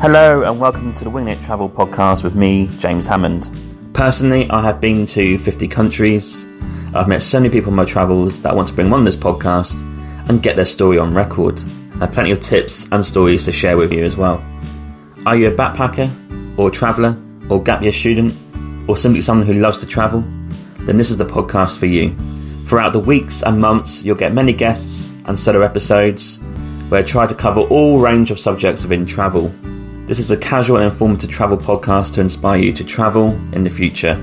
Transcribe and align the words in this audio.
Hello, 0.00 0.42
and 0.42 0.60
welcome 0.60 0.92
to 0.92 1.02
the 1.02 1.10
Wing 1.10 1.26
It 1.26 1.40
Travel 1.40 1.68
podcast 1.68 2.22
with 2.22 2.36
me, 2.36 2.68
James 2.78 3.08
Hammond. 3.08 3.50
Personally, 3.94 4.48
I 4.48 4.62
have 4.62 4.80
been 4.80 5.06
to 5.06 5.38
50 5.38 5.66
countries. 5.66 6.46
I've 6.94 7.08
met 7.08 7.20
so 7.20 7.40
many 7.40 7.52
people 7.52 7.70
on 7.72 7.76
my 7.76 7.84
travels 7.84 8.40
that 8.42 8.52
I 8.52 8.54
want 8.54 8.68
to 8.68 8.74
bring 8.74 8.92
on 8.92 9.02
this 9.02 9.16
podcast 9.16 9.82
and 10.28 10.40
get 10.40 10.54
their 10.54 10.64
story 10.64 10.98
on 10.98 11.12
record. 11.12 11.60
I 11.94 12.06
have 12.06 12.12
plenty 12.12 12.30
of 12.30 12.38
tips 12.38 12.86
and 12.92 13.04
stories 13.04 13.44
to 13.46 13.52
share 13.52 13.76
with 13.76 13.92
you 13.92 14.04
as 14.04 14.16
well. 14.16 14.40
Are 15.26 15.34
you 15.34 15.48
a 15.48 15.50
backpacker, 15.50 16.08
or 16.56 16.68
a 16.68 16.72
traveller, 16.72 17.20
or 17.50 17.60
gap 17.60 17.82
year 17.82 17.90
student, 17.90 18.36
or 18.88 18.96
simply 18.96 19.20
someone 19.20 19.48
who 19.48 19.54
loves 19.54 19.80
to 19.80 19.86
travel? 19.86 20.20
Then 20.82 20.96
this 20.96 21.10
is 21.10 21.16
the 21.16 21.26
podcast 21.26 21.76
for 21.76 21.86
you. 21.86 22.14
Throughout 22.68 22.92
the 22.92 23.00
weeks 23.00 23.42
and 23.42 23.60
months, 23.60 24.04
you'll 24.04 24.14
get 24.14 24.32
many 24.32 24.52
guests 24.52 25.10
and 25.24 25.36
solo 25.36 25.62
episodes 25.62 26.38
where 26.88 27.00
I 27.00 27.04
try 27.04 27.26
to 27.26 27.34
cover 27.34 27.62
all 27.62 27.98
range 27.98 28.30
of 28.30 28.38
subjects 28.38 28.82
within 28.82 29.04
travel. 29.04 29.52
This 30.08 30.18
is 30.18 30.30
a 30.30 30.38
casual 30.38 30.78
and 30.78 30.86
informative 30.86 31.28
travel 31.28 31.58
podcast 31.58 32.14
to 32.14 32.22
inspire 32.22 32.58
you 32.58 32.72
to 32.72 32.82
travel 32.82 33.38
in 33.52 33.62
the 33.62 33.68
future. 33.68 34.14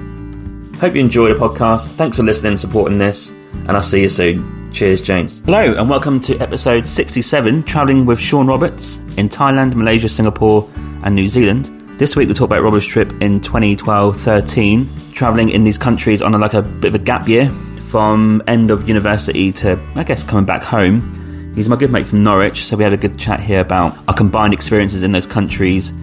Hope 0.79 0.95
you 0.95 0.99
enjoy 0.99 1.31
the 1.31 1.39
podcast. 1.39 1.89
Thanks 1.89 2.17
for 2.17 2.23
listening 2.23 2.53
and 2.53 2.59
supporting 2.59 2.97
this, 2.97 3.29
and 3.29 3.73
I'll 3.73 3.83
see 3.83 4.01
you 4.01 4.09
soon. 4.09 4.71
Cheers, 4.73 5.03
James. 5.03 5.43
Hello, 5.45 5.75
and 5.77 5.87
welcome 5.87 6.19
to 6.21 6.39
episode 6.39 6.87
67 6.87 7.61
Travelling 7.65 8.07
with 8.07 8.19
Shaun 8.19 8.47
Roberts 8.47 8.97
in 9.17 9.29
Thailand, 9.29 9.75
Malaysia, 9.75 10.09
Singapore, 10.09 10.67
and 11.03 11.13
New 11.13 11.27
Zealand. 11.27 11.67
This 11.99 12.15
week 12.15 12.29
we'll 12.29 12.35
talk 12.35 12.49
about 12.49 12.63
Robert's 12.63 12.87
trip 12.87 13.11
in 13.21 13.39
2012 13.39 14.19
13, 14.19 14.89
travelling 15.13 15.49
in 15.51 15.63
these 15.63 15.77
countries 15.77 16.23
on 16.23 16.31
like 16.31 16.55
a 16.55 16.63
bit 16.63 16.95
of 16.95 16.95
a 16.95 17.05
gap 17.05 17.27
year 17.27 17.47
from 17.89 18.41
end 18.47 18.71
of 18.71 18.89
university 18.89 19.51
to, 19.51 19.79
I 19.93 20.03
guess, 20.03 20.23
coming 20.23 20.45
back 20.45 20.63
home. 20.63 21.24
He's 21.55 21.69
my 21.69 21.77
good 21.77 21.89
mate 21.89 22.05
from 22.05 22.21
Norwich, 22.21 22.65
so 22.65 22.75
we 22.75 22.83
had 22.83 22.91
a 22.91 22.97
good 22.97 23.17
chat 23.17 23.39
here 23.39 23.61
about 23.61 23.97
our 24.09 24.13
combined 24.13 24.53
experiences 24.53 25.03
in 25.03 25.13
those 25.13 25.25
countries 25.25 25.93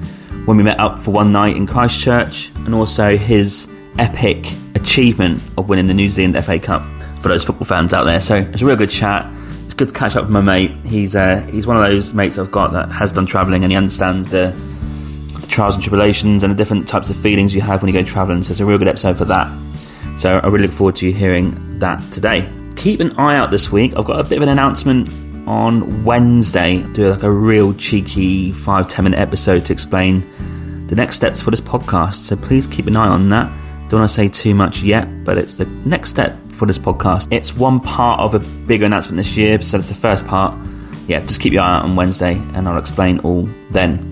when 0.47 0.57
we 0.57 0.63
met 0.63 0.81
up 0.81 0.99
for 0.99 1.11
one 1.11 1.31
night 1.31 1.57
in 1.57 1.67
Christchurch, 1.67 2.51
and 2.65 2.75
also 2.75 3.19
his 3.19 3.69
epic 3.99 4.51
achievement 4.75 5.43
of 5.59 5.69
winning 5.69 5.87
the 5.87 5.93
New 5.95 6.09
Zealand 6.09 6.43
FA 6.43 6.59
Cup 6.59 6.81
for 7.21 7.29
those 7.29 7.45
football 7.45 7.67
fans 7.67 7.93
out 7.93 8.05
there. 8.05 8.23
So 8.23 8.37
it's 8.37 8.63
a 8.63 8.67
real 8.67 8.77
good 8.77 8.89
chat. 8.89 9.31
It's 9.67 9.75
good 9.75 9.89
to 9.89 9.95
catch 9.95 10.17
up 10.17 10.25
with 10.25 10.33
my 10.33 10.41
mate. 10.41 10.71
He's 10.87 11.15
uh, 11.15 11.41
he's 11.51 11.67
one 11.67 11.77
of 11.77 11.83
those 11.83 12.15
mates 12.15 12.39
I've 12.39 12.51
got 12.51 12.73
that 12.73 12.91
has 12.91 13.13
done 13.13 13.27
travelling 13.27 13.63
and 13.63 13.71
he 13.71 13.77
understands 13.77 14.31
the, 14.31 14.55
the 15.39 15.47
trials 15.49 15.75
and 15.75 15.85
tribulations 15.85 16.43
and 16.43 16.51
the 16.51 16.57
different 16.57 16.89
types 16.89 17.11
of 17.11 17.17
feelings 17.19 17.55
you 17.55 17.61
have 17.61 17.83
when 17.83 17.93
you 17.93 18.03
go 18.03 18.09
travelling. 18.09 18.43
So 18.43 18.53
it's 18.53 18.61
a 18.61 18.65
real 18.65 18.79
good 18.79 18.89
episode 18.89 19.19
for 19.19 19.27
that. 19.27 19.53
So 20.19 20.39
I 20.39 20.47
really 20.47 20.67
look 20.67 20.77
forward 20.77 20.97
to 20.97 21.07
you 21.07 21.13
hearing 21.13 21.79
that 21.79 22.11
today. 22.11 22.51
Keep 22.77 23.01
an 23.01 23.19
eye 23.19 23.37
out 23.37 23.51
this 23.51 23.71
week. 23.71 23.99
I've 23.99 24.07
got 24.07 24.19
a 24.19 24.25
bit 24.25 24.39
of 24.39 24.43
an 24.43 24.49
announcement 24.49 25.22
on 25.47 26.05
Wednesday. 26.05 26.83
Do 26.95 27.11
like 27.11 27.23
a 27.23 27.31
real 27.31 27.75
cheeky 27.75 28.53
five 28.53 28.89
ten 28.89 29.05
minute 29.05 29.19
episode 29.19 29.65
to 29.67 29.73
explain 29.73 30.23
the 30.87 30.95
next 30.95 31.17
steps 31.17 31.41
for 31.41 31.51
this 31.51 31.61
podcast. 31.61 32.15
So 32.15 32.37
please 32.37 32.67
keep 32.67 32.87
an 32.87 32.97
eye 32.97 33.09
on 33.09 33.29
that. 33.31 33.51
Don't 33.89 34.01
want 34.01 34.11
to 34.11 34.15
say 34.15 34.29
too 34.29 34.55
much 34.55 34.83
yet, 34.83 35.25
but 35.25 35.39
it's 35.39 35.55
the 35.55 35.67
next 35.85 36.11
step 36.11 36.37
for 36.53 36.67
this 36.67 36.79
podcast. 36.79 37.29
It's 37.31 37.55
one 37.55 37.81
part 37.81 38.21
of 38.21 38.35
a 38.35 38.39
bigger 38.39 38.87
announcement 38.87 39.19
this 39.19 39.37
year, 39.37 39.61
so 39.61 39.79
it's 39.79 39.89
the 39.89 39.95
first 39.95 40.27
part. 40.27 40.55
Yeah, 41.09 41.21
just 41.21 41.41
keep 41.41 41.53
your 41.53 41.63
eye 41.63 41.79
out 41.79 41.85
on 41.85 41.97
Wednesday, 41.97 42.35
and 42.55 42.69
I'll 42.69 42.79
explain 42.79 43.19
all 43.21 43.43
then. 43.71 44.11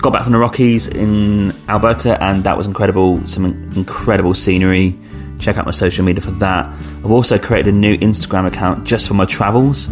Got 0.00 0.12
back 0.12 0.22
from 0.22 0.32
the 0.32 0.38
Rockies 0.38 0.88
in 0.88 1.52
Alberta, 1.68 2.22
and 2.22 2.44
that 2.44 2.56
was 2.56 2.66
incredible. 2.66 3.24
Some 3.26 3.44
incredible 3.76 4.34
scenery. 4.34 4.96
Check 5.38 5.56
out 5.56 5.66
my 5.66 5.72
social 5.72 6.04
media 6.04 6.20
for 6.22 6.30
that. 6.32 6.66
I've 6.66 7.10
also 7.10 7.38
created 7.38 7.74
a 7.74 7.76
new 7.76 7.96
Instagram 7.98 8.46
account 8.46 8.84
just 8.86 9.06
for 9.06 9.14
my 9.14 9.24
travels. 9.24 9.88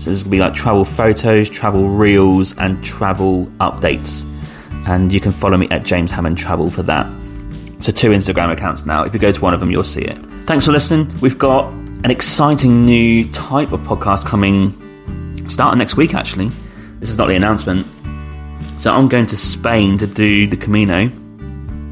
So 0.00 0.06
there's 0.06 0.22
gonna 0.22 0.30
be 0.30 0.40
like 0.40 0.54
travel 0.54 0.86
photos, 0.86 1.50
travel 1.50 1.88
reels, 1.88 2.56
and 2.56 2.82
travel 2.82 3.46
updates. 3.60 4.24
And 4.88 5.12
you 5.12 5.20
can 5.20 5.30
follow 5.30 5.58
me 5.58 5.68
at 5.70 5.84
James 5.84 6.10
Hammond 6.10 6.38
Travel 6.38 6.70
for 6.70 6.82
that. 6.84 7.06
So 7.80 7.92
two 7.92 8.10
Instagram 8.10 8.50
accounts 8.50 8.86
now. 8.86 9.04
If 9.04 9.12
you 9.12 9.20
go 9.20 9.30
to 9.30 9.40
one 9.40 9.52
of 9.52 9.60
them, 9.60 9.70
you'll 9.70 9.84
see 9.84 10.00
it. 10.00 10.16
Thanks 10.46 10.64
for 10.64 10.72
listening. 10.72 11.14
We've 11.20 11.38
got 11.38 11.66
an 12.02 12.10
exciting 12.10 12.86
new 12.86 13.30
type 13.30 13.72
of 13.72 13.80
podcast 13.80 14.24
coming 14.24 14.74
starting 15.50 15.78
next 15.78 15.96
week. 15.96 16.14
Actually, 16.14 16.50
this 16.98 17.10
is 17.10 17.18
not 17.18 17.28
the 17.28 17.36
announcement. 17.36 17.86
So 18.78 18.94
I'm 18.94 19.08
going 19.08 19.26
to 19.26 19.36
Spain 19.36 19.98
to 19.98 20.06
do 20.06 20.46
the 20.46 20.56
Camino, 20.56 21.08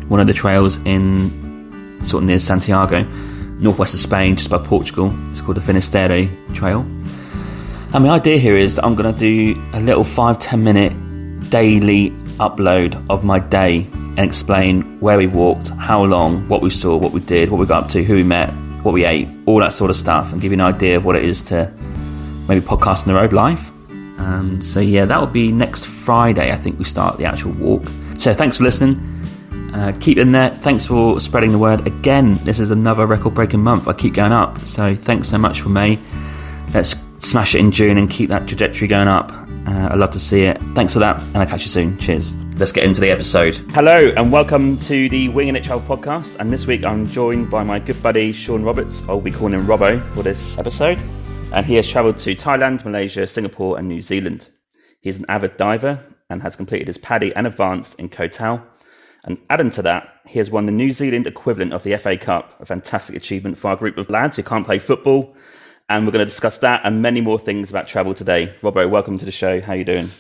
one 0.09 0.21
of 0.21 0.27
the 0.27 0.32
trails 0.32 0.78
in 0.87 2.00
sort 2.06 2.22
of 2.22 2.28
near 2.28 2.38
Santiago, 2.38 3.03
northwest 3.61 3.93
of 3.93 4.00
Spain, 4.00 4.37
just 4.37 4.49
by 4.49 4.56
Portugal. 4.56 5.15
It's 5.31 5.43
called 5.43 5.59
the 5.59 5.61
Finisterre 5.61 6.27
Trail. 6.55 6.87
And 7.94 8.04
my 8.04 8.10
idea 8.10 8.38
here 8.38 8.56
is 8.56 8.76
that 8.76 8.84
I'm 8.84 8.94
going 8.94 9.12
to 9.12 9.19
do 9.19 9.60
a 9.72 9.81
little 9.81 10.04
five 10.04 10.38
ten 10.38 10.62
minute 10.62 10.93
daily 11.50 12.10
upload 12.38 13.03
of 13.09 13.25
my 13.25 13.38
day 13.38 13.87
and 13.93 14.21
explain 14.21 15.00
where 15.00 15.16
we 15.16 15.26
walked, 15.26 15.69
how 15.71 16.04
long, 16.04 16.47
what 16.49 16.60
we 16.60 16.71
saw, 16.71 16.97
what 16.97 17.12
we 17.12 17.21
did, 17.21 17.50
what 17.50 17.59
we 17.59 17.66
got 17.66 17.84
up 17.84 17.91
to, 17.91 18.04
who 18.04 18.15
we 18.15 18.22
met, 18.22 18.50
what 18.82 18.93
we 18.93 19.04
ate, 19.04 19.28
all 19.47 19.60
that 19.60 19.72
sort 19.72 19.91
of 19.91 19.97
stuff, 19.97 20.32
and 20.32 20.41
give 20.43 20.53
you 20.53 20.56
an 20.56 20.60
idea 20.60 20.97
of 20.97 21.04
what 21.04 21.16
it 21.16 21.25
is 21.25 21.43
to 21.44 21.72
maybe 22.47 22.65
podcast 22.65 23.06
on 23.06 23.15
the 23.15 23.15
road 23.15 23.32
live. 23.32 23.69
Um, 24.20 24.60
so 24.60 24.81
yeah, 24.81 25.05
that 25.05 25.19
will 25.19 25.26
be 25.26 25.50
next 25.50 25.87
Friday. 25.87 26.53
I 26.53 26.56
think 26.56 26.78
we 26.78 26.84
start 26.84 27.16
the 27.19 27.25
actual 27.25 27.53
walk. 27.53 27.84
So 28.19 28.34
thanks 28.34 28.59
for 28.59 28.65
listening. 28.65 29.00
Uh, 29.72 29.93
keep 30.00 30.19
in 30.19 30.32
there. 30.32 30.50
Thanks 30.50 30.87
for 30.87 31.20
spreading 31.20 31.53
the 31.53 31.59
word. 31.59 31.87
Again, 31.87 32.37
this 32.44 32.60
is 32.60 32.70
another 32.70 33.06
record-breaking 33.06 33.60
month. 33.60 33.88
I 33.88 33.93
keep 33.93 34.15
going 34.15 34.32
up. 34.32 34.59
So 34.66 34.94
thanks 34.94 35.28
so 35.28 35.38
much 35.38 35.60
for 35.60 35.69
May. 35.69 35.99
Let's 36.75 36.94
smash 37.19 37.55
it 37.55 37.59
in 37.59 37.71
June 37.71 37.99
and 37.99 38.09
keep 38.09 38.29
that 38.31 38.47
trajectory 38.47 38.89
going 38.89 39.09
up. 39.09 39.31
Uh, 39.67 39.89
I'd 39.91 39.99
love 39.99 40.11
to 40.12 40.21
see 40.21 40.43
it. 40.43 40.61
Thanks 40.75 40.93
for 40.93 40.99
that, 41.01 41.19
and 41.19 41.37
I'll 41.39 41.47
catch 41.47 41.62
you 41.62 41.69
soon. 41.69 41.99
Cheers. 41.99 42.34
Let's 42.56 42.73
get 42.73 42.84
into 42.84 43.01
the 43.01 43.11
episode. 43.11 43.56
Hello, 43.71 44.12
and 44.17 44.33
welcome 44.33 44.79
to 44.79 45.09
the 45.09 45.29
Winging 45.29 45.56
It 45.56 45.65
Travel 45.65 45.87
podcast. 45.87 46.39
And 46.39 46.53
this 46.53 46.67
week 46.67 46.84
I'm 46.84 47.09
joined 47.09 47.51
by 47.51 47.62
my 47.62 47.79
good 47.79 48.03
buddy 48.03 48.33
Shaun 48.33 48.65
Roberts. 48.65 49.06
I'll 49.09 49.21
be 49.21 49.31
calling 49.31 49.55
him 49.55 49.67
Robbo 49.67 50.01
for 50.15 50.23
this 50.23 50.59
episode. 50.59 51.03
And 51.53 51.65
he 51.65 51.75
has 51.77 51.89
travelled 51.89 52.19
to 52.19 52.34
Thailand, 52.34 52.84
Malaysia, 52.84 53.27
Singapore, 53.27 53.79
and 53.79 53.89
New 53.89 54.03
Zealand. 54.03 54.49
He's 55.00 55.19
an 55.19 55.27
avid 55.29 55.56
diver 55.56 55.99
and 56.31 56.43
has 56.43 56.56
completed 56.56 56.89
his 56.89 56.99
PADI 56.99 57.35
and 57.37 57.47
advanced 57.47 57.99
in 58.00 58.09
Koh 58.09 58.29
Tao. 58.29 58.62
And 59.25 59.39
adding 59.50 59.71
to 59.71 59.83
that, 59.83 60.21
he 60.27 60.39
has 60.39 60.50
won 60.50 60.67
the 60.67 60.73
New 60.73 60.93
Zealand 60.93 61.27
equivalent 61.27 61.73
of 61.73 61.83
the 61.83 61.97
FA 61.99 62.17
Cup, 62.17 62.61
a 62.61 62.67
fantastic 62.67 63.17
achievement 63.17 63.59
for 63.59 63.69
our 63.69 63.77
group 63.77 63.99
of 63.99 64.11
lads 64.11 64.37
who 64.37 64.43
can't 64.43 64.67
play 64.67 64.79
football 64.79 65.35
and 65.88 66.04
we're 66.04 66.12
going 66.12 66.21
to 66.21 66.26
discuss 66.26 66.59
that 66.59 66.82
and 66.84 67.00
many 67.00 67.21
more 67.21 67.38
things 67.38 67.71
about 67.71 67.88
travel 67.88 68.15
today. 68.15 68.54
Robbo, 68.60 68.88
welcome 68.88 69.16
to 69.19 69.25
the 69.25 69.32
show. 69.32 69.60
How 69.60 69.72
are 69.72 69.76
you 69.76 69.84
doing? 69.84 70.10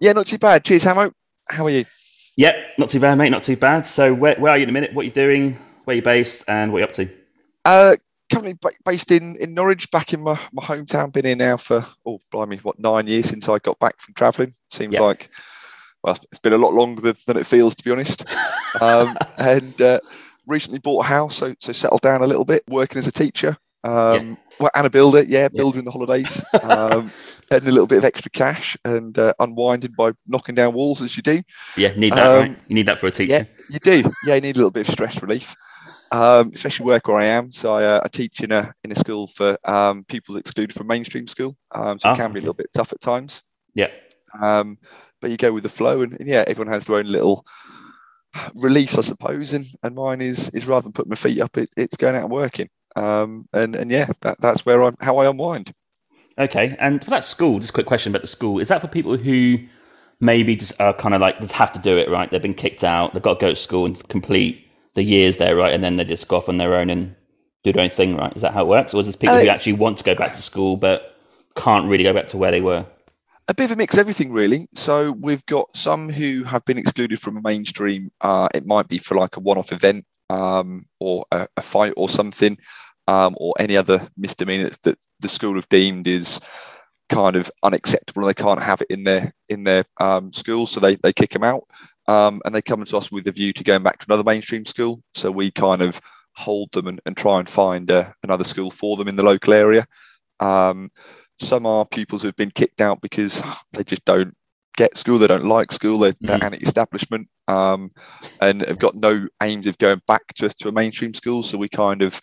Yeah, 0.00 0.12
not 0.12 0.26
too 0.26 0.38
bad. 0.38 0.64
Cheers, 0.64 0.84
Hamo. 0.84 1.12
How 1.48 1.66
are 1.66 1.70
you? 1.70 1.84
Yep, 2.36 2.78
not 2.78 2.88
too 2.88 3.00
bad, 3.00 3.18
mate. 3.18 3.30
Not 3.30 3.42
too 3.42 3.56
bad. 3.56 3.86
So, 3.86 4.14
where, 4.14 4.36
where 4.36 4.52
are 4.52 4.56
you 4.56 4.62
in 4.62 4.68
a 4.68 4.72
minute? 4.72 4.94
What 4.94 5.02
are 5.02 5.06
you 5.06 5.10
doing? 5.10 5.52
Where 5.84 5.94
are 5.94 5.96
you 5.96 6.02
based? 6.02 6.48
And 6.48 6.72
what 6.72 6.78
are 6.78 6.80
you 6.80 6.84
up 6.84 6.92
to? 6.92 7.08
Uh, 7.64 7.96
currently 8.32 8.56
based 8.84 9.10
in, 9.10 9.36
in 9.36 9.54
Norwich, 9.54 9.90
back 9.90 10.12
in 10.12 10.22
my, 10.22 10.38
my 10.52 10.62
hometown. 10.62 11.12
Been 11.12 11.26
here 11.26 11.36
now 11.36 11.56
for, 11.56 11.84
oh, 12.06 12.20
blimey, 12.30 12.58
what, 12.58 12.78
nine 12.78 13.06
years 13.06 13.28
since 13.28 13.48
I 13.48 13.58
got 13.58 13.78
back 13.78 14.00
from 14.00 14.14
travelling. 14.14 14.54
Seems 14.70 14.94
like, 14.94 15.30
well, 16.02 16.16
it's 16.30 16.38
been 16.38 16.52
a 16.52 16.58
lot 16.58 16.74
longer 16.74 17.02
than, 17.02 17.16
than 17.26 17.36
it 17.36 17.46
feels, 17.46 17.74
to 17.74 17.84
be 17.84 17.90
honest. 17.90 18.24
um, 18.80 19.16
and 19.36 19.82
uh, 19.82 20.00
recently 20.46 20.78
bought 20.78 21.04
a 21.04 21.08
house, 21.08 21.36
so, 21.36 21.54
so 21.58 21.72
settled 21.72 22.02
down 22.02 22.22
a 22.22 22.26
little 22.26 22.44
bit, 22.44 22.62
working 22.68 22.98
as 22.98 23.08
a 23.08 23.12
teacher. 23.12 23.56
Um, 23.84 24.30
yeah. 24.30 24.34
Well, 24.60 24.70
and 24.74 24.86
a 24.86 24.90
builder, 24.90 25.22
yeah, 25.22 25.48
builder 25.48 25.76
yeah. 25.76 25.80
in 25.80 25.84
the 25.84 25.90
holidays, 25.90 26.44
um, 26.62 27.10
earning 27.52 27.68
a 27.68 27.72
little 27.72 27.86
bit 27.86 27.98
of 27.98 28.04
extra 28.04 28.30
cash 28.30 28.76
and 28.84 29.16
uh, 29.18 29.32
unwinding 29.38 29.92
by 29.96 30.12
knocking 30.26 30.54
down 30.54 30.74
walls 30.74 31.00
as 31.00 31.16
you 31.16 31.22
do. 31.22 31.42
Yeah, 31.76 31.94
need 31.96 32.12
that, 32.12 32.26
um, 32.26 32.40
right? 32.40 32.58
You 32.66 32.74
need 32.74 32.86
that 32.86 32.98
for 32.98 33.06
a 33.06 33.10
teacher. 33.10 33.32
Yeah, 33.32 33.44
you 33.70 33.78
do. 33.78 34.10
Yeah, 34.24 34.34
you 34.34 34.40
need 34.40 34.56
a 34.56 34.58
little 34.58 34.72
bit 34.72 34.88
of 34.88 34.92
stress 34.92 35.22
relief, 35.22 35.54
um, 36.10 36.50
especially 36.54 36.86
work 36.86 37.06
where 37.06 37.18
I 37.18 37.26
am. 37.26 37.52
So 37.52 37.72
I, 37.72 37.84
uh, 37.84 38.00
I, 38.04 38.08
teach 38.08 38.40
in 38.40 38.50
a 38.50 38.72
in 38.82 38.90
a 38.90 38.96
school 38.96 39.28
for 39.28 39.56
um, 39.64 40.04
people 40.04 40.36
excluded 40.36 40.74
from 40.74 40.88
mainstream 40.88 41.28
school, 41.28 41.56
um, 41.72 42.00
so 42.00 42.10
it 42.10 42.12
oh, 42.12 42.16
can 42.16 42.32
be 42.32 42.40
a 42.40 42.42
little 42.42 42.54
bit 42.54 42.70
tough 42.74 42.92
at 42.92 43.00
times. 43.00 43.44
Yeah. 43.74 43.90
Um, 44.40 44.78
but 45.20 45.30
you 45.30 45.36
go 45.36 45.52
with 45.52 45.62
the 45.62 45.68
flow, 45.68 46.02
and, 46.02 46.14
and 46.14 46.28
yeah, 46.28 46.44
everyone 46.46 46.72
has 46.72 46.84
their 46.84 46.96
own 46.96 47.06
little 47.06 47.46
release, 48.54 48.98
I 48.98 49.02
suppose. 49.02 49.52
And, 49.52 49.66
and 49.82 49.94
mine 49.94 50.20
is 50.20 50.50
is 50.50 50.66
rather 50.66 50.82
than 50.82 50.92
putting 50.92 51.10
my 51.10 51.16
feet 51.16 51.40
up, 51.40 51.56
it, 51.56 51.70
it's 51.76 51.96
going 51.96 52.16
out 52.16 52.24
and 52.24 52.32
working. 52.32 52.68
Um, 52.98 53.48
and 53.52 53.76
and 53.76 53.90
yeah, 53.90 54.08
that, 54.22 54.40
that's 54.40 54.66
where 54.66 54.82
I'm 54.82 54.96
how 55.00 55.18
I 55.18 55.28
unwind. 55.28 55.72
Okay, 56.38 56.76
and 56.78 57.02
for 57.02 57.10
that 57.10 57.24
school, 57.24 57.58
just 57.58 57.70
a 57.70 57.72
quick 57.72 57.86
question 57.86 58.12
about 58.12 58.22
the 58.22 58.28
school: 58.28 58.58
is 58.58 58.68
that 58.68 58.80
for 58.80 58.88
people 58.88 59.16
who 59.16 59.58
maybe 60.20 60.56
just 60.56 60.80
are 60.80 60.92
kind 60.92 61.14
of 61.14 61.20
like 61.20 61.40
just 61.40 61.52
have 61.52 61.72
to 61.72 61.80
do 61.80 61.96
it, 61.96 62.10
right? 62.10 62.30
They've 62.30 62.42
been 62.42 62.54
kicked 62.54 62.82
out, 62.82 63.14
they've 63.14 63.22
got 63.22 63.38
to 63.38 63.46
go 63.46 63.50
to 63.50 63.56
school 63.56 63.86
and 63.86 64.08
complete 64.08 64.66
the 64.94 65.02
years 65.02 65.36
there, 65.36 65.54
right? 65.54 65.72
And 65.72 65.82
then 65.84 65.96
they 65.96 66.04
just 66.04 66.26
go 66.26 66.38
off 66.38 66.48
on 66.48 66.56
their 66.56 66.74
own 66.74 66.90
and 66.90 67.14
do 67.62 67.72
their 67.72 67.84
own 67.84 67.90
thing, 67.90 68.16
right? 68.16 68.34
Is 68.34 68.42
that 68.42 68.52
how 68.52 68.62
it 68.62 68.68
works, 68.68 68.94
or 68.94 69.00
is 69.00 69.06
this 69.06 69.16
people 69.16 69.36
uh, 69.36 69.40
who 69.40 69.48
actually 69.48 69.74
want 69.74 69.98
to 69.98 70.04
go 70.04 70.14
back 70.14 70.34
to 70.34 70.42
school 70.42 70.76
but 70.76 71.16
can't 71.54 71.88
really 71.88 72.04
go 72.04 72.12
back 72.12 72.26
to 72.28 72.36
where 72.36 72.50
they 72.50 72.60
were? 72.60 72.84
a 73.50 73.54
bit 73.54 73.64
of 73.64 73.70
a 73.70 73.76
mix 73.76 73.94
of 73.94 74.00
everything 74.00 74.30
really 74.30 74.68
so 74.74 75.12
we've 75.12 75.44
got 75.46 75.74
some 75.74 76.10
who 76.10 76.44
have 76.44 76.62
been 76.66 76.76
excluded 76.76 77.18
from 77.18 77.38
a 77.38 77.40
mainstream 77.40 78.10
uh, 78.20 78.46
it 78.54 78.66
might 78.66 78.88
be 78.88 78.98
for 78.98 79.14
like 79.14 79.38
a 79.38 79.40
one-off 79.40 79.72
event 79.72 80.04
um, 80.30 80.86
or 81.00 81.24
a, 81.32 81.48
a, 81.56 81.62
fight 81.62 81.94
or 81.96 82.08
something 82.08 82.58
um, 83.08 83.34
or 83.38 83.54
any 83.58 83.76
other 83.76 84.06
misdemeanor 84.16 84.70
that 84.82 84.98
the 85.18 85.28
school 85.28 85.54
have 85.54 85.68
deemed 85.70 86.06
is 86.06 86.40
kind 87.08 87.36
of 87.36 87.50
unacceptable 87.62 88.22
and 88.22 88.28
they 88.28 88.42
can't 88.42 88.62
have 88.62 88.82
it 88.82 88.90
in 88.90 89.02
their 89.02 89.32
in 89.48 89.64
their 89.64 89.84
um, 89.98 90.32
schools, 90.32 90.70
so 90.70 90.78
they 90.78 90.94
they 90.96 91.12
kick 91.12 91.30
them 91.30 91.42
out. 91.42 91.64
Um, 92.06 92.40
and 92.44 92.54
they 92.54 92.62
come 92.62 92.82
to 92.82 92.96
us 92.96 93.12
with 93.12 93.26
a 93.26 93.32
view 93.32 93.52
to 93.52 93.64
going 93.64 93.82
back 93.82 93.98
to 93.98 94.06
another 94.08 94.24
mainstream 94.24 94.64
school. 94.64 95.02
So 95.14 95.30
we 95.30 95.50
kind 95.50 95.82
of 95.82 96.00
hold 96.36 96.72
them 96.72 96.86
and, 96.86 97.00
and 97.04 97.14
try 97.14 97.38
and 97.38 97.48
find 97.48 97.90
uh, 97.90 98.12
another 98.22 98.44
school 98.44 98.70
for 98.70 98.96
them 98.96 99.08
in 99.08 99.16
the 99.16 99.22
local 99.22 99.52
area. 99.52 99.86
Um, 100.40 100.90
some 101.38 101.66
are 101.66 101.84
pupils 101.84 102.22
who've 102.22 102.36
been 102.36 102.50
kicked 102.50 102.80
out 102.80 103.02
because 103.02 103.42
they 103.72 103.84
just 103.84 104.06
don't 104.06 104.34
get 104.78 104.96
school, 104.96 105.18
they 105.18 105.26
don't 105.26 105.44
like 105.44 105.70
school, 105.70 105.98
they're, 105.98 106.14
they're 106.20 106.38
mm. 106.38 106.44
anti-establishment, 106.44 107.28
um, 107.46 107.90
and 108.40 108.62
have 108.62 108.78
got 108.78 108.94
no 108.94 109.28
aims 109.42 109.66
of 109.66 109.76
going 109.76 110.00
back 110.06 110.26
to, 110.36 110.48
to 110.48 110.68
a 110.68 110.72
mainstream 110.72 111.12
school. 111.12 111.42
So 111.42 111.58
we 111.58 111.68
kind 111.68 112.00
of 112.00 112.18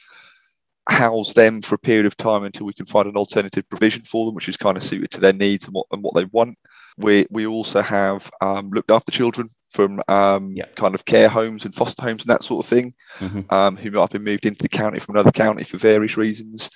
house 0.87 1.33
them 1.33 1.61
for 1.61 1.75
a 1.75 1.79
period 1.79 2.05
of 2.05 2.15
time 2.15 2.43
until 2.43 2.65
we 2.65 2.73
can 2.73 2.85
find 2.85 3.07
an 3.07 3.15
alternative 3.15 3.67
provision 3.69 4.03
for 4.03 4.25
them, 4.25 4.35
which 4.35 4.49
is 4.49 4.57
kind 4.57 4.77
of 4.77 4.83
suited 4.83 5.11
to 5.11 5.19
their 5.19 5.33
needs 5.33 5.65
and 5.65 5.73
what 5.73 5.87
and 5.91 6.03
what 6.03 6.15
they 6.15 6.25
want. 6.25 6.57
We 6.97 7.25
we 7.29 7.45
also 7.45 7.81
have 7.81 8.29
um, 8.41 8.69
looked 8.69 8.91
after 8.91 9.11
children 9.11 9.49
from 9.69 10.01
um, 10.07 10.55
kind 10.75 10.95
of 10.95 11.05
care 11.05 11.27
homes 11.27 11.65
and 11.65 11.75
foster 11.75 12.01
homes 12.01 12.21
and 12.21 12.29
that 12.29 12.43
sort 12.43 12.65
of 12.65 12.69
thing, 12.69 12.93
mm-hmm. 13.17 13.53
um, 13.53 13.75
who 13.75 13.91
might 13.91 14.01
have 14.01 14.09
been 14.11 14.23
moved 14.23 14.45
into 14.45 14.63
the 14.63 14.69
county 14.69 14.99
from 14.99 15.15
another 15.15 15.31
county 15.31 15.63
for 15.63 15.77
various 15.77 16.17
reasons. 16.17 16.69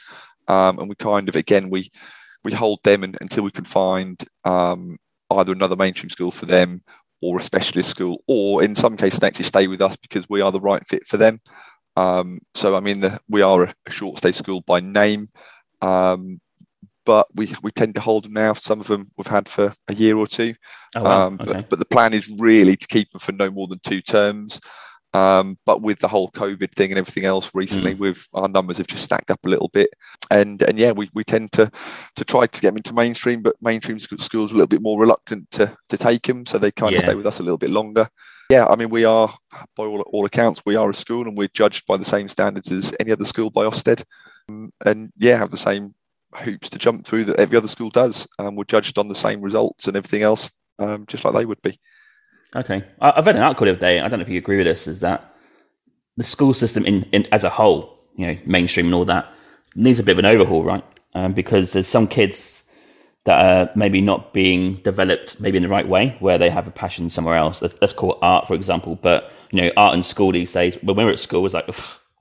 Um, 0.48 0.80
and 0.80 0.90
we 0.90 0.96
kind 0.96 1.30
of 1.30 1.36
again 1.36 1.70
we 1.70 1.90
we 2.44 2.52
hold 2.52 2.84
them 2.84 3.04
in, 3.04 3.16
until 3.22 3.44
we 3.44 3.52
can 3.52 3.66
find 3.66 4.24
um, 4.44 4.98
either 5.32 5.52
another 5.52 5.76
mainstream 5.76 6.10
school 6.10 6.32
for 6.32 6.46
them 6.46 6.82
or 7.22 7.40
a 7.40 7.44
specialist 7.44 7.90
school, 7.90 8.24
or 8.28 8.64
in 8.64 8.76
some 8.76 8.96
cases 8.98 9.20
they 9.20 9.28
actually 9.28 9.44
stay 9.46 9.68
with 9.68 9.82
us 9.82 9.96
because 9.98 10.30
we 10.30 10.42
are 10.42 10.52
the 10.52 10.60
right 10.60 10.86
fit 10.88 11.06
for 11.06 11.18
them. 11.18 11.40
Um, 12.00 12.40
so, 12.56 12.76
I 12.76 12.80
mean, 12.80 13.02
the, 13.02 13.20
we 13.28 13.42
are 13.42 13.64
a, 13.64 13.92
short 13.92 14.20
stay 14.20 14.32
school 14.32 14.62
by 14.62 14.80
name, 14.80 15.28
um, 15.82 16.40
but 17.06 17.28
we, 17.36 17.54
we 17.62 17.72
tend 17.72 17.96
to 17.96 18.02
hold 18.02 18.24
them 18.24 18.34
now. 18.34 18.54
Some 18.54 18.80
of 18.80 18.88
them 18.88 19.06
we've 19.18 19.28
had 19.28 19.50
for 19.50 19.74
a 19.90 19.94
year 19.94 20.16
or 20.16 20.26
two. 20.26 20.56
Oh, 20.96 21.04
wow. 21.04 21.28
um, 21.28 21.34
okay. 21.42 21.54
but, 21.54 21.70
but 21.70 21.80
the 21.80 21.86
plan 21.86 22.14
is 22.14 22.32
really 22.40 22.78
to 22.78 22.88
keep 22.88 23.12
them 23.12 23.20
for 23.20 23.34
no 23.34 23.52
more 23.52 23.68
than 23.68 23.80
two 23.80 24.02
terms. 24.02 24.62
Um, 25.14 25.58
but 25.66 25.82
with 25.82 26.00
the 26.00 26.08
whole 26.08 26.30
COVID 26.32 26.74
thing 26.76 26.92
and 26.92 27.00
everything 27.00 27.26
else 27.26 27.54
recently, 27.54 27.96
mm. 27.96 28.00
with 28.00 28.26
our 28.34 28.48
numbers 28.48 28.78
have 28.78 28.88
just 28.88 29.04
stacked 29.04 29.32
up 29.32 29.40
a 29.44 29.50
little 29.50 29.70
bit, 29.70 29.90
and 30.30 30.62
and 30.62 30.78
yeah, 30.78 30.92
we, 30.92 31.10
we 31.16 31.24
tend 31.24 31.52
to 31.54 31.72
to 32.16 32.24
try 32.24 32.46
to 32.46 32.62
get 32.62 32.70
them 32.70 32.78
into 32.78 32.94
mainstream, 32.94 33.42
but 33.42 33.56
mainstream 33.60 34.00
schools 34.00 34.52
are 34.52 34.56
a 34.56 34.58
little 34.58 34.68
bit 34.68 34.84
more 34.84 35.00
reluctant 35.00 35.50
to 35.50 35.76
to 35.88 35.98
take 35.98 36.28
them, 36.28 36.46
so 36.46 36.60
they 36.60 36.70
kind 36.70 36.92
yeah. 36.92 37.00
of 37.00 37.06
stay 37.06 37.16
with 37.16 37.26
us 37.26 37.40
a 37.40 37.44
little 37.44 37.58
bit 37.58 37.72
longer 37.72 38.08
yeah, 38.50 38.66
I 38.66 38.76
mean, 38.76 38.90
we 38.90 39.06
are, 39.06 39.32
by 39.76 39.86
all, 39.86 40.02
all 40.02 40.26
accounts, 40.26 40.64
we 40.66 40.76
are 40.76 40.90
a 40.90 40.94
school 40.94 41.28
and 41.28 41.38
we're 41.38 41.50
judged 41.54 41.86
by 41.86 41.98
the 41.98 42.06
same 42.06 42.28
standards 42.28 42.72
as 42.72 42.94
any 43.00 43.12
other 43.12 43.26
school 43.26 43.52
by 43.52 43.66
Ofsted. 43.66 44.04
Um, 44.50 44.72
and 44.86 45.12
yeah, 45.18 45.38
have 45.38 45.52
the 45.52 45.58
same 45.58 45.94
hoops 46.36 46.70
to 46.72 46.80
jump 46.80 47.06
through 47.06 47.26
that 47.26 47.40
every 47.40 47.58
other 47.58 47.68
school 47.68 47.92
does. 47.92 48.28
Um, 48.40 48.56
we're 48.56 48.64
judged 48.64 48.98
on 48.98 49.08
the 49.08 49.16
same 49.16 49.42
results 49.42 49.88
and 49.88 49.96
everything 49.96 50.24
else, 50.24 50.50
um, 50.80 51.06
just 51.08 51.24
like 51.24 51.36
they 51.36 51.46
would 51.46 51.62
be. 51.62 51.80
Okay. 52.56 52.84
I've 53.00 53.28
read 53.28 53.36
an 53.36 53.44
article 53.44 53.66
the 53.66 53.72
other 53.72 53.80
day, 53.80 54.00
I 54.00 54.08
don't 54.08 54.20
know 54.20 54.24
if 54.24 54.30
you 54.30 54.40
agree 54.40 54.58
with 54.58 54.66
this, 54.66 54.88
is 54.88 55.00
that 55.02 55.24
the 56.18 56.24
school 56.24 56.56
system 56.56 56.86
in, 56.86 57.04
in 57.12 57.26
as 57.32 57.44
a 57.44 57.50
whole, 57.50 58.00
you 58.16 58.26
know, 58.26 58.36
mainstream 58.48 58.88
and 58.88 58.96
all 58.96 59.06
that, 59.06 59.32
needs 59.76 60.00
a 60.00 60.04
bit 60.04 60.14
of 60.14 60.20
an 60.20 60.26
overhaul, 60.26 60.64
right? 60.64 60.84
Um, 61.14 61.34
because 61.34 61.74
there's 61.74 61.88
some 61.88 62.08
kids 62.08 62.69
that 63.26 63.46
are 63.46 63.72
maybe 63.76 64.02
not 64.02 64.34
being 64.34 64.76
developed 64.76 65.40
maybe 65.42 65.58
in 65.58 65.64
the 65.64 65.70
right 65.70 65.88
way 65.88 66.16
where 66.20 66.38
they 66.38 66.50
have 66.50 66.68
a 66.68 66.72
passion 66.72 67.10
somewhere 67.10 67.36
else. 67.36 67.62
Let's, 67.62 67.80
let's 67.82 67.94
call 67.94 68.14
it 68.14 68.20
art 68.22 68.48
for 68.48 68.54
example. 68.54 68.96
But 68.96 69.32
you 69.52 69.62
know 69.62 69.72
art 69.78 69.96
in 69.96 70.04
school 70.04 70.32
these 70.32 70.54
days 70.54 70.82
when 70.84 70.96
we 70.96 71.04
were 71.04 71.12
at 71.12 71.20
school 71.20 71.40
it 71.40 71.44
was 71.44 71.54
like 71.54 71.70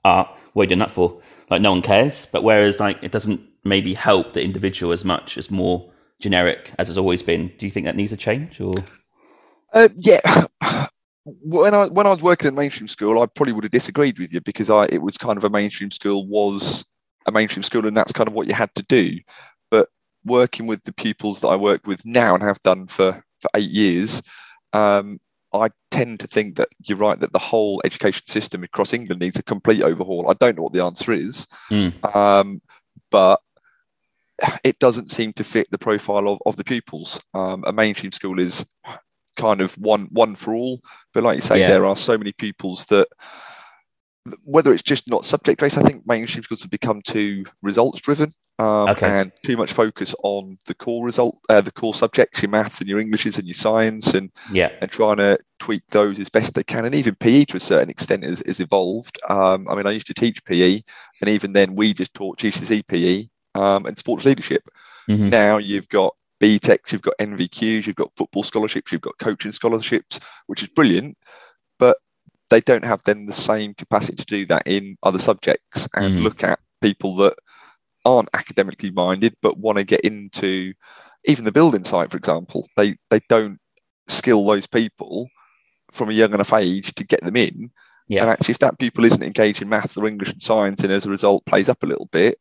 art 0.05 0.27
what 0.53 0.61
are 0.61 0.65
you 0.65 0.69
doing 0.69 0.79
that 0.79 0.91
for? 0.91 1.19
Like 1.49 1.61
no 1.61 1.71
one 1.71 1.81
cares. 1.81 2.25
But 2.25 2.43
whereas 2.43 2.79
like 2.79 3.01
it 3.01 3.11
doesn't 3.11 3.41
maybe 3.63 3.93
help 3.93 4.33
the 4.33 4.43
individual 4.43 4.91
as 4.91 5.05
much 5.05 5.37
as 5.37 5.49
more 5.49 5.89
generic 6.19 6.73
as 6.77 6.89
it's 6.89 6.99
always 6.99 7.23
been. 7.23 7.47
Do 7.57 7.65
you 7.65 7.71
think 7.71 7.85
that 7.85 7.95
needs 7.95 8.11
a 8.11 8.17
change 8.17 8.59
or? 8.59 8.75
Uh, 9.73 9.89
yeah. 9.95 10.45
When 11.43 11.75
I 11.75 11.85
when 11.87 12.07
I 12.07 12.11
was 12.11 12.23
working 12.23 12.47
at 12.47 12.55
mainstream 12.55 12.87
school, 12.87 13.21
I 13.21 13.27
probably 13.27 13.53
would 13.53 13.63
have 13.63 13.71
disagreed 13.71 14.17
with 14.17 14.33
you 14.33 14.41
because 14.41 14.71
I 14.71 14.85
it 14.85 14.99
was 14.99 15.15
kind 15.15 15.37
of 15.37 15.43
a 15.43 15.49
mainstream 15.49 15.91
school 15.91 16.25
was 16.25 16.85
a 17.27 17.31
mainstream 17.31 17.61
school, 17.61 17.85
and 17.85 17.95
that's 17.95 18.13
kind 18.13 18.27
of 18.27 18.33
what 18.33 18.47
you 18.47 18.55
had 18.55 18.73
to 18.75 18.83
do 18.83 19.19
working 20.25 20.67
with 20.67 20.83
the 20.83 20.93
pupils 20.93 21.39
that 21.39 21.47
I 21.47 21.55
work 21.55 21.85
with 21.85 22.05
now 22.05 22.33
and 22.33 22.43
have 22.43 22.61
done 22.63 22.87
for, 22.87 23.23
for 23.39 23.49
eight 23.55 23.69
years, 23.69 24.21
um, 24.73 25.19
I 25.53 25.69
tend 25.89 26.19
to 26.19 26.27
think 26.27 26.57
that 26.57 26.69
you're 26.85 26.97
right 26.97 27.19
that 27.19 27.33
the 27.33 27.39
whole 27.39 27.81
education 27.83 28.27
system 28.27 28.63
across 28.63 28.93
England 28.93 29.21
needs 29.21 29.39
a 29.39 29.43
complete 29.43 29.81
overhaul. 29.81 30.29
I 30.29 30.33
don't 30.33 30.55
know 30.55 30.63
what 30.63 30.73
the 30.73 30.83
answer 30.83 31.11
is, 31.11 31.47
mm. 31.71 32.15
um, 32.15 32.61
but 33.09 33.41
it 34.63 34.79
doesn't 34.79 35.11
seem 35.11 35.33
to 35.33 35.43
fit 35.43 35.69
the 35.71 35.77
profile 35.77 36.29
of, 36.29 36.39
of 36.45 36.55
the 36.55 36.63
pupils. 36.63 37.19
Um, 37.33 37.63
a 37.65 37.73
mainstream 37.73 38.11
school 38.11 38.39
is 38.39 38.65
kind 39.37 39.61
of 39.61 39.73
one 39.77 40.07
one 40.11 40.35
for 40.35 40.53
all, 40.53 40.81
but 41.13 41.23
like 41.23 41.37
you 41.37 41.41
say, 41.41 41.61
yeah. 41.61 41.67
there 41.67 41.85
are 41.85 41.97
so 41.97 42.17
many 42.17 42.31
pupils 42.31 42.85
that 42.85 43.07
whether 44.43 44.73
it's 44.73 44.83
just 44.83 45.09
not 45.09 45.25
subject 45.25 45.59
based, 45.59 45.77
I 45.77 45.81
think 45.81 46.07
mainstream 46.07 46.43
schools 46.43 46.61
have 46.61 46.71
become 46.71 47.01
too 47.01 47.45
results 47.61 48.01
driven 48.01 48.31
um, 48.59 48.89
okay. 48.89 49.07
and 49.07 49.31
too 49.45 49.55
much 49.55 49.71
focus 49.71 50.13
on 50.23 50.57
the 50.65 50.73
core 50.73 51.05
result, 51.05 51.37
uh, 51.49 51.61
the 51.61 51.71
core 51.71 51.93
subjects, 51.93 52.41
your 52.41 52.51
maths 52.51 52.79
and 52.79 52.89
your 52.89 52.99
Englishes 52.99 53.37
and 53.37 53.47
your 53.47 53.55
science, 53.55 54.13
and 54.13 54.31
yeah, 54.51 54.69
and 54.81 54.91
trying 54.91 55.17
to 55.17 55.39
tweak 55.59 55.83
those 55.87 56.19
as 56.19 56.29
best 56.29 56.53
they 56.53 56.63
can. 56.63 56.85
And 56.85 56.93
even 56.93 57.15
PE 57.15 57.45
to 57.45 57.57
a 57.57 57.61
certain 57.61 57.89
extent 57.89 58.23
has, 58.23 58.43
has 58.45 58.59
evolved. 58.59 59.17
Um, 59.29 59.67
I 59.69 59.75
mean, 59.75 59.87
I 59.87 59.91
used 59.91 60.07
to 60.07 60.13
teach 60.13 60.43
PE, 60.43 60.81
and 61.21 61.29
even 61.29 61.53
then 61.53 61.75
we 61.75 61.93
just 61.93 62.13
taught 62.13 62.39
GCSE 62.39 62.85
PE 62.85 63.27
um, 63.55 63.85
and 63.85 63.97
sports 63.97 64.25
leadership. 64.25 64.67
Mm-hmm. 65.09 65.29
Now 65.29 65.57
you've 65.57 65.89
got 65.89 66.13
BTEC, 66.41 66.91
you've 66.91 67.01
got 67.01 67.17
NVQs, 67.19 67.87
you've 67.87 67.95
got 67.95 68.11
football 68.17 68.43
scholarships, 68.43 68.91
you've 68.91 69.01
got 69.01 69.17
coaching 69.19 69.51
scholarships, 69.51 70.19
which 70.47 70.63
is 70.63 70.69
brilliant. 70.69 71.17
But 71.77 71.97
they 72.49 72.61
don't 72.61 72.85
have 72.85 73.01
then 73.03 73.25
the 73.25 73.33
same 73.33 73.73
capacity 73.73 74.15
to 74.15 74.25
do 74.25 74.45
that 74.47 74.63
in 74.65 74.97
other 75.03 75.19
subjects 75.19 75.87
and 75.95 76.19
mm. 76.19 76.23
look 76.23 76.43
at 76.43 76.59
people 76.81 77.15
that 77.17 77.35
aren't 78.05 78.29
academically 78.33 78.91
minded 78.91 79.35
but 79.41 79.57
want 79.57 79.77
to 79.77 79.83
get 79.83 80.01
into 80.01 80.73
even 81.25 81.43
the 81.43 81.51
building 81.51 81.83
site, 81.83 82.11
for 82.11 82.17
example. 82.17 82.67
They 82.75 82.95
they 83.09 83.19
don't 83.29 83.59
skill 84.07 84.45
those 84.45 84.67
people 84.67 85.29
from 85.91 86.09
a 86.09 86.13
young 86.13 86.33
enough 86.33 86.53
age 86.53 86.93
to 86.95 87.03
get 87.03 87.23
them 87.23 87.35
in. 87.35 87.71
Yeah. 88.07 88.21
And 88.21 88.29
actually, 88.31 88.53
if 88.53 88.59
that 88.59 88.79
pupil 88.79 89.05
isn't 89.05 89.23
engaged 89.23 89.61
in 89.61 89.69
maths 89.69 89.97
or 89.97 90.07
English 90.07 90.31
and 90.31 90.41
science, 90.41 90.83
and 90.83 90.91
as 90.91 91.05
a 91.05 91.11
result 91.11 91.45
plays 91.45 91.69
up 91.69 91.83
a 91.83 91.87
little 91.87 92.07
bit, 92.11 92.39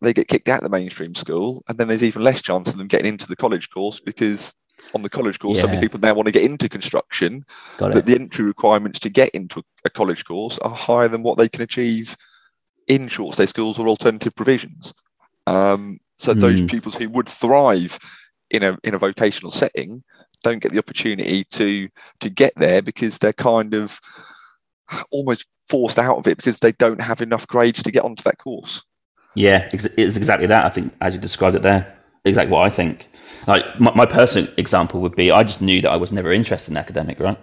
they 0.00 0.14
get 0.14 0.28
kicked 0.28 0.48
out 0.48 0.62
of 0.62 0.70
the 0.70 0.76
mainstream 0.76 1.14
school, 1.14 1.62
and 1.68 1.76
then 1.76 1.88
there's 1.88 2.02
even 2.02 2.22
less 2.22 2.40
chance 2.40 2.68
of 2.68 2.78
them 2.78 2.86
getting 2.86 3.08
into 3.08 3.26
the 3.26 3.36
college 3.36 3.68
course 3.70 4.00
because 4.00 4.54
on 4.94 5.02
the 5.02 5.10
college 5.10 5.38
course. 5.38 5.56
Yeah. 5.56 5.62
So 5.62 5.68
many 5.68 5.80
people 5.80 6.00
now 6.00 6.14
want 6.14 6.26
to 6.26 6.32
get 6.32 6.42
into 6.42 6.68
construction, 6.68 7.44
but 7.78 8.06
the 8.06 8.14
entry 8.14 8.44
requirements 8.44 8.98
to 9.00 9.08
get 9.08 9.30
into 9.30 9.62
a 9.84 9.90
college 9.90 10.24
course 10.24 10.58
are 10.60 10.70
higher 10.70 11.08
than 11.08 11.22
what 11.22 11.38
they 11.38 11.48
can 11.48 11.62
achieve 11.62 12.16
in 12.88 13.08
short 13.08 13.34
stay 13.34 13.46
schools 13.46 13.78
or 13.78 13.88
alternative 13.88 14.34
provisions. 14.34 14.92
Um, 15.46 16.00
so 16.18 16.34
mm. 16.34 16.40
those 16.40 16.62
pupils 16.62 16.96
who 16.96 17.08
would 17.10 17.28
thrive 17.28 17.98
in 18.50 18.62
a 18.62 18.78
in 18.82 18.94
a 18.94 18.98
vocational 18.98 19.50
setting 19.50 20.02
don't 20.42 20.62
get 20.62 20.72
the 20.72 20.78
opportunity 20.78 21.44
to 21.44 21.88
to 22.20 22.30
get 22.30 22.52
there 22.56 22.82
because 22.82 23.18
they're 23.18 23.32
kind 23.32 23.74
of 23.74 24.00
almost 25.10 25.46
forced 25.68 25.98
out 25.98 26.18
of 26.18 26.26
it 26.26 26.36
because 26.36 26.58
they 26.58 26.72
don't 26.72 27.00
have 27.00 27.22
enough 27.22 27.46
grades 27.46 27.82
to 27.82 27.92
get 27.92 28.04
onto 28.04 28.22
that 28.24 28.38
course. 28.38 28.82
Yeah, 29.36 29.68
it's 29.72 30.16
exactly 30.16 30.48
that. 30.48 30.64
I 30.64 30.68
think 30.70 30.92
as 31.00 31.14
you 31.14 31.20
described 31.20 31.54
it 31.54 31.62
there, 31.62 31.96
exactly 32.24 32.52
what 32.52 32.66
I 32.66 32.70
think. 32.70 33.08
Like 33.46 33.64
my, 33.80 33.92
my 33.94 34.06
personal 34.06 34.48
example 34.56 35.00
would 35.00 35.16
be, 35.16 35.30
I 35.30 35.42
just 35.42 35.62
knew 35.62 35.80
that 35.82 35.90
I 35.90 35.96
was 35.96 36.12
never 36.12 36.32
interested 36.32 36.72
in 36.72 36.76
academic, 36.76 37.20
right? 37.20 37.38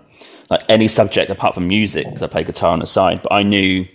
Like 0.50 0.62
any 0.70 0.88
subject 0.88 1.30
apart 1.30 1.54
from 1.54 1.68
music, 1.68 2.06
because 2.06 2.24
I 2.24 2.28
play 2.28 2.44
guitar 2.44 2.72
on 2.72 2.80
the 2.80 2.86
side. 2.86 3.22
But 3.22 3.34
I 3.34 3.44
knew 3.44 3.86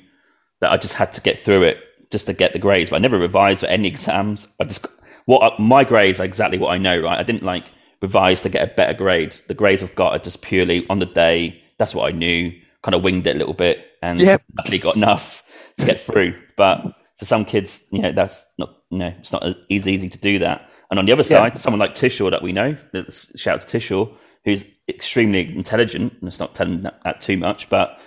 that 0.60 0.72
I 0.72 0.76
just 0.76 0.94
had 0.94 1.12
to 1.14 1.20
get 1.20 1.38
through 1.38 1.62
it 1.62 1.78
just 2.10 2.26
to 2.26 2.32
get 2.32 2.52
the 2.52 2.58
grades. 2.58 2.90
But 2.90 2.96
I 2.96 3.02
never 3.02 3.18
revised 3.18 3.60
for 3.60 3.66
any 3.66 3.88
exams. 3.88 4.46
I 4.60 4.64
just 4.64 4.86
what 5.26 5.58
my 5.58 5.84
grades 5.84 6.20
are 6.20 6.24
exactly 6.24 6.58
what 6.58 6.72
I 6.72 6.78
know, 6.78 7.00
right? 7.00 7.18
I 7.18 7.22
didn't 7.22 7.44
like 7.44 7.66
revise 8.00 8.42
to 8.42 8.48
get 8.48 8.68
a 8.68 8.74
better 8.74 8.94
grade. 8.94 9.36
The 9.46 9.54
grades 9.54 9.82
I've 9.82 9.94
got 9.94 10.12
are 10.12 10.18
just 10.18 10.42
purely 10.42 10.86
on 10.88 10.98
the 10.98 11.06
day. 11.06 11.62
That's 11.78 11.94
what 11.94 12.12
I 12.12 12.16
knew. 12.16 12.52
Kind 12.82 12.94
of 12.94 13.04
winged 13.04 13.26
it 13.28 13.36
a 13.36 13.38
little 13.38 13.54
bit, 13.54 13.86
and 14.02 14.20
yep. 14.20 14.42
actually 14.58 14.78
got 14.78 14.96
enough 14.96 15.74
to 15.78 15.86
get 15.86 16.00
through. 16.00 16.34
But 16.56 16.82
for 17.16 17.24
some 17.24 17.44
kids, 17.44 17.86
you 17.92 18.02
know, 18.02 18.10
that's 18.10 18.52
not 18.58 18.76
you 18.90 18.98
know, 18.98 19.14
it's 19.18 19.32
not 19.32 19.42
as 19.44 19.56
easy 19.68 20.08
to 20.08 20.20
do 20.20 20.38
that. 20.40 20.68
And 20.92 20.98
on 20.98 21.06
the 21.06 21.12
other 21.12 21.22
side, 21.22 21.54
yeah. 21.54 21.58
someone 21.58 21.80
like 21.80 21.94
Tishaw 21.94 22.30
that 22.30 22.42
we 22.42 22.52
know, 22.52 22.76
shout 23.08 23.54
out 23.54 23.60
to 23.62 23.78
Tishaw, 23.78 24.14
who's 24.44 24.66
extremely 24.90 25.40
intelligent, 25.56 26.12
and 26.20 26.28
it's 26.28 26.38
not 26.38 26.54
telling 26.54 26.82
that, 26.82 27.02
that 27.04 27.22
too 27.22 27.38
much, 27.38 27.70
but 27.70 27.98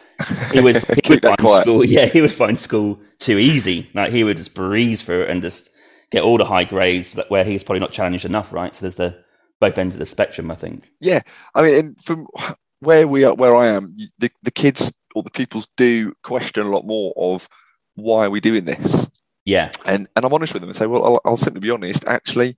he 0.53 0.59
would, 0.59 0.75
he 1.03 1.09
would 1.09 1.23
find 1.23 1.39
quiet. 1.39 1.63
school, 1.63 1.83
yeah, 1.85 2.05
he 2.05 2.21
would 2.21 2.31
find 2.31 2.59
school 2.59 2.99
too 3.17 3.39
easy. 3.39 3.89
Like 3.95 4.11
he 4.11 4.23
would 4.23 4.37
just 4.37 4.53
breeze 4.53 5.01
through 5.01 5.23
it 5.23 5.31
and 5.31 5.41
just 5.41 5.75
get 6.11 6.21
all 6.21 6.37
the 6.37 6.45
high 6.45 6.63
grades, 6.63 7.15
but 7.15 7.27
where 7.31 7.43
he's 7.43 7.63
probably 7.63 7.79
not 7.79 7.91
challenged 7.91 8.23
enough, 8.23 8.53
right? 8.53 8.75
So 8.75 8.81
there's 8.81 8.97
the 8.97 9.17
both 9.59 9.79
ends 9.79 9.95
of 9.95 9.99
the 9.99 10.05
spectrum, 10.05 10.51
I 10.51 10.55
think. 10.55 10.83
Yeah, 11.01 11.21
I 11.55 11.63
mean, 11.63 11.73
and 11.73 12.03
from 12.03 12.27
where 12.81 13.07
we 13.07 13.23
are, 13.23 13.33
where 13.33 13.55
I 13.55 13.65
am, 13.65 13.97
the, 14.19 14.29
the 14.43 14.51
kids 14.51 14.93
or 15.15 15.23
the 15.23 15.31
pupils 15.31 15.67
do 15.75 16.13
question 16.21 16.67
a 16.67 16.69
lot 16.69 16.85
more 16.85 17.13
of 17.17 17.49
why 17.95 18.25
are 18.25 18.29
we 18.29 18.41
doing 18.41 18.65
this 18.65 19.09
yeah. 19.45 19.71
And 19.85 20.07
and 20.15 20.25
I'm 20.25 20.33
honest 20.33 20.53
with 20.53 20.61
them 20.61 20.69
and 20.69 20.77
say, 20.77 20.87
well, 20.87 21.03
I'll, 21.03 21.21
I'll 21.25 21.37
simply 21.37 21.61
be 21.61 21.69
honest. 21.71 22.05
Actually, 22.07 22.57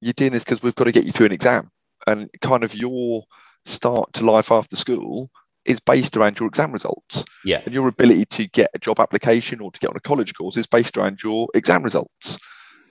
you're 0.00 0.12
doing 0.12 0.32
this 0.32 0.44
because 0.44 0.62
we've 0.62 0.74
got 0.74 0.84
to 0.84 0.92
get 0.92 1.04
you 1.04 1.12
through 1.12 1.26
an 1.26 1.32
exam, 1.32 1.70
and 2.06 2.30
kind 2.40 2.64
of 2.64 2.74
your 2.74 3.24
start 3.64 4.12
to 4.14 4.24
life 4.24 4.50
after 4.50 4.76
school 4.76 5.30
is 5.66 5.78
based 5.80 6.16
around 6.16 6.38
your 6.40 6.48
exam 6.48 6.72
results. 6.72 7.24
Yeah. 7.44 7.60
And 7.64 7.74
your 7.74 7.86
ability 7.86 8.24
to 8.24 8.46
get 8.48 8.70
a 8.74 8.78
job 8.78 8.98
application 8.98 9.60
or 9.60 9.70
to 9.70 9.78
get 9.78 9.90
on 9.90 9.96
a 9.96 10.00
college 10.00 10.32
course 10.34 10.56
is 10.56 10.66
based 10.66 10.96
around 10.96 11.22
your 11.22 11.48
exam 11.54 11.82
results. 11.82 12.38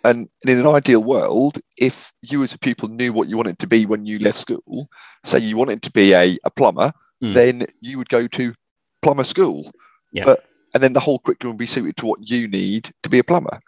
And 0.04 0.30
in 0.46 0.60
an 0.60 0.68
ideal 0.68 1.04
world, 1.04 1.58
if 1.78 2.14
you 2.22 2.44
as 2.44 2.54
a 2.54 2.60
pupil 2.60 2.88
knew 2.88 3.12
what 3.12 3.28
you 3.28 3.36
wanted 3.36 3.58
to 3.60 3.68
be 3.68 3.86
when 3.88 4.06
you 4.06 4.20
left 4.20 4.38
school, 4.38 4.88
say 5.26 5.40
you 5.40 5.58
wanted 5.58 5.82
to 5.82 5.92
be 5.92 6.14
a, 6.14 6.38
a 6.44 6.52
plumber, 6.52 6.92
Mm. 7.22 7.34
then 7.34 7.68
you 7.82 7.98
would 7.98 8.08
go 8.08 8.28
to 8.28 8.54
plumber 9.02 9.26
school. 9.26 9.72
Yeah. 10.14 10.24
But 10.24 10.46
and 10.74 10.84
then 10.84 10.94
the 10.94 11.00
whole 11.00 11.20
curriculum 11.20 11.56
would 11.56 11.60
be 11.60 11.66
suited 11.66 11.98
to 11.98 12.06
what 12.06 12.30
you 12.30 12.48
need 12.48 12.92
to 13.04 13.10
be 13.10 13.20
a 13.20 13.24
plumber. 13.24 13.60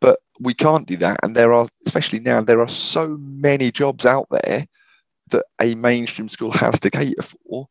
But 0.00 0.18
we 0.40 0.54
can't 0.54 0.86
do 0.86 0.96
that. 0.98 1.18
And 1.22 1.34
there 1.34 1.52
are, 1.52 1.66
especially 1.86 2.20
now, 2.20 2.40
there 2.40 2.60
are 2.60 2.68
so 2.68 3.16
many 3.18 3.70
jobs 3.70 4.04
out 4.06 4.26
there 4.30 4.66
that 5.30 5.44
a 5.60 5.74
mainstream 5.74 6.28
school 6.28 6.52
has 6.52 6.78
to 6.80 6.90
cater 6.90 7.22
for 7.22 7.68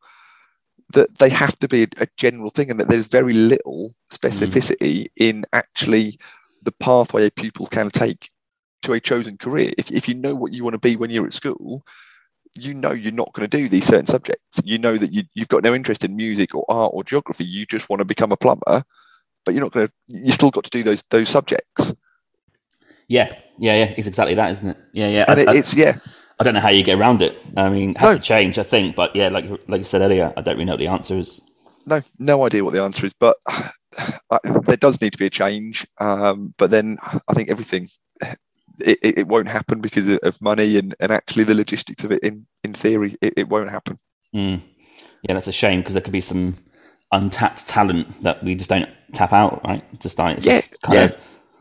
that 0.93 1.17
they 1.17 1.29
have 1.29 1.57
to 1.59 1.67
be 1.67 1.83
a, 1.83 1.87
a 1.97 2.07
general 2.17 2.49
thing 2.49 2.69
and 2.69 2.79
that 2.79 2.89
there's 2.89 3.07
very 3.07 3.33
little 3.33 3.95
specificity 4.11 5.07
in 5.17 5.45
actually 5.53 6.17
the 6.63 6.71
pathway 6.71 7.25
a 7.25 7.31
pupil 7.31 7.67
can 7.67 7.89
take 7.89 8.29
to 8.81 8.93
a 8.93 8.99
chosen 8.99 9.37
career. 9.37 9.73
If, 9.77 9.91
if 9.91 10.07
you 10.07 10.15
know 10.15 10.35
what 10.35 10.53
you 10.53 10.63
want 10.63 10.73
to 10.73 10.79
be 10.79 10.95
when 10.95 11.09
you're 11.09 11.25
at 11.25 11.33
school, 11.33 11.85
you 12.57 12.73
know 12.73 12.91
you're 12.91 13.11
not 13.11 13.33
going 13.33 13.49
to 13.49 13.57
do 13.57 13.67
these 13.69 13.85
certain 13.85 14.07
subjects. 14.07 14.61
You 14.63 14.77
know 14.77 14.97
that 14.97 15.11
you, 15.13 15.23
you've 15.33 15.47
got 15.49 15.63
no 15.63 15.73
interest 15.73 16.03
in 16.05 16.15
music 16.15 16.55
or 16.55 16.65
art 16.69 16.91
or 16.93 17.03
geography. 17.03 17.45
You 17.45 17.65
just 17.65 17.89
want 17.89 17.99
to 17.99 18.05
become 18.05 18.31
a 18.31 18.37
plumber, 18.37 18.83
but 19.43 19.53
you're 19.53 19.63
not 19.63 19.71
going 19.71 19.87
to. 19.87 19.93
You 20.07 20.31
still 20.31 20.51
got 20.51 20.63
to 20.65 20.69
do 20.69 20.83
those 20.83 21.03
those 21.09 21.29
subjects. 21.29 21.93
Yeah, 23.07 23.31
yeah, 23.59 23.73
yeah. 23.75 23.93
It's 23.97 24.07
exactly 24.07 24.35
that, 24.35 24.51
isn't 24.51 24.69
it? 24.69 24.77
Yeah, 24.93 25.07
yeah. 25.07 25.25
And 25.27 25.39
I, 25.39 25.53
it, 25.53 25.57
it's 25.59 25.75
yeah, 25.75 25.97
I 26.39 26.43
don't 26.43 26.53
know 26.53 26.61
how 26.61 26.69
you 26.69 26.83
get 26.83 26.97
around 26.99 27.21
it. 27.21 27.39
I 27.55 27.69
mean, 27.69 27.91
it 27.91 27.97
has 27.97 28.11
No. 28.13 28.17
to 28.17 28.23
change, 28.23 28.57
I 28.57 28.63
think. 28.63 28.95
But 28.95 29.15
yeah, 29.15 29.29
like 29.29 29.45
like 29.67 29.79
you 29.79 29.85
said 29.85 30.01
earlier, 30.01 30.33
I 30.35 30.41
don't 30.41 30.55
really 30.55 30.65
know 30.65 30.73
what 30.73 30.79
the 30.79 30.87
answer 30.87 31.15
is. 31.15 31.41
no 31.85 32.01
no 32.19 32.45
idea 32.45 32.63
what 32.63 32.73
the 32.73 32.81
answer 32.81 33.05
is, 33.05 33.13
but 33.19 33.37
I, 33.47 34.39
there 34.65 34.77
does 34.77 34.99
need 35.01 35.11
to 35.13 35.19
be 35.19 35.27
a 35.27 35.29
change. 35.29 35.85
Um, 35.99 36.53
but 36.57 36.71
then 36.71 36.97
I 37.27 37.33
think 37.33 37.49
everything. 37.49 37.87
It, 38.79 38.99
it, 39.01 39.27
won't 39.27 39.47
happen 39.47 39.81
because 39.81 40.17
of- 40.21 40.41
money 40.41 40.77
and, 40.77 40.95
and 40.99 41.11
actually 41.11 41.43
the 41.43 41.55
logistics 41.55 42.03
of 42.03 42.11
it 42.11 42.23
in, 42.23 42.45
in 42.63 42.73
theory 42.73 43.15
it, 43.21 43.33
it 43.37 43.49
won't 43.49 43.69
happen 43.69 43.97
Mm. 44.33 44.61
Yeah, 45.21 45.33
that's 45.33 45.47
a 45.47 45.53
shame 45.53 45.79
because 45.79 45.93
there 45.93 46.01
could 46.01 46.11
be 46.11 46.19
some 46.21 46.55
untapped 47.13 47.67
talent 47.67 48.21
that 48.23 48.43
we 48.43 48.53
just 48.53 48.69
don't 48.69 48.89
tap 49.13 49.31
out, 49.31 49.63
right? 49.63 49.83
Just 50.01 50.19
like 50.19 50.37
it's 50.37 50.45
Yeah, 50.45 50.53
just 50.57 50.81
kind 50.81 51.11
of 51.11 51.17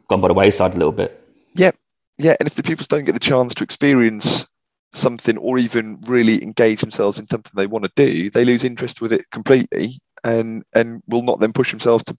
gone 0.08 0.20
by 0.20 0.28
the 0.28 0.34
wayside 0.34 0.72
a 0.72 0.76
little 0.76 0.90
bit. 0.92 1.22
Yeah, 1.54 1.70
yeah 2.18 2.34
and 2.40 2.46
if 2.48 2.54
the 2.56 2.62
pupils 2.64 2.88
don't 2.88 3.04
get 3.04 3.12
the 3.12 3.20
chance 3.20 3.54
to 3.54 3.64
experience 3.64 4.46
something 4.92 5.36
or 5.38 5.58
even 5.58 6.00
really 6.06 6.42
engage 6.42 6.80
themselves 6.80 7.18
in 7.18 7.26
something 7.28 7.52
they 7.54 7.66
want 7.66 7.84
to 7.84 7.90
do 7.96 8.30
they 8.30 8.44
lose 8.44 8.62
interest 8.62 9.00
with 9.00 9.12
it 9.12 9.28
completely 9.32 10.00
and 10.22 10.62
and 10.74 11.02
will 11.08 11.22
not 11.22 11.40
then 11.40 11.52
push 11.52 11.70
themselves 11.72 12.04
to 12.04 12.16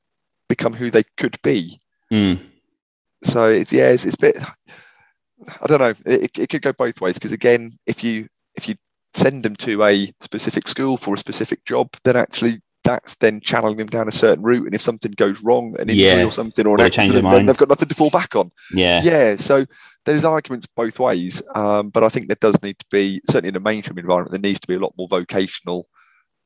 become 0.50 0.74
who 0.74 0.90
they 0.92 1.04
could 1.18 1.38
be 1.42 1.80
Mm. 2.12 2.38
so 3.24 3.46
it's 3.48 3.72
yeah 3.72 3.90
it's, 3.90 4.06
it's 4.06 4.16
a 4.16 4.20
bit 4.20 4.38
i 5.62 5.68
don't 5.68 5.80
know 5.80 5.94
it, 6.06 6.38
it 6.38 6.50
could 6.50 6.62
go 6.62 6.74
both 6.74 7.02
ways 7.02 7.16
because 7.16 7.32
again 7.32 7.72
if 7.86 8.04
you 8.04 8.28
if 8.56 8.68
you 8.68 8.76
send 9.14 9.44
them 9.44 9.56
to 9.56 9.84
a 9.84 10.12
specific 10.22 10.68
school 10.68 10.98
for 10.98 11.14
a 11.14 11.18
specific 11.18 11.64
job 11.66 11.90
then 12.04 12.16
actually 12.16 12.62
that's 12.84 13.16
then 13.16 13.42
channeling 13.42 13.78
them 13.78 13.88
down 13.88 14.08
a 14.08 14.12
certain 14.12 14.44
route 14.44 14.66
and 14.66 14.76
if 14.76 14.82
something 14.82 15.12
goes 15.14 15.42
wrong 15.42 15.76
an 15.80 15.90
injury 15.90 16.06
Yeah. 16.06 16.24
or 16.24 16.32
something 16.32 16.68
or 16.68 16.76
an 16.76 16.82
Or 16.82 16.86
accident, 16.86 17.24
then 17.32 17.46
they've 17.48 17.58
got 17.58 17.70
nothing 17.70 17.88
to 17.88 17.96
fall 17.96 18.12
back 18.12 18.36
on 18.36 18.52
Yeah. 18.74 19.02
yeah 19.04 19.36
so 19.38 19.66
there's 20.06 20.24
arguments 20.24 20.68
both 20.68 21.00
ways 21.00 21.42
um, 21.56 21.90
but 21.90 22.04
i 22.04 22.10
think 22.10 22.28
there 22.28 22.38
does 22.40 22.62
need 22.62 22.78
to 22.80 22.86
be 22.92 23.22
certainly 23.30 23.50
in 23.50 23.56
a 23.56 23.60
mainstream 23.60 23.98
environment 23.98 24.32
there 24.32 24.48
needs 24.50 24.60
to 24.60 24.68
be 24.68 24.76
a 24.76 24.80
lot 24.80 24.94
more 24.98 25.08
vocational 25.08 25.88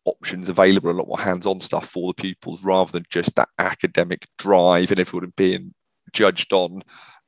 options 0.06 0.48
available 0.48 0.90
a 0.90 0.94
lot 0.94 1.08
more 1.08 1.20
hands-on 1.20 1.60
stuff 1.60 1.90
for 1.90 2.10
the 2.10 2.22
pupils 2.22 2.64
rather 2.64 2.92
than 2.92 3.04
just 3.10 3.36
that 3.36 3.50
academic 3.60 4.26
drive 4.38 4.92
and 4.92 5.00
everyone 5.00 5.34
being 5.36 5.74
judged 6.14 6.54
on 6.54 6.82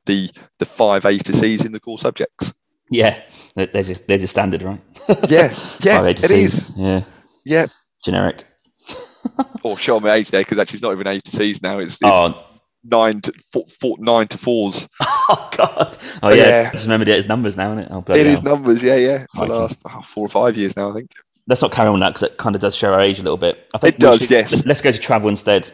the 0.06 0.30
the 0.58 0.64
five 0.64 1.04
a 1.04 1.18
to 1.18 1.32
c's 1.32 1.64
in 1.64 1.72
the 1.72 1.80
core 1.80 1.98
subjects 1.98 2.52
Yeah. 2.90 3.20
They're 3.54 3.66
just 3.82 4.06
they're 4.06 4.18
just 4.18 4.32
standard, 4.32 4.62
right? 4.62 4.80
yeah 5.28 5.52
yeah 5.80 5.98
Five 5.98 6.06
A 6.06 6.14
to 6.14 6.24
it 6.24 6.30
is. 6.30 6.72
Yeah. 6.76 7.02
yeah 7.44 7.66
Generic. 8.04 8.44
or 9.62 9.72
oh, 9.72 9.76
show 9.76 10.00
my 10.00 10.12
age 10.12 10.30
there 10.30 10.40
because 10.42 10.58
actually 10.58 10.78
it's 10.78 10.82
not 10.82 10.92
even 10.92 11.06
a 11.06 11.20
to 11.20 11.30
c's 11.30 11.62
now 11.62 11.78
it's, 11.78 11.94
it's 11.94 12.02
Oh. 12.04 12.44
nine 12.84 13.20
to 13.20 13.32
four, 13.52 13.64
four, 13.80 13.96
nine 14.00 14.26
to 14.28 14.38
fours 14.38 14.88
oh 15.02 15.50
God. 15.56 15.96
Oh 16.22 16.30
yeah. 16.30 16.48
Yeah. 16.48 16.70
Just 16.72 16.86
remembered 16.86 17.08
it 17.08 17.16
as 17.18 17.28
numbers 17.28 17.56
now, 17.56 17.72
isn't 17.72 17.84
it? 17.84 17.88
Oh, 17.90 18.04
it 18.12 18.26
is 18.26 18.42
numbers 18.42 18.82
yeah 18.82 18.96
yeah 18.96 19.26
for 19.36 19.46
the 19.46 19.54
last 19.54 19.78
oh, 19.84 20.02
four 20.02 20.26
or 20.26 20.28
five 20.28 20.56
years 20.56 20.76
now 20.76 20.90
i 20.90 20.94
think 20.94 21.10
Let's 21.48 21.60
not 21.60 21.72
carry 21.72 21.88
on 21.88 21.98
that 22.00 22.10
because 22.10 22.22
it 22.22 22.36
kind 22.38 22.54
of 22.54 22.62
does 22.62 22.74
show 22.76 22.92
our 22.94 23.00
age 23.00 23.18
a 23.18 23.22
little 23.22 23.36
bit. 23.36 23.68
I 23.74 23.78
think 23.78 23.96
It 23.96 24.00
does, 24.00 24.30
yes. 24.30 24.64
Let's 24.64 24.80
go 24.80 24.92
to 24.92 24.98
travel 24.98 25.28
instead. 25.28 25.68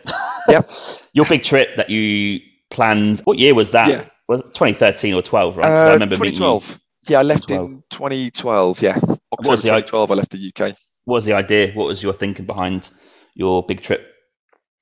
Yep. 0.49 0.71
Your 1.13 1.27
big 1.27 1.43
trip 1.43 1.77
that 1.77 1.91
you 1.91 2.41
planned. 2.71 3.21
What 3.25 3.39
year 3.39 3.55
was 3.55 3.71
that? 3.73 3.89
Yeah. 3.89 4.05
Was 4.29 4.41
it 4.43 4.55
2013 4.55 5.15
or 5.15 5.23
12? 5.23 5.57
Right? 5.57 5.65
'Cause 5.65 5.73
I 5.73 5.91
Uh, 5.91 5.93
remember 5.95 6.17
meeting 6.17 6.35
you. 6.35 6.39
2012. 6.39 6.81
Yeah, 7.09 7.21
I 7.21 7.23
left 7.23 7.49
12. 7.49 7.71
in 7.71 7.83
2012. 7.91 8.83
Yeah, 8.83 8.97
October 9.33 9.51
was 9.51 9.63
the- 9.63 9.69
2012. 9.71 10.11
I 10.11 10.15
left 10.15 10.31
the 10.31 10.39
UK. 10.39 10.75
What 11.05 11.15
was 11.17 11.25
the 11.25 11.33
idea? 11.33 11.73
What 11.73 11.87
was 11.87 12.03
your 12.03 12.13
thinking 12.13 12.45
behind 12.45 12.91
your 13.35 13.65
big 13.65 13.81
trip? 13.81 14.15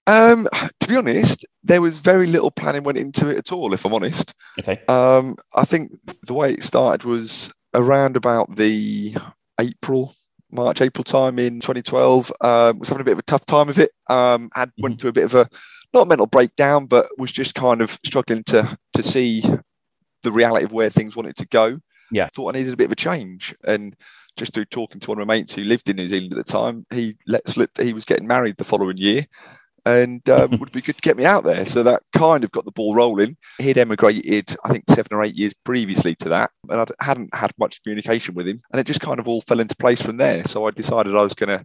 Um, 0.09 0.49
to 0.81 0.89
be 0.89 0.97
honest, 0.97 1.45
there 1.63 1.81
was 1.81 2.01
very 2.01 2.27
little 2.27 2.51
planning 2.51 2.83
went 2.85 2.99
into 2.99 3.29
it 3.29 3.39
at 3.39 3.53
all. 3.53 3.73
If 3.75 3.85
I'm 3.85 3.95
honest, 3.95 4.33
Okay. 4.59 4.81
um, 4.89 5.37
I 5.55 5.65
think 5.65 5.93
the 6.27 6.35
way 6.35 6.53
it 6.53 6.63
started 6.65 7.05
was 7.05 7.53
around 7.75 8.17
about 8.17 8.57
the 8.57 9.17
April, 9.61 10.15
March, 10.51 10.81
April 10.81 11.03
time 11.05 11.39
in 11.39 11.61
2012. 11.61 12.33
Um, 12.41 12.79
was 12.81 12.89
having 12.89 13.03
a 13.03 13.05
bit 13.05 13.13
of 13.13 13.19
a 13.19 13.23
tough 13.23 13.45
time 13.47 13.69
of 13.69 13.79
it. 13.79 13.91
Um, 14.09 14.49
had 14.55 14.71
went 14.79 15.01
through 15.01 15.11
a 15.11 15.13
bit 15.13 15.25
of 15.25 15.35
a 15.35 15.49
not 15.93 16.03
a 16.03 16.07
mental 16.07 16.27
breakdown, 16.27 16.87
but 16.87 17.07
was 17.19 17.33
just 17.33 17.55
kind 17.55 17.81
of 17.81 17.99
struggling 18.05 18.45
to 18.45 18.79
to 18.95 19.03
see 19.03 19.43
the 20.23 20.33
reality 20.33 20.65
of 20.65 20.73
where 20.73 20.91
things 20.91 21.17
wanted 21.17 21.37
to 21.37 21.47
go. 21.47 21.79
Yeah. 22.13 22.29
thought 22.35 22.55
I 22.55 22.59
needed 22.59 22.73
a 22.73 22.77
bit 22.77 22.87
of 22.87 22.93
a 22.93 22.97
change, 22.97 23.55
and 23.65 23.97
just 24.37 24.55
through 24.55 24.67
talking 24.67 25.01
to 25.01 25.11
one 25.11 25.21
of 25.21 25.27
my 25.27 25.35
mates 25.35 25.55
who 25.55 25.65
lived 25.65 25.89
in 25.89 25.97
New 25.97 26.09
Zealand 26.09 26.33
at 26.33 26.37
the 26.37 26.53
time, 26.53 26.87
he 26.93 27.17
let 27.27 27.49
slip 27.49 27.75
that 27.75 27.85
he 27.85 27.93
was 27.93 28.05
getting 28.05 28.27
married 28.27 28.57
the 28.59 28.65
following 28.65 28.97
year. 28.99 29.25
And 29.85 30.29
um, 30.29 30.51
would 30.61 30.73
be 30.73 30.83
good 30.83 30.97
to 30.97 31.03
get 31.03 31.17
me 31.17 31.25
out 31.25 31.45
there. 31.45 31.65
So 31.65 31.85
that 31.85 32.03
kind 32.13 32.43
of 32.43 32.51
got 32.51 32.65
the 32.65 32.73
ball 32.73 32.95
rolling. 32.95 33.37
He'd 33.59 33.79
emigrated, 33.79 34.57
I 34.65 34.71
think, 34.71 34.85
seven 34.91 35.17
or 35.17 35.23
eight 35.23 35.37
years 35.37 35.55
previously 35.55 36.17
to 36.17 36.29
that, 36.31 36.51
and 36.69 36.81
I 36.81 37.05
hadn't 37.05 37.35
had 37.35 37.53
much 37.57 37.83
communication 37.83 38.35
with 38.35 38.49
him. 38.49 38.59
And 38.73 38.81
it 38.81 38.87
just 38.87 39.01
kind 39.01 39.21
of 39.21 39.29
all 39.29 39.41
fell 39.41 39.61
into 39.61 39.77
place 39.77 40.03
from 40.03 40.17
there. 40.17 40.45
So 40.45 40.67
I 40.67 40.73
decided 40.73 41.15
I 41.15 41.23
was 41.23 41.35
going 41.35 41.57
to 41.57 41.65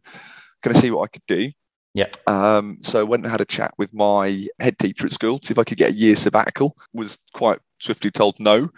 going 0.62 0.76
to 0.76 0.80
see 0.80 0.92
what 0.92 1.04
I 1.04 1.08
could 1.08 1.26
do. 1.28 1.52
Yeah. 1.94 2.08
Um, 2.28 2.78
so 2.82 3.00
I 3.00 3.04
went 3.04 3.24
and 3.24 3.32
had 3.32 3.42
a 3.42 3.46
chat 3.46 3.74
with 3.78 3.94
my 3.94 4.48
head 4.60 4.80
teacher 4.80 5.06
at 5.08 5.12
school, 5.12 5.40
to 5.40 5.48
see 5.48 5.52
if 5.52 5.60
I 5.60 5.64
could 5.64 5.78
get 5.78 5.92
a 5.92 5.94
year 5.94 6.16
sabbatical. 6.16 6.76
Was 6.94 7.20
quite 7.34 7.60
swiftly 7.80 8.12
told 8.12 8.40
no. 8.40 8.70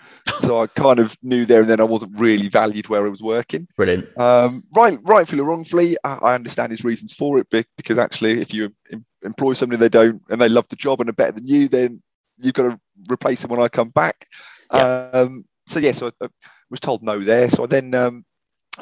so 0.41 0.61
I 0.61 0.67
kind 0.75 0.99
of 0.99 1.15
knew 1.21 1.45
there 1.45 1.61
and 1.61 1.69
then 1.69 1.81
I 1.81 1.83
wasn't 1.83 2.19
really 2.19 2.47
valued 2.47 2.87
where 2.89 3.05
I 3.05 3.09
was 3.09 3.21
working. 3.21 3.67
Brilliant. 3.75 4.17
Um, 4.17 4.63
right, 4.75 4.97
rightfully 5.03 5.41
or 5.41 5.45
wrongfully, 5.45 5.97
I, 6.03 6.15
I 6.15 6.35
understand 6.35 6.71
his 6.71 6.83
reasons 6.83 7.13
for 7.13 7.37
it 7.39 7.49
be- 7.49 7.65
because 7.77 7.97
actually, 7.97 8.41
if 8.41 8.53
you 8.53 8.73
em- 8.91 9.05
employ 9.23 9.53
somebody 9.53 9.79
they 9.79 9.89
don't 9.89 10.21
and 10.29 10.39
they 10.41 10.49
love 10.49 10.67
the 10.69 10.75
job 10.75 11.01
and 11.01 11.09
are 11.09 11.13
better 11.13 11.33
than 11.33 11.47
you, 11.47 11.67
then 11.67 12.01
you've 12.37 12.53
got 12.53 12.69
to 12.69 12.79
replace 13.11 13.41
them 13.41 13.51
when 13.51 13.61
I 13.61 13.67
come 13.67 13.89
back. 13.89 14.27
Um, 14.71 15.45
so 15.67 15.79
yeah, 15.79 15.91
so 15.91 16.07
I, 16.07 16.25
I 16.25 16.29
was 16.69 16.79
told 16.79 17.03
no 17.03 17.19
there. 17.19 17.49
So 17.49 17.63
I 17.63 17.67
then 17.67 17.93
um, 17.93 18.25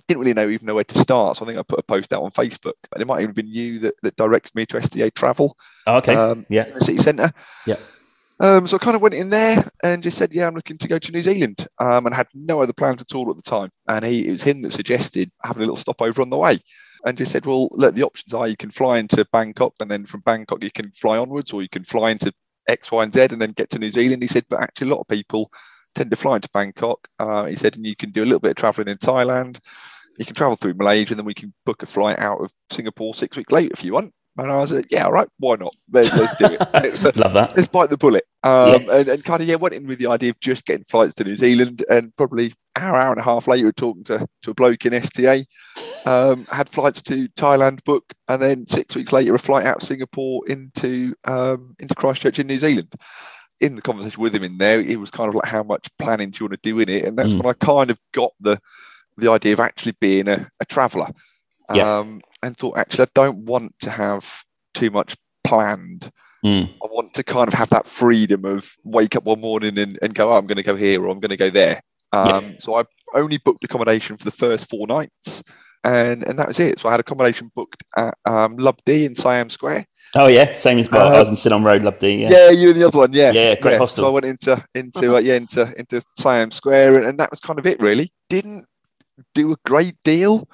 didn't 0.08 0.22
really 0.22 0.34
know 0.34 0.50
even 0.50 0.66
know 0.66 0.76
where 0.76 0.84
to 0.84 0.98
start. 1.00 1.38
So 1.38 1.46
I 1.46 1.48
think 1.48 1.60
I 1.60 1.64
put 1.64 1.80
a 1.80 1.84
post 1.84 2.14
out 2.14 2.24
on 2.24 2.32
Facebook, 2.32 2.74
and 2.94 3.02
it 3.02 3.06
might 3.06 3.22
even 3.22 3.34
been 3.34 3.48
you 3.48 3.80
that, 3.80 3.96
that 4.04 4.16
directed 4.16 4.56
me 4.56 4.66
to 4.68 4.78
STA 4.78 5.10
Travel 5.12 5.58
Oh, 5.88 5.98
okay. 5.98 6.16
um, 6.16 6.46
yeah. 6.50 6.68
in 6.68 6.74
the 6.76 6.82
city 6.82 7.00
centre. 7.00 7.32
Yeah. 7.66 7.76
Um, 8.40 8.66
so 8.66 8.76
I 8.78 8.80
kind 8.80 8.96
of 8.96 9.02
went 9.04 9.14
in 9.14 9.30
there 9.30 9.70
and 9.84 10.02
just 10.02 10.18
said, 10.18 10.34
"Yeah, 10.34 10.48
I'm 10.48 10.56
looking 10.56 10.78
to 10.80 10.88
go 10.88 10.98
to 10.98 11.12
New 11.12 11.22
Zealand," 11.22 11.68
um, 11.80 12.06
and 12.06 12.16
had 12.16 12.28
no 12.34 12.62
other 12.62 12.74
plans 12.74 13.02
at 13.02 13.14
all 13.14 13.30
at 13.30 13.36
the 13.36 13.42
time. 13.44 13.70
And 13.88 14.04
he, 14.04 14.28
it 14.28 14.32
was 14.32 14.42
him 14.44 14.62
that 14.64 14.72
suggested 14.74 15.32
having 15.44 15.62
a 15.62 15.66
little 15.66 15.76
stopover 15.76 16.22
on 16.24 16.32
the 16.32 16.38
way, 16.38 16.60
and 17.06 17.18
just 17.18 17.32
said, 17.32 17.46
"Well, 17.46 17.70
look, 17.72 17.94
the 17.94 18.04
options 18.04 18.34
are 18.34 18.48
you 18.48 18.58
can 18.58 18.72
fly 18.72 18.98
into 18.98 19.26
Bangkok, 19.32 19.74
and 19.80 19.92
then 19.92 20.06
from 20.06 20.22
Bangkok 20.22 20.64
you 20.64 20.72
can 20.72 20.90
fly 20.92 21.18
onwards, 21.20 21.54
or 21.54 21.62
you 21.62 21.70
can 21.70 21.84
fly 21.84 22.10
into 22.10 22.34
X, 22.68 22.92
Y, 22.92 23.04
and 23.04 23.14
Z, 23.14 23.28
and 23.32 23.42
then 23.42 23.52
get 23.52 23.70
to 23.72 23.80
New 23.80 23.92
Zealand." 23.92 24.24
He 24.24 24.28
said, 24.28 24.46
"But 24.50 24.62
actually, 24.62 24.88
a 24.90 24.94
lot 24.96 25.02
of 25.02 25.08
people 25.08 25.52
tend 25.96 26.10
to 26.12 26.16
fly 26.16 26.36
into 26.36 26.50
Bangkok." 26.54 27.08
Uh, 27.20 27.46
he 27.46 27.56
said, 27.56 27.76
"And 27.76 27.86
you 27.86 27.96
can 27.96 28.12
do 28.12 28.24
a 28.24 28.26
little 28.26 28.40
bit 28.40 28.52
of 28.52 28.58
traveling 28.58 28.88
in 28.88 28.98
Thailand." 28.98 29.60
You 30.18 30.26
can 30.26 30.36
travel 30.36 30.56
through 30.56 30.74
Malaysia, 30.76 31.14
and 31.14 31.20
then 31.20 31.26
we 31.26 31.34
can 31.34 31.54
book 31.66 31.84
a 31.84 31.86
flight 31.86 32.20
out 32.20 32.42
of 32.42 32.54
Singapore 32.70 33.14
six 33.14 33.38
weeks 33.38 33.52
later 33.52 33.72
if 33.74 33.84
you 33.84 33.94
want. 33.94 34.14
And 34.38 34.50
I 34.50 34.58
was 34.58 34.72
like, 34.72 34.90
yeah, 34.90 35.06
all 35.06 35.12
right, 35.12 35.28
why 35.40 35.58
not? 35.58 35.76
Let's, 35.92 36.16
let's 36.18 36.36
do 36.38 36.46
it. 36.46 36.62
Let's, 36.74 37.04
uh, 37.04 37.12
Love 37.16 37.34
that. 37.34 37.56
let's 37.56 37.68
bite 37.68 37.90
the 37.90 37.98
bullet. 37.98 38.24
Um, 38.44 38.90
and, 38.90 39.08
and 39.10 39.24
kind 39.26 39.42
of, 39.42 39.48
yeah, 39.48 39.56
went 39.56 39.76
in 39.76 39.86
with 39.86 40.00
the 40.00 40.08
idea 40.08 40.30
of 40.30 40.40
just 40.40 40.66
getting 40.66 40.86
flights 40.86 41.14
to 41.16 41.26
New 41.26 41.36
Zealand. 41.36 41.84
And 41.90 42.16
probably 42.16 42.54
hour, 42.78 42.96
hour 42.96 43.12
and 43.12 43.20
a 43.20 43.24
half 43.24 43.48
later, 43.48 43.66
we're 43.66 43.74
talking 43.74 44.06
to, 44.06 44.26
to 44.44 44.52
a 44.52 44.54
bloke 44.54 44.86
in 44.86 44.94
STA, 44.94 45.44
um, 46.06 46.46
had 46.46 46.70
flights 46.70 47.02
to 47.04 47.28
Thailand 47.30 47.84
booked. 47.84 48.16
And 48.30 48.42
then 48.42 48.68
six 48.68 48.96
weeks 48.96 49.12
later, 49.12 49.36
a 49.36 49.40
flight 49.40 49.66
out 49.66 49.82
of 49.82 49.88
Singapore 49.88 50.44
into, 50.48 51.14
um, 51.26 51.76
into 51.80 51.94
Christchurch 51.96 52.40
in 52.40 52.48
New 52.48 52.60
Zealand. 52.60 52.94
In 53.62 53.76
the 53.76 53.82
conversation 53.82 54.22
with 54.22 54.36
him 54.36 54.44
in 54.44 54.58
there, 54.58 54.82
it 54.82 55.00
was 55.00 55.12
kind 55.12 55.30
of 55.30 55.36
like, 55.36 55.46
how 55.46 55.64
much 55.64 55.88
planning 55.98 56.32
do 56.32 56.40
you 56.40 56.46
want 56.48 56.62
to 56.62 56.70
do 56.70 56.80
in 56.80 56.90
it? 56.90 57.06
And 57.06 57.18
that's 57.18 57.34
mm. 57.34 57.42
when 57.42 57.46
I 57.46 57.54
kind 57.54 57.90
of 57.90 58.00
got 58.12 58.34
the 58.42 58.60
the 59.18 59.32
idea 59.32 59.54
of 59.54 59.60
actually 59.60 59.94
being 60.02 60.28
a, 60.28 60.50
a 60.60 60.66
traveller. 60.66 61.10
Yeah. 61.74 62.00
Um, 62.00 62.22
and 62.44 62.58
thought, 62.58 62.78
actually, 62.78 63.06
I 63.06 63.10
don't 63.14 63.46
want 63.46 63.80
to 63.82 63.92
have 63.92 64.44
too 64.74 64.90
much 64.90 65.16
planned. 65.44 66.12
Mm. 66.44 66.70
I 66.84 66.88
want 66.88 67.14
to 67.14 67.24
kind 67.24 67.48
of 67.48 67.54
have 67.54 67.70
that 67.70 67.86
freedom 67.86 68.46
of 68.46 68.76
wake 68.84 69.16
up 69.16 69.26
one 69.26 69.40
morning 69.40 69.78
and, 69.78 69.98
and 70.02 70.16
go, 70.16 70.32
oh, 70.32 70.38
I'm 70.38 70.48
going 70.48 70.58
to 70.58 70.64
go 70.64 70.76
here 70.76 71.02
or 71.02 71.10
I'm 71.10 71.20
going 71.20 71.30
to 71.30 71.38
go 71.38 71.52
there. 71.52 71.82
Um, 72.12 72.46
yeah. 72.46 72.56
So 72.60 72.76
I 72.76 72.84
only 73.14 73.38
booked 73.38 73.64
accommodation 73.64 74.18
for 74.18 74.26
the 74.26 74.32
first 74.32 74.70
four 74.70 74.88
nights, 74.88 75.44
and 75.84 76.28
and 76.28 76.38
that 76.40 76.48
was 76.48 76.60
it. 76.60 76.80
So 76.80 76.90
I 76.90 76.94
had 76.94 77.00
accommodation 77.00 77.52
booked 77.56 77.84
at 77.96 78.18
um, 78.26 78.58
Lubdi 78.58 79.06
in 79.06 79.16
Siam 79.16 79.50
Square. 79.50 79.86
Oh 80.16 80.28
yeah, 80.28 80.52
same 80.52 80.78
as 80.78 80.92
well. 80.92 81.08
Uh, 81.08 81.16
I 81.16 81.20
was 81.20 81.30
in 81.30 81.36
Silom 81.36 81.64
Road, 81.64 81.82
Lubdi. 81.84 82.20
Yeah. 82.20 82.30
yeah, 82.30 82.50
you 82.50 82.70
and 82.72 82.82
the 82.82 82.88
other 82.88 82.98
one. 82.98 83.14
Yeah, 83.14 83.32
yeah, 83.32 83.56
great 83.56 83.74
yeah. 83.74 83.78
hostel. 83.78 84.04
So 84.04 84.08
I 84.08 84.12
went 84.12 84.26
into 84.26 84.64
into 84.76 85.08
uh-huh. 85.08 85.16
uh, 85.16 85.20
yeah 85.20 85.36
into 85.36 85.74
into 85.78 86.02
Siam 86.18 86.52
Square, 86.52 86.98
and, 86.98 87.06
and 87.06 87.20
that 87.20 87.32
was 87.32 87.40
kind 87.40 87.60
of 87.60 87.66
it. 87.66 87.80
Really, 87.80 88.12
didn't 88.30 88.66
do 89.34 89.54
a 89.54 89.56
great 89.66 89.96
deal 90.04 90.48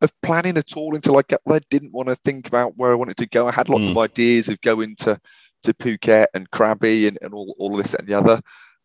of 0.00 0.12
planning 0.22 0.56
at 0.56 0.76
all 0.76 0.94
until 0.94 1.18
I 1.18 1.22
got 1.22 1.40
there. 1.44 1.60
Didn't 1.68 1.92
want 1.92 2.08
to 2.08 2.16
think 2.16 2.48
about 2.48 2.76
where 2.76 2.92
I 2.92 2.94
wanted 2.94 3.18
to 3.18 3.26
go. 3.26 3.46
I 3.46 3.52
had 3.52 3.68
lots 3.68 3.84
mm. 3.84 3.90
of 3.90 3.98
ideas 3.98 4.48
of 4.48 4.60
going 4.62 4.96
to 5.00 5.20
to 5.64 5.74
Phuket 5.74 6.26
and 6.34 6.50
Krabi 6.50 7.06
and, 7.06 7.18
and 7.22 7.32
all, 7.34 7.54
all 7.58 7.76
this 7.76 7.94
and 7.94 8.06
the 8.08 8.14
other. 8.14 8.40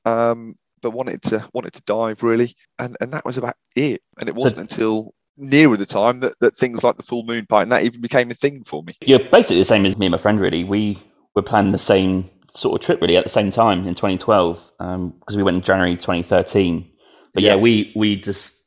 Um, 0.05 0.55
but 0.81 0.91
wanted 0.91 1.21
to 1.23 1.47
wanted 1.53 1.73
to 1.73 1.81
dive 1.85 2.21
really, 2.21 2.53
and 2.79 2.97
and 3.01 3.11
that 3.11 3.25
was 3.25 3.37
about 3.37 3.55
it. 3.75 4.01
And 4.19 4.27
it 4.27 4.35
wasn't 4.35 4.55
so, 4.55 4.61
until 4.61 5.13
nearer 5.37 5.77
the 5.77 5.85
time 5.85 6.19
that, 6.21 6.39
that 6.39 6.55
things 6.55 6.83
like 6.83 6.97
the 6.97 7.03
full 7.03 7.23
moon 7.23 7.45
party 7.45 7.63
and 7.63 7.71
that 7.71 7.83
even 7.83 8.01
became 8.01 8.31
a 8.31 8.33
thing 8.33 8.63
for 8.63 8.83
me. 8.83 8.93
You're 9.01 9.19
basically 9.19 9.59
the 9.59 9.65
same 9.65 9.85
as 9.85 9.97
me 9.97 10.07
and 10.07 10.11
my 10.11 10.17
friend. 10.17 10.39
Really, 10.39 10.63
we 10.63 10.97
were 11.35 11.41
planning 11.41 11.71
the 11.71 11.77
same 11.77 12.29
sort 12.49 12.79
of 12.79 12.85
trip 12.85 13.01
really 13.01 13.17
at 13.17 13.23
the 13.23 13.29
same 13.29 13.51
time 13.51 13.79
in 13.87 13.93
2012 13.93 14.71
because 14.77 14.95
um, 14.95 15.13
we 15.35 15.43
went 15.43 15.57
in 15.57 15.63
January 15.63 15.95
2013. 15.95 16.89
But 17.33 17.43
yeah, 17.43 17.51
yeah 17.51 17.55
we 17.55 17.91
we 17.95 18.15
just 18.15 18.57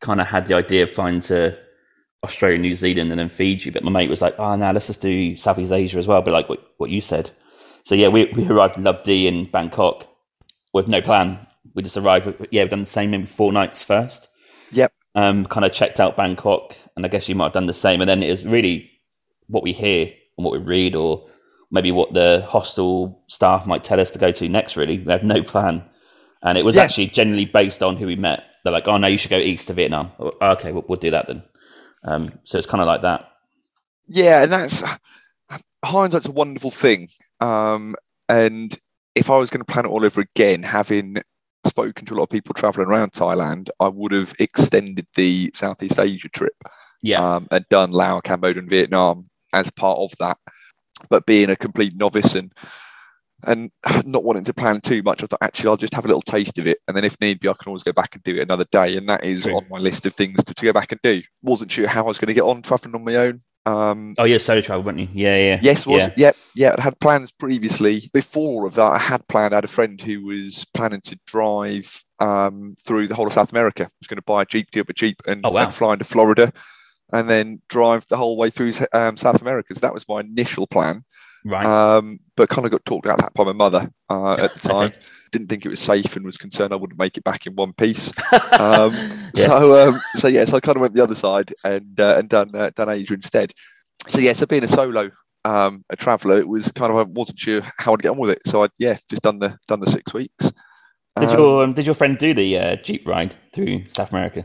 kind 0.00 0.20
of 0.20 0.26
had 0.26 0.46
the 0.46 0.54
idea 0.54 0.82
of 0.84 0.90
flying 0.90 1.20
to 1.20 1.58
Australia, 2.22 2.58
New 2.58 2.74
Zealand, 2.74 3.10
and 3.10 3.18
then 3.18 3.28
Fiji. 3.28 3.70
But 3.70 3.84
my 3.84 3.90
mate 3.90 4.10
was 4.10 4.22
like, 4.22 4.38
"Oh, 4.38 4.56
now 4.56 4.72
let's 4.72 4.88
just 4.88 5.02
do 5.02 5.36
Southeast 5.36 5.72
Asia 5.72 5.98
as 5.98 6.08
well." 6.08 6.22
But 6.22 6.32
like 6.32 6.48
what, 6.48 6.60
what 6.78 6.90
you 6.90 7.00
said. 7.00 7.30
So 7.84 7.94
yeah, 7.94 8.08
we, 8.08 8.26
we 8.34 8.46
arrived 8.48 8.76
in 8.76 8.82
Lubdi 8.82 9.26
in 9.26 9.44
Bangkok 9.44 10.08
with 10.72 10.88
no 10.88 11.00
plan. 11.00 11.38
We 11.74 11.82
just 11.82 11.96
arrived. 11.96 12.26
With, 12.26 12.48
yeah, 12.50 12.62
we've 12.62 12.70
done 12.70 12.80
the 12.80 12.86
same 12.86 13.12
maybe 13.12 13.26
four 13.26 13.52
nights 13.52 13.84
first. 13.84 14.28
Yep. 14.72 14.92
Um, 15.16 15.46
kind 15.46 15.64
of 15.64 15.72
checked 15.72 15.98
out 15.98 16.16
Bangkok, 16.16 16.76
and 16.94 17.04
I 17.04 17.08
guess 17.08 17.28
you 17.28 17.34
might 17.34 17.46
have 17.46 17.52
done 17.54 17.66
the 17.66 17.74
same. 17.74 18.00
And 18.00 18.08
then 18.08 18.22
it 18.22 18.30
was 18.30 18.44
really 18.44 18.90
what 19.48 19.62
we 19.62 19.72
hear 19.72 20.06
and 20.36 20.44
what 20.44 20.52
we 20.52 20.58
read, 20.58 20.94
or 20.94 21.26
maybe 21.70 21.90
what 21.90 22.12
the 22.12 22.44
hostel 22.46 23.22
staff 23.26 23.66
might 23.66 23.82
tell 23.82 23.98
us 23.98 24.10
to 24.12 24.18
go 24.18 24.30
to 24.30 24.48
next. 24.48 24.76
Really, 24.76 24.98
we 24.98 25.10
have 25.10 25.24
no 25.24 25.42
plan, 25.42 25.82
and 26.42 26.58
it 26.58 26.64
was 26.64 26.76
yeah. 26.76 26.82
actually 26.82 27.06
generally 27.06 27.46
based 27.46 27.82
on 27.82 27.96
who 27.96 28.06
we 28.06 28.16
met. 28.16 28.44
They're 28.62 28.72
like, 28.72 28.88
"Oh 28.88 28.98
no, 28.98 29.08
you 29.08 29.16
should 29.16 29.30
go 29.30 29.38
east 29.38 29.68
to 29.68 29.72
Vietnam." 29.72 30.12
Oh, 30.20 30.32
okay, 30.52 30.72
we'll, 30.72 30.84
we'll 30.86 30.98
do 30.98 31.10
that 31.10 31.26
then. 31.28 31.42
Um, 32.04 32.38
so 32.44 32.58
it's 32.58 32.66
kind 32.66 32.82
of 32.82 32.86
like 32.86 33.00
that. 33.00 33.32
Yeah, 34.08 34.42
and 34.42 34.52
that's 34.52 34.82
hindsight's 35.84 36.26
a 36.26 36.32
wonderful 36.32 36.70
thing. 36.70 37.08
Um, 37.40 37.96
and 38.28 38.78
if 39.14 39.30
I 39.30 39.38
was 39.38 39.50
going 39.50 39.64
to 39.64 39.72
plan 39.72 39.86
it 39.86 39.88
all 39.88 40.04
over 40.04 40.20
again, 40.20 40.62
having 40.62 41.18
spoken 41.66 42.06
to 42.06 42.14
a 42.14 42.16
lot 42.16 42.24
of 42.24 42.30
people 42.30 42.54
traveling 42.54 42.88
around 42.88 43.12
Thailand, 43.12 43.68
I 43.80 43.88
would 43.88 44.12
have 44.12 44.34
extended 44.38 45.06
the 45.14 45.50
Southeast 45.54 45.98
Asia 45.98 46.28
trip. 46.28 46.54
Yeah. 47.02 47.36
Um, 47.36 47.46
and 47.50 47.64
done 47.68 47.90
Laos, 47.90 48.22
Cambodia, 48.24 48.60
and 48.60 48.70
Vietnam 48.70 49.28
as 49.52 49.70
part 49.70 49.98
of 49.98 50.12
that. 50.18 50.38
But 51.10 51.26
being 51.26 51.50
a 51.50 51.56
complete 51.56 51.94
novice 51.94 52.34
and 52.34 52.52
and 53.46 53.70
not 54.04 54.24
wanting 54.24 54.44
to 54.44 54.54
plan 54.54 54.80
too 54.80 55.02
much, 55.02 55.22
I 55.22 55.26
thought 55.26 55.42
actually 55.42 55.68
I'll 55.68 55.76
just 55.76 55.94
have 55.94 56.04
a 56.04 56.08
little 56.08 56.22
taste 56.22 56.58
of 56.58 56.66
it, 56.66 56.78
and 56.86 56.96
then 56.96 57.04
if 57.04 57.20
need 57.20 57.40
be, 57.40 57.48
I 57.48 57.54
can 57.54 57.68
always 57.68 57.82
go 57.82 57.92
back 57.92 58.14
and 58.14 58.24
do 58.24 58.36
it 58.36 58.42
another 58.42 58.66
day. 58.70 58.96
And 58.96 59.08
that 59.08 59.24
is 59.24 59.44
True. 59.44 59.56
on 59.56 59.66
my 59.70 59.78
list 59.78 60.06
of 60.06 60.14
things 60.14 60.42
to, 60.44 60.54
to 60.54 60.64
go 60.64 60.72
back 60.72 60.92
and 60.92 61.00
do. 61.02 61.22
Wasn't 61.42 61.70
sure 61.70 61.86
how 61.86 62.04
I 62.04 62.08
was 62.08 62.18
going 62.18 62.28
to 62.28 62.34
get 62.34 62.42
on 62.42 62.62
traveling 62.62 62.94
on 62.94 63.04
my 63.04 63.16
own. 63.16 63.40
Um, 63.66 64.14
oh 64.18 64.24
yeah, 64.24 64.38
solo 64.38 64.60
travel, 64.60 64.84
weren't 64.84 65.00
you? 65.00 65.08
Yeah, 65.12 65.36
yeah. 65.36 65.58
Yes, 65.60 65.86
was 65.86 66.02
yeah. 66.02 66.14
Yep, 66.16 66.36
yeah. 66.54 66.74
I 66.78 66.82
had 66.82 67.00
plans 67.00 67.32
previously. 67.32 68.08
Before 68.12 68.66
of 68.66 68.74
that, 68.74 68.92
I 68.92 68.98
had 68.98 69.26
planned. 69.26 69.52
I 69.52 69.56
had 69.56 69.64
a 69.64 69.68
friend 69.68 70.00
who 70.00 70.24
was 70.24 70.64
planning 70.72 71.00
to 71.02 71.18
drive 71.26 72.04
um, 72.20 72.76
through 72.80 73.08
the 73.08 73.16
whole 73.16 73.26
of 73.26 73.32
South 73.32 73.50
America. 73.50 73.84
I 73.84 73.90
was 74.00 74.06
going 74.06 74.18
to 74.18 74.22
buy 74.22 74.42
a 74.42 74.46
jeep, 74.46 74.70
get 74.70 74.88
a 74.88 74.92
jeep, 74.92 75.20
and, 75.26 75.44
oh, 75.44 75.50
wow. 75.50 75.64
and 75.64 75.74
fly 75.74 75.94
into 75.94 76.04
Florida, 76.04 76.52
and 77.12 77.28
then 77.28 77.60
drive 77.68 78.06
the 78.06 78.16
whole 78.16 78.36
way 78.36 78.50
through 78.50 78.72
um, 78.92 79.16
South 79.16 79.42
America. 79.42 79.74
So 79.74 79.80
that 79.80 79.94
was 79.94 80.08
my 80.08 80.20
initial 80.20 80.68
plan. 80.68 81.04
Right. 81.46 81.64
Um, 81.64 82.18
but 82.36 82.48
kind 82.48 82.64
of 82.64 82.72
got 82.72 82.84
talked 82.84 83.06
out 83.06 83.20
of 83.20 83.20
that 83.20 83.34
by 83.34 83.44
my 83.44 83.52
mother 83.52 83.88
uh, 84.10 84.32
at 84.32 84.52
the 84.54 84.58
time. 84.68 84.92
Didn't 85.30 85.46
think 85.46 85.64
it 85.64 85.68
was 85.68 85.80
safe 85.80 86.16
and 86.16 86.26
was 86.26 86.36
concerned 86.36 86.72
I 86.72 86.76
wouldn't 86.76 86.98
make 86.98 87.16
it 87.16 87.24
back 87.24 87.46
in 87.46 87.54
one 87.54 87.72
piece. 87.72 88.12
Um, 88.52 88.92
yeah. 89.34 89.46
So, 89.46 89.88
um, 89.88 90.00
so 90.14 90.28
yeah, 90.28 90.44
so 90.46 90.56
I 90.56 90.60
kind 90.60 90.76
of 90.76 90.80
went 90.80 90.94
the 90.94 91.02
other 91.02 91.14
side 91.14 91.52
and 91.62 92.00
uh, 92.00 92.16
and 92.16 92.28
done 92.28 92.54
uh, 92.54 92.70
done 92.74 92.88
Asia 92.88 93.14
instead. 93.14 93.52
So 94.08 94.18
yeah, 94.18 94.32
so 94.32 94.46
being 94.46 94.64
a 94.64 94.68
solo 94.68 95.10
um, 95.44 95.84
a 95.90 95.96
traveller, 95.96 96.38
it 96.38 96.48
was 96.48 96.72
kind 96.72 96.90
of 96.90 96.96
I 96.96 97.02
wasn't 97.02 97.38
sure 97.38 97.60
how 97.76 97.92
I'd 97.92 98.02
get 98.02 98.10
on 98.10 98.18
with 98.18 98.30
it. 98.30 98.40
So 98.46 98.64
I 98.64 98.68
yeah, 98.78 98.96
just 99.10 99.22
done 99.22 99.38
the 99.38 99.58
done 99.68 99.80
the 99.80 99.90
six 99.90 100.14
weeks. 100.14 100.52
Did 101.20 101.30
your 101.32 101.64
um, 101.64 101.72
did 101.72 101.84
your 101.84 101.94
friend 101.94 102.16
do 102.16 102.32
the 102.32 102.58
uh, 102.58 102.76
jeep 102.76 103.06
ride 103.06 103.36
through 103.52 103.84
South 103.90 104.10
America? 104.10 104.44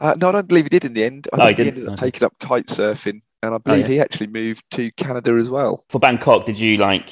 Uh, 0.00 0.14
no, 0.18 0.30
I 0.30 0.32
don't 0.32 0.48
believe 0.48 0.64
he 0.64 0.70
did 0.70 0.84
in 0.84 0.94
the 0.94 1.04
end. 1.04 1.28
I 1.32 1.36
oh, 1.36 1.46
think 1.46 1.58
he, 1.58 1.64
he 1.64 1.68
ended 1.70 1.88
up 1.88 1.98
taking 1.98 2.24
up 2.24 2.34
kite 2.40 2.66
surfing, 2.66 3.20
and 3.42 3.54
I 3.54 3.58
believe 3.58 3.84
oh, 3.84 3.88
yeah. 3.88 3.94
he 3.94 4.00
actually 4.00 4.28
moved 4.28 4.64
to 4.72 4.90
Canada 4.92 5.34
as 5.34 5.50
well. 5.50 5.84
For 5.90 5.98
Bangkok, 5.98 6.46
did 6.46 6.58
you 6.58 6.78
like 6.78 7.10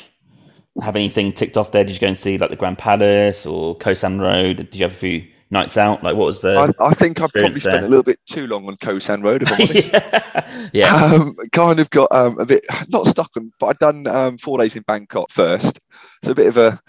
have 0.80 0.96
anything 0.96 1.32
ticked 1.32 1.56
off 1.56 1.72
there? 1.72 1.84
Did 1.84 1.94
you 1.94 2.00
go 2.00 2.06
and 2.06 2.16
see 2.16 2.38
like 2.38 2.50
the 2.50 2.56
Grand 2.56 2.78
Palace 2.78 3.44
or 3.44 3.76
Khao 3.76 3.96
San 3.96 4.20
Road? 4.20 4.56
Did 4.56 4.74
you 4.74 4.84
have 4.84 4.92
a 4.92 4.96
few 4.96 5.26
nights 5.50 5.76
out? 5.76 6.02
Like, 6.02 6.16
what 6.16 6.24
was 6.26 6.40
the? 6.40 6.56
I, 6.56 6.86
I 6.86 6.94
think 6.94 7.20
I've 7.20 7.30
probably 7.30 7.50
there? 7.50 7.60
spent 7.60 7.84
a 7.84 7.88
little 7.88 8.02
bit 8.02 8.20
too 8.26 8.46
long 8.46 8.66
on 8.66 8.76
Khao 8.76 9.02
San 9.02 9.20
Road, 9.20 9.42
if 9.42 9.52
I'm 9.52 9.60
honest. 9.60 9.92
yeah, 9.92 10.68
yeah. 10.72 11.14
Um, 11.14 11.36
kind 11.52 11.80
of 11.80 11.90
got 11.90 12.10
um, 12.10 12.38
a 12.40 12.46
bit 12.46 12.64
not 12.88 13.06
stuck 13.06 13.36
on, 13.36 13.52
but 13.60 13.66
I'd 13.66 13.78
done 13.78 14.06
um, 14.06 14.38
four 14.38 14.56
days 14.56 14.76
in 14.76 14.82
Bangkok 14.82 15.30
first, 15.30 15.78
so 16.24 16.32
a 16.32 16.34
bit 16.34 16.46
of 16.46 16.56
a 16.56 16.80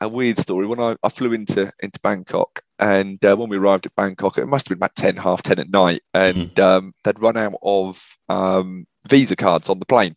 a 0.00 0.08
weird 0.08 0.38
story. 0.38 0.66
When 0.66 0.80
I, 0.80 0.96
I 1.02 1.08
flew 1.08 1.32
into 1.32 1.72
into 1.82 2.00
Bangkok, 2.00 2.62
and 2.78 3.22
uh, 3.24 3.36
when 3.36 3.48
we 3.48 3.56
arrived 3.56 3.86
at 3.86 3.94
Bangkok, 3.94 4.38
it 4.38 4.46
must 4.46 4.68
have 4.68 4.76
been 4.76 4.84
about 4.84 4.96
10, 4.96 5.16
half 5.16 5.42
10 5.42 5.58
at 5.58 5.70
night, 5.70 6.02
and 6.12 6.54
mm. 6.54 6.62
um, 6.62 6.92
they'd 7.04 7.20
run 7.20 7.36
out 7.36 7.54
of 7.62 8.16
um, 8.28 8.86
visa 9.08 9.36
cards 9.36 9.68
on 9.68 9.78
the 9.78 9.86
plane. 9.86 10.14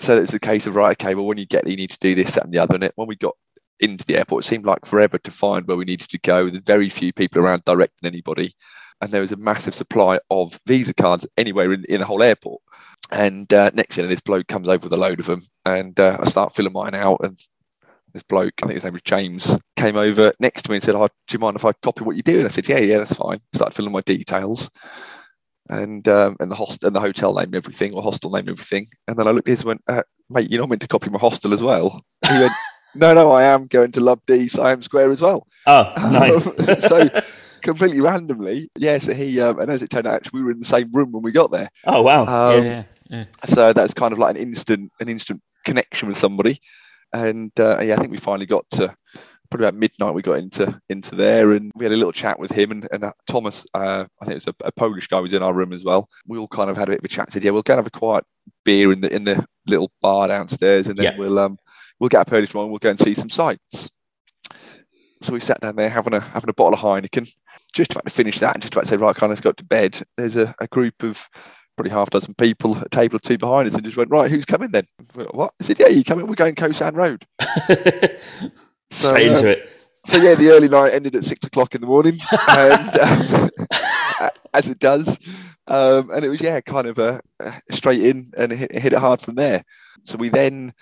So 0.00 0.16
it 0.16 0.20
was 0.20 0.30
the 0.30 0.40
case 0.40 0.66
of, 0.66 0.76
right, 0.76 0.92
okay, 0.92 1.14
well, 1.14 1.26
when 1.26 1.38
you 1.38 1.46
get 1.46 1.64
there, 1.64 1.72
you 1.72 1.76
need 1.76 1.90
to 1.90 1.98
do 1.98 2.14
this, 2.14 2.32
that, 2.32 2.44
and 2.44 2.52
the 2.52 2.58
other. 2.58 2.76
And 2.76 2.84
it, 2.84 2.92
when 2.94 3.08
we 3.08 3.16
got 3.16 3.34
into 3.80 4.04
the 4.04 4.16
airport, 4.16 4.44
it 4.44 4.48
seemed 4.48 4.64
like 4.64 4.86
forever 4.86 5.18
to 5.18 5.30
find 5.30 5.66
where 5.66 5.76
we 5.76 5.84
needed 5.84 6.08
to 6.10 6.18
go. 6.20 6.48
There's 6.48 6.62
very 6.62 6.88
few 6.88 7.12
people 7.12 7.42
around 7.42 7.64
directing 7.64 8.06
anybody. 8.06 8.52
And 9.00 9.10
there 9.10 9.20
was 9.20 9.32
a 9.32 9.36
massive 9.36 9.74
supply 9.74 10.20
of 10.30 10.58
visa 10.66 10.94
cards 10.94 11.26
anywhere 11.36 11.72
in, 11.72 11.84
in 11.88 12.00
the 12.00 12.06
whole 12.06 12.22
airport. 12.22 12.62
And 13.10 13.52
uh, 13.52 13.70
next 13.74 13.96
thing, 13.96 14.08
this 14.08 14.20
bloke 14.20 14.46
comes 14.46 14.68
over 14.68 14.84
with 14.84 14.92
a 14.92 14.96
load 14.96 15.20
of 15.20 15.26
them, 15.26 15.40
and 15.64 15.98
uh, 15.98 16.18
I 16.20 16.28
start 16.28 16.54
filling 16.54 16.74
mine 16.74 16.94
out, 16.94 17.20
and 17.22 17.38
this 18.12 18.22
bloke, 18.22 18.54
I 18.62 18.66
think 18.66 18.74
his 18.74 18.84
name 18.84 18.94
was 18.94 19.02
James, 19.02 19.56
came 19.76 19.96
over 19.96 20.32
next 20.40 20.62
to 20.62 20.70
me 20.70 20.76
and 20.76 20.84
said, 20.84 20.94
oh, 20.94 21.06
"Do 21.06 21.32
you 21.32 21.38
mind 21.38 21.56
if 21.56 21.64
I 21.64 21.72
copy 21.82 22.04
what 22.04 22.16
you 22.16 22.22
do?" 22.22 22.38
And 22.38 22.46
I 22.46 22.50
said, 22.50 22.68
"Yeah, 22.68 22.78
yeah, 22.78 22.98
that's 22.98 23.14
fine." 23.14 23.40
Started 23.52 23.74
filling 23.74 23.92
my 23.92 24.00
details, 24.02 24.70
and 25.68 26.06
um, 26.08 26.36
and 26.40 26.50
the 26.50 26.54
host 26.54 26.84
and 26.84 26.94
the 26.94 27.00
hotel 27.00 27.34
name, 27.34 27.54
everything, 27.54 27.92
or 27.94 28.02
hostel 28.02 28.30
name, 28.30 28.48
everything. 28.48 28.86
And 29.06 29.16
then 29.16 29.26
I 29.26 29.30
looked 29.30 29.48
at 29.48 29.52
his 29.52 29.60
and 29.60 29.68
went, 29.68 29.82
uh, 29.88 30.02
"Mate, 30.28 30.50
you're 30.50 30.60
not 30.60 30.68
meant 30.68 30.82
to 30.82 30.88
copy 30.88 31.10
my 31.10 31.18
hostel 31.18 31.54
as 31.54 31.62
well." 31.62 32.02
He 32.28 32.38
went, 32.38 32.52
"No, 32.94 33.14
no, 33.14 33.30
I 33.32 33.44
am 33.44 33.66
going 33.66 33.92
to 33.92 34.00
Lubdi 34.00 34.50
Siam 34.50 34.82
Square 34.82 35.10
as 35.10 35.20
well." 35.20 35.46
Oh, 35.66 35.92
nice. 36.10 36.58
Um, 36.68 36.80
so 36.80 37.20
completely 37.60 38.00
randomly, 38.00 38.70
yeah. 38.76 38.98
So 38.98 39.14
he, 39.14 39.40
um, 39.40 39.60
and 39.60 39.70
as 39.70 39.82
it 39.82 39.90
turned 39.90 40.06
out, 40.06 40.14
actually, 40.14 40.40
we 40.40 40.44
were 40.44 40.52
in 40.52 40.60
the 40.60 40.64
same 40.64 40.90
room 40.92 41.12
when 41.12 41.22
we 41.22 41.32
got 41.32 41.50
there. 41.50 41.70
Oh 41.84 42.02
wow! 42.02 42.22
Um, 42.22 42.64
yeah, 42.64 42.70
yeah, 42.70 42.84
yeah. 43.10 43.24
So 43.44 43.72
that's 43.72 43.94
kind 43.94 44.12
of 44.12 44.18
like 44.18 44.36
an 44.36 44.42
instant, 44.42 44.92
an 45.00 45.08
instant 45.08 45.42
connection 45.64 46.08
with 46.08 46.16
somebody 46.16 46.58
and 47.12 47.52
uh, 47.58 47.80
yeah, 47.82 47.94
I 47.94 47.96
think 47.98 48.10
we 48.10 48.18
finally 48.18 48.46
got 48.46 48.68
to 48.70 48.94
probably 49.50 49.66
about 49.66 49.78
midnight. 49.78 50.14
We 50.14 50.22
got 50.22 50.38
into 50.38 50.80
into 50.88 51.14
there, 51.14 51.52
and 51.52 51.72
we 51.74 51.84
had 51.84 51.92
a 51.92 51.96
little 51.96 52.12
chat 52.12 52.38
with 52.38 52.52
him 52.52 52.70
and, 52.70 52.88
and 52.92 53.04
uh, 53.04 53.12
Thomas. 53.26 53.66
Uh, 53.74 54.04
I 54.20 54.24
think 54.24 54.32
it 54.32 54.46
was 54.46 54.48
a, 54.48 54.54
a, 54.66 54.72
Polish 54.72 55.08
guy 55.08 55.18
who 55.18 55.24
was 55.24 55.32
in 55.32 55.42
our 55.42 55.54
room 55.54 55.72
as 55.72 55.84
well. 55.84 56.08
We 56.26 56.38
all 56.38 56.48
kind 56.48 56.70
of 56.70 56.76
had 56.76 56.88
a 56.88 56.92
bit 56.92 57.00
of 57.00 57.04
a 57.04 57.08
chat. 57.08 57.32
Said, 57.32 57.44
"Yeah, 57.44 57.50
we'll 57.50 57.62
go 57.62 57.74
and 57.74 57.78
have 57.78 57.86
a 57.86 57.90
quiet 57.90 58.24
beer 58.64 58.92
in 58.92 59.00
the 59.00 59.14
in 59.14 59.24
the 59.24 59.44
little 59.66 59.92
bar 60.00 60.28
downstairs, 60.28 60.88
and 60.88 60.98
then 60.98 61.04
yeah. 61.04 61.16
we'll 61.16 61.38
um 61.38 61.58
we'll 61.98 62.08
get 62.08 62.20
up 62.20 62.32
early 62.32 62.46
tomorrow. 62.46 62.66
and 62.66 62.72
We'll 62.72 62.78
go 62.78 62.90
and 62.90 63.00
see 63.00 63.14
some 63.14 63.30
sights." 63.30 63.90
So 65.20 65.32
we 65.32 65.40
sat 65.40 65.60
down 65.60 65.76
there 65.76 65.88
having 65.88 66.14
a 66.14 66.20
having 66.20 66.50
a 66.50 66.54
bottle 66.54 66.74
of 66.74 66.80
Heineken, 66.80 67.28
just 67.72 67.90
about 67.90 68.06
to 68.06 68.12
finish 68.12 68.38
that, 68.38 68.54
and 68.54 68.62
just 68.62 68.74
about 68.74 68.84
to 68.84 68.88
say, 68.88 68.96
"Right, 68.96 69.16
kind 69.16 69.32
of 69.32 69.42
go 69.42 69.52
to 69.52 69.64
bed." 69.64 70.02
There's 70.16 70.36
a, 70.36 70.54
a 70.60 70.66
group 70.68 71.02
of 71.02 71.28
probably 71.78 71.92
half 71.92 72.08
a 72.08 72.10
dozen 72.10 72.34
people, 72.34 72.76
a 72.76 72.88
table 72.88 73.16
or 73.16 73.20
two 73.20 73.38
behind 73.38 73.68
us, 73.68 73.74
and 73.74 73.84
just 73.84 73.96
went, 73.96 74.10
right, 74.10 74.28
who's 74.28 74.44
coming 74.44 74.72
then? 74.72 74.84
What? 75.30 75.54
I 75.60 75.64
said, 75.64 75.78
yeah, 75.78 75.86
you 75.86 76.02
coming? 76.02 76.26
We're 76.26 76.34
going 76.34 76.56
Khao 76.56 76.74
San 76.74 76.94
Road. 76.94 77.24
so, 78.90 79.10
Straight 79.10 79.28
into 79.28 79.48
uh, 79.48 79.52
it. 79.52 79.68
So 80.04 80.16
yeah, 80.16 80.34
the 80.34 80.50
early 80.50 80.68
night 80.68 80.92
ended 80.92 81.14
at 81.14 81.24
six 81.24 81.46
o'clock 81.46 81.76
in 81.76 81.80
the 81.80 81.86
morning, 81.86 82.18
and 82.48 82.98
um, 82.98 83.50
as 84.54 84.68
it 84.68 84.80
does, 84.80 85.18
um, 85.68 86.10
and 86.10 86.24
it 86.24 86.28
was 86.28 86.40
yeah, 86.40 86.60
kind 86.60 86.88
of 86.88 86.98
a, 86.98 87.20
a 87.38 87.52
straight 87.70 88.02
in 88.02 88.30
and 88.36 88.50
hit, 88.50 88.72
hit, 88.72 88.92
it 88.92 88.98
hard 88.98 89.20
from 89.20 89.36
there. 89.36 89.64
So 90.04 90.18
we 90.18 90.30
then 90.30 90.72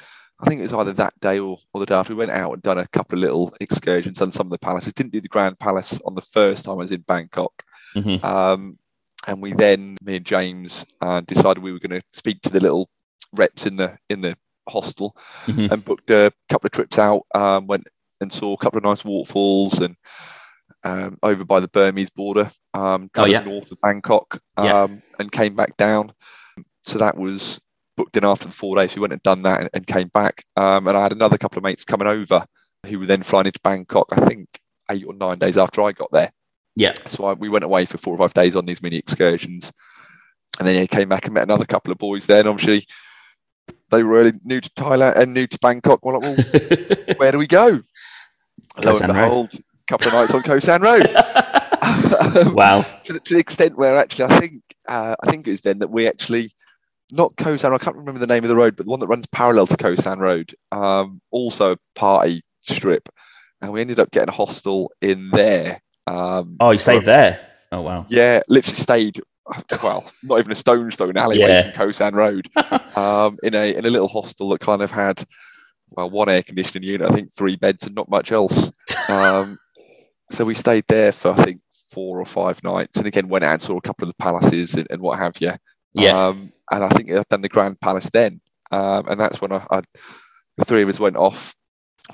I 0.40 0.48
think 0.48 0.60
it 0.60 0.64
was 0.64 0.72
either 0.72 0.94
that 0.94 1.18
day 1.20 1.38
or, 1.38 1.58
or 1.74 1.80
the 1.80 1.86
day 1.86 1.94
after. 1.94 2.14
We 2.14 2.18
went 2.18 2.30
out 2.30 2.52
and 2.52 2.62
done 2.62 2.78
a 2.78 2.86
couple 2.88 3.18
of 3.18 3.22
little 3.22 3.54
excursions 3.60 4.22
on 4.22 4.32
some 4.32 4.46
of 4.46 4.50
the 4.50 4.58
palaces. 4.58 4.94
Didn't 4.94 5.12
do 5.12 5.20
the 5.20 5.28
Grand 5.28 5.58
Palace 5.58 6.00
on 6.06 6.14
the 6.14 6.22
first 6.22 6.64
time 6.64 6.74
I 6.74 6.78
was 6.78 6.92
in 6.92 7.00
Bangkok. 7.02 7.62
Mhm. 7.94 8.22
Um, 8.22 8.78
and 9.26 9.40
we 9.42 9.52
then, 9.52 9.96
me 10.02 10.16
and 10.16 10.24
James, 10.24 10.84
uh, 11.00 11.20
decided 11.22 11.62
we 11.62 11.72
were 11.72 11.78
going 11.80 12.00
to 12.00 12.06
speak 12.12 12.40
to 12.42 12.50
the 12.50 12.60
little 12.60 12.88
reps 13.32 13.66
in 13.66 13.76
the 13.76 13.96
in 14.08 14.20
the 14.20 14.36
hostel 14.68 15.16
Mhm. 15.46 15.70
and 15.70 15.84
booked 15.84 16.10
a 16.10 16.32
couple 16.48 16.66
of 16.66 16.72
trips 16.72 16.98
out. 16.98 17.22
Um, 17.34 17.66
went 17.66 17.86
and 18.20 18.32
saw 18.32 18.52
a 18.54 18.56
couple 18.56 18.78
of 18.78 18.84
nice 18.84 19.04
waterfalls 19.04 19.80
and 19.80 19.96
um, 20.84 21.18
over 21.22 21.44
by 21.44 21.58
the 21.60 21.68
Burmese 21.68 22.10
border, 22.10 22.48
um, 22.74 23.10
Oh, 23.16 23.26
yeah. 23.26 23.40
north 23.42 23.72
of 23.72 23.80
Bangkok, 23.80 24.40
um, 24.56 24.64
Yeah. 24.66 24.86
and 25.18 25.32
came 25.32 25.54
back 25.56 25.76
down. 25.76 26.12
So 26.84 26.98
that 26.98 27.16
was 27.16 27.60
booked 27.96 28.16
in 28.16 28.24
after 28.24 28.46
the 28.46 28.52
four 28.54 28.76
days. 28.76 28.94
We 28.94 29.00
went 29.00 29.12
and 29.12 29.22
done 29.22 29.42
that 29.42 29.60
and, 29.62 29.70
and 29.74 29.86
came 29.86 30.08
back. 30.08 30.44
Um, 30.56 30.86
and 30.86 30.96
I 30.96 31.02
had 31.02 31.12
another 31.12 31.38
couple 31.38 31.58
of 31.58 31.64
mates 31.64 31.84
coming 31.84 32.06
over 32.06 32.44
who 32.86 33.00
were 33.00 33.06
then 33.06 33.22
flying 33.24 33.46
into 33.46 33.58
Bangkok. 33.64 34.06
I 34.12 34.20
think 34.26 34.46
eight 34.90 35.04
or 35.04 35.14
nine 35.14 35.38
days 35.38 35.58
after 35.58 35.82
I 35.82 35.90
got 35.92 36.12
there. 36.12 36.30
Yeah. 36.76 36.92
So 37.06 37.24
I, 37.24 37.32
we 37.32 37.48
went 37.48 37.64
away 37.64 37.86
for 37.86 37.98
four 37.98 38.14
or 38.14 38.18
five 38.18 38.34
days 38.34 38.54
on 38.54 38.66
these 38.66 38.82
mini 38.82 38.96
excursions, 38.96 39.72
and 40.58 40.68
then 40.68 40.80
he 40.80 40.86
came 40.86 41.08
back 41.08 41.24
and 41.24 41.34
met 41.34 41.44
another 41.44 41.64
couple 41.64 41.90
of 41.90 41.98
boys 41.98 42.26
there. 42.26 42.40
And 42.40 42.48
obviously, 42.48 42.86
they 43.90 44.02
were 44.02 44.12
really 44.12 44.32
new 44.44 44.60
to 44.60 44.70
Thailand 44.70 45.16
and 45.16 45.34
new 45.34 45.46
to 45.46 45.58
Bangkok. 45.58 46.04
We're 46.04 46.18
like, 46.18 46.22
well, 46.22 47.14
where 47.16 47.32
do 47.32 47.38
we 47.38 47.46
go? 47.46 47.80
Lo 48.84 48.96
and 48.96 49.06
behold, 49.06 49.54
a 49.54 49.62
couple 49.88 50.08
of 50.08 50.12
nights 50.14 50.34
on 50.34 50.42
Khao 50.42 50.62
San 50.62 50.82
Road. 50.82 51.08
Um, 52.18 52.54
wow. 52.54 52.84
to, 53.04 53.12
the, 53.12 53.20
to 53.20 53.34
the 53.34 53.40
extent 53.40 53.76
where 53.76 53.96
actually, 53.96 54.24
I 54.32 54.40
think 54.40 54.62
uh, 54.88 55.14
I 55.22 55.30
think 55.30 55.46
it 55.46 55.50
was 55.50 55.60
then 55.60 55.78
that 55.80 55.90
we 55.90 56.08
actually 56.08 56.50
not 57.12 57.36
Khao 57.36 57.58
San. 57.58 57.72
I 57.72 57.78
can't 57.78 57.96
remember 57.96 58.18
the 58.18 58.26
name 58.26 58.42
of 58.42 58.48
the 58.48 58.56
road, 58.56 58.76
but 58.76 58.86
the 58.86 58.90
one 58.90 59.00
that 59.00 59.06
runs 59.06 59.26
parallel 59.26 59.66
to 59.68 59.76
Khao 59.76 60.00
San 60.00 60.18
Road, 60.18 60.54
um, 60.72 61.20
also 61.30 61.72
a 61.72 61.78
party 61.94 62.42
strip, 62.62 63.08
and 63.60 63.72
we 63.72 63.80
ended 63.80 64.00
up 64.00 64.10
getting 64.10 64.30
a 64.30 64.36
hostel 64.36 64.92
in 65.00 65.30
there. 65.30 65.80
Um, 66.06 66.56
Oh, 66.60 66.70
you 66.70 66.78
stayed 66.78 67.04
there. 67.04 67.40
Oh 67.72 67.80
wow. 67.82 68.06
yeah, 68.08 68.40
literally 68.48 68.76
stayed. 68.76 69.20
Well, 69.82 70.04
not 70.24 70.38
even 70.40 70.50
a 70.52 70.56
stone's 70.56 70.96
throw 70.96 71.10
alleyway 71.14 71.48
Yeah. 71.48 71.70
from 71.72 71.88
Khao 71.90 71.94
San 71.94 72.14
Road, 72.14 72.48
um, 72.96 73.38
in 73.42 73.54
a 73.54 73.74
in 73.76 73.84
a 73.86 73.90
little 73.90 74.08
hostel 74.08 74.48
that 74.50 74.60
kind 74.60 74.82
of 74.82 74.90
had 74.90 75.22
well 75.90 76.10
one 76.10 76.28
air 76.28 76.42
conditioning 76.42 76.82
unit, 76.88 77.08
I 77.08 77.14
think 77.14 77.32
three 77.32 77.54
beds 77.56 77.86
and 77.86 77.94
not 77.94 78.08
much 78.10 78.32
else. 78.32 78.70
Um, 79.08 79.56
so 80.32 80.44
we 80.44 80.54
stayed 80.56 80.84
there 80.88 81.12
for 81.12 81.30
I 81.30 81.44
think 81.44 81.60
four 81.92 82.18
or 82.20 82.24
five 82.24 82.62
nights, 82.64 82.98
and 82.98 83.06
again 83.06 83.28
went 83.28 83.44
out 83.44 83.52
and 83.54 83.62
saw 83.62 83.76
a 83.76 83.80
couple 83.80 84.08
of 84.08 84.08
the 84.16 84.22
palaces 84.22 84.74
and, 84.74 84.86
and 84.90 85.00
what 85.00 85.18
have 85.20 85.34
you. 85.40 85.52
Yeah. 85.94 86.26
Um, 86.26 86.50
and 86.72 86.82
I 86.82 86.88
think 86.88 87.12
I'd 87.12 87.28
done 87.28 87.42
the 87.42 87.48
Grand 87.48 87.80
Palace 87.80 88.10
then, 88.12 88.40
um, 88.72 89.06
and 89.08 89.20
that's 89.20 89.40
when 89.40 89.52
I, 89.52 89.64
I 89.70 89.82
the 90.56 90.64
three 90.64 90.82
of 90.82 90.88
us 90.88 90.98
went 90.98 91.16
off, 91.16 91.54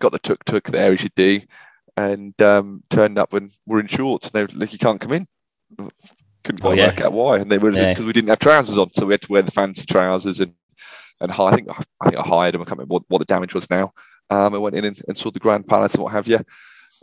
got 0.01 0.13
the 0.13 0.19
tuk 0.19 0.45
tuk 0.45 0.65
there 0.69 0.93
as 0.93 1.03
you 1.03 1.09
do, 1.17 1.41
and 1.97 2.41
um, 2.43 2.83
turned 2.91 3.19
up 3.19 3.33
and 3.33 3.51
were 3.67 3.81
in 3.81 3.87
shorts. 3.87 4.27
And 4.27 4.33
they 4.33 4.43
were 4.43 4.59
like, 4.61 4.73
"You 4.73 4.79
can't 4.79 5.01
come 5.01 5.13
in." 5.13 5.27
Couldn't 6.45 6.61
Oh, 6.63 6.69
quite 6.69 6.79
yeah. 6.79 6.87
work 6.89 7.01
out 7.03 7.13
why, 7.13 7.39
and 7.39 7.51
they 7.51 7.59
were 7.59 7.73
Yeah. 7.73 7.91
because 7.91 8.05
we 8.05 8.13
didn't 8.13 8.31
have 8.31 8.39
trousers 8.41 8.77
on, 8.79 8.93
so 8.93 9.07
we 9.07 9.13
had 9.15 9.23
to 9.23 9.33
wear 9.33 9.43
the 9.43 9.53
fancy 9.53 9.85
trousers 9.87 10.41
and 10.41 10.55
and 11.21 11.31
I 11.31 11.55
think 11.55 11.69
I 12.01 12.05
think 12.11 12.17
I 12.19 12.23
hired 12.29 12.55
them. 12.55 12.63
I 12.63 12.65
can't 12.65 12.79
remember 12.79 12.95
what, 12.95 13.03
what 13.09 13.19
the 13.19 13.25
damage 13.25 13.55
was 13.55 13.71
now. 13.71 13.93
Um, 14.29 14.55
I 14.55 14.59
went 14.59 14.75
in 14.75 14.85
and, 14.85 15.01
and 15.07 15.17
saw 15.17 15.31
the 15.31 15.39
Grand 15.39 15.67
Palace 15.69 15.95
and 15.95 16.03
what 16.03 16.13
have 16.13 16.27
you, 16.27 16.39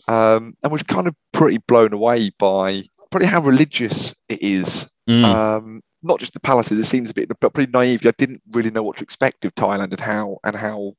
um, 0.07 0.55
and 0.61 0.71
was 0.71 0.83
kind 0.83 1.07
of 1.07 1.15
pretty 1.31 1.59
blown 1.59 1.93
away 1.93 2.31
by 2.37 2.83
probably 3.11 3.27
how 3.27 3.41
religious 3.41 4.13
it 4.27 4.41
is 4.41 4.87
Mm. 5.09 5.23
um, 5.25 5.81
not 6.03 6.19
just 6.19 6.33
the 6.33 6.39
palaces. 6.39 6.77
It 6.77 6.83
seems 6.83 7.09
a 7.09 7.13
bit, 7.15 7.29
but 7.39 7.53
pretty 7.53 7.71
naive. 7.71 8.05
I 8.05 8.11
didn't 8.11 8.41
really 8.51 8.69
know 8.69 8.83
what 8.83 8.97
to 8.97 9.03
expect 9.03 9.43
of 9.45 9.55
Thailand 9.55 9.91
and 9.91 9.99
how 9.99 10.37
and 10.43 10.55
how 10.55 10.93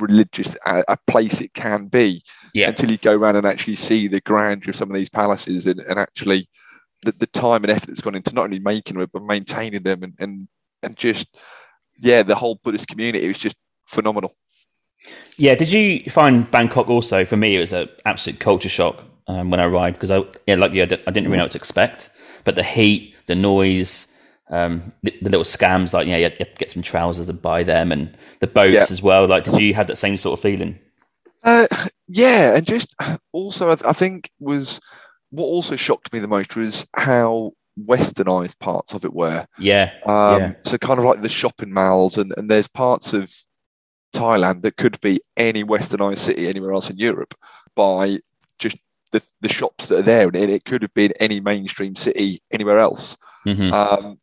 religious 0.00 0.56
a, 0.66 0.82
a 0.88 0.98
place 1.06 1.40
it 1.40 1.54
can 1.54 1.86
be 1.86 2.22
yeah. 2.52 2.68
until 2.68 2.90
you 2.90 2.98
go 2.98 3.16
around 3.16 3.36
and 3.36 3.46
actually 3.46 3.76
see 3.76 4.08
the 4.08 4.20
grandeur 4.22 4.70
of 4.70 4.76
some 4.76 4.90
of 4.90 4.94
these 4.96 5.10
palaces 5.10 5.66
and, 5.66 5.80
and 5.80 5.98
actually 5.98 6.48
the, 7.02 7.12
the 7.12 7.26
time 7.28 7.62
and 7.62 7.70
effort 7.70 7.86
that's 7.86 8.00
gone 8.00 8.14
into 8.14 8.34
not 8.34 8.44
only 8.44 8.58
making 8.58 8.98
them 8.98 9.08
but 9.12 9.22
maintaining 9.22 9.82
them 9.82 10.02
and 10.02 10.14
and 10.18 10.48
and 10.82 10.96
just 10.96 11.36
yeah, 12.00 12.22
the 12.22 12.34
whole 12.34 12.60
Buddhist 12.62 12.88
community 12.88 13.26
was 13.28 13.38
just 13.38 13.56
phenomenal. 13.86 14.34
Yeah, 15.36 15.54
did 15.54 15.70
you 15.72 16.04
find 16.10 16.50
Bangkok 16.50 16.88
also? 16.88 17.24
For 17.24 17.36
me, 17.36 17.56
it 17.56 17.60
was 17.60 17.72
an 17.72 17.88
absolute 18.04 18.40
culture 18.40 18.68
shock 18.68 19.02
um, 19.26 19.50
when 19.50 19.60
I 19.60 19.64
arrived 19.64 19.96
because 19.96 20.10
I, 20.10 20.22
yeah, 20.46 20.56
like 20.56 20.72
you, 20.72 20.82
I 20.82 20.84
I 20.84 20.86
didn't 20.86 21.24
really 21.24 21.38
know 21.38 21.44
what 21.44 21.52
to 21.52 21.58
expect. 21.58 22.10
But 22.44 22.56
the 22.56 22.62
heat, 22.62 23.14
the 23.26 23.34
noise, 23.34 24.13
um, 24.54 24.92
the, 25.02 25.10
the 25.22 25.30
little 25.30 25.44
scams, 25.44 25.92
like 25.94 26.06
yeah, 26.06 26.16
you 26.16 26.24
have 26.24 26.38
to 26.38 26.44
get 26.58 26.70
some 26.70 26.82
trousers 26.82 27.28
and 27.28 27.40
buy 27.42 27.62
them, 27.62 27.92
and 27.92 28.14
the 28.40 28.46
boats 28.46 28.72
Yeah. 28.74 28.86
as 28.90 29.02
well. 29.02 29.26
Like, 29.26 29.44
did 29.44 29.60
you 29.60 29.74
have 29.74 29.86
that 29.88 29.96
same 29.96 30.16
sort 30.16 30.38
of 30.38 30.42
feeling? 30.42 30.78
Uh, 31.42 31.66
yeah, 32.08 32.54
and 32.56 32.66
just 32.66 32.94
also, 33.32 33.70
I, 33.70 33.76
I 33.84 33.92
think 33.92 34.30
was 34.40 34.80
what 35.30 35.44
also 35.46 35.76
shocked 35.76 36.12
me 36.12 36.18
the 36.20 36.28
most 36.28 36.56
was 36.56 36.86
how 36.94 37.52
westernized 37.78 38.58
parts 38.60 38.94
of 38.94 39.04
it 39.04 39.12
were. 39.12 39.46
Yeah, 39.58 39.90
Um, 40.06 40.40
Yeah. 40.40 40.52
So 40.62 40.78
kind 40.78 40.98
of 40.98 41.04
like 41.04 41.20
the 41.22 41.28
shopping 41.28 41.72
malls, 41.72 42.16
and, 42.16 42.32
and 42.36 42.48
there's 42.48 42.68
parts 42.68 43.12
of 43.12 43.32
Thailand 44.14 44.62
that 44.62 44.76
could 44.76 45.00
be 45.00 45.20
any 45.36 45.64
westernized 45.64 46.18
city 46.18 46.48
anywhere 46.48 46.72
else 46.72 46.88
in 46.88 46.98
Europe 46.98 47.34
by 47.74 48.20
just 48.58 48.76
the, 49.10 49.24
the 49.40 49.48
shops 49.48 49.88
that 49.88 49.98
are 49.98 50.02
there, 50.02 50.26
and 50.28 50.36
it, 50.36 50.50
it 50.50 50.64
could 50.64 50.82
have 50.82 50.94
been 50.94 51.12
any 51.20 51.40
mainstream 51.40 51.96
city 51.96 52.40
anywhere 52.52 52.78
else. 52.78 53.16
hmm 53.44 53.72
Um, 53.72 54.18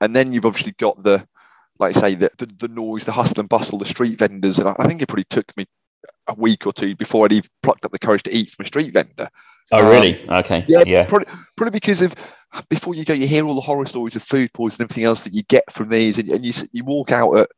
and 0.00 0.14
then 0.14 0.32
you've 0.32 0.46
obviously 0.46 0.72
got 0.78 1.02
the, 1.02 1.26
like 1.78 1.96
I 1.96 2.00
say, 2.00 2.14
the, 2.14 2.30
the, 2.38 2.46
the 2.46 2.68
noise, 2.68 3.04
the 3.04 3.12
hustle 3.12 3.40
and 3.40 3.48
bustle, 3.48 3.78
the 3.78 3.84
street 3.84 4.18
vendors, 4.18 4.58
and 4.58 4.68
I, 4.68 4.74
I 4.78 4.86
think 4.86 5.02
it 5.02 5.08
probably 5.08 5.24
took 5.24 5.56
me 5.56 5.66
a 6.28 6.34
week 6.34 6.66
or 6.66 6.72
two 6.72 6.94
before 6.96 7.24
I'd 7.24 7.32
even 7.32 7.48
plucked 7.62 7.84
up 7.84 7.92
the 7.92 7.98
courage 7.98 8.22
to 8.24 8.34
eat 8.34 8.50
from 8.50 8.64
a 8.64 8.66
street 8.66 8.92
vendor. 8.92 9.28
Oh, 9.72 9.84
Um, 9.84 9.92
really? 9.92 10.18
Okay. 10.30 10.64
Yeah, 10.68 10.82
Yeah. 10.86 11.04
Probably, 11.06 11.26
probably 11.56 11.70
because 11.72 12.00
of 12.02 12.14
before 12.70 12.94
you 12.94 13.04
go, 13.04 13.12
you 13.12 13.26
hear 13.26 13.44
all 13.44 13.54
the 13.54 13.60
horror 13.60 13.84
stories 13.86 14.16
of 14.16 14.22
food 14.22 14.52
poisoning 14.52 14.84
and 14.84 14.90
everything 14.90 15.04
else 15.04 15.24
that 15.24 15.34
you 15.34 15.42
get 15.48 15.70
from 15.72 15.88
these, 15.88 16.18
and, 16.18 16.28
and 16.30 16.44
you 16.44 16.52
you 16.72 16.84
walk 16.84 17.10
out 17.12 17.36
at 17.36 17.48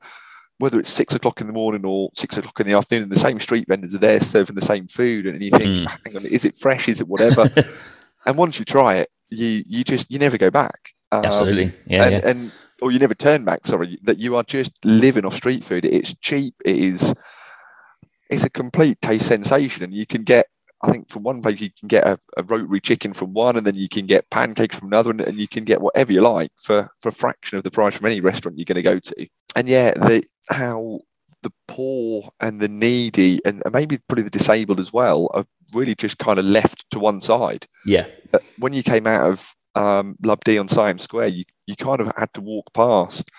whether 0.58 0.80
it's 0.80 0.90
six 0.90 1.14
o'clock 1.14 1.40
in 1.40 1.46
the 1.46 1.52
morning 1.52 1.84
or 1.84 2.10
six 2.16 2.36
o'clock 2.36 2.58
in 2.58 2.66
the 2.66 2.72
afternoon, 2.72 3.04
and 3.04 3.12
the 3.12 3.18
same 3.18 3.38
street 3.38 3.68
vendors 3.68 3.94
are 3.94 3.98
there 3.98 4.18
serving 4.20 4.56
the 4.56 4.62
same 4.62 4.88
food, 4.88 5.26
and 5.26 5.40
you 5.40 5.50
think, 5.50 5.64
Mm. 5.64 5.98
hang 6.04 6.16
on, 6.16 6.26
is 6.26 6.44
it 6.44 6.56
fresh? 6.56 6.88
Is 6.88 7.00
it 7.00 7.06
whatever? 7.06 7.48
and 8.26 8.36
once 8.36 8.58
you 8.58 8.64
try 8.64 8.96
it, 8.96 9.10
you 9.28 9.62
you 9.66 9.84
just 9.84 10.10
you 10.10 10.18
never 10.18 10.36
go 10.38 10.50
back. 10.50 10.94
Um, 11.12 11.24
Absolutely. 11.24 11.72
Yeah. 11.86 12.04
and, 12.04 12.12
yeah. 12.12 12.30
and 12.30 12.52
or 12.80 12.92
you 12.92 12.98
never 12.98 13.14
turn 13.14 13.44
back. 13.44 13.66
Sorry, 13.66 13.98
that 14.02 14.18
you 14.18 14.36
are 14.36 14.42
just 14.42 14.72
living 14.84 15.24
off 15.24 15.34
street 15.34 15.64
food. 15.64 15.84
It's 15.84 16.14
cheap. 16.16 16.54
It 16.64 16.76
is. 16.76 17.14
It's 18.30 18.44
a 18.44 18.50
complete 18.50 19.00
taste 19.00 19.26
sensation, 19.26 19.84
and 19.84 19.92
you 19.92 20.06
can 20.06 20.22
get. 20.22 20.46
I 20.80 20.92
think 20.92 21.08
from 21.08 21.24
one 21.24 21.42
place 21.42 21.60
you 21.60 21.70
can 21.76 21.88
get 21.88 22.06
a, 22.06 22.16
a 22.36 22.44
rotary 22.44 22.80
chicken 22.80 23.12
from 23.12 23.32
one, 23.34 23.56
and 23.56 23.66
then 23.66 23.74
you 23.74 23.88
can 23.88 24.06
get 24.06 24.30
pancakes 24.30 24.78
from 24.78 24.88
another, 24.88 25.10
and, 25.10 25.20
and 25.20 25.36
you 25.36 25.48
can 25.48 25.64
get 25.64 25.80
whatever 25.80 26.12
you 26.12 26.20
like 26.20 26.52
for 26.56 26.88
for 27.00 27.08
a 27.08 27.12
fraction 27.12 27.58
of 27.58 27.64
the 27.64 27.70
price 27.70 27.94
from 27.94 28.06
any 28.06 28.20
restaurant 28.20 28.58
you're 28.58 28.64
going 28.64 28.76
to 28.76 28.82
go 28.82 28.98
to. 29.00 29.26
And 29.56 29.66
yeah, 29.66 29.92
the 29.94 30.22
how 30.50 31.00
the 31.42 31.52
poor 31.66 32.30
and 32.40 32.60
the 32.60 32.68
needy, 32.68 33.40
and 33.44 33.62
maybe 33.72 33.98
probably 34.08 34.24
the 34.24 34.30
disabled 34.30 34.78
as 34.78 34.92
well, 34.92 35.30
are 35.34 35.46
really 35.74 35.94
just 35.94 36.18
kind 36.18 36.38
of 36.38 36.44
left 36.44 36.88
to 36.90 36.98
one 36.98 37.20
side 37.20 37.66
yeah. 37.84 38.06
uh, 38.32 38.38
when 38.58 38.72
you 38.72 38.82
came 38.82 39.06
out 39.06 39.28
of 39.28 39.54
um, 39.78 40.16
Lubdi 40.22 40.58
on 40.58 40.68
Siam 40.68 40.98
Square, 40.98 41.28
you, 41.28 41.44
you 41.66 41.76
kind 41.76 42.00
of 42.00 42.12
had 42.16 42.32
to 42.34 42.40
walk 42.40 42.72
past 42.74 43.30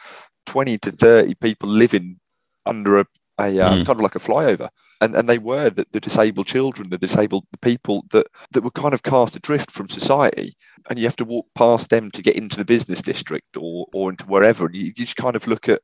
20 0.45 0.77
to 0.79 0.91
30 0.91 1.35
people 1.35 1.69
living 1.69 2.19
under 2.65 2.99
a, 2.99 3.05
a 3.39 3.59
uh, 3.59 3.75
Mm. 3.75 3.85
kind 3.85 3.99
of 3.99 4.01
like 4.01 4.15
a 4.15 4.19
flyover. 4.19 4.69
And, 5.01 5.15
and 5.15 5.29
they 5.29 5.37
were 5.37 5.69
the, 5.69 5.85
the 5.91 5.99
disabled 5.99 6.47
children, 6.47 6.89
the 6.89 6.97
disabled 6.97 7.45
people 7.61 8.05
that, 8.11 8.27
that 8.51 8.63
were 8.63 8.71
kind 8.71 8.93
of 8.93 9.03
cast 9.03 9.35
adrift 9.35 9.71
from 9.71 9.87
society. 9.89 10.55
And 10.89 10.97
you 10.97 11.05
have 11.05 11.15
to 11.17 11.25
walk 11.25 11.47
past 11.55 11.89
them 11.89 12.11
to 12.11 12.21
get 12.21 12.35
into 12.35 12.57
the 12.57 12.65
business 12.65 13.01
district 13.01 13.55
or, 13.57 13.87
or 13.93 14.09
into 14.09 14.25
wherever. 14.25 14.65
And 14.65 14.75
you, 14.75 14.85
you 14.85 14.93
just 14.93 15.15
kind 15.15 15.35
of 15.35 15.47
look 15.47 15.69
at 15.69 15.81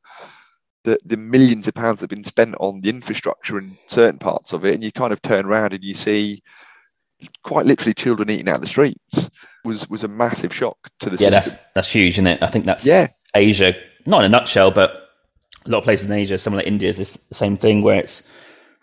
the, 0.83 0.97
the 1.05 1.17
millions 1.17 1.67
of 1.67 1.73
pounds 1.73 1.99
that 1.99 2.11
have 2.11 2.17
been 2.17 2.23
spent 2.23 2.55
on 2.59 2.81
the 2.81 2.89
infrastructure 2.89 3.57
in 3.57 3.77
certain 3.87 4.19
parts 4.19 4.53
of 4.53 4.65
it. 4.65 4.73
And 4.73 4.83
you 4.83 4.91
kind 4.91 5.13
of 5.13 5.21
turn 5.21 5.45
around 5.45 5.73
and 5.73 5.83
you 5.83 5.93
see 5.93 6.41
quite 7.43 7.65
literally 7.65 7.93
children 7.93 8.29
eating 8.29 8.49
out 8.49 8.55
of 8.55 8.61
the 8.61 8.67
streets 8.67 9.29
was 9.63 9.89
was 9.89 10.03
a 10.03 10.07
massive 10.07 10.53
shock 10.53 10.89
to 10.99 11.09
the 11.09 11.17
Yeah, 11.17 11.29
system. 11.29 11.31
that's 11.31 11.71
that's 11.73 11.91
huge, 11.91 12.15
isn't 12.15 12.27
it? 12.27 12.43
I 12.43 12.47
think 12.47 12.65
that's 12.65 12.85
Yeah. 12.85 13.07
Asia, 13.35 13.75
not 14.05 14.21
in 14.21 14.25
a 14.25 14.29
nutshell, 14.29 14.71
but 14.71 15.09
a 15.65 15.69
lot 15.69 15.79
of 15.79 15.83
places 15.83 16.07
in 16.09 16.13
Asia, 16.13 16.37
some 16.37 16.53
like 16.53 16.67
India, 16.67 16.89
is 16.89 16.97
this 16.97 17.15
the 17.27 17.35
same 17.35 17.57
thing 17.57 17.81
where 17.81 17.99
it's 17.99 18.31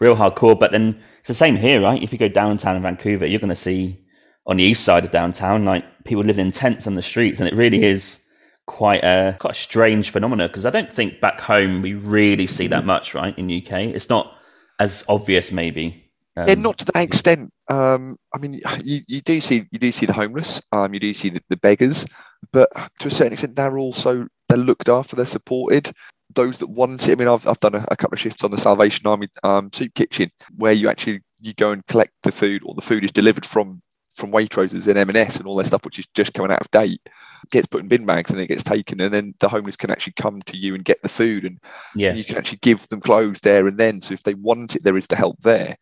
real 0.00 0.16
hardcore. 0.16 0.58
But 0.58 0.72
then 0.72 0.98
it's 1.20 1.28
the 1.28 1.34
same 1.34 1.56
here, 1.56 1.80
right? 1.80 2.02
If 2.02 2.12
you 2.12 2.18
go 2.18 2.28
downtown 2.28 2.76
in 2.76 2.82
Vancouver, 2.82 3.26
you're 3.26 3.40
going 3.40 3.48
to 3.48 3.56
see 3.56 3.98
on 4.46 4.56
the 4.56 4.64
east 4.64 4.84
side 4.84 5.04
of 5.04 5.10
downtown, 5.10 5.64
like 5.64 5.84
people 6.04 6.24
living 6.24 6.46
in 6.46 6.52
tents 6.52 6.86
on 6.86 6.94
the 6.94 7.02
streets, 7.02 7.38
and 7.40 7.48
it 7.48 7.54
really 7.54 7.84
is 7.84 8.28
quite 8.66 9.02
a 9.04 9.36
quite 9.38 9.52
a 9.52 9.58
strange 9.58 10.10
phenomenon 10.10 10.46
because 10.46 10.64
I 10.66 10.70
don't 10.70 10.92
think 10.92 11.20
back 11.20 11.40
home 11.40 11.82
we 11.82 11.94
really 11.94 12.46
see 12.46 12.66
that 12.68 12.78
mm-hmm. 12.78 12.86
much, 12.86 13.14
right? 13.14 13.36
In 13.38 13.46
UK, 13.46 13.94
it's 13.94 14.08
not 14.08 14.36
as 14.78 15.04
obvious, 15.08 15.52
maybe. 15.52 16.01
Um, 16.36 16.48
yeah, 16.48 16.54
not 16.54 16.78
to 16.78 16.84
that 16.86 17.02
extent. 17.02 17.52
Um, 17.68 18.16
I 18.34 18.38
mean, 18.38 18.60
you, 18.84 19.00
you 19.06 19.20
do 19.20 19.40
see 19.40 19.66
you 19.70 19.78
do 19.78 19.92
see 19.92 20.06
the 20.06 20.12
homeless, 20.12 20.62
um, 20.72 20.94
you 20.94 21.00
do 21.00 21.12
see 21.14 21.28
the, 21.28 21.42
the 21.48 21.56
beggars, 21.58 22.06
but 22.52 22.70
to 23.00 23.08
a 23.08 23.10
certain 23.10 23.32
extent, 23.32 23.56
they're 23.56 23.78
also 23.78 24.26
they're 24.48 24.58
looked 24.58 24.88
after, 24.88 25.16
they're 25.16 25.26
supported. 25.26 25.92
those 26.34 26.58
that 26.58 26.68
want 26.70 27.08
it. 27.08 27.12
I 27.12 27.14
mean, 27.16 27.28
I've, 27.28 27.46
I've 27.46 27.60
done 27.60 27.74
a, 27.74 27.84
a 27.90 27.96
couple 27.96 28.14
of 28.14 28.20
shifts 28.20 28.44
on 28.44 28.50
the 28.50 28.58
Salvation 28.58 29.06
Army 29.06 29.28
um, 29.42 29.70
soup 29.72 29.94
kitchen 29.94 30.30
where 30.56 30.72
you 30.72 30.88
actually 30.88 31.20
you 31.40 31.52
go 31.54 31.72
and 31.72 31.86
collect 31.86 32.12
the 32.22 32.32
food, 32.32 32.62
or 32.64 32.74
the 32.74 32.82
food 32.82 33.04
is 33.04 33.12
delivered 33.12 33.44
from 33.46 33.82
from 34.14 34.30
Waitroses 34.30 34.86
and 34.86 34.98
M&S 34.98 35.36
and 35.36 35.46
all 35.46 35.56
that 35.56 35.66
stuff, 35.66 35.84
which 35.86 35.98
is 35.98 36.06
just 36.14 36.34
coming 36.34 36.52
out 36.52 36.60
of 36.60 36.70
date, 36.70 37.00
gets 37.50 37.66
put 37.66 37.80
in 37.80 37.88
bin 37.88 38.04
bags 38.04 38.30
and 38.30 38.38
then 38.38 38.44
it 38.44 38.48
gets 38.48 38.62
taken, 38.62 39.00
and 39.00 39.12
then 39.12 39.34
the 39.40 39.48
homeless 39.48 39.76
can 39.76 39.90
actually 39.90 40.12
come 40.16 40.42
to 40.42 40.56
you 40.56 40.74
and 40.74 40.84
get 40.84 41.00
the 41.02 41.08
food, 41.08 41.44
and 41.44 41.58
yeah, 41.94 42.14
you 42.14 42.24
can 42.24 42.36
actually 42.36 42.58
give 42.62 42.86
them 42.88 43.00
clothes 43.00 43.40
there 43.40 43.66
and 43.66 43.78
then. 43.78 44.00
So 44.00 44.14
if 44.14 44.22
they 44.22 44.34
want 44.34 44.76
it, 44.76 44.84
there 44.84 44.96
is 44.96 45.06
the 45.06 45.16
help 45.16 45.40
there. 45.40 45.76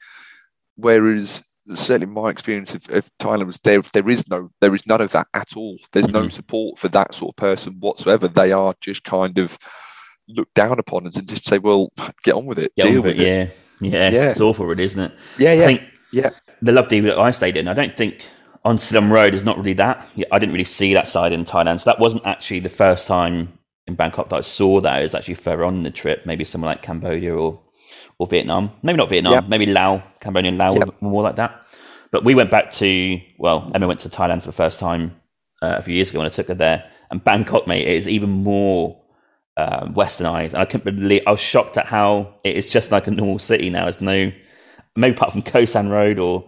Whereas 0.76 1.42
certainly 1.74 2.12
my 2.12 2.30
experience 2.30 2.74
of, 2.74 2.88
of 2.90 3.11
Thailand 3.18 3.46
was 3.46 3.61
there. 3.61 3.83
There 3.83 4.09
is 4.09 4.28
no, 4.28 4.50
there 4.61 4.74
is 4.74 4.87
none 4.87 5.00
of 5.00 5.12
that 5.12 5.28
at 5.35 5.56
all. 5.56 5.78
There's 5.92 6.06
mm-hmm. 6.06 6.24
no 6.24 6.28
support 6.28 6.78
for 6.78 6.88
that 6.88 7.14
sort 7.14 7.33
of 7.33 7.37
person 7.37 7.74
whatsoever. 7.80 8.28
They 8.28 8.52
are 8.52 8.74
just 8.80 9.04
kind 9.04 9.38
of 9.38 9.59
looked 10.28 10.54
down 10.54 10.78
upon 10.78 11.04
and 11.04 11.28
just 11.28 11.44
say, 11.44 11.59
"Well, 11.59 11.90
get 12.24 12.35
on 12.35 12.46
with 12.46 12.59
it, 12.59 12.74
get 12.76 12.87
deal 12.87 13.02
with 13.02 13.18
it. 13.18 13.20
it." 13.20 13.54
Yeah, 13.80 13.88
yeah, 13.88 14.11
yeah. 14.11 14.30
It's 14.30 14.40
awful, 14.40 14.66
really, 14.66 14.85
isn't 14.85 15.12
it? 15.12 15.18
Yeah, 15.38 15.52
yeah. 15.54 15.62
I 15.62 15.66
think 15.66 15.83
yeah. 16.12 16.30
The 16.62 16.72
Love 16.72 16.88
that 16.88 17.18
I 17.18 17.30
stayed 17.30 17.56
in, 17.56 17.68
I 17.68 17.72
don't 17.72 17.94
think 17.94 18.26
on 18.64 18.76
Silom 18.76 19.11
Road 19.11 19.35
is 19.35 19.42
not 19.42 19.56
really 19.56 19.72
that. 19.74 20.06
I 20.30 20.38
didn't 20.38 20.52
really 20.52 20.64
see 20.64 20.92
that 20.94 21.09
side 21.09 21.33
in 21.33 21.44
Thailand. 21.44 21.80
So 21.80 21.90
that 21.90 21.98
wasn't 21.98 22.26
actually 22.26 22.61
the 22.61 22.68
first 22.68 23.09
time 23.09 23.48
in 23.87 23.94
Bangkok 23.94 24.28
that 24.28 24.37
I 24.37 24.40
saw 24.40 24.80
that. 24.80 24.98
It 24.98 25.02
was 25.02 25.14
actually 25.14 25.35
further 25.35 25.64
on 25.64 25.83
the 25.83 25.90
trip, 25.90 26.26
maybe 26.26 26.44
somewhere 26.44 26.72
like 26.72 26.83
Cambodia 26.83 27.35
or 27.35 27.59
or 28.20 28.26
Vietnam. 28.26 28.70
Maybe 28.83 28.98
not 28.98 29.09
Vietnam, 29.09 29.33
yep. 29.33 29.48
maybe 29.48 29.64
Laos, 29.64 30.02
Cambodian 30.20 30.59
Laos 30.59 30.76
yep. 30.76 30.90
more 31.00 31.22
like 31.22 31.37
that. 31.37 31.62
But 32.11 32.22
we 32.22 32.35
went 32.35 32.50
back 32.50 32.70
to, 32.72 33.18
well, 33.38 33.72
Emma 33.74 33.87
went 33.87 34.00
to 34.00 34.11
Thailand 34.11 34.42
for 34.42 34.48
the 34.48 34.52
first 34.52 34.78
time 34.78 35.16
uh, 35.62 35.76
a 35.78 35.83
few 35.83 35.94
years 35.94 36.11
ago 36.11 36.18
when 36.18 36.26
I 36.26 36.28
took 36.28 36.48
her 36.48 36.54
there. 36.54 36.85
And 37.11 37.24
Bangkok, 37.24 37.66
mate, 37.66 37.88
is 37.88 38.11
even 38.11 38.28
more 38.28 39.00
uh, 39.56 39.87
westernized. 39.87 40.52
And 40.52 40.56
I 40.56 40.66
couldn't 40.66 40.96
believe, 40.96 41.22
I 41.26 41.30
was 41.30 41.40
shocked 41.40 41.78
at 41.78 41.87
how 41.87 42.35
it 42.44 42.56
is 42.56 42.70
just 42.70 42.92
like 42.92 43.06
a 43.06 43.11
normal 43.11 43.38
city 43.38 43.70
now. 43.70 43.85
There's 43.85 44.02
no, 44.02 44.30
maybe 44.96 45.14
apart 45.14 45.33
from 45.33 45.42
Khao 45.42 45.66
San 45.66 45.88
Road 45.88 46.18
or 46.18 46.46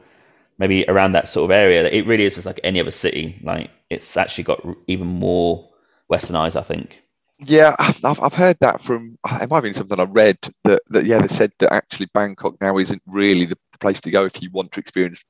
maybe 0.58 0.85
around 0.88 1.12
that 1.12 1.26
sort 1.26 1.50
of 1.50 1.52
area, 1.52 1.88
it 1.88 2.04
really 2.04 2.24
is 2.24 2.35
just 2.35 2.46
like 2.46 2.61
any 2.64 2.80
other 2.80 2.90
city. 2.90 3.40
Like 3.42 3.70
it's 3.88 4.14
actually 4.18 4.44
got 4.44 4.62
even 4.88 5.06
more 5.06 5.70
westernized, 6.12 6.56
I 6.56 6.62
think. 6.62 7.01
Yeah, 7.44 7.74
I've, 7.78 8.20
I've 8.20 8.35
heard 8.35 8.57
that 8.61 8.81
from. 8.81 9.16
It 9.40 9.50
might 9.50 9.57
have 9.57 9.62
been 9.64 9.74
something 9.74 9.98
I 9.98 10.05
read 10.05 10.38
that, 10.64 10.83
that 10.90 11.07
yeah, 11.07 11.20
they 11.20 11.28
said 11.28 11.52
that 11.59 11.72
actually 11.72 12.07
Bangkok 12.14 12.61
now 12.61 12.78
isn't 12.78 13.02
really 13.07 13.46
the, 13.46 13.57
the 13.72 13.78
place 13.78 14.00
to 14.02 14.11
go 14.11 14.24
if 14.24 14.40
you 14.40 14.50
want 14.52 14.72
to 14.72 14.81
experience 14.81 15.24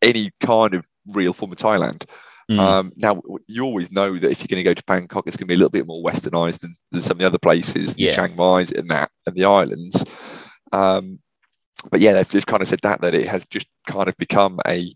any 0.00 0.30
kind 0.40 0.74
of 0.74 0.88
real 1.06 1.32
form 1.32 1.52
of 1.52 1.58
Thailand. 1.58 2.06
Mm. 2.50 2.58
Um, 2.58 2.92
now, 2.96 3.22
you 3.46 3.64
always 3.64 3.90
know 3.90 4.18
that 4.18 4.30
if 4.30 4.40
you're 4.40 4.48
going 4.48 4.62
to 4.62 4.70
go 4.70 4.74
to 4.74 4.84
Bangkok, 4.86 5.26
it's 5.26 5.36
going 5.36 5.46
to 5.46 5.48
be 5.48 5.54
a 5.54 5.58
little 5.58 5.70
bit 5.70 5.86
more 5.86 6.02
westernized 6.02 6.60
than, 6.60 6.74
than 6.92 7.02
some 7.02 7.12
of 7.12 7.18
the 7.18 7.26
other 7.26 7.38
places, 7.38 7.94
yeah. 7.98 8.12
Chiang 8.14 8.36
Mai 8.36 8.66
and 8.76 8.88
that, 8.90 9.10
and 9.26 9.34
the 9.34 9.44
islands. 9.44 10.04
Um, 10.72 11.20
but 11.90 12.00
yeah, 12.00 12.12
they've 12.12 12.28
just 12.28 12.46
kind 12.46 12.62
of 12.62 12.68
said 12.68 12.80
that 12.82 13.00
that 13.02 13.14
it 13.14 13.28
has 13.28 13.44
just 13.46 13.66
kind 13.86 14.08
of 14.08 14.16
become 14.16 14.60
a 14.66 14.94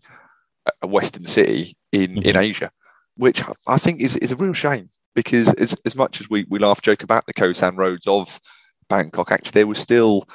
a 0.81 0.87
Western 0.87 1.25
city 1.25 1.75
in 1.91 2.15
mm-hmm. 2.15 2.29
in 2.29 2.35
Asia, 2.35 2.71
which 3.15 3.43
I 3.67 3.77
think 3.77 4.01
is 4.01 4.15
is 4.17 4.31
a 4.31 4.35
real 4.35 4.53
shame 4.53 4.89
because 5.15 5.53
as 5.55 5.75
as 5.85 5.95
much 5.95 6.21
as 6.21 6.29
we 6.29 6.45
we 6.49 6.59
laugh 6.59 6.81
joke 6.81 7.03
about 7.03 7.25
the 7.25 7.33
Khao 7.33 7.55
San 7.55 7.75
roads 7.75 8.07
of 8.07 8.39
Bangkok, 8.89 9.31
actually 9.31 9.51
there 9.51 9.67
was 9.67 9.79
still 9.79 10.25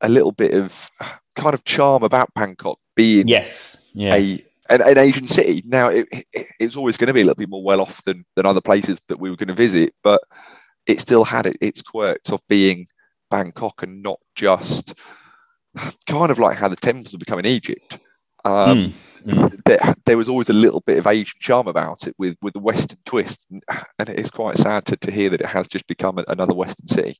a 0.00 0.08
little 0.08 0.32
bit 0.32 0.54
of 0.54 0.90
kind 1.36 1.54
of 1.54 1.64
charm 1.64 2.02
about 2.02 2.32
Bangkok 2.34 2.78
being 2.94 3.26
yes 3.28 3.90
yeah. 3.94 4.14
a 4.14 4.44
an, 4.70 4.80
an, 4.82 4.98
Asian 4.98 5.26
city. 5.26 5.62
Now 5.66 5.88
it, 5.88 6.06
it, 6.10 6.46
it 6.60 6.64
was 6.64 6.76
always 6.76 6.96
going 6.96 7.08
to 7.08 7.14
be 7.14 7.20
a 7.20 7.24
little 7.24 7.36
bit 7.36 7.48
more 7.48 7.64
well 7.64 7.80
off 7.80 8.02
than 8.04 8.24
than 8.36 8.46
other 8.46 8.60
places 8.60 9.00
that 9.08 9.18
we 9.18 9.30
were 9.30 9.36
going 9.36 9.48
to 9.48 9.54
visit, 9.54 9.94
but 10.02 10.20
it 10.86 11.00
still 11.00 11.24
had 11.24 11.46
it, 11.46 11.56
its 11.60 11.82
quirks 11.82 12.30
of 12.30 12.40
being 12.48 12.86
Bangkok 13.30 13.82
and 13.82 14.02
not 14.02 14.18
just 14.34 14.94
kind 16.06 16.30
of 16.30 16.38
like 16.38 16.56
how 16.56 16.68
the 16.68 16.76
temples 16.76 17.12
have 17.12 17.20
become 17.20 17.38
in 17.38 17.46
Egypt. 17.46 17.98
Um, 18.44 18.92
mm. 19.24 19.62
There, 19.64 19.94
there, 20.04 20.16
was 20.16 20.28
always 20.28 20.48
a 20.48 20.54
little 20.54 20.80
bit 20.80 20.98
of 20.98 21.06
Asian 21.06 21.38
charm 21.38 21.68
about 21.68 22.06
it 22.06 22.14
with, 22.18 22.36
with 22.42 22.54
the 22.54 22.60
Western 22.60 22.98
twist. 23.04 23.46
And 23.98 24.08
it 24.08 24.18
is 24.18 24.30
quite 24.30 24.56
sad 24.56 24.84
to, 24.86 24.96
to 24.96 25.10
hear 25.10 25.30
that 25.30 25.40
it 25.40 25.46
has 25.46 25.68
just 25.68 25.86
become 25.86 26.18
another 26.26 26.54
Western 26.54 26.88
city. 26.88 27.18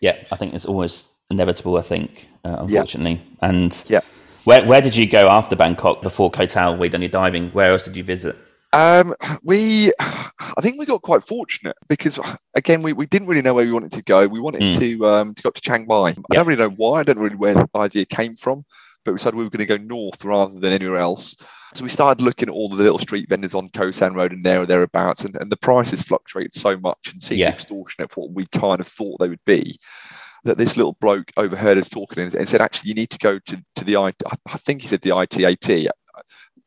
Yeah, 0.00 0.24
I 0.32 0.36
think 0.36 0.54
it's 0.54 0.66
always 0.66 1.16
inevitable, 1.30 1.76
I 1.76 1.82
think, 1.82 2.28
uh, 2.44 2.56
unfortunately. 2.60 3.20
Yeah. 3.42 3.48
And 3.48 3.84
yeah. 3.88 4.00
where, 4.44 4.64
where 4.66 4.80
did 4.80 4.96
you 4.96 5.08
go 5.08 5.28
after 5.28 5.54
Bangkok 5.54 6.02
before 6.02 6.30
Koh 6.30 6.46
Tao? 6.46 6.76
We 6.76 6.88
done 6.88 7.02
your 7.02 7.10
diving. 7.10 7.50
Where 7.50 7.72
else 7.72 7.84
did 7.84 7.96
you 7.96 8.04
visit? 8.04 8.36
Um, 8.72 9.14
we, 9.44 9.92
I 10.00 10.60
think 10.60 10.78
we 10.78 10.86
got 10.86 11.02
quite 11.02 11.22
fortunate 11.22 11.76
because 11.88 12.18
again, 12.54 12.82
we, 12.82 12.92
we 12.92 13.06
didn't 13.06 13.28
really 13.28 13.40
know 13.40 13.54
where 13.54 13.64
we 13.64 13.72
wanted 13.72 13.92
to 13.92 14.02
go. 14.02 14.26
We 14.26 14.40
wanted 14.40 14.62
mm. 14.62 14.78
to 14.78 15.06
um, 15.06 15.34
to 15.34 15.42
go 15.42 15.50
to 15.50 15.60
Chiang 15.60 15.86
Mai. 15.86 16.08
Yep. 16.08 16.18
I 16.30 16.34
don't 16.34 16.46
really 16.46 16.62
know 16.62 16.74
why. 16.76 17.00
I 17.00 17.02
don't 17.02 17.18
really 17.18 17.34
know 17.34 17.38
where 17.38 17.54
the 17.54 17.68
idea 17.76 18.04
came 18.04 18.34
from, 18.34 18.64
but 19.06 19.12
we 19.12 19.18
decided 19.18 19.36
we 19.36 19.44
were 19.44 19.50
going 19.50 19.66
to 19.66 19.78
go 19.78 19.82
north 19.82 20.24
rather 20.24 20.58
than 20.58 20.72
anywhere 20.72 20.98
else. 20.98 21.36
So 21.74 21.82
we 21.82 21.90
started 21.90 22.22
looking 22.22 22.48
at 22.48 22.54
all 22.54 22.68
the 22.68 22.82
little 22.82 22.98
street 22.98 23.28
vendors 23.28 23.54
on 23.54 23.68
Khao 23.68 23.94
San 23.94 24.14
Road 24.14 24.32
and 24.32 24.44
there 24.44 24.60
or 24.60 24.66
thereabouts, 24.66 25.24
and, 25.24 25.34
and 25.36 25.50
the 25.50 25.56
prices 25.56 26.02
fluctuated 26.02 26.54
so 26.54 26.76
much 26.76 27.12
and 27.12 27.22
seemed 27.22 27.40
yeah. 27.40 27.50
extortionate 27.50 28.10
for 28.10 28.26
what 28.26 28.34
we 28.34 28.46
kind 28.46 28.80
of 28.80 28.86
thought 28.86 29.18
they 29.18 29.28
would 29.28 29.44
be. 29.44 29.78
That 30.44 30.58
this 30.58 30.76
little 30.76 30.96
bloke 31.00 31.32
overheard 31.36 31.78
us 31.78 31.88
talking 31.88 32.22
and, 32.22 32.48
said, 32.48 32.60
"Actually, 32.60 32.90
you 32.90 32.94
need 32.94 33.10
to 33.10 33.18
go 33.18 33.38
to 33.40 33.64
to 33.74 33.84
the 33.84 33.96
I, 33.96 34.12
I 34.26 34.58
think 34.58 34.82
he 34.82 34.88
said 34.88 35.00
the 35.00 35.10
ITAT 35.10 35.88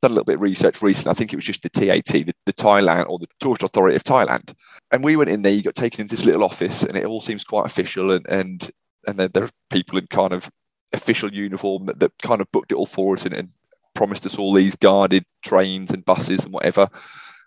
done 0.01 0.11
a 0.11 0.13
little 0.13 0.25
bit 0.25 0.35
of 0.35 0.41
research 0.41 0.81
recently. 0.81 1.11
I 1.11 1.13
think 1.13 1.33
it 1.33 1.35
was 1.35 1.45
just 1.45 1.61
the 1.61 1.69
TAT, 1.69 2.05
the, 2.05 2.33
the 2.45 2.53
Thailand 2.53 3.07
or 3.09 3.19
the 3.19 3.27
Tourist 3.39 3.63
Authority 3.63 3.95
of 3.95 4.03
Thailand. 4.03 4.53
And 4.91 5.03
we 5.03 5.15
went 5.15 5.29
in 5.29 5.41
there, 5.41 5.51
you 5.51 5.61
got 5.61 5.75
taken 5.75 6.01
into 6.01 6.15
this 6.15 6.25
little 6.25 6.43
office, 6.43 6.83
and 6.83 6.97
it 6.97 7.05
all 7.05 7.21
seems 7.21 7.43
quite 7.43 7.65
official. 7.65 8.11
And 8.11 8.25
and 8.27 8.71
and 9.07 9.17
then 9.17 9.29
there 9.33 9.43
are 9.43 9.51
people 9.69 9.97
in 9.97 10.07
kind 10.07 10.33
of 10.33 10.49
official 10.93 11.33
uniform 11.33 11.85
that, 11.85 11.99
that 11.99 12.11
kind 12.21 12.41
of 12.41 12.51
booked 12.51 12.71
it 12.71 12.75
all 12.75 12.85
for 12.85 13.15
us 13.15 13.25
and, 13.25 13.33
and 13.33 13.49
promised 13.93 14.25
us 14.25 14.37
all 14.37 14.53
these 14.53 14.75
guarded 14.75 15.25
trains 15.43 15.91
and 15.91 16.05
buses 16.05 16.43
and 16.43 16.53
whatever. 16.53 16.89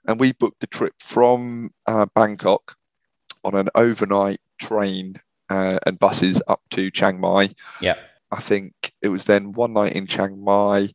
And 0.07 0.19
we 0.19 0.33
booked 0.33 0.61
the 0.61 0.67
trip 0.67 0.95
from 1.01 1.71
uh, 1.87 2.07
Bangkok 2.15 2.77
on 3.45 3.55
an 3.55 3.69
overnight 3.75 4.41
train 4.61 5.21
uh, 5.49 5.79
and 5.87 5.99
buses 5.99 6.43
up 6.49 6.61
to 6.71 6.91
Chiang 6.91 7.21
Mai. 7.21 7.51
Yeah. 7.81 7.97
I 8.31 8.41
think 8.41 8.93
it 9.03 9.09
was 9.09 9.25
then 9.25 9.53
one 9.53 9.75
night 9.75 9.93
in 9.93 10.07
Chiang 10.07 10.43
Mai, 10.43 10.89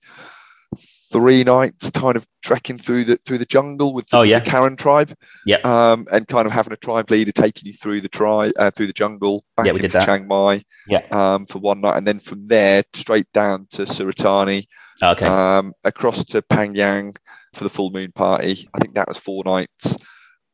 three 1.11 1.43
nights 1.43 1.89
kind 1.89 2.15
of 2.15 2.25
trekking 2.43 2.77
through 2.77 3.03
the 3.03 3.17
through 3.25 3.37
the 3.37 3.45
jungle 3.45 3.93
with 3.93 4.07
the, 4.09 4.17
oh, 4.17 4.21
yeah. 4.23 4.39
the 4.39 4.49
Karen 4.49 4.75
tribe. 4.75 5.13
Yeah. 5.45 5.57
Um, 5.63 6.07
and 6.11 6.27
kind 6.27 6.45
of 6.45 6.51
having 6.51 6.73
a 6.73 6.77
tribe 6.77 7.09
leader 7.09 7.31
taking 7.31 7.67
you 7.67 7.73
through 7.73 8.01
the 8.01 8.09
tri 8.09 8.51
uh, 8.57 8.71
through 8.71 8.87
the 8.87 8.93
jungle 8.93 9.45
back 9.55 9.65
yeah, 9.65 9.73
we 9.73 9.83
into 9.83 10.03
Chiang 10.03 10.27
Mai. 10.27 10.63
Yeah. 10.87 11.05
Um, 11.11 11.45
for 11.45 11.59
one 11.59 11.81
night, 11.81 11.97
and 11.97 12.07
then 12.07 12.19
from 12.19 12.47
there 12.47 12.83
straight 12.93 13.31
down 13.33 13.67
to 13.71 13.85
Surat 13.85 14.17
Thani. 14.17 14.67
Okay. 15.01 15.27
Um, 15.27 15.73
across 15.83 16.25
to 16.25 16.41
Phangan 16.41 17.15
for 17.53 17.63
the 17.63 17.69
full 17.69 17.91
moon 17.91 18.11
party. 18.11 18.67
I 18.73 18.79
think 18.79 18.95
that 18.95 19.07
was 19.07 19.19
four 19.19 19.43
nights, 19.45 19.97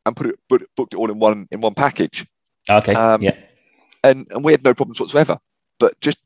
and 0.06 0.16
put 0.16 0.28
it 0.28 0.36
put, 0.50 0.68
booked 0.76 0.94
it 0.94 0.98
all 0.98 1.10
in 1.12 1.20
one 1.20 1.48
in 1.52 1.62
one 1.62 1.74
package. 1.74 2.26
Okay. 2.70 2.94
Um, 2.94 3.22
yeah. 3.22 3.38
And 4.04 4.28
and 4.32 4.44
we 4.44 4.52
had 4.52 4.64
no 4.64 4.74
problems 4.74 5.00
whatsoever. 5.00 5.38
But 5.80 6.00
just 6.02 6.18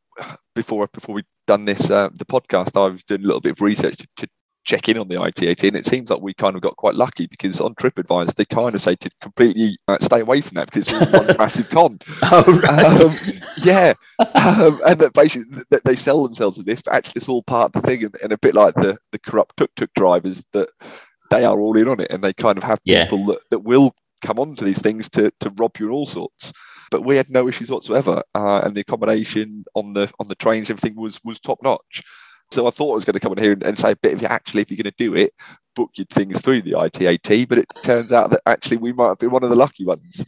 before 0.56 0.88
before 0.94 1.16
we 1.16 1.24
done 1.46 1.66
this 1.66 1.90
uh, 1.90 2.10
the 2.14 2.26
podcast, 2.26 2.80
I 2.80 2.92
was 2.92 3.04
doing 3.04 3.22
a 3.22 3.26
little 3.26 3.42
bit 3.42 3.54
of 3.54 3.62
research 3.62 3.98
to, 3.98 4.08
to, 4.18 4.28
check 4.66 4.90
in 4.90 4.98
on 4.98 5.08
the 5.08 5.16
ITAT, 5.16 5.66
and 5.66 5.78
it 5.78 5.86
seems 5.86 6.10
like 6.10 6.20
we 6.20 6.34
kind 6.34 6.54
of 6.58 6.62
got 6.62 6.76
quite 6.76 6.94
lucky 6.94 7.26
because 7.26 7.62
on 7.62 7.74
TripAdvisor 7.76 8.36
they 8.36 8.44
kind 8.44 8.76
of 8.76 8.82
say 8.82 8.96
to 8.96 9.10
completely 9.22 9.78
uh, 9.88 9.98
stay 10.00 10.20
away 10.20 10.42
from 10.42 10.56
that 10.56 10.70
because 10.70 10.92
it's 10.92 11.14
one 11.14 11.38
massive 11.38 11.70
con. 11.70 12.00
Oh, 12.30 12.44
right. 12.64 13.02
um, 13.02 13.14
yeah, 13.64 13.94
um, 14.20 14.82
and 14.86 15.00
that 15.00 15.14
basically 15.14 15.64
that 15.70 15.86
they 15.86 15.96
sell 15.96 16.22
themselves 16.22 16.60
as 16.60 16.66
this, 16.66 16.82
but 16.82 16.96
actually 16.96 17.14
it's 17.16 17.30
all 17.30 17.44
part 17.44 17.74
of 17.74 17.82
the 17.82 17.88
thing, 17.88 18.04
and, 18.04 18.16
and 18.22 18.34
a 18.34 18.38
bit 18.38 18.56
like 18.56 18.74
the 18.76 18.98
the 19.14 19.20
corrupt 19.20 19.56
tuk 19.56 19.74
tuk 19.76 19.94
drivers 19.96 20.44
that 20.52 20.68
they 21.30 21.46
are 21.46 21.60
all 21.62 21.78
in 21.78 21.88
on 21.88 22.02
it, 22.02 22.12
and 22.12 22.22
they 22.22 22.34
kind 22.34 22.58
of 22.58 22.64
have 22.66 22.82
yeah. 22.84 23.06
people 23.06 23.26
that, 23.28 23.40
that 23.50 23.60
will 23.60 23.96
come 24.22 24.40
on 24.40 24.56
to 24.56 24.66
these 24.66 24.82
things 24.82 25.10
to 25.10 25.32
to 25.40 25.50
rob 25.52 25.78
you 25.78 25.88
and 25.88 25.94
all 25.94 26.06
sorts. 26.06 26.54
But 26.90 27.04
we 27.04 27.18
had 27.18 27.30
no 27.30 27.48
issues 27.48 27.70
whatsoever, 27.70 28.24
uh, 28.34 28.62
and 28.64 28.74
the 28.74 28.82
accommodation 28.82 29.66
on 29.76 29.94
the 29.94 30.12
on 30.20 30.28
the 30.28 30.36
trains, 30.36 30.70
everything 30.70 30.96
was 30.96 31.20
was 31.24 31.40
top 31.40 31.60
notch. 31.64 32.04
So 32.52 32.66
I 32.66 32.70
thought 32.70 32.92
I 32.92 32.96
was 32.96 33.06
going 33.06 33.16
to 33.16 33.20
come 33.20 33.34
in 33.34 33.44
here 33.44 33.52
and, 33.52 33.64
and 33.64 33.78
say 33.78 33.92
a 33.92 33.96
bit 33.96 34.14
of 34.14 34.24
actually, 34.24 34.62
if 34.62 34.72
you're 34.72 34.82
going 34.82 34.86
to 34.86 34.98
do 34.98 35.16
it, 35.16 35.34
book 35.76 35.92
your 35.96 36.06
things 36.06 36.40
through 36.40 36.62
the 36.62 36.72
ITAT. 36.72 37.50
But 37.50 37.58
it 37.58 37.68
turns 37.84 38.14
out 38.14 38.30
that 38.30 38.42
actually 38.46 38.78
we 38.78 38.94
might 38.94 39.10
have 39.10 39.18
been 39.18 39.32
one 39.32 39.44
of 39.44 39.50
the 39.50 39.56
lucky 39.56 39.86
ones. 39.86 40.26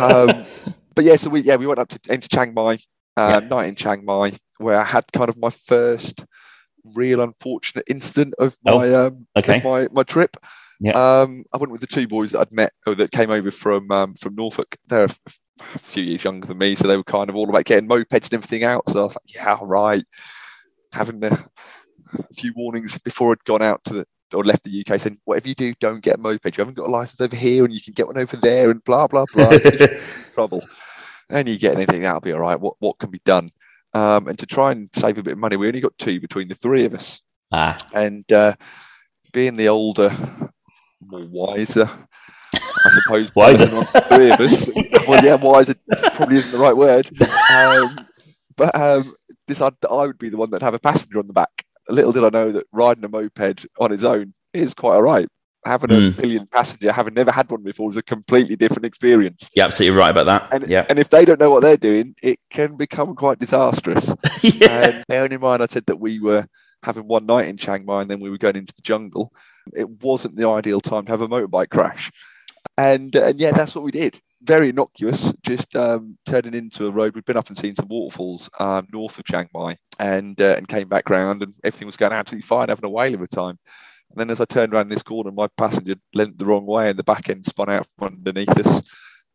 um, 0.00 0.44
but 0.94 1.04
yeah, 1.04 1.16
so 1.16 1.28
we 1.28 1.42
yeah 1.42 1.56
we 1.56 1.66
went 1.66 1.80
up 1.80 1.88
to 1.88 2.12
into 2.12 2.28
Chiang 2.28 2.54
Mai, 2.54 2.78
uh, 3.16 3.40
yeah. 3.42 3.48
night 3.48 3.68
in 3.68 3.74
Chiang 3.74 4.04
Mai, 4.04 4.32
where 4.58 4.80
I 4.80 4.84
had 4.84 5.04
kind 5.12 5.28
of 5.28 5.36
my 5.38 5.50
first 5.50 6.24
real 6.84 7.20
unfortunate 7.20 7.84
incident 7.88 8.34
of 8.38 8.56
oh, 8.66 8.78
my 8.78 8.88
oh, 8.88 9.06
um, 9.08 9.26
okay. 9.36 9.58
of 9.58 9.64
my 9.64 9.88
my 9.92 10.02
trip. 10.02 10.36
Yeah. 10.82 11.20
Um, 11.20 11.44
I 11.52 11.58
went 11.58 11.70
with 11.70 11.80
the 11.80 11.86
two 11.86 12.08
boys 12.08 12.32
that 12.32 12.40
I'd 12.40 12.52
met 12.52 12.72
or 12.86 12.96
that 12.96 13.12
came 13.12 13.30
over 13.30 13.50
from 13.52 13.90
um, 13.92 14.14
from 14.14 14.34
Norfolk. 14.34 14.76
They're 14.88 15.04
a 15.04 15.78
few 15.78 16.02
years 16.02 16.24
younger 16.24 16.48
than 16.48 16.58
me, 16.58 16.74
so 16.74 16.88
they 16.88 16.96
were 16.96 17.04
kind 17.04 17.30
of 17.30 17.36
all 17.36 17.48
about 17.48 17.64
getting 17.64 17.88
mopeds 17.88 18.24
and 18.24 18.34
everything 18.34 18.64
out. 18.64 18.88
So 18.88 18.98
I 18.98 19.02
was 19.04 19.14
like, 19.14 19.34
yeah, 19.34 19.58
right. 19.62 20.02
Having 20.90 21.22
a 21.22 21.38
few 22.34 22.52
warnings 22.56 22.98
before 22.98 23.32
I'd 23.32 23.44
gone 23.44 23.62
out 23.62 23.84
to 23.84 23.94
the 23.94 24.06
or 24.34 24.44
left 24.44 24.64
the 24.64 24.84
UK 24.84 24.98
saying, 24.98 25.18
whatever 25.24 25.48
you 25.48 25.54
do, 25.54 25.74
don't 25.78 26.02
get 26.02 26.16
a 26.16 26.20
moped. 26.20 26.56
You 26.56 26.62
haven't 26.62 26.76
got 26.76 26.88
a 26.88 26.90
license 26.90 27.20
over 27.20 27.36
here 27.36 27.64
and 27.64 27.72
you 27.72 27.80
can 27.80 27.92
get 27.92 28.06
one 28.06 28.18
over 28.18 28.36
there 28.38 28.70
and 28.70 28.82
blah, 28.82 29.06
blah, 29.06 29.26
blah. 29.32 29.58
trouble. 30.34 30.62
and 31.30 31.48
you 31.48 31.58
get 31.58 31.76
anything 31.76 32.02
that'll 32.02 32.20
be 32.20 32.32
all 32.32 32.40
right. 32.40 32.58
What 32.58 32.74
what 32.78 32.98
can 32.98 33.10
be 33.10 33.20
done? 33.24 33.48
Um, 33.94 34.26
and 34.28 34.38
to 34.38 34.46
try 34.46 34.72
and 34.72 34.88
save 34.94 35.18
a 35.18 35.22
bit 35.22 35.34
of 35.34 35.38
money, 35.38 35.56
we 35.56 35.68
only 35.68 35.80
got 35.80 35.96
two 35.98 36.18
between 36.18 36.48
the 36.48 36.54
three 36.54 36.84
of 36.84 36.94
us. 36.94 37.20
Ah, 37.52 37.78
And 37.92 38.30
uh, 38.32 38.54
being 39.32 39.56
the 39.56 39.68
older, 39.68 40.10
more 41.06 41.26
wiser, 41.30 41.88
I 42.54 42.90
suppose. 42.90 43.30
Wiser. 43.36 43.66
three 43.66 44.30
of 44.30 44.40
us. 44.40 44.68
well, 45.06 45.24
yeah, 45.24 45.34
wiser 45.34 45.74
probably 46.14 46.36
isn't 46.36 46.52
the 46.52 46.58
right 46.58 46.76
word. 46.76 47.10
Um, 47.50 48.06
but 48.56 48.74
um, 48.74 49.14
decided 49.46 49.78
that 49.82 49.88
I 49.90 50.06
would 50.06 50.18
be 50.18 50.28
the 50.28 50.36
one 50.36 50.50
that'd 50.50 50.62
have 50.64 50.74
a 50.74 50.78
passenger 50.78 51.18
on 51.18 51.26
the 51.26 51.32
back. 51.32 51.64
Little 51.88 52.12
did 52.12 52.24
I 52.24 52.28
know 52.28 52.52
that 52.52 52.66
riding 52.72 53.04
a 53.04 53.08
moped 53.08 53.66
on 53.80 53.92
its 53.92 54.04
own 54.04 54.32
is 54.52 54.74
quite 54.74 54.94
all 54.94 55.02
right. 55.02 55.28
Having 55.64 55.90
a 55.90 55.94
Mm. 55.94 56.18
million 56.20 56.46
passenger, 56.48 56.90
having 56.90 57.14
never 57.14 57.30
had 57.30 57.48
one 57.48 57.62
before, 57.62 57.88
is 57.90 57.96
a 57.96 58.02
completely 58.02 58.56
different 58.56 58.84
experience. 58.84 59.48
you're 59.54 59.64
absolutely 59.64 59.96
right 59.96 60.10
about 60.10 60.26
that. 60.26 60.48
And, 60.52 60.68
yeah. 60.68 60.84
and 60.90 60.98
if 60.98 61.08
they 61.08 61.24
don't 61.24 61.38
know 61.38 61.50
what 61.50 61.62
they're 61.62 61.76
doing, 61.76 62.14
it 62.22 62.40
can 62.50 62.76
become 62.76 63.14
quite 63.14 63.38
disastrous. 63.38 64.12
yeah. 64.42 64.88
And 64.88 65.04
bearing 65.06 65.30
in 65.32 65.40
mind, 65.40 65.62
I 65.62 65.66
said 65.66 65.86
that 65.86 66.00
we 66.00 66.18
were 66.18 66.46
having 66.82 67.06
one 67.06 67.26
night 67.26 67.46
in 67.48 67.56
Chiang 67.56 67.84
Mai 67.84 68.02
and 68.02 68.10
then 68.10 68.18
we 68.18 68.28
were 68.28 68.38
going 68.38 68.56
into 68.56 68.74
the 68.74 68.82
jungle. 68.82 69.32
It 69.74 69.88
wasn't 70.02 70.36
the 70.36 70.48
ideal 70.48 70.80
time 70.80 71.04
to 71.06 71.12
have 71.12 71.20
a 71.20 71.28
motorbike 71.28 71.70
crash. 71.70 72.10
And, 72.78 73.14
and 73.14 73.38
yeah, 73.38 73.52
that's 73.52 73.74
what 73.74 73.84
we 73.84 73.90
did. 73.90 74.20
Very 74.42 74.70
innocuous, 74.70 75.32
just 75.42 75.76
um, 75.76 76.16
turning 76.26 76.54
into 76.54 76.86
a 76.86 76.90
road. 76.90 77.14
We'd 77.14 77.24
been 77.24 77.36
up 77.36 77.48
and 77.48 77.58
seen 77.58 77.74
some 77.74 77.88
waterfalls 77.88 78.48
um, 78.58 78.86
north 78.92 79.18
of 79.18 79.24
Chiang 79.24 79.48
Mai 79.54 79.76
and, 79.98 80.40
uh, 80.40 80.54
and 80.56 80.68
came 80.68 80.88
back 80.88 81.10
round 81.10 81.42
and 81.42 81.54
everything 81.64 81.86
was 81.86 81.96
going 81.96 82.12
absolutely 82.12 82.46
fine, 82.46 82.68
having 82.68 82.84
a 82.84 82.90
whale 82.90 83.14
of 83.14 83.22
a 83.22 83.26
time. 83.26 83.58
And 84.10 84.20
then 84.20 84.30
as 84.30 84.40
I 84.40 84.44
turned 84.44 84.72
around 84.74 84.88
this 84.88 85.02
corner, 85.02 85.30
my 85.30 85.48
passenger 85.56 85.96
leant 86.14 86.38
the 86.38 86.46
wrong 86.46 86.66
way 86.66 86.90
and 86.90 86.98
the 86.98 87.04
back 87.04 87.28
end 87.28 87.46
spun 87.46 87.70
out 87.70 87.86
from 87.98 88.18
underneath 88.24 88.58
us 88.58 88.82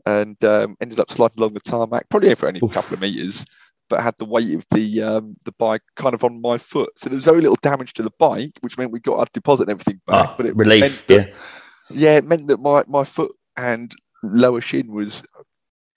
and 0.05 0.41
um, 0.45 0.75
ended 0.79 0.99
up 0.99 1.11
sliding 1.11 1.39
along 1.39 1.53
the 1.53 1.59
tarmac, 1.59 2.07
probably 2.09 2.33
for 2.35 2.47
only 2.47 2.61
a 2.63 2.69
couple 2.69 2.93
of 2.93 3.01
meters 3.01 3.45
but 3.89 4.01
had 4.01 4.15
the 4.17 4.25
weight 4.25 4.53
of 4.53 4.65
the 4.71 5.01
um, 5.01 5.35
the 5.45 5.53
bike 5.53 5.81
kind 5.95 6.13
of 6.13 6.23
on 6.23 6.41
my 6.41 6.57
foot. 6.57 6.91
So 6.97 7.09
there 7.09 7.15
was 7.15 7.25
very 7.25 7.41
little 7.41 7.57
damage 7.61 7.93
to 7.93 8.03
the 8.03 8.11
bike, 8.19 8.53
which 8.61 8.77
meant 8.77 8.91
we 8.91 8.99
got 8.99 9.19
our 9.19 9.27
deposit 9.33 9.63
and 9.63 9.71
everything 9.71 10.01
back. 10.05 10.29
Ah, 10.29 10.33
but 10.37 10.45
it 10.45 10.55
relief. 10.55 11.05
Yeah. 11.07 11.17
that, 11.17 11.33
yeah, 11.89 12.17
it 12.17 12.25
meant 12.25 12.47
that 12.47 12.59
my, 12.59 12.83
my 12.87 13.03
foot 13.03 13.35
and 13.55 13.93
lower 14.23 14.61
shin 14.61 14.91
was 14.91 15.23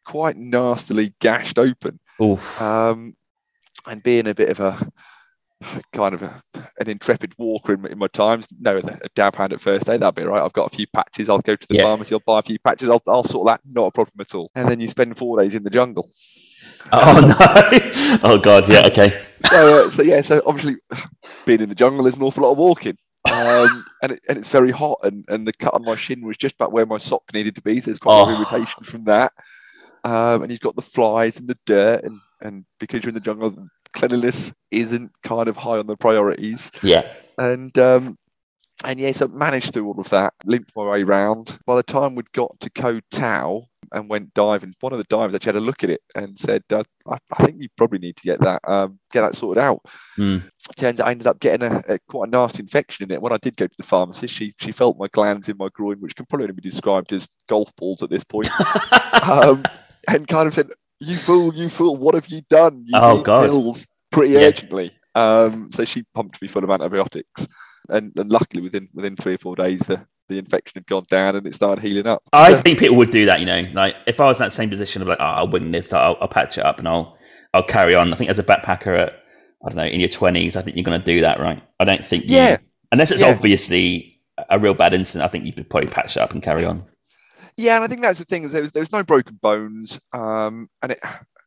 quite 0.07 0.37
nastily 0.37 1.15
gashed 1.21 1.59
open. 1.59 1.99
Oof. 2.23 2.61
Um, 2.61 3.17
and 3.87 4.03
being 4.03 4.27
a 4.27 4.35
bit 4.35 4.51
of 4.51 4.61
a 4.61 4.91
kind 5.93 6.15
of 6.15 6.23
a, 6.23 6.43
an 6.79 6.89
intrepid 6.89 7.35
walker 7.39 7.75
in, 7.75 7.83
my- 7.83 7.89
in 7.91 7.99
my 7.99 8.07
times, 8.09 8.47
no, 8.61 8.79
a 8.79 9.09
dab 9.15 9.37
hand 9.37 9.53
at 9.53 9.61
first 9.61 9.89
aid, 9.89 10.01
that'll 10.01 10.13
be 10.13 10.23
right. 10.23 10.43
I've 10.43 10.53
got 10.53 10.73
a 10.73 10.77
few 10.77 10.87
patches. 10.87 11.29
I'll 11.29 11.39
go 11.41 11.57
to 11.57 11.69
the 11.69 11.75
Yeah. 11.77 11.83
pharmacy, 11.85 12.15
I'll 12.15 12.23
buy 12.27 12.39
a 12.39 12.43
few 12.43 12.59
patches, 12.59 12.89
I'll, 12.89 13.03
I'll 13.07 13.25
sort 13.25 13.47
that, 13.47 13.61
not 13.67 13.87
a 13.87 13.91
problem 13.91 14.15
at 14.21 14.35
all. 14.35 14.51
And 14.55 14.69
then 14.69 14.81
you 14.81 14.89
spend 14.89 15.17
four 15.17 15.41
days 15.43 15.55
in 15.55 15.63
the 15.63 15.71
jungle. 15.71 16.09
oh 16.93 18.19
no. 18.21 18.21
oh 18.25 18.39
god. 18.39 18.69
Yeah. 18.69 18.87
Okay. 18.87 19.11
so, 19.47 19.87
uh, 19.87 19.91
so 19.91 20.03
yeah, 20.03 20.21
so 20.23 20.43
obviously 20.47 20.77
being 21.47 21.61
in 21.61 21.69
the 21.69 21.75
jungle 21.75 22.07
is 22.07 22.17
an 22.17 22.23
awful 22.23 22.45
lot 22.45 22.53
of 22.53 22.59
walking. 22.59 22.97
Um, 23.31 23.85
and, 24.03 24.13
it, 24.13 24.21
and 24.29 24.39
it's 24.39 24.49
very 24.49 24.71
hot, 24.71 24.99
and, 25.03 25.25
and 25.29 25.47
the 25.47 25.53
cut 25.53 25.75
on 25.75 25.85
my 25.85 25.95
shin 25.97 26.25
was 26.27 26.37
just 26.39 26.55
about 26.55 26.73
where 26.73 26.87
my 26.87 26.99
sock 26.99 27.23
needed 27.35 27.55
to 27.57 27.63
be. 27.63 27.81
So 27.81 27.87
there's 27.91 27.99
quite 27.99 28.15
a 28.15 28.19
lot 28.23 28.31
of 28.31 28.37
Oh. 28.39 28.57
irritation 28.57 28.85
from 28.85 29.05
that. 29.05 29.33
Um, 30.03 30.43
and 30.43 30.51
you've 30.51 30.61
got 30.63 30.77
the 30.77 30.83
flies 30.83 31.39
and 31.39 31.47
the 31.47 31.57
dirt, 31.67 32.03
and, 32.05 32.19
and 32.41 32.65
because 32.79 33.03
you're 33.05 33.11
in 33.11 33.15
the 33.15 33.21
jungle, 33.21 33.55
cleanliness 33.93 34.53
isn't 34.71 35.13
kind 35.23 35.49
of 35.49 35.57
high 35.57 35.79
on 35.79 35.87
the 35.87 35.97
priorities. 35.97 36.71
Yeah. 36.83 37.11
And 37.39 37.77
um, 37.79 38.19
and 38.85 38.99
yeah, 38.99 39.13
so 39.13 39.29
managed 39.29 39.73
through 39.73 39.87
all 39.87 40.01
of 40.01 40.09
that, 40.11 40.33
limped 40.45 40.75
my 40.75 40.85
way 40.85 41.03
round. 41.03 41.59
By 41.67 41.77
the 41.77 41.83
time 41.83 42.15
we'd 42.15 42.33
got 42.33 42.59
to 42.61 42.71
Koh 42.71 43.01
Tao 43.11 43.67
and 43.93 44.09
went 44.09 44.33
diving, 44.33 44.75
one 44.81 44.93
of 44.93 44.99
the 44.99 45.05
divers 45.05 45.35
actually 45.35 45.55
had 45.55 45.63
a 45.63 45.65
look 45.65 45.85
at 45.85 45.91
it 45.91 46.01
and 46.15 46.39
said, 46.39 46.63
uh, 46.73 46.83
I, 47.07 47.19
I 47.37 47.45
think 47.45 47.61
you 47.61 47.69
probably 47.77 47.99
need 47.99 48.17
to 48.17 48.25
get 48.25 48.41
that 48.41 48.61
um, 48.67 48.99
get 49.13 49.21
that 49.21 49.37
sorted 49.37 49.63
out. 49.63 49.85
Hmm. 50.17 50.39
Turns 50.77 51.01
out 51.01 51.09
I 51.09 51.11
ended 51.11 51.27
up 51.27 51.41
getting 51.41 51.67
a, 51.67 51.83
a 51.89 51.99
quite 52.09 52.29
a 52.29 52.31
nasty 52.31 52.63
infection 52.63 53.05
in 53.05 53.15
it. 53.15 53.21
When 53.21 53.33
I 53.33 53.39
did 53.39 53.57
go 53.57 53.67
to 53.67 53.77
the 53.77 53.83
pharmacist, 53.83 54.33
she 54.33 54.55
she 54.59 54.73
felt 54.73 54.99
my 54.99 55.09
glands 55.09 55.49
in 55.49 55.59
my 55.59 55.69
groin, 55.75 56.01
which 56.01 56.17
can 56.17 56.25
probably 56.27 56.45
only 56.45 56.55
be 56.55 56.71
described 56.71 57.13
as 57.13 57.29
golf 57.49 57.75
balls 57.77 58.03
at 58.03 58.11
this 58.11 58.25
point, 58.25 58.49
um, 59.23 59.63
and 60.09 60.27
kind 60.27 60.47
of 60.47 60.55
said, 60.55 60.71
"You 61.01 61.17
fool, 61.17 61.55
you 61.55 61.69
fool! 61.69 61.97
What 61.97 62.15
have 62.15 62.29
you 62.29 62.43
done? 62.51 62.85
You 62.87 62.93
Oh, 62.99 63.17
need 63.17 63.25
God. 63.25 63.51
pills 63.51 63.87
pretty 64.11 64.35
Yeah. 64.35 64.41
urgently." 64.49 64.93
Um, 65.15 65.71
so 65.73 65.85
she 65.85 66.05
pumped 66.15 66.41
me 66.41 66.49
full 66.49 66.63
of 66.65 66.71
antibiotics, 66.71 67.47
and, 67.89 68.13
and 68.17 68.31
luckily 68.31 68.63
within 68.63 68.89
within 68.95 69.17
three 69.17 69.35
or 69.35 69.39
four 69.39 69.57
days 69.57 69.81
the 69.81 70.05
the 70.29 70.39
infection 70.39 70.75
had 70.77 70.87
gone 70.87 71.05
down 71.11 71.35
and 71.35 71.45
it 71.45 71.55
started 71.57 71.83
healing 71.83 72.07
up. 72.07 72.23
I 72.33 72.55
think 72.55 72.79
people 72.79 72.97
would 72.99 73.11
do 73.11 73.27
that, 73.27 73.41
you 73.41 73.47
know. 73.47 73.67
Like 73.73 73.97
if 74.07 74.21
I 74.21 74.27
was 74.27 74.39
in 74.39 74.45
that 74.45 74.53
same 74.53 74.71
position 74.71 75.03
of 75.03 75.09
like, 75.09 75.19
oh, 75.21 75.25
I'll 75.25 75.49
wing 75.49 75.73
this, 75.73 75.93
I'll, 75.93 76.17
I'll 76.21 76.29
patch 76.29 76.57
it 76.57 76.65
up, 76.65 76.79
and 76.79 76.87
I'll 76.87 77.19
I'll 77.53 77.65
carry 77.65 77.97
on. 77.97 78.13
I 78.13 78.17
think 78.17 78.31
as 78.31 78.39
a 78.39 78.45
backpacker 78.45 78.97
at 78.97 79.15
I 79.67 79.69
don't 79.71 79.77
know 79.77 79.85
in 79.87 79.99
your 79.99 80.09
twenties, 80.09 80.55
I 80.55 80.63
think 80.63 80.77
you're 80.77 80.85
going 80.85 81.01
to 81.01 81.05
do 81.05 81.21
that, 81.23 81.41
right? 81.41 81.61
I 81.81 81.85
don't 81.85 82.05
think 82.05 82.31
you, 82.31 82.37
Yeah. 82.37 82.59
unless 82.93 83.11
it's 83.11 83.23
Yeah. 83.23 83.31
obviously 83.35 84.21
a 84.49 84.59
real 84.59 84.73
bad 84.75 84.95
incident. 84.95 85.25
I 85.25 85.29
think 85.29 85.45
you 85.45 85.53
could 85.53 85.69
probably 85.69 85.91
patch 85.91 86.17
it 86.17 86.21
up 86.21 86.33
and 86.33 86.41
carry 86.43 86.65
on. 86.65 86.85
Yeah, 87.61 87.77
and 87.77 87.85
I 87.85 87.89
think 87.89 88.01
that's 88.01 88.19
the 88.19 88.25
thing. 88.25 88.45
is 88.45 88.53
There 88.53 88.63
was 88.63 88.73
there 88.73 88.81
was 88.81 88.93
no 88.93 89.03
broken 89.03 89.37
bones, 89.37 90.01
um, 90.15 90.71
and 90.83 90.93
it 90.93 90.99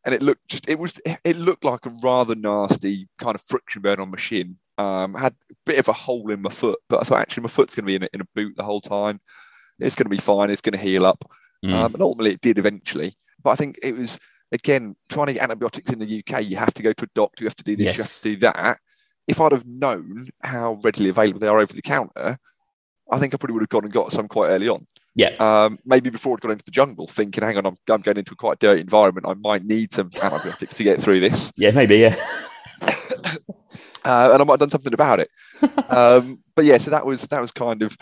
and 0.06 0.14
it 0.14 0.22
looked 0.22 0.48
just 0.48 0.70
it 0.70 0.78
was 0.78 1.02
it 1.06 1.36
looked 1.38 1.64
like 1.64 1.88
a 1.88 1.94
rather 2.04 2.36
nasty 2.36 3.08
kind 3.18 3.34
of 3.34 3.42
friction 3.42 3.82
burn 3.82 4.00
on 4.00 4.12
my 4.12 4.18
shin. 4.18 4.58
Um, 4.78 5.16
had 5.16 5.34
a 5.52 5.56
bit 5.66 5.80
of 5.80 5.88
a 5.88 5.94
hole 5.94 6.30
in 6.30 6.42
my 6.44 6.52
foot, 6.52 6.78
but 6.88 7.00
I 7.00 7.04
thought 7.04 7.20
actually 7.22 7.44
my 7.44 7.50
foot's 7.50 7.74
going 7.74 7.86
to 7.86 7.88
be 7.88 7.96
in 7.96 8.04
a, 8.04 8.10
in 8.14 8.22
a 8.22 8.28
boot 8.36 8.56
the 8.56 8.64
whole 8.64 8.82
time. 8.82 9.20
It's 9.80 9.96
going 9.96 10.06
to 10.06 10.10
be 10.10 10.18
fine. 10.18 10.52
It's 10.52 10.62
going 10.62 10.78
to 10.78 10.84
heal 10.84 11.06
up, 11.06 11.26
Mm. 11.66 11.74
um, 11.74 11.94
and 11.94 12.04
ultimately 12.04 12.34
it 12.34 12.42
did 12.42 12.58
eventually. 12.60 13.14
But 13.42 13.52
I 13.52 13.56
think 13.56 13.80
it 13.82 13.98
was 13.98 14.20
again 14.52 14.96
trying 15.10 15.28
to 15.28 15.34
get 15.34 15.44
antibiotics 15.44 15.92
in 15.92 15.98
the 15.98 16.20
UK. 16.28 16.44
You 16.44 16.58
have 16.58 16.74
to 16.76 16.84
go 16.84 16.94
to 16.94 17.06
a 17.06 17.10
doctor. 17.16 17.44
You 17.44 17.48
have 17.48 17.56
to 17.56 17.64
do 17.64 17.76
this. 17.76 17.98
You 17.98 18.04
have 18.04 18.12
to 18.12 18.24
do 18.24 18.36
that. 18.38 18.78
If 19.28 19.42
I'd 19.42 19.52
have 19.54 19.66
known 19.66 20.28
how 20.44 20.80
readily 20.84 21.10
available 21.10 21.40
they 21.40 21.48
are 21.48 21.60
over 21.60 21.74
the 21.74 21.82
counter, 21.82 22.38
I 23.10 23.18
think 23.18 23.34
I 23.34 23.38
probably 23.38 23.54
would 23.54 23.64
have 23.64 23.70
gone 23.70 23.86
and 23.86 23.94
got 23.94 24.12
some 24.12 24.28
quite 24.28 24.50
early 24.50 24.68
on 24.70 24.86
yeah, 25.16 25.36
um, 25.40 25.78
maybe 25.86 26.10
before 26.10 26.38
I'd 26.44 26.50
into 26.50 26.66
the 26.66 26.72
jungle, 26.72 27.08
thinking, 27.08 27.44
hang 27.44 27.58
on, 27.58 27.66
I'm, 27.66 27.76
I'm 27.90 28.02
going 28.02 28.18
into 28.18 28.34
a 28.34 28.36
quite 28.36 28.60
dirty 28.60 28.82
environment. 28.82 29.28
I 29.28 29.36
might 29.36 29.64
need 29.64 29.94
some 29.94 30.10
antibiotics 30.22 30.74
to 30.74 30.84
get 30.84 31.00
through 31.00 31.20
this. 31.20 31.52
yeah, 31.56 31.72
maybe, 31.72 31.98
yeah. 31.98 32.16
Uh, 34.06 34.32
and 34.34 34.42
I 34.42 34.44
might 34.44 34.54
have 34.54 34.60
done 34.60 34.70
something 34.70 34.94
about 34.94 35.20
it. 35.20 35.30
Um, 35.90 36.44
but 36.56 36.66
yeah, 36.66 36.78
so 36.78 36.90
that 36.92 37.06
was 37.06 37.22
that 37.28 37.40
was 37.40 37.52
kind 37.52 37.84
of 37.84 37.96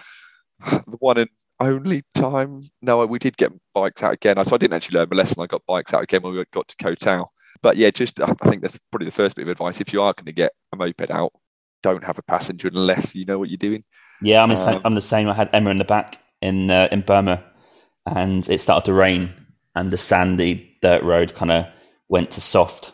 the 0.62 0.98
one 1.00 1.18
and 1.18 1.30
only 1.60 2.04
time. 2.14 2.64
No, 2.82 3.06
we 3.06 3.20
did 3.20 3.38
get 3.38 3.52
bikes 3.74 4.02
out 4.02 4.14
again. 4.14 4.44
So 4.46 4.56
I 4.56 4.58
didn't 4.58 4.74
actually 4.74 4.98
learn 4.98 5.10
my 5.12 5.18
lesson. 5.18 5.44
I 5.44 5.46
got 5.46 5.66
bikes 5.68 5.94
out 5.94 6.02
again 6.02 6.22
when 6.22 6.34
we 6.34 6.44
got 6.52 6.68
to 6.70 6.76
Koh 6.78 6.96
Tao. 6.96 7.28
But 7.62 7.78
yeah, 7.78 7.92
just 7.92 8.20
I 8.20 8.34
think 8.46 8.62
that's 8.62 8.80
probably 8.92 9.06
the 9.06 9.12
first 9.12 9.36
bit 9.36 9.44
of 9.44 9.50
advice. 9.50 9.80
If 9.80 9.94
you 9.94 10.02
are 10.02 10.14
going 10.14 10.26
to 10.26 10.32
get 10.32 10.54
a 10.74 10.78
moped 10.78 11.12
out, 11.12 11.34
don't 11.84 12.04
have 12.04 12.18
a 12.18 12.24
passenger 12.24 12.70
unless 12.70 13.14
you 13.14 13.26
know 13.26 13.38
what 13.38 13.50
you're 13.50 13.58
doing. 13.58 13.84
Yeah, 14.22 14.42
I'm 14.42 14.50
the 14.50 14.56
same. 14.56 14.78
Um, 14.78 14.82
I'm 14.86 14.96
the 14.96 15.02
same. 15.02 15.30
I 15.30 15.34
had 15.34 15.50
Emma 15.54 15.70
in 15.70 15.78
the 15.78 15.86
back 15.86 16.18
in 16.42 16.72
uh, 16.72 16.88
in 16.92 17.02
Burma, 17.02 17.44
and 18.06 18.48
it 18.50 18.60
started 18.62 18.86
to 18.86 18.94
rain, 18.98 19.30
and 19.76 19.92
the 19.92 19.98
sandy 19.98 20.78
dirt 20.82 21.04
road 21.04 21.34
kind 21.36 21.52
of 21.52 21.66
went 22.10 22.32
to 22.32 22.42
soft, 22.42 22.92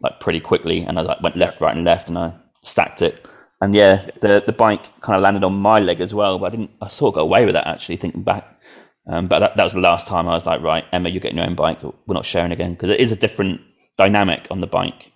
like 0.00 0.20
pretty 0.20 0.40
quickly, 0.40 0.80
and 0.82 0.98
I 0.98 1.02
like 1.02 1.22
went 1.22 1.36
left, 1.36 1.60
right, 1.60 1.76
and 1.76 1.84
left, 1.84 2.08
and 2.08 2.18
I 2.18 2.32
stacked 2.62 3.02
it, 3.02 3.28
and 3.60 3.74
yeah, 3.74 4.04
the 4.20 4.42
the 4.44 4.52
bike 4.52 4.84
kind 5.00 5.16
of 5.16 5.22
landed 5.22 5.44
on 5.44 5.54
my 5.54 5.80
leg 5.80 6.00
as 6.00 6.14
well, 6.14 6.38
but 6.38 6.46
I 6.46 6.50
didn't. 6.56 6.70
I 6.82 6.88
sort 6.88 7.12
of 7.12 7.16
got 7.16 7.22
away 7.22 7.44
with 7.44 7.54
that 7.54 7.66
actually, 7.66 7.96
thinking 7.96 8.22
back. 8.22 8.60
Um, 9.06 9.26
but 9.26 9.38
that, 9.38 9.56
that 9.56 9.64
was 9.64 9.72
the 9.72 9.80
last 9.80 10.06
time 10.06 10.28
I 10.28 10.34
was 10.34 10.44
like, 10.46 10.60
right, 10.60 10.84
Emma, 10.92 11.08
you're 11.08 11.20
getting 11.20 11.38
your 11.38 11.46
own 11.46 11.54
bike. 11.54 11.82
We're 11.82 12.14
not 12.14 12.26
sharing 12.26 12.52
again 12.52 12.72
because 12.74 12.90
it 12.90 13.00
is 13.00 13.10
a 13.10 13.16
different 13.16 13.62
dynamic 13.96 14.46
on 14.50 14.60
the 14.60 14.66
bike. 14.66 15.12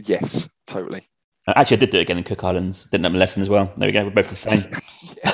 Yes, 0.00 0.48
totally. 0.66 1.02
Uh, 1.46 1.52
Actually, 1.56 1.76
I 1.76 1.80
did 1.80 1.90
do 1.90 1.98
it 1.98 2.02
again 2.02 2.18
in 2.18 2.24
Cook 2.24 2.42
Islands. 2.42 2.84
Didn't 2.90 3.04
have 3.04 3.12
my 3.12 3.18
lesson 3.18 3.42
as 3.42 3.50
well. 3.50 3.70
There 3.76 3.86
we 3.86 3.92
go. 3.92 4.04
We're 4.04 4.10
both 4.10 4.30
the 4.30 4.36
same. 4.36 4.60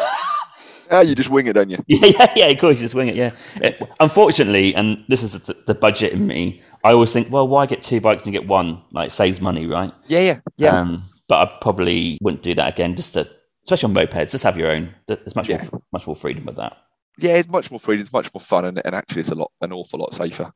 Ah, 0.91 1.01
you 1.03 1.15
just 1.15 1.31
wing 1.31 1.47
it, 1.47 1.53
don't 1.53 1.71
you? 1.71 1.79
Yeah, 1.89 2.07
yeah, 2.19 2.33
yeah. 2.37 2.47
Of 2.47 2.59
course, 2.59 2.77
you 2.77 2.81
just 2.83 2.95
wing 2.95 3.09
it. 3.09 3.15
Yeah. 3.15 3.31
Uh, 3.63 3.71
Unfortunately, 4.01 4.75
and 4.75 5.05
this 5.09 5.23
is 5.23 5.33
the, 5.47 5.55
the 5.67 5.75
budget 5.75 6.13
in 6.13 6.27
me. 6.27 6.61
I 6.85 6.93
always 6.93 7.13
think, 7.13 7.31
well, 7.31 7.47
why 7.47 7.67
get 7.67 7.83
two 7.83 8.01
bikes 8.01 8.25
when 8.25 8.33
you 8.35 8.41
get 8.41 8.49
one? 8.49 8.83
Like, 8.93 9.11
saves 9.11 9.41
money, 9.41 9.67
right? 9.67 9.93
Yeah, 10.09 10.21
yeah, 10.21 10.39
yeah. 10.57 10.81
Um, 10.81 11.05
but 11.29 11.39
I 11.49 11.59
probably 11.61 12.19
wouldn't 12.23 12.43
do 12.43 12.55
that 12.55 12.73
again. 12.73 12.97
Just 12.97 13.15
to, 13.15 13.29
especially 13.65 13.89
on 13.91 13.95
mopeds, 14.07 14.33
just 14.33 14.43
have 14.45 14.57
your 14.59 14.71
own. 14.71 14.93
There's 15.07 15.37
much 15.37 15.49
Yeah. 15.49 15.65
more, 15.71 15.83
much 15.93 16.07
more 16.09 16.17
freedom 16.17 16.45
with 16.47 16.57
that. 16.57 16.77
yeah, 17.19 17.37
it's 17.37 17.49
much 17.49 17.71
more 17.71 17.79
freedom, 17.79 18.01
it's 18.01 18.13
much 18.13 18.33
more 18.35 18.41
fun, 18.41 18.65
and, 18.65 18.83
and 18.85 18.95
actually, 18.95 19.21
it's 19.21 19.31
a 19.31 19.35
lot, 19.37 19.53
an 19.61 19.73
awful 19.73 20.01
lot 20.01 20.13
safer. 20.15 20.51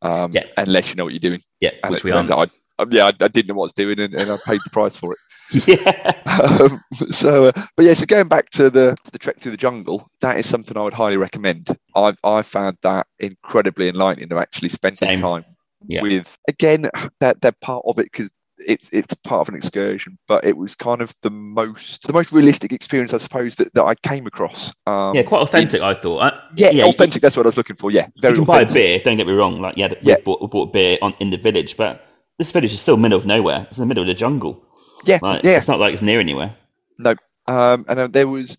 Um, 0.00 0.32
Yeah. 0.32 0.46
unless 0.56 0.88
you 0.90 0.94
know 0.96 1.04
what 1.04 1.12
you're 1.12 1.20
doing. 1.20 1.40
Yeah, 1.60 1.70
And 1.82 1.90
which 1.92 2.00
it 2.00 2.04
we 2.04 2.10
aren't. 2.12 2.30
I, 2.30 2.46
um, 2.78 2.90
yeah, 2.90 3.04
I, 3.06 3.08
I 3.20 3.28
didn't 3.28 3.48
know 3.48 3.54
what 3.54 3.64
I 3.64 3.66
was 3.66 3.72
doing, 3.74 4.00
and, 4.00 4.14
and 4.14 4.30
I 4.30 4.38
paid 4.46 4.60
the 4.64 4.70
price 4.70 4.96
for 4.96 5.12
it. 5.12 5.18
yeah, 5.66 6.12
Um, 6.40 6.80
so, 7.10 7.46
uh, 7.46 7.52
but 7.76 7.84
yeah, 7.84 7.94
so 7.94 8.06
going 8.06 8.28
back 8.28 8.50
to 8.50 8.70
the 8.70 8.96
the 9.12 9.18
trek 9.18 9.38
through 9.38 9.50
the 9.52 9.56
jungle, 9.56 10.06
that 10.20 10.38
is 10.38 10.48
something 10.48 10.76
I 10.76 10.82
would 10.82 10.94
highly 10.94 11.16
recommend. 11.16 11.76
I 11.94 12.14
I 12.24 12.42
found 12.42 12.78
that 12.82 13.06
incredibly 13.18 13.88
enlightening 13.88 14.28
to 14.30 14.38
actually 14.38 14.70
spend 14.70 14.96
some 14.98 15.14
time 15.16 15.44
Yeah. 15.86 16.02
with. 16.02 16.36
Again, 16.48 16.90
that 17.20 17.40
they're 17.40 17.52
part 17.52 17.84
of 17.86 17.98
it 17.98 18.06
because 18.10 18.30
it's 18.58 18.88
it's 18.92 19.14
part 19.14 19.42
of 19.42 19.48
an 19.50 19.56
excursion, 19.56 20.16
but 20.28 20.44
it 20.44 20.56
was 20.56 20.74
kind 20.74 21.02
of 21.02 21.14
the 21.22 21.30
most 21.30 22.02
the 22.06 22.12
most 22.12 22.32
realistic 22.32 22.72
experience, 22.72 23.12
I 23.12 23.18
suppose, 23.18 23.56
that, 23.56 23.74
that 23.74 23.84
I 23.84 23.94
came 23.96 24.26
across. 24.26 24.72
Um, 24.86 25.14
yeah, 25.14 25.22
quite 25.24 25.42
authentic. 25.42 25.82
I 25.82 25.92
thought. 25.94 26.18
Uh, 26.18 26.40
yeah, 26.56 26.70
yeah, 26.70 26.84
authentic. 26.86 27.20
that's 27.20 27.36
what 27.36 27.46
I 27.46 27.48
was 27.48 27.56
looking 27.56 27.76
for. 27.76 27.90
Yeah, 27.90 28.06
very. 28.22 28.38
You 28.38 28.44
can 28.44 28.54
authentic. 28.54 28.74
buy 28.74 28.80
a 28.80 28.82
beer. 28.82 28.98
Don't 29.04 29.16
get 29.18 29.26
me 29.26 29.34
wrong. 29.34 29.60
Like 29.60 29.76
yeah, 29.76 29.88
we 29.88 29.96
yeah. 30.02 30.16
bought, 30.24 30.40
we 30.40 30.46
bought 30.48 30.72
beer 30.72 30.96
on 31.02 31.12
in 31.20 31.30
the 31.30 31.36
village, 31.36 31.76
but 31.76 32.06
this 32.38 32.50
village 32.50 32.72
is 32.72 32.80
still 32.80 32.96
middle 32.96 33.18
of 33.18 33.26
nowhere. 33.26 33.66
It's 33.68 33.78
in 33.78 33.82
the 33.82 33.86
middle 33.86 34.02
of 34.02 34.08
the 34.08 34.14
jungle. 34.14 34.60
Yeah, 35.06 35.18
like, 35.22 35.44
yeah. 35.44 35.58
It's 35.58 35.68
not 35.68 35.80
like 35.80 35.92
it's 35.92 36.02
near 36.02 36.20
anywhere. 36.20 36.54
No, 36.98 37.14
um, 37.46 37.84
and 37.88 37.98
uh, 37.98 38.06
there 38.06 38.28
was 38.28 38.56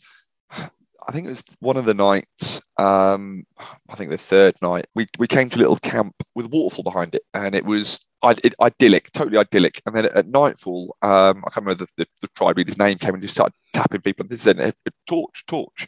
I 1.08 1.12
think 1.12 1.28
it 1.28 1.30
was 1.30 1.43
one 1.60 1.78
of 1.78 1.86
the 1.86 1.93
nights, 1.93 2.62
um, 2.78 3.46
I 3.89 3.96
think 3.96 4.10
the 4.10 4.18
third 4.18 4.56
night, 4.62 4.88
we, 4.96 5.06
we 5.20 5.28
came 5.28 5.50
to 5.50 5.58
a 5.58 5.60
little 5.60 5.78
camp 5.78 6.16
with 6.34 6.48
a 6.48 6.50
waterfall 6.50 6.84
behind 6.84 7.14
it, 7.14 7.22
and 7.34 7.54
it 7.54 7.66
was 7.66 8.00
idyllic, 8.24 9.12
totally 9.12 9.38
idyllic. 9.38 9.82
And 9.86 9.96
then 9.96 10.06
at, 10.06 10.28
nightfall, 10.28 10.96
um, 11.04 11.43
I 11.46 11.50
can't 11.52 11.66
remember 11.66 11.86
the, 11.86 11.91
the, 11.98 12.08
the, 12.22 12.28
tribe 12.36 12.58
leader's 12.58 12.80
name, 12.80 12.98
came 12.98 13.14
and 13.14 13.22
just 13.22 13.36
started 13.36 13.54
tapping 13.72 14.02
people. 14.02 14.26
This 14.28 14.41
said, 14.41 14.60
a, 14.60 14.70
a 14.70 14.91
torch, 15.06 15.46
torch. 15.46 15.88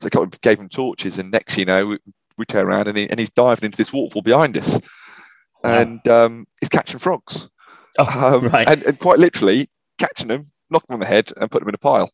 So 0.00 0.08
I 0.12 0.26
gave 0.42 0.58
him 0.58 0.68
torches, 0.68 1.18
and 1.18 1.30
next, 1.30 1.56
you 1.56 1.64
know, 1.64 1.86
we, 1.86 1.98
we 2.36 2.44
turn 2.44 2.66
around 2.66 2.88
and, 2.88 2.98
he, 2.98 3.08
and 3.08 3.20
he's 3.20 3.30
diving 3.30 3.66
into 3.66 3.78
this 3.78 3.92
waterfall 3.92 4.22
behind 4.22 4.56
us, 4.58 4.80
and 5.62 6.06
um, 6.08 6.46
he's 6.60 6.68
catching 6.68 6.98
frogs. 6.98 7.48
Oh, 7.98 8.36
um, 8.36 8.48
right. 8.48 8.68
And, 8.68 8.82
and, 8.82 8.98
quite 8.98 9.18
literally 9.18 9.70
catching 9.98 10.28
them, 10.28 10.42
knocking 10.70 10.86
them 10.88 10.94
on 10.94 11.00
the 11.00 11.06
head, 11.06 11.32
and 11.36 11.50
putting 11.50 11.64
them 11.64 11.70
in 11.70 11.74
a 11.74 11.78
pile. 11.78 12.10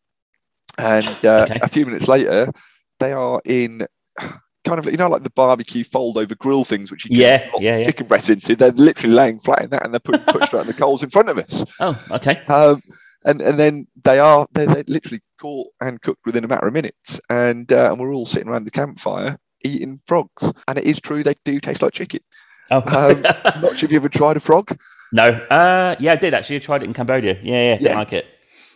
And 0.79 1.07
uh, 1.25 1.47
okay. 1.51 1.61
a 1.63 1.69
few 1.69 1.85
minutes 1.87 2.09
later, 2.09 2.51
they 2.99 3.13
are 3.13 3.41
in 3.45 3.87
kind 4.65 4.79
of 4.79 4.87
you 4.87 4.97
know 4.97 5.09
like 5.09 5.25
the 5.25 5.31
barbecue 5.31 5.83
fold 5.83 6.17
over 6.17 6.37
grill 6.37 6.63
things 6.63 6.91
which 6.91 7.05
you 7.05 7.11
yeah, 7.13 7.49
yeah, 7.59 7.79
yeah. 7.79 7.87
chicken 7.87 8.07
breast 8.07 8.31
into. 8.31 8.57
They're 8.57 8.73
literally 8.73 9.15
laying 9.15 9.41
flat 9.41 9.63
in 9.63 9.71
that 9.71 9.85
and 9.85 9.93
they're 9.93 10.01
putting 10.01 10.23
pushed 10.23 10.53
right 10.53 10.63
in 10.63 10.67
the 10.67 10.75
coals 10.75 11.03
in 11.03 11.11
front 11.11 11.29
of 11.29 11.39
us. 11.39 11.65
Oh, 11.81 12.01
okay. 12.13 12.43
Um, 12.47 12.81
and 13.25 13.41
and 13.41 13.59
then 13.59 13.87
they 14.05 14.19
are 14.19 14.47
they're, 14.53 14.67
they're, 14.67 14.85
literally 14.87 15.21
caught 15.41 15.69
and 15.81 16.01
cooked 16.01 16.27
within 16.27 16.45
a 16.45 16.49
matter 16.49 16.67
of 16.67 16.73
minutes, 16.73 17.21
and 17.29 17.71
uh, 17.73 17.91
and 17.91 18.01
we're 18.01 18.15
all 18.15 18.27
sitting 18.27 18.49
around 18.49 18.65
the 18.65 18.71
campfire 18.71 19.39
eating 19.65 20.01
frogs. 20.07 20.53
And 20.69 20.79
it 20.79 20.85
is 20.85 21.01
true 21.01 21.23
they 21.23 21.35
do 21.45 21.61
taste 21.61 21.83
like 21.83 21.93
chicken. 21.93 22.21
Oh, 22.71 22.79
um, 22.79 23.23
not 23.63 23.77
sure 23.77 23.87
if 23.87 23.93
you 23.93 23.99
ever 23.99 24.09
tried 24.09 24.37
a 24.37 24.41
frog. 24.41 24.77
No. 25.13 25.25
Uh, 25.25 25.97
yeah, 25.99 26.13
I 26.13 26.17
did 26.17 26.35
actually. 26.35 26.57
I 26.57 26.61
tried 26.61 26.83
it 26.83 26.87
in 26.87 26.95
Cambodia. 26.95 27.35
Yeah, 27.43 27.53
yeah, 27.53 27.75
didn't 27.77 27.91
yeah. 27.91 27.99
like 27.99 28.13
it. 28.13 28.27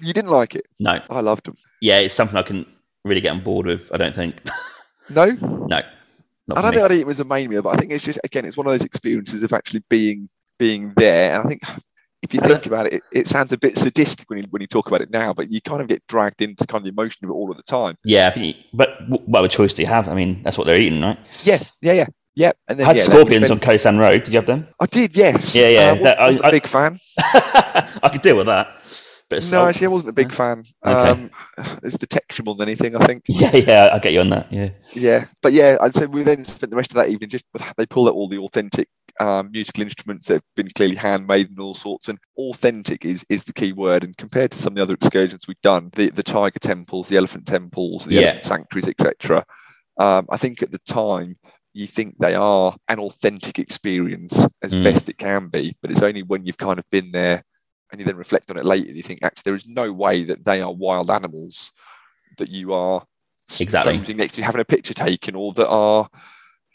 You 0.01 0.13
didn't 0.13 0.31
like 0.31 0.55
it? 0.55 0.67
No. 0.79 1.01
I 1.09 1.21
loved 1.21 1.47
them. 1.47 1.55
Yeah, 1.81 1.99
it's 1.99 2.15
something 2.15 2.37
I 2.37 2.43
can 2.43 2.67
really 3.05 3.21
get 3.21 3.31
on 3.31 3.41
board 3.43 3.67
with. 3.67 3.93
I 3.93 3.97
don't 3.97 4.15
think. 4.15 4.37
No. 5.09 5.27
No. 5.31 5.83
I 6.57 6.63
don't 6.63 6.73
think 6.73 6.83
I'd 6.83 6.93
eat 6.93 7.03
it 7.03 7.09
as 7.09 7.21
a 7.21 7.25
main 7.25 7.51
meal, 7.51 7.63
but 7.63 7.75
I 7.75 7.77
think 7.77 7.93
it's 7.93 8.05
just 8.05 8.19
again, 8.25 8.45
it's 8.45 8.57
one 8.57 8.67
of 8.67 8.73
those 8.73 8.85
experiences 8.85 9.43
of 9.43 9.53
actually 9.53 9.85
being 9.89 10.29
being 10.59 10.93
there. 10.97 11.35
And 11.35 11.45
I 11.45 11.49
think 11.49 11.63
if 12.23 12.35
you 12.35 12.41
think 12.41 12.67
about 12.67 12.87
it, 12.87 12.95
it, 12.95 13.03
it, 13.13 13.29
sounds 13.29 13.53
a 13.53 13.59
bit 13.59 13.79
sadistic 13.79 14.29
when 14.29 14.41
you 14.41 14.47
when 14.51 14.63
you 14.63 14.67
talk 14.67 14.87
about 14.87 15.01
it 15.01 15.11
now, 15.11 15.33
but 15.33 15.51
you 15.51 15.61
kind 15.61 15.81
of 15.81 15.89
get 15.89 16.07
dragged 16.07 16.43
into 16.43 16.67
kind 16.67 16.81
of 16.81 16.85
the 16.85 16.89
emotion 16.91 17.25
of 17.25 17.31
it 17.31 17.35
all 17.35 17.51
of 17.51 17.57
the 17.57 17.63
time. 17.63 17.97
Yeah, 18.05 18.27
I 18.27 18.31
think. 18.31 18.57
You, 18.57 18.63
but 18.75 18.91
what 19.09 19.49
choice 19.51 19.75
do 19.75 19.83
you 19.83 19.89
have? 19.89 20.09
I 20.09 20.15
mean, 20.15 20.43
that's 20.43 20.59
what 20.59 20.67
they're 20.67 20.81
eating, 20.81 21.01
right? 21.01 21.19
Yeah, 21.45 21.59
yeah, 21.83 21.93
yeah. 21.93 22.07
Yeah, 22.37 22.53
and 22.69 22.79
then 22.79 22.85
I 22.85 22.89
had 22.89 22.97
yeah, 22.97 23.03
scorpions 23.03 23.51
on 23.51 23.59
Khao 23.59 23.81
San 23.81 23.99
Road. 23.99 24.25
Did 24.25 24.35
you 24.35 24.39
have 24.39 24.47
them? 24.47 24.69
I 24.79 24.85
did, 24.85 25.17
yes. 25.17 25.55
Yeah, 25.55 25.69
yeah. 25.69 25.93
Uh, 25.93 26.03
that, 26.03 26.21
I 26.21 26.27
was 26.27 26.37
a 26.37 26.51
big 26.51 26.67
fan. 26.67 26.99
I 27.19 28.11
could 28.13 28.21
deal 28.21 28.37
with 28.37 28.47
that. 28.47 28.77
But 29.29 29.49
no, 29.51 29.67
actually, 29.67 29.87
I 29.87 29.91
wasn't 29.91 30.11
a 30.11 30.13
big 30.13 30.31
fan. 30.31 30.63
Okay. 30.85 31.09
Um, 31.09 31.31
it's 31.83 31.99
texture 31.99 32.45
more 32.45 32.55
than 32.55 32.69
anything, 32.69 32.95
I 32.95 33.07
think. 33.07 33.25
Yeah, 33.29 33.57
yeah, 33.57 33.91
I 33.93 33.99
get 33.99 34.13
you 34.13 34.21
on 34.21 34.31
that. 34.31 34.53
Yeah, 34.53 34.69
yeah, 34.93 35.25
but 35.43 35.53
yeah, 35.53 35.79
I'd 35.81 35.95
say 35.95 36.07
we 36.07 36.23
then 36.23 36.45
spent 36.45 36.71
the 36.71 36.77
rest 36.77 36.93
of 36.93 36.97
that 36.97 37.09
evening 37.09 37.31
just 37.31 37.45
they 37.77 37.87
pulled 37.87 38.09
out 38.09 38.15
all 38.15 38.29
the 38.29 38.39
authentic 38.39 38.89
um, 39.19 39.51
musical 39.51 39.83
instruments 39.83 40.29
that 40.29 40.35
have 40.35 40.43
been 40.55 40.71
clearly 40.71 40.95
handmade 40.95 41.49
and 41.49 41.59
all 41.59 41.75
sorts. 41.75 42.09
And 42.09 42.19
authentic 42.39 43.05
is 43.05 43.25
is 43.29 43.45
the 43.45 43.53
key 43.53 43.73
word. 43.73 44.05
And 44.05 44.17
compared 44.17 44.53
to 44.53 44.59
some 44.59 44.75
of 44.75 44.77
the 44.77 44.83
other 44.83 44.95
excursions 44.95 45.49
we've 45.49 45.61
done, 45.63 45.91
the 45.95 46.11
the 46.11 46.23
tiger 46.23 46.61
temples, 46.61 47.09
the 47.09 47.17
elephant 47.17 47.47
temples, 47.47 48.05
the 48.05 48.15
yeah. 48.15 48.21
elephant 48.21 48.45
sanctuaries, 48.45 48.89
etc. 48.89 49.45
Um, 49.99 50.27
I 50.31 50.37
think 50.37 50.63
at 50.63 50.71
the 50.71 50.79
time 50.79 51.37
you 51.77 51.87
think 51.87 52.17
they 52.19 52.35
are 52.35 52.75
an 52.89 52.99
authentic 52.99 53.59
experience 53.59 54.47
as 54.63 54.73
mm. 54.73 54.83
best 54.83 55.09
it 55.09 55.19
can 55.19 55.49
be, 55.49 55.77
but 55.83 55.91
it's 55.91 56.03
only 56.03 56.23
when 56.23 56.47
you've 56.47 56.59
kind 56.59 56.79
of 56.79 56.89
been 56.91 57.13
there 57.13 57.45
and 57.91 58.01
you 58.01 58.05
then 58.05 58.17
reflect 58.17 58.51
on 58.51 58.57
it 58.57 58.65
later 58.65 58.91
you 58.91 59.03
think 59.03 59.23
actually 59.23 59.43
there 59.45 59.55
is 59.55 59.69
no 59.69 59.93
way 59.93 60.25
that 60.25 60.45
they 60.45 60.61
are 60.61 60.73
wild 60.73 61.11
animals 61.11 61.73
that 62.39 62.49
you 62.49 62.73
are 62.73 63.05
exactly 63.61 64.15
next 64.15 64.35
to 64.35 64.43
having 64.43 64.61
a 64.61 64.65
picture 64.65 64.95
taken 64.95 65.37
or 65.37 65.53
that 65.53 65.69
are 65.69 66.09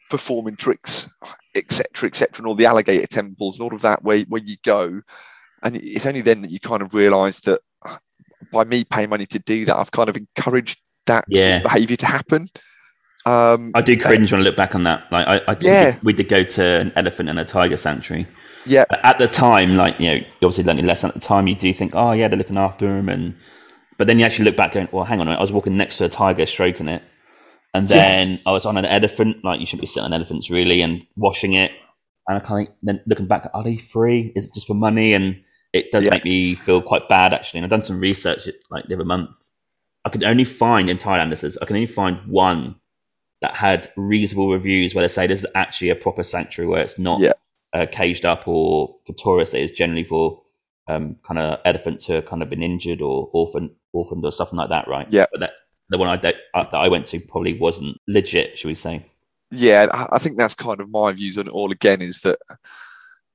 performing 0.10 0.56
tricks 0.56 1.14
etc 1.56 2.08
etc 2.08 2.30
and 2.38 2.48
all 2.48 2.56
the 2.56 2.66
alligator 2.66 3.08
temples 3.08 3.60
and 3.60 3.64
all 3.64 3.76
of 3.76 3.82
that 3.82 4.04
where, 4.04 4.22
where 4.30 4.42
you 4.42 4.56
go 4.64 5.02
and 5.64 5.76
it's 5.76 6.06
only 6.06 6.22
then 6.22 6.42
that 6.42 6.52
you 6.52 6.60
kind 6.60 6.82
of 6.82 6.94
realize 6.94 7.40
that 7.42 7.60
by 8.52 8.64
me 8.64 8.84
paying 8.84 9.10
money 9.10 9.26
to 9.26 9.40
do 9.40 9.66
that 9.66 9.76
i've 9.76 9.92
kind 9.92 10.10
of 10.10 10.18
encouraged 10.18 10.80
that 11.08 11.26
yeah. 11.28 11.60
sort 11.60 11.66
of 11.66 11.72
behavior 11.74 11.98
to 11.98 12.06
happen 12.06 12.48
um, 13.26 13.72
I 13.76 13.82
do 13.82 13.98
cringe 13.98 14.32
uh, 14.32 14.36
when 14.36 14.42
I 14.42 14.50
look 14.50 14.56
back 14.56 14.76
on 14.76 14.84
that. 14.86 15.12
Like, 15.12 15.28
I, 15.28 15.52
I 15.52 15.56
yeah. 15.62 15.98
we, 16.04 16.14
did, 16.14 16.28
go 16.28 16.44
to 16.44 16.64
an 16.64 16.92
elephant 16.96 17.30
and 17.30 17.40
a 17.40 17.46
tiger 17.46 17.78
sanctuary, 17.78 18.26
yeah. 18.66 18.86
At 18.90 19.18
the 19.18 19.28
time, 19.28 19.76
like 19.76 20.00
you 20.00 20.08
know, 20.08 20.14
you 20.16 20.26
obviously 20.44 20.64
learning 20.64 20.86
lesson 20.86 21.10
at 21.10 21.16
the 21.16 21.22
time. 21.22 21.48
You 21.48 21.56
do 21.56 21.74
think, 21.74 21.94
oh 21.96 22.12
yeah, 22.12 22.28
they're 22.28 22.38
looking 22.38 22.58
after 22.58 22.98
him, 22.98 23.10
and 23.10 23.36
but 23.98 24.08
then 24.08 24.20
you 24.20 24.26
actually 24.26 24.46
look 24.46 24.56
back, 24.56 24.74
going, 24.74 24.88
well, 24.92 25.04
hang 25.04 25.20
on, 25.20 25.28
I 25.28 25.40
was 25.40 25.52
walking 25.52 25.78
next 25.78 25.98
to 25.98 26.06
a 26.06 26.10
tiger, 26.10 26.46
stroking 26.46 26.88
it, 26.88 27.04
and 27.74 27.88
then 27.88 28.32
yes. 28.32 28.44
I 28.48 28.52
was 28.52 28.66
on 28.66 28.78
an 28.78 28.86
elephant. 28.86 29.44
Like 29.44 29.60
you 29.60 29.66
shouldn't 29.66 29.82
be 29.82 29.88
sitting 29.88 30.06
on 30.06 30.14
elephants, 30.14 30.50
really, 30.50 30.82
and 30.82 31.06
washing 31.16 31.54
it. 31.54 31.72
And 32.28 32.38
I 32.38 32.40
kind 32.40 32.68
of 32.68 32.74
then 32.84 33.02
looking 33.08 33.28
back, 33.28 33.50
are 33.54 33.64
they 33.64 33.78
free? 33.78 34.32
Is 34.36 34.46
it 34.46 34.54
just 34.54 34.68
for 34.68 34.76
money? 34.76 35.14
And 35.14 35.42
it 35.74 35.92
does 35.92 36.06
yeah. 36.06 36.12
make 36.12 36.24
me 36.24 36.56
feel 36.56 36.82
quite 36.82 37.10
bad 37.10 37.34
actually. 37.34 37.60
And 37.60 37.66
I've 37.66 37.72
done 37.72 37.84
some 37.84 38.00
research 38.00 38.48
like 38.70 38.86
the 38.88 38.96
other 38.96 39.06
month. 39.06 39.50
I 40.06 40.10
could 40.10 40.24
only 40.24 40.44
find 40.44 40.90
in 40.90 40.98
Thailand. 40.98 41.30
This 41.32 41.44
is 41.44 41.58
I 41.58 41.66
can 41.66 41.76
only 41.76 41.88
find 41.88 42.20
one 42.28 42.76
that 43.42 43.56
had 43.56 43.90
reasonable 43.98 44.52
reviews 44.52 44.94
where 44.94 45.04
they 45.04 45.08
say 45.08 45.28
this 45.28 45.44
is 45.44 45.52
actually 45.56 45.90
a 45.90 45.96
proper 45.96 46.24
sanctuary 46.24 46.70
where 46.70 46.82
it's 46.82 47.00
not 47.00 47.20
yeah 47.20 47.34
uh, 47.74 47.86
caged 47.92 48.26
up 48.26 48.48
or 48.48 48.96
for 49.06 49.14
tourists, 49.14 49.56
it 49.56 49.62
is 49.62 49.72
generally 49.72 50.04
for 50.04 50.42
um, 50.88 51.16
kind 51.24 51.40
of 51.40 51.60
elephants 51.66 52.06
who 52.06 52.14
have 52.14 52.26
kind 52.26 52.42
of 52.42 52.50
been 52.50 52.64
injured 52.64 53.02
or 53.02 53.30
orphaned, 53.34 53.72
orphaned 53.94 54.26
or 54.26 54.32
something 54.32 54.58
like 54.58 54.70
that, 54.70 54.88
right? 54.88 55.08
Yeah. 55.10 55.26
But 55.32 55.42
that, 55.42 55.52
the 55.90 55.98
one 55.98 56.10
I, 56.10 56.18
that, 56.18 56.36
uh, 56.54 56.64
that 56.64 56.78
I 56.78 56.90
went 56.90 57.06
to 57.08 57.20
probably 57.20 57.58
wasn't 57.58 57.98
legit, 58.08 58.58
should 58.58 58.68
we 58.68 58.76
say? 58.76 59.06
Yeah, 59.52 59.88
I 60.12 60.18
think 60.18 60.38
that's 60.38 60.56
kind 60.56 60.80
of 60.80 60.90
my 60.90 61.12
views 61.12 61.38
on 61.38 61.48
it 61.48 61.52
all. 61.52 61.72
Again, 61.72 62.02
is 62.02 62.22
that 62.22 62.40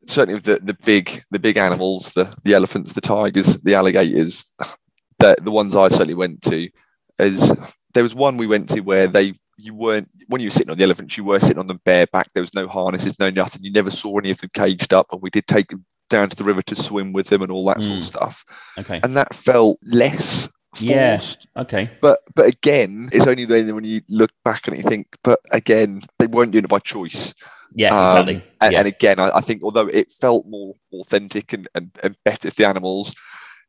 certainly 0.07 0.41
the 0.41 0.59
the 0.63 0.73
big 0.83 1.21
the 1.31 1.39
big 1.39 1.59
animals, 1.59 2.15
the 2.15 2.35
the 2.43 2.55
elephants, 2.55 2.95
the 2.95 3.03
tigers, 3.03 3.63
the 3.63 3.75
alligators, 3.75 4.51
the 5.19 5.37
the 5.43 5.51
ones 5.51 5.77
I 5.77 5.89
certainly 5.89 6.15
went 6.15 6.41
to, 6.45 6.71
is 7.19 7.53
there 7.95 8.03
was 8.03 8.15
one 8.15 8.37
we 8.37 8.47
went 8.47 8.69
to 8.71 8.81
where 8.81 9.07
they 9.07 9.35
you 9.59 9.75
weren't 9.75 10.09
when 10.29 10.41
you 10.41 10.49
were 10.49 10.53
sitting 10.53 10.71
on 10.71 10.79
the 10.79 10.85
elephants, 10.85 11.17
you 11.17 11.25
were 11.25 11.41
sitting 11.41 11.59
on 11.59 11.67
them 11.67 11.81
bareback. 11.85 12.33
There 12.33 12.43
was 12.43 12.55
no 12.55 12.69
harnesses, 12.69 13.19
no 13.19 13.31
nothing. 13.31 13.65
You 13.65 13.73
never 13.73 13.91
saw 13.91 14.19
any 14.19 14.31
of 14.31 14.39
them 14.39 14.51
caged 14.53 14.93
up, 14.93 15.07
and 15.13 15.23
we 15.23 15.31
did 15.31 15.47
take 15.47 15.69
them 15.69 15.85
down 16.09 16.29
to 16.29 16.37
the 16.37 16.45
river 16.45 16.63
to 16.63 16.77
swim 16.77 17.13
with 17.13 17.29
them 17.29 17.43
and 17.43 17.51
all 17.51 17.65
that 17.67 17.79
mm. 17.79 17.83
sort 17.83 17.99
of 17.99 18.03
mm. 18.03 18.07
stuff. 18.07 18.45
Okay, 18.79 19.01
and 19.03 19.17
that 19.17 19.35
felt 19.35 19.79
less. 19.83 20.49
Forced. 20.75 20.91
Yeah. 20.91 21.63
Okay. 21.63 21.91
But 22.03 22.19
but 22.35 22.47
again, 22.49 23.09
it's 23.11 23.27
only 23.27 23.47
then 23.47 23.75
when 23.75 23.85
you 23.85 24.03
look 24.11 24.31
back 24.45 24.69
and 24.69 24.77
you 24.77 24.83
think, 24.83 25.07
but 25.25 25.41
again, 25.51 26.03
they 26.19 26.27
weren't 26.27 26.53
doing 26.53 26.65
it 26.65 26.71
by 26.71 26.81
choice. 26.81 27.33
Yeah, 27.73 27.99
um, 27.99 28.29
exactly. 28.29 28.51
And, 28.61 28.73
yeah. 28.73 28.79
and 28.79 28.89
again, 28.89 29.19
I, 29.19 29.37
I, 29.37 29.41
think 29.41 29.63
although 29.63 29.87
it 29.87 30.13
felt 30.13 30.47
more 30.47 30.75
authentic 30.93 31.53
and, 31.53 31.69
and, 31.75 31.91
and 32.03 32.17
better 32.25 32.51
for 32.51 32.57
the 32.57 32.69
animals, 32.69 33.15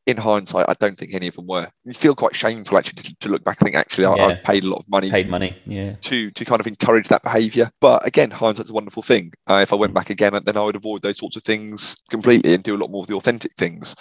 in 0.08 0.16
hindsight, 0.16 0.66
I 0.70 0.74
don't 0.80 0.98
think 0.98 1.14
any 1.14 1.28
of 1.28 1.36
them 1.36 1.48
were. 1.48 1.68
You 1.84 1.94
feel 1.94 2.16
quite 2.16 2.34
shameful 2.34 2.78
actually 2.78 3.04
to, 3.04 3.16
to 3.20 3.30
look 3.30 3.44
back 3.44 3.60
and 3.60 3.68
think, 3.68 3.76
actually, 3.76 4.06
I, 4.06 4.16
yeah. 4.16 4.26
I've 4.28 4.44
paid 4.44 4.64
a 4.64 4.70
lot 4.70 4.80
of 4.80 4.90
money, 4.90 5.12
paid 5.12 5.30
money, 5.30 5.56
yeah, 5.66 5.96
to 6.02 6.32
to 6.32 6.46
kind 6.46 6.62
of 6.62 6.66
encourage 6.66 7.10
that 7.10 7.22
behaviour. 7.24 7.70
But 7.82 8.08
again, 8.08 8.32
hindsight's 8.32 8.70
a 8.70 8.74
wonderful 8.74 9.04
thing. 9.04 9.34
Uh, 9.48 9.60
if 9.62 9.74
I 9.74 9.76
went 9.76 9.94
back 9.94 10.10
again, 10.10 10.40
then 10.46 10.58
I 10.58 10.62
would 10.62 10.78
avoid 10.78 11.02
those 11.02 11.18
sorts 11.18 11.36
of 11.36 11.44
things 11.44 11.96
completely 12.10 12.54
and 12.54 12.64
do 12.64 12.76
a 12.76 12.80
lot 12.80 12.90
more 12.90 13.02
of 13.02 13.08
the 13.08 13.16
authentic 13.16 13.54
things. 13.56 13.96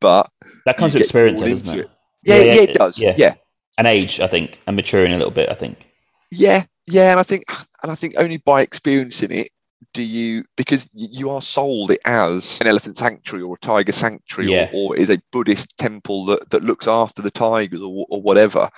But 0.00 0.28
that 0.66 0.76
comes 0.76 0.92
with 0.92 1.00
experience, 1.00 1.40
doesn't 1.40 1.78
it? 1.78 1.80
it. 1.80 1.90
Yeah, 2.22 2.36
yeah, 2.36 2.42
yeah, 2.42 2.60
it 2.60 2.74
does. 2.74 2.98
Yeah. 2.98 3.14
yeah, 3.16 3.34
and 3.78 3.86
age, 3.86 4.20
I 4.20 4.26
think, 4.26 4.60
and 4.66 4.76
maturing 4.76 5.14
a 5.14 5.16
little 5.16 5.32
bit. 5.32 5.48
I 5.48 5.54
think. 5.54 5.88
Yeah, 6.30 6.64
yeah, 6.86 7.12
and 7.12 7.20
I 7.20 7.22
think, 7.22 7.44
and 7.82 7.90
I 7.90 7.94
think 7.94 8.14
only 8.18 8.36
by 8.36 8.60
experiencing 8.60 9.32
it 9.32 9.48
do 9.94 10.02
you 10.02 10.44
because 10.56 10.88
you 10.92 11.30
are 11.30 11.42
sold 11.42 11.90
it 11.90 12.00
as 12.04 12.60
an 12.60 12.66
elephant 12.66 12.96
sanctuary 12.96 13.42
or 13.42 13.54
a 13.54 13.58
tiger 13.58 13.92
sanctuary 13.92 14.52
yeah. 14.52 14.70
or, 14.72 14.94
or, 14.94 14.96
is 14.96 15.10
a 15.10 15.20
buddhist 15.32 15.76
temple 15.78 16.26
that, 16.26 16.50
that 16.50 16.62
looks 16.62 16.86
after 16.86 17.22
the 17.22 17.30
tigers 17.30 17.80
or, 17.80 18.06
or 18.10 18.20
whatever 18.20 18.68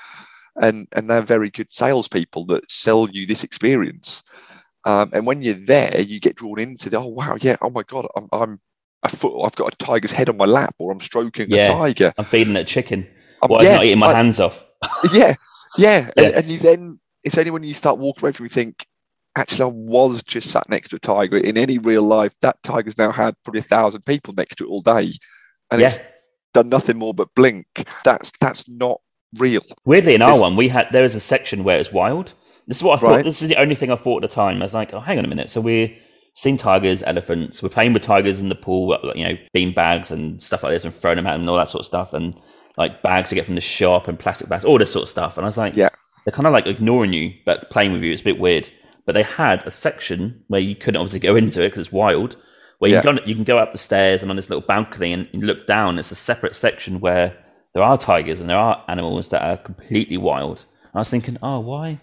and 0.61 0.87
and 0.95 1.09
they're 1.09 1.23
very 1.23 1.51
good 1.51 1.73
salespeople 1.73 2.45
that 2.47 2.71
sell 2.71 3.09
you 3.11 3.27
this 3.27 3.45
experience 3.45 4.23
um, 4.85 5.11
and 5.13 5.27
when 5.27 5.43
you're 5.43 5.55
there 5.55 6.01
you 6.01 6.21
get 6.21 6.37
drawn 6.37 6.59
into 6.59 6.89
the 6.89 6.99
oh 6.99 7.07
wow 7.07 7.37
yeah 7.41 7.57
oh 7.61 7.71
my 7.71 7.83
god 7.83 8.07
i'm, 8.17 8.29
I'm 8.33 8.61
a 9.03 9.09
foot 9.09 9.43
i've 9.45 9.57
got 9.57 9.73
a 9.73 9.77
tiger's 9.77 10.13
head 10.13 10.29
on 10.29 10.37
my 10.37 10.47
lap 10.47 10.75
or 10.79 10.93
i'm 10.93 11.01
stroking 11.01 11.51
yeah. 11.51 11.67
a 11.67 11.73
tiger 11.73 12.13
i'm 12.19 12.25
feeding 12.25 12.57
a 12.57 12.65
chicken 12.65 13.07
um, 13.43 13.49
well, 13.51 13.65
yeah, 13.65 13.77
not 13.77 13.85
eating 13.85 13.99
my 13.99 14.09
I, 14.09 14.15
hands 14.15 14.41
off 14.41 14.65
yeah 15.13 15.35
yeah, 15.79 16.11
yeah. 16.17 16.27
And, 16.27 16.35
and 16.37 16.47
you 16.47 16.59
then 16.59 16.99
it's 17.25 17.37
only 17.37 17.51
when 17.51 17.63
you 17.63 17.75
start 17.75 17.99
walking 17.99 18.25
away 18.25 18.33
from 18.33 18.47
you 18.47 18.51
think 18.51 18.87
actually 19.37 19.62
I 19.70 19.72
was 19.74 20.22
just 20.22 20.51
sat 20.51 20.68
next 20.68 20.89
to 20.91 20.97
a 20.97 21.01
tiger. 21.01 21.39
In 21.39 21.57
any 21.57 21.78
real 21.78 22.03
life, 22.03 22.35
that 22.43 22.62
tiger's 22.62 22.99
now 22.99 23.11
had 23.12 23.35
probably 23.45 23.61
a 23.61 23.64
thousand 23.64 24.05
people 24.07 24.35
next 24.37 24.57
to 24.57 24.64
it 24.64 24.68
all 24.68 24.83
day. 24.83 25.12
and 25.70 25.81
Yeah. 25.81 25.87
it's 25.89 26.01
done 26.53 26.68
nothing 26.68 26.99
more 26.99 27.14
but 27.14 27.28
blink. 27.37 27.66
That's 28.05 28.33
that's 28.41 28.68
not 28.68 29.01
real. 29.39 29.62
Weirdly, 29.87 30.14
in 30.14 30.22
our 30.22 30.39
one, 30.41 30.57
we 30.57 30.68
had 30.68 30.89
there 30.93 31.03
was 31.05 31.14
a 31.14 31.20
section 31.20 31.62
where 31.64 31.76
it 31.76 31.81
was 31.81 31.93
wild. 31.93 32.33
This 32.66 32.78
is 32.78 32.83
what 32.83 32.99
I 32.99 33.01
thought. 33.01 33.11
Right. 33.16 33.24
This 33.24 33.43
is 33.43 33.49
the 33.49 33.57
only 33.57 33.74
thing 33.74 33.91
I 33.91 33.97
thought 33.97 34.22
at 34.22 34.28
the 34.31 34.35
time. 34.35 34.57
I 34.59 34.64
was 34.64 34.74
like, 34.74 34.93
oh, 34.95 35.01
hang 35.01 35.18
on 35.18 35.24
a 35.24 35.28
minute. 35.28 35.51
So 35.51 35.61
we're 35.61 35.95
seeing 36.35 36.57
tigers, 36.57 37.03
elephants. 37.03 37.62
We're 37.62 37.68
playing 37.68 37.93
with 37.93 38.03
tigers 38.03 38.41
in 38.43 38.49
the 38.49 38.55
pool, 38.55 38.93
uh, 38.93 39.12
you 39.14 39.24
know, 39.24 39.37
bean 39.53 39.72
bags 39.74 40.11
and 40.11 40.41
stuff 40.43 40.62
like 40.62 40.72
this, 40.72 40.85
and 40.85 40.93
throwing 40.95 41.16
them 41.16 41.26
at 41.26 41.33
them 41.33 41.41
and 41.43 41.51
all 41.51 41.57
that 41.57 41.68
sort 41.68 41.81
of 41.81 41.87
stuff, 41.87 42.12
and 42.14 42.35
like 42.76 43.03
bags 43.03 43.28
to 43.28 43.35
get 43.35 43.45
from 43.45 43.57
the 43.57 43.61
shop 43.61 44.07
and 44.09 44.18
plastic 44.18 44.49
bags, 44.49 44.64
all 44.64 44.78
this 44.78 44.93
sort 44.93 45.03
of 45.05 45.09
stuff. 45.09 45.37
And 45.37 45.45
I 45.45 45.49
was 45.49 45.59
like, 45.59 45.74
Yeah. 45.76 45.89
they're 46.24 46.33
kind 46.33 46.47
of 46.47 46.53
like 46.53 46.66
ignoring 46.66 47.12
you, 47.12 47.33
but 47.45 47.68
playing 47.70 47.93
with 47.93 48.03
you. 48.03 48.12
It's 48.12 48.22
a 48.22 48.24
bit 48.24 48.39
weird. 48.39 48.70
But 49.11 49.15
they 49.15 49.23
had 49.25 49.67
a 49.67 49.73
section 49.73 50.41
where 50.47 50.61
you 50.61 50.77
couldn't 50.77 51.01
obviously 51.01 51.19
go 51.19 51.35
into 51.35 51.65
it 51.65 51.71
because 51.71 51.89
it's 51.89 51.93
wild. 51.93 52.37
Where 52.79 52.93
you, 52.93 53.01
can 53.01 53.17
go, 53.17 53.23
you 53.25 53.35
can 53.35 53.43
go 53.43 53.59
up 53.59 53.73
the 53.73 53.79
stairs 53.79 54.23
and 54.23 54.31
on 54.31 54.37
this 54.37 54.49
little 54.49 54.65
balcony 54.65 55.13
and 55.13 55.27
you 55.33 55.41
look 55.41 55.67
down. 55.67 55.99
It's 55.99 56.13
a 56.13 56.15
separate 56.15 56.55
section 56.55 57.01
where 57.01 57.37
there 57.75 57.83
are 57.83 57.99
tigers 57.99 58.41
and 58.41 58.49
there 58.49 58.57
are 58.57 58.85
animals 58.87 59.31
that 59.31 59.43
are 59.43 59.57
completely 59.57 60.17
wild. 60.17 60.65
And 60.85 60.95
I 60.95 60.99
was 61.01 61.11
thinking, 61.11 61.39
oh, 61.43 61.59
why? 61.59 61.99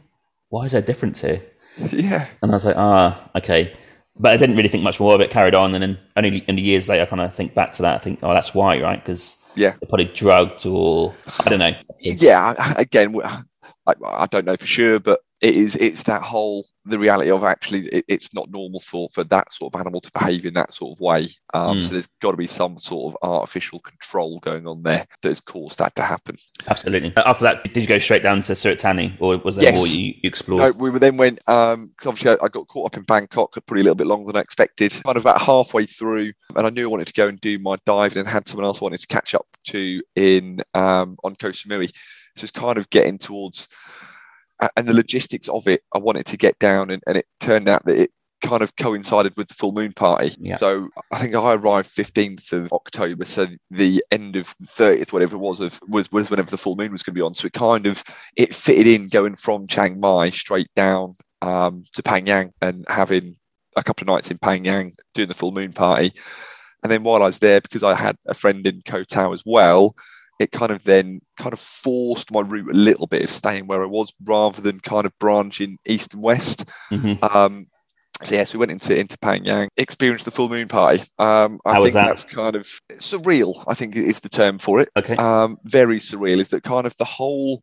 Why 0.50 0.66
is 0.66 0.74
there 0.74 0.82
a 0.82 0.86
difference 0.86 1.22
here? 1.22 1.42
Yeah, 1.94 2.28
And 2.42 2.52
I 2.52 2.56
was 2.56 2.66
like, 2.66 2.76
ah, 2.76 3.32
okay. 3.36 3.74
But 4.20 4.34
I 4.34 4.38
didn't 4.38 4.58
really 4.58 4.68
think 4.68 4.84
much 4.84 5.00
more 5.00 5.16
of 5.16 5.22
it. 5.22 5.32
Carried 5.32 5.56
on, 5.56 5.74
and 5.76 5.82
then 5.82 5.98
only 6.18 6.44
only 6.50 6.62
years 6.62 6.90
later, 6.90 7.04
I 7.04 7.06
kind 7.06 7.22
of 7.22 7.34
think 7.34 7.54
back 7.54 7.72
to 7.74 7.84
that. 7.84 7.96
I 7.96 8.00
think, 8.00 8.20
oh, 8.24 8.34
that's 8.34 8.54
why, 8.54 8.82
right? 8.82 9.02
Because 9.02 9.48
yeah, 9.56 9.76
they're 9.80 9.88
probably 9.88 10.12
drugged 10.14 10.66
or 10.66 11.14
I 11.46 11.50
don't 11.50 11.60
know. 11.60 11.74
yeah. 12.02 12.74
Again, 12.78 13.16
I, 13.24 13.94
I 14.04 14.26
don't 14.26 14.46
know 14.46 14.58
for 14.58 14.66
sure, 14.66 15.00
but 15.00 15.22
it 15.42 15.56
is. 15.56 15.76
It's 15.76 16.04
that 16.04 16.22
whole 16.22 16.66
the 16.86 16.98
reality 16.98 17.30
of 17.30 17.44
actually 17.44 17.86
it, 17.88 18.06
it's 18.08 18.34
not 18.34 18.50
normal 18.50 18.80
for 18.80 19.10
for 19.12 19.24
that 19.26 19.52
sort 19.52 19.74
of 19.76 19.80
animal 19.82 20.00
to 20.00 20.12
behave 20.12 20.46
in 20.46 20.54
that 20.54 20.74
sort 20.74 20.96
of 20.98 21.02
way. 21.02 21.28
Um, 21.54 21.78
Mm. 21.78 21.84
So 21.84 21.90
there's 21.94 22.08
got 22.22 22.32
to 22.32 22.38
be 22.38 22.48
some 22.48 22.80
sort 22.80 23.14
of 23.14 23.30
artificial 23.30 23.80
control 23.80 24.40
going 24.40 24.68
on 24.68 24.84
there 24.84 25.06
that 25.22 25.28
has 25.28 25.42
caused 25.42 25.80
that 25.80 25.96
to 25.96 26.04
happen. 26.04 26.38
Absolutely. 26.68 27.14
After 27.18 27.44
that, 27.44 27.64
did 27.66 27.78
you 27.82 27.88
go 27.88 28.00
straight 28.00 28.24
down 28.24 28.42
to 28.44 28.56
Surat 28.56 28.80
Thani, 28.80 29.16
or 29.20 29.38
was 29.40 29.58
there 29.58 29.66
Yes. 29.72 29.78
more 29.78 29.88
you, 29.88 30.14
you 30.22 30.28
explored? 30.30 30.62
No, 30.78 30.90
we 30.92 30.98
then 30.98 31.18
went 31.18 31.40
because 31.40 32.06
obviously 32.06 32.32
I, 32.32 32.46
I 32.46 32.48
got 32.48 32.68
caught 32.68 32.94
up 32.94 32.98
in 32.98 33.04
Bangkok 33.04 33.52
probably 33.66 33.82
a 33.82 33.84
little 33.84 33.96
bit 33.96 34.08
longer 34.08 34.28
than 34.28 34.38
I 34.38 34.42
expected. 34.42 34.92
Kind 35.04 35.18
of 35.18 35.24
about 35.24 35.42
halfway 35.42 35.86
through, 35.86 36.32
and 36.56 36.66
I 36.66 36.70
knew 36.70 36.86
I 36.88 36.92
wanted 36.92 37.08
to 37.08 37.14
go 37.14 37.28
and 37.28 37.40
do 37.42 37.60
my 37.60 37.76
diving, 37.86 38.20
and 38.20 38.28
had 38.28 38.48
someone 38.48 38.66
else 38.66 38.82
I 38.82 38.86
wanted 38.86 39.02
to 39.02 39.08
catch 39.08 39.36
up 39.36 39.46
to 39.66 40.02
in 40.16 40.62
um, 40.74 41.18
on 41.24 41.36
Koh 41.36 41.50
Samui. 41.50 41.92
So 42.38 42.44
it's 42.44 42.52
kind 42.52 42.78
of 42.78 42.90
getting 42.92 43.18
towards, 43.18 43.68
and 44.76 44.88
the 44.88 44.94
logistics 44.94 45.48
of 45.50 45.68
it. 45.68 45.84
I 45.94 46.00
wanted 46.00 46.26
to 46.28 46.38
get 46.38 46.58
down, 46.60 46.90
and, 46.90 47.02
and 47.08 47.18
it 47.18 47.26
turned 47.40 47.68
out 47.68 47.86
that 47.86 47.98
it 48.00 48.12
kind 48.42 48.62
of 48.62 48.76
coincided 48.76 49.36
with 49.36 49.48
the 49.48 49.54
full 49.54 49.72
moon 49.72 49.94
party. 49.94 50.36
Yeah. 50.40 50.58
So 50.58 50.90
I 51.12 51.20
think 51.20 51.36
I 51.36 51.56
arrived 51.56 51.90
15th 51.90 52.54
of 52.54 52.72
October. 52.72 53.26
So 53.26 53.48
the 53.72 54.04
end 54.12 54.36
of 54.36 54.56
30th, 54.64 55.12
whatever 55.12 55.36
it 55.36 55.40
was, 55.40 55.60
of 55.60 55.80
was 55.88 56.12
was 56.12 56.30
whenever 56.30 56.50
the 56.50 56.58
full 56.58 56.76
moon 56.76 56.92
was 56.92 57.04
going 57.04 57.14
to 57.14 57.20
be 57.20 57.24
on. 57.24 57.34
So 57.34 57.48
it 57.48 57.54
kind 57.54 57.86
of 57.86 58.04
it 58.36 58.54
fitted 58.54 58.88
in 58.88 59.10
going 59.10 59.36
from 59.36 59.68
Chiang 59.68 60.00
Mai 60.00 60.30
straight 60.30 60.70
down 60.76 61.16
um, 61.42 61.84
to 61.94 62.04
Phangan 62.04 62.52
and 62.62 62.86
having 62.88 63.36
a 63.76 63.84
couple 63.84 64.04
of 64.04 64.08
nights 64.16 64.32
in 64.32 64.38
Phangan 64.38 64.94
doing 65.14 65.28
the 65.28 65.34
full 65.34 65.52
moon 65.52 65.74
party. 65.74 66.12
And 66.84 66.92
then 66.92 67.04
while 67.04 67.24
I 67.24 67.28
was 67.28 67.40
there, 67.40 67.62
because 67.62 67.84
I 67.84 67.96
had 67.96 68.18
a 68.28 68.34
friend 68.34 68.66
in 68.66 68.82
Koh 68.86 69.04
Tao 69.04 69.34
as 69.34 69.44
well, 69.46 69.96
it 70.40 70.52
kind 70.52 70.72
of 70.72 70.84
then 70.84 71.22
kind 71.38 71.54
of 71.54 71.60
forced 71.60 72.32
my 72.32 72.42
route 72.42 72.70
a 72.70 72.78
little 72.78 73.08
bit 73.08 73.24
of 73.24 73.30
staying 73.30 73.68
where 73.68 73.84
I 73.84 73.88
was 73.88 74.14
rather 74.24 74.62
than 74.62 74.80
kind 74.80 75.06
of 75.06 75.18
branching 75.20 75.78
east 75.88 76.14
and 76.14 76.24
west. 76.24 76.66
hmm 76.90 77.14
Um, 77.22 77.68
so 78.24 78.34
yes, 78.34 78.52
we 78.54 78.58
went 78.58 78.72
into 78.72 78.98
into 78.98 79.18
Phangan, 79.20 79.68
experienced 79.78 80.26
the 80.26 80.32
full 80.32 80.50
moon 80.50 80.68
party. 80.68 81.02
Um, 81.20 81.60
I 81.66 81.70
How 81.70 81.76
think 81.76 81.84
was 81.84 81.94
that? 81.94 82.08
that's 82.08 82.24
kind 82.24 82.56
of 82.56 82.68
surreal. 82.94 83.64
I 83.68 83.76
think 83.76 83.96
is 83.96 84.22
the 84.22 84.30
term 84.30 84.58
for 84.58 84.80
it. 84.80 84.90
Okay. 84.96 85.16
Um, 85.18 85.58
very 85.66 86.00
surreal. 86.00 86.40
Is 86.40 86.50
that 86.50 86.64
kind 86.64 86.88
of 86.88 86.98
the 86.98 87.06
whole 87.06 87.62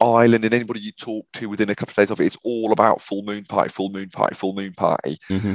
island 0.00 0.44
and 0.44 0.54
anybody 0.54 0.80
you 0.80 0.92
talk 0.92 1.26
to 1.34 1.48
within 1.48 1.70
a 1.70 1.74
couple 1.74 1.92
of 1.92 1.96
days 1.96 2.10
of 2.10 2.20
it, 2.20 2.26
it's 2.26 2.36
all 2.44 2.72
about 2.72 3.00
full 3.00 3.22
moon 3.22 3.44
party, 3.44 3.68
full 3.68 3.90
moon 3.90 4.08
party, 4.08 4.34
full 4.34 4.54
moon 4.54 4.72
party. 4.72 5.18
hmm 5.28 5.54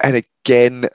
And 0.00 0.24
again, 0.44 0.88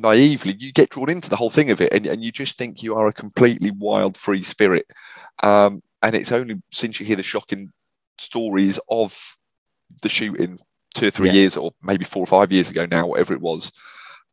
naively, 0.00 0.56
you 0.58 0.72
get 0.72 0.90
drawn 0.90 1.10
into 1.10 1.30
the 1.30 1.36
whole 1.36 1.50
thing 1.50 1.70
of 1.70 1.80
it, 1.80 1.92
and, 1.92 2.06
and 2.06 2.22
you 2.24 2.32
just 2.32 2.58
think 2.58 2.82
you 2.82 2.94
are 2.94 3.08
a 3.08 3.12
completely 3.12 3.70
wild, 3.70 4.16
free 4.16 4.42
spirit. 4.42 4.86
Um, 5.42 5.82
and 6.02 6.14
it's 6.14 6.32
only 6.32 6.62
since 6.70 6.98
you 6.98 7.06
hear 7.06 7.16
the 7.16 7.22
shocking 7.22 7.72
stories 8.18 8.78
of 8.88 9.18
the 10.02 10.08
shooting 10.08 10.58
two 10.94 11.08
or 11.08 11.10
three 11.10 11.28
Yeah. 11.28 11.34
years, 11.34 11.56
or 11.56 11.72
maybe 11.82 12.04
four 12.04 12.22
or 12.22 12.26
five 12.26 12.52
years 12.52 12.70
ago 12.70 12.86
now, 12.86 13.06
whatever 13.06 13.34
it 13.34 13.40
was, 13.40 13.72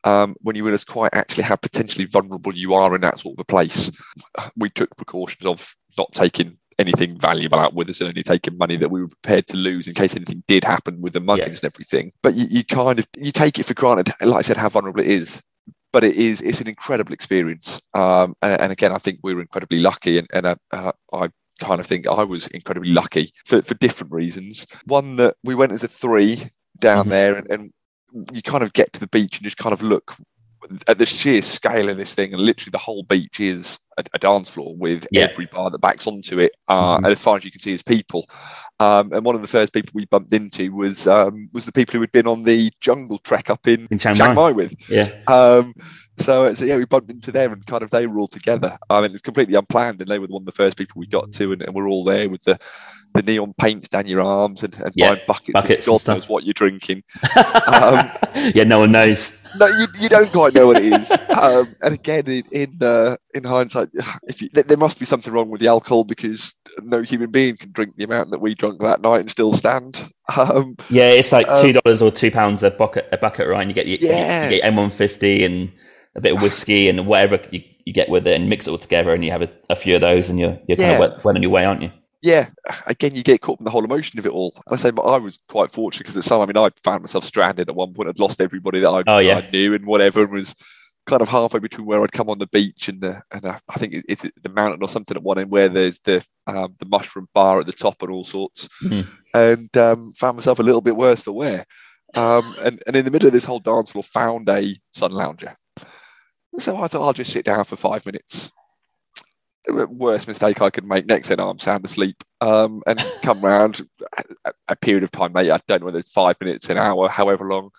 um, 0.03 0.35
when 0.41 0.55
you 0.55 0.63
realize 0.63 0.83
quite 0.83 1.13
actually 1.13 1.43
how 1.43 1.55
potentially 1.55 2.05
vulnerable 2.05 2.55
you 2.55 2.73
are 2.73 2.95
in 2.95 3.01
that 3.01 3.19
sort 3.19 3.35
of 3.35 3.39
a 3.41 3.45
place. 3.45 3.91
We 4.55 4.69
took 4.69 4.95
precautions 4.95 5.45
of 5.45 5.75
not 5.97 6.11
taking 6.13 6.57
anything 6.77 7.17
valuable 7.17 7.57
out 7.57 7.73
with 7.73 7.89
us 7.89 8.01
and 8.01 8.09
only 8.09 8.21
taking 8.21 8.57
money 8.57 8.75
that 8.75 8.91
we 8.91 9.01
were 9.01 9.07
prepared 9.07 9.47
to 9.47 9.57
lose 9.57 9.87
in 9.87 9.93
case 9.93 10.13
anything 10.15 10.43
did 10.47 10.63
happen 10.63 10.99
with 11.01 11.13
the 11.13 11.19
muggings 11.19 11.61
and 11.61 11.63
everything. 11.63 12.11
But 12.21 12.35
you, 12.35 12.47
you 12.49 12.63
kind 12.65 12.99
of 12.99 13.07
you 13.15 13.31
take 13.31 13.57
it 13.59 13.65
for 13.65 13.73
granted, 13.73 14.11
like 14.21 14.39
I 14.39 14.41
said, 14.41 14.57
how 14.57 14.69
vulnerable 14.69 15.01
it 15.01 15.07
is. 15.07 15.41
But 15.95 16.03
it 16.03 16.17
is 16.17 16.41
it's 16.41 16.59
an 16.59 16.67
incredible 16.67 17.13
experience. 17.13 17.81
Um, 17.93 18.35
and, 18.41 18.59
and 18.63 18.71
again, 18.73 18.91
I 18.91 18.97
think 18.97 19.19
we 19.23 19.33
were 19.33 19.39
incredibly 19.39 19.79
lucky, 19.79 20.17
and, 20.19 20.27
and 20.33 20.45
uh, 20.45 20.55
uh, 20.73 20.91
I 21.13 21.29
kind 21.61 21.79
of 21.79 21.87
think 21.87 22.05
I 22.05 22.23
was 22.23 22.47
incredibly 22.47 22.91
lucky 22.91 23.31
for, 23.45 23.61
for 23.61 23.75
different 23.75 24.11
reasons. 24.11 24.67
One 24.87 25.15
that 25.15 25.35
we 25.41 25.55
went 25.55 25.71
as 25.71 25.85
a 25.85 25.87
three 25.87 26.35
down 26.79 27.05
Mhm. 27.05 27.09
there, 27.15 27.35
and, 27.37 27.47
and 27.49 27.71
you 28.33 28.41
kind 28.41 28.61
of 28.61 28.73
get 28.73 28.91
to 28.91 28.99
the 28.99 29.07
beach 29.07 29.37
and 29.37 29.45
just 29.45 29.55
kind 29.55 29.71
of 29.71 29.81
look 29.81 30.15
at 30.87 30.97
the 30.97 31.05
sheer 31.05 31.41
scale 31.41 31.89
of 31.89 31.97
this 31.97 32.13
thing, 32.15 32.33
and 32.33 32.41
literally 32.41 32.71
the 32.71 32.77
whole 32.77 33.03
beach 33.03 33.39
is 33.39 33.79
a, 33.97 34.03
a 34.13 34.19
dance 34.19 34.49
floor 34.49 34.75
with 34.75 35.05
Yeah. 35.11 35.23
every 35.29 35.45
bar 35.45 35.69
that 35.69 35.79
backs 35.81 36.05
onto 36.07 36.39
it, 36.39 36.51
uh, 36.67 36.95
Mhm. 36.95 36.97
and 36.97 37.07
as 37.07 37.21
far 37.21 37.37
as 37.37 37.45
you 37.45 37.51
can 37.51 37.61
see, 37.61 37.73
is 37.73 37.83
people. 37.83 38.25
Um, 38.79 39.11
and 39.13 39.23
one 39.23 39.35
of 39.35 39.41
the 39.41 39.47
first 39.47 39.71
people 39.73 39.91
we 39.93 40.05
bumped 40.05 40.33
into 40.33 40.73
was 40.73 41.07
um, 41.07 41.47
was 41.53 41.65
the 41.65 41.71
people 41.71 41.93
who 41.93 42.01
had 42.01 42.11
been 42.11 42.27
on 42.27 42.43
the 42.43 42.71
jungle 42.81 43.19
trek 43.19 43.49
up 43.49 43.67
in, 43.67 43.87
In 43.91 43.97
Chiang 43.99 44.15
Chiang 44.15 44.35
Mai. 44.35 44.49
Mai 44.49 44.51
with. 44.51 44.73
Yeah. 44.89 45.09
Um, 45.27 45.73
so, 46.17 46.53
so 46.53 46.65
yeah, 46.65 46.77
we 46.77 46.85
bumped 46.85 47.09
into 47.11 47.31
them 47.31 47.53
and 47.53 47.65
kind 47.65 47.83
of 47.83 47.89
they 47.91 48.07
were 48.07 48.19
all 48.19 48.27
together. 48.27 48.77
I 48.89 49.01
mean, 49.01 49.11
it's 49.11 49.21
completely 49.21 49.55
unplanned, 49.55 50.01
and 50.01 50.09
they 50.09 50.19
were 50.19 50.27
one 50.27 50.41
of 50.41 50.45
the 50.45 50.51
first 50.51 50.77
people 50.77 50.99
we 50.99 51.07
got 51.07 51.31
to, 51.33 51.51
and, 51.51 51.61
and 51.61 51.73
we're 51.73 51.87
all 51.89 52.03
there 52.03 52.29
with 52.29 52.43
the, 52.43 52.57
the 53.13 53.21
neon 53.21 53.53
paints 53.57 53.87
down 53.87 54.07
your 54.07 54.21
arms 54.21 54.63
and, 54.63 54.73
and 54.81 54.91
Yeah, 54.95 55.09
buying 55.09 55.21
buckets. 55.27 55.53
buckets 55.53 55.87
God 55.87 56.07
knows 56.07 56.27
what 56.29 56.43
you're 56.43 56.53
drinking. 56.53 57.03
Um, 57.67 58.11
yeah, 58.53 58.63
no 58.63 58.79
one 58.79 58.91
knows. 58.91 59.41
No, 59.57 59.65
you, 59.65 59.87
you 59.99 60.07
don't 60.09 60.31
quite 60.31 60.53
know 60.53 60.67
what 60.67 60.77
it 60.77 60.91
is. 60.93 61.11
Um, 61.29 61.73
and 61.81 61.93
again, 61.95 62.25
in 62.27 62.43
in, 62.51 62.77
uh, 62.81 63.15
in 63.33 63.43
hindsight, 63.43 63.89
if 64.27 64.41
you, 64.41 64.49
there- 64.53 64.63
there 64.63 64.77
must 64.77 64.99
be 64.99 65.05
something 65.05 65.33
wrong 65.33 65.49
with 65.49 65.61
the 65.61 65.67
alcohol 65.67 66.03
because 66.03 66.55
no 66.83 67.01
human 67.01 67.31
being 67.31 67.57
can 67.57 67.71
drink 67.71 67.95
the 67.95 68.03
amount 68.03 68.31
that 68.31 68.39
we 68.41 68.53
drank 68.55 68.79
that 68.81 69.01
night 69.01 69.21
and 69.21 69.31
still 69.31 69.53
stand. 69.53 70.09
Um, 70.37 70.75
Yeah, 70.89 71.09
it's 71.11 71.31
like 71.31 71.47
Um, 71.47 71.61
two 71.61 71.73
dollars 71.73 72.01
or 72.01 72.09
two 72.11 72.31
pounds 72.31 72.63
a 72.63 72.71
bucket, 72.71 73.07
a 73.11 73.17
bucket, 73.17 73.47
right? 73.47 73.61
And 73.61 73.69
you 73.69 73.75
get 73.75 73.87
your, 73.87 73.99
Yeah. 74.01 74.45
you 74.45 74.49
get 74.57 74.65
M 74.65 74.75
one 74.75 74.89
fifty 74.89 75.43
and 75.45 75.71
a 76.15 76.21
bit 76.21 76.33
of 76.35 76.41
whiskey 76.41 76.89
and 76.89 77.05
whatever 77.07 77.39
you, 77.51 77.61
you 77.85 77.93
get 77.93 78.09
with 78.09 78.25
it, 78.27 78.39
and 78.39 78.49
mix 78.49 78.67
it 78.67 78.71
all 78.71 78.77
together, 78.77 79.13
and 79.13 79.23
you 79.23 79.31
have 79.31 79.41
a, 79.41 79.49
a 79.69 79.75
few 79.75 79.95
of 79.95 80.01
those, 80.01 80.29
and 80.29 80.39
you're 80.39 80.57
you're 80.67 80.77
kind 80.77 80.89
Yeah. 80.91 80.93
of 80.93 80.99
well, 80.99 81.19
well 81.23 81.35
on 81.35 81.41
your 81.41 81.51
way, 81.51 81.65
aren't 81.65 81.81
you? 81.81 81.91
yeah, 82.21 82.49
again, 82.87 83.13
you 83.13 83.21
get 83.21 83.39
caught 83.41 83.59
in 83.59 83.65
the 83.65 83.69
whole 83.69 83.83
emotion 83.85 84.17
of 84.17 84.25
it 84.25 84.31
all. 84.31 84.57
I 84.71 84.77
say 84.77 84.89
I 84.89 85.17
was 85.17 85.37
quite 85.47 85.71
fortunate 85.71 85.99
because 86.05 86.17
at 86.17 86.23
some, 86.23 86.41
I 86.41 86.47
mean, 86.47 86.57
I 86.57 86.69
found 86.83 87.03
myself 87.03 87.23
stranded 87.23 87.69
at 87.69 87.75
one 87.75 87.93
point. 87.93 88.09
I'd 88.09 88.17
lost 88.17 88.41
everybody 88.41 88.79
that 88.79 88.89
I, 88.89 89.03
Oh, 89.05 89.19
yeah. 89.19 89.37
I 89.37 89.49
knew 89.51 89.75
and 89.75 89.85
whatever, 89.85 90.23
and 90.23 90.31
was 90.31 90.55
kind 91.05 91.21
of 91.21 91.29
halfway 91.29 91.59
between 91.59 91.85
where 91.85 92.01
I'd 92.01 92.11
come 92.11 92.31
on 92.31 92.39
the 92.39 92.47
beach 92.47 92.89
and 92.89 92.99
the 92.99 93.21
and 93.31 93.45
uh, 93.45 93.59
I 93.69 93.77
think 93.77 93.93
it- 93.93 94.05
it's 94.09 94.23
the 94.41 94.49
mountain 94.49 94.81
or 94.81 94.89
something 94.89 95.15
at 95.15 95.21
one 95.21 95.37
end 95.37 95.51
where 95.51 95.69
there's 95.69 95.99
the 95.99 96.25
um, 96.47 96.73
the 96.79 96.87
mushroom 96.87 97.27
bar 97.35 97.59
at 97.59 97.67
the 97.67 97.73
top 97.73 98.01
and 98.01 98.09
all 98.09 98.23
sorts, 98.23 98.69
Mhm. 98.83 99.05
and 99.35 99.77
um, 99.77 100.11
found 100.13 100.37
myself 100.37 100.57
a 100.57 100.63
little 100.63 100.81
bit 100.81 100.97
worse 100.97 101.21
for 101.21 101.31
wear. 101.33 101.67
Um, 102.15 102.55
and 102.63 102.81
and 102.87 102.95
in 102.95 103.05
the 103.05 103.11
middle 103.11 103.27
of 103.27 103.33
this 103.33 103.43
whole 103.45 103.59
dance 103.59 103.91
floor, 103.91 104.01
found 104.01 104.49
a 104.49 104.75
sun 104.93 105.11
lounger. 105.11 105.53
So 106.57 106.77
I 106.77 106.87
thought 106.87 107.05
I'll 107.05 107.13
just 107.13 107.31
sit 107.31 107.45
down 107.45 107.63
for 107.65 107.75
five 107.75 108.05
minutes. 108.05 108.51
The 109.65 109.87
worst 109.87 110.27
mistake 110.27 110.61
I 110.61 110.69
could 110.69 110.85
make. 110.85 111.05
Next 111.05 111.27
thing 111.27 111.39
I'm 111.39 111.59
sound 111.59 111.83
asleep. 111.85 112.23
Um, 112.39 112.81
and 112.85 113.03
come 113.23 113.41
round 113.41 113.87
a, 114.45 114.53
a 114.69 114.75
period 114.75 115.03
of 115.03 115.11
time, 115.11 115.33
mate. 115.33 115.51
I 115.51 115.59
don't 115.67 115.81
know 115.81 115.85
whether 115.85 115.99
it's 115.99 116.11
five 116.11 116.35
minutes, 116.39 116.69
an 116.69 116.77
hour, 116.77 117.09
however 117.09 117.49
long. 117.49 117.71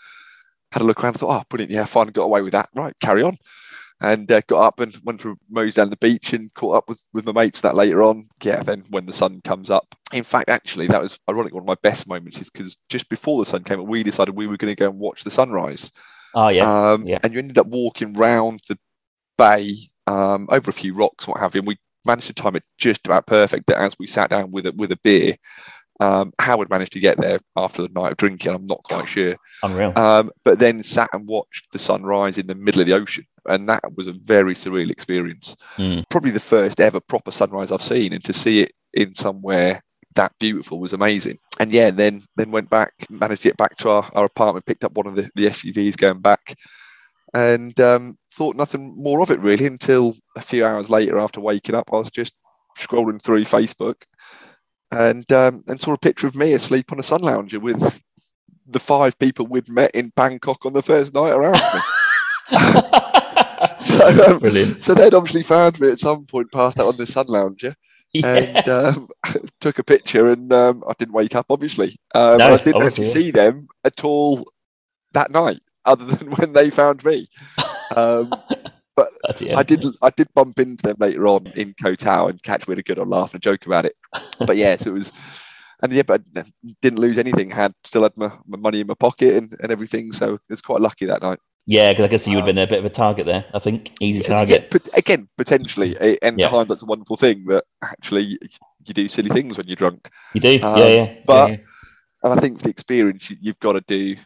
Had 0.73 0.83
a 0.83 0.85
look 0.85 1.03
around, 1.03 1.15
thought, 1.15 1.41
oh, 1.41 1.45
brilliant, 1.49 1.73
yeah, 1.73 1.85
fine, 1.85 2.09
got 2.09 2.25
away 2.25 2.43
with 2.43 2.53
that. 2.53 2.69
Right, 2.75 2.95
carry 3.01 3.23
on. 3.23 3.37
And 4.01 4.31
uh, 4.31 4.43
got 4.47 4.67
up 4.67 4.81
and 4.81 4.95
went 5.05 5.23
for 5.23 5.37
mows 5.49 5.75
down 5.75 5.91
the 5.91 5.97
beach 5.97 6.33
and 6.33 6.53
caught 6.55 6.77
up 6.77 6.89
with, 6.89 7.03
with 7.15 7.25
my 7.25 7.33
mates 7.33 7.63
that 7.63 7.77
later 7.77 8.03
on. 8.03 8.25
Yeah, 8.43 8.63
then 8.63 8.85
when 8.91 9.07
the 9.07 9.13
sun 9.13 9.41
comes 9.43 9.71
up. 9.71 9.95
In 10.13 10.25
fact, 10.25 10.51
actually, 10.51 10.89
that 10.89 11.01
was 11.01 11.19
ironic. 11.31 11.55
One 11.55 11.63
of 11.63 11.69
my 11.69 11.77
best 11.83 12.07
moments 12.09 12.41
is 12.41 12.51
because 12.51 12.77
just 12.91 13.09
before 13.09 13.39
the 13.39 13.49
sun 13.49 13.65
came 13.65 13.81
up, 13.81 13.87
we 13.87 14.03
decided 14.03 14.35
we 14.35 14.49
were 14.49 14.59
going 14.59 14.75
to 14.75 14.79
go 14.79 14.91
and 14.91 14.99
watch 14.99 15.25
the 15.25 15.31
sunrise. 15.31 15.93
Oh 16.37 16.49
yeah, 16.49 16.93
Um, 16.93 17.05
yeah. 17.07 17.19
And 17.25 17.33
you 17.33 17.41
ended 17.41 17.59
up 17.59 17.67
walking 17.67 18.13
round 18.13 18.61
the 18.69 18.79
bay 19.37 19.75
um, 20.07 20.47
over 20.51 20.71
a 20.71 20.73
few 20.73 20.95
rocks, 20.95 21.27
what 21.27 21.41
have 21.41 21.55
you. 21.57 21.61
And 21.63 21.67
we 21.69 21.79
managed 22.05 22.29
to 22.29 22.35
time 22.35 22.55
it 22.55 22.63
just 22.79 23.05
about 23.07 23.27
perfect 23.27 23.67
that 23.67 23.79
as 23.79 23.99
we 23.99 24.07
sat 24.07 24.31
down 24.31 24.53
with 24.53 24.67
a, 24.67 24.73
with 24.73 24.93
a 24.93 24.99
beer, 25.03 25.35
Um, 25.99 26.33
Howard 26.39 26.69
managed 26.69 26.93
to 26.93 27.01
get 27.01 27.19
there 27.19 27.41
after 27.57 27.81
the 27.81 27.89
night 27.89 28.13
of 28.13 28.19
drinking. 28.19 28.53
I'm 28.53 28.67
not 28.67 28.83
quite 28.85 29.09
sure. 29.09 29.35
Unreal. 29.63 29.99
Um, 29.99 30.31
but 30.45 30.59
then 30.59 30.83
sat 30.83 31.09
and 31.15 31.27
watched 31.27 31.73
the 31.73 31.79
sunrise 31.79 32.37
in 32.37 32.47
the 32.47 32.55
middle 32.55 32.83
of 32.83 32.87
the 32.87 32.93
ocean, 32.93 33.25
and 33.47 33.67
that 33.71 33.83
was 33.97 34.07
a 34.07 34.13
very 34.13 34.55
surreal 34.55 34.91
experience. 34.91 35.57
Mm. 35.79 36.05
Probably 36.11 36.33
the 36.33 36.41
first 36.41 36.81
ever 36.81 37.01
proper 37.01 37.31
sunrise 37.31 37.73
I've 37.73 37.81
seen, 37.81 38.13
and 38.13 38.23
to 38.25 38.35
see 38.35 38.61
it 38.61 38.73
in 38.93 39.15
somewhere 39.15 39.83
that 40.17 40.33
beautiful 40.39 40.81
was 40.81 40.93
amazing. 40.93 41.39
And 41.61 41.71
yeah, 41.71 41.91
then 41.91 42.23
then 42.37 42.51
went 42.51 42.69
back, 42.69 42.93
managed 43.09 43.43
to 43.43 43.49
get 43.49 43.57
back 43.57 43.77
to 43.79 43.91
our, 43.91 44.11
our 44.15 44.25
apartment, 44.25 44.67
picked 44.67 44.85
up 44.85 44.93
one 44.93 45.07
of 45.07 45.15
the, 45.15 45.31
the 45.35 45.47
SUVs 45.47 45.97
going 45.97 46.21
back, 46.21 46.55
and 47.33 47.79
um, 47.81 48.17
thought 48.33 48.57
nothing 48.57 48.95
more 48.97 49.23
of 49.23 49.31
it 49.31 49.41
really 49.41 49.67
until 49.67 50.15
a 50.37 50.43
few 50.43 50.67
hours 50.67 50.91
later 50.91 51.19
after 51.19 51.41
waking 51.41 51.75
up. 51.75 51.91
I 51.93 51.97
was 51.97 52.11
just 52.11 52.35
scrolling 52.77 53.23
through 53.23 53.45
Facebook 53.45 54.03
and 54.91 55.31
um, 55.33 55.63
and 55.69 55.81
saw 55.81 55.93
a 55.93 55.99
picture 55.99 56.27
of 56.27 56.35
me 56.35 56.53
asleep 56.53 56.93
on 56.93 56.99
a 56.99 57.05
sun 57.05 57.23
lounger 57.23 57.61
with 57.61 58.03
the 58.67 58.81
five 58.81 59.19
people 59.19 59.47
we'd 59.47 59.69
met 59.69 59.93
in 59.95 60.13
Bangkok 60.17 60.67
on 60.67 60.73
the 60.73 60.83
first 60.83 61.15
night 61.15 61.33
around 61.33 61.55
me. 61.55 61.81
so, 63.81 64.27
um, 64.29 64.39
Brilliant. 64.39 64.83
so 64.83 64.95
they'd 64.95 65.15
obviously 65.15 65.43
found 65.43 65.81
me 65.81 65.91
at 65.91 65.99
some 65.99 66.27
point, 66.27 66.53
passed 66.53 66.79
out 66.79 66.89
on 66.89 66.97
the 66.97 67.07
sun 67.07 67.27
lounger, 67.27 67.75
Yeah. 68.21 68.37
and 68.37 68.69
um, 68.69 69.09
took 69.61 69.79
a 69.79 69.85
picture. 69.85 70.31
And 70.31 70.53
um, 70.53 70.85
I 70.89 70.93
didn't 70.99 71.15
wake 71.15 71.35
up, 71.35 71.47
obviously. 71.51 71.97
Um, 72.15 72.39
No, 72.39 72.55
I 72.55 72.57
didn't 72.59 72.77
obviously, 72.77 73.05
actually 73.05 73.23
see 73.23 73.31
them 73.31 73.69
at 73.85 74.05
all 74.05 74.51
that 75.13 75.31
night, 75.31 75.61
other 75.85 76.05
than 76.17 76.31
when 76.33 76.53
they 76.53 76.71
found 76.71 77.05
me. 77.05 77.29
Um, 77.95 78.31
Bloody. 78.97 79.55
I 79.55 79.63
did 79.63 79.85
I 80.01 80.09
did 80.09 80.33
bump 80.35 80.59
into 80.59 80.83
them 80.83 80.97
later 80.99 81.29
on 81.29 81.49
in 81.49 81.75
Koh 81.83 81.95
Tao 81.95 82.29
and 82.29 82.43
catch 82.43 82.67
with 82.67 82.79
a 82.79 82.83
good 82.83 82.99
old 82.99 83.09
laugh 83.09 83.35
and 83.35 83.41
a 83.41 83.45
joke 83.45 83.67
about 83.67 83.85
it. 83.85 83.95
But 84.47 84.57
yeah, 84.57 84.75
so 84.77 84.89
it 84.89 84.95
was, 84.95 85.13
and 85.83 85.93
yeah, 85.93 86.01
but 86.01 86.23
I 86.35 86.45
didn't 86.81 86.99
lose 86.99 87.19
anything. 87.19 87.51
Had 87.51 87.75
still 87.85 88.05
had 88.05 88.17
my, 88.17 88.33
my 88.47 88.57
money 88.57 88.81
in 88.81 88.87
my 88.87 88.95
pocket 88.95 89.35
and, 89.35 89.55
and 89.61 89.71
everything. 89.71 90.13
So 90.13 90.35
it 90.35 90.41
was 90.49 90.63
quite 90.63 90.81
lucky 90.81 91.05
that 91.05 91.21
night. 91.21 91.39
Yeah, 91.67 91.93
because 91.93 92.05
I 92.05 92.09
guess 92.09 92.27
you 92.27 92.37
would 92.37 92.47
have 92.47 92.55
been 92.55 92.59
a 92.63 92.67
bit 92.67 92.79
of 92.79 92.85
a 92.85 92.91
target 92.91 93.27
there. 93.27 93.45
I 93.53 93.59
think 93.59 93.91
easy 94.01 94.23
target. 94.23 94.63
Yeah, 94.63 94.69
but 94.71 94.89
again, 94.97 95.29
potentially, 95.37 95.97
eh, 95.99 96.17
and 96.23 96.39
Yeah. 96.39 96.65
that's 96.65 96.83
a 96.83 96.87
wonderful 96.87 97.17
thing 97.17 97.45
that 97.47 97.65
actually 97.83 98.39
you 98.87 98.95
do 98.95 99.09
silly 99.09 99.31
things 99.31 99.59
when 99.59 99.67
you're 99.67 99.75
drunk. 99.77 100.09
You 100.33 100.41
do, 100.41 100.61
Um, 100.63 100.79
yeah, 100.79 100.87
yeah. 100.89 101.15
but- 101.27 101.51
yeah, 101.51 101.57
And 102.23 102.33
I 102.33 102.41
think 102.41 102.61
the 102.61 102.69
experience, 102.71 103.31
you, 103.31 103.37
you've 103.41 103.59
got 103.61 103.73
to 103.73 103.81
do. 103.87 104.17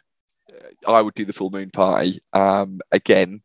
uh, 0.85 0.91
I 0.91 1.01
would 1.01 1.13
do 1.15 1.25
the 1.25 1.33
full 1.33 1.49
moon 1.49 1.69
party 1.71 2.19
um, 2.33 2.79
again, 2.91 3.41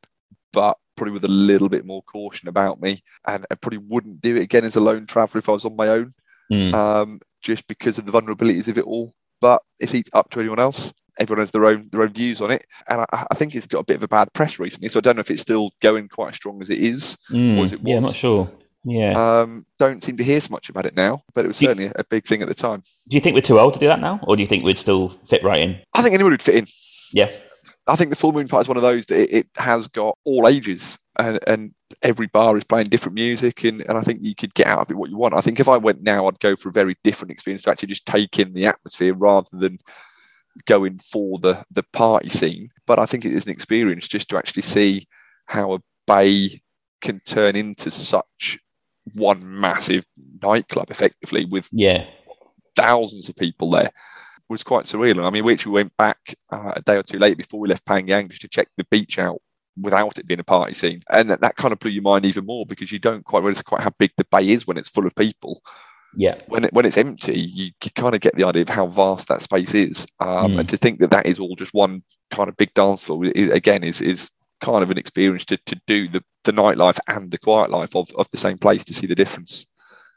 but 0.53 0.76
probably 0.97 1.12
with 1.12 1.24
a 1.24 1.28
little 1.28 1.68
bit 1.68 1.84
more 1.84 2.03
caution 2.03 2.49
about 2.49 2.80
me, 2.80 3.03
and 3.26 3.44
I 3.51 3.55
probably 3.55 3.78
wouldn't 3.78 4.20
do 4.22 4.36
it 4.36 4.42
again 4.42 4.64
as 4.64 4.76
a 4.76 4.80
lone 4.80 5.07
traveller 5.07 5.38
if 5.38 5.49
I 5.49 5.53
was 5.53 5.64
on 5.64 5.76
my 5.76 5.88
own. 5.88 6.12
Mm. 6.53 6.72
um, 6.74 7.20
just 7.42 7.66
because 7.66 7.99
of 7.99 8.07
the 8.07 8.12
vulnerabilities 8.12 8.68
of 8.68 8.78
it 8.78 8.84
all. 8.84 9.12
But 9.40 9.62
it's 9.80 9.92
up 10.14 10.30
to 10.30 10.40
anyone 10.40 10.61
else. 10.61 10.94
Everyone 11.19 11.41
has 11.41 11.51
their 11.51 11.64
own 11.64 11.89
their 11.93 12.03
own 12.03 12.12
views 12.12 12.41
on 12.41 12.51
it, 12.51 12.64
and 12.89 13.01
I, 13.12 13.27
I 13.31 13.35
think 13.35 13.55
it's 13.55 13.67
got 13.67 13.81
a 13.81 13.85
bit 13.85 13.97
of 13.97 14.03
a 14.03 14.09
bad 14.09 14.33
press 14.33 14.59
recently. 14.59 14.89
So 14.89 14.99
I 14.99 15.01
don't 15.01 15.17
know 15.17 15.21
if 15.21 15.31
it's 15.31 15.43
still 15.43 15.71
going 15.81 16.09
quite 16.09 16.31
as 16.31 16.37
strong 16.37 16.61
as 16.62 16.71
it 16.71 16.79
is. 16.79 17.17
Mm. 17.31 17.61
was 17.61 17.73
it 17.73 17.81
Yeah, 17.83 17.97
I'm 17.97 18.03
not 18.03 18.14
sure. 18.14 18.49
Yeah. 18.85 19.12
Um, 19.41 19.67
don't 19.81 20.03
seem 20.05 20.17
to 20.19 20.23
hear 20.25 20.41
so 20.41 20.53
much 20.53 20.69
about 20.69 20.87
it 20.87 20.95
now, 20.95 21.21
but 21.35 21.45
it 21.45 21.49
was 21.49 21.59
Do 21.59 21.64
you- 21.64 21.71
certainly 21.71 21.93
a 21.97 22.05
big 22.05 22.25
thing 22.27 22.41
at 22.43 22.49
the 22.49 22.55
time. 22.55 22.83
do 23.09 23.17
you 23.17 23.21
think 23.21 23.35
we're 23.35 23.41
too 23.41 23.59
old 23.59 23.75
to 23.75 23.81
do 23.81 23.89
that 23.89 24.01
now, 24.01 24.21
or 24.23 24.37
do 24.37 24.43
you 24.43 24.47
think 24.47 24.64
we'd 24.64 24.79
still 24.79 25.09
fit 25.09 25.43
right 25.43 25.61
in? 25.61 25.81
I 25.95 26.03
think 26.03 26.14
anyone 26.14 26.33
would 26.33 26.43
fit 26.43 26.55
in. 26.57 26.67
Yeah. 27.12 27.31
I 27.89 27.95
think 27.97 28.11
the 28.11 28.17
full 28.17 28.33
moon 28.33 28.49
party 28.49 28.64
is 28.64 28.69
one 28.69 28.77
of 28.77 28.83
those 28.83 29.07
that 29.07 29.21
it, 29.23 29.33
it 29.33 29.47
has 29.57 29.87
got 29.89 30.17
all 30.25 30.47
ages, 30.49 30.99
and, 31.19 31.39
and 31.47 31.73
every 32.03 32.27
bar 32.27 32.57
is 32.57 32.64
playing 32.64 32.89
different 32.89 33.14
music, 33.14 33.64
and, 33.64 33.81
and 33.89 33.97
I 33.97 34.03
think 34.03 34.21
you 34.23 34.35
could 34.35 34.55
get 34.55 34.67
out 34.67 34.81
of 34.81 34.91
it 34.91 34.97
what 34.97 35.09
you 35.11 35.17
want. 35.17 35.35
I 35.35 35.41
think 35.41 35.59
if 35.61 35.69
I 35.69 35.77
went 35.77 36.03
now, 36.03 36.27
I'd 36.29 36.39
go 36.41 36.55
for 36.57 36.69
a 36.69 36.73
very 36.73 36.97
different 37.05 37.31
experience 37.33 37.62
to 37.62 37.71
actually 37.71 37.89
just 37.89 38.07
take 38.07 38.39
in 38.39 38.55
the 38.55 38.67
atmosphere 38.67 39.14
rather 39.14 39.49
than 39.53 39.79
going 40.67 40.99
for 40.99 41.39
the 41.39 41.65
the 41.71 41.83
party 41.93 42.29
scene. 42.31 42.71
But 42.87 42.99
I 42.99 43.07
think 43.07 43.25
it 43.25 43.33
is 43.33 43.45
an 43.47 43.53
experience 43.53 44.09
just 44.09 44.29
to 44.31 44.37
actually 44.39 44.63
see 44.63 45.07
how 45.47 45.75
a 45.75 45.79
bay 46.07 46.61
can 47.03 47.19
turn 47.21 47.57
into 47.57 47.91
such 47.91 48.59
one 49.15 49.61
massive 49.61 50.05
nightclub 50.43 50.91
effectively 50.91 51.45
with 51.45 51.69
Yeah. 51.73 52.07
thousands 52.75 53.29
of 53.29 53.37
people 53.37 53.71
there 53.71 53.91
was 54.49 54.63
quite 54.63 54.85
surreal. 54.87 55.25
I 55.27 55.31
mean, 55.31 55.45
we 55.45 55.53
actually 55.53 55.73
went 55.73 55.97
back 55.97 56.35
uh, 56.51 56.73
a 56.77 56.81
day 56.83 56.97
or 56.97 57.03
two 57.03 57.19
later 57.19 57.37
before 57.37 57.61
we 57.61 57.69
left 57.69 57.85
Phangan 57.85 58.29
just 58.29 58.43
to 58.43 58.49
check 58.49 58.69
the 58.77 58.85
beach 58.91 59.19
out 59.19 59.41
without 59.81 60.19
it 60.19 60.27
being 60.27 60.41
a 60.41 60.45
party 60.45 60.73
scene. 60.75 61.03
And 61.11 61.29
that, 61.31 61.41
that 61.41 61.57
kind 61.57 61.73
of 61.73 61.79
blew 61.79 61.91
your 61.91 62.03
mind 62.03 62.25
even 62.25 62.47
more 62.47 62.65
because 62.65 62.91
you 62.93 62.99
don't 62.99 63.25
quite 63.25 63.41
realize 63.41 63.63
quite 63.63 63.83
how 63.83 63.91
big 63.99 64.13
the 64.17 64.25
bay 64.31 64.49
is 64.49 64.67
when 64.67 64.77
it's 64.77 64.89
full 64.89 65.07
of 65.07 65.15
people. 65.17 65.63
Yeah. 66.19 66.37
When 66.49 66.64
it, 66.64 66.73
when 66.73 66.87
it's 66.87 66.97
empty, 66.97 67.39
you 67.39 67.71
kind 67.95 68.14
of 68.14 68.21
get 68.23 68.35
the 68.37 68.45
idea 68.45 68.62
of 68.62 68.69
how 68.71 68.87
vast 68.87 69.29
that 69.29 69.43
space 69.43 69.75
is. 69.75 70.07
Um, 70.19 70.53
Mm. 70.53 70.61
And 70.61 70.69
to 70.71 70.77
think 70.79 70.99
that 71.01 71.11
that 71.11 71.27
is 71.27 71.39
all 71.39 71.55
just 71.57 71.75
one 71.75 72.03
kind 72.31 72.49
of 72.49 72.57
big 72.57 72.73
dance 72.75 73.03
floor, 73.03 73.25
i- 73.27 73.31
again, 73.53 73.85
is 73.85 74.01
is 74.01 74.31
kind 74.62 74.83
of 74.83 74.91
an 74.91 74.97
experience 74.99 75.45
to, 75.45 75.59
to 75.67 75.79
do 75.87 76.09
the, 76.09 76.23
the 76.45 76.53
nightlife 76.53 76.99
and 77.09 77.31
the 77.31 77.39
quiet 77.39 77.71
life 77.71 77.95
of, 77.95 78.09
of 78.17 78.27
the 78.31 78.39
same 78.39 78.57
place 78.57 78.83
to 78.87 78.95
see 78.95 79.07
the 79.07 79.14
difference. 79.14 79.67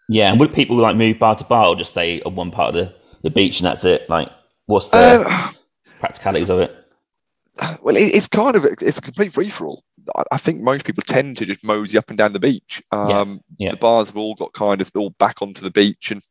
Yeah. 0.07 0.31
And 0.31 0.39
would 0.39 0.53
people 0.53 0.77
like 0.77 0.95
move 0.95 1.19
bar 1.19 1.35
to 1.35 1.43
bar 1.43 1.67
or 1.67 1.75
just 1.75 1.91
stay 1.91 2.21
on 2.21 2.35
one 2.35 2.49
part 2.49 2.73
of 2.73 2.75
the, 2.75 2.95
the 3.23 3.29
beach 3.29 3.59
and 3.59 3.65
that's 3.67 3.83
it? 3.83 4.09
Like, 4.09 4.29
what's 4.67 4.89
the 4.91 4.97
Uh, 5.27 5.49
practicalities 5.99 6.49
of 6.49 6.59
it? 6.61 6.73
well, 7.81 7.95
it, 7.95 8.15
it's 8.15 8.27
kind 8.27 8.55
of 8.55 8.65
it's 8.65 8.97
a 8.97 9.01
complete 9.01 9.33
free 9.33 9.49
for 9.49 9.67
all. 9.67 9.83
I, 10.15 10.23
I 10.33 10.37
think 10.37 10.61
most 10.61 10.85
people 10.85 11.03
tend 11.05 11.37
to 11.37 11.45
just 11.45 11.63
mosey 11.63 11.97
up 11.97 12.09
and 12.09 12.17
down 12.17 12.33
the 12.33 12.39
beach. 12.39 12.81
Um, 12.91 13.41
yeah. 13.57 13.71
The 13.71 13.77
bars 13.77 14.09
have 14.09 14.17
all 14.17 14.35
got 14.35 14.53
kind 14.53 14.81
of 14.81 14.91
all 14.95 15.11
back 15.11 15.41
onto 15.41 15.61
the 15.61 15.71
beach, 15.71 16.11
and 16.11 16.21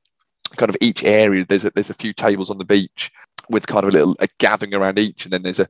kind 0.56 0.70
of 0.70 0.76
each 0.80 1.04
area 1.04 1.44
there's 1.44 1.64
a, 1.64 1.70
there's 1.74 1.90
a 1.90 1.94
few 1.94 2.12
tables 2.12 2.50
on 2.50 2.58
the 2.58 2.64
beach 2.64 3.10
with 3.50 3.66
kind 3.66 3.84
of 3.84 3.90
a 3.90 3.92
little 3.92 4.16
a 4.20 4.28
gathering 4.38 4.74
around 4.74 4.98
each, 4.98 5.24
and 5.24 5.32
then 5.32 5.42
there's 5.42 5.60
a 5.60 5.68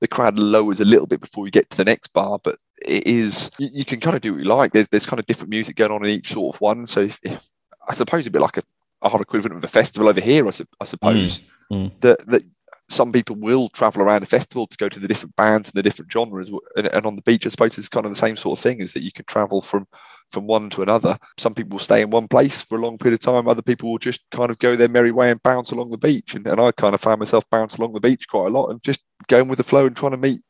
the 0.00 0.08
crowd 0.08 0.38
lowers 0.38 0.80
a 0.80 0.84
little 0.84 1.06
bit 1.06 1.20
before 1.20 1.46
you 1.46 1.50
get 1.50 1.70
to 1.70 1.76
the 1.76 1.84
next 1.84 2.12
bar, 2.12 2.38
but 2.42 2.56
it 2.84 3.06
is 3.06 3.50
you, 3.58 3.68
you 3.72 3.84
can 3.84 4.00
kind 4.00 4.16
of 4.16 4.22
do 4.22 4.32
what 4.32 4.42
you 4.42 4.48
like. 4.48 4.72
There's 4.72 4.88
there's 4.88 5.06
kind 5.06 5.20
of 5.20 5.26
different 5.26 5.50
music 5.50 5.76
going 5.76 5.92
on 5.92 6.04
in 6.04 6.10
each 6.10 6.32
sort 6.32 6.54
of 6.54 6.60
one. 6.60 6.86
So 6.86 7.00
if, 7.00 7.18
if, 7.22 7.48
I 7.88 7.94
suppose 7.94 8.26
a 8.26 8.30
bit 8.30 8.42
like 8.42 8.58
a 8.58 8.62
our 9.02 9.20
equivalent 9.20 9.58
of 9.58 9.64
a 9.64 9.68
festival 9.68 10.08
over 10.08 10.20
here, 10.20 10.46
I, 10.46 10.50
su- 10.50 10.66
I 10.80 10.84
suppose 10.84 11.40
mm. 11.70 12.00
that 12.00 12.18
that 12.26 12.42
some 12.88 13.12
people 13.12 13.36
will 13.36 13.68
travel 13.70 14.02
around 14.02 14.22
a 14.22 14.26
festival 14.26 14.66
to 14.66 14.76
go 14.76 14.88
to 14.88 15.00
the 15.00 15.08
different 15.08 15.34
bands 15.36 15.68
and 15.68 15.74
the 15.74 15.82
different 15.82 16.10
genres. 16.12 16.50
And, 16.76 16.86
and 16.86 17.06
on 17.06 17.14
the 17.14 17.22
beach, 17.22 17.46
I 17.46 17.50
suppose 17.50 17.76
it's 17.78 17.88
kind 17.88 18.06
of 18.06 18.12
the 18.12 18.16
same 18.16 18.36
sort 18.36 18.58
of 18.58 18.62
thing: 18.62 18.80
is 18.80 18.92
that 18.92 19.02
you 19.02 19.12
can 19.12 19.24
travel 19.24 19.60
from 19.60 19.86
from 20.30 20.46
one 20.46 20.70
to 20.70 20.82
another. 20.82 21.16
Some 21.38 21.54
people 21.54 21.76
will 21.76 21.84
stay 21.84 22.02
in 22.02 22.10
one 22.10 22.28
place 22.28 22.60
for 22.62 22.78
a 22.78 22.80
long 22.80 22.98
period 22.98 23.14
of 23.14 23.20
time. 23.20 23.48
Other 23.48 23.62
people 23.62 23.90
will 23.90 23.98
just 23.98 24.22
kind 24.30 24.50
of 24.50 24.58
go 24.58 24.76
their 24.76 24.88
merry 24.88 25.12
way 25.12 25.30
and 25.30 25.42
bounce 25.42 25.70
along 25.70 25.90
the 25.90 25.98
beach. 25.98 26.34
And, 26.34 26.46
and 26.46 26.60
I 26.60 26.72
kind 26.72 26.94
of 26.94 27.00
found 27.00 27.20
myself 27.20 27.48
bouncing 27.50 27.80
along 27.80 27.94
the 27.94 28.00
beach 28.00 28.28
quite 28.28 28.48
a 28.48 28.50
lot 28.50 28.70
and 28.70 28.82
just 28.82 29.02
going 29.28 29.48
with 29.48 29.58
the 29.58 29.64
flow 29.64 29.86
and 29.86 29.96
trying 29.96 30.12
to 30.12 30.18
meet. 30.18 30.40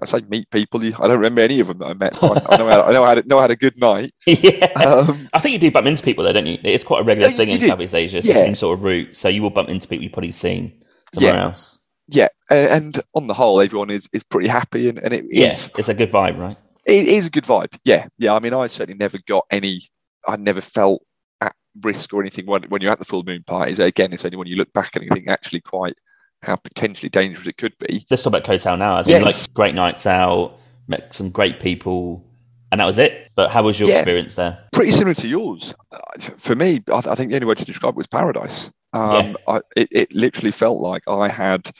I 0.00 0.06
say 0.06 0.20
meet 0.28 0.48
people. 0.50 0.80
I 0.80 0.90
don't 1.08 1.18
remember 1.18 1.40
any 1.40 1.58
of 1.58 1.66
them 1.66 1.78
that 1.78 1.86
I 1.86 1.94
met. 1.94 2.22
I, 2.22 2.40
I 2.50 2.56
know 2.56 2.68
I, 2.68 2.88
I 2.88 2.92
know 2.92 3.02
I 3.02 3.08
had, 3.08 3.26
know 3.26 3.38
I 3.38 3.42
had 3.42 3.50
a 3.50 3.56
good 3.56 3.76
night. 3.76 4.12
yeah. 4.26 4.66
Um, 4.76 5.28
I 5.32 5.40
think 5.40 5.54
you 5.54 5.58
do 5.58 5.72
bump 5.72 5.88
into 5.88 6.04
people 6.04 6.22
though, 6.22 6.32
don't 6.32 6.46
you? 6.46 6.58
It's 6.62 6.84
quite 6.84 7.00
a 7.00 7.04
regular 7.04 7.30
Yeah, 7.30 7.36
thing 7.36 7.48
in 7.48 7.58
do. 7.58 7.66
Southeast 7.66 7.94
Asia. 7.94 8.18
It's 8.18 8.28
the 8.28 8.34
same 8.34 8.54
sort 8.54 8.78
of 8.78 8.84
route. 8.84 9.16
So 9.16 9.28
you 9.28 9.42
will 9.42 9.50
bump 9.50 9.68
into 9.68 9.88
people 9.88 10.04
you've 10.04 10.12
probably 10.12 10.30
seen 10.30 10.72
somewhere 11.16 11.34
Yeah. 11.34 11.44
else. 11.44 11.78
yeah, 12.08 12.28
and 12.50 13.00
on 13.14 13.26
the 13.26 13.34
whole, 13.34 13.60
everyone 13.60 13.90
is 13.90 14.08
is 14.12 14.22
pretty 14.24 14.48
happy, 14.48 14.88
and, 14.88 14.98
and 14.98 15.12
it 15.12 15.24
Yeah. 15.30 15.50
is 15.52 15.70
It's 15.76 15.88
a 15.88 15.94
good 15.94 16.10
vibe, 16.12 16.38
right? 16.38 16.56
it 16.86 17.08
is 17.08 17.26
a 17.26 17.30
good 17.30 17.44
vibe. 17.44 17.76
Yeah, 17.84 18.06
yeah. 18.18 18.34
I 18.34 18.38
mean, 18.38 18.54
I 18.54 18.66
certainly 18.68 18.96
never 18.98 19.18
got 19.26 19.44
any. 19.50 19.82
I 20.28 20.36
never 20.36 20.60
felt 20.60 21.02
at 21.40 21.54
risk 21.82 22.12
or 22.14 22.20
anything 22.20 22.46
when, 22.46 22.62
when 22.64 22.80
you're 22.82 22.92
at 22.92 22.98
the 22.98 23.04
full 23.04 23.22
moon 23.24 23.42
parties. 23.46 23.78
Again, 23.78 24.12
it's 24.12 24.24
only 24.24 24.36
when 24.36 24.46
you 24.48 24.56
look 24.56 24.72
back 24.72 24.94
and 24.96 25.04
you 25.04 25.10
think 25.10 25.28
actually 25.28 25.60
quite 25.60 25.94
how 26.42 26.54
potentially 26.56 27.08
dangerous 27.08 27.46
it 27.46 27.56
could 27.56 27.76
be. 27.78 28.04
Let's 28.10 28.22
talk 28.22 28.30
about 28.32 28.44
Koh 28.44 28.58
Tao 28.58 28.76
now. 28.76 28.98
As 28.98 29.06
in, 29.08 29.12
Yes. 29.22 29.24
like 29.24 29.54
great 29.54 29.74
nights 29.74 30.06
out, 30.06 30.58
met 30.88 31.14
some 31.14 31.30
great 31.30 31.58
people, 31.60 32.24
and 32.70 32.80
that 32.80 32.84
was 32.84 32.98
it. 32.98 33.30
But 33.36 33.50
how 33.50 33.62
was 33.64 33.80
your 33.80 33.88
Yeah. 33.88 33.96
experience 33.96 34.34
there? 34.36 34.58
Pretty 34.72 34.92
similar 34.92 35.14
to 35.14 35.28
yours. 35.28 35.74
Uh, 35.92 35.98
For 36.36 36.54
me, 36.54 36.82
I, 36.92 36.98
I 36.98 37.14
think 37.16 37.30
the 37.30 37.36
only 37.36 37.46
way 37.46 37.54
to 37.54 37.64
describe 37.64 37.94
it 37.94 37.96
was 37.96 38.06
paradise. 38.06 38.70
Um, 38.96 39.36
I, 39.46 39.60
it, 39.76 39.88
it 39.90 40.12
literally 40.14 40.50
felt 40.52 40.80
like 40.80 41.02
I 41.08 41.28
had. 41.28 41.70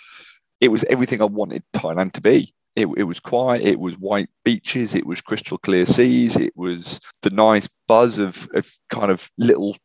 It 0.60 0.68
was 0.68 0.84
everything 0.84 1.20
I 1.20 1.26
wanted 1.26 1.62
Thailand 1.74 2.12
to 2.12 2.20
be. 2.20 2.52
It, 2.76 2.86
it 2.96 3.04
was 3.04 3.20
quiet. 3.20 3.62
It 3.62 3.80
was 3.80 3.94
white 3.98 4.28
beaches. 4.44 4.94
It 4.94 5.06
was 5.06 5.20
crystal 5.20 5.58
clear 5.58 5.86
seas. 5.86 6.36
It 6.36 6.54
was 6.56 7.00
the 7.22 7.30
nice 7.30 7.68
buzz 7.88 8.18
of, 8.18 8.48
of 8.54 8.70
kind 8.90 9.10
of 9.10 9.30
little 9.38 9.76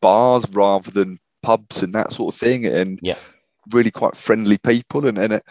bars 0.00 0.44
rather 0.50 0.90
than 0.90 1.18
pubs 1.42 1.82
and 1.82 1.94
that 1.94 2.12
sort 2.12 2.34
of 2.34 2.40
thing. 2.40 2.66
And 2.66 2.98
Yeah. 3.02 3.16
really 3.70 3.90
quite 3.90 4.16
friendly 4.16 4.58
people 4.58 5.06
and, 5.06 5.18
and 5.18 5.32
a, 5.34 5.42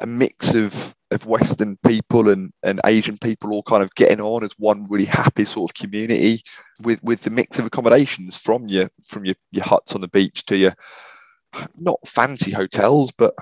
a 0.00 0.06
mix 0.06 0.54
of, 0.54 0.94
of 1.10 1.24
Western 1.26 1.76
people 1.86 2.28
and, 2.28 2.52
and 2.62 2.80
Asian 2.84 3.16
people 3.18 3.52
all 3.52 3.62
kind 3.62 3.82
of 3.82 3.94
getting 3.94 4.20
on 4.20 4.42
as 4.42 4.52
one 4.58 4.86
really 4.90 5.04
happy 5.04 5.44
sort 5.44 5.70
of 5.70 5.74
community 5.74 6.42
with, 6.82 7.02
with 7.02 7.22
the 7.22 7.30
mix 7.30 7.58
of 7.58 7.66
accommodations 7.66 8.36
from 8.36 8.66
your 8.66 8.88
from 9.04 9.24
your, 9.24 9.36
your 9.52 9.64
huts 9.64 9.94
on 9.94 10.00
the 10.00 10.08
beach 10.08 10.44
to 10.46 10.56
your 10.56 10.74
not 11.78 11.98
fancy 12.06 12.50
hotels, 12.50 13.12
but 13.12 13.34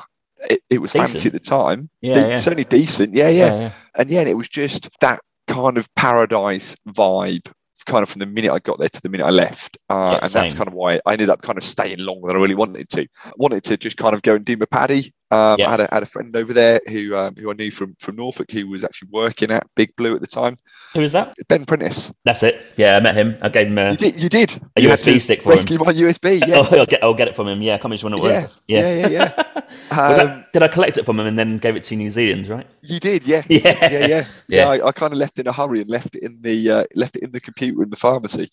it, 0.50 0.60
it 0.70 0.78
was 0.80 0.92
fancy 0.92 1.26
at 1.28 1.32
the 1.32 1.40
time. 1.40 1.88
Yeah, 2.00 2.14
De- 2.14 2.28
yeah. 2.28 2.36
Certainly 2.36 2.64
decent. 2.64 3.14
Yeah, 3.14 3.28
yeah 3.28 3.54
yeah. 3.60 3.70
and 3.96 4.10
yeah, 4.10 4.22
it 4.22 4.36
was 4.36 4.48
just 4.48 4.88
that 5.00 5.20
kind 5.46 5.78
of 5.78 5.92
paradise 5.94 6.76
vibe, 6.88 7.50
kind 7.86 8.02
of 8.02 8.08
from 8.08 8.20
the 8.20 8.26
minute 8.26 8.50
I 8.52 8.58
got 8.58 8.78
there 8.78 8.88
to 8.88 9.00
the 9.00 9.08
minute 9.08 9.26
I 9.26 9.30
left. 9.30 9.78
uh, 9.90 9.94
Yeah, 10.12 10.18
and 10.22 10.30
that's 10.30 10.54
kind 10.54 10.68
of 10.68 10.74
why 10.74 11.00
I 11.06 11.12
ended 11.12 11.30
up 11.30 11.42
kind 11.42 11.58
of 11.58 11.64
staying 11.64 11.98
longer 11.98 12.28
than 12.28 12.36
I 12.36 12.40
really 12.40 12.54
wanted 12.54 12.88
to. 12.90 13.02
I 13.24 13.32
wanted 13.38 13.64
to 13.64 13.76
just 13.76 13.96
kind 13.96 14.14
of 14.14 14.22
go 14.22 14.34
and 14.34 14.44
do 14.44 14.56
my 14.56 14.66
PADI. 14.66 15.12
Um, 15.35 15.59
Yeah. 15.59 15.68
I 15.68 15.70
had 15.72 15.80
a, 15.80 15.89
had 15.93 16.03
a 16.03 16.07
friend 16.07 16.35
over 16.37 16.53
there 16.53 16.80
who 16.89 17.16
um, 17.16 17.35
who 17.37 17.51
I 17.51 17.55
knew 17.55 17.70
from 17.70 17.95
from 17.99 18.16
Norfolk 18.16 18.51
who 18.51 18.68
was 18.68 18.85
actually 18.85 19.09
working 19.12 19.51
at 19.51 19.66
Big 19.74 19.95
Blue 19.97 20.14
at 20.14 20.20
the 20.20 20.26
time. 20.26 20.57
Who 20.95 21.01
is 21.01 21.12
that? 21.12 21.35
Ben 21.49 21.64
Prentice. 21.64 22.12
That's 22.24 22.43
it. 22.43 22.61
Yeah, 22.76 22.97
I 22.97 23.01
met 23.01 23.14
him. 23.14 23.37
I 23.43 23.49
gave 23.49 23.66
him 23.68 23.78
a. 23.78 23.91
You 23.93 23.97
did. 23.97 24.22
You 24.22 24.28
did. 24.28 24.61
A 24.76 24.80
You 24.82 24.89
USB 24.89 25.20
stick 25.20 25.43
for 25.43 25.51
him. 25.53 25.57
rescue 25.57 25.78
my 25.78 25.93
USB. 25.93 26.43
Oh, 26.43 26.47
Yeah. 26.72 26.78
I'll 26.80 26.87
get, 26.87 27.03
I'll 27.03 27.14
get 27.14 27.28
it 27.28 27.35
from 27.37 27.49
him. 27.49 27.62
Yeah, 27.62 27.74
I 27.74 27.78
can't 27.78 28.03
remember 28.03 28.26
it 28.28 28.43
was. 28.43 28.61
Yeah, 28.68 28.95
yeah, 28.95 29.09
yeah, 29.09 29.43
Was 30.09 30.18
Um, 30.18 30.26
that, 30.26 30.53
did 30.53 30.62
I 30.62 30.68
collect 30.68 30.99
it 30.99 31.05
from 31.05 31.18
him 31.18 31.26
and 31.26 31.39
then 31.39 31.59
gave 31.59 31.74
it 31.76 31.82
to 31.85 31.97
New 31.97 32.11
Zealand? 32.11 32.47
Right. 32.49 32.66
You 32.82 33.01
did. 33.01 33.24
Yeah. 33.35 33.43
yeah, 33.49 33.89
yeah, 33.91 34.07
yeah. 34.07 34.24
Yeah. 34.49 34.68
I, 34.68 34.89
I 34.89 34.93
kind 34.93 35.12
of 35.12 35.18
left 35.18 35.39
in 35.39 35.47
a 35.47 35.53
hurry 35.53 35.80
and 35.80 35.91
left 35.91 36.14
it 36.14 36.22
in 36.22 36.41
the 36.43 36.70
uh, 36.70 36.85
left 36.95 37.16
it 37.16 37.22
in 37.22 37.32
the 37.32 37.41
computer 37.41 37.82
in 37.82 37.91
the 37.91 37.97
pharmacy. 37.97 38.51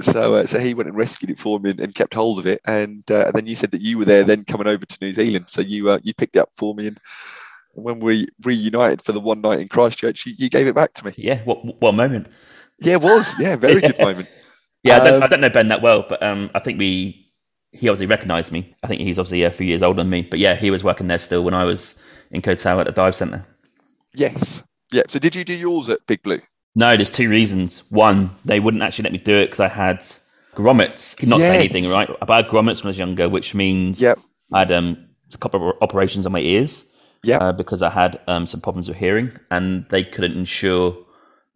so, 0.00 0.34
uh, 0.34 0.46
so 0.46 0.58
he 0.58 0.74
went 0.74 0.88
and 0.88 0.96
rescued 0.96 1.30
it 1.30 1.38
for 1.38 1.60
me 1.60 1.70
and, 1.70 1.80
and 1.80 1.94
kept 1.94 2.14
hold 2.14 2.38
of 2.38 2.46
it. 2.46 2.60
And, 2.66 3.04
uh, 3.10 3.26
and 3.26 3.34
then 3.34 3.46
you 3.46 3.54
said 3.56 3.70
that 3.72 3.80
you 3.82 3.98
were 3.98 4.04
there, 4.04 4.24
then 4.24 4.44
coming 4.44 4.66
over 4.66 4.84
to 4.84 4.98
New 5.00 5.12
Zealand. 5.12 5.46
So 5.48 5.60
you 5.60 5.90
uh, 5.90 5.98
you 6.08 6.14
picked 6.14 6.36
it 6.36 6.40
up 6.40 6.50
for 6.54 6.74
me, 6.74 6.88
and 6.88 7.00
when 7.74 8.00
we 8.00 8.26
reunited 8.44 9.02
for 9.02 9.12
the 9.12 9.20
one 9.20 9.40
night 9.40 9.60
in 9.60 9.68
Christchurch, 9.68 10.26
you, 10.26 10.34
you 10.36 10.48
gave 10.50 10.66
it 10.66 10.74
back 10.74 10.94
to 10.94 11.06
me. 11.06 11.12
Yeah. 11.16 11.38
What 11.44 11.80
what 11.80 11.94
moment? 11.94 12.26
Yeah, 12.80 12.94
it 12.94 13.02
was. 13.02 13.34
Yeah, 13.38 13.56
very 13.56 13.80
good 13.80 13.98
moment. 14.08 14.28
Yeah, 14.82 14.96
I 14.96 15.04
don't, 15.04 15.14
Um, 15.14 15.22
I 15.22 15.26
don't 15.26 15.40
know 15.40 15.50
Ben 15.50 15.68
that 15.68 15.82
well, 15.82 16.04
but 16.08 16.22
um, 16.22 16.50
I 16.54 16.58
think 16.58 16.78
we 16.78 17.24
he 17.72 17.88
obviously 17.88 18.06
recognised 18.06 18.50
me. 18.52 18.74
I 18.82 18.86
think 18.86 19.00
he's 19.00 19.18
obviously 19.18 19.42
a 19.44 19.50
few 19.50 19.66
years 19.66 19.82
older 19.82 19.98
than 20.02 20.10
me, 20.10 20.22
but 20.22 20.38
yeah, 20.38 20.54
he 20.54 20.70
was 20.70 20.82
working 20.84 21.06
there 21.06 21.18
still 21.18 21.44
when 21.44 21.54
I 21.54 21.64
was 21.64 22.02
in 22.30 22.42
Koh 22.42 22.52
at 22.52 22.58
the 22.86 22.92
dive 22.92 23.14
centre. 23.14 23.44
Yes. 24.14 24.64
Yeah. 24.92 25.02
So 25.08 25.18
did 25.18 25.34
you 25.34 25.44
do 25.44 25.54
yours 25.54 25.88
at 25.88 26.06
Big 26.06 26.22
Blue? 26.22 26.40
No, 26.74 26.96
there's 26.96 27.10
two 27.10 27.28
reasons. 27.28 27.82
One, 27.90 28.30
they 28.44 28.60
wouldn't 28.60 28.82
actually 28.82 29.02
let 29.04 29.12
me 29.12 29.18
do 29.18 29.34
it 29.34 29.46
because 29.46 29.60
I 29.60 29.68
had 29.68 29.98
grommets. 30.54 31.24
Not 31.26 31.40
say 31.40 31.58
anything, 31.58 31.88
right? 31.90 32.08
But 32.20 32.30
I 32.30 32.36
had 32.36 32.48
grommets 32.48 32.82
when 32.82 32.88
I 32.88 32.90
was 32.90 32.98
younger, 32.98 33.28
which 33.28 33.54
means 33.54 34.00
Yep. 34.00 34.18
I 34.52 34.58
had 34.60 34.72
um, 34.72 35.07
a 35.34 35.38
couple 35.38 35.70
of 35.70 35.76
operations 35.82 36.26
on 36.26 36.32
my 36.32 36.40
ears. 36.40 36.94
Yeah, 37.24 37.38
Uh, 37.38 37.52
because 37.52 37.82
I 37.82 37.90
had 37.90 38.20
um, 38.28 38.46
some 38.46 38.60
problems 38.60 38.88
with 38.88 38.96
hearing, 38.96 39.32
and 39.50 39.84
they 39.90 40.04
couldn't 40.04 40.36
insure 40.38 40.96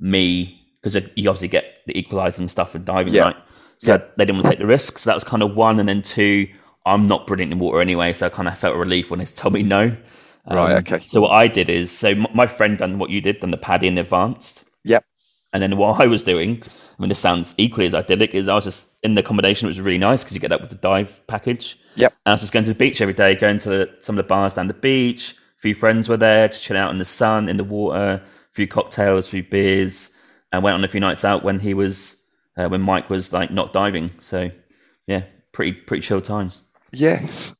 me 0.00 0.58
because 0.82 0.96
you 1.14 1.28
obviously 1.30 1.46
get 1.48 1.78
the 1.86 1.96
equalising 1.96 2.48
stuff 2.48 2.72
with 2.72 2.84
diving, 2.84 3.14
Yeah. 3.14 3.22
right? 3.22 3.36
So 3.78 3.92
Yeah. 3.92 3.98
they 4.16 4.24
didn't 4.24 4.36
want 4.38 4.46
to 4.46 4.50
take 4.50 4.58
the 4.58 4.66
risk. 4.66 4.98
So 4.98 5.08
that 5.10 5.14
was 5.14 5.22
kind 5.24 5.42
of 5.42 5.54
one, 5.54 5.78
and 5.78 5.88
then 5.88 6.02
two, 6.02 6.48
I'm 6.84 7.06
not 7.06 7.26
brilliant 7.28 7.52
in 7.52 7.58
water 7.60 7.80
anyway, 7.80 8.12
so 8.12 8.26
I 8.26 8.28
kind 8.28 8.48
of 8.48 8.58
felt 8.58 8.74
a 8.74 8.78
relief 8.78 9.10
when 9.10 9.20
they 9.20 9.24
told 9.42 9.54
me 9.54 9.62
no. 9.62 9.96
Um, 10.48 10.56
Right, 10.56 10.72
okay. 10.78 10.98
So 11.06 11.20
what 11.20 11.30
I 11.30 11.46
did 11.46 11.68
is, 11.68 11.90
so 11.96 12.14
my 12.34 12.48
friend 12.48 12.76
done 12.76 12.98
what 12.98 13.10
you 13.10 13.20
did, 13.20 13.38
done 13.38 13.52
the 13.52 13.56
PADI 13.56 13.86
in 13.86 13.96
advanced. 13.98 14.64
Yep. 14.84 15.04
And 15.52 15.62
then 15.62 15.76
what 15.76 16.00
I 16.04 16.06
was 16.08 16.24
doing, 16.24 16.60
I 16.64 17.02
mean, 17.02 17.08
this 17.08 17.20
sounds 17.20 17.54
equally 17.58 17.86
as 17.86 17.94
idyllic, 17.94 18.34
is 18.34 18.48
I 18.48 18.54
was 18.56 18.64
just 18.64 18.98
in 19.04 19.14
the 19.14 19.20
accommodation. 19.20 19.66
It 19.66 19.70
was 19.70 19.80
really 19.80 19.98
nice 19.98 20.24
because 20.24 20.34
you 20.34 20.40
get 20.40 20.50
that 20.50 20.60
with 20.60 20.70
the 20.70 20.76
dive 20.76 21.24
package. 21.28 21.76
Yep. 21.96 22.12
And 22.24 22.30
I 22.30 22.34
was 22.34 22.40
just 22.40 22.52
going 22.52 22.64
to 22.64 22.72
the 22.72 22.78
beach 22.78 23.00
every 23.00 23.14
day, 23.14 23.34
going 23.34 23.58
to 23.58 23.68
the, 23.68 23.96
some 24.00 24.18
of 24.18 24.24
the 24.24 24.28
bars 24.28 24.54
down 24.54 24.66
the 24.68 24.74
beach. 24.74 25.32
A 25.32 25.60
few 25.60 25.74
friends 25.74 26.08
were 26.08 26.16
there 26.16 26.48
to 26.48 26.58
chill 26.60 26.76
out 26.76 26.90
in 26.90 26.98
the 26.98 27.04
sun, 27.04 27.48
in 27.48 27.56
the 27.56 27.64
water, 27.64 28.20
a 28.22 28.52
few 28.52 28.66
cocktails, 28.66 29.26
a 29.26 29.30
few 29.30 29.42
beers, 29.42 30.16
and 30.52 30.62
went 30.62 30.74
on 30.74 30.84
a 30.84 30.88
few 30.88 31.00
nights 31.00 31.24
out 31.24 31.44
when 31.44 31.58
he 31.58 31.74
was, 31.74 32.28
uh, 32.56 32.68
when 32.68 32.80
Mike 32.82 33.08
was 33.10 33.32
like 33.32 33.50
not 33.50 33.72
diving. 33.72 34.10
So, 34.20 34.50
yeah, 35.06 35.22
pretty 35.52 35.72
pretty 35.72 36.02
chill 36.02 36.20
times. 36.20 36.62
Yes. 36.92 37.54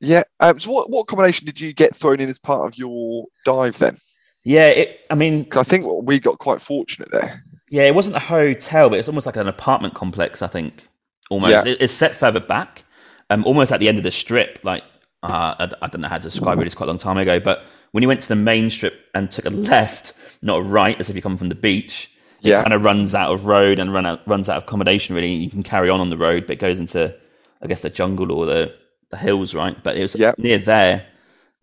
Yeah. 0.00 0.22
Um, 0.40 0.58
so 0.60 0.70
what, 0.70 0.90
what 0.90 1.06
combination 1.06 1.46
did 1.46 1.60
you 1.60 1.72
get 1.72 1.94
thrown 1.94 2.20
in 2.20 2.28
as 2.28 2.38
part 2.38 2.66
of 2.66 2.78
your 2.78 3.26
dive 3.44 3.78
then? 3.78 3.96
Yeah, 4.44 4.68
it. 4.68 5.06
I 5.10 5.14
mean, 5.14 5.46
I 5.56 5.62
think 5.62 5.84
we 6.04 6.18
got 6.20 6.38
quite 6.38 6.60
fortunate 6.60 7.10
there. 7.10 7.42
Yeah, 7.70 7.82
it 7.82 7.94
wasn't 7.94 8.16
a 8.16 8.20
hotel, 8.20 8.88
but 8.88 8.98
it's 8.98 9.08
almost 9.08 9.26
like 9.26 9.36
an 9.36 9.48
apartment 9.48 9.94
complex. 9.94 10.40
I 10.42 10.46
think 10.46 10.86
almost 11.30 11.50
Yeah. 11.50 11.70
It- 11.72 11.82
it's 11.82 11.92
set 11.92 12.14
further 12.14 12.40
back, 12.40 12.84
um, 13.30 13.44
almost 13.44 13.72
at 13.72 13.80
the 13.80 13.88
end 13.88 13.98
of 13.98 14.04
the 14.04 14.10
strip. 14.10 14.58
Like 14.62 14.82
uh, 15.22 15.54
I, 15.58 15.70
I 15.82 15.86
don't 15.88 16.00
know 16.00 16.08
how 16.08 16.16
to 16.18 16.22
describe 16.22 16.58
it. 16.60 16.66
It's 16.66 16.74
quite 16.74 16.86
a 16.86 16.90
long 16.90 16.98
time 16.98 17.18
ago, 17.18 17.40
but 17.40 17.64
when 17.92 18.02
you 18.02 18.08
went 18.08 18.20
to 18.20 18.28
the 18.28 18.36
main 18.36 18.70
strip 18.70 18.94
and 19.14 19.30
took 19.30 19.46
a 19.46 19.50
left, 19.50 20.14
not 20.42 20.58
a 20.58 20.62
right, 20.62 20.98
as 21.00 21.10
if 21.10 21.16
you 21.16 21.22
come 21.22 21.36
from 21.36 21.48
the 21.48 21.54
beach, 21.54 22.10
Yeah. 22.40 22.60
it 22.60 22.62
kind 22.64 22.74
of 22.74 22.84
runs 22.84 23.14
out 23.14 23.32
of 23.32 23.46
road 23.46 23.78
and 23.78 23.92
run 23.92 24.06
out 24.06 24.20
runs 24.26 24.48
out 24.48 24.58
of 24.58 24.62
accommodation. 24.64 25.14
Really, 25.14 25.32
you 25.32 25.50
can 25.50 25.62
carry 25.62 25.90
on 25.90 26.00
on 26.00 26.10
the 26.10 26.16
road, 26.16 26.46
but 26.46 26.52
it 26.54 26.60
goes 26.60 26.80
into, 26.80 27.14
I 27.62 27.66
guess, 27.66 27.82
the 27.82 27.90
jungle 27.90 28.32
or 28.32 28.46
the 28.46 28.74
the 29.10 29.16
hills, 29.16 29.54
right? 29.54 29.76
But 29.82 29.96
it 29.96 30.02
was 30.02 30.14
Yeah. 30.14 30.32
near 30.38 30.58
there, 30.58 31.06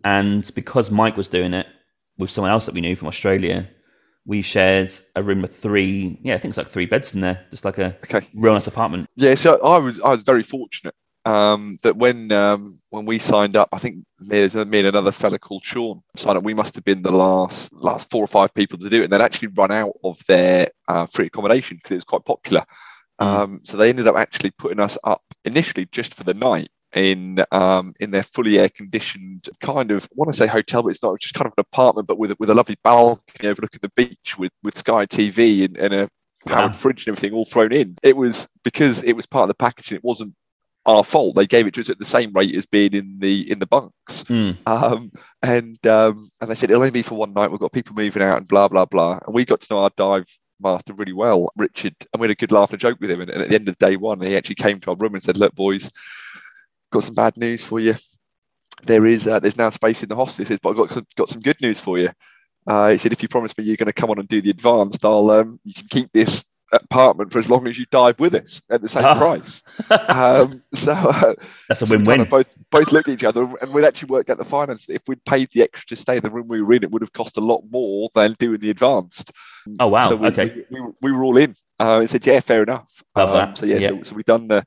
and 0.03 0.49
because 0.55 0.91
Mike 0.91 1.15
was 1.17 1.29
doing 1.29 1.53
it 1.53 1.67
with 2.17 2.29
someone 2.31 2.51
else 2.51 2.65
that 2.65 2.73
we 2.75 2.81
knew 2.81 2.95
from 2.95 3.07
Australia, 3.07 3.67
we 4.25 4.41
shared 4.41 4.91
a 5.15 5.21
room 5.21 5.41
with 5.41 5.55
three. 5.55 6.17
Yeah, 6.23 6.33
I 6.35 6.37
think 6.39 6.51
it's 6.51 6.57
like 6.57 6.67
three 6.67 6.85
beds 6.87 7.13
in 7.13 7.21
there, 7.21 7.45
just 7.51 7.63
like 7.65 7.77
a 7.77 7.95
Okay. 8.03 8.27
real 8.33 8.53
nice 8.53 8.67
apartment. 8.67 9.07
Yeah. 9.15 9.35
So 9.35 9.59
I 9.63 9.77
was 9.77 9.99
I 10.01 10.09
was 10.09 10.23
very 10.23 10.43
fortunate 10.43 10.95
um, 11.25 11.77
that 11.81 11.97
when 11.97 12.31
um, 12.31 12.79
when 12.89 13.05
we 13.05 13.17
signed 13.19 13.55
up, 13.55 13.69
I 13.73 13.79
think 13.79 13.97
me, 14.19 14.27
there's 14.39 14.55
me 14.55 14.79
and 14.79 14.87
another 14.87 15.11
fella 15.11 15.39
called 15.39 15.65
Sean 15.65 16.01
signed 16.15 16.37
up. 16.37 16.43
We 16.43 16.53
must 16.53 16.75
have 16.75 16.85
been 16.85 17.01
the 17.01 17.11
last 17.11 17.73
last 17.73 18.11
four 18.11 18.23
or 18.23 18.27
five 18.27 18.53
people 18.53 18.77
to 18.79 18.89
do 18.89 19.01
it, 19.01 19.05
and 19.05 19.13
they'd 19.13 19.21
actually 19.21 19.49
run 19.49 19.71
out 19.71 19.93
of 20.03 20.19
their 20.27 20.67
uh, 20.87 21.05
free 21.07 21.27
accommodation 21.27 21.77
because 21.77 21.91
it 21.91 21.95
was 21.95 22.03
quite 22.03 22.25
popular. 22.25 22.63
Mm. 23.19 23.25
Um, 23.25 23.59
so 23.63 23.77
they 23.77 23.89
ended 23.89 24.07
up 24.07 24.15
actually 24.15 24.51
putting 24.51 24.79
us 24.79 24.97
up 25.03 25.23
initially 25.45 25.87
just 25.91 26.13
for 26.13 26.23
the 26.23 26.33
night 26.33 26.69
in 26.93 27.43
um, 27.51 27.93
in 27.99 28.11
their 28.11 28.23
fully 28.23 28.59
air 28.59 28.69
conditioned 28.69 29.49
kind 29.61 29.91
of 29.91 30.05
I 30.05 30.07
want 30.15 30.31
to 30.31 30.37
say 30.37 30.47
hotel, 30.47 30.83
but 30.83 30.89
it's 30.89 31.01
not. 31.01 31.15
It's 31.15 31.23
just 31.23 31.35
kind 31.35 31.47
of 31.47 31.53
an 31.57 31.65
apartment, 31.71 32.07
but 32.07 32.19
with 32.19 32.31
a, 32.31 32.35
with 32.39 32.51
a 32.51 32.55
lovely 32.55 32.77
balcony 32.83 33.49
overlooking 33.49 33.79
the 33.81 33.91
beach 33.95 34.37
with 34.37 34.51
with 34.63 34.77
Sky 34.77 35.07
TV 35.07 35.65
and, 35.65 35.75
and 35.77 35.93
a 35.93 36.09
powered 36.45 36.71
Wow. 36.71 36.77
fridge 36.77 37.07
and 37.07 37.17
everything 37.17 37.35
all 37.35 37.45
thrown 37.45 37.71
in. 37.71 37.97
It 38.03 38.15
was 38.15 38.47
because 38.63 39.01
it 39.03 39.13
was 39.13 39.25
part 39.25 39.43
of 39.43 39.47
the 39.47 39.55
package 39.55 39.91
and 39.91 39.97
it 39.97 40.03
wasn't 40.03 40.35
our 40.85 41.03
fault. 41.03 41.35
They 41.35 41.47
gave 41.47 41.67
it 41.67 41.73
to 41.75 41.81
us 41.81 41.89
at 41.89 41.99
the 41.99 42.05
same 42.05 42.31
rate 42.33 42.55
as 42.55 42.65
being 42.65 42.93
in 42.93 43.17
the 43.19 43.49
in 43.51 43.59
the 43.59 43.65
bunks. 43.65 44.23
Mm. 44.23 44.57
Um, 44.67 45.11
and 45.41 45.85
um, 45.87 46.27
and 46.41 46.49
they 46.49 46.55
said 46.55 46.69
it'll 46.69 46.83
only 46.83 46.91
be 46.91 47.01
for 47.01 47.15
one 47.15 47.33
night. 47.33 47.51
We've 47.51 47.59
got 47.59 47.73
people 47.73 47.95
moving 47.95 48.23
out 48.23 48.37
and 48.37 48.47
blah 48.47 48.67
blah 48.67 48.85
blah. 48.85 49.19
And 49.25 49.33
we 49.33 49.45
got 49.45 49.61
to 49.61 49.73
know 49.73 49.79
our 49.79 49.91
dive 49.95 50.27
master 50.61 50.93
really 50.93 51.13
well, 51.13 51.51
Richard, 51.57 51.95
and 52.13 52.21
we 52.21 52.27
had 52.27 52.37
a 52.37 52.39
good 52.39 52.51
laugh 52.51 52.71
and 52.71 52.79
a 52.79 52.81
joke 52.81 52.97
with 53.01 53.11
him. 53.11 53.21
And, 53.21 53.29
and 53.29 53.41
at 53.41 53.49
the 53.49 53.55
end 53.55 53.67
of 53.67 53.77
day 53.77 53.97
one, 53.97 54.21
he 54.21 54.37
actually 54.37 54.55
came 54.55 54.79
to 54.81 54.91
our 54.91 54.97
room 54.97 55.15
and 55.15 55.23
said, 55.23 55.37
"Look, 55.37 55.55
boys, 55.55 55.91
got 56.91 57.03
some 57.03 57.15
bad 57.15 57.37
news 57.37 57.63
for 57.63 57.79
you. 57.79 57.95
There 58.83 59.05
is 59.05 59.27
uh, 59.27 59.39
there's 59.39 59.57
now 59.57 59.69
space 59.69 60.03
in 60.03 60.09
the 60.09 60.15
hostel. 60.15 60.43
He 60.43 60.47
says, 60.47 60.59
but 60.61 60.69
I've 60.69 60.77
got 60.77 60.89
some, 60.89 61.07
got 61.15 61.29
some 61.29 61.41
good 61.41 61.61
news 61.61 61.79
for 61.79 61.97
you. 61.97 62.09
Uh, 62.67 62.89
he 62.89 62.97
said, 62.97 63.11
if 63.11 63.21
you 63.21 63.27
promise 63.27 63.55
me 63.57 63.63
you're 63.63 63.77
going 63.77 63.87
to 63.87 63.93
come 63.93 64.09
on 64.09 64.19
and 64.19 64.27
do 64.27 64.41
the 64.41 64.49
advanced, 64.49 65.05
I'll 65.05 65.29
um, 65.31 65.59
you 65.63 65.73
can 65.73 65.87
keep 65.89 66.11
this 66.11 66.43
apartment 66.71 67.31
for 67.31 67.39
as 67.39 67.49
long 67.49 67.67
as 67.67 67.77
you 67.77 67.85
dive 67.91 68.19
with 68.19 68.33
us 68.33 68.61
at 68.69 68.81
the 68.81 68.87
same 68.87 69.05
Ah. 69.05 69.15
price. 69.15 69.63
Um, 70.09 70.63
so 70.73 70.91
uh, 70.93 71.33
That's 71.69 71.81
a 71.81 71.85
win-win. 71.85 72.05
kind 72.17 72.21
of 72.21 72.29
both 72.29 72.57
both 72.71 72.91
looked 72.91 73.07
at 73.07 73.13
each 73.13 73.23
other 73.23 73.43
and 73.61 73.73
we'd 73.73 73.85
actually 73.85 74.07
worked 74.07 74.29
out 74.29 74.37
the 74.37 74.45
finance. 74.45 74.89
If 74.89 75.03
we'd 75.07 75.23
paid 75.25 75.49
the 75.53 75.61
extra 75.61 75.95
to 75.95 76.01
stay 76.01 76.17
in 76.17 76.23
the 76.23 76.29
room 76.31 76.47
we 76.47 76.61
were 76.61 76.73
in, 76.73 76.83
it 76.83 76.91
would 76.91 77.01
have 77.01 77.13
cost 77.13 77.37
a 77.37 77.41
lot 77.41 77.63
more 77.69 78.09
than 78.15 78.33
doing 78.39 78.59
the 78.59 78.69
advanced. 78.71 79.31
Oh 79.79 79.87
wow. 79.87 80.09
So 80.09 80.15
we, 80.15 80.27
okay. 80.29 80.63
we, 80.69 80.81
we, 80.81 80.91
we 81.01 81.11
were 81.11 81.23
all 81.23 81.37
in. 81.37 81.55
Uh, 81.79 81.99
he 82.01 82.07
said, 82.07 82.25
"Yeah, 82.25 82.39
fair 82.39 82.63
enough." 82.63 83.03
Love 83.15 83.29
Um, 83.29 83.35
that. 83.35 83.57
So 83.57 83.65
yeah, 83.65 83.77
Yeah. 83.77 83.89
so, 83.89 84.03
so 84.03 84.15
we 84.15 84.23
done 84.23 84.47
the 84.47 84.63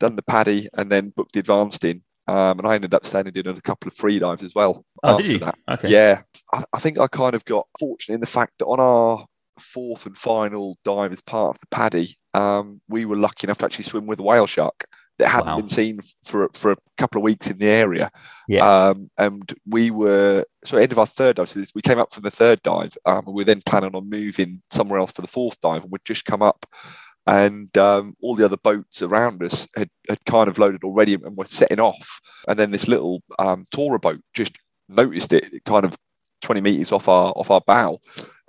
done 0.00 0.16
the 0.16 0.22
PADI 0.22 0.68
and 0.74 0.90
then 0.90 1.10
booked 1.10 1.32
the 1.32 1.40
advanced 1.40 1.84
in, 1.84 2.02
um, 2.28 2.58
and 2.60 2.66
I 2.68 2.74
ended 2.76 2.94
up 2.94 3.04
standing 3.04 3.32
and 3.36 3.44
doing 3.44 3.56
a 3.58 3.60
couple 3.62 3.88
of 3.88 3.94
free 3.94 4.18
dives 4.20 4.44
as 4.44 4.54
well. 4.54 4.84
Oh, 5.02 5.10
after 5.12 5.22
did 5.24 5.32
you? 5.32 5.38
That. 5.40 5.58
Okay. 5.70 5.88
Yeah, 5.90 6.22
I, 6.54 6.64
I 6.72 6.78
think 6.78 6.98
I 6.98 7.06
kind 7.08 7.34
of 7.34 7.44
got 7.44 7.66
fortunate 7.78 8.14
in 8.16 8.20
the 8.20 8.26
fact 8.26 8.52
that 8.58 8.66
on 8.66 8.78
our 8.80 9.26
fourth 9.58 10.06
and 10.06 10.16
final 10.16 10.78
dive 10.84 11.12
as 11.12 11.20
part 11.22 11.56
of 11.56 11.60
the 11.60 11.66
PADI, 11.68 12.16
um, 12.34 12.80
we 12.88 13.04
were 13.04 13.16
lucky 13.16 13.46
enough 13.46 13.58
to 13.58 13.64
actually 13.64 13.84
swim 13.84 14.06
with 14.06 14.18
a 14.20 14.22
whale 14.22 14.46
shark 14.46 14.84
that 15.18 15.28
hadn't 15.28 15.48
Wow. 15.48 15.56
been 15.56 15.68
seen 15.68 16.00
for 16.24 16.48
for 16.54 16.72
a 16.72 16.76
couple 16.96 17.18
of 17.18 17.24
weeks 17.24 17.48
in 17.50 17.58
the 17.58 17.66
area. 17.66 18.10
Yeah. 18.46 18.64
Um, 18.88 19.10
and 19.18 19.52
we 19.66 19.90
were 19.90 20.44
so 20.64 20.76
at 20.76 20.78
the 20.78 20.82
end 20.84 20.92
of 20.92 20.98
our 20.98 21.06
third 21.06 21.36
dive. 21.36 21.48
So 21.48 21.60
this, 21.60 21.74
we 21.74 21.82
came 21.82 21.98
up 21.98 22.12
from 22.12 22.22
the 22.22 22.30
third 22.30 22.62
dive, 22.62 22.96
um, 23.04 23.24
and 23.26 23.34
we 23.34 23.40
were 23.40 23.44
then 23.44 23.62
planning 23.66 23.94
on 23.94 24.08
moving 24.08 24.62
somewhere 24.70 24.98
else 25.00 25.12
for 25.12 25.22
the 25.22 25.28
fourth 25.28 25.60
dive, 25.60 25.82
and 25.82 25.90
we'd 25.92 26.04
just 26.04 26.24
come 26.24 26.42
up. 26.42 26.66
And 27.26 27.76
um, 27.76 28.14
all 28.22 28.36
the 28.36 28.44
other 28.46 28.56
boats 28.56 29.02
around 29.02 29.42
us 29.42 29.68
had, 29.76 29.90
had 30.08 30.24
kind 30.24 30.48
of 30.48 30.56
loaded 30.56 30.82
already 30.82 31.12
and 31.12 31.36
were 31.36 31.44
setting 31.44 31.78
off. 31.78 32.20
And 32.46 32.58
then 32.58 32.70
this 32.70 32.88
little 32.88 33.22
um, 33.38 33.64
tourer 33.74 34.00
boat 34.00 34.20
just 34.32 34.56
noticed 34.88 35.34
it, 35.34 35.62
kind 35.66 35.84
of 35.84 35.94
20 36.40 36.60
meters 36.62 36.90
off 36.92 37.06
our 37.08 37.32
off 37.32 37.50
our 37.50 37.60
bow, 37.60 37.98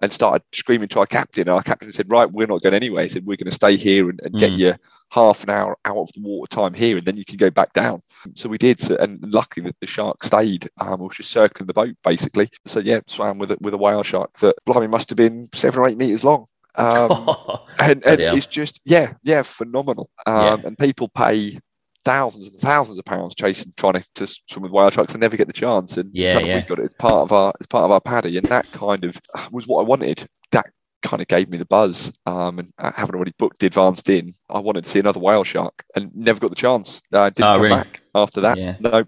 and 0.01 0.11
started 0.11 0.41
screaming 0.53 0.87
to 0.89 0.99
our 0.99 1.05
captain. 1.05 1.41
And 1.41 1.49
our 1.49 1.61
captain 1.61 1.91
said, 1.91 2.11
"Right, 2.11 2.31
we're 2.31 2.47
not 2.47 2.61
going 2.61 2.73
anyway." 2.75 3.03
He 3.03 3.09
said, 3.09 3.25
"We're 3.25 3.37
going 3.37 3.45
to 3.49 3.51
stay 3.51 3.75
here 3.75 4.09
and, 4.09 4.19
and 4.23 4.33
get 4.37 4.51
Mm. 4.51 4.57
you 4.57 4.73
half 5.11 5.43
an 5.43 5.49
hour 5.49 5.77
out 5.85 5.97
of 5.97 6.09
the 6.13 6.21
water 6.21 6.55
time 6.55 6.73
here, 6.73 6.97
and 6.97 7.05
then 7.05 7.17
you 7.17 7.25
can 7.25 7.37
go 7.37 7.49
back 7.49 7.73
down." 7.73 8.01
So 8.35 8.49
we 8.49 8.57
did, 8.57 8.79
so, 8.79 8.95
and 8.97 9.19
luckily 9.33 9.67
the, 9.67 9.75
the 9.81 9.87
shark 9.87 10.23
stayed. 10.23 10.69
Um, 10.79 10.93
it 11.01 11.03
was 11.05 11.17
just 11.17 11.31
circling 11.31 11.67
the 11.67 11.73
boat 11.73 11.95
basically. 12.03 12.49
So 12.65 12.79
yeah, 12.79 12.99
swam 13.07 13.39
with 13.39 13.51
a, 13.51 13.57
with 13.61 13.73
a 13.73 13.77
whale 13.77 14.03
shark 14.03 14.37
that 14.39 14.55
blimey 14.65 14.87
must 14.87 15.09
have 15.09 15.17
been 15.17 15.49
seven 15.53 15.79
or 15.79 15.87
eight 15.87 15.97
meters 15.97 16.23
long. 16.23 16.45
Um, 16.77 17.11
and, 17.79 18.05
and 18.05 18.19
it's 18.35 18.45
just 18.47 18.79
yeah, 18.85 19.13
yeah, 19.23 19.41
phenomenal. 19.41 20.09
Um, 20.25 20.61
And 20.65 20.77
people 20.77 21.09
pay 21.09 21.59
thousands 22.05 22.47
and 22.49 22.59
thousands 22.59 22.97
of 22.97 23.05
pounds 23.05 23.35
chasing 23.35 23.71
trying 23.77 23.93
to, 23.93 24.03
to 24.15 24.27
swim 24.27 24.63
with 24.63 24.71
whale 24.71 24.89
sharks 24.89 25.13
and 25.13 25.21
never 25.21 25.37
get 25.37 25.47
the 25.47 25.53
chance. 25.53 25.97
And 25.97 26.09
Yeah, 26.13 26.39
yeah. 26.39 26.55
we 26.57 26.61
got 26.61 26.79
it 26.79 26.85
as 26.85 26.93
part 26.93 27.13
of 27.15 27.31
our 27.31 27.53
as 27.59 27.67
part 27.67 27.83
of 27.85 27.91
our 27.91 28.01
PADI, 28.01 28.37
and 28.37 28.47
that 28.47 28.71
kind 28.71 29.03
of 29.03 29.19
was 29.51 29.67
what 29.67 29.81
I 29.81 29.83
wanted. 29.83 30.25
That 30.51 30.67
kind 31.03 31.21
of 31.21 31.27
gave 31.27 31.49
me 31.49 31.57
the 31.57 31.65
buzz. 31.65 32.11
Um, 32.25 32.59
and 32.59 32.69
I 32.77 32.91
haven't 32.95 33.15
already 33.15 33.33
booked 33.37 33.59
the 33.59 33.67
advanced 33.67 34.09
in. 34.09 34.33
I 34.49 34.59
wanted 34.59 34.83
to 34.85 34.89
see 34.89 34.99
another 34.99 35.19
whale 35.19 35.43
shark 35.43 35.83
and 35.95 36.11
never 36.15 36.39
got 36.39 36.49
the 36.49 36.55
chance. 36.55 37.01
Uh, 37.13 37.29
didn't 37.29 37.45
Oh, 37.45 37.53
come 37.53 37.61
really? 37.61 37.75
back 37.75 37.99
after 38.15 38.41
that. 38.41 38.57
Yeah. 38.57 38.75
No. 38.79 39.03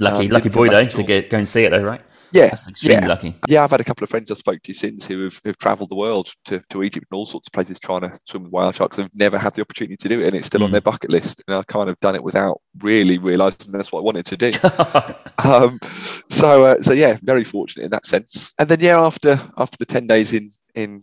Lucky, 0.00 0.24
Um, 0.26 0.30
lucky 0.32 0.48
boy 0.48 0.68
though 0.68 0.86
to 0.86 1.02
get 1.04 1.30
go 1.30 1.38
and 1.38 1.48
see 1.48 1.64
it 1.64 1.70
though, 1.70 1.82
right? 1.82 2.02
Yeah. 2.32 2.46
That's 2.46 2.68
extremely 2.68 3.02
Yeah. 3.02 3.08
lucky. 3.08 3.34
Yeah, 3.48 3.64
I've 3.64 3.70
had 3.70 3.80
a 3.80 3.84
couple 3.84 4.04
of 4.04 4.10
friends 4.10 4.30
I 4.30 4.34
spoke 4.34 4.62
to 4.62 4.72
since 4.74 5.06
who 5.06 5.24
have, 5.24 5.40
who've 5.44 5.58
travelled 5.58 5.90
the 5.90 5.94
world 5.96 6.32
to, 6.46 6.60
to 6.70 6.82
Egypt 6.82 7.06
and 7.10 7.16
all 7.16 7.26
sorts 7.26 7.48
of 7.48 7.52
places 7.52 7.78
trying 7.78 8.00
to 8.02 8.18
swim 8.26 8.44
with 8.44 8.52
whale 8.52 8.72
sharks. 8.72 8.96
They've 8.96 9.08
never 9.14 9.38
had 9.38 9.54
the 9.54 9.62
opportunity 9.62 9.96
to 9.96 10.08
do 10.08 10.20
it, 10.20 10.26
and 10.26 10.36
it's 10.36 10.46
still 10.46 10.62
on 10.62 10.70
Mm. 10.70 10.72
their 10.72 10.80
bucket 10.80 11.10
list. 11.10 11.42
And 11.46 11.56
I've 11.56 11.66
kind 11.66 11.88
of 11.88 11.98
done 12.00 12.14
it 12.14 12.24
without 12.24 12.60
really 12.80 13.18
realising 13.18 13.72
that's 13.72 13.92
what 13.92 14.00
I 14.00 14.02
wanted 14.02 14.26
to 14.26 14.36
do. 14.36 14.52
um, 15.44 15.78
so 16.30 16.64
uh, 16.64 16.80
so 16.82 16.92
yeah, 16.92 17.18
very 17.22 17.44
fortunate 17.44 17.84
in 17.84 17.90
that 17.90 18.06
sense. 18.06 18.52
And 18.58 18.68
then 18.68 18.80
yeah, 18.80 19.00
after 19.00 19.38
after 19.56 19.76
the 19.78 19.86
ten 19.86 20.06
days 20.06 20.32
in 20.32 20.50
in 20.74 21.02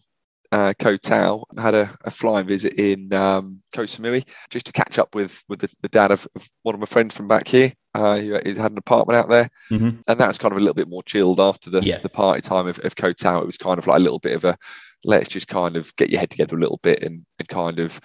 uh, 0.52 0.74
Koh 0.80 0.97
Tao, 0.97 1.43
had 1.58 1.74
a, 1.76 1.89
a 2.04 2.12
flying 2.12 2.45
visit 2.47 2.74
in 2.74 3.14
um, 3.14 3.62
Koh 3.74 3.84
Samui 3.84 4.28
just 4.49 4.66
to 4.66 4.72
catch 4.72 4.99
up 4.99 5.16
with 5.16 5.43
with 5.47 5.60
the, 5.60 5.70
the 5.82 5.89
dad 5.89 6.12
of, 6.12 6.28
of 6.36 6.49
one 6.64 6.76
of 6.76 6.80
my 6.82 6.86
friends 6.88 7.16
from 7.16 7.28
back 7.28 7.47
here. 7.47 7.74
Uh, 7.93 8.16
he, 8.16 8.28
he 8.45 8.56
had 8.56 8.72
an 8.72 8.78
apartment 8.78 9.18
out 9.18 9.30
there, 9.30 9.49
Mhm. 9.70 10.02
and 10.08 10.20
that 10.20 10.28
was 10.28 10.38
kind 10.38 10.52
of 10.54 10.58
a 10.58 10.62
little 10.62 10.74
bit 10.74 10.88
more 10.89 11.04
chilled 11.04 11.39
after 11.39 11.70
the 11.70 11.82
Yeah. 11.82 11.99
the 11.99 12.10
party 12.10 12.41
time 12.41 12.68
of, 12.68 12.80
of 12.80 12.95
Koh 12.95 13.14
Tao. 13.14 13.39
It 13.41 13.45
was 13.47 13.58
kind 13.58 13.78
of 13.80 13.88
like 13.88 13.97
a 13.99 14.04
little 14.04 14.20
bit 14.20 14.36
of 14.36 14.43
a 14.45 14.58
let's 15.04 15.30
just 15.30 15.47
kind 15.47 15.76
of 15.76 15.95
get 15.95 16.10
your 16.10 16.20
head 16.20 16.30
together 16.30 16.56
a 16.56 16.60
little 16.62 16.80
bit 16.84 17.02
and, 17.02 17.26
and 17.39 17.47
kind 17.47 17.80
of 17.80 17.99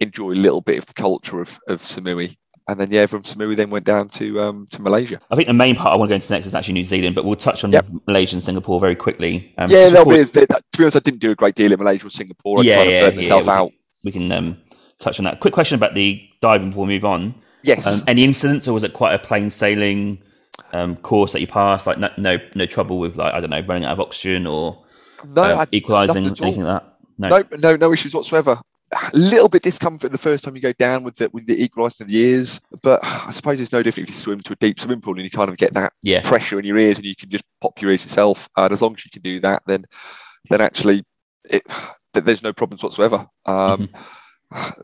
enjoy 0.00 0.32
a 0.32 0.34
little 0.34 0.60
bit 0.60 0.78
of 0.78 0.86
the 0.86 0.94
culture 0.94 1.40
of, 1.40 1.58
of 1.68 1.80
Samui. 1.80 2.36
And 2.66 2.80
then 2.80 2.90
yeah, 2.90 3.04
from 3.04 3.22
Samui 3.22 3.56
then 3.56 3.68
went 3.68 3.84
down 3.84 4.08
to 4.10 4.40
um, 4.40 4.66
to 4.70 4.80
Malaysia. 4.80 5.20
I 5.30 5.36
think 5.36 5.48
the 5.48 5.52
main 5.54 5.76
part 5.76 5.92
I 5.92 5.96
want 5.96 6.08
to 6.08 6.12
go 6.12 6.14
into 6.14 6.32
next 6.32 6.46
is 6.46 6.54
actually 6.54 6.74
New 6.74 6.84
Zealand, 6.84 7.14
but 7.14 7.24
we'll 7.26 7.36
touch 7.36 7.62
on 7.62 7.70
Yep. 7.72 7.86
Malaysia 8.06 8.36
and 8.36 8.42
Singapore 8.42 8.80
very 8.80 8.94
quickly. 8.96 9.52
Um, 9.58 9.70
yeah, 9.70 9.90
that'll 9.90 10.06
before- 10.06 10.24
be, 10.24 10.46
to 10.46 10.78
be 10.78 10.84
honest, 10.84 10.96
I 10.96 11.00
didn't 11.00 11.20
do 11.20 11.30
a 11.30 11.34
great 11.34 11.54
deal 11.56 11.72
in 11.72 11.78
Malaysia 11.78 12.06
or 12.06 12.10
Singapore. 12.10 12.60
I 12.60 12.62
Yeah, 12.62 12.76
kind 12.76 12.86
of 12.88 12.92
yeah, 12.94 13.08
yeah, 13.10 13.16
myself 13.16 13.42
we- 13.44 13.52
out. 13.52 13.72
we 14.04 14.12
can 14.12 14.32
um, 14.32 14.56
touch 14.98 15.18
on 15.20 15.24
that. 15.26 15.40
Quick 15.40 15.52
question 15.52 15.76
about 15.76 15.94
the 15.94 16.26
diving 16.40 16.70
before 16.70 16.86
we 16.86 16.94
move 16.94 17.04
on. 17.04 17.34
Yes. 17.62 17.86
Um, 17.86 18.00
any 18.06 18.24
incidents, 18.24 18.66
or 18.66 18.72
was 18.72 18.82
it 18.82 18.94
quite 18.94 19.12
a 19.12 19.18
plain 19.18 19.50
sailing 19.50 20.22
um, 20.72 20.96
course 20.96 21.32
that 21.32 21.40
you 21.40 21.46
passed? 21.46 21.86
Like 21.86 21.98
no, 21.98 22.08
no, 22.16 22.38
no 22.54 22.64
trouble 22.64 22.98
with 22.98 23.16
like 23.16 23.34
I 23.34 23.40
don't 23.40 23.50
know, 23.50 23.60
running 23.60 23.84
out 23.84 23.92
of 23.92 24.00
oxygen 24.00 24.46
or 24.46 24.82
no, 25.28 25.42
um, 25.52 25.58
I, 25.60 25.66
equalising 25.72 26.24
nothing 26.24 26.32
at 26.32 26.40
all. 26.40 26.46
anything 26.46 26.64
like 26.64 26.82
that. 26.82 26.90
No. 27.16 27.28
no, 27.28 27.44
no, 27.70 27.76
no 27.76 27.92
issues 27.92 28.14
whatsoever. 28.14 28.58
A 28.94 29.16
little 29.16 29.48
bit 29.48 29.62
discomfort 29.62 30.12
the 30.12 30.18
first 30.18 30.44
time 30.44 30.54
you 30.54 30.60
go 30.60 30.72
down 30.72 31.04
with 31.04 31.16
the 31.16 31.28
with 31.32 31.46
the 31.46 31.62
equalising 31.62 32.04
of 32.04 32.10
the 32.10 32.18
ears, 32.18 32.60
but 32.82 33.00
I 33.02 33.30
suppose 33.32 33.60
it's 33.60 33.72
no 33.72 33.82
different 33.82 34.08
if 34.08 34.14
you 34.14 34.20
swim 34.20 34.40
to 34.42 34.52
a 34.52 34.56
deep 34.56 34.78
swimming 34.78 35.00
pool 35.00 35.14
and 35.14 35.24
you 35.24 35.30
kind 35.30 35.50
of 35.50 35.56
get 35.56 35.74
that 35.74 35.92
Yeah, 36.02 36.20
pressure 36.22 36.58
in 36.58 36.64
your 36.64 36.78
ears 36.78 36.96
and 36.98 37.04
you 37.04 37.16
can 37.16 37.30
just 37.30 37.44
pop 37.60 37.80
your 37.82 37.90
ears 37.90 38.04
yourself. 38.04 38.48
And 38.56 38.72
as 38.72 38.80
long 38.80 38.94
as 38.94 39.04
you 39.04 39.10
can 39.10 39.22
do 39.22 39.40
that, 39.40 39.62
then 39.66 39.84
then 40.48 40.60
actually 40.60 41.04
it, 41.50 41.62
there's 42.12 42.42
no 42.42 42.52
problems 42.52 42.82
whatsoever. 42.82 43.26
Um, 43.46 43.88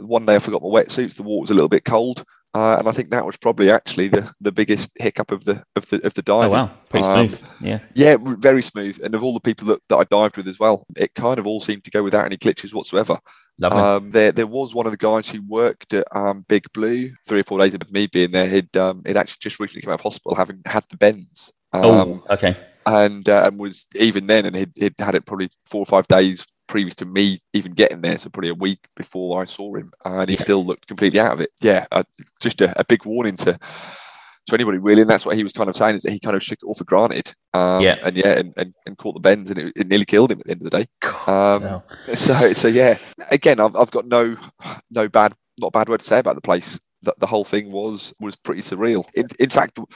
One 0.00 0.26
day 0.26 0.34
I 0.36 0.38
forgot 0.40 0.62
my 0.62 0.68
wetsuits. 0.68 1.14
The 1.16 1.22
water 1.22 1.42
was 1.42 1.50
a 1.50 1.54
little 1.54 1.68
bit 1.68 1.84
cold, 1.84 2.24
uh, 2.54 2.76
and 2.78 2.88
I 2.88 2.92
think 2.92 3.10
that 3.10 3.24
was 3.24 3.36
probably 3.36 3.70
actually 3.70 4.08
the, 4.08 4.28
the 4.40 4.50
biggest 4.50 4.90
hiccup 4.96 5.30
of 5.30 5.44
the 5.44 5.62
of 5.76 5.88
the 5.90 6.04
of 6.04 6.14
the 6.14 6.22
dive. 6.22 6.46
Oh 6.50 6.54
wow, 6.54 6.70
pretty 6.88 7.06
Um, 7.06 7.28
smooth. 7.28 7.42
yeah, 7.60 7.78
Yeah, 7.94 8.16
very 8.20 8.62
smooth. 8.62 8.98
And 9.04 9.14
of 9.14 9.22
all 9.22 9.32
the 9.32 9.38
people 9.40 9.68
that, 9.68 9.80
that 9.88 9.96
I 9.96 10.04
dived 10.04 10.36
with 10.36 10.48
as 10.48 10.58
well, 10.58 10.86
it 10.96 11.14
kind 11.14 11.38
of 11.38 11.46
all 11.46 11.60
seemed 11.60 11.84
to 11.84 11.90
go 11.90 12.02
without 12.02 12.24
any 12.24 12.36
glitches 12.36 12.74
whatsoever. 12.74 13.16
Lovely. 13.60 13.80
Um, 13.80 14.10
there, 14.10 14.32
there 14.32 14.46
was 14.46 14.74
one 14.74 14.86
of 14.86 14.92
the 14.92 14.98
guys 14.98 15.28
who 15.28 15.42
worked 15.46 15.94
at 15.94 16.06
um, 16.16 16.44
Big 16.48 16.64
Blue 16.72 17.10
three 17.26 17.40
or 17.40 17.44
four 17.44 17.58
days 17.58 17.74
of 17.74 17.90
me 17.92 18.06
being 18.06 18.30
there. 18.30 18.48
He'd, 18.48 18.76
um, 18.76 19.02
he'd 19.06 19.16
actually 19.16 19.38
just 19.40 19.60
recently 19.60 19.82
come 19.82 19.92
out 19.92 20.00
of 20.00 20.04
hospital 20.04 20.34
having 20.34 20.62
had 20.66 20.84
the 20.90 20.96
bends. 20.96 21.52
Um, 21.72 21.84
oh, 21.84 22.24
okay. 22.30 22.56
and 22.86 23.28
uh, 23.28 23.42
and 23.46 23.60
was 23.60 23.86
even 23.94 24.26
then, 24.26 24.46
and 24.46 24.56
he'd, 24.56 24.72
he'd 24.74 24.94
had 24.98 25.14
it 25.14 25.26
probably 25.26 25.50
four 25.66 25.80
or 25.80 25.86
five 25.86 26.08
days 26.08 26.44
previous 26.66 26.94
to 26.94 27.04
me 27.04 27.38
even 27.52 27.72
getting 27.72 28.00
there, 28.00 28.16
so 28.16 28.30
probably 28.30 28.50
a 28.50 28.54
week 28.54 28.78
before 28.96 29.42
I 29.42 29.44
saw 29.44 29.74
him, 29.74 29.92
and 30.04 30.28
he 30.28 30.36
Yeah. 30.36 30.40
still 30.40 30.64
looked 30.64 30.86
completely 30.86 31.20
out 31.20 31.32
of 31.32 31.40
it. 31.40 31.50
Yeah, 31.60 31.86
uh, 31.92 32.04
just 32.40 32.60
a, 32.60 32.72
a 32.78 32.84
big 32.84 33.04
warning 33.04 33.36
to 33.38 33.58
to 34.50 34.54
anybody 34.56 34.78
really, 34.78 35.02
and 35.02 35.10
that's 35.10 35.24
what 35.26 35.36
he 35.36 35.42
was 35.42 35.52
kind 35.52 35.68
of 35.68 35.76
saying 35.76 35.96
is 35.96 36.02
that 36.02 36.12
he 36.12 36.20
kind 36.20 36.36
of 36.36 36.42
shook 36.42 36.58
it 36.62 36.66
all 36.66 36.74
for 36.74 36.84
granted. 36.84 37.34
Um, 37.54 37.80
Yeah. 37.80 37.96
and 38.02 38.16
yeah, 38.16 38.38
and, 38.38 38.52
and, 38.56 38.74
and 38.86 38.98
caught 38.98 39.14
the 39.14 39.20
bends, 39.20 39.50
and 39.50 39.58
it, 39.58 39.72
it 39.76 39.86
nearly 39.88 40.04
killed 40.04 40.30
him 40.30 40.40
at 40.40 40.46
the 40.46 40.52
end 40.52 40.62
of 40.62 40.70
the 40.70 40.78
day. 40.78 40.86
Um, 41.26 41.82
so 42.14 42.52
so 42.52 42.68
yeah, 42.68 42.94
again, 43.30 43.58
I've, 43.60 43.74
I've 43.76 43.90
got 43.90 44.06
no 44.06 44.36
no 44.90 45.08
bad 45.08 45.34
not 45.58 45.72
bad 45.72 45.88
word 45.88 46.00
to 46.00 46.06
say 46.06 46.18
about 46.18 46.34
the 46.36 46.40
place. 46.42 46.78
That 47.02 47.18
the 47.18 47.26
whole 47.26 47.44
thing 47.44 47.72
was 47.72 48.12
was 48.20 48.36
pretty 48.36 48.60
surreal. 48.60 49.06
In, 49.14 49.26
in 49.38 49.48
fact, 49.48 49.76
the, 49.76 49.86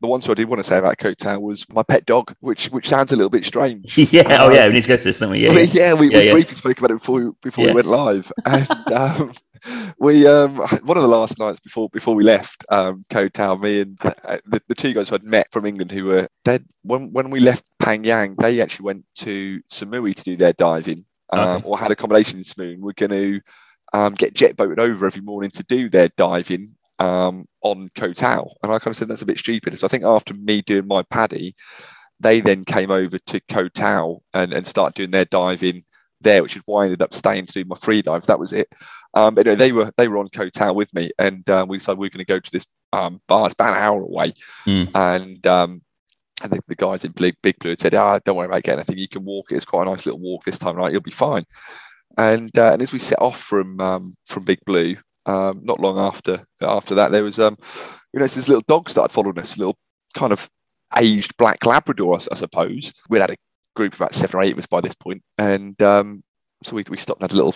the 0.00 0.06
one 0.06 0.22
thing 0.22 0.30
I 0.30 0.34
did 0.34 0.48
want 0.48 0.58
to 0.60 0.64
say 0.64 0.78
about 0.78 0.96
Tao 1.18 1.38
was 1.38 1.66
my 1.68 1.82
pet 1.82 2.06
dog, 2.06 2.34
which 2.40 2.68
which 2.70 2.88
sounds 2.88 3.12
a 3.12 3.16
little 3.16 3.28
bit 3.28 3.44
strange. 3.44 3.98
yeah. 4.10 4.38
Oh 4.40 4.46
Um, 4.48 4.54
yeah. 4.54 4.66
We 4.66 4.72
need 4.72 4.82
to 4.84 4.88
go 4.88 4.96
to 4.96 5.04
this, 5.04 5.20
don't 5.20 5.32
we? 5.32 5.40
Yeah. 5.40 5.50
I 5.50 5.54
mean, 5.54 5.68
yeah. 5.72 5.88
yeah, 5.88 5.94
we, 5.94 6.08
Yeah, 6.10 6.18
we 6.18 6.24
yeah. 6.28 6.32
briefly 6.32 6.54
spoke 6.56 6.78
about 6.78 6.92
it 6.92 6.94
before 6.94 7.20
we, 7.22 7.30
before 7.42 7.64
Yeah. 7.66 7.72
we 7.72 7.74
went 7.74 7.88
live, 7.88 8.32
and 8.46 8.70
um, 8.90 9.32
we 9.98 10.26
um, 10.26 10.56
one 10.56 10.96
of 10.96 11.02
the 11.02 11.08
last 11.08 11.38
nights 11.38 11.60
before 11.60 11.88
before 11.90 12.14
we 12.14 12.24
left 12.24 12.64
um, 12.70 13.02
Koh 13.10 13.28
Tao, 13.28 13.56
me 13.56 13.80
and 13.82 13.98
uh, 14.04 14.38
the, 14.46 14.60
the 14.68 14.74
two 14.74 14.92
guys 14.92 15.08
who 15.08 15.14
I'd 15.16 15.24
met 15.24 15.50
from 15.52 15.66
England 15.66 15.90
who 15.92 16.04
were 16.06 16.28
dead 16.44 16.64
when 16.82 17.12
when 17.12 17.30
we 17.30 17.40
left 17.40 17.64
Phangan, 17.82 18.36
they 18.36 18.60
actually 18.60 18.84
went 18.84 19.04
to 19.16 19.60
Samui 19.70 20.14
to 20.14 20.22
do 20.22 20.36
their 20.36 20.52
diving, 20.52 21.04
um, 21.32 21.40
Okay. 21.56 21.64
or 21.66 21.78
had 21.78 21.90
accommodation 21.90 22.38
in 22.38 22.44
Samui. 22.44 22.74
and 22.74 22.82
We're 22.82 22.92
going 22.92 23.10
to 23.10 23.40
um, 23.92 24.14
get 24.14 24.34
jet 24.34 24.56
boated 24.56 24.80
over 24.80 25.06
every 25.06 25.22
morning 25.22 25.50
to 25.52 25.62
do 25.62 25.88
their 25.88 26.08
diving 26.16 26.74
um, 26.98 27.46
on 27.62 27.88
Koh 27.96 28.12
Tao, 28.12 28.48
and 28.62 28.72
I 28.72 28.78
kind 28.78 28.92
of 28.92 28.96
said 28.96 29.08
that's 29.08 29.22
a 29.22 29.26
bit 29.26 29.38
stupid. 29.38 29.78
So 29.78 29.86
I 29.86 29.88
think 29.88 30.04
after 30.04 30.34
me 30.34 30.62
doing 30.62 30.86
my 30.86 31.02
PADI, 31.02 31.54
they 32.18 32.40
then 32.40 32.64
came 32.64 32.90
over 32.90 33.18
to 33.18 33.40
Koh 33.48 33.68
Tao 33.68 34.20
and, 34.32 34.52
and 34.52 34.66
started 34.66 34.94
doing 34.94 35.10
their 35.10 35.26
diving 35.26 35.82
there, 36.20 36.42
which 36.42 36.56
is 36.56 36.62
why 36.66 36.82
I 36.82 36.84
ended 36.86 37.02
up 37.02 37.14
staying 37.14 37.46
to 37.46 37.52
do 37.52 37.64
my 37.64 37.76
free 37.76 38.02
dives. 38.02 38.26
That 38.26 38.38
was 38.38 38.52
it. 38.52 38.68
Um, 39.14 39.34
but 39.34 39.46
anyway, 39.46 39.56
they 39.56 39.72
were 39.72 39.92
they 39.96 40.08
were 40.08 40.18
on 40.18 40.28
Koh 40.28 40.72
with 40.72 40.92
me, 40.94 41.10
and 41.18 41.48
um, 41.50 41.68
we 41.68 41.78
decided 41.78 41.98
we 41.98 42.06
were 42.06 42.10
going 42.10 42.24
to 42.24 42.32
go 42.32 42.40
to 42.40 42.50
this 42.52 42.66
um, 42.92 43.20
bar. 43.28 43.46
It's 43.46 43.54
about 43.54 43.76
an 43.76 43.82
hour 43.82 44.02
away, 44.02 44.32
Mm. 44.66 44.90
and 44.94 45.46
um, 45.46 45.82
I 46.42 46.48
think 46.48 46.64
the 46.66 46.74
guys 46.74 47.04
in 47.04 47.12
Big, 47.12 47.34
Big 47.42 47.58
Blue 47.58 47.70
had 47.70 47.80
said, 47.80 47.94
"Ah, 47.94 48.18
don't 48.24 48.36
worry 48.36 48.46
about 48.46 48.62
getting 48.62 48.78
anything. 48.80 48.98
You 48.98 49.08
can 49.08 49.24
walk 49.24 49.52
it. 49.52 49.56
It's 49.56 49.64
quite 49.64 49.86
a 49.86 49.90
nice 49.90 50.06
little 50.06 50.20
walk 50.20 50.44
this 50.44 50.58
time, 50.58 50.76
right? 50.76 50.92
You'll 50.92 51.00
be 51.00 51.10
fine." 51.10 51.44
And 52.18 52.56
uh, 52.58 52.72
and 52.72 52.82
as 52.82 52.92
we 52.92 52.98
set 52.98 53.20
off 53.20 53.40
from 53.40 53.80
um, 53.80 54.14
from 54.26 54.44
Big 54.44 54.58
Blue, 54.66 54.96
um, 55.26 55.60
not 55.62 55.80
long 55.80 55.98
after 55.98 56.44
after 56.62 56.94
that, 56.94 57.12
there 57.12 57.24
was 57.24 57.38
um, 57.38 57.56
you 58.12 58.18
know, 58.20 58.24
it's 58.24 58.34
this 58.34 58.48
little 58.48 58.64
dog 58.68 58.88
started 58.88 59.12
following 59.14 59.38
us, 59.38 59.56
a 59.56 59.58
little 59.58 59.76
kind 60.14 60.32
of 60.32 60.48
aged 60.96 61.36
black 61.36 61.64
Labrador, 61.66 62.16
I 62.16 62.34
suppose. 62.36 62.92
We'd 63.08 63.20
had 63.20 63.30
a 63.30 63.36
group 63.76 63.92
of 63.94 64.00
about 64.00 64.14
seven 64.14 64.38
or 64.38 64.42
eight 64.42 64.52
of 64.52 64.58
us 64.58 64.66
by 64.66 64.80
this 64.80 64.94
point, 64.94 65.22
and 65.38 65.80
um, 65.82 66.22
so 66.64 66.74
we, 66.74 66.84
we 66.90 66.96
stopped 66.96 67.20
and 67.20 67.30
had 67.30 67.34
a 67.34 67.42
little 67.42 67.54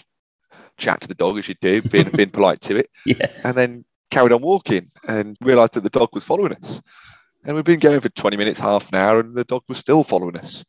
chat 0.77 1.01
to 1.01 1.09
the 1.09 1.15
dog 1.15 1.39
as 1.39 1.49
you 1.49 1.55
do, 1.61 1.83
being 1.83 2.11
being 2.15 2.31
polite 2.31 2.61
to 2.63 2.77
it, 2.77 2.89
Yeah. 3.05 3.27
and 3.45 3.57
then 3.57 3.85
carried 4.11 4.33
on 4.33 4.41
walking 4.43 4.91
and 5.09 5.37
realised 5.43 5.75
that 5.75 5.83
the 5.83 5.91
dog 5.91 6.11
was 6.13 6.25
following 6.25 6.53
us. 6.55 6.81
And 7.45 7.57
we'd 7.57 7.65
been 7.65 7.79
going 7.81 8.01
for 8.01 8.09
20 8.11 8.37
minutes, 8.37 8.61
half 8.61 8.93
an 8.93 8.99
hour, 8.99 9.21
and 9.21 9.35
the 9.35 9.45
dog 9.45 9.63
was 9.69 9.79
still 9.79 10.03
following 10.05 10.37
us. 10.37 10.65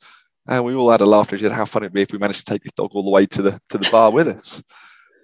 And 0.48 0.64
we 0.64 0.74
all 0.74 0.90
had 0.92 1.02
a 1.02 1.06
laugh 1.06 1.32
and 1.32 1.40
said 1.42 1.52
how 1.52 1.66
fun 1.66 1.84
it'd 1.84 1.94
be 1.94 2.02
if 2.02 2.12
we 2.14 2.18
managed 2.20 2.40
to 2.40 2.46
take 2.46 2.64
this 2.64 2.72
dog 2.72 2.92
all 2.94 3.04
the 3.04 3.10
way 3.12 3.26
to 3.28 3.42
the 3.42 3.60
to 3.70 3.78
the 3.78 3.90
bar 3.92 4.12
with 4.12 4.28
us. 4.28 4.64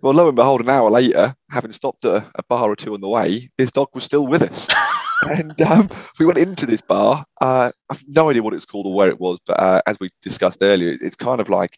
Well, 0.02 0.14
lo 0.14 0.28
and 0.28 0.36
behold, 0.36 0.62
an 0.62 0.70
hour 0.70 0.92
later, 0.92 1.36
having 1.50 1.72
stopped 1.72 2.06
at 2.06 2.24
a, 2.24 2.26
a 2.36 2.44
bar 2.44 2.70
or 2.70 2.76
two 2.76 2.94
on 2.94 3.02
the 3.02 3.08
way, 3.08 3.50
this 3.58 3.72
dog 3.72 3.88
was 3.94 4.04
still 4.04 4.28
with 4.28 4.44
us. 4.44 4.68
and 5.24 5.62
um, 5.62 5.90
we 6.20 6.26
went 6.26 6.38
into 6.38 6.66
this 6.66 6.82
bar. 6.82 7.26
Uh, 7.42 7.72
I've 7.90 8.04
no 8.08 8.30
idea 8.30 8.44
what 8.44 8.54
it's 8.54 8.66
called 8.66 8.86
or 8.86 8.94
where 8.94 9.10
it 9.10 9.20
was, 9.20 9.40
but 9.46 9.60
uh, 9.60 9.82
as 9.86 10.00
we 10.00 10.10
discussed 10.22 10.60
earlier, 10.62 10.98
it's 11.02 11.16
kind 11.16 11.42
of 11.42 11.50
like 11.50 11.78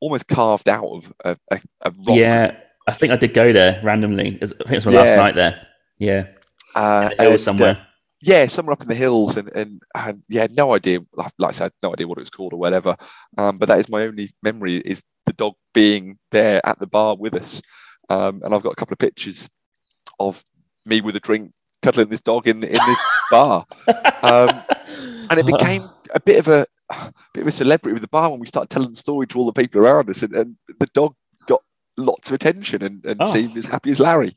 almost 0.00 0.28
carved 0.28 0.68
out 0.68 0.84
of 0.84 1.12
a, 1.24 1.36
a, 1.50 1.60
a 1.82 1.90
rock. 1.90 2.16
Yeah. 2.18 2.56
I 2.88 2.92
think 2.92 3.12
I 3.12 3.16
did 3.16 3.32
go 3.32 3.52
there 3.52 3.80
randomly. 3.84 4.38
I 4.42 4.46
think 4.46 4.70
it 4.70 4.74
was 4.74 4.86
my 4.86 4.92
last 4.92 5.16
night 5.16 5.36
there. 5.36 5.66
Yeah. 5.98 6.26
Uh, 6.74 7.10
In 7.12 7.16
the 7.16 7.22
hills 7.22 7.32
and, 7.32 7.40
somewhere. 7.40 7.76
uh, 7.76 7.84
yeah, 8.20 8.46
somewhere 8.46 8.72
up 8.72 8.82
in 8.82 8.88
the 8.88 8.94
hills, 8.96 9.36
and 9.36 9.48
and, 9.54 9.80
and 9.94 10.22
yeah, 10.28 10.48
no 10.50 10.74
idea. 10.74 10.98
Like, 11.14 11.32
like 11.38 11.50
I 11.50 11.52
said, 11.52 11.72
no 11.82 11.92
idea 11.92 12.08
what 12.08 12.18
it 12.18 12.22
was 12.22 12.30
called 12.30 12.52
or 12.52 12.58
whatever. 12.58 12.96
Um, 13.38 13.58
but 13.58 13.68
that 13.68 13.78
is 13.78 13.88
my 13.88 14.02
only 14.02 14.30
memory 14.42 14.78
is 14.78 15.04
the 15.26 15.32
dog 15.32 15.54
being 15.72 16.18
there 16.32 16.64
at 16.66 16.80
the 16.80 16.86
bar 16.86 17.16
with 17.16 17.34
us. 17.34 17.62
Um, 18.08 18.42
and 18.44 18.52
I've 18.52 18.62
got 18.62 18.72
a 18.72 18.76
couple 18.76 18.94
of 18.94 18.98
pictures 18.98 19.48
of 20.18 20.44
me 20.84 21.00
with 21.00 21.14
a 21.14 21.20
drink, 21.20 21.52
cuddling 21.82 22.08
this 22.08 22.20
dog 22.20 22.46
in 22.48 22.62
in 22.64 22.72
this 22.72 22.98
bar. 23.30 23.66
Um, 24.22 24.62
and 25.30 25.38
it 25.40 25.46
became 25.46 25.82
a 26.14 26.20
bit 26.20 26.38
of 26.38 26.48
a, 26.48 26.66
a 26.90 27.12
bit 27.34 27.42
of 27.42 27.46
a 27.48 27.52
celebrity 27.52 27.92
with 27.92 28.02
the 28.02 28.08
bar 28.08 28.30
when 28.30 28.40
we 28.40 28.46
started 28.46 28.70
telling 28.70 28.90
the 28.90 28.96
story 28.96 29.26
to 29.28 29.38
all 29.38 29.46
the 29.46 29.52
people 29.52 29.80
around 29.80 30.08
us, 30.10 30.22
and, 30.22 30.34
and 30.34 30.56
the 30.78 30.86
dog 30.94 31.14
got 31.46 31.60
lots 31.96 32.28
of 32.30 32.34
attention 32.34 32.82
and, 32.82 33.04
and 33.04 33.20
Oh. 33.20 33.26
seemed 33.32 33.56
as 33.56 33.66
happy 33.66 33.90
as 33.90 34.00
Larry. 34.00 34.34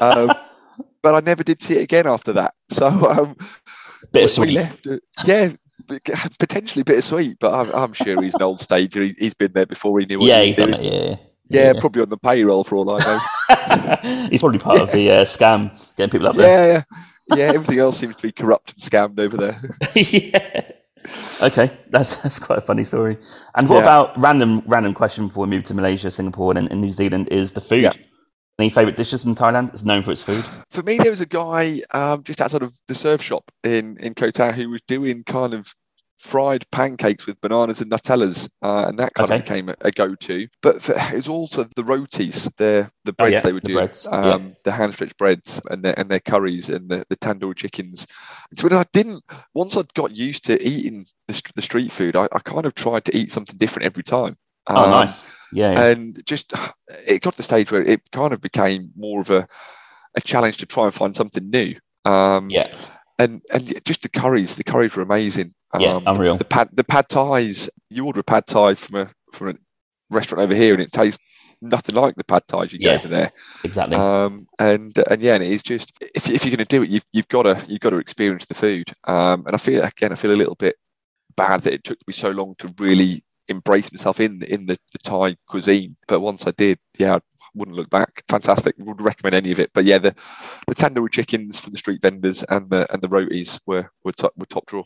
Um, 0.00 0.32
but 1.02 1.14
I 1.14 1.20
never 1.20 1.42
did 1.44 1.62
see 1.62 1.74
it 1.74 1.82
again 1.82 2.06
after 2.06 2.32
that. 2.34 2.54
So 2.70 2.86
um, 2.88 3.36
we 3.38 4.08
Bittersweet. 4.12 4.54
left. 4.54 4.86
it- 4.86 5.02
Yeah, 5.26 5.50
potentially 6.40 6.82
bittersweet, 6.82 7.36
but 7.38 7.52
I'm, 7.54 7.72
I'm 7.74 7.92
sure 7.92 8.20
he's 8.22 8.34
an 8.34 8.42
old 8.42 8.60
stager. 8.60 9.02
He, 9.02 9.14
he's 9.18 9.34
been 9.34 9.52
there 9.52 9.66
before. 9.66 10.00
He 10.00 10.06
knew 10.06 10.18
what 10.18 10.26
Yeah, 10.28 10.40
he 10.40 10.48
he's 10.48 10.56
done 10.56 10.74
it. 10.74 10.82
Yeah. 10.82 11.16
Yeah, 11.48 11.72
probably 11.78 12.02
on 12.02 12.08
the 12.08 12.16
payroll 12.16 12.64
for 12.64 12.76
all 12.76 12.90
I 12.90 12.98
know. 12.98 13.20
he's 14.30 14.40
probably 14.40 14.58
part 14.58 14.80
of 14.80 14.92
the 14.92 15.10
uh, 15.10 15.24
scam 15.24 15.70
getting 15.96 16.10
people 16.10 16.28
up 16.28 16.36
there. 16.36 16.48
yeah, 16.48 16.82
yeah, 17.30 17.36
yeah. 17.36 17.52
Everything 17.54 17.78
else 17.78 17.98
seems 17.98 18.16
to 18.16 18.22
be 18.22 18.32
corrupt 18.32 18.72
and 18.72 18.80
scammed 18.80 19.18
over 19.20 19.36
there. 19.36 19.60
yeah. 19.94 20.70
Okay, 21.42 21.70
that's 21.90 22.22
that's 22.22 22.38
quite 22.38 22.58
a 22.58 22.62
funny 22.62 22.82
story. 22.84 23.16
And 23.54 23.68
what 23.68 23.76
Yeah. 23.76 23.82
about 23.82 24.18
random 24.18 24.62
random 24.66 24.92
question 24.94 25.28
before 25.28 25.44
we 25.46 25.50
move 25.50 25.64
to 25.64 25.74
Malaysia, 25.74 26.10
Singapore, 26.10 26.56
and, 26.56 26.70
and 26.70 26.80
New 26.80 26.90
Zealand 26.90 27.28
is 27.30 27.52
the 27.52 27.60
food. 27.60 27.82
Yeah. 27.84 27.92
Any 28.58 28.70
favourite 28.70 28.96
dishes 28.96 29.22
from 29.22 29.34
Thailand? 29.34 29.68
It's 29.74 29.84
known 29.84 30.02
for 30.02 30.12
its 30.12 30.22
food. 30.22 30.44
For 30.70 30.82
me, 30.82 30.96
there 30.96 31.10
was 31.10 31.20
a 31.20 31.26
guy 31.26 31.80
um, 31.92 32.22
just 32.22 32.40
outside 32.40 32.62
of 32.62 32.72
the 32.88 32.94
surf 32.94 33.20
shop 33.22 33.44
in 33.62 33.96
in 33.98 34.14
Koh 34.14 34.30
Tao 34.30 34.50
who 34.50 34.70
was 34.70 34.80
doing 34.88 35.22
kind 35.24 35.52
of 35.54 35.74
fried 36.18 36.64
pancakes 36.70 37.26
with 37.26 37.40
bananas 37.40 37.80
and 37.80 37.90
Nutellas, 37.90 38.48
uh, 38.62 38.86
and 38.88 38.98
that 38.98 39.14
kind 39.14 39.30
Okay. 39.30 39.38
of 39.38 39.44
became 39.44 39.68
a, 39.68 39.74
a 39.82 39.90
go-to. 39.90 40.48
But 40.62 40.82
for, 40.82 40.94
it 40.96 41.14
was 41.14 41.28
also 41.28 41.64
the 41.76 41.84
rotis, 41.84 42.48
the 42.56 42.90
the 43.04 43.12
breads 43.12 43.34
yeah, 43.34 43.40
they 43.42 43.52
would 43.52 43.62
the 43.62 43.68
do, 43.68 43.74
breads, 43.74 44.08
yeah. 44.10 44.34
um, 44.34 44.54
the 44.64 44.72
hand 44.72 44.94
stretched 44.94 45.18
breads, 45.18 45.60
and 45.70 45.82
their 45.84 45.98
and 45.98 46.08
their 46.08 46.20
curries 46.20 46.68
and 46.68 46.88
the, 46.88 47.04
the 47.08 47.16
tandoori 47.16 47.56
chickens. 47.56 48.06
So 48.54 48.66
when 48.68 48.72
I 48.78 48.84
didn't, 48.92 49.22
once 49.54 49.76
I'd 49.76 49.92
got 49.94 50.16
used 50.16 50.44
to 50.46 50.62
eating 50.66 51.04
the, 51.28 51.42
the 51.54 51.62
street 51.62 51.92
food, 51.92 52.16
I, 52.16 52.28
I 52.32 52.38
kind 52.40 52.66
of 52.66 52.74
tried 52.74 53.04
to 53.06 53.16
eat 53.16 53.32
something 53.32 53.58
different 53.58 53.86
every 53.86 54.02
time. 54.02 54.36
Oh, 54.68 54.84
Um, 54.84 54.90
nice. 54.90 55.34
Yeah, 55.52 55.72
yeah. 55.72 55.92
and 55.92 56.22
just 56.26 56.52
it 57.06 57.22
got 57.22 57.34
to 57.34 57.36
the 57.38 57.42
stage 57.42 57.70
where 57.70 57.82
it 57.82 58.00
kind 58.10 58.32
of 58.32 58.40
became 58.40 58.90
more 58.96 59.20
of 59.20 59.30
a, 59.30 59.46
a 60.16 60.20
challenge 60.20 60.56
to 60.58 60.66
try 60.66 60.84
and 60.84 60.94
find 60.94 61.14
something 61.14 61.48
new. 61.50 61.74
Um, 62.04 62.50
yeah, 62.50 62.74
and 63.18 63.42
and 63.52 63.72
just 63.84 64.02
the 64.02 64.08
curries, 64.08 64.54
the 64.56 64.64
curries 64.64 64.94
were 64.96 65.02
amazing. 65.02 65.52
yeah, 65.78 65.94
Um, 65.94 66.04
unreal. 66.06 66.36
the 66.36 66.44
pad 66.44 66.68
the 66.72 66.84
pad 66.84 67.08
thais, 67.08 67.68
you 67.90 68.04
order 68.06 68.20
a 68.20 68.24
pad 68.24 68.46
thai 68.46 68.74
from 68.74 68.96
a 68.96 69.10
from 69.32 69.48
a 69.48 69.54
restaurant 70.10 70.42
over 70.42 70.54
here, 70.54 70.72
and 70.74 70.82
it 70.82 70.92
tastes 70.92 71.22
nothing 71.62 71.94
like 71.94 72.14
the 72.16 72.24
pad 72.24 72.42
thais 72.48 72.72
you 72.72 72.78
get 72.78 72.92
Yeah. 72.92 72.98
over 72.98 73.08
there. 73.08 73.32
exactly. 73.64 73.96
Um, 73.96 74.46
and 74.58 74.96
and 75.10 75.20
yeah, 75.22 75.34
and 75.34 75.42
it 75.44 75.50
is 75.50 75.62
just 75.62 75.92
if, 76.00 76.28
if 76.30 76.44
you're 76.44 76.54
going 76.56 76.66
to 76.66 76.76
do 76.76 76.82
it, 76.82 76.90
you've 76.90 77.04
you've 77.12 77.28
got 77.28 77.42
to 77.44 77.62
you've 77.68 77.80
got 77.80 77.90
to 77.90 77.98
experience 77.98 78.46
the 78.46 78.54
food. 78.54 78.92
Um, 79.04 79.44
and 79.46 79.54
I 79.54 79.58
feel 79.58 79.82
again, 79.82 80.12
I 80.12 80.16
feel 80.16 80.32
a 80.32 80.36
little 80.42 80.54
bit 80.56 80.76
bad 81.36 81.62
that 81.62 81.72
it 81.74 81.84
took 81.84 81.98
me 82.06 82.12
so 82.14 82.30
long 82.30 82.54
to 82.58 82.72
really 82.78 83.22
embrace 83.48 83.92
myself 83.92 84.20
in 84.20 84.42
in 84.44 84.66
the, 84.66 84.78
the 84.92 84.98
Thai 84.98 85.36
cuisine. 85.46 85.96
But 86.08 86.20
once 86.20 86.46
I 86.46 86.50
did, 86.52 86.78
yeah, 86.98 87.18
wouldn't 87.56 87.76
look 87.76 87.90
back. 87.90 88.22
Fantastic. 88.28 88.74
Would 88.78 89.00
recommend 89.02 89.34
any 89.34 89.50
of 89.52 89.58
it. 89.58 89.70
But 89.74 89.84
yeah, 89.84 89.98
the 89.98 90.14
the 90.68 90.74
tandoori 90.74 91.10
chickens 91.10 91.58
from 91.60 91.72
the 91.72 91.78
street 91.78 92.00
vendors 92.02 92.44
and 92.44 92.68
the 92.70 92.86
and 92.92 93.02
the 93.02 93.08
rotis 93.08 93.60
were 93.66 93.90
were 94.04 94.12
top, 94.12 94.32
were 94.36 94.46
top 94.46 94.66
draw. 94.66 94.84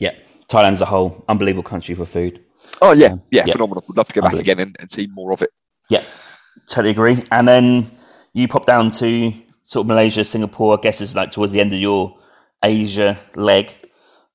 yeah, 0.00 0.14
Thailand 0.48 0.72
as 0.72 0.82
a 0.82 0.86
whole, 0.86 1.24
unbelievable 1.28 1.62
country 1.62 1.94
for 1.94 2.04
food. 2.06 2.40
Oh 2.80 2.92
yeah, 2.92 3.14
yeah, 3.30 3.44
Yeah. 3.46 3.52
phenomenal. 3.52 3.84
Would 3.88 3.96
love 3.96 4.08
to 4.08 4.14
go 4.14 4.22
back 4.22 4.34
again 4.34 4.58
and, 4.58 4.74
and 4.80 4.90
see 4.90 5.06
more 5.12 5.32
of 5.32 5.42
it. 5.42 5.50
Yeah, 5.90 6.02
totally 6.68 6.90
agree. 6.90 7.16
And 7.30 7.46
then 7.46 7.90
you 8.32 8.48
pop 8.48 8.64
down 8.66 8.90
to 8.92 9.32
sort 9.62 9.84
of 9.84 9.88
Malaysia, 9.88 10.24
Singapore. 10.24 10.78
I 10.78 10.80
guess 10.80 11.00
it's 11.00 11.14
like 11.14 11.30
towards 11.30 11.52
the 11.52 11.60
end 11.60 11.72
of 11.72 11.78
your 11.78 12.16
Asia 12.64 13.18
leg. 13.36 13.70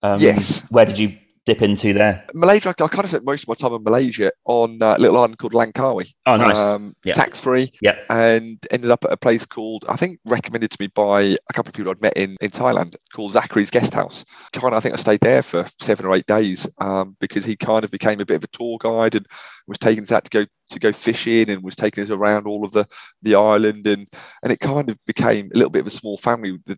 Um, 0.04 0.20
Yes. 0.22 0.66
Where 0.70 0.86
did 0.86 1.00
you 1.00 1.18
dip 1.48 1.62
into 1.62 1.94
there? 1.94 2.26
Malaysia, 2.36 2.70
I 2.70 2.74
kind 2.74 3.04
of 3.06 3.10
spent 3.10 3.26
most 3.26 3.44
of 3.44 3.48
my 3.48 3.56
time 3.56 3.74
in 3.74 3.84
Malaysia 3.84 4.32
on 4.46 4.78
a 4.82 5.00
little 5.00 5.18
island 5.18 5.38
called 5.38 5.54
Langkawi. 5.54 6.14
Oh, 6.26 6.36
nice. 6.36 6.60
Um, 6.60 6.94
Yeah. 7.06 7.14
Tax 7.14 7.40
free. 7.40 7.72
Yeah. 7.82 7.98
and 8.10 8.58
ended 8.70 8.92
up 8.92 9.06
at 9.06 9.12
a 9.14 9.18
place 9.18 9.46
called 9.46 9.86
I 9.88 9.96
think 9.96 10.20
recommended 10.26 10.72
to 10.72 10.78
me 10.80 10.88
by 10.88 11.22
a 11.22 11.54
couple 11.54 11.70
of 11.70 11.74
people 11.74 11.92
I'd 11.92 12.02
met 12.02 12.18
in 12.18 12.36
in 12.42 12.52
Thailand 12.52 12.96
called 13.14 13.32
Zachary's 13.32 13.72
Guest 13.72 13.94
House. 13.94 14.26
Kind 14.52 14.74
of, 14.74 14.78
I 14.78 14.82
think 14.82 14.94
I 14.94 14.98
stayed 14.98 15.22
there 15.22 15.42
for 15.42 15.66
seven 15.80 16.06
or 16.06 16.14
eight 16.16 16.26
days 16.28 16.68
um, 16.80 17.16
because 17.20 17.46
he 17.46 17.56
kind 17.56 17.84
of 17.86 17.92
became 17.92 18.20
a 18.20 18.26
bit 18.26 18.36
of 18.38 18.44
a 18.44 18.48
tour 18.48 18.78
guide 18.80 19.16
and 19.16 19.26
was 19.68 19.78
taking 19.78 20.04
us 20.04 20.12
out 20.12 20.26
to 20.26 20.30
go 20.30 20.46
to 20.70 20.80
go 20.80 20.92
fishing 20.92 21.50
and 21.50 21.64
was 21.64 21.76
taking 21.76 22.04
us 22.04 22.10
around 22.10 22.46
all 22.46 22.66
of 22.66 22.74
the 22.74 22.86
the 23.22 23.36
island 23.36 23.88
and 23.88 24.08
and 24.44 24.52
it 24.52 24.60
kind 24.60 24.90
of 24.90 25.00
became 25.08 25.50
a 25.54 25.58
little 25.58 25.72
bit 25.72 25.80
of 25.86 25.88
a 25.88 25.92
small 26.02 26.18
family. 26.18 26.58
The, 26.66 26.78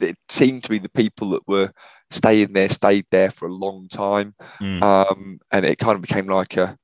it 0.00 0.16
seemed 0.28 0.64
to 0.64 0.70
be 0.70 0.78
the 0.78 0.90
people 0.90 1.30
that 1.30 1.46
were 1.48 1.70
staying 2.12 2.52
there 2.52 2.68
stayed 2.68 3.06
there 3.10 3.30
for 3.30 3.46
a 3.48 3.52
long 3.52 3.88
time 3.88 4.34
Mm. 4.60 4.82
um, 4.82 5.38
and 5.50 5.64
it 5.66 5.78
kind 5.78 5.96
of 5.96 6.02
became 6.02 6.26
like 6.26 6.56
a 6.56 6.76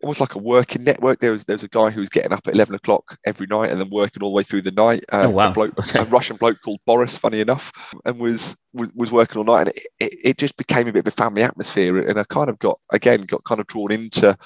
almost 0.00 0.20
like 0.20 0.36
a 0.36 0.38
working 0.38 0.84
network. 0.84 1.18
There 1.18 1.32
was 1.32 1.44
there 1.44 1.56
was 1.56 1.64
a 1.64 1.68
guy 1.68 1.90
who 1.90 1.98
was 1.98 2.08
getting 2.08 2.32
up 2.32 2.46
at 2.46 2.54
eleven 2.54 2.76
o'clock 2.76 3.16
every 3.26 3.48
night 3.48 3.70
and 3.70 3.80
then 3.80 3.90
working 3.90 4.22
all 4.22 4.30
the 4.30 4.34
way 4.36 4.44
through 4.44 4.62
the 4.62 4.70
night. 4.70 5.04
Uh, 5.12 5.24
Oh, 5.26 5.30
wow. 5.30 5.50
A, 5.50 5.52
bloke, 5.52 5.76
Okay. 5.76 5.98
a 5.98 6.04
Russian 6.04 6.36
bloke 6.36 6.58
called 6.64 6.78
Boris, 6.86 7.18
funny 7.18 7.40
enough, 7.40 7.72
and 8.04 8.18
was 8.20 8.56
was, 8.72 8.92
was 8.94 9.10
working 9.10 9.38
all 9.38 9.44
night, 9.44 9.62
and 9.66 9.68
it, 9.70 9.82
it, 9.98 10.12
it 10.24 10.38
just 10.38 10.56
became 10.56 10.86
a 10.86 10.92
bit 10.92 11.00
of 11.00 11.08
a 11.12 11.22
family 11.22 11.42
atmosphere. 11.42 11.98
And 12.08 12.16
I 12.18 12.22
kind 12.24 12.48
of 12.48 12.60
got 12.60 12.78
again 12.90 13.22
got 13.22 13.42
kind 13.42 13.60
of 13.60 13.66
drawn 13.66 13.90
into 13.90 14.36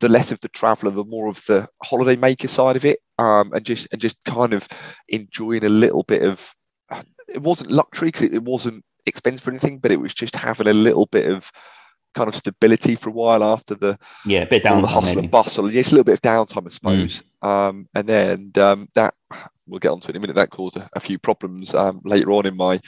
the 0.00 0.08
less 0.08 0.32
of 0.32 0.40
the 0.40 0.48
traveller, 0.48 0.90
the 0.90 1.04
more 1.04 1.28
of 1.28 1.44
the 1.46 1.68
holiday 1.84 2.16
maker 2.16 2.48
side 2.48 2.74
of 2.74 2.84
it, 2.84 2.98
um, 3.18 3.52
and 3.52 3.64
just 3.64 3.86
and 3.92 4.00
just 4.00 4.16
kind 4.24 4.52
of 4.52 4.66
enjoying 5.08 5.64
a 5.64 5.68
little 5.68 6.02
bit 6.02 6.22
of. 6.24 6.52
It 7.28 7.42
wasn't 7.42 7.70
luxury 7.70 8.08
because 8.08 8.22
it, 8.22 8.34
it 8.34 8.42
wasn't 8.42 8.84
expensive 9.06 9.46
or 9.46 9.50
anything, 9.50 9.78
but 9.78 9.90
it 9.92 10.00
was 10.00 10.14
just 10.14 10.36
having 10.36 10.66
a 10.68 10.72
little 10.72 11.06
bit 11.06 11.30
of 11.30 11.50
kind 12.14 12.28
of 12.28 12.34
stability 12.34 12.96
for 12.96 13.08
a 13.10 13.12
while 13.12 13.44
after 13.44 13.74
the 13.74 13.96
Yeah, 14.26 14.40
a 14.40 14.46
bit 14.46 14.62
down 14.64 14.82
the 14.82 14.88
hustle 14.88 15.14
maybe. 15.14 15.20
and 15.26 15.30
bustle. 15.30 15.70
Yes, 15.70 15.88
a 15.88 15.90
little 15.92 16.04
bit 16.04 16.14
of 16.14 16.22
downtime, 16.22 16.66
I 16.66 16.70
suppose. 16.70 17.22
Um, 17.42 17.88
and 17.94 18.06
then 18.08 18.52
um, 18.56 18.88
that 18.94 19.14
we'll 19.66 19.78
get 19.78 19.90
onto 19.92 20.08
it 20.08 20.10
in 20.10 20.16
a 20.16 20.20
minute. 20.20 20.34
That 20.36 20.50
caused 20.50 20.76
a, 20.76 20.88
a 20.94 21.00
few 21.00 21.18
problems 21.18 21.72
um, 21.74 22.00
later 22.04 22.32
on 22.32 22.46
in 22.46 22.56
my 22.56 22.80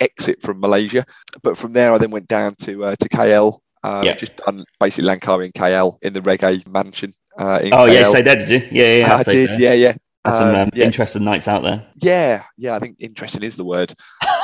exit 0.00 0.40
from 0.40 0.60
Malaysia. 0.60 1.04
But 1.42 1.58
from 1.58 1.72
there, 1.74 1.92
I 1.92 1.98
then 1.98 2.10
went 2.10 2.26
down 2.28 2.54
to 2.62 2.84
uh, 2.86 2.96
to 2.96 3.08
KL. 3.08 3.58
Uh, 3.84 4.02
Yeah. 4.04 4.14
Just 4.14 4.36
done 4.36 4.64
basically 4.78 5.08
Langkawi 5.10 5.44
and 5.44 5.54
KL 5.54 5.98
in 6.02 6.12
the 6.12 6.20
reggae 6.20 6.66
mansion. 6.66 7.12
Uh, 7.38 7.60
in 7.62 7.72
Oh, 7.74 7.86
KL. 7.86 7.92
yeah, 7.92 8.00
you 8.00 8.06
stayed 8.06 8.22
there, 8.26 8.36
did 8.36 8.48
you? 8.50 8.68
Yeah, 8.72 8.96
yeah, 8.96 9.14
I 9.14 9.16
stayed 9.22 9.46
did. 9.48 9.60
Yeah, 9.60 9.72
yeah. 9.74 9.94
Had 10.24 10.34
some 10.34 10.48
Um, 10.50 10.54
um, 10.56 10.70
yeah. 10.74 10.84
interesting 10.84 11.24
nights 11.24 11.48
out 11.48 11.62
there. 11.62 11.82
Yeah, 11.96 12.42
yeah, 12.58 12.74
I 12.74 12.78
think 12.78 12.96
interesting 13.00 13.42
is 13.42 13.56
the 13.56 13.64
word. 13.64 13.94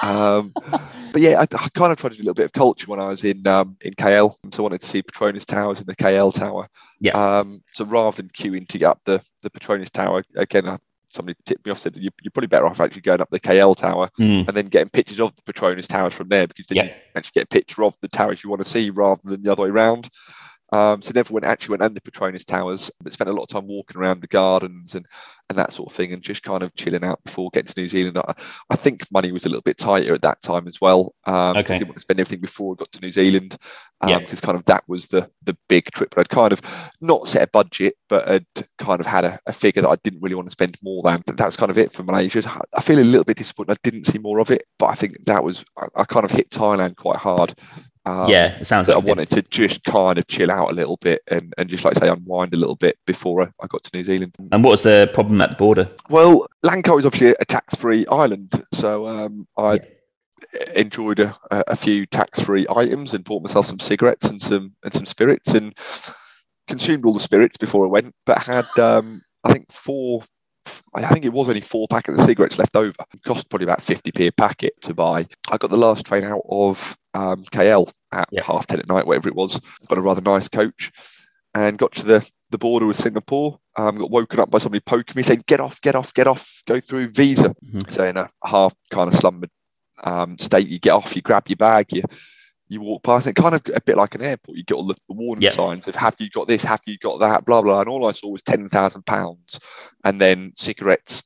Um, 0.02 0.52
but 1.12 1.20
yeah, 1.20 1.38
I, 1.40 1.42
I 1.42 1.68
kind 1.74 1.92
of 1.92 1.98
tried 1.98 2.12
to 2.12 2.16
do 2.16 2.22
a 2.22 2.24
little 2.24 2.34
bit 2.34 2.46
of 2.46 2.52
culture 2.52 2.86
when 2.86 3.00
I 3.00 3.06
was 3.06 3.24
in 3.24 3.46
um, 3.46 3.76
in 3.82 3.92
KL. 3.92 4.34
So 4.54 4.62
I 4.62 4.64
wanted 4.64 4.80
to 4.80 4.86
see 4.86 5.02
Petronas 5.02 5.44
Towers 5.44 5.80
in 5.80 5.86
the 5.86 5.94
KL 5.96 6.32
Tower. 6.34 6.68
Yeah. 7.00 7.12
Um, 7.12 7.62
so 7.72 7.84
rather 7.84 8.16
than 8.16 8.28
queuing 8.30 8.66
to 8.68 8.78
get 8.78 8.86
up 8.86 9.00
the, 9.04 9.22
the 9.42 9.50
Petronas 9.50 9.90
Tower, 9.90 10.22
again, 10.36 10.66
I, 10.66 10.78
somebody 11.10 11.36
tipped 11.44 11.64
me 11.66 11.72
off, 11.72 11.78
said 11.78 11.94
you're, 11.96 12.12
you're 12.22 12.30
probably 12.30 12.48
better 12.48 12.66
off 12.66 12.80
actually 12.80 13.02
going 13.02 13.20
up 13.20 13.28
the 13.30 13.38
KL 13.40 13.76
Tower 13.76 14.08
Mm. 14.18 14.48
and 14.48 14.56
then 14.56 14.66
getting 14.66 14.88
pictures 14.88 15.20
of 15.20 15.34
the 15.36 15.42
Petronas 15.52 15.86
Towers 15.86 16.14
from 16.14 16.28
there 16.28 16.46
because 16.46 16.66
then 16.68 16.76
Yeah. 16.76 16.84
you 16.86 16.90
actually 17.14 17.32
get 17.34 17.44
a 17.44 17.48
picture 17.48 17.84
of 17.84 17.96
the 18.00 18.08
towers 18.08 18.42
you 18.42 18.48
want 18.50 18.64
to 18.64 18.68
see 18.70 18.88
rather 18.90 19.20
than 19.24 19.42
the 19.42 19.52
other 19.52 19.64
way 19.64 19.68
around. 19.68 20.08
Um, 20.76 21.00
so 21.02 21.12
never 21.14 21.32
went 21.32 21.46
actually 21.46 21.72
went 21.74 21.82
under 21.82 22.00
Petronas 22.00 22.44
Towers, 22.44 22.90
but 23.00 23.12
spent 23.12 23.30
a 23.30 23.32
lot 23.32 23.44
of 23.44 23.48
time 23.48 23.66
walking 23.66 23.98
around 24.00 24.20
the 24.20 24.26
gardens 24.28 24.94
and 24.94 25.06
and 25.48 25.56
that 25.56 25.70
sort 25.72 25.88
of 25.90 25.96
thing, 25.96 26.12
and 26.12 26.20
just 26.22 26.42
kind 26.42 26.64
of 26.64 26.74
chilling 26.74 27.04
out 27.04 27.22
before 27.24 27.50
getting 27.52 27.72
to 27.72 27.80
New 27.80 27.86
Zealand. 27.88 28.18
I, 28.18 28.34
I 28.68 28.76
think 28.76 29.02
money 29.12 29.30
was 29.30 29.46
a 29.46 29.48
little 29.48 29.62
bit 29.62 29.78
tighter 29.78 30.12
at 30.12 30.22
that 30.22 30.42
time 30.42 30.66
as 30.66 30.80
well. 30.80 31.14
Um, 31.24 31.54
'cause 31.54 31.70
I 31.70 31.78
didn't 31.78 31.88
want 31.88 31.96
to 31.96 32.00
spend 32.00 32.18
everything 32.20 32.40
before 32.40 32.74
I 32.74 32.76
got 32.80 32.90
to 32.92 33.00
New 33.00 33.12
Zealand 33.12 33.56
Yeah. 34.06 34.18
because 34.18 34.40
kind 34.40 34.56
of 34.58 34.64
that 34.66 34.82
was 34.88 35.06
the 35.08 35.30
the 35.44 35.56
big 35.68 35.84
trip. 35.92 36.10
But 36.14 36.22
I'd 36.22 36.28
kind 36.40 36.52
of 36.52 36.60
not 37.00 37.28
set 37.28 37.42
a 37.42 37.46
budget, 37.46 37.94
but 38.08 38.26
had 38.28 38.46
kind 38.78 38.98
of 39.00 39.06
had 39.06 39.24
a, 39.24 39.38
a 39.46 39.52
figure 39.52 39.82
that 39.82 39.88
I 39.88 39.96
didn't 40.02 40.20
really 40.20 40.34
want 40.34 40.48
to 40.48 40.52
spend 40.58 40.76
more 40.82 41.02
than. 41.04 41.22
That 41.26 41.46
was 41.46 41.56
kind 41.56 41.70
of 41.70 41.78
it 41.78 41.92
for 41.92 42.02
Malaysia. 42.02 42.42
I 42.76 42.80
feel 42.80 42.98
a 42.98 43.12
little 43.12 43.24
bit 43.24 43.36
disappointed 43.38 43.72
I 43.72 43.76
didn't 43.88 44.04
see 44.04 44.18
more 44.18 44.40
of 44.40 44.50
it, 44.50 44.64
but 44.80 44.86
I 44.86 44.94
think 44.94 45.24
that 45.26 45.44
was 45.44 45.64
I, 45.78 45.86
I 46.02 46.04
kind 46.04 46.24
of 46.24 46.32
hit 46.32 46.50
Thailand 46.50 46.96
quite 46.96 47.16
hard. 47.18 47.54
Um, 48.06 48.30
yeah, 48.30 48.56
it 48.58 48.64
sounds 48.66 48.88
I 48.88 48.94
like 48.94 49.04
did. 49.04 49.08
wanted 49.08 49.30
to 49.30 49.42
just 49.42 49.82
kind 49.82 50.16
of 50.16 50.26
chill 50.28 50.50
out 50.50 50.70
a 50.70 50.74
little 50.74 50.96
bit 50.98 51.22
and, 51.28 51.52
and 51.58 51.68
just 51.68 51.84
like 51.84 51.96
say 51.96 52.08
unwind 52.08 52.54
a 52.54 52.56
little 52.56 52.76
bit 52.76 52.96
before 53.04 53.42
I, 53.42 53.48
I 53.60 53.66
got 53.66 53.82
to 53.82 53.90
New 53.92 54.04
Zealand. 54.04 54.32
And 54.52 54.62
what 54.62 54.70
was 54.70 54.84
the 54.84 55.10
problem 55.12 55.40
at 55.40 55.50
the 55.50 55.56
border? 55.56 55.88
Well, 56.08 56.46
Langkawi 56.64 57.00
is 57.00 57.06
obviously 57.06 57.34
a 57.40 57.44
tax-free 57.44 58.06
island, 58.06 58.64
so 58.72 59.06
um, 59.08 59.48
I 59.58 59.80
enjoyed 60.76 61.18
a, 61.18 61.36
a 61.50 61.64
a 61.68 61.76
few 61.76 62.06
tax-free 62.06 62.66
items 62.74 63.12
and 63.12 63.24
bought 63.24 63.42
myself 63.42 63.66
some 63.66 63.80
cigarettes 63.80 64.26
and 64.26 64.40
some 64.40 64.74
and 64.84 64.94
some 64.94 65.04
spirits 65.04 65.52
and 65.54 65.76
consumed 66.68 67.04
all 67.04 67.12
the 67.12 67.20
spirits 67.20 67.56
before 67.56 67.84
I 67.86 67.88
went, 67.88 68.14
but 68.24 68.38
had 68.38 68.66
um, 68.78 69.22
I 69.42 69.52
think 69.52 69.72
four. 69.72 70.22
I 70.94 71.06
think 71.06 71.24
it 71.24 71.32
was 71.32 71.48
only 71.48 71.60
four 71.60 71.86
packets 71.88 72.18
of 72.18 72.24
cigarettes 72.24 72.58
left 72.58 72.74
over. 72.74 72.94
It 73.14 73.22
cost 73.24 73.48
probably 73.48 73.64
about 73.64 73.80
50p 73.80 74.28
a 74.28 74.32
packet 74.32 74.72
to 74.82 74.94
buy. 74.94 75.26
I 75.50 75.58
got 75.58 75.70
the 75.70 75.76
last 75.76 76.06
train 76.06 76.24
out 76.24 76.42
of 76.48 76.96
um, 77.16 77.42
KL 77.44 77.90
at 78.12 78.28
Yeah. 78.30 78.42
half 78.44 78.66
10 78.66 78.80
at 78.80 78.88
night, 78.88 79.06
whatever 79.06 79.28
it 79.28 79.34
was. 79.34 79.60
Got 79.88 79.98
a 79.98 80.02
rather 80.02 80.20
nice 80.22 80.48
coach 80.48 80.92
and 81.54 81.78
got 81.78 81.92
to 81.92 82.04
the, 82.04 82.30
the 82.50 82.58
border 82.58 82.86
with 82.86 82.96
Singapore. 82.96 83.58
Um, 83.78 83.98
got 83.98 84.10
woken 84.10 84.40
up 84.40 84.50
by 84.50 84.58
somebody 84.58 84.80
poking 84.80 85.14
me 85.16 85.22
saying, 85.22 85.44
Get 85.46 85.60
off, 85.60 85.80
get 85.80 85.94
off, 85.94 86.12
get 86.14 86.26
off, 86.26 86.62
go 86.66 86.80
through 86.80 87.08
visa. 87.10 87.54
Mhm. 87.64 87.90
So, 87.90 88.04
in 88.04 88.16
a 88.16 88.28
half 88.44 88.74
kind 88.90 89.08
of 89.12 89.14
slumbered 89.18 89.50
um, 90.04 90.36
state, 90.38 90.68
you 90.68 90.78
get 90.78 90.92
off, 90.92 91.14
you 91.16 91.22
grab 91.22 91.48
your 91.48 91.56
bag, 91.56 91.92
you 91.92 92.02
you 92.68 92.80
walk 92.80 93.02
past 93.04 93.26
it, 93.28 93.34
kind 93.36 93.54
of 93.54 93.62
a 93.74 93.80
bit 93.80 93.96
like 93.96 94.14
an 94.16 94.22
airport. 94.22 94.56
You 94.58 94.64
get 94.64 94.74
all 94.74 94.86
the, 94.86 94.96
warning 95.08 95.42
Yeah. 95.42 95.50
signs 95.50 95.86
of 95.88 95.94
have 95.94 96.16
you 96.18 96.28
got 96.30 96.48
this, 96.48 96.64
have 96.64 96.80
you 96.86 96.98
got 96.98 97.18
that, 97.20 97.44
blah 97.44 97.62
blah. 97.62 97.80
And 97.80 97.88
all 97.88 98.06
I 98.08 98.12
saw 98.12 98.28
was 98.28 98.42
ten 98.42 98.68
thousand 98.68 99.06
pounds, 99.06 99.60
and 100.04 100.20
then 100.20 100.52
cigarettes, 100.56 101.22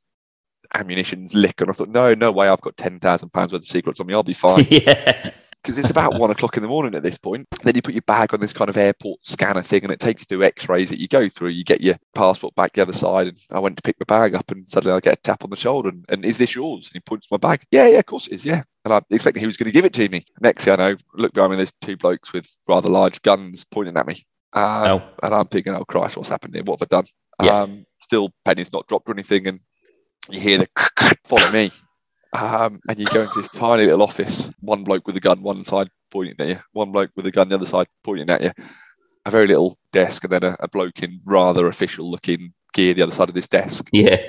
ammunitions, 0.75 1.35
liquor. 1.35 1.65
And 1.65 1.71
I 1.71 1.75
thought, 1.75 1.89
no, 1.89 2.15
no 2.15 2.31
way, 2.33 2.49
I've 2.49 2.61
got 2.61 2.77
ten 2.77 2.99
thousand 3.01 3.31
pounds 3.33 3.53
worth 3.53 3.63
of 3.63 3.67
cigarettes 3.67 4.01
on 4.01 4.07
me. 4.07 4.15
I'll 4.15 4.23
be 4.23 4.35
fine. 4.35 4.65
yeah. 4.71 5.31
Because 5.63 5.79
it's 5.79 5.91
about 5.91 6.19
one 6.19 6.31
o'clock 6.31 6.57
in 6.57 6.63
the 6.63 6.69
morning 6.69 6.95
at 6.95 7.03
this 7.03 7.19
point. 7.19 7.47
Then 7.63 7.75
you 7.75 7.83
put 7.83 7.95
your 7.95 8.03
bag 8.03 8.33
on 8.33 8.41
this 8.41 8.53
kind 8.53 8.69
of 8.69 8.77
airport 8.77 9.21
scanner 9.23 9.63
thing, 9.63 9.83
and 9.83 9.93
it 9.93 10.01
takes 10.01 10.23
you 10.23 10.27
through 10.27 10.45
X-rays 10.45 10.91
that 10.91 11.01
you 11.01 11.09
go 11.09 11.29
through. 11.29 11.51
You 11.51 11.65
get 11.65 11.81
your 11.81 11.97
passport 12.15 12.55
back 12.55 12.73
the 12.73 12.83
other 12.83 12.93
side, 12.93 13.27
and 13.27 13.39
I 13.51 13.59
went 13.59 13.77
to 13.77 13.83
pick 13.83 13.97
my 14.01 14.05
bag 14.05 14.35
up, 14.35 14.51
and 14.51 14.67
suddenly 14.69 14.97
I 14.97 15.01
get 15.01 15.19
a 15.19 15.23
tap 15.23 15.45
on 15.45 15.51
the 15.51 15.57
shoulder, 15.57 15.91
and, 15.91 16.05
and 16.09 16.25
is 16.25 16.39
this 16.39 16.55
yours? 16.55 16.87
And 16.87 16.95
he 16.95 17.01
points 17.01 17.27
to 17.27 17.35
my 17.35 17.39
bag. 17.39 17.65
Yeah, 17.71 17.87
yeah, 17.89 17.99
of 17.99 18.07
course 18.07 18.27
it 18.27 18.35
is. 18.35 18.45
Yeah, 18.45 18.63
and 18.85 18.95
I 18.95 19.01
expected 19.11 19.41
he 19.41 19.47
was 19.47 19.57
going 19.57 19.71
to 19.71 19.73
give 19.73 19.85
it 19.85 19.93
to 19.95 20.09
me. 20.09 20.25
Next 20.41 20.65
thing 20.65 20.75
I 20.75 20.77
know, 20.77 20.97
look 21.15 21.35
behind 21.35 21.51
me, 21.51 21.57
there's 21.57 21.73
two 21.81 21.97
blokes 21.97 22.33
with 22.33 22.49
rather 22.69 22.89
large 22.89 23.21
guns 23.23 23.65
pointing 23.65 23.97
at 23.97 24.07
me. 24.07 24.25
Um, 24.53 24.65
oh. 24.87 25.03
And 25.23 25.35
I'm 25.35 25.47
thinking, 25.47 25.75
oh 25.75 25.85
Christ, 25.85 26.17
what's 26.17 26.29
happened 26.29 26.55
here? 26.55 26.65
What 26.65 26.81
have 26.81 26.89
I 26.91 26.97
done? 26.97 27.07
Yeah. 27.43 27.61
Um, 27.61 27.87
still, 28.01 28.33
penny's 28.45 28.73
not 28.73 28.87
dropped 28.87 29.09
or 29.09 29.13
anything, 29.13 29.47
and 29.47 29.61
you 30.29 30.41
hear 30.41 30.59
the 30.59 31.17
follow 31.25 31.51
me. 31.53 31.71
Um, 32.33 32.81
and 32.89 32.99
you 32.99 33.07
go 33.07 33.23
into 33.23 33.41
this 33.41 33.49
tiny 33.49 33.85
little 33.85 34.03
office, 34.03 34.51
one 34.61 34.85
bloke 34.85 35.07
with 35.07 35.17
a 35.17 35.21
gun, 35.21 35.43
one 35.43 35.65
side 35.65 35.89
pointing 36.11 36.37
at 36.39 36.49
you, 36.49 36.59
one 36.73 36.93
bloke 36.93 37.11
with 37.17 37.27
a 37.27 37.31
gun, 37.31 37.49
the 37.49 37.57
other 37.57 37.67
side 37.67 37.89
pointing 38.05 38.31
at 38.31 38.43
you, 38.43 38.53
a 39.27 39.31
very 39.31 39.47
little 39.47 39.77
desk, 39.93 40.25
and 40.25 40.33
then 40.33 40.45
a, 40.45 40.57
a 40.61 40.69
bloke 40.69 41.03
in 41.03 41.21
rather 41.25 41.67
official 41.67 42.11
looking 42.11 42.53
gear 42.73 42.95
the 42.95 43.03
other 43.03 43.13
side 43.13 43.29
of 43.29 43.35
this 43.35 43.49
desk. 43.49 43.89
Yeah. 43.93 44.21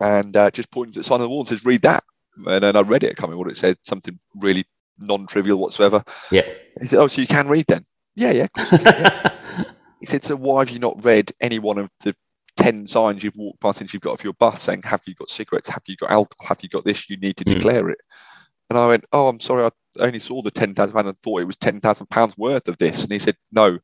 And 0.00 0.36
uh, 0.36 0.50
just 0.50 0.70
points 0.70 0.96
at 0.96 1.00
the 1.00 1.04
sign 1.04 1.16
on 1.16 1.22
the 1.22 1.28
wall 1.28 1.40
and 1.40 1.48
says, 1.48 1.64
read 1.64 1.82
that. 1.82 2.04
And 2.36 2.62
then 2.62 2.76
I 2.76 2.80
read 2.82 3.02
it, 3.02 3.12
I 3.12 3.14
can't 3.14 3.30
remember 3.30 3.44
what 3.44 3.50
it 3.50 3.56
said, 3.56 3.78
something 3.84 4.18
really 4.34 4.66
non 4.98 5.26
trivial 5.26 5.58
whatsoever. 5.58 6.04
Yeah. 6.30 6.46
He 6.80 6.86
said, 6.86 6.98
Oh, 6.98 7.06
so 7.06 7.20
you 7.20 7.26
can 7.26 7.48
read 7.48 7.66
then? 7.66 7.84
Yeah, 8.14 8.32
yeah. 8.32 8.46
Can, 8.48 8.80
yeah. 8.82 9.30
he 10.00 10.06
said, 10.06 10.24
So 10.24 10.36
why 10.36 10.60
have 10.60 10.70
you 10.70 10.78
not 10.78 11.02
read 11.02 11.32
any 11.40 11.58
one 11.58 11.78
of 11.78 11.90
the 12.00 12.14
10 12.56 12.86
signs 12.86 13.22
you've 13.22 13.36
walked 13.36 13.60
past 13.60 13.78
since 13.78 13.92
you've 13.92 14.02
got 14.02 14.12
off 14.12 14.24
your 14.24 14.32
bus 14.34 14.62
saying, 14.62 14.82
Have 14.84 15.02
you 15.06 15.14
got 15.14 15.30
cigarettes? 15.30 15.68
Have 15.68 15.82
you 15.86 15.96
got 15.96 16.10
alcohol? 16.10 16.48
Have 16.48 16.62
you 16.62 16.68
got 16.68 16.84
this? 16.84 17.08
You 17.08 17.16
need 17.16 17.36
to 17.38 17.44
mm. 17.44 17.54
declare 17.54 17.88
it. 17.90 17.98
And 18.70 18.78
I 18.78 18.88
went, 18.88 19.04
Oh, 19.12 19.28
I'm 19.28 19.40
sorry. 19.40 19.64
I 19.64 19.70
only 20.00 20.18
saw 20.18 20.42
the 20.42 20.50
£10,000 20.50 20.94
and 20.94 21.18
thought 21.18 21.40
it 21.40 21.46
was 21.46 21.56
£10,000 21.56 22.38
worth 22.38 22.68
of 22.68 22.78
this. 22.78 23.04
And 23.04 23.12
he 23.12 23.18
said, 23.18 23.36
No, 23.52 23.78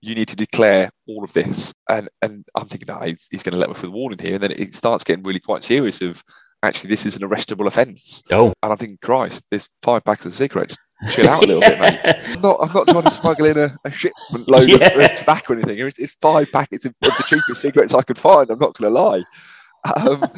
you 0.00 0.14
need 0.14 0.28
to 0.28 0.36
declare 0.36 0.90
all 1.06 1.24
of 1.24 1.32
this. 1.32 1.74
And 1.88 2.08
and 2.22 2.44
I'm 2.54 2.66
thinking, 2.66 2.86
no, 2.88 3.00
he's, 3.00 3.28
he's 3.30 3.42
going 3.42 3.52
to 3.52 3.58
let 3.58 3.68
me 3.68 3.74
through 3.74 3.90
the 3.90 3.96
warning 3.96 4.18
here. 4.18 4.34
And 4.34 4.42
then 4.42 4.52
it 4.52 4.74
starts 4.74 5.04
getting 5.04 5.24
really 5.24 5.40
quite 5.40 5.64
serious 5.64 6.00
of 6.00 6.22
actually, 6.62 6.88
this 6.88 7.06
is 7.06 7.16
an 7.16 7.22
arrestable 7.22 7.66
offence. 7.66 8.22
Oh. 8.30 8.52
And 8.62 8.72
I'm 8.72 8.78
thinking, 8.78 8.98
Christ, 9.02 9.44
there's 9.50 9.68
five 9.82 10.04
packs 10.04 10.26
of 10.26 10.34
cigarettes. 10.34 10.76
Chill 11.08 11.28
out 11.28 11.42
a 11.42 11.46
little 11.46 11.60
bit, 11.60 11.80
mate. 11.80 11.98
I'm 12.04 12.42
not, 12.42 12.56
I'm 12.60 12.72
not 12.72 12.88
trying 12.88 13.04
to 13.04 13.10
smuggle 13.10 13.46
in 13.46 13.58
a, 13.58 13.76
a 13.84 13.90
shipment 13.90 14.48
load 14.48 14.68
yeah. 14.68 14.86
of, 14.88 15.00
of, 15.00 15.16
tobacco 15.16 15.54
or 15.54 15.56
anything. 15.56 15.78
It's, 15.78 15.98
it's 15.98 16.12
five 16.14 16.52
packets 16.52 16.84
of, 16.84 16.94
of, 17.02 17.16
the 17.16 17.24
cheapest 17.26 17.62
cigarettes 17.62 17.94
I 17.94 18.02
could 18.02 18.18
find. 18.18 18.50
I'm 18.50 18.58
not 18.58 18.74
going 18.74 18.92
to 18.92 19.00
lie. 19.00 19.22
Um, 19.96 20.30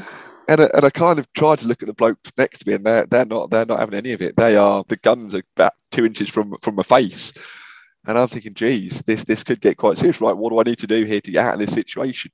and 0.49 0.61
I, 0.61 0.69
and 0.75 0.85
I 0.85 0.91
kind 0.91 1.19
of 1.19 1.33
tried 1.33 1.59
to 1.61 1.67
look 1.67 1.83
at 1.83 1.87
the 1.87 1.95
blokes 1.95 2.33
next 2.39 2.59
to 2.59 2.69
me, 2.69 2.75
and 2.75 2.85
they're 2.85 3.07
they're 3.07 3.25
not 3.25 3.51
they're 3.51 3.67
not 3.67 3.81
having 3.81 3.95
any 3.95 4.13
of 4.13 4.23
it. 4.23 4.37
They 4.37 4.57
are 4.57 4.85
the 4.87 4.97
guns 4.97 5.35
are 5.35 5.43
about 5.57 5.73
two 5.91 6.05
inches 6.05 6.29
from 6.29 6.57
from 6.63 6.77
my 6.77 6.83
face, 6.83 7.33
and 8.07 8.19
I'm 8.19 8.29
thinking, 8.29 8.55
geez, 8.55 9.03
this 9.03 9.25
this 9.25 9.43
could 9.43 9.61
get 9.61 9.77
quite 9.77 9.99
serious. 9.99 10.21
Right, 10.21 10.37
what 10.37 10.51
do 10.51 10.61
I 10.61 10.65
need 10.65 10.79
to 10.79 10.87
do 10.87 11.05
here 11.05 11.21
to 11.21 11.31
get 11.31 11.45
out 11.45 11.55
of 11.55 11.61
this 11.61 11.73
situation? 11.73 12.31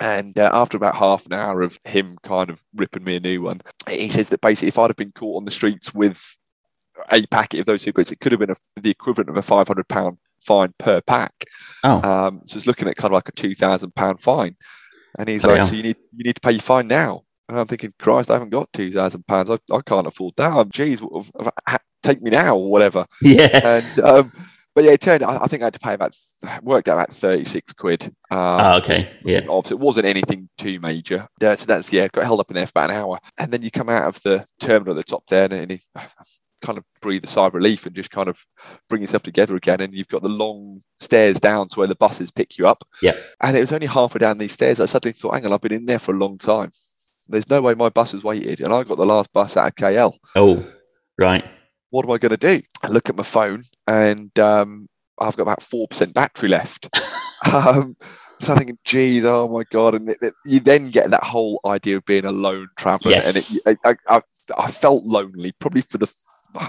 And 0.00 0.38
uh, 0.38 0.50
after 0.52 0.76
about 0.76 0.96
half 0.96 1.26
an 1.26 1.32
hour 1.32 1.60
of 1.62 1.78
him 1.84 2.18
kind 2.22 2.50
of 2.50 2.62
ripping 2.74 3.02
me 3.02 3.16
a 3.16 3.20
new 3.20 3.42
one, 3.42 3.60
he 3.88 4.08
says 4.08 4.28
that 4.28 4.40
basically 4.40 4.68
if 4.68 4.78
I'd 4.78 4.90
have 4.90 4.96
been 4.96 5.12
caught 5.12 5.38
on 5.38 5.44
the 5.44 5.50
streets 5.50 5.92
with 5.92 6.38
a 7.10 7.26
packet 7.26 7.60
of 7.60 7.66
those 7.66 7.82
cigarettes, 7.82 8.12
it 8.12 8.20
could 8.20 8.32
have 8.32 8.40
been 8.40 8.50
a, 8.50 8.56
the 8.80 8.90
equivalent 8.90 9.30
of 9.30 9.36
a 9.36 9.42
five 9.42 9.68
hundred 9.68 9.88
pound 9.88 10.18
fine 10.40 10.72
per 10.78 11.00
pack. 11.00 11.44
Oh. 11.84 12.02
Um, 12.02 12.42
so 12.46 12.56
it's 12.56 12.66
looking 12.66 12.88
at 12.88 12.96
kind 12.96 13.12
of 13.12 13.14
like 13.14 13.28
a 13.28 13.32
two 13.32 13.54
thousand 13.54 13.94
pound 13.94 14.20
fine. 14.20 14.56
And 15.18 15.28
he's 15.28 15.44
oh, 15.44 15.48
like, 15.48 15.58
yeah. 15.58 15.62
so 15.64 15.74
you 15.74 15.82
need 15.82 15.96
you 16.16 16.24
need 16.24 16.36
to 16.36 16.40
pay 16.40 16.52
your 16.52 16.60
fine 16.60 16.88
now. 16.88 17.24
And 17.48 17.58
I'm 17.58 17.66
thinking, 17.66 17.94
Christ, 17.98 18.30
I 18.30 18.34
haven't 18.34 18.50
got 18.50 18.72
two 18.72 18.92
thousand 18.92 19.26
pounds. 19.26 19.50
I, 19.50 19.58
I 19.72 19.80
can't 19.80 20.06
afford 20.06 20.34
that. 20.36 20.52
I'm, 20.52 20.70
geez, 20.70 21.02
take 22.02 22.22
me 22.22 22.30
now 22.30 22.56
or 22.56 22.70
whatever. 22.70 23.06
Yeah. 23.22 23.60
And 23.64 24.00
um, 24.00 24.32
but 24.74 24.84
yeah, 24.84 24.92
it 24.92 25.00
turned. 25.00 25.24
I, 25.24 25.42
I 25.42 25.46
think 25.48 25.62
I 25.62 25.66
had 25.66 25.74
to 25.74 25.80
pay 25.80 25.94
about 25.94 26.16
worked 26.62 26.88
out 26.88 26.94
about 26.94 27.12
thirty 27.12 27.44
six 27.44 27.72
quid. 27.72 28.04
Um, 28.30 28.38
oh, 28.38 28.76
okay. 28.76 29.08
Yeah. 29.24 29.40
Obviously, 29.48 29.76
it 29.76 29.80
wasn't 29.80 30.06
anything 30.06 30.48
too 30.56 30.78
major. 30.78 31.26
Yeah, 31.40 31.56
so 31.56 31.66
that's 31.66 31.92
yeah, 31.92 32.06
got 32.08 32.24
held 32.24 32.38
up 32.38 32.50
in 32.50 32.54
there 32.54 32.66
for 32.66 32.70
about 32.70 32.90
an 32.90 32.96
hour, 32.96 33.18
and 33.38 33.52
then 33.52 33.62
you 33.62 33.70
come 33.70 33.88
out 33.88 34.04
of 34.04 34.22
the 34.22 34.46
terminal 34.60 34.92
at 34.92 35.04
the 35.04 35.10
top 35.10 35.26
there, 35.26 35.52
and 35.52 35.72
he 35.72 35.80
kind 36.60 36.78
of 36.78 36.84
breathe 37.00 37.24
a 37.24 37.26
sigh 37.26 37.46
of 37.46 37.54
relief 37.54 37.86
and 37.86 37.94
just 37.94 38.10
kind 38.10 38.28
of 38.28 38.44
bring 38.88 39.02
yourself 39.02 39.22
together 39.22 39.56
again. 39.56 39.80
And 39.80 39.94
you've 39.94 40.08
got 40.08 40.22
the 40.22 40.28
long 40.28 40.80
stairs 41.00 41.40
down 41.40 41.68
to 41.68 41.78
where 41.78 41.86
the 41.86 41.94
buses 41.94 42.30
pick 42.30 42.58
you 42.58 42.66
up. 42.66 42.84
Yeah. 43.02 43.16
And 43.40 43.56
it 43.56 43.60
was 43.60 43.72
only 43.72 43.86
halfway 43.86 44.18
down 44.18 44.38
these 44.38 44.52
stairs. 44.52 44.80
I 44.80 44.86
suddenly 44.86 45.12
thought, 45.12 45.34
hang 45.34 45.46
on, 45.46 45.52
I've 45.52 45.60
been 45.60 45.72
in 45.72 45.86
there 45.86 45.98
for 45.98 46.14
a 46.14 46.18
long 46.18 46.38
time. 46.38 46.72
There's 47.28 47.50
no 47.50 47.60
way 47.60 47.74
my 47.74 47.90
bus 47.90 48.12
has 48.12 48.24
waited. 48.24 48.60
And 48.60 48.72
I 48.72 48.84
got 48.84 48.98
the 48.98 49.06
last 49.06 49.32
bus 49.32 49.56
out 49.56 49.68
of 49.68 49.74
KL. 49.74 50.14
Oh, 50.34 50.66
right. 51.18 51.44
What 51.90 52.04
am 52.04 52.12
I 52.12 52.18
going 52.18 52.30
to 52.30 52.36
do? 52.36 52.62
I 52.82 52.88
look 52.88 53.08
at 53.08 53.16
my 53.16 53.22
phone 53.22 53.62
and 53.86 54.36
um, 54.38 54.88
I've 55.18 55.36
got 55.36 55.42
about 55.42 55.60
4% 55.60 56.12
battery 56.12 56.48
left. 56.48 56.88
um, 57.52 57.96
so 58.40 58.52
I'm 58.52 58.58
thinking, 58.58 58.78
geez, 58.84 59.24
oh 59.24 59.48
my 59.48 59.64
god! 59.70 59.94
And 59.94 60.08
it, 60.08 60.18
it, 60.22 60.34
you 60.44 60.60
then 60.60 60.90
get 60.90 61.10
that 61.10 61.24
whole 61.24 61.60
idea 61.66 61.96
of 61.96 62.04
being 62.04 62.24
a 62.24 62.32
lone 62.32 62.68
traveller, 62.76 63.10
yes. 63.10 63.66
and 63.66 63.76
it, 63.76 63.78
I, 63.84 64.16
I, 64.16 64.22
I, 64.56 64.70
felt 64.70 65.04
lonely 65.04 65.52
probably 65.52 65.80
for 65.80 65.98
the 65.98 66.12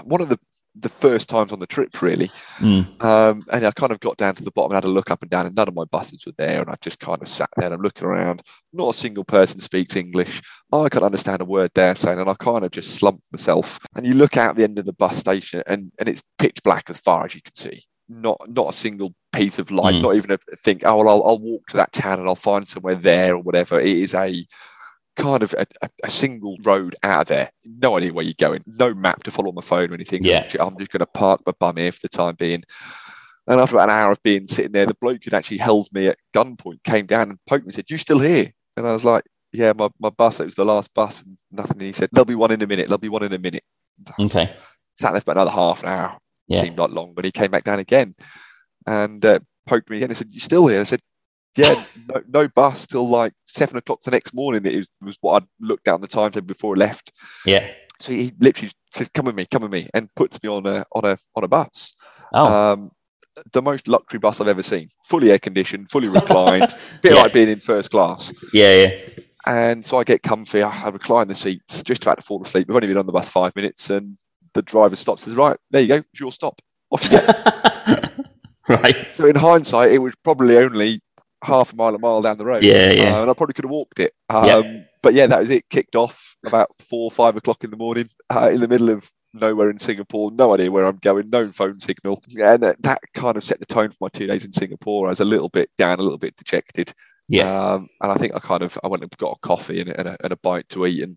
one 0.04 0.20
of 0.20 0.28
the 0.28 0.38
the 0.76 0.88
first 0.88 1.28
times 1.28 1.52
on 1.52 1.58
the 1.58 1.66
trip 1.66 2.00
really. 2.00 2.28
Mm. 2.58 3.02
um, 3.02 3.44
and 3.52 3.66
i 3.66 3.70
kind 3.72 3.90
of 3.90 4.00
got 4.00 4.16
down 4.16 4.34
to 4.34 4.44
the 4.44 4.52
bottom 4.52 4.70
and 4.70 4.76
had 4.76 4.84
a 4.84 4.92
look 4.92 5.10
up 5.10 5.22
and 5.22 5.30
down 5.30 5.46
and 5.46 5.54
none 5.54 5.66
of 5.66 5.74
my 5.74 5.84
buses 5.84 6.24
were 6.24 6.32
there 6.36 6.60
and 6.60 6.70
i 6.70 6.76
just 6.80 7.00
kind 7.00 7.20
of 7.20 7.26
sat 7.26 7.50
there 7.56 7.66
and 7.66 7.74
i'm 7.74 7.82
looking 7.82 8.06
around. 8.06 8.42
Not 8.72 8.94
a 8.94 8.98
single 8.98 9.24
person 9.24 9.60
speaks 9.60 9.96
english. 9.96 10.40
I 10.72 10.88
can't 10.88 11.04
understand 11.04 11.42
a 11.42 11.44
word 11.44 11.70
they're 11.74 11.94
saying 11.94 12.20
and 12.20 12.30
i 12.30 12.34
kind 12.34 12.64
of 12.64 12.70
just 12.70 12.94
slumped 12.94 13.26
myself. 13.32 13.78
And 13.96 14.06
you 14.06 14.14
look 14.14 14.36
out 14.36 14.56
the 14.56 14.64
end 14.64 14.78
of 14.78 14.84
the 14.84 14.92
bus 14.92 15.16
station 15.16 15.62
and 15.66 15.90
and 15.98 16.08
it's 16.08 16.22
pitch 16.38 16.62
black 16.62 16.88
as 16.90 17.00
far 17.00 17.24
as 17.24 17.34
you 17.34 17.42
can 17.42 17.54
see. 17.56 17.84
Not 18.08 18.40
not 18.48 18.70
a 18.70 18.76
single 18.76 19.14
piece 19.32 19.58
of 19.58 19.70
light 19.70 19.94
mm. 19.94 20.02
not 20.02 20.16
even 20.16 20.30
a 20.32 20.38
think 20.56 20.82
oh 20.84 20.98
well 20.98 21.08
I'll, 21.08 21.24
I'll 21.24 21.38
walk 21.38 21.66
to 21.68 21.76
that 21.76 21.92
town 21.92 22.18
and 22.18 22.28
i'll 22.28 22.34
find 22.34 22.66
somewhere 22.66 22.96
there 22.96 23.34
or 23.34 23.38
whatever. 23.42 23.80
It 23.80 23.96
is 23.96 24.14
a 24.14 24.46
kind 25.16 25.42
of 25.42 25.54
a, 25.54 25.66
a, 26.02 26.08
single 26.08 26.56
road 26.62 26.96
out 27.02 27.22
of 27.22 27.28
there. 27.28 27.50
No 27.64 27.96
idea 27.96 28.12
where 28.12 28.24
you're 28.24 28.34
going. 28.38 28.62
No 28.66 28.94
map 28.94 29.22
to 29.24 29.30
follow 29.30 29.48
on 29.48 29.54
the 29.54 29.62
phone 29.62 29.90
or 29.90 29.94
anything. 29.94 30.24
Yeah. 30.24 30.50
I'm 30.58 30.78
just 30.78 30.90
going 30.90 31.00
to 31.00 31.06
park 31.06 31.42
my 31.46 31.52
bum 31.58 31.76
here 31.76 31.92
for 31.92 32.00
the 32.02 32.08
time 32.08 32.36
being. 32.36 32.62
And 33.46 33.60
after 33.60 33.76
about 33.76 33.88
an 33.88 33.96
hour 33.96 34.12
of 34.12 34.22
being 34.22 34.46
sitting 34.46 34.72
there, 34.72 34.86
the 34.86 34.94
bloke 34.94 35.24
who 35.24 35.34
actually 35.36 35.58
held 35.58 35.88
me 35.92 36.08
at 36.08 36.18
gunpoint 36.34 36.82
came 36.84 37.06
down 37.06 37.30
and 37.30 37.38
poked 37.46 37.64
me 37.64 37.68
and 37.68 37.74
said, 37.74 37.90
You 37.90 37.98
still 37.98 38.20
here? 38.20 38.52
And 38.76 38.86
I 38.86 38.92
was 38.92 39.04
like, 39.04 39.24
Yeah, 39.52 39.72
my, 39.76 39.88
my 39.98 40.10
bus, 40.10 40.40
it 40.40 40.44
was 40.44 40.54
the 40.54 40.64
last 40.64 40.94
bus 40.94 41.22
and 41.22 41.36
nothing. 41.50 41.78
And 41.78 41.82
he 41.82 41.92
said, 41.92 42.10
There'll 42.12 42.24
be 42.24 42.34
one 42.34 42.52
in 42.52 42.62
a 42.62 42.66
minute. 42.66 42.88
There'll 42.88 42.98
be 42.98 43.08
one 43.08 43.24
in 43.24 43.32
a 43.32 43.38
minute. 43.38 43.64
Okay. 44.18 44.50
Sat 44.96 45.12
there 45.12 45.20
for 45.20 45.32
another 45.32 45.50
half 45.50 45.82
an 45.82 45.88
hour. 45.88 46.18
Yeah. 46.46 46.62
Seemed 46.62 46.78
like 46.78 46.90
long, 46.90 47.14
but 47.14 47.24
he 47.24 47.32
came 47.32 47.50
back 47.50 47.64
down 47.64 47.78
again 47.78 48.14
and 48.86 49.24
uh, 49.24 49.40
poked 49.66 49.88
me 49.90 49.96
again 49.96 50.10
and 50.10 50.16
said, 50.16 50.28
You 50.30 50.40
still 50.40 50.66
here? 50.66 50.80
I 50.80 50.84
said, 50.84 51.00
yeah, 51.56 51.84
no, 52.08 52.22
no, 52.28 52.48
bus 52.48 52.86
till 52.86 53.08
like 53.08 53.32
seven 53.46 53.76
o'clock 53.76 54.02
the 54.02 54.10
next 54.10 54.34
morning. 54.34 54.64
It 54.64 54.76
was, 54.76 54.88
was 55.00 55.18
what 55.20 55.42
I'd 55.42 55.48
looked 55.60 55.84
down 55.84 56.00
the 56.00 56.06
timetable 56.06 56.46
before 56.46 56.76
I 56.76 56.78
left. 56.78 57.12
Yeah. 57.44 57.70
So 57.98 58.12
he 58.12 58.32
literally 58.38 58.72
says, 58.94 59.08
"Come 59.08 59.26
with 59.26 59.34
me, 59.34 59.46
come 59.46 59.62
with 59.62 59.72
me," 59.72 59.88
and 59.92 60.12
puts 60.14 60.42
me 60.42 60.48
on 60.48 60.66
a 60.66 60.84
on 60.94 61.04
a 61.04 61.18
on 61.36 61.44
a 61.44 61.48
bus. 61.48 61.94
Oh. 62.32 62.46
Um, 62.46 62.90
the 63.52 63.62
most 63.62 63.88
luxury 63.88 64.18
bus 64.18 64.40
I've 64.40 64.48
ever 64.48 64.62
seen. 64.62 64.88
Fully 65.04 65.30
air 65.30 65.38
conditioned, 65.38 65.90
fully 65.90 66.08
reclined, 66.20 66.74
bit 67.02 67.12
yeah. 67.12 67.22
like 67.22 67.32
being 67.32 67.48
in 67.48 67.60
first 67.60 67.90
class. 67.90 68.32
Yeah, 68.52 68.86
yeah. 68.86 69.00
And 69.46 69.84
so 69.84 69.98
I 69.98 70.04
get 70.04 70.22
comfy. 70.22 70.62
I 70.62 70.88
recline 70.88 71.28
the 71.28 71.34
seats, 71.34 71.82
just 71.82 72.02
about 72.02 72.16
to 72.16 72.22
fall 72.22 72.42
asleep. 72.42 72.68
We've 72.68 72.76
only 72.76 72.88
been 72.88 72.98
on 72.98 73.06
the 73.06 73.12
bus 73.12 73.30
five 73.30 73.56
minutes, 73.56 73.90
and 73.90 74.18
the 74.54 74.62
driver 74.62 74.96
stops. 74.96 75.24
Says, 75.24 75.34
"Right, 75.34 75.56
there 75.70 75.82
you 75.82 75.88
go. 75.88 75.96
It's 75.96 76.20
your 76.20 76.32
stop. 76.32 76.60
Off 76.90 77.10
you 77.10 77.18
go." 77.18 78.24
right. 78.68 78.96
So 79.14 79.26
in 79.26 79.36
hindsight, 79.36 79.92
it 79.92 79.98
was 79.98 80.14
probably 80.22 80.56
only 80.58 81.00
half 81.42 81.72
a 81.72 81.76
mile, 81.76 81.94
a 81.94 81.98
mile 81.98 82.22
down 82.22 82.38
the 82.38 82.44
road. 82.44 82.64
Yeah, 82.64 82.90
yeah. 82.90 83.16
Uh, 83.16 83.22
and 83.22 83.30
I 83.30 83.34
probably 83.34 83.54
could 83.54 83.64
have 83.64 83.70
walked 83.70 84.00
it. 84.00 84.12
Um, 84.28 84.46
yeah. 84.46 84.80
But 85.02 85.14
yeah, 85.14 85.26
that 85.26 85.40
was 85.40 85.50
it. 85.50 85.68
Kicked 85.68 85.96
off 85.96 86.36
about 86.46 86.68
four, 86.78 87.10
five 87.10 87.36
o'clock 87.36 87.64
in 87.64 87.70
the 87.70 87.76
morning 87.76 88.08
uh, 88.30 88.50
in 88.52 88.60
the 88.60 88.68
middle 88.68 88.90
of 88.90 89.10
nowhere 89.32 89.70
in 89.70 89.78
Singapore. 89.78 90.30
No 90.32 90.54
idea 90.54 90.70
where 90.70 90.86
I'm 90.86 90.98
going. 90.98 91.30
No 91.30 91.46
phone 91.48 91.80
signal. 91.80 92.22
And 92.38 92.64
uh, 92.64 92.74
that 92.80 93.00
kind 93.14 93.36
of 93.36 93.42
set 93.42 93.60
the 93.60 93.66
tone 93.66 93.90
for 93.90 93.96
my 94.00 94.08
two 94.08 94.26
days 94.26 94.44
in 94.44 94.52
Singapore. 94.52 95.06
I 95.06 95.10
was 95.10 95.20
a 95.20 95.24
little 95.24 95.48
bit 95.48 95.70
down, 95.78 95.98
a 95.98 96.02
little 96.02 96.18
bit 96.18 96.36
dejected. 96.36 96.92
Yeah. 97.28 97.72
Um, 97.72 97.88
and 98.00 98.12
I 98.12 98.16
think 98.16 98.34
I 98.34 98.40
kind 98.40 98.62
of 98.62 98.78
I 98.82 98.88
went 98.88 99.02
and 99.02 99.16
got 99.16 99.36
a 99.36 99.46
coffee 99.46 99.80
and, 99.80 99.90
and, 99.90 100.08
a, 100.08 100.16
and 100.22 100.32
a 100.32 100.36
bite 100.36 100.68
to 100.70 100.86
eat 100.86 101.02
and 101.02 101.16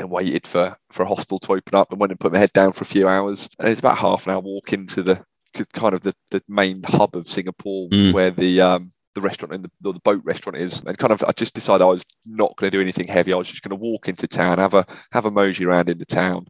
and 0.00 0.10
waited 0.10 0.44
for 0.44 0.76
for 0.90 1.04
a 1.04 1.08
hostel 1.08 1.38
to 1.38 1.52
open 1.52 1.74
up 1.74 1.92
and 1.92 2.00
went 2.00 2.10
and 2.10 2.18
put 2.18 2.32
my 2.32 2.38
head 2.38 2.52
down 2.52 2.72
for 2.72 2.82
a 2.82 2.86
few 2.86 3.06
hours. 3.08 3.48
And 3.58 3.68
it's 3.68 3.80
about 3.80 3.98
half 3.98 4.26
an 4.26 4.32
hour 4.32 4.40
walk 4.40 4.72
into 4.72 5.02
the 5.02 5.24
kind 5.72 5.94
of 5.94 6.02
the, 6.02 6.14
the 6.30 6.42
main 6.48 6.82
hub 6.82 7.14
of 7.14 7.28
Singapore 7.28 7.88
mm. 7.88 8.12
where 8.12 8.32
the 8.32 8.60
um, 8.60 8.90
the 9.14 9.20
restaurant 9.20 9.54
and 9.54 9.64
the, 9.64 9.92
the 9.92 9.98
boat 10.00 10.22
restaurant 10.24 10.56
is. 10.58 10.82
And 10.86 10.96
kind 10.98 11.12
of, 11.12 11.22
I 11.24 11.32
just 11.32 11.54
decided 11.54 11.82
I 11.84 11.88
was 11.88 12.04
not 12.26 12.56
going 12.56 12.70
to 12.70 12.76
do 12.76 12.80
anything 12.80 13.06
heavy. 13.08 13.32
I 13.32 13.36
was 13.36 13.48
just 13.48 13.62
going 13.62 13.70
to 13.78 13.82
walk 13.82 14.08
into 14.08 14.26
town, 14.26 14.58
have 14.58 14.74
a 14.74 14.84
have 15.12 15.26
a 15.26 15.30
mosey 15.30 15.64
around 15.64 15.88
in 15.88 15.98
the 15.98 16.06
town, 16.06 16.46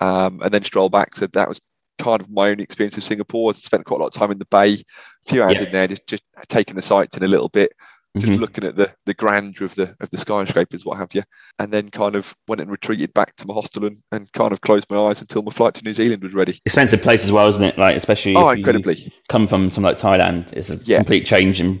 um, 0.00 0.40
and 0.42 0.52
then 0.52 0.64
stroll 0.64 0.88
back. 0.88 1.14
So 1.16 1.26
that 1.28 1.48
was 1.48 1.60
kind 1.98 2.20
of 2.20 2.30
my 2.30 2.50
own 2.50 2.60
experience 2.60 2.96
of 2.96 3.02
Singapore. 3.02 3.50
I 3.50 3.54
spent 3.54 3.84
quite 3.84 3.98
a 3.98 4.02
lot 4.02 4.08
of 4.08 4.12
time 4.14 4.30
in 4.30 4.38
the 4.38 4.44
bay, 4.46 4.74
a 4.74 5.30
few 5.30 5.42
hours 5.42 5.58
yeah. 5.60 5.66
in 5.66 5.72
there, 5.72 5.88
just 5.88 6.06
just 6.06 6.22
taking 6.48 6.76
the 6.76 6.82
sights 6.82 7.16
in 7.16 7.22
a 7.22 7.28
little 7.28 7.48
bit. 7.48 7.72
just 8.16 8.32
Mhm. 8.32 8.40
looking 8.40 8.64
at 8.64 8.74
the 8.74 8.90
the 9.04 9.14
grandeur 9.14 9.64
of 9.66 9.74
the 9.76 9.94
of 10.00 10.08
the 10.10 10.16
skyscrapers, 10.18 10.84
what 10.84 10.96
have 10.98 11.14
you, 11.14 11.22
and 11.58 11.70
then 11.70 11.90
kind 11.90 12.16
of 12.16 12.34
went 12.48 12.60
and 12.60 12.70
retreated 12.70 13.12
back 13.14 13.36
to 13.36 13.46
my 13.46 13.52
hostel 13.54 13.84
and, 13.84 13.98
and 14.12 14.32
kind 14.32 14.50
of 14.50 14.60
closed 14.62 14.86
my 14.90 14.96
eyes 14.96 15.20
until 15.20 15.42
my 15.42 15.52
flight 15.52 15.74
to 15.74 15.84
New 15.84 15.92
Zealand 15.92 16.22
was 16.22 16.32
ready. 16.32 16.58
Expensive 16.66 17.02
place 17.02 17.22
as 17.24 17.30
well, 17.30 17.46
isn't 17.48 17.62
it? 17.62 17.76
Like 17.78 17.94
especially 17.96 18.34
Oh, 18.34 18.48
if 18.48 18.58
you 18.58 18.64
incredibly! 18.64 19.12
come 19.28 19.46
from 19.46 19.70
something 19.70 19.84
like 19.84 19.98
Thailand, 19.98 20.52
it's 20.54 20.70
a 20.70 20.76
Yeah. 20.84 20.96
complete 20.98 21.26
change 21.26 21.60
in 21.60 21.80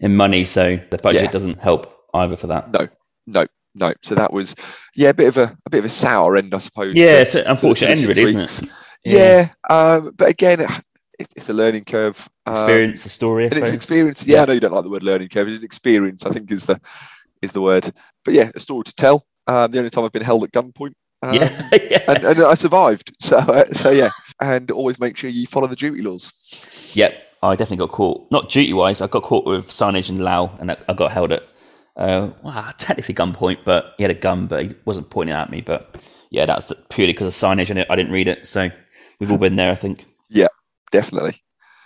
in 0.00 0.16
money. 0.16 0.44
So 0.44 0.76
the 0.90 0.98
budget 0.98 1.22
Yeah. 1.22 1.30
doesn't 1.30 1.60
help 1.62 1.92
either 2.14 2.36
for 2.36 2.46
that. 2.48 2.70
No, 2.72 2.88
no, 3.26 3.46
no. 3.74 3.92
So 4.02 4.14
that 4.14 4.32
was 4.32 4.54
yeah, 4.94 5.10
a 5.10 5.14
bit 5.14 5.28
of 5.28 5.38
a 5.38 5.56
a 5.66 5.70
bit 5.70 5.78
of 5.78 5.84
a 5.84 5.88
sour 5.90 6.36
end, 6.36 6.54
I 6.54 6.58
suppose. 6.58 6.94
Yeah, 6.96 7.12
to- 7.16 7.20
it's 7.22 7.34
an 7.34 7.46
unfortunate 7.46 7.98
end, 7.98 8.04
really, 8.06 8.22
isn't 8.22 8.40
it? 8.40 8.70
Yeah, 9.04 9.48
um, 9.68 10.12
but 10.16 10.28
again, 10.30 10.60
it, 10.60 11.28
it's 11.36 11.48
a 11.48 11.52
learning 11.52 11.84
curve. 11.84 12.28
Um, 12.46 12.54
Experience, 12.54 13.02
the 13.02 13.08
story, 13.10 13.44
I 13.44 13.48
and 13.48 13.58
it's 13.58 13.72
experience. 13.72 14.26
Yeah, 14.26 14.36
Yeah. 14.36 14.42
I 14.42 14.44
know 14.46 14.52
you 14.54 14.60
don't 14.60 14.72
like 14.72 14.84
the 14.84 14.90
word 14.90 15.02
learning 15.02 15.28
curve. 15.28 15.48
It's 15.48 15.58
an 15.58 15.64
experience. 15.64 16.24
I 16.24 16.30
think 16.30 16.50
is 16.50 16.66
the 16.66 16.80
is 17.42 17.52
the 17.52 17.60
word. 17.60 17.90
But 18.24 18.34
yeah, 18.34 18.50
a 18.54 18.60
story 18.60 18.84
to 18.84 18.94
tell. 18.94 19.24
Um, 19.46 19.70
the 19.70 19.78
only 19.78 19.90
time 19.90 20.04
I've 20.04 20.12
been 20.12 20.22
held 20.22 20.44
at 20.44 20.52
gunpoint. 20.52 20.94
Um, 21.22 21.34
yeah, 21.34 21.68
yeah. 21.90 22.02
and, 22.08 22.24
and 22.24 22.40
I 22.42 22.54
survived. 22.54 23.14
So 23.20 23.36
uh, 23.36 23.64
so 23.72 23.90
yeah, 23.90 24.10
and 24.40 24.70
always 24.70 24.98
make 24.98 25.16
sure 25.16 25.28
you 25.30 25.46
follow 25.46 25.66
the 25.66 25.76
duty 25.76 26.00
laws. 26.02 26.92
Yep, 26.94 27.22
I 27.48 27.56
definitely 27.56 27.86
got 27.86 27.92
caught. 27.92 28.30
Not 28.30 28.48
duty 28.50 28.72
wise, 28.72 29.00
I 29.00 29.06
got 29.06 29.22
caught 29.22 29.44
with 29.46 29.68
signage 29.68 30.08
in 30.10 30.18
Lao, 30.18 30.56
and 30.60 30.70
I, 30.70 30.76
I 30.88 30.92
got 30.94 31.12
held 31.12 31.32
at 31.32 31.42
uh, 31.96 32.30
well, 32.42 32.72
technically 32.78 33.14
gunpoint, 33.14 33.58
but 33.64 33.94
he 33.96 34.02
had 34.04 34.10
a 34.10 34.14
gun, 34.14 34.46
but 34.46 34.64
he 34.64 34.74
wasn't 34.84 35.10
pointing 35.10 35.34
at 35.34 35.50
me. 35.50 35.60
But 35.60 36.04
yeah, 36.30 36.46
that's 36.46 36.72
purely 36.90 37.12
because 37.12 37.28
of 37.28 37.32
signage, 37.34 37.70
and 37.70 37.84
I 37.88 37.96
didn't 37.96 38.12
read 38.12 38.28
it. 38.28 38.46
So 38.46 38.70
we've 39.20 39.30
all 39.30 39.38
been 39.38 39.56
there, 39.56 39.70
I 39.70 39.76
think. 39.76 40.04
Yeah, 40.28 40.48
definitely. 40.90 41.40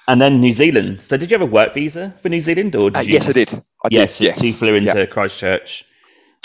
And 0.07 0.21
then 0.23 0.41
New 0.41 0.53
Zealand. 0.55 1.03
So 1.03 1.19
did 1.19 1.31
you 1.31 1.39
have 1.39 1.47
a 1.47 1.51
work 1.51 1.75
visa 1.75 2.15
for 2.23 2.31
New 2.31 2.41
Zealand, 2.41 2.75
or 2.77 2.91
did 2.91 2.97
Uh, 2.97 3.01
you 3.03 3.13
yes, 3.15 3.29
I 3.29 3.33
did. 3.33 3.53
I 3.85 3.89
yes, 3.91 4.19
did. 4.19 4.25
Yes. 4.25 4.39
so 4.39 4.45
you 4.47 4.53
flew 4.55 4.75
into 4.75 5.07
Christchurch, 5.07 5.85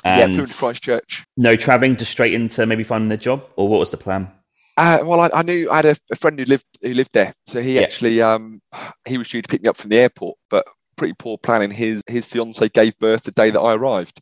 yeah, 0.04 0.26
and 0.26 0.34
flew 0.34 0.42
into 0.44 0.54
Christchurch. 0.58 1.24
no 1.38 1.56
travelling, 1.56 1.96
just 1.96 2.12
straight 2.12 2.34
into 2.34 2.66
maybe 2.66 2.84
finding 2.84 3.12
a 3.12 3.18
job, 3.18 3.46
or 3.56 3.70
what 3.70 3.80
was 3.80 3.92
the 3.92 3.98
plan? 3.98 4.30
Uh, 4.76 5.00
well, 5.04 5.20
I, 5.22 5.30
I 5.34 5.42
knew 5.44 5.70
I 5.70 5.78
had 5.78 5.86
a, 5.86 5.96
a 6.12 6.16
friend 6.16 6.38
who 6.40 6.46
lived 6.46 6.66
who 6.82 6.94
lived 6.94 7.12
there, 7.14 7.34
so 7.46 7.62
he 7.62 7.76
Yeah. 7.76 7.82
actually 7.82 8.22
um 8.22 8.60
he 9.06 9.18
was 9.18 9.28
due 9.30 9.42
to 9.42 9.48
pick 9.48 9.62
me 9.62 9.70
up 9.70 9.78
from 9.78 9.90
the 9.90 10.00
airport, 10.00 10.38
but 10.50 10.66
pretty 10.96 11.14
poor 11.18 11.38
planning. 11.38 11.72
His 11.72 12.02
his 12.08 12.26
fiance 12.26 12.68
gave 12.70 12.98
birth 13.00 13.24
the 13.24 13.32
day 13.32 13.50
that 13.52 13.60
I 13.62 13.76
arrived. 13.76 14.22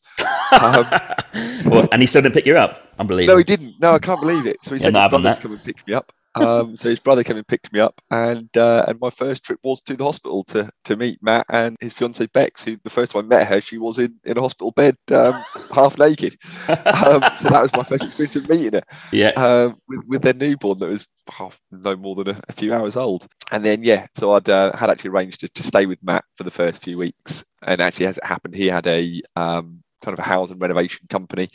Um, 0.51 0.85
Well, 1.65 1.87
and 1.93 2.01
he 2.01 2.07
still 2.07 2.21
didn't 2.21 2.33
pick 2.35 2.45
you 2.45 2.57
up. 2.57 2.81
Unbelievable. 2.99 3.35
No, 3.35 3.37
he 3.37 3.43
didn't. 3.45 3.73
No, 3.79 3.93
I 3.93 3.99
can't 3.99 4.19
believe 4.19 4.45
it. 4.45 4.57
So 4.63 4.75
he 4.75 4.79
Yeah, 4.81 4.85
sent 4.85 4.93
not 4.95 5.03
his 5.03 5.11
having 5.11 5.23
brother 5.23 5.35
to 5.35 5.41
come 5.41 5.51
and 5.53 5.63
pick 5.63 5.87
me 5.87 5.93
up. 5.93 6.11
Um, 6.35 6.75
so 6.75 6.89
his 6.89 6.99
brother 6.99 7.23
came 7.23 7.37
and 7.37 7.47
picked 7.47 7.73
me 7.73 7.79
up, 7.79 8.01
and 8.09 8.55
uh, 8.55 8.85
and 8.87 8.99
my 8.99 9.09
first 9.09 9.43
trip 9.43 9.59
was 9.63 9.81
to 9.81 9.95
the 9.95 10.03
hospital 10.03 10.43
to 10.45 10.69
to 10.85 10.95
meet 10.95 11.21
Matt 11.21 11.45
and 11.49 11.75
his 11.81 11.93
fiancee 11.93 12.27
Bex. 12.27 12.63
Who 12.63 12.77
the 12.83 12.89
first 12.89 13.11
time 13.11 13.25
I 13.25 13.27
met 13.27 13.47
her, 13.47 13.59
she 13.59 13.77
was 13.77 13.99
in, 13.99 14.17
in 14.23 14.37
a 14.37 14.41
hospital 14.41 14.71
bed, 14.71 14.97
um, 15.11 15.41
half 15.73 15.97
naked. 15.97 16.37
Um, 16.67 17.21
so 17.37 17.49
that 17.49 17.61
was 17.61 17.73
my 17.73 17.83
first 17.83 18.03
experience 18.03 18.35
of 18.35 18.49
meeting 18.49 18.73
her 18.73 18.83
yeah. 19.11 19.29
um, 19.29 19.77
with 19.87 20.05
with 20.07 20.21
their 20.21 20.33
newborn 20.33 20.79
that 20.79 20.89
was 20.89 21.09
oh, 21.39 21.51
no 21.71 21.95
more 21.95 22.15
than 22.15 22.29
a, 22.29 22.41
a 22.47 22.53
few 22.53 22.73
hours 22.73 22.95
old. 22.95 23.27
And 23.51 23.63
then 23.65 23.83
yeah, 23.83 24.07
so 24.15 24.33
I'd 24.33 24.49
uh, 24.49 24.75
had 24.75 24.89
actually 24.89 25.09
arranged 25.09 25.41
to, 25.41 25.49
to 25.49 25.63
stay 25.63 25.85
with 25.85 26.01
Matt 26.03 26.23
for 26.35 26.43
the 26.43 26.51
first 26.51 26.83
few 26.83 26.97
weeks. 26.97 27.43
And 27.63 27.81
actually, 27.81 28.07
as 28.07 28.17
it 28.17 28.25
happened, 28.25 28.55
he 28.55 28.67
had 28.67 28.87
a 28.87 29.21
um, 29.35 29.83
kind 30.01 30.17
of 30.17 30.19
a 30.19 30.27
house 30.27 30.49
and 30.49 30.61
renovation 30.61 31.07
company. 31.09 31.49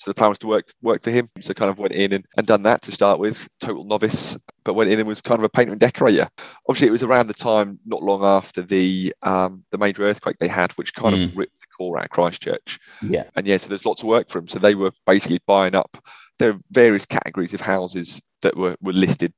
So 0.00 0.10
the 0.10 0.14
plan 0.14 0.30
was 0.30 0.38
to 0.38 0.46
work 0.46 0.72
work 0.80 1.02
for 1.02 1.10
him. 1.10 1.28
So 1.40 1.52
kind 1.52 1.70
of 1.70 1.78
went 1.78 1.92
in 1.92 2.14
and, 2.14 2.24
and 2.38 2.46
done 2.46 2.62
that 2.62 2.80
to 2.82 2.92
start 2.92 3.20
with, 3.20 3.46
total 3.60 3.84
novice, 3.84 4.38
but 4.64 4.72
went 4.72 4.90
in 4.90 4.98
and 4.98 5.06
was 5.06 5.20
kind 5.20 5.38
of 5.38 5.44
a 5.44 5.50
painter 5.50 5.72
and 5.72 5.80
decorator. 5.80 6.26
Obviously, 6.66 6.88
it 6.88 6.90
was 6.92 7.02
around 7.02 7.26
the 7.26 7.34
time, 7.34 7.78
not 7.84 8.02
long 8.02 8.24
after 8.24 8.62
the 8.62 9.14
um, 9.22 9.62
the 9.70 9.76
major 9.76 10.04
earthquake 10.04 10.38
they 10.40 10.48
had, 10.48 10.72
which 10.72 10.94
kind 10.94 11.14
of 11.14 11.36
ripped 11.36 11.60
the 11.60 11.66
core 11.76 11.98
out 11.98 12.06
of 12.06 12.10
Christchurch 12.10 12.78
Yeah. 13.02 13.24
and 13.36 13.46
yeah, 13.46 13.58
so 13.58 13.68
there's 13.68 13.84
lots 13.84 14.02
of 14.02 14.08
work 14.08 14.30
for 14.30 14.38
them. 14.38 14.48
So 14.48 14.58
they 14.58 14.74
were 14.74 14.92
basically 15.06 15.40
buying 15.46 15.74
up. 15.74 15.98
There 16.38 16.52
are 16.52 16.60
various 16.70 17.04
categories 17.04 17.52
of 17.52 17.60
houses 17.60 18.22
that 18.40 18.56
were, 18.56 18.76
were 18.80 18.94
listed. 18.94 19.34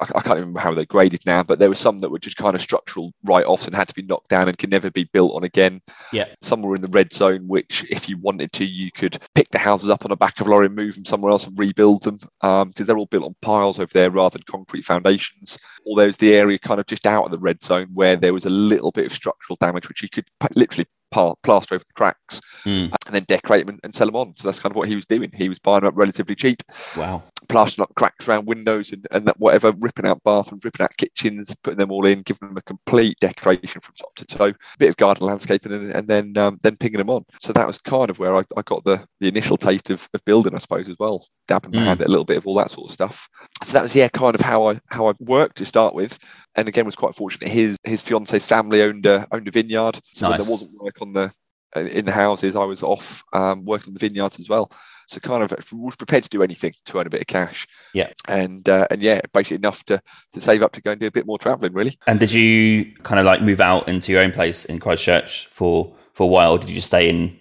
I, 0.00 0.04
I 0.16 0.20
can't 0.20 0.38
remember 0.38 0.60
how 0.60 0.74
they're 0.74 0.84
graded 0.84 1.20
now, 1.26 1.42
but 1.42 1.58
there 1.58 1.68
were 1.68 1.74
some 1.74 1.98
that 1.98 2.10
were 2.10 2.18
just 2.18 2.36
kind 2.36 2.54
of 2.54 2.60
structural 2.60 3.12
write-offs 3.24 3.66
and 3.66 3.76
had 3.76 3.88
to 3.88 3.94
be 3.94 4.02
knocked 4.02 4.28
down 4.28 4.48
and 4.48 4.58
can 4.58 4.70
never 4.70 4.90
be 4.90 5.04
built 5.04 5.34
on 5.34 5.44
again. 5.44 5.80
Yeah. 6.12 6.26
Some 6.40 6.62
were 6.62 6.74
in 6.74 6.82
the 6.82 6.88
red 6.88 7.12
zone, 7.12 7.46
which 7.46 7.84
if 7.90 8.08
you 8.08 8.18
wanted 8.18 8.52
to, 8.54 8.64
you 8.64 8.90
could 8.92 9.18
pick 9.34 9.48
the 9.50 9.58
houses 9.58 9.90
up 9.90 10.04
on 10.04 10.10
the 10.10 10.16
back 10.16 10.40
of 10.40 10.46
a 10.46 10.50
lorry 10.50 10.66
and 10.66 10.74
move 10.74 10.94
them 10.94 11.04
somewhere 11.04 11.30
else 11.30 11.46
and 11.46 11.58
rebuild 11.58 12.02
them 12.02 12.18
um, 12.40 12.68
because 12.68 12.86
they're 12.86 12.98
all 12.98 13.06
built 13.06 13.24
on 13.24 13.36
piles 13.42 13.78
over 13.78 13.92
there 13.92 14.10
rather 14.10 14.38
than 14.38 14.44
concrete 14.46 14.84
foundations. 14.84 15.58
Or 15.86 15.96
there 15.96 16.06
was 16.06 16.16
the 16.16 16.34
area 16.34 16.58
kind 16.58 16.80
of 16.80 16.86
just 16.86 17.06
out 17.06 17.24
of 17.24 17.30
the 17.30 17.38
red 17.38 17.62
zone 17.62 17.88
where 17.94 18.16
there 18.16 18.34
was 18.34 18.46
a 18.46 18.50
little 18.50 18.90
bit 18.90 19.06
of 19.06 19.12
structural 19.12 19.56
damage, 19.60 19.88
which 19.88 20.02
you 20.02 20.08
could 20.08 20.26
literally 20.54 20.86
plaster 21.10 21.74
over 21.74 21.84
the 21.86 21.92
cracks 21.94 22.40
Mm. 22.66 22.92
and 23.06 23.14
then 23.14 23.24
decorate 23.26 23.64
them 23.64 23.70
and, 23.74 23.80
and 23.84 23.94
sell 23.94 24.06
them 24.06 24.16
on. 24.16 24.36
So 24.36 24.46
that's 24.46 24.60
kind 24.60 24.70
of 24.70 24.76
what 24.76 24.86
he 24.88 24.94
was 24.94 25.06
doing. 25.06 25.30
He 25.34 25.48
was 25.48 25.58
buying 25.58 25.80
them 25.80 25.88
up 25.88 25.96
relatively 25.96 26.34
cheap, 26.34 26.62
Wow. 26.94 27.22
plastering 27.48 27.84
up 27.84 27.94
cracks 27.94 28.28
around 28.28 28.46
windows 28.46 28.92
and, 28.92 29.06
and 29.10 29.26
that 29.26 29.40
whatever, 29.40 29.72
ripping 29.80 30.06
out 30.06 30.22
bathrooms, 30.24 30.62
ripping 30.64 30.84
out 30.84 30.94
kitchens, 30.98 31.54
putting 31.62 31.78
them 31.78 31.90
all 31.90 32.04
in, 32.04 32.20
giving 32.20 32.48
them 32.48 32.58
a 32.58 32.62
complete 32.62 33.16
decoration 33.20 33.80
from 33.80 33.94
top 33.94 34.14
to 34.16 34.26
toe, 34.26 34.48
a 34.48 34.54
bit 34.78 34.90
of 34.90 34.96
garden 34.98 35.26
landscaping, 35.26 35.72
and, 35.72 35.90
and 35.90 36.06
then 36.06 36.36
um, 36.36 36.58
then 36.62 36.76
pinging 36.76 36.98
them 36.98 37.08
on. 37.10 37.24
So 37.40 37.52
that 37.54 37.66
was 37.66 37.78
kind 37.78 38.10
of 38.10 38.18
where 38.18 38.36
I, 38.36 38.42
I 38.56 38.62
got 38.62 38.84
the 38.84 39.04
the 39.20 39.28
initial 39.28 39.56
taste 39.56 39.88
of, 39.90 40.06
of 40.12 40.24
building, 40.26 40.54
I 40.54 40.58
suppose, 40.58 40.88
as 40.90 40.96
well, 40.98 41.26
dabbing 41.48 41.72
my 41.72 41.80
Mm. 41.80 41.84
hand 41.86 42.00
at 42.02 42.08
a 42.08 42.10
little 42.10 42.24
bit 42.26 42.36
of 42.36 42.46
all 42.46 42.54
that 42.56 42.70
sort 42.70 42.90
of 42.90 42.92
stuff. 42.94 43.26
So 43.64 43.72
that 43.72 43.82
was 43.82 43.94
yeah, 43.96 44.08
kind 44.08 44.34
of 44.34 44.42
how 44.42 44.68
I 44.68 44.78
how 44.88 45.08
I 45.08 45.14
worked 45.20 45.56
to 45.58 45.64
start 45.64 45.94
with, 45.94 46.18
and 46.56 46.68
again 46.68 46.84
was 46.86 46.94
quite 46.94 47.14
fortunate. 47.14 47.48
His 47.48 47.78
his 47.84 48.02
fiance's 48.02 48.46
family 48.46 48.82
owned 48.82 49.06
a 49.06 49.26
owned 49.32 49.48
a 49.48 49.50
vineyard, 49.50 49.98
so 50.12 50.28
Nice. 50.28 50.40
there 50.42 50.50
wasn't 50.50 50.80
work 50.82 50.99
on 51.00 51.12
the 51.12 51.32
in 51.76 52.04
the 52.04 52.12
houses, 52.12 52.56
I 52.56 52.64
was 52.64 52.82
off 52.82 53.22
um, 53.32 53.64
working 53.64 53.88
in 53.88 53.94
the 53.94 54.00
vineyards 54.00 54.40
as 54.40 54.48
well. 54.48 54.70
So 55.08 55.18
kind 55.18 55.42
of 55.42 55.52
was 55.72 55.96
prepared 55.96 56.22
to 56.22 56.28
do 56.28 56.42
anything 56.42 56.72
to 56.86 56.98
earn 56.98 57.06
a 57.06 57.10
bit 57.10 57.22
of 57.22 57.26
cash. 57.26 57.66
Yeah. 57.94 58.12
And 58.28 58.68
uh, 58.68 58.86
and 58.90 59.02
yeah, 59.02 59.20
basically 59.32 59.56
enough 59.56 59.84
to 59.84 60.00
to 60.32 60.40
save 60.40 60.62
up 60.62 60.72
to 60.72 60.82
go 60.82 60.92
and 60.92 61.00
do 61.00 61.06
a 61.06 61.10
bit 61.10 61.26
more 61.26 61.38
traveling. 61.38 61.72
Really. 61.72 61.96
And 62.06 62.20
did 62.20 62.32
you 62.32 62.92
kind 63.02 63.18
of 63.18 63.26
like 63.26 63.42
move 63.42 63.60
out 63.60 63.88
into 63.88 64.12
your 64.12 64.20
own 64.20 64.30
place 64.30 64.64
in 64.64 64.78
Christchurch 64.78 65.46
for 65.46 65.92
for 66.14 66.24
a 66.24 66.28
while? 66.28 66.58
Did 66.58 66.68
you 66.68 66.76
just 66.76 66.88
stay 66.88 67.08
in 67.08 67.36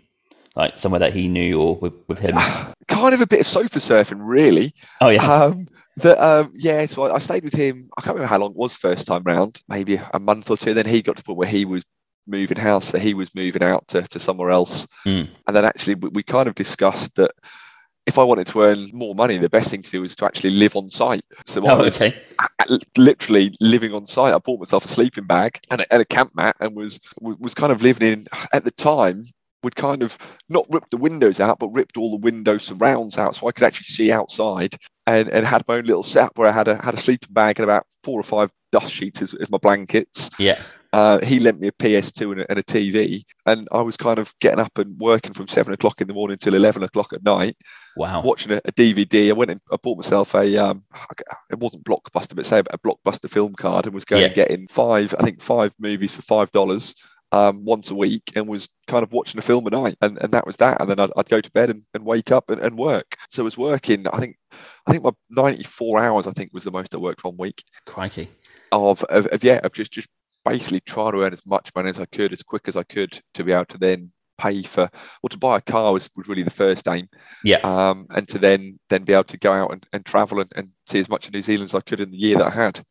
like 0.56 0.80
somewhere 0.80 1.00
that 1.00 1.14
he 1.14 1.28
knew 1.28 1.62
or 1.62 1.76
with, 1.76 1.94
with 2.08 2.20
him? 2.20 2.36
kind 2.88 3.14
of 3.14 3.22
a 3.22 3.28
bit 3.28 3.42
of 3.42 3.48
sofa 3.48 3.80
surfing, 3.80 4.20
really. 4.20 4.74
Oh 5.00 5.10
yeah. 5.10 5.24
Um, 5.24 5.68
that 5.98 6.18
um, 6.18 6.52
yeah, 6.56 6.86
so 6.88 7.04
I, 7.04 7.16
I 7.16 7.20
stayed 7.20 7.44
with 7.44 7.54
him. 7.54 7.90
I 7.98 8.02
can't 8.02 8.16
remember 8.16 8.30
how 8.30 8.40
long 8.40 8.52
it 8.52 8.58
was 8.58 8.76
first 8.76 9.06
time 9.06 9.24
round, 9.24 9.62
maybe 9.68 10.00
a 10.14 10.20
month 10.20 10.50
or 10.50 10.58
two. 10.58 10.74
Then 10.74 10.88
he 10.88 11.02
got 11.02 11.18
to 11.18 11.24
the 11.24 11.26
point 11.26 11.38
where 11.38 11.48
he 11.48 11.66
was 11.66 11.84
moving 12.28 12.58
house, 12.58 12.88
so 12.88 13.00
he 13.00 13.14
was 13.14 13.34
moving 13.36 13.64
out 13.64 13.88
to, 13.90 14.02
to 14.04 14.20
somewhere 14.20 14.52
else. 14.52 14.88
Mm. 15.06 15.30
And 15.48 15.56
then 15.56 15.66
actually, 15.66 15.96
we, 15.96 16.10
we 16.10 16.24
kind 16.24 16.48
of 16.48 16.56
discussed 16.56 17.16
that 17.16 17.32
if 18.06 18.18
I 18.18 18.24
wanted 18.24 18.48
to 18.48 18.62
earn 18.62 18.90
more 18.92 19.14
money, 19.14 19.38
the 19.38 19.50
best 19.50 19.70
thing 19.70 19.84
to 19.84 19.90
do 19.90 20.02
was 20.02 20.16
to 20.16 20.26
actually 20.26 20.50
live 20.52 20.76
on 20.76 20.90
site. 20.90 21.22
So 21.46 21.66
I 21.68 21.74
Oh, 21.74 21.78
was 21.80 22.02
okay. 22.02 22.20
literally 22.98 23.54
living 23.60 23.94
on 23.94 24.08
site. 24.08 24.34
I 24.34 24.40
bought 24.40 24.60
myself 24.60 24.86
a 24.86 24.88
sleeping 24.88 25.26
bag 25.26 25.60
and 25.70 25.82
a, 25.82 25.94
and 25.94 26.02
a 26.02 26.06
camp 26.06 26.32
mat, 26.36 26.56
and 26.60 26.76
was 26.76 27.00
was 27.20 27.54
kind 27.54 27.72
of 27.72 27.82
living 27.82 28.12
in 28.12 28.26
at 28.54 28.64
the 28.64 28.72
time. 28.72 29.26
Would 29.62 29.76
kind 29.76 30.04
of 30.04 30.18
not 30.48 30.66
ripped 30.72 30.90
the 30.90 30.96
windows 30.98 31.42
out, 31.42 31.60
but 31.60 31.68
ripped 31.68 31.98
all 31.98 32.12
the 32.12 32.18
window 32.18 32.58
surrounds 32.58 33.18
out, 33.18 33.36
so 33.36 33.48
I 33.48 33.52
could 33.52 33.66
actually 33.66 33.86
see 33.86 34.10
outside. 34.12 34.78
And, 35.06 35.28
and 35.30 35.46
had 35.46 35.68
my 35.68 35.78
own 35.78 35.86
little 35.86 36.04
setup 36.04 36.38
where 36.38 36.48
I 36.48 36.52
had 36.52 36.68
a 36.68 36.82
had 36.82 36.94
a 36.94 36.98
sleeping 36.98 37.34
bag 37.34 37.60
and 37.60 37.64
about 37.66 37.86
four 38.04 38.20
or 38.20 38.24
five 38.24 38.52
dust 38.72 38.94
sheets 38.94 39.22
as, 39.22 39.34
as 39.34 39.50
my 39.50 39.58
blankets. 39.58 40.30
Yeah. 40.40 40.60
Uh, 40.92 41.20
he 41.24 41.40
lent 41.40 41.60
me 41.60 41.68
a 41.68 41.72
PS2 41.72 42.32
and 42.32 42.42
a, 42.42 42.50
and 42.50 42.58
a 42.60 42.64
TV, 42.64 43.24
and 43.46 43.68
I 43.72 43.82
was 43.82 43.96
kind 43.96 44.18
of 44.18 44.34
getting 44.42 44.60
up 44.60 44.78
and 44.80 44.98
working 45.00 45.34
from 45.34 45.48
seven 45.48 45.72
o'clock 45.74 46.02
in 46.02 46.08
the 46.08 46.14
morning 46.16 46.38
till 46.38 46.56
eleven 46.56 46.82
o'clock 46.82 47.14
at 47.14 47.24
night, 47.24 47.56
Wow. 47.96 48.22
watching 48.24 48.52
a, 48.52 48.58
a 48.66 48.72
DVD. 48.72 49.30
I 49.30 49.34
went 49.34 49.52
and 49.52 49.62
I 49.72 49.76
bought 49.82 49.98
myself 49.98 50.34
a 50.34 50.58
um, 50.58 50.82
it 51.52 51.60
wasn't 51.60 51.84
Blockbuster, 51.84 52.36
but 52.36 52.46
say 52.48 52.60
a 52.60 52.78
Blockbuster 52.80 53.30
film 53.30 53.54
card, 53.54 53.86
and 53.86 53.94
was 53.94 54.06
going 54.06 54.22
Yeah. 54.22 54.28
and 54.28 54.36
getting 54.36 54.68
five, 54.68 55.14
I 55.20 55.24
think 55.24 55.42
five 55.42 55.74
movies 55.80 56.16
for 56.16 56.24
five 56.24 56.52
dollars. 56.52 56.96
Um, 57.32 57.64
once 57.64 57.92
a 57.92 57.96
week 57.96 58.24
and 58.36 58.48
was 58.48 58.70
kind 58.88 59.04
of 59.04 59.14
watching 59.14 59.38
a 59.38 59.44
film 59.44 59.68
a 59.68 59.70
night 59.70 59.96
and, 60.02 60.18
and 60.18 60.32
that 60.32 60.48
was 60.48 60.58
that 60.58 60.82
and 60.82 60.90
then 60.90 61.00
I'd, 61.00 61.12
I'd 61.16 61.30
go 61.30 61.40
to 61.40 61.52
bed 61.52 61.70
and, 61.70 61.84
and 61.94 62.04
wake 62.04 62.32
up 62.32 62.50
and, 62.50 62.60
and 62.60 62.76
work 62.76 63.18
so 63.30 63.44
I 63.44 63.46
was 63.46 63.56
working 63.56 64.08
I 64.08 64.18
think 64.18 64.36
I 64.88 64.92
think 64.94 65.04
my 65.04 65.12
94 65.30 66.04
hours 66.04 66.26
I 66.26 66.32
think 66.32 66.50
was 66.54 66.64
the 66.64 66.72
most 66.72 66.96
I 66.96 66.98
worked 66.98 67.24
one 67.24 67.38
week 67.38 67.64
Crikey. 67.86 68.30
of, 68.72 69.04
of, 69.04 69.28
of 69.28 69.44
yeah 69.44 69.60
of 69.64 69.74
just 69.74 69.92
just 69.94 70.10
basically 70.50 70.80
trying 70.82 71.12
to 71.14 71.24
earn 71.24 71.34
as 71.34 71.46
much 71.46 71.70
money 71.76 71.90
as 71.90 72.00
I 72.00 72.06
could 72.06 72.34
as 72.34 72.44
quick 72.44 72.68
as 72.68 72.76
I 72.78 72.84
could 72.84 73.20
to 73.36 73.44
be 73.44 73.52
able 73.52 73.66
to 73.66 73.78
then 73.78 74.12
pay 74.38 74.64
for 74.64 74.90
or 75.22 75.30
to 75.30 75.38
buy 75.38 75.58
a 75.58 75.62
car 75.62 75.92
was, 75.94 76.10
was 76.16 76.28
really 76.30 76.44
the 76.44 76.50
first 76.50 76.88
aim 76.88 77.08
Yeah. 77.44 77.58
um, 77.64 78.08
and 78.16 78.28
to 78.30 78.38
then 78.40 78.80
then 78.90 79.04
be 79.04 79.14
able 79.14 79.26
to 79.26 79.38
go 79.38 79.52
out 79.52 79.72
and, 79.74 79.86
and 79.94 80.06
travel 80.06 80.40
and, 80.40 80.52
and 80.56 80.70
see 80.88 81.00
as 81.00 81.10
much 81.10 81.28
of 81.28 81.34
New 81.34 81.42
Zealand 81.42 81.66
as 81.70 81.76
I 81.76 81.82
could 81.82 82.00
in 82.00 82.10
the 82.12 82.18
year 82.18 82.38
that 82.38 82.48
I 82.48 82.56
had 82.66 82.82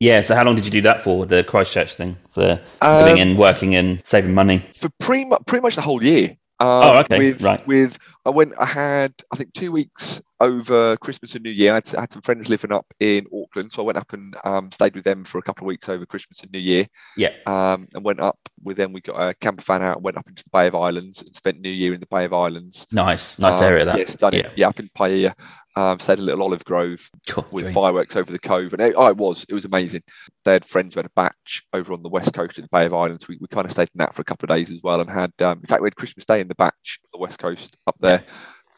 Yeah. 0.00 0.20
So 0.20 0.34
how 0.34 0.44
long 0.44 0.56
did 0.56 0.66
you 0.66 0.72
do 0.72 0.82
that 0.82 1.00
for? 1.00 1.24
The 1.24 1.42
Christchurch 1.44 1.94
thing 1.96 2.16
for 2.30 2.60
Um, 2.82 3.04
living 3.04 3.20
and 3.20 3.38
working 3.38 3.74
and 3.76 4.00
saving 4.04 4.34
money. 4.34 4.58
for 4.80 4.90
pretty 5.00 5.24
much 5.26 5.42
pretty 5.46 5.62
much 5.62 5.76
the 5.76 5.82
whole 5.82 6.02
year 6.02 6.30
Um, 6.58 6.68
Oh, 6.68 6.98
okay, 7.02 7.18
With, 7.18 7.42
right. 7.42 7.66
With 7.66 7.98
I 8.26 8.30
went. 8.30 8.52
I 8.58 8.66
had 8.66 9.14
I 9.32 9.36
think 9.36 9.52
two 9.54 9.70
weeks 9.72 10.20
over 10.40 10.96
Christmas 10.98 11.34
and 11.34 11.44
New 11.44 11.50
Year. 11.50 11.72
I 11.72 11.76
had, 11.76 11.94
I 11.96 12.00
had 12.02 12.12
some 12.12 12.20
friends 12.22 12.48
living 12.50 12.72
up 12.72 12.84
in 13.00 13.24
Auckland, 13.32 13.72
so 13.72 13.82
I 13.82 13.86
went 13.86 13.96
up 13.98 14.12
and 14.12 14.36
um, 14.44 14.70
stayed 14.70 14.94
with 14.94 15.04
them 15.04 15.24
for 15.24 15.38
a 15.38 15.42
couple 15.42 15.64
of 15.64 15.68
weeks 15.68 15.88
over 15.88 16.04
Christmas 16.04 16.42
and 16.42 16.52
New 16.52 16.58
Year. 16.58 16.86
Yeah. 17.16 17.30
Um, 17.46 17.86
and 17.94 18.04
went 18.04 18.20
up 18.20 18.38
with 18.62 18.76
them. 18.76 18.92
We 18.92 19.00
got 19.00 19.18
a 19.18 19.32
camper 19.34 19.62
van 19.62 19.82
out 19.82 19.96
and 19.96 20.04
went 20.04 20.18
up 20.18 20.28
into 20.28 20.42
the 20.44 20.50
Bay 20.52 20.66
of 20.66 20.74
Islands 20.74 21.22
and 21.22 21.34
spent 21.34 21.60
New 21.60 21.70
Year 21.70 21.94
in 21.94 22.00
the 22.00 22.06
Bay 22.06 22.24
of 22.26 22.32
Islands. 22.34 22.86
Nice, 22.92 23.38
nice 23.38 23.60
Um, 23.62 23.72
area 23.72 23.84
that. 23.86 23.98
Yeah, 23.98 24.04
stunning. 24.06 24.40
Yeah. 24.44 24.50
Yeah, 24.56 24.68
up 24.68 24.80
in 24.80 24.88
Paihia. 24.88 25.32
Um, 25.78 25.98
stayed 26.00 26.14
at 26.14 26.20
little 26.20 26.42
olive 26.42 26.64
grove 26.64 27.10
Cool. 27.28 27.44
with 27.52 27.64
dream. 27.64 27.74
fireworks 27.74 28.16
over 28.16 28.32
the 28.32 28.38
cove, 28.38 28.72
and 28.72 28.80
it, 28.80 28.94
oh, 28.96 29.08
it 29.08 29.16
was 29.18 29.44
it 29.46 29.52
was 29.52 29.66
amazing. 29.66 30.00
They 30.46 30.54
had 30.54 30.64
friends 30.64 30.94
who 30.94 31.00
had 31.00 31.04
a 31.06 31.10
bach 31.14 31.36
over 31.74 31.92
on 31.92 32.00
the 32.00 32.08
west 32.08 32.32
coast 32.32 32.56
of 32.56 32.64
the 32.64 32.68
Bay 32.72 32.86
of 32.86 32.94
Islands. 32.94 33.28
We, 33.28 33.36
we 33.42 33.46
kind 33.48 33.66
of 33.66 33.70
stayed 33.72 33.90
in 33.94 33.98
that 33.98 34.14
for 34.14 34.22
a 34.22 34.24
couple 34.24 34.50
of 34.50 34.56
days 34.56 34.70
as 34.70 34.82
well, 34.82 35.02
and 35.02 35.10
had 35.10 35.32
um, 35.42 35.58
in 35.58 35.66
fact 35.66 35.82
we 35.82 35.86
had 35.86 35.96
Christmas 35.96 36.24
Day 36.24 36.40
in 36.40 36.48
the 36.48 36.54
bach 36.54 36.74
on 37.04 37.10
the 37.12 37.18
west 37.18 37.38
coast 37.38 37.76
up 37.86 37.94
there. 38.00 38.15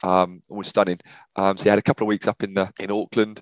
Um, 0.02 0.43
was 0.48 0.69
stunning. 0.69 1.01
Um, 1.35 1.56
so 1.56 1.65
he 1.65 1.70
had 1.70 1.78
a 1.78 1.82
couple 1.82 2.05
of 2.05 2.09
weeks 2.09 2.28
up 2.28 2.44
in 2.44 2.55
the 2.55 2.70
in 2.78 2.90
Auckland, 2.90 3.40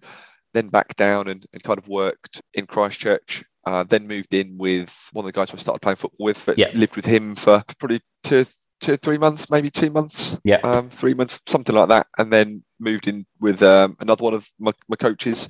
then 0.54 0.68
back 0.68 0.96
down 0.96 1.28
and, 1.28 1.44
and 1.52 1.62
kind 1.62 1.78
of 1.78 1.86
worked 1.88 2.40
in 2.54 2.66
Christchurch. 2.66 3.44
Uh, 3.66 3.82
then 3.82 4.06
moved 4.06 4.32
in 4.32 4.56
with 4.56 5.10
one 5.12 5.24
of 5.24 5.32
the 5.32 5.38
guys 5.38 5.50
who 5.50 5.56
I 5.56 5.60
started 5.60 5.80
playing 5.82 5.96
football 5.96 6.24
with. 6.24 6.48
Yeah. 6.56 6.70
Lived 6.72 6.96
with 6.96 7.04
him 7.04 7.34
for 7.34 7.62
probably 7.78 8.00
two, 8.22 8.46
two, 8.80 8.96
three 8.96 9.18
months, 9.18 9.50
maybe 9.50 9.70
two 9.70 9.90
months 9.90 10.38
Yeah. 10.44 10.60
um, 10.62 10.88
three 10.88 11.14
months, 11.14 11.42
something 11.46 11.74
like 11.74 11.88
that, 11.88 12.06
and 12.16 12.32
then 12.32 12.62
moved 12.78 13.08
in 13.08 13.26
with 13.40 13.62
um, 13.62 13.96
another 14.00 14.22
one 14.22 14.34
of 14.34 14.48
my, 14.58 14.72
my 14.88 14.96
coaches 14.96 15.48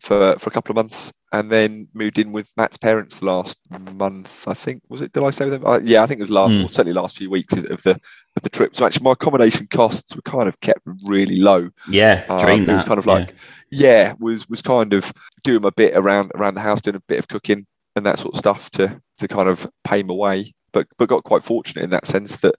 for 0.00 0.36
for 0.38 0.50
a 0.50 0.52
couple 0.52 0.72
of 0.72 0.76
months, 0.76 1.12
and 1.34 1.50
then 1.50 1.88
moved 1.94 2.18
in 2.18 2.32
with 2.32 2.50
Matt's 2.56 2.76
parents 2.78 3.22
last 3.22 3.58
month. 3.94 4.46
I 4.48 4.54
think 4.54 4.82
was 4.88 5.02
it? 5.02 5.12
Did 5.12 5.22
I 5.24 5.30
say 5.30 5.44
with 5.46 5.54
them? 5.54 5.66
Uh, 5.66 5.80
yeah, 5.82 6.02
I 6.02 6.06
think 6.06 6.20
it 6.20 6.22
was 6.22 6.30
last, 6.30 6.54
Mm. 6.54 6.64
or 6.64 6.68
certainly 6.68 6.92
last 6.92 7.18
few 7.18 7.28
weeks 7.30 7.52
of, 7.54 7.64
the 7.82 7.98
of 8.36 8.42
the 8.42 8.48
trip. 8.48 8.74
So 8.76 8.86
actually, 8.86 9.04
my 9.04 9.12
accommodation 9.12 9.66
costs 9.68 10.14
were 10.14 10.22
kind 10.22 10.48
of 10.48 10.58
kept 10.60 10.80
really 11.04 11.38
low. 11.40 11.70
Yeah, 11.90 12.24
Um, 12.28 12.40
dream 12.40 12.70
it 12.70 12.74
was 12.74 12.84
kind 12.84 12.98
of 12.98 13.06
like 13.06 13.34
yeah, 13.70 14.14
was 14.18 14.48
was 14.48 14.62
kind 14.62 14.92
of 14.94 15.12
doing 15.42 15.64
a 15.64 15.72
bit 15.72 15.96
around 15.96 16.30
around 16.34 16.54
the 16.54 16.60
house, 16.60 16.80
doing 16.80 16.96
a 16.96 17.00
bit 17.08 17.18
of 17.18 17.28
cooking 17.28 17.66
and 17.96 18.06
that 18.06 18.18
sort 18.18 18.34
of 18.34 18.38
stuff 18.38 18.70
to 18.72 19.00
to 19.18 19.28
kind 19.28 19.48
of 19.48 19.66
pay 19.84 20.02
my 20.02 20.14
way. 20.14 20.54
But 20.72 20.86
but 20.98 21.08
got 21.08 21.24
quite 21.24 21.42
fortunate 21.44 21.84
in 21.84 21.90
that 21.90 22.06
sense 22.06 22.38
that 22.38 22.54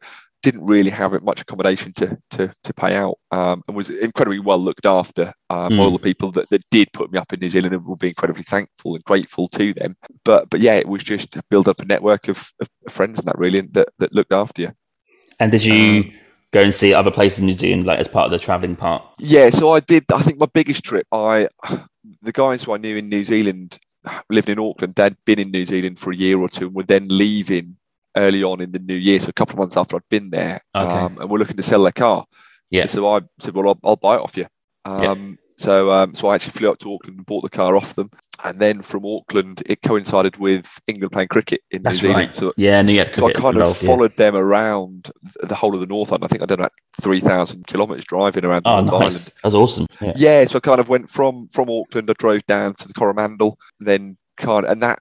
didn't 0.46 0.66
really 0.74 0.94
have 1.02 1.12
much 1.30 1.42
accommodation 1.42 1.92
to 2.00 2.08
to 2.36 2.42
to 2.66 2.72
pay 2.84 2.94
out, 3.04 3.16
um, 3.38 3.58
and 3.68 3.76
was 3.76 3.90
incredibly 3.90 4.40
well 4.40 4.62
looked 4.68 4.86
after. 5.00 5.26
Um, 5.50 5.72
Mm. 5.76 5.80
All 5.80 5.92
the 5.98 6.08
people 6.10 6.30
that, 6.36 6.48
that 6.52 6.64
did 6.72 6.88
put 6.94 7.12
me 7.12 7.18
up 7.22 7.34
in 7.34 7.40
New 7.40 7.50
Zealand 7.50 7.74
and 7.74 7.86
will 7.86 8.04
be 8.06 8.14
incredibly 8.14 8.44
thankful 8.44 8.96
and 8.96 9.04
grateful 9.12 9.48
to 9.60 9.74
them. 9.74 9.92
But 10.24 10.42
but 10.52 10.60
yeah, 10.68 10.76
it 10.84 10.88
was 10.88 11.04
just 11.04 11.30
build 11.50 11.68
up 11.68 11.80
a 11.82 11.86
network 11.86 12.24
of, 12.34 12.40
of 12.62 12.68
friends 12.98 13.20
and 13.20 13.28
that 13.28 13.38
really 13.44 13.62
that 13.78 13.90
that 14.00 14.14
looked 14.18 14.34
after 14.34 14.62
you. 14.64 14.72
And 15.40 15.52
did 15.52 15.66
you 15.66 15.82
Um, 16.04 16.12
go 16.52 16.62
and 16.62 16.74
see 16.74 16.94
other 16.94 17.12
places 17.12 17.40
in 17.40 17.46
New 17.48 17.58
Zealand, 17.64 17.86
like 17.86 18.00
as 18.00 18.08
part 18.08 18.26
of 18.26 18.32
the 18.32 18.46
traveling 18.48 18.76
part? 18.76 19.02
Yeah, 19.20 19.50
so 19.50 19.76
I 19.78 19.80
did. 19.82 20.04
I 20.20 20.22
think 20.22 20.38
my 20.40 20.52
biggest 20.54 20.84
trip, 20.90 21.06
I 21.12 21.48
the 22.22 22.32
guys 22.44 22.64
who 22.64 22.74
I 22.76 22.78
knew 22.78 22.96
in 22.98 23.10
New 23.10 23.26
Zealand 23.26 23.78
lived 24.30 24.50
in 24.50 24.60
Auckland. 24.60 24.96
They'd 24.96 25.18
been 25.26 25.40
in 25.40 25.52
New 25.52 25.66
Zealand 25.66 26.00
for 26.00 26.12
a 26.12 26.16
year 26.26 26.38
or 26.40 26.50
two, 26.50 26.68
and 26.68 26.76
were 26.76 26.84
then 26.94 27.08
leaving 27.10 27.78
early 28.18 28.44
on 28.44 28.62
in 28.62 28.72
the 28.72 28.80
new 28.80 28.96
year, 28.96 29.20
so 29.20 29.30
a 29.30 29.34
couple 29.34 29.54
of 29.54 29.60
months 29.60 29.78
after 29.78 29.96
I'd 29.96 30.10
been 30.10 30.30
there, 30.30 30.62
Okay. 30.76 30.92
um, 30.94 31.18
and 31.20 31.30
we're 31.30 31.40
looking 31.40 31.58
to 31.58 31.64
sell 31.64 31.84
their 31.84 31.92
car. 31.92 32.26
Yeah. 32.72 32.88
So 32.88 33.08
I 33.14 33.22
said, 33.40 33.54
"Well, 33.54 33.68
I'll, 33.70 33.80
I'll 33.84 33.96
buy 33.96 34.16
it 34.16 34.22
off 34.22 34.38
you." 34.38 34.48
Um, 34.86 35.38
So, 35.58 35.90
um, 35.92 36.14
so 36.16 36.28
I 36.28 36.36
actually 36.36 36.52
flew 36.52 36.70
up 36.70 36.80
to 36.80 36.94
Auckland 36.94 37.18
and 37.18 37.26
bought 37.26 37.42
the 37.44 37.50
car 37.50 37.78
off 37.78 37.96
them, 37.96 38.10
and 38.44 38.60
then 38.60 38.82
from 38.82 39.06
Auckland, 39.06 39.64
it 39.66 39.82
coincided 39.82 40.36
with 40.36 40.68
England 40.86 41.14
playing 41.14 41.30
cricket 41.30 41.62
in 41.72 41.82
That's 41.82 42.04
New 42.04 42.10
Zealand. 42.10 42.28
right. 42.28 42.36
So 42.36 42.52
Yeah, 42.58 42.82
New 42.82 42.92
York. 42.92 43.16
so 43.16 43.28
I 43.28 43.32
kind 43.34 43.58
of 43.58 43.78
followed 43.78 44.18
them 44.18 44.36
around 44.36 45.12
the 45.42 45.56
whole 45.56 45.74
of 45.74 45.80
the 45.80 45.86
North 45.88 46.12
Island. 46.12 46.26
I 46.26 46.28
think 46.28 46.42
I 46.42 46.46
did 46.46 46.60
about 46.60 46.74
three 47.02 47.22
thousand 47.22 47.68
kilometres 47.68 48.04
driving 48.04 48.44
around 48.44 48.64
the 48.66 48.70
Oh, 48.72 48.82
North 48.82 48.92
nice. 48.92 49.02
Island. 49.02 49.32
That's 49.44 49.56
awesome. 49.56 49.88
Yeah. 50.02 50.14
Yeah, 50.18 50.46
so 50.46 50.58
I 50.58 50.60
kind 50.60 50.82
of 50.82 50.90
went 50.90 51.10
from 51.10 51.48
from 51.54 51.70
Auckland. 51.70 52.10
I 52.10 52.14
drove 52.18 52.46
down 52.48 52.74
to 52.76 52.88
the 52.90 52.94
Coromandel, 52.94 53.58
then 53.80 54.18
and 54.44 54.82
that 54.84 54.99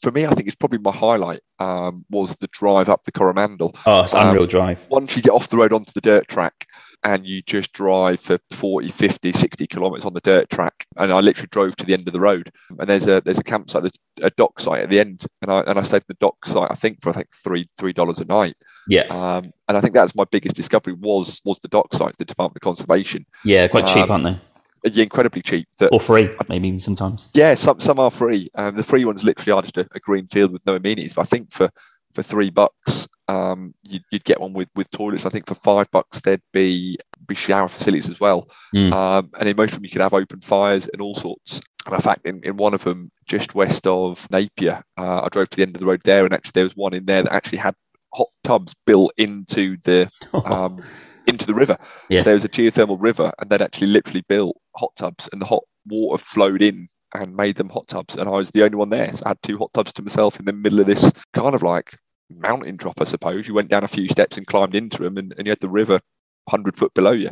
for 0.00 0.10
me, 0.10 0.26
I 0.26 0.30
think 0.34 0.46
it's 0.46 0.56
probably 0.56 0.78
my 0.78 0.92
highlight 0.92 1.40
um, 1.58 2.04
was 2.10 2.36
the 2.36 2.48
drive 2.48 2.88
up 2.88 3.04
the 3.04 3.12
Coromandel. 3.12 3.74
Oh, 3.86 4.02
it's 4.02 4.14
Um, 4.14 4.28
unreal 4.28 4.46
drive. 4.46 4.86
Once 4.90 5.16
you 5.16 5.22
get 5.22 5.32
off 5.32 5.48
the 5.48 5.56
road 5.56 5.72
onto 5.72 5.92
the 5.92 6.00
dirt 6.00 6.28
track 6.28 6.66
and 7.02 7.26
you 7.26 7.42
just 7.42 7.72
drive 7.74 8.18
for 8.18 8.38
40, 8.50 8.88
50, 8.88 9.32
60 9.32 9.66
kilometers 9.66 10.04
on 10.06 10.14
the 10.14 10.20
dirt 10.20 10.48
track, 10.48 10.86
and 10.96 11.12
I 11.12 11.20
literally 11.20 11.48
drove 11.50 11.76
to 11.76 11.84
the 11.84 11.92
end 11.92 12.06
of 12.06 12.14
the 12.14 12.20
road, 12.20 12.50
and 12.78 12.88
there's 12.88 13.06
a 13.06 13.20
there's 13.20 13.38
a 13.38 13.44
campsite, 13.44 13.82
there's 13.82 13.92
a 14.22 14.30
DOC 14.36 14.58
site 14.60 14.82
at 14.82 14.90
the 14.90 15.00
end, 15.00 15.26
and 15.42 15.50
I 15.50 15.60
and 15.66 15.78
I 15.78 15.82
stayed 15.82 16.02
the 16.08 16.14
DOC 16.14 16.44
site, 16.46 16.70
I 16.70 16.74
think 16.74 17.02
for 17.02 17.10
I 17.10 17.12
think 17.12 17.28
three 17.34 17.68
three 17.78 17.92
dollars 17.92 18.20
a 18.20 18.24
night. 18.24 18.54
Yeah, 18.88 19.02
Um, 19.10 19.50
and 19.68 19.76
I 19.76 19.80
think 19.80 19.94
that's 19.94 20.14
my 20.14 20.24
biggest 20.30 20.56
discovery 20.56 20.94
was 20.94 21.40
was 21.44 21.58
the 21.58 21.68
DOC 21.68 21.94
site, 21.94 22.16
the 22.16 22.24
Department 22.24 22.56
of 22.56 22.62
Conservation. 22.62 23.26
yeah, 23.44 23.68
quite 23.68 23.86
cheap, 23.86 24.04
um, 24.04 24.10
aren't 24.10 24.24
they? 24.24 24.36
Yeah, 24.84 25.04
incredibly 25.04 25.42
cheap. 25.42 25.66
That 25.78 25.92
Or 25.92 26.00
free, 26.00 26.28
maybe 26.48 26.78
sometimes. 26.78 27.30
yeah, 27.34 27.54
some 27.54 27.80
some 27.80 27.98
are 27.98 28.10
free. 28.10 28.50
Um, 28.54 28.76
the 28.76 28.82
free 28.82 29.04
ones 29.04 29.24
literally 29.24 29.52
are 29.52 29.62
just 29.62 29.76
a, 29.78 29.88
a 29.94 30.00
green 30.00 30.26
field 30.26 30.52
with 30.52 30.66
no 30.66 30.76
amenities. 30.76 31.14
But 31.14 31.22
I 31.22 31.24
think 31.24 31.52
for 31.52 31.70
for 32.12 32.22
three 32.22 32.50
bucks, 32.50 33.08
um, 33.28 33.74
you'd, 33.82 34.04
you'd 34.10 34.24
get 34.24 34.40
one 34.40 34.52
with 34.52 34.68
with 34.74 34.90
toilets. 34.90 35.26
I 35.26 35.30
think 35.30 35.46
for 35.46 35.54
five 35.54 35.90
bucks 35.90 36.20
there'd 36.20 36.42
be 36.52 36.98
be 37.26 37.34
shower 37.34 37.68
facilities 37.68 38.10
as 38.10 38.20
well. 38.20 38.48
Mm. 38.74 38.92
Um, 38.92 39.30
and 39.40 39.48
in 39.48 39.56
most 39.56 39.70
of 39.70 39.76
them 39.76 39.84
you 39.84 39.90
could 39.90 40.02
have 40.02 40.14
open 40.14 40.40
fires 40.40 40.88
and 40.92 41.00
all 41.00 41.14
sorts. 41.14 41.60
And 41.86 41.94
in 41.94 42.00
fact, 42.00 42.26
in, 42.26 42.42
in 42.44 42.56
one 42.56 42.72
of 42.72 42.84
them, 42.84 43.10
just 43.26 43.54
west 43.54 43.86
of 43.86 44.26
Napier, 44.30 44.82
uh, 44.96 45.22
I 45.22 45.28
drove 45.30 45.50
to 45.50 45.56
the 45.56 45.62
end 45.62 45.76
of 45.76 45.80
the 45.80 45.86
road 45.86 46.00
there, 46.04 46.24
and 46.24 46.32
actually 46.32 46.52
there 46.54 46.64
was 46.64 46.76
one 46.76 46.94
in 46.94 47.04
there 47.04 47.22
that 47.22 47.32
actually 47.32 47.58
had 47.58 47.74
hot 48.14 48.28
tubs 48.42 48.74
built 48.86 49.12
into 49.18 49.76
the 49.84 50.10
um, 50.44 50.82
into 51.26 51.46
the 51.46 51.54
river. 51.54 51.76
Yeah. 52.08 52.20
So 52.20 52.24
there 52.24 52.34
was 52.34 52.44
a 52.44 52.48
geothermal 52.48 53.00
river, 53.02 53.32
and 53.38 53.50
they'd 53.50 53.62
actually 53.62 53.88
literally 53.88 54.24
built 54.28 54.56
hot 54.76 54.92
tubs, 54.96 55.28
and 55.32 55.40
the 55.40 55.46
hot 55.46 55.62
water 55.86 56.22
flowed 56.22 56.62
in 56.62 56.86
and 57.14 57.36
made 57.36 57.56
them 57.56 57.68
hot 57.68 57.86
tubs. 57.88 58.16
And 58.16 58.28
I 58.28 58.32
was 58.32 58.50
the 58.50 58.64
only 58.64 58.76
one 58.76 58.90
there, 58.90 59.12
so 59.12 59.22
I 59.24 59.30
had 59.30 59.42
two 59.42 59.58
hot 59.58 59.72
tubs 59.72 59.92
to 59.94 60.02
myself 60.02 60.38
in 60.38 60.44
the 60.46 60.52
middle 60.52 60.80
of 60.80 60.86
this 60.86 61.12
kind 61.32 61.54
of 61.54 61.62
like 61.62 61.96
mountain 62.30 62.76
drop, 62.76 63.00
I 63.00 63.04
suppose. 63.04 63.46
You 63.46 63.54
went 63.54 63.68
down 63.70 63.84
a 63.84 63.88
few 63.88 64.08
steps 64.08 64.36
and 64.36 64.46
climbed 64.46 64.74
into 64.74 65.02
them, 65.02 65.16
and, 65.16 65.32
and 65.38 65.46
you 65.46 65.50
had 65.50 65.60
the 65.60 65.68
river 65.68 66.00
hundred 66.48 66.76
foot 66.76 66.92
below 66.94 67.12
you, 67.12 67.30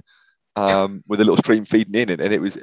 um, 0.57 1.03
with 1.07 1.21
a 1.21 1.25
little 1.25 1.37
stream 1.37 1.65
feeding 1.65 1.95
in 1.95 2.11
it, 2.11 2.21
and 2.21 2.33
it 2.33 2.41
was 2.41 2.59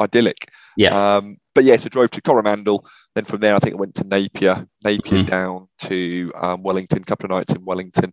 idyllic. 0.00 0.48
yeah, 0.76 1.16
Um, 1.16 1.36
but 1.54 1.64
yeah, 1.64 1.76
so 1.76 1.88
drove 1.90 2.10
to 2.12 2.22
Coromandel. 2.22 2.86
Then 3.14 3.24
from 3.24 3.40
there, 3.40 3.54
I 3.54 3.58
think 3.58 3.74
I 3.74 3.78
went 3.78 3.94
to 3.96 4.04
Napier, 4.04 4.66
Napier 4.84 5.24
Mhm. 5.24 5.26
down 5.26 5.68
to 5.82 6.32
um, 6.36 6.62
Wellington, 6.62 7.02
a 7.02 7.04
couple 7.04 7.26
of 7.26 7.30
nights 7.36 7.52
in 7.52 7.64
Wellington. 7.64 8.12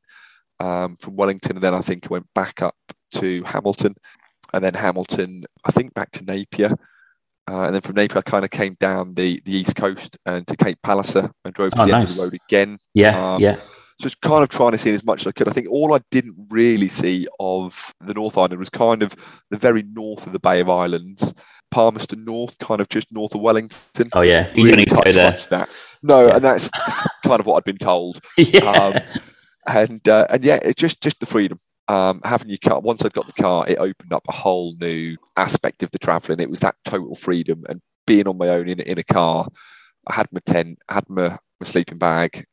Um, 0.60 0.96
from 1.02 1.16
Wellington, 1.16 1.52
and 1.58 1.64
then 1.64 1.76
I 1.76 1.82
think 1.82 2.06
I 2.06 2.14
went 2.14 2.28
back 2.34 2.62
up 2.64 2.76
to 3.16 3.44
Hamilton, 3.44 3.94
and 4.54 4.64
then 4.64 4.74
Hamilton, 4.74 5.44
I 5.66 5.72
think 5.72 5.94
back 5.94 6.12
to 6.14 6.24
Napier. 6.24 6.72
Uh, 7.50 7.64
and 7.66 7.76
then 7.76 7.82
from 7.82 7.96
Napier, 7.96 8.18
I 8.18 8.22
kind 8.22 8.44
of 8.44 8.50
came 8.52 8.76
down 8.80 9.14
the, 9.14 9.40
the 9.46 9.56
east 9.56 9.76
coast 9.76 10.18
and 10.26 10.46
to 10.48 10.58
Cape 10.58 10.80
Palliser 10.84 11.30
and 11.46 11.54
drove 11.54 11.72
to 11.74 11.84
Oh, 11.84 11.86
the 11.86 11.94
end 11.94 12.04
of 12.04 12.16
the 12.16 12.22
road 12.24 12.34
again. 12.48 12.78
yeah, 12.94 13.36
um, 13.36 13.42
yeah. 13.42 13.56
So 14.00 14.06
it's 14.08 14.16
kind 14.16 14.44
of 14.44 14.50
trying 14.50 14.74
to 14.74 14.78
see 14.78 14.92
as 14.92 15.04
much 15.04 15.22
as 15.22 15.28
I 15.28 15.32
could. 15.32 15.48
I 15.48 15.52
think 15.52 15.70
all 15.70 15.94
I 15.94 16.00
didn't 16.12 16.36
really 16.50 16.88
see 16.90 17.28
of 17.40 17.94
the 18.02 18.14
North 18.14 18.38
Island 18.38 18.60
was 18.60 18.70
kind 18.70 19.02
of 19.02 19.16
the 19.50 19.58
very 19.58 19.84
north 19.84 20.28
of 20.28 20.34
the 20.34 20.40
Bay 20.40 20.60
of 20.60 20.70
Islands, 20.70 21.34
Palmerston 21.72 22.24
North, 22.26 22.58
kind 22.60 22.82
of 22.82 22.90
just 22.90 23.12
north 23.12 23.34
of 23.34 23.42
Wellington. 23.42 24.08
Oh 24.14 24.22
yeah, 24.22 24.48
you 24.50 24.56
don't 24.56 24.66
Really 24.66 24.76
need 24.78 24.90
to 24.90 24.96
go 24.96 25.02
touched 25.02 25.50
there. 25.50 25.60
that. 25.60 25.98
No, 26.04 26.28
Yeah. 26.28 26.36
and 26.36 26.44
that's 26.44 26.70
kind 27.24 27.40
of 27.40 27.46
what 27.46 27.58
I'd 27.58 27.64
been 27.64 27.78
told. 27.78 28.20
yeah, 28.38 28.60
Um, 28.70 28.94
and 29.68 30.08
uh, 30.08 30.28
and 30.30 30.44
yeah, 30.44 30.60
it's 30.62 30.80
just 30.80 31.02
just 31.02 31.20
the 31.20 31.26
freedom. 31.26 31.58
Um, 31.90 32.20
having 32.24 32.50
your 32.50 32.58
car. 32.58 32.82
Once 32.82 33.04
I 33.06 33.10
got 33.10 33.26
the 33.26 33.42
car, 33.42 33.66
it 33.68 33.78
opened 33.78 34.12
up 34.12 34.24
a 34.28 34.34
whole 34.34 34.76
new 34.82 35.16
aspect 35.38 35.84
of 35.84 35.92
the 35.92 36.00
traveling. 36.00 36.42
It 36.42 36.50
was 36.50 36.60
that 36.60 36.76
total 36.84 37.16
freedom 37.16 37.64
and 37.70 37.82
being 38.06 38.28
on 38.28 38.38
my 38.38 38.50
own 38.50 38.68
in 38.68 38.80
in 38.80 38.98
a 38.98 39.04
car. 39.04 39.48
I 40.08 40.14
had 40.14 40.28
my 40.32 40.42
tent, 40.46 40.80
I 40.90 40.96
had 40.96 41.10
my, 41.10 41.30
my 41.30 41.66
sleeping 41.66 41.98
bag, 41.98 42.46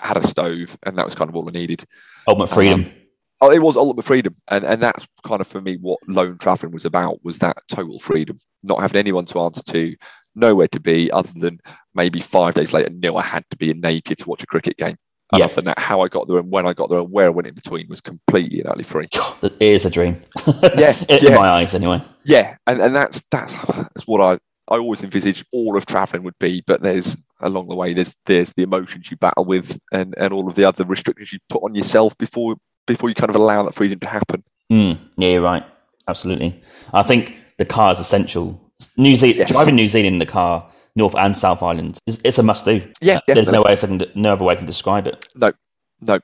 had 0.00 0.16
a 0.16 0.26
stove, 0.26 0.76
and 0.84 0.96
that 0.96 1.04
was 1.04 1.14
kind 1.14 1.28
of 1.28 1.36
all 1.36 1.48
I 1.48 1.52
needed. 1.52 1.84
ultimate 2.26 2.48
freedom. 2.48 2.84
Um, 2.84 2.92
Oh, 3.40 3.50
it 3.50 3.60
was 3.60 3.76
ultimate 3.76 4.06
freedom, 4.06 4.34
and 4.48 4.64
and 4.64 4.80
that's 4.80 5.06
kind 5.26 5.40
of 5.40 5.46
for 5.46 5.60
me 5.60 5.76
what 5.76 5.98
lone 6.08 6.38
traveling 6.38 6.72
was 6.72 6.86
about 6.86 7.22
was 7.24 7.40
that 7.40 7.58
total 7.68 7.98
freedom, 7.98 8.38
not 8.62 8.80
having 8.80 8.98
anyone 8.98 9.26
to 9.26 9.40
answer 9.40 9.60
to, 9.70 9.96
nowhere 10.34 10.68
to 10.68 10.80
be 10.80 11.10
other 11.10 11.32
than 11.34 11.58
maybe 11.94 12.20
five 12.20 12.54
days 12.54 12.72
later 12.72 12.90
knew 12.90 13.16
I 13.16 13.22
had 13.22 13.44
to 13.50 13.56
be 13.56 13.70
in 13.70 13.80
Napier 13.80 14.16
to 14.16 14.28
watch 14.28 14.42
a 14.42 14.46
cricket 14.46 14.78
game. 14.78 14.96
And 15.32 15.38
Yeah. 15.38 15.46
other 15.46 15.54
than 15.54 15.64
that, 15.66 15.78
how 15.78 16.02
I 16.02 16.08
got 16.08 16.28
there 16.28 16.38
and 16.38 16.50
when 16.50 16.66
I 16.66 16.72
got 16.74 16.90
there 16.90 16.98
and 17.00 17.10
where 17.10 17.26
I 17.26 17.30
went 17.30 17.48
in 17.48 17.54
between 17.54 17.88
was 17.88 18.00
completely 18.00 18.60
and 18.60 18.68
utterly 18.68 18.84
free. 18.84 19.08
God, 19.12 19.44
it 19.44 19.54
is 19.60 19.84
a 19.86 19.90
dream. 19.90 20.16
Yeah, 20.76 20.94
in 21.08 21.18
yeah. 21.22 21.36
my 21.36 21.48
eyes, 21.48 21.74
anyway. 21.74 22.00
Yeah, 22.24 22.56
and, 22.66 22.80
and 22.80 22.94
that's 22.94 23.22
that's 23.30 23.52
that's 23.66 24.06
what 24.06 24.20
I 24.20 24.32
I 24.72 24.78
always 24.78 25.02
envisaged 25.02 25.46
all 25.52 25.76
of 25.76 25.86
traveling 25.86 26.22
would 26.24 26.38
be, 26.38 26.62
but 26.66 26.82
there's 26.82 27.16
along 27.40 27.68
the 27.68 27.74
way 27.74 27.92
there's 27.94 28.14
there's 28.26 28.52
the 28.54 28.62
emotions 28.62 29.10
you 29.10 29.16
battle 29.16 29.44
with 29.44 29.78
and 29.92 30.14
and 30.18 30.32
all 30.32 30.48
of 30.48 30.54
the 30.54 30.64
other 30.64 30.84
restrictions 30.84 31.32
you 31.32 31.38
put 31.48 31.62
on 31.62 31.74
yourself 31.74 32.16
before 32.18 32.56
before 32.86 33.08
you 33.08 33.14
kind 33.14 33.30
of 33.30 33.36
allow 33.36 33.62
that 33.62 33.74
freedom 33.74 33.98
to 34.00 34.08
happen. 34.08 34.42
Mm, 34.70 34.98
yeah, 35.16 35.28
you're 35.30 35.42
right. 35.42 35.64
Absolutely. 36.08 36.60
I 36.92 37.02
think 37.02 37.36
the 37.58 37.64
car 37.64 37.92
is 37.92 37.98
essential. 38.00 38.60
New 38.98 39.16
Zealand, 39.16 39.38
Yes. 39.38 39.52
driving 39.52 39.74
New 39.76 39.88
Zealand 39.88 40.14
in 40.14 40.18
the 40.18 40.26
car, 40.26 40.68
North 40.96 41.14
and 41.16 41.36
South 41.36 41.62
Island, 41.62 41.98
is, 42.06 42.20
it's 42.24 42.38
a 42.38 42.42
must 42.42 42.64
do. 42.64 42.80
Yeah, 43.00 43.20
There's 43.26 43.50
no 43.50 43.62
way 43.62 43.72
I 43.72 43.76
can, 43.76 44.02
no 44.14 44.32
other 44.34 44.44
way 44.44 44.54
I 44.54 44.56
can 44.56 44.66
describe 44.66 45.06
it. 45.06 45.26
No, 45.34 45.52
no. 46.00 46.14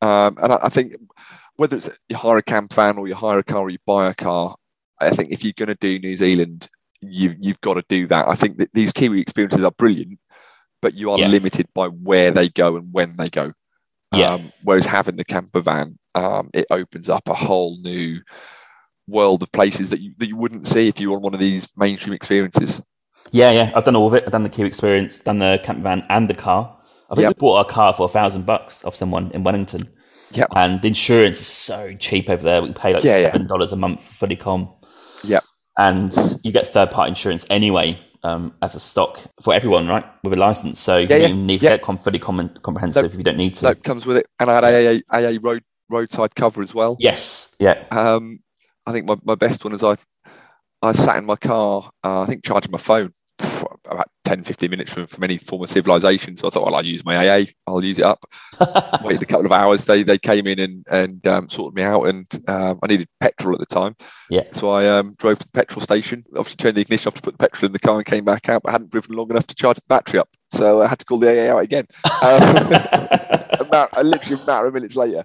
Um, 0.00 0.36
and 0.40 0.52
I, 0.52 0.58
I 0.64 0.68
think 0.68 0.94
whether 1.56 1.76
it's 1.76 1.88
you 2.08 2.16
hire 2.16 2.36
a 2.38 2.42
camp 2.42 2.72
van 2.74 2.98
or 2.98 3.08
you 3.08 3.14
hire 3.14 3.38
a 3.38 3.44
car 3.44 3.62
or 3.62 3.70
you 3.70 3.78
buy 3.86 4.08
a 4.08 4.14
car, 4.14 4.54
I 5.00 5.10
think 5.10 5.30
if 5.32 5.42
you're 5.42 5.54
going 5.56 5.68
to 5.68 5.74
do 5.74 5.98
New 5.98 6.16
Zealand, 6.16 6.68
you 7.00 7.34
you've 7.38 7.60
got 7.62 7.74
to 7.74 7.84
do 7.88 8.06
that. 8.08 8.28
I 8.28 8.34
think 8.34 8.58
that 8.58 8.70
these 8.74 8.92
Kiwi 8.92 9.20
experiences 9.20 9.64
are 9.64 9.70
brilliant, 9.72 10.18
but 10.82 10.94
you 10.94 11.10
are 11.10 11.18
Yeah. 11.18 11.28
limited 11.28 11.66
by 11.74 11.86
where 11.88 12.30
they 12.30 12.48
go 12.48 12.76
and 12.76 12.92
when 12.92 13.16
they 13.16 13.28
go. 13.28 13.52
Yeah. 14.12 14.34
Um, 14.34 14.52
whereas 14.62 14.86
having 14.86 15.16
the 15.16 15.24
camper 15.24 15.60
van, 15.60 15.98
um, 16.14 16.50
it 16.54 16.66
opens 16.70 17.08
up 17.08 17.28
a 17.28 17.34
whole 17.34 17.78
new 17.80 18.20
world 19.06 19.42
of 19.42 19.50
places 19.52 19.90
that 19.90 20.00
you 20.00 20.12
that 20.18 20.28
you 20.28 20.36
wouldn't 20.36 20.66
see 20.66 20.86
if 20.88 21.00
you 21.00 21.10
were 21.10 21.16
on 21.16 21.22
one 21.22 21.34
of 21.34 21.40
these 21.40 21.68
mainstream 21.76 22.14
experiences. 22.14 22.82
Yeah, 23.32 23.50
yeah. 23.50 23.72
I've 23.74 23.84
done 23.84 23.96
all 23.96 24.06
of 24.06 24.14
it. 24.14 24.24
I've 24.26 24.32
done 24.32 24.42
the 24.42 24.48
Kiwi 24.48 24.68
Experience, 24.68 25.20
done 25.20 25.38
the 25.38 25.60
camper 25.62 25.82
van 25.82 26.04
and 26.08 26.28
the 26.28 26.34
car. 26.34 26.74
I 27.10 27.14
think 27.14 27.22
Yep. 27.24 27.36
we 27.36 27.38
bought 27.40 27.56
our 27.58 27.64
car 27.64 27.92
for 27.92 28.04
a 28.06 28.08
thousand 28.08 28.46
bucks 28.46 28.84
off 28.84 28.94
someone 28.94 29.30
in 29.32 29.42
Wellington. 29.44 29.88
Yeah. 30.32 30.44
And 30.56 30.80
the 30.82 30.88
insurance 30.88 31.40
is 31.40 31.46
so 31.46 31.94
cheap 31.98 32.28
over 32.28 32.42
there. 32.42 32.62
We 32.62 32.72
pay 32.72 32.92
like 32.94 33.04
Yeah, 33.04 33.18
yeah. 33.18 33.32
seven 33.32 33.46
dollars 33.46 33.72
a 33.72 33.76
month 33.76 34.02
for 34.02 34.12
fully 34.26 34.36
com. 34.36 34.68
Yeah. 35.24 35.40
And 35.78 36.14
you 36.42 36.52
get 36.52 36.66
third 36.66 36.90
party 36.90 37.10
insurance 37.10 37.46
anyway 37.50 37.98
um, 38.24 38.52
as 38.62 38.74
a 38.74 38.80
stock 38.80 39.20
for 39.42 39.54
everyone, 39.54 39.86
right? 39.86 40.04
With 40.24 40.32
a 40.32 40.36
license. 40.36 40.80
So 40.80 40.98
Yeah, 40.98 41.16
you 41.16 41.22
yeah. 41.28 41.32
need 41.34 41.60
to 41.60 41.64
Yeah. 41.66 41.70
get 41.72 41.82
com- 41.82 41.98
fully 41.98 42.18
com- 42.18 42.50
comprehensive 42.62 43.06
if 43.06 43.14
you 43.14 43.22
don't 43.22 43.36
need 43.36 43.54
to. 43.56 43.62
That 43.62 43.84
comes 43.84 44.04
with 44.04 44.16
it, 44.18 44.26
and 44.40 44.50
I 44.50 44.54
had 44.54 44.64
AA, 44.64 45.00
AA 45.10 45.38
road 45.40 45.62
roadside 45.90 46.34
cover 46.34 46.60
as 46.62 46.74
well. 46.74 46.96
Yes. 47.00 47.56
Yeah. 47.58 47.82
Um, 47.90 48.40
I 48.86 48.92
think 48.92 49.06
my, 49.06 49.16
my 49.24 49.34
best 49.36 49.64
one 49.64 49.72
is 49.72 49.82
I 49.82 49.96
I 50.82 50.92
sat 50.92 51.16
in 51.16 51.26
my 51.26 51.36
car, 51.36 51.90
uh, 52.04 52.22
I 52.22 52.26
think 52.26 52.44
charging 52.44 52.70
my 52.70 52.78
phone 52.78 53.12
for 53.38 53.78
about 53.84 54.08
10, 54.24 54.44
15 54.44 54.70
minutes 54.70 54.92
from, 54.92 55.06
from 55.06 55.24
any 55.24 55.38
form 55.38 55.62
of 55.62 55.70
civilization. 55.70 56.36
So 56.36 56.48
I 56.48 56.50
thought, 56.50 56.64
well, 56.64 56.74
I'll 56.74 56.84
use 56.84 57.04
my 57.04 57.16
AA, 57.16 57.46
I'll 57.66 57.82
use 57.82 57.98
it 57.98 58.04
up. 58.04 58.24
Waited 59.02 59.22
a 59.22 59.26
couple 59.26 59.46
of 59.46 59.52
hours. 59.52 59.84
They 59.84 60.02
they 60.02 60.18
came 60.18 60.46
in 60.46 60.58
and 60.58 60.86
and 60.90 61.26
um, 61.26 61.48
sorted 61.48 61.76
me 61.76 61.82
out, 61.82 62.02
and 62.04 62.26
um, 62.48 62.78
I 62.82 62.86
needed 62.88 63.08
petrol 63.20 63.54
at 63.54 63.60
the 63.60 63.66
time. 63.66 63.96
Yeah. 64.30 64.44
So 64.52 64.70
I 64.70 64.86
um, 64.88 65.14
drove 65.18 65.38
to 65.38 65.46
the 65.46 65.52
petrol 65.52 65.80
station. 65.82 66.22
Obviously, 66.30 66.56
turned 66.56 66.76
the 66.76 66.82
ignition 66.82 67.08
off 67.08 67.14
to 67.14 67.22
put 67.22 67.38
the 67.38 67.48
petrol 67.48 67.66
in 67.66 67.72
the 67.72 67.78
car 67.78 67.96
and 67.96 68.04
came 68.04 68.24
back 68.24 68.48
out, 68.48 68.62
but 68.62 68.72
hadn't 68.72 68.90
driven 68.90 69.16
long 69.16 69.30
enough 69.30 69.46
to 69.46 69.54
charge 69.54 69.76
the 69.76 69.82
battery 69.88 70.20
up. 70.20 70.28
So 70.50 70.82
I 70.82 70.88
had 70.88 70.98
to 70.98 71.04
call 71.04 71.18
the 71.18 71.28
AA 71.28 71.54
out 71.54 71.62
again. 71.62 71.86
Um, 72.22 72.42
a 73.60 73.66
matter, 73.70 73.88
a 73.92 74.04
literally 74.04 74.42
a 74.42 74.46
matter 74.46 74.66
of 74.66 74.74
minutes 74.74 74.96
later. 74.96 75.24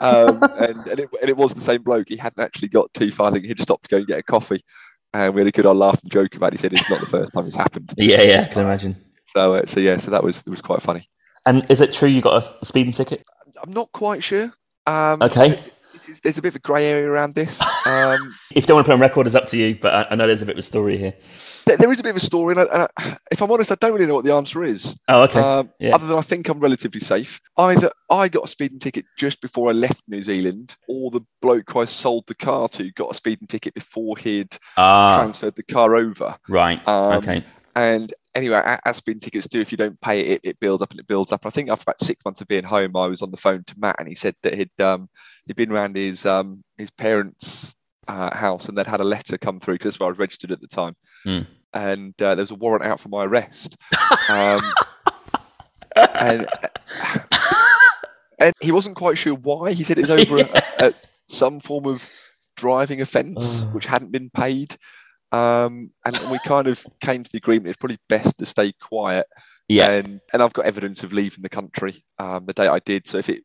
Um, 0.00 0.42
and, 0.58 0.76
and, 0.86 1.00
it, 1.00 1.08
and 1.20 1.30
it 1.30 1.36
was 1.36 1.54
the 1.54 1.60
same 1.60 1.82
bloke. 1.82 2.08
He 2.08 2.16
hadn't 2.16 2.42
actually 2.42 2.68
got 2.68 2.92
too 2.94 3.10
far. 3.12 3.28
I 3.28 3.32
think 3.32 3.46
he'd 3.46 3.60
stopped 3.60 3.84
to 3.84 3.88
go 3.88 3.96
and 3.98 4.06
get 4.06 4.18
a 4.18 4.22
coffee. 4.22 4.62
And 5.24 5.34
we 5.34 5.40
had 5.40 5.48
a 5.48 5.52
good 5.52 5.66
old 5.66 5.78
laugh 5.78 6.00
and 6.02 6.12
joke 6.12 6.34
about 6.34 6.52
it. 6.52 6.54
He 6.54 6.58
said 6.58 6.72
it's 6.72 6.90
not 6.90 7.00
the 7.00 7.06
first 7.06 7.32
time 7.32 7.46
it's 7.46 7.56
happened. 7.56 7.92
yeah, 7.96 8.22
yeah. 8.22 8.42
I 8.42 8.52
can 8.52 8.62
imagine. 8.62 8.96
So, 9.34 9.54
uh, 9.54 9.66
so 9.66 9.80
yeah, 9.80 9.96
so 9.96 10.10
that 10.10 10.22
was 10.22 10.40
it 10.46 10.50
was 10.50 10.60
quite 10.60 10.82
funny. 10.82 11.08
And 11.46 11.68
is 11.70 11.80
it 11.80 11.92
true 11.92 12.08
you 12.08 12.20
got 12.20 12.42
a 12.42 12.64
speeding 12.64 12.92
ticket? 12.92 13.24
I'm 13.62 13.72
not 13.72 13.90
quite 13.92 14.22
sure. 14.22 14.52
Um, 14.86 15.22
Okay. 15.22 15.58
There's 16.22 16.38
a 16.38 16.42
bit 16.42 16.48
of 16.48 16.56
a 16.56 16.60
grey 16.60 16.86
area 16.86 17.08
around 17.10 17.34
this. 17.34 17.60
Um, 17.86 18.34
If 18.50 18.64
you 18.64 18.66
don't 18.66 18.74
want 18.74 18.86
to 18.86 18.88
put 18.90 18.94
on 18.94 19.00
record, 19.00 19.26
it's 19.26 19.36
up 19.36 19.46
to 19.46 19.56
you. 19.56 19.76
But 19.80 19.94
I, 19.94 20.06
I 20.10 20.14
know 20.16 20.26
there's 20.26 20.42
a 20.42 20.46
bit 20.46 20.56
of 20.56 20.58
a 20.58 20.62
story 20.62 20.96
here. 20.98 21.14
there, 21.66 21.76
there 21.76 21.92
is 21.92 22.00
a 22.00 22.02
bit 22.02 22.10
of 22.10 22.16
a 22.16 22.20
story, 22.20 22.56
and, 22.56 22.68
I, 22.68 22.74
and 22.74 22.88
I, 22.98 23.16
if 23.30 23.40
I'm 23.40 23.52
honest, 23.52 23.70
I 23.70 23.76
don't 23.76 23.92
really 23.92 24.06
know 24.06 24.16
what 24.16 24.24
the 24.24 24.34
answer 24.34 24.64
is. 24.64 24.96
Oh, 25.06 25.22
okay. 25.22 25.38
Um, 25.38 25.70
Yeah. 25.78 25.94
Other 25.94 26.08
than 26.08 26.18
I 26.18 26.22
think 26.22 26.48
I'm 26.48 26.58
relatively 26.58 26.98
safe. 26.98 27.40
Either 27.56 27.92
I 28.10 28.26
got 28.26 28.44
a 28.44 28.48
speeding 28.48 28.80
ticket 28.80 29.04
just 29.16 29.40
before 29.40 29.68
I 29.70 29.72
left 29.72 30.02
New 30.08 30.20
Zealand, 30.20 30.76
or 30.88 31.12
the 31.12 31.20
bloke 31.40 31.70
who 31.70 31.78
I 31.78 31.84
sold 31.84 32.26
the 32.26 32.34
car 32.34 32.68
to 32.70 32.90
got 32.90 33.12
a 33.12 33.14
speeding 33.14 33.46
ticket 33.46 33.74
before 33.74 34.16
he'd 34.16 34.58
ah, 34.76 35.16
transferred 35.16 35.54
the 35.54 35.62
car 35.62 35.94
over. 35.94 36.36
right. 36.48 36.80
Um, 36.88 37.18
okay. 37.18 37.44
And 37.76 38.12
anyway, 38.36 38.62
a- 38.64 38.86
as 38.88 38.98
speeding 38.98 39.20
tickets 39.20 39.48
do, 39.48 39.60
if 39.60 39.72
you 39.72 39.78
don't 39.78 40.00
pay 40.00 40.20
it, 40.20 40.40
it, 40.44 40.60
builds 40.60 40.82
up 40.82 40.90
and 40.92 41.00
it 41.00 41.06
builds 41.08 41.32
up. 41.32 41.44
I 41.46 41.50
think 41.50 41.68
after 41.70 41.82
about 41.82 42.00
six 42.00 42.24
months 42.24 42.40
of 42.40 42.48
being 42.48 42.64
home, 42.64 42.94
I 42.96 43.06
was 43.06 43.22
on 43.22 43.30
the 43.32 43.36
phone 43.36 43.64
to 43.64 43.74
Matt, 43.78 43.96
and 43.98 44.06
he 44.08 44.14
said 44.14 44.36
that 44.42 44.54
he'd 44.54 44.80
um, 44.80 45.08
he'd 45.46 45.56
been 45.56 45.72
around 45.72 45.96
his 45.96 46.24
um, 46.26 46.62
his 46.78 46.90
parents' 46.90 47.74
uh, 48.06 48.34
house, 48.36 48.68
and 48.68 48.76
they'd 48.78 48.86
had 48.86 49.00
a 49.00 49.04
letter 49.04 49.36
come 49.38 49.58
through 49.58 49.74
because 49.74 49.92
that's 49.94 50.00
where 50.00 50.06
I 50.06 50.10
was 50.10 50.18
registered 50.18 50.52
at 50.52 50.60
the 50.60 50.68
time, 50.68 50.94
Hmm. 51.24 51.40
and 51.74 52.14
uh, 52.22 52.34
there 52.34 52.42
was 52.44 52.50
a 52.52 52.54
warrant 52.54 52.84
out 52.84 53.00
for 53.00 53.08
my 53.08 53.24
arrest. 53.24 53.76
Um, 54.30 54.60
and 56.20 56.46
and 58.40 58.52
he 58.60 58.70
wasn't 58.72 58.96
quite 58.96 59.16
sure 59.18 59.34
why. 59.34 59.72
He 59.72 59.84
said 59.84 59.98
it 59.98 60.08
was 60.08 60.28
over 60.28 60.38
a, 60.38 60.62
a, 60.88 60.94
some 61.28 61.60
form 61.60 61.86
of 61.86 62.08
driving 62.56 63.00
offence 63.00 63.62
Oh. 63.62 63.74
which 63.74 63.86
hadn't 63.86 64.12
been 64.12 64.30
paid. 64.30 64.76
Um, 65.32 65.90
and 66.04 66.18
we 66.30 66.38
kind 66.46 66.66
of 66.68 66.86
came 67.00 67.24
to 67.24 67.30
the 67.32 67.38
agreement 67.38 67.68
it's 67.68 67.76
probably 67.76 67.98
best 68.08 68.38
to 68.38 68.46
stay 68.46 68.72
quiet. 68.80 69.26
Yeah. 69.68 69.90
And 69.90 70.20
and 70.32 70.42
I've 70.42 70.52
got 70.52 70.66
evidence 70.66 71.02
of 71.02 71.12
leaving 71.12 71.42
the 71.42 71.48
country 71.48 72.04
um, 72.18 72.46
the 72.46 72.52
day 72.52 72.68
I 72.68 72.78
did. 72.78 73.06
So 73.06 73.18
if 73.18 73.28
it 73.28 73.42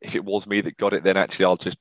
if 0.00 0.14
it 0.14 0.24
was 0.24 0.46
me 0.46 0.60
that 0.60 0.76
got 0.76 0.92
it, 0.92 1.04
then 1.04 1.16
actually 1.16 1.46
I'll 1.46 1.56
just 1.56 1.78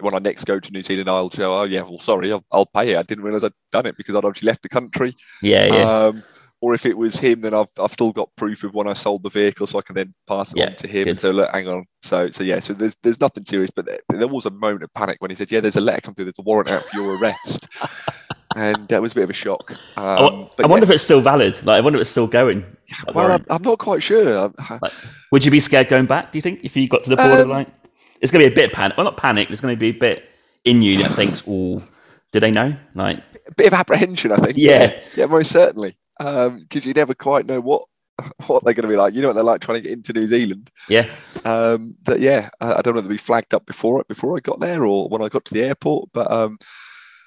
when 0.00 0.14
I 0.14 0.18
next 0.18 0.44
go 0.44 0.58
to 0.58 0.72
New 0.72 0.82
Zealand, 0.82 1.10
I'll 1.10 1.28
show. 1.28 1.52
Oh 1.52 1.64
yeah, 1.64 1.82
well 1.82 1.98
sorry, 1.98 2.32
I'll, 2.32 2.44
I'll 2.50 2.64
pay 2.66 2.92
it. 2.92 2.96
I 2.98 3.02
didn't 3.02 3.24
realise 3.24 3.44
I'd 3.44 3.52
done 3.70 3.86
it 3.86 3.96
because 3.98 4.16
I'd 4.16 4.24
actually 4.24 4.46
left 4.46 4.62
the 4.62 4.68
country. 4.70 5.14
yeah. 5.42 5.66
Yeah. 5.66 5.82
Um, 6.06 6.22
or 6.60 6.72
if 6.72 6.86
it 6.86 6.96
was 6.96 7.18
him, 7.18 7.42
then 7.42 7.52
I've, 7.52 7.68
I've 7.78 7.92
still 7.92 8.10
got 8.10 8.34
proof 8.36 8.64
of 8.64 8.72
when 8.72 8.88
I 8.88 8.94
sold 8.94 9.22
the 9.22 9.28
vehicle, 9.28 9.66
so 9.66 9.78
I 9.78 9.82
can 9.82 9.94
then 9.94 10.14
pass 10.26 10.50
it 10.52 10.56
Yeah, 10.56 10.68
on 10.70 10.76
to 10.76 10.86
him. 10.88 11.04
good. 11.04 11.20
So 11.20 11.30
look, 11.30 11.50
hang 11.52 11.68
on. 11.68 11.84
So 12.00 12.30
so 12.30 12.42
yeah, 12.42 12.60
so 12.60 12.72
there's 12.72 12.96
there's 13.02 13.20
nothing 13.20 13.44
serious, 13.44 13.70
but 13.76 13.84
there, 13.84 13.98
there 14.08 14.28
was 14.28 14.46
a 14.46 14.50
moment 14.50 14.82
of 14.82 14.94
panic 14.94 15.18
when 15.20 15.30
he 15.30 15.34
said, 15.34 15.50
"Yeah, 15.52 15.60
there's 15.60 15.76
a 15.76 15.82
letter 15.82 16.00
come 16.00 16.14
through. 16.14 16.24
There's 16.24 16.38
a 16.38 16.42
warrant 16.42 16.70
out 16.70 16.82
for 16.84 16.96
your 16.98 17.18
arrest," 17.18 17.68
and 18.54 18.76
that 18.88 19.02
was 19.02 19.12
a 19.12 19.14
bit 19.16 19.24
of 19.24 19.30
a 19.30 19.34
shock. 19.34 19.72
Um, 19.96 20.48
I, 20.58 20.62
I 20.62 20.66
wonder 20.66 20.76
yeah, 20.78 20.82
if 20.82 20.90
it's 20.90 21.02
still 21.02 21.20
valid. 21.20 21.54
Like, 21.64 21.78
I 21.78 21.80
wonder 21.80 21.98
if 21.98 22.02
it's 22.02 22.10
still 22.10 22.26
going. 22.26 22.62
Like, 23.06 23.14
well. 23.14 23.32
I'm, 23.32 23.44
I'm 23.50 23.62
not 23.62 23.78
quite 23.78 24.02
sure. 24.02 24.52
I- 24.58 24.90
Would 25.32 25.44
you 25.44 25.50
be 25.50 25.60
scared 25.60 25.88
going 25.88 26.06
back? 26.06 26.32
Do 26.32 26.38
you 26.38 26.42
think 26.42 26.64
if 26.64 26.76
you 26.76 26.88
got 26.88 27.02
to 27.04 27.10
the 27.10 27.16
border? 27.16 27.42
Um, 27.42 27.48
like, 27.48 27.68
it's 28.20 28.30
going 28.32 28.44
to 28.44 28.48
be 28.48 28.52
a 28.52 28.56
bit 28.56 28.70
of 28.70 28.72
panic. 28.72 28.96
Well, 28.96 29.04
not 29.04 29.16
panic. 29.16 29.50
It's 29.50 29.60
going 29.60 29.74
to 29.74 29.78
be 29.78 29.90
a 29.90 29.98
bit 29.98 30.24
in 30.64 30.80
you 30.82 30.98
that 31.02 31.12
thinks, 31.12 31.42
"Oh, 31.48 31.82
do 32.32 32.40
they 32.40 32.50
know?" 32.50 32.74
Like, 32.94 33.18
a 33.46 33.54
bit 33.54 33.66
of 33.66 33.74
apprehension, 33.74 34.32
I 34.32 34.36
think. 34.36 34.54
Yeah. 34.56 34.98
yeah, 35.16 35.26
most 35.26 35.50
certainly. 35.50 35.96
Because 36.18 36.86
you 36.86 36.92
never 36.94 37.14
quite 37.14 37.46
know 37.46 37.60
what 37.60 37.82
what 38.46 38.64
they're 38.64 38.74
going 38.74 38.88
to 38.88 38.88
be 38.88 38.96
like. 38.96 39.14
You 39.14 39.22
know 39.22 39.28
what 39.28 39.34
they're 39.34 39.42
like 39.42 39.60
trying 39.60 39.78
to 39.78 39.88
get 39.88 39.92
into 39.92 40.12
New 40.12 40.28
Zealand. 40.28 40.70
yeah, 40.88 41.08
Um, 41.44 41.96
but 42.04 42.20
yeah, 42.20 42.50
I, 42.60 42.74
I 42.74 42.80
don't 42.80 42.94
know 42.94 43.00
whether 43.00 43.08
be 43.08 43.16
flagged 43.16 43.54
up 43.54 43.66
before 43.66 44.00
it 44.00 44.08
before 44.08 44.36
I 44.36 44.40
got 44.40 44.60
there 44.60 44.84
or 44.86 45.08
when 45.08 45.22
I 45.22 45.28
got 45.28 45.44
to 45.46 45.54
the 45.54 45.64
airport. 45.64 46.10
But 46.12 46.30
um, 46.30 46.58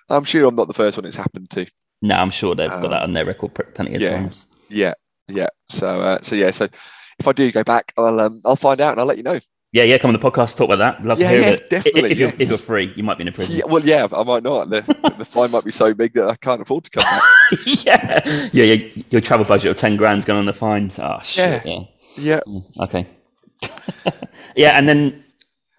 I'm 0.10 0.24
sure 0.24 0.46
I'm 0.48 0.56
not 0.56 0.68
the 0.68 0.74
first 0.74 0.98
one 0.98 1.06
it's 1.06 1.16
happened 1.16 1.50
to. 1.52 1.66
no, 2.02 2.16
I'm 2.16 2.30
sure 2.30 2.56
they've 2.56 2.70
got 2.70 2.86
Um, 2.86 2.92
that 2.92 3.04
on 3.04 3.14
their 3.14 3.26
record 3.26 3.54
plenty 3.76 3.96
of 3.96 4.02
yeah. 4.02 4.18
times. 4.18 4.48
Yeah, 4.70 4.94
yeah. 5.28 5.48
So 5.70 6.02
uh, 6.02 6.20
so 6.22 6.36
yeah. 6.36 6.52
So 6.52 6.68
if 7.20 7.28
I 7.28 7.32
do 7.34 7.52
go 7.52 7.64
back, 7.64 7.94
I'll 7.98 8.20
um, 8.20 8.42
I'll 8.46 8.56
find 8.56 8.80
out 8.82 8.92
and 8.92 9.00
I'll 9.00 9.06
let 9.08 9.18
you 9.18 9.24
know. 9.24 9.40
Yeah, 9.74 9.84
yeah. 9.84 9.98
Come 9.98 10.10
on 10.10 10.20
the 10.20 10.32
podcast, 10.32 10.58
talk 10.58 10.70
about 10.70 10.78
that. 10.80 11.06
Love 11.06 11.20
Yeah, 11.20 11.30
to 11.30 11.34
hear 11.34 11.42
yeah, 11.42 11.54
it. 11.56 11.70
Definitely, 11.70 12.12
If 12.12 12.20
you're, 12.20 12.34
if 12.40 12.48
you're 12.50 12.58
free, 12.58 12.94
you 12.96 13.04
might 13.04 13.18
be 13.18 13.24
in 13.24 13.28
a 13.28 13.32
prison. 13.34 13.58
Yeah, 13.58 13.66
well, 13.66 13.84
yeah, 13.84 14.08
I 14.16 14.24
might 14.24 14.42
not. 14.44 14.70
The, 14.70 14.82
the 15.18 15.26
fine 15.26 15.52
might 15.52 15.66
be 15.66 15.72
so 15.72 15.94
big 15.94 16.14
that 16.14 16.30
I 16.30 16.36
can't 16.38 16.62
afford 16.62 16.86
to 16.86 16.90
come 16.90 17.04
back. 17.04 17.22
yeah, 17.86 18.22
yeah, 18.54 18.64
yeah. 18.74 19.04
Your 19.10 19.20
travel 19.22 19.46
budget 19.46 19.72
of 19.72 19.78
ten 19.78 19.98
grand's 19.98 20.24
gone 20.26 20.38
on 20.38 20.46
the 20.46 20.54
fines. 20.54 21.00
Oh 21.00 21.20
shit. 21.22 21.66
Yeah. 21.66 21.82
Yeah, 22.18 22.40
Okay. 22.80 23.06
yeah, 24.56 24.78
and 24.78 24.88
then 24.88 25.24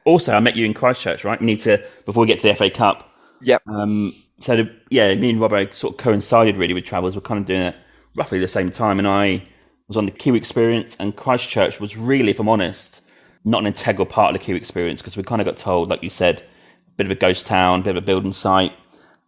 also 0.05 0.35
I 0.35 0.41
met 0.41 0.55
you 0.57 0.65
in 0.67 0.75
Christchurch, 0.75 1.25
right? 1.25 1.41
We 1.41 1.47
need 1.47 1.61
to 1.61 1.83
before 2.05 2.23
we 2.23 2.27
get 2.29 2.39
to 2.41 2.49
the 2.49 2.55
FA 2.55 2.71
Cup. 2.71 3.08
Yep. 3.41 3.63
Um, 3.67 4.13
so 4.41 4.57
the, 4.57 4.77
yeah, 4.91 5.15
me 5.15 5.31
and 5.31 5.41
Robbo 5.41 5.73
sort 5.75 5.95
of 5.95 5.99
coincided 5.99 6.57
really 6.57 6.75
with 6.75 6.85
travels. 6.85 7.17
We're 7.17 7.23
kind 7.23 7.41
of 7.41 7.47
doing 7.47 7.63
it 7.63 7.77
roughly 8.17 8.39
the 8.39 8.49
same 8.49 8.71
time, 8.71 8.99
and 8.99 9.09
I 9.09 9.43
was 9.89 9.97
on 9.97 10.05
the 10.05 10.11
Kiwi 10.11 10.39
Experience, 10.39 10.97
and 11.01 11.17
Christchurch 11.17 11.81
was 11.81 11.97
really, 11.97 12.31
if 12.31 12.41
I'm 12.41 12.49
honest, 12.49 13.11
not 13.45 13.61
an 13.61 13.67
integral 13.67 14.07
part 14.07 14.35
of 14.35 14.41
the 14.41 14.45
Kiwi 14.45 14.59
Experience 14.59 15.01
because 15.01 15.17
we 15.17 15.23
kind 15.23 15.41
of 15.41 15.47
got 15.47 15.57
told, 15.57 15.89
like 15.89 16.03
you 16.03 16.11
said, 16.11 16.41
a 16.41 16.97
bit 16.97 17.07
of 17.07 17.11
a 17.11 17.17
ghost 17.17 17.47
town, 17.47 17.81
a 17.81 17.83
bit 17.83 17.91
of 17.91 18.03
a 18.03 18.07
building 18.07 18.33
site, 18.33 18.73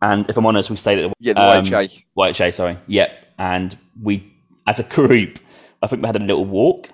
and 0.02 0.28
if 0.30 0.36
I'm 0.36 0.46
honest, 0.46 0.70
we 0.70 0.76
stayed 0.76 0.98
at 0.98 1.10
the 1.10 1.14
yeah, 1.20 1.34
the 1.34 1.58
um, 1.58 1.64
YHA. 1.64 2.04
YHA, 2.16 2.54
sorry. 2.54 2.76
Yep. 2.86 3.26
And 3.38 3.76
we, 4.02 4.32
as 4.66 4.80
a 4.80 4.84
group, 4.94 5.38
I 5.82 5.86
think 5.86 6.02
we 6.02 6.06
had 6.06 6.16
a 6.16 6.24
little 6.24 6.44
walk 6.44 6.88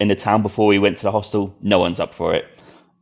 in 0.00 0.08
the 0.08 0.16
town 0.16 0.42
before 0.42 0.66
we 0.66 0.78
went 0.78 0.96
to 0.98 1.02
the 1.04 1.12
hostel. 1.12 1.56
No 1.60 1.78
one's 1.78 2.00
up 2.00 2.14
for 2.14 2.34
it. 2.34 2.46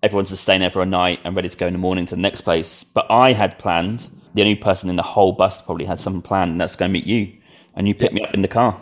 Everyone's 0.04 0.28
just 0.28 0.42
staying 0.42 0.60
there 0.60 0.68
for 0.68 0.82
a 0.82 0.86
night 0.86 1.22
and 1.24 1.34
ready 1.34 1.48
to 1.48 1.56
go 1.56 1.66
in 1.66 1.72
the 1.72 1.78
morning 1.78 2.04
to 2.04 2.14
the 2.14 2.20
next 2.20 2.42
place. 2.42 2.84
But 2.84 3.10
I 3.10 3.32
had 3.32 3.58
planned, 3.58 4.10
the 4.34 4.42
only 4.42 4.54
person 4.54 4.90
in 4.90 4.96
the 4.96 5.02
whole 5.02 5.32
bus 5.32 5.62
probably 5.62 5.86
had 5.86 5.98
something 5.98 6.20
planned, 6.20 6.50
and 6.52 6.60
that's 6.60 6.74
to 6.74 6.80
go 6.80 6.88
meet 6.88 7.06
you. 7.06 7.32
And 7.74 7.88
you 7.88 7.94
picked 7.94 8.12
me 8.12 8.20
up 8.20 8.34
in 8.34 8.42
the 8.42 8.48
car. 8.48 8.78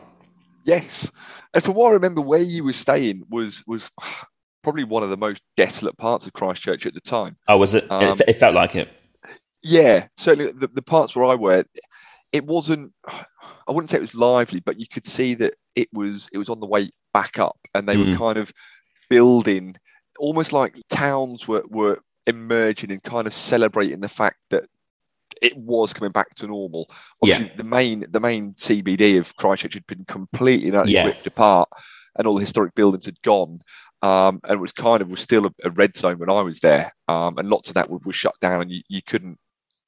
Yes, 0.65 1.13
and 1.55 1.63
from 1.63 1.75
what 1.75 1.91
I 1.91 1.93
remember, 1.93 2.21
where 2.21 2.43
you 2.43 2.65
were 2.65 2.73
staying 2.73 3.23
was 3.31 3.63
was 3.69 3.89
probably 4.63 4.83
one 4.83 5.05
of 5.05 5.11
the 5.11 5.17
most 5.17 5.43
desolate 5.57 5.97
parts 5.97 6.27
of 6.27 6.33
Christchurch 6.33 6.87
at 6.87 6.95
the 6.95 7.01
time. 7.01 7.37
Oh, 7.47 7.57
was 7.57 7.75
it? 7.75 7.89
Um, 7.89 8.03
it, 8.03 8.31
it 8.31 8.33
felt 8.35 8.55
like 8.55 8.75
it. 8.75 8.89
Yeah, 9.63 10.09
certainly 10.17 10.51
the, 10.51 10.67
the 10.67 10.83
parts 10.83 11.15
where 11.15 11.25
I 11.25 11.37
were, 11.37 11.65
it 12.33 12.45
wasn't. 12.45 12.93
I 13.09 13.71
wouldn't 13.71 13.91
say 13.91 13.99
it 13.99 14.01
was 14.03 14.17
lively, 14.17 14.59
but 14.59 14.81
you 14.81 14.87
could 14.89 15.07
see 15.07 15.35
that 15.35 15.55
it 15.77 15.89
was 15.93 16.29
it 16.33 16.39
was 16.39 16.49
on 16.49 16.59
the 16.59 16.67
way 16.67 16.91
back 17.15 17.39
up, 17.39 17.59
and 17.75 17.89
they 17.89 17.97
were 17.97 18.07
Mm. 18.07 18.19
kind 18.19 18.39
of 18.39 18.53
building, 19.09 19.77
almost 20.19 20.53
like 20.53 20.77
towns 20.89 21.49
were 21.49 21.65
were 21.69 21.99
emerging 22.27 22.93
and 22.93 23.03
kind 23.03 23.27
of 23.27 23.33
celebrating 23.33 24.01
the 24.01 24.09
fact 24.09 24.37
that 24.51 24.65
it 25.41 25.57
was 25.57 25.93
coming 25.93 26.13
back 26.13 26.35
to 26.37 26.47
normal. 26.47 26.89
Yeah. 27.23 27.49
The 27.57 27.65
main 27.65 28.05
the 28.11 28.21
main 28.21 28.53
CBD 28.55 29.19
of 29.19 29.35
Christchurch 29.37 29.75
had 29.75 29.87
been 29.87 30.05
completely 30.05 30.69
and 30.69 30.77
utterly 30.77 30.95
Yeah. 30.95 31.07
ripped 31.07 31.27
apart, 31.27 31.69
and 32.17 32.27
all 32.27 32.35
the 32.35 32.41
historic 32.41 32.75
buildings 32.75 33.07
had 33.07 33.21
gone. 33.23 33.59
Um, 34.03 34.41
and 34.45 34.55
it 34.55 34.61
was 34.61 34.73
kind 34.73 35.01
of 35.01 35.11
was 35.11 35.21
still 35.21 35.47
a, 35.47 35.53
a 35.65 35.71
red 35.71 35.97
zone 35.97 36.19
when 36.19 36.31
I 36.31 36.43
was 36.43 36.59
there, 36.61 36.93
um, 37.09 37.39
and 37.39 37.49
lots 37.49 37.69
of 37.69 37.75
that 37.75 37.89
was, 37.89 38.03
was 38.05 38.17
shut 38.17 38.35
down, 38.41 38.61
and 38.63 38.71
you, 38.71 38.83
you 38.89 39.01
couldn't. 39.01 39.39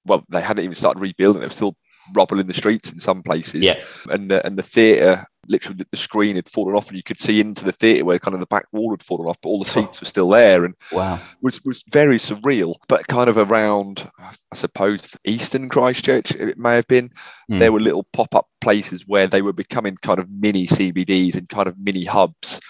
Well, 0.06 0.24
they 0.28 0.40
hadn't 0.40 0.62
even 0.64 0.76
started 0.76 1.00
rebuilding; 1.00 1.42
it 1.42 1.46
was 1.46 1.54
still 1.54 1.76
rubble 2.14 2.38
in 2.38 2.46
the 2.46 2.54
streets 2.54 2.92
in 2.92 3.00
some 3.00 3.22
places. 3.22 3.62
Yeah. 3.62 3.74
And 4.08 4.30
the, 4.30 4.44
and 4.46 4.56
the 4.56 4.62
theatre, 4.62 5.26
literally, 5.48 5.84
the, 5.90 5.96
screen 5.96 6.36
had 6.36 6.48
fallen 6.48 6.74
off, 6.74 6.88
and 6.88 6.96
you 6.96 7.02
could 7.02 7.20
see 7.20 7.40
into 7.40 7.64
the 7.64 7.72
theatre 7.72 8.04
where 8.04 8.18
kind 8.18 8.34
of 8.34 8.40
the 8.40 8.46
back 8.46 8.66
wall 8.72 8.90
had 8.90 9.02
fallen 9.02 9.26
off, 9.28 9.38
but 9.42 9.48
all 9.48 9.62
the 9.62 9.70
seats 9.70 10.00
were 10.00 10.06
still 10.06 10.28
there, 10.28 10.64
and 10.64 10.74
Wow. 10.92 11.18
was 11.40 11.64
was 11.64 11.84
very 11.90 12.18
surreal. 12.18 12.76
But 12.88 13.08
kind 13.08 13.28
of 13.28 13.36
around, 13.36 14.10
I 14.18 14.32
suppose, 14.54 15.16
Eastern 15.24 15.68
Christchurch, 15.68 16.32
it 16.32 16.58
may 16.58 16.74
have 16.74 16.88
been. 16.88 17.10
Hmm. 17.48 17.58
There 17.58 17.72
were 17.72 17.80
little 17.80 18.06
pop 18.12 18.34
up 18.34 18.48
places 18.60 19.04
where 19.06 19.26
they 19.26 19.42
were 19.42 19.52
becoming 19.52 19.96
kind 20.02 20.18
of 20.18 20.30
mini 20.30 20.66
CBDs 20.66 21.36
and 21.36 21.48
kind 21.48 21.68
of 21.68 21.78
mini 21.78 22.04
hubs. 22.04 22.60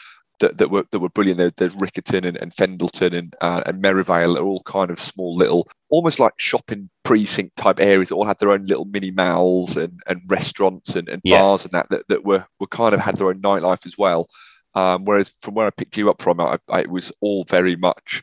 That, 0.41 0.59
that 0.59 0.69
were 0.69 0.85
that 0.91 0.99
were 0.99 1.09
brilliant. 1.11 1.39
There, 1.39 1.53
there's 1.57 1.75
Riccarton 1.75 2.27
and, 2.27 2.37
and 2.37 2.53
Fendalton 2.53 3.17
and 3.17 3.37
uh, 3.41 3.63
and 3.67 3.81
Merivale 3.81 4.37
are 4.37 4.43
all 4.43 4.63
kind 4.65 4.91
of 4.91 4.99
small 4.99 5.37
little, 5.37 5.69
almost 5.91 6.19
like 6.19 6.33
shopping 6.39 6.91
precinct 7.05 7.55
type 7.57 7.79
areas 7.79 8.09
that 8.09 8.17
all 8.17 8.25
had 8.27 8.41
their 8.41 8.51
own 8.51 8.67
little 8.67 8.85
mini 8.85 9.13
malls 9.13 9.77
and, 9.77 10.01
and 10.09 10.23
restaurants 10.27 10.97
and, 10.97 11.09
and 11.09 11.23
Yeah. 11.25 11.39
bars 11.39 11.63
and 11.65 11.71
that, 11.73 11.89
that 11.91 12.09
that 12.09 12.25
were 12.25 12.47
were 12.59 12.67
kind 12.67 12.95
of 12.95 13.01
had 13.01 13.17
their 13.17 13.29
own 13.29 13.41
nightlife 13.43 13.87
as 13.87 13.97
well. 13.97 14.29
Um, 14.75 15.05
whereas 15.05 15.29
from 15.41 15.55
where 15.55 15.69
I 15.69 15.71
picked 15.71 15.97
you 15.97 16.11
up 16.11 16.21
from, 16.21 16.41
I, 16.41 16.59
I, 16.69 16.81
it 16.81 16.91
was 16.91 17.13
all 17.21 17.45
very 17.45 17.77
much 17.77 18.21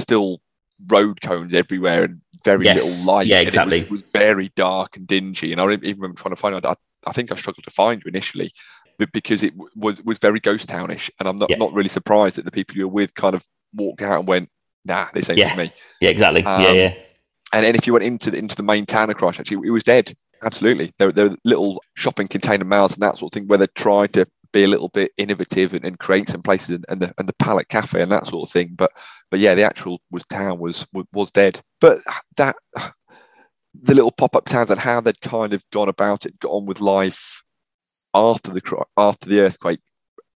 still 0.00 0.40
road 0.88 1.20
cones 1.20 1.54
everywhere 1.54 2.02
and 2.04 2.20
very 2.44 2.64
Yes. 2.64 2.82
little 2.84 3.14
light. 3.14 3.26
Yeah, 3.28 3.36
and 3.36 3.42
it 3.42 3.46
was- 3.46 3.54
exactly. 3.54 3.78
It 3.78 3.90
was, 3.92 4.02
very 4.02 4.50
dark 4.56 4.96
and 4.96 5.06
dingy. 5.06 5.52
And 5.52 5.60
I 5.60 5.70
even 5.72 5.96
remember 6.00 6.20
trying 6.20 6.34
to 6.34 6.40
find 6.40 6.54
out. 6.56 6.66
I, 6.66 6.74
I 7.06 7.12
think 7.12 7.30
I 7.30 7.36
struggled 7.36 7.64
to 7.64 7.70
find 7.70 8.02
you 8.04 8.08
initially, 8.08 8.50
but 8.98 9.12
because 9.12 9.42
it 9.42 9.52
w- 9.52 9.70
was 9.76 10.02
was 10.02 10.18
very 10.18 10.40
ghost 10.40 10.68
townish. 10.68 11.10
And 11.18 11.28
I'm 11.28 11.36
not 11.36 11.50
Yeah. 11.50 11.56
not 11.56 11.72
really 11.72 11.88
surprised 11.88 12.36
that 12.36 12.44
the 12.44 12.50
people 12.50 12.76
you 12.76 12.88
were 12.88 12.94
with 12.94 13.14
kind 13.14 13.34
of 13.34 13.44
walked 13.74 14.02
out 14.02 14.18
and 14.20 14.28
went, 14.28 14.48
"Nah, 14.84 15.08
this 15.14 15.28
ain't 15.30 15.38
Yeah. 15.38 15.54
for 15.54 15.60
me." 15.60 15.72
Yeah, 16.00 16.10
exactly. 16.10 16.42
yeah, 16.42 16.68
Um, 16.68 16.76
yeah. 16.76 16.94
And 17.52 17.64
then 17.64 17.76
if 17.76 17.86
you 17.86 17.92
went 17.92 18.04
into 18.04 18.30
the, 18.30 18.38
into 18.38 18.56
the 18.56 18.62
main 18.64 18.84
town 18.84 19.10
of 19.10 19.16
Christchurch, 19.16 19.52
it, 19.52 19.58
it 19.64 19.70
was 19.70 19.82
dead. 19.84 20.12
Absolutely, 20.42 20.92
there, 20.98 21.10
there 21.12 21.30
were 21.30 21.36
little 21.44 21.82
shopping 21.94 22.28
container 22.28 22.64
malls 22.64 22.92
and 22.94 23.02
that 23.02 23.16
sort 23.16 23.32
of 23.34 23.38
thing 23.40 23.48
where 23.48 23.58
they 23.58 23.66
tried 23.68 24.12
to 24.14 24.26
be 24.52 24.64
a 24.64 24.68
little 24.68 24.88
bit 24.90 25.10
innovative 25.16 25.72
and, 25.74 25.84
and 25.84 25.98
create 25.98 26.28
some 26.28 26.42
places 26.42 26.76
and, 26.76 26.84
and 26.88 27.00
the 27.00 27.14
and 27.18 27.28
the 27.28 27.32
Palette 27.34 27.68
Cafe 27.68 28.00
and 28.00 28.12
that 28.12 28.26
sort 28.26 28.46
of 28.48 28.52
thing. 28.52 28.72
But 28.76 28.90
but 29.30 29.40
yeah, 29.40 29.54
the 29.54 29.62
actual 29.62 30.00
was 30.10 30.24
town 30.26 30.58
was 30.58 30.86
was, 30.92 31.06
was 31.12 31.30
dead. 31.30 31.60
But 31.80 31.98
that 32.36 32.56
the 33.82 33.94
little 33.94 34.12
pop 34.12 34.36
up 34.36 34.46
towns 34.46 34.70
and 34.70 34.80
how 34.80 35.00
they'd 35.00 35.20
kind 35.20 35.52
of 35.52 35.64
gone 35.72 35.88
about 35.88 36.26
it, 36.26 36.38
got 36.40 36.50
on 36.50 36.66
with 36.66 36.80
life 36.80 37.42
after 38.14 38.50
the 38.52 38.84
after 38.96 39.28
the 39.28 39.40
earthquake, 39.40 39.80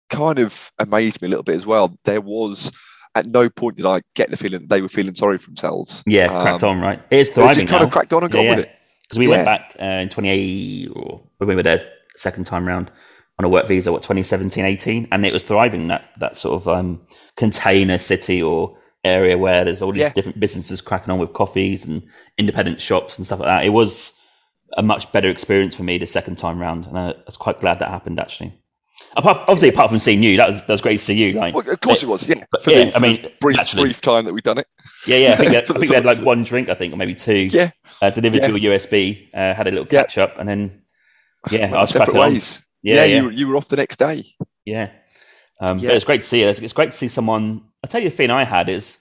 kind 0.09 0.39
of 0.39 0.71
amazed 0.79 1.21
me 1.21 1.27
a 1.27 1.29
little 1.29 1.43
bit 1.43 1.55
as 1.55 1.65
well. 1.65 1.97
There 2.03 2.21
was 2.21 2.71
at 3.15 3.25
no 3.25 3.49
point 3.49 3.77
did 3.77 3.85
I 3.85 4.01
get 4.15 4.29
the 4.29 4.37
feeling 4.37 4.67
they 4.67 4.81
were 4.81 4.89
feeling 4.89 5.15
sorry 5.15 5.37
for 5.37 5.47
themselves. 5.47 6.03
Yeah, 6.05 6.25
Um, 6.27 6.41
cracked 6.43 6.63
on, 6.63 6.79
right? 6.81 7.01
It 7.09 7.19
is 7.19 7.29
thriving 7.29 7.61
just 7.61 7.67
kind 7.69 7.81
now. 7.81 7.87
of 7.87 7.91
cracked 7.93 8.13
on 8.13 8.23
and 8.23 8.31
got 8.31 8.43
yeah, 8.43 8.49
with 8.51 8.59
it. 8.59 8.71
Because 9.03 9.19
we 9.19 9.25
Yeah. 9.25 9.31
went 9.31 9.45
back 9.45 9.75
uh, 9.81 9.85
in 9.85 10.09
28, 10.09 10.89
or 10.93 11.21
when 11.37 11.47
we 11.49 11.55
were 11.55 11.63
there 11.63 11.87
second 12.15 12.45
time 12.45 12.67
round 12.67 12.91
on 13.39 13.45
a 13.45 13.49
work 13.49 13.67
visa, 13.67 13.91
what, 13.91 14.03
2017, 14.03 14.65
18? 14.65 15.07
And 15.11 15.25
it 15.25 15.31
was 15.33 15.43
thriving, 15.43 15.87
that, 15.87 16.05
that 16.19 16.35
sort 16.35 16.61
of 16.61 16.67
um, 16.67 16.99
container 17.37 17.97
city 17.97 18.41
or 18.41 18.75
area 19.03 19.37
where 19.37 19.63
there's 19.63 19.81
all 19.81 19.91
these 19.93 20.09
different 20.11 20.39
businesses 20.39 20.81
cracking 20.81 21.11
on 21.11 21.19
with 21.19 21.33
coffees 21.33 21.85
and 21.85 22.03
independent 22.37 22.81
shops 22.81 23.15
and 23.17 23.25
stuff 23.25 23.39
like 23.39 23.47
that. 23.47 23.65
It 23.65 23.69
was 23.69 24.19
a 24.77 24.83
much 24.83 25.11
better 25.11 25.29
experience 25.29 25.75
for 25.75 25.83
me 25.83 25.97
the 25.97 26.05
second 26.05 26.37
time 26.37 26.59
round. 26.59 26.85
And 26.85 26.97
I 26.97 27.13
was 27.25 27.35
quite 27.37 27.59
glad 27.59 27.79
that 27.79 27.89
happened, 27.89 28.19
actually. 28.19 28.53
Apart, 29.15 29.37
obviously, 29.41 29.69
apart 29.69 29.89
from 29.89 29.99
seeing 29.99 30.21
you, 30.23 30.37
that 30.37 30.47
was, 30.47 30.65
that 30.65 30.73
was 30.73 30.81
great 30.81 30.97
to 30.99 31.03
see 31.03 31.13
you. 31.15 31.33
Like, 31.33 31.53
Well, 31.55 31.67
of 31.69 31.81
course 31.81 32.03
it 32.03 32.07
was, 32.09 32.27
yeah. 32.27 32.43
but 32.51 32.63
For 32.63 32.71
yeah, 32.71 32.85
the, 32.85 32.95
I 32.95 32.99
mean, 32.99 33.25
brief, 33.41 33.57
naturally. 33.57 33.85
brief 33.87 34.01
time 34.01 34.25
that 34.25 34.33
we've 34.33 34.43
done 34.43 34.57
it. 34.59 34.67
Yeah, 35.07 35.17
yeah. 35.17 35.31
I 35.33 35.35
think 35.35 35.49
we 35.49 35.55
had, 35.55 35.63
I 35.63 35.67
think 35.79 35.89
we 35.89 35.95
had 35.95 36.05
like 36.05 36.19
one 36.21 36.43
drink, 36.43 36.69
I 36.69 36.73
think, 36.75 36.93
or 36.93 36.97
maybe 36.97 37.13
two. 37.15 37.33
Yeah. 37.51 37.71
Uh, 38.01 38.09
delivered 38.11 38.41
to 38.43 38.55
a 38.55 38.59
USB, 38.59 39.27
uh, 39.33 39.53
had 39.55 39.67
a 39.67 39.71
little 39.71 39.87
Yeah. 39.91 40.01
catch 40.03 40.17
up, 40.19 40.37
and 40.37 40.47
then 40.47 40.83
yeah, 41.51 41.75
I 41.75 41.81
was 41.81 41.89
separate 41.91 42.15
ways. 42.15 42.61
Yeah, 42.83 42.95
Yeah, 42.95 43.05
yeah, 43.05 43.15
You, 43.17 43.23
were- 43.23 43.31
you 43.31 43.47
were 43.47 43.57
off 43.57 43.67
the 43.69 43.77
next 43.77 43.97
day. 43.97 44.23
yeah. 44.65 44.91
Um, 45.59 45.79
Yeah. 45.79 45.89
But 45.89 45.95
it's 45.95 46.05
great 46.05 46.21
to 46.21 46.27
see 46.27 46.43
it. 46.43 46.49
It's, 46.49 46.59
it's 46.59 46.73
great 46.73 46.91
to 46.91 46.97
see 46.97 47.07
someone. 47.07 47.63
I 47.83 47.87
tell 47.87 48.01
you, 48.01 48.09
the 48.09 48.15
thing 48.15 48.29
I 48.29 48.43
had 48.43 48.69
is 48.69 48.99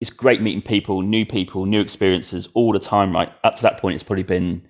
it's 0.00 0.10
great 0.10 0.40
meeting 0.40 0.62
people, 0.62 1.02
new 1.02 1.26
people, 1.26 1.66
new 1.66 1.80
experiences 1.80 2.48
all 2.54 2.72
the 2.72 2.78
time. 2.78 3.12
Right 3.14 3.30
up 3.44 3.56
to 3.56 3.62
that 3.64 3.78
point, 3.78 3.94
it's 3.94 4.02
probably 4.04 4.22
been, 4.22 4.66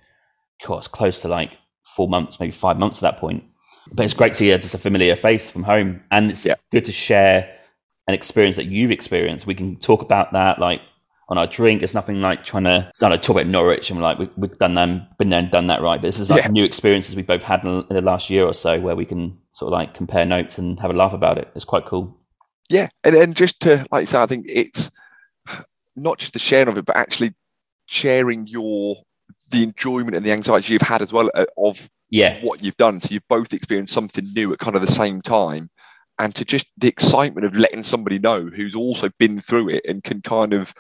It's 0.63 0.89
close 0.89 1.23
to 1.23 1.29
like 1.29 1.53
four 1.85 2.09
months, 2.09 2.39
maybe 2.41 2.53
five 2.53 2.79
months 2.79 3.03
at 3.03 3.13
that 3.13 3.21
point. 3.21 3.45
But 3.93 4.05
it's 4.05 4.15
great 4.15 4.33
to 4.33 4.39
see 4.39 4.53
uh, 4.53 4.59
just 4.59 4.75
a 4.75 4.79
familiar 4.79 5.17
face 5.17 5.51
from 5.51 5.63
home, 5.63 6.03
and 6.11 6.31
it's 6.31 6.45
Yeah. 6.47 6.55
good 6.71 6.85
to 6.85 6.93
share 6.93 7.53
an 8.09 8.15
experience 8.15 8.57
that 8.57 8.65
you've 8.67 8.91
experienced. 8.91 9.47
We 9.47 9.55
can 9.55 9.77
talk 9.77 10.03
about 10.03 10.33
that, 10.33 10.59
like 10.59 10.81
on 11.29 11.39
our 11.39 11.47
drink. 11.47 11.83
It's 11.83 11.95
nothing 11.95 12.21
like 12.21 12.45
trying 12.45 12.65
to 12.65 12.87
it's 12.89 13.01
not 13.01 13.11
like 13.11 13.23
talk 13.23 13.37
about 13.37 13.47
Norwich 13.47 13.89
and 13.91 13.99
we're 13.99 14.03
like 14.03 14.19
we, 14.19 14.29
we've 14.37 14.59
done 14.59 14.75
that, 14.75 15.17
been 15.19 15.29
there 15.31 15.39
and 15.39 15.51
done 15.51 15.69
that, 15.69 15.81
right? 15.81 16.01
But 16.01 16.09
this 16.09 16.19
is 16.19 16.29
like 16.31 16.45
Yeah. 16.45 16.51
new 16.51 16.65
experiences 16.65 17.15
we 17.17 17.23
both 17.23 17.43
had 17.43 17.65
in, 17.65 17.71
in 17.89 17.95
the 17.97 18.01
last 18.03 18.31
year 18.31 18.45
or 18.45 18.55
so, 18.55 18.81
where 18.81 18.97
we 18.97 19.05
can 19.07 19.39
sort 19.51 19.69
of 19.69 19.73
like 19.73 19.95
compare 19.95 20.25
notes 20.27 20.59
and 20.59 20.79
have 20.81 20.91
a 20.91 20.95
laugh 20.95 21.13
about 21.15 21.39
it. 21.39 21.49
It's 21.55 21.65
quite 21.65 21.87
cool. 21.87 22.17
Yeah, 22.69 22.89
and, 23.05 23.17
and 23.17 23.35
just 23.35 23.61
to 23.61 23.87
like 23.91 24.07
say, 24.09 24.19
I 24.21 24.27
think 24.27 24.47
it's 24.49 24.91
not 25.97 26.19
just 26.19 26.33
the 26.33 26.39
sharing 26.39 26.69
of 26.69 26.79
it, 26.79 26.85
but 26.85 26.97
actually 26.97 27.35
sharing 27.87 28.47
your 28.47 28.97
the 29.51 29.63
enjoyment 29.63 30.17
and 30.17 30.25
the 30.25 30.33
anxiety 30.33 30.73
you've 30.73 30.83
had 30.83 31.03
as 31.03 31.13
well 31.13 31.31
uh, 31.35 31.45
of 31.57 31.89
Yeah, 32.11 32.39
what 32.43 32.63
you've 32.63 32.77
done. 32.77 33.01
So 33.01 33.09
you've 33.11 33.29
both 33.29 33.53
experienced 33.53 33.93
something 33.93 34.27
new 34.35 34.53
at 34.53 34.59
kind 34.59 34.77
of 34.77 34.83
the 34.83 34.93
same 34.93 35.21
time, 35.23 35.71
and 36.19 36.35
to 36.35 36.45
just 36.45 36.67
the 36.79 36.89
excitement 36.89 37.47
of 37.47 37.57
letting 37.57 37.85
somebody 37.85 38.19
know 38.19 38.47
who's 38.47 38.75
also 38.75 39.11
been 39.19 39.41
through 39.41 39.71
it 39.71 39.85
and 39.89 40.03
can 40.03 40.21
kind 40.23 40.53
of 40.53 40.75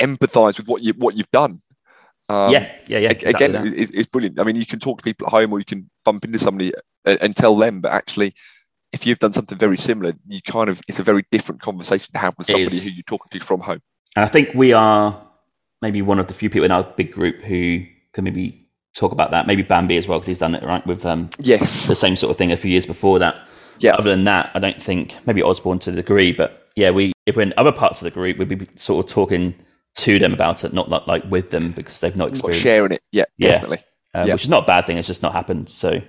empathise 0.00 0.58
with 0.58 0.68
what 0.68 0.82
you 0.82 0.92
what 0.98 1.16
you've 1.16 1.30
done. 1.30 1.60
Um, 2.28 2.52
yeah, 2.52 2.72
yeah, 2.88 2.98
yeah. 2.98 3.10
exactly 3.10 3.46
again, 3.46 3.52
that. 3.52 3.66
it- 3.66 3.94
it's 3.94 4.08
brilliant. 4.08 4.40
I 4.40 4.44
mean, 4.44 4.56
you 4.56 4.66
can 4.66 4.78
talk 4.80 4.98
to 4.98 5.04
people 5.04 5.26
at 5.28 5.30
home, 5.30 5.52
or 5.52 5.58
you 5.58 5.64
can 5.64 5.88
bump 6.04 6.24
into 6.24 6.38
somebody 6.38 6.72
and, 7.04 7.20
and 7.22 7.36
tell 7.36 7.56
them. 7.56 7.80
But 7.80 7.92
actually, 7.92 8.34
if 8.92 9.06
you've 9.06 9.18
done 9.18 9.32
something 9.32 9.56
very 9.58 9.76
similar, 9.76 10.12
you 10.26 10.40
kind 10.42 10.68
of 10.68 10.80
it's 10.88 10.98
a 10.98 11.04
very 11.04 11.24
different 11.30 11.60
conversation 11.60 12.08
to 12.12 12.18
have 12.18 12.34
with 12.36 12.48
somebody 12.48 12.64
who 12.90 12.90
you're 12.90 13.02
talking 13.06 13.38
to 13.38 13.46
from 13.46 13.60
home. 13.60 13.80
And 14.16 14.24
I 14.24 14.28
think 14.28 14.50
we 14.54 14.72
are 14.72 15.22
maybe 15.86 16.02
one 16.02 16.18
of 16.18 16.26
the 16.26 16.34
few 16.34 16.50
people 16.50 16.64
in 16.64 16.72
our 16.72 16.82
big 16.82 17.12
group 17.12 17.40
who 17.42 17.84
can 18.12 18.24
maybe 18.24 18.66
talk 18.96 19.12
about 19.12 19.30
that. 19.30 19.46
Maybe 19.46 19.62
Bambi 19.62 19.96
as 19.96 20.08
well, 20.08 20.18
because 20.18 20.26
he's 20.26 20.40
done 20.40 20.54
it 20.56 20.64
right 20.64 20.84
with 20.84 21.06
um, 21.06 21.30
Yes. 21.38 21.86
the 21.86 21.94
same 21.94 22.16
sort 22.16 22.32
of 22.32 22.36
thing 22.36 22.50
a 22.50 22.56
few 22.56 22.70
years 22.72 22.86
before 22.86 23.20
that. 23.20 23.36
Yeah. 23.78 23.94
Other 23.94 24.10
than 24.10 24.24
that, 24.24 24.50
I 24.54 24.58
don't 24.58 24.82
think 24.82 25.14
maybe 25.26 25.42
Osborne 25.44 25.78
to 25.80 25.90
the 25.92 25.96
degree, 26.02 26.32
but 26.32 26.66
yeah, 26.74 26.90
we 26.90 27.12
if 27.26 27.36
we're 27.36 27.42
in 27.42 27.52
other 27.56 27.70
parts 27.72 28.00
of 28.02 28.06
the 28.06 28.10
group, 28.10 28.36
we'd 28.38 28.48
be 28.48 28.66
sort 28.74 29.04
of 29.04 29.10
talking 29.12 29.54
to 29.98 30.18
them 30.18 30.32
about 30.34 30.64
it, 30.64 30.72
not 30.72 30.88
like, 30.88 31.06
like 31.06 31.24
with 31.30 31.50
them 31.50 31.70
because 31.70 32.00
they've 32.00 32.16
not 32.16 32.24
Not 32.26 32.32
experienced 32.32 32.62
sharing 32.64 32.92
it. 32.92 33.02
Yeah, 33.12 33.24
Yeah. 33.38 33.50
definitely. 33.52 33.78
um, 34.14 34.26
Yeah. 34.26 34.34
which 34.34 34.42
is 34.44 34.48
not 34.50 34.64
a 34.64 34.66
bad 34.66 34.86
thing. 34.86 34.96
It's 34.98 35.06
just 35.06 35.22
not 35.22 35.32
happened. 35.34 35.68
So, 35.68 36.00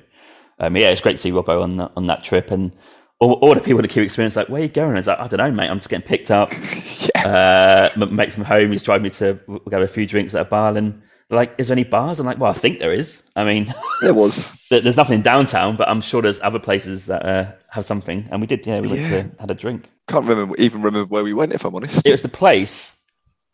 um, 0.60 0.76
yeah, 0.76 0.90
it's 0.90 1.02
great 1.02 1.14
to 1.14 1.18
see 1.18 1.32
Robbo 1.32 1.62
on 1.62 1.78
that, 1.78 1.92
on 1.96 2.08
that 2.08 2.24
trip 2.24 2.50
and 2.52 2.72
all, 3.20 3.34
all 3.34 3.54
the 3.54 3.62
people 3.62 3.82
that 3.82 3.88
keep 3.90 4.04
experience 4.04 4.36
like, 4.36 4.48
where 4.50 4.60
are 4.62 4.64
you 4.64 4.70
going? 4.70 4.92
I 4.94 4.96
was 4.96 5.08
like, 5.08 5.20
I 5.20 5.28
don't 5.28 5.38
know, 5.40 5.52
mate. 5.52 5.70
I'm 5.70 5.78
just 5.78 5.90
getting 5.90 6.08
picked 6.08 6.32
up. 6.32 6.52
yeah. 7.16 7.17
Uh, 7.28 7.90
my 7.96 8.06
mate 8.06 8.34
from 8.34 8.44
home, 8.46 8.72
he's 8.72 8.84
driving 8.84 9.04
me 9.04 9.10
to 9.12 9.40
we'll 9.48 9.60
go 9.60 9.72
have 9.80 9.82
a 9.82 9.88
few 9.88 10.06
drinks 10.08 10.34
at 10.36 10.42
a 10.46 10.50
bar 10.50 10.76
and 10.78 10.94
they're 11.30 11.38
like, 11.38 11.54
is 11.58 11.68
there 11.68 11.76
any 11.76 11.84
bars? 11.84 12.20
I'm 12.20 12.26
like, 12.26 12.38
well, 12.38 12.50
I 12.50 12.54
think 12.54 12.80
there 12.80 12.92
is. 12.92 13.30
I 13.36 13.44
mean, 13.44 13.74
There 14.02 14.14
was. 14.14 14.54
there's 14.70 14.96
nothing 14.96 15.16
in 15.16 15.22
downtown, 15.24 15.76
but 15.76 15.90
I'm 15.90 16.00
sure 16.02 16.22
there's 16.22 16.40
other 16.42 16.60
places 16.60 17.06
that 17.08 17.26
uh, 17.26 17.52
have 17.72 17.84
something. 17.86 18.28
And 18.32 18.40
we 18.40 18.48
did, 18.48 18.66
yeah, 18.66 18.80
we 18.80 18.88
went 18.88 19.02
Yeah. 19.02 19.24
to 19.24 19.32
had 19.40 19.52
a 19.52 19.56
drink. 19.56 19.90
Can't 20.08 20.26
remember 20.26 20.56
even 20.58 20.82
remember 20.82 21.08
where 21.10 21.24
we 21.24 21.34
went. 21.34 21.52
If 21.54 21.66
I'm 21.66 21.76
honest. 21.76 22.06
It 22.06 22.12
was 22.12 22.22
the 22.22 22.30
place. 22.30 23.04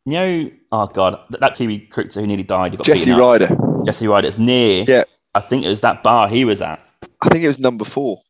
You 0.05 0.13
know, 0.13 0.51
oh 0.71 0.87
god, 0.87 1.17
that, 1.29 1.39
that 1.39 1.55
Kiwi 1.55 1.79
cricketer 1.79 2.19
who 2.21 2.27
nearly 2.27 2.43
died. 2.43 2.77
Got 2.77 2.85
Jesse. 2.85 3.11
Ryder. 3.11 3.49
Jesse 3.85 4.07
Ryder. 4.07 4.27
It's 4.27 4.37
near. 4.37 4.85
Yeah. 4.87 5.03
I 5.33 5.39
think 5.39 5.65
it 5.65 5.69
was 5.69 5.81
that 5.81 6.03
bar 6.03 6.27
he 6.27 6.45
was 6.45 6.61
at. 6.61 6.79
I 7.23 7.29
think 7.29 7.43
it 7.43 7.47
was 7.47 7.57
number 7.57 7.85
four. 7.85 8.21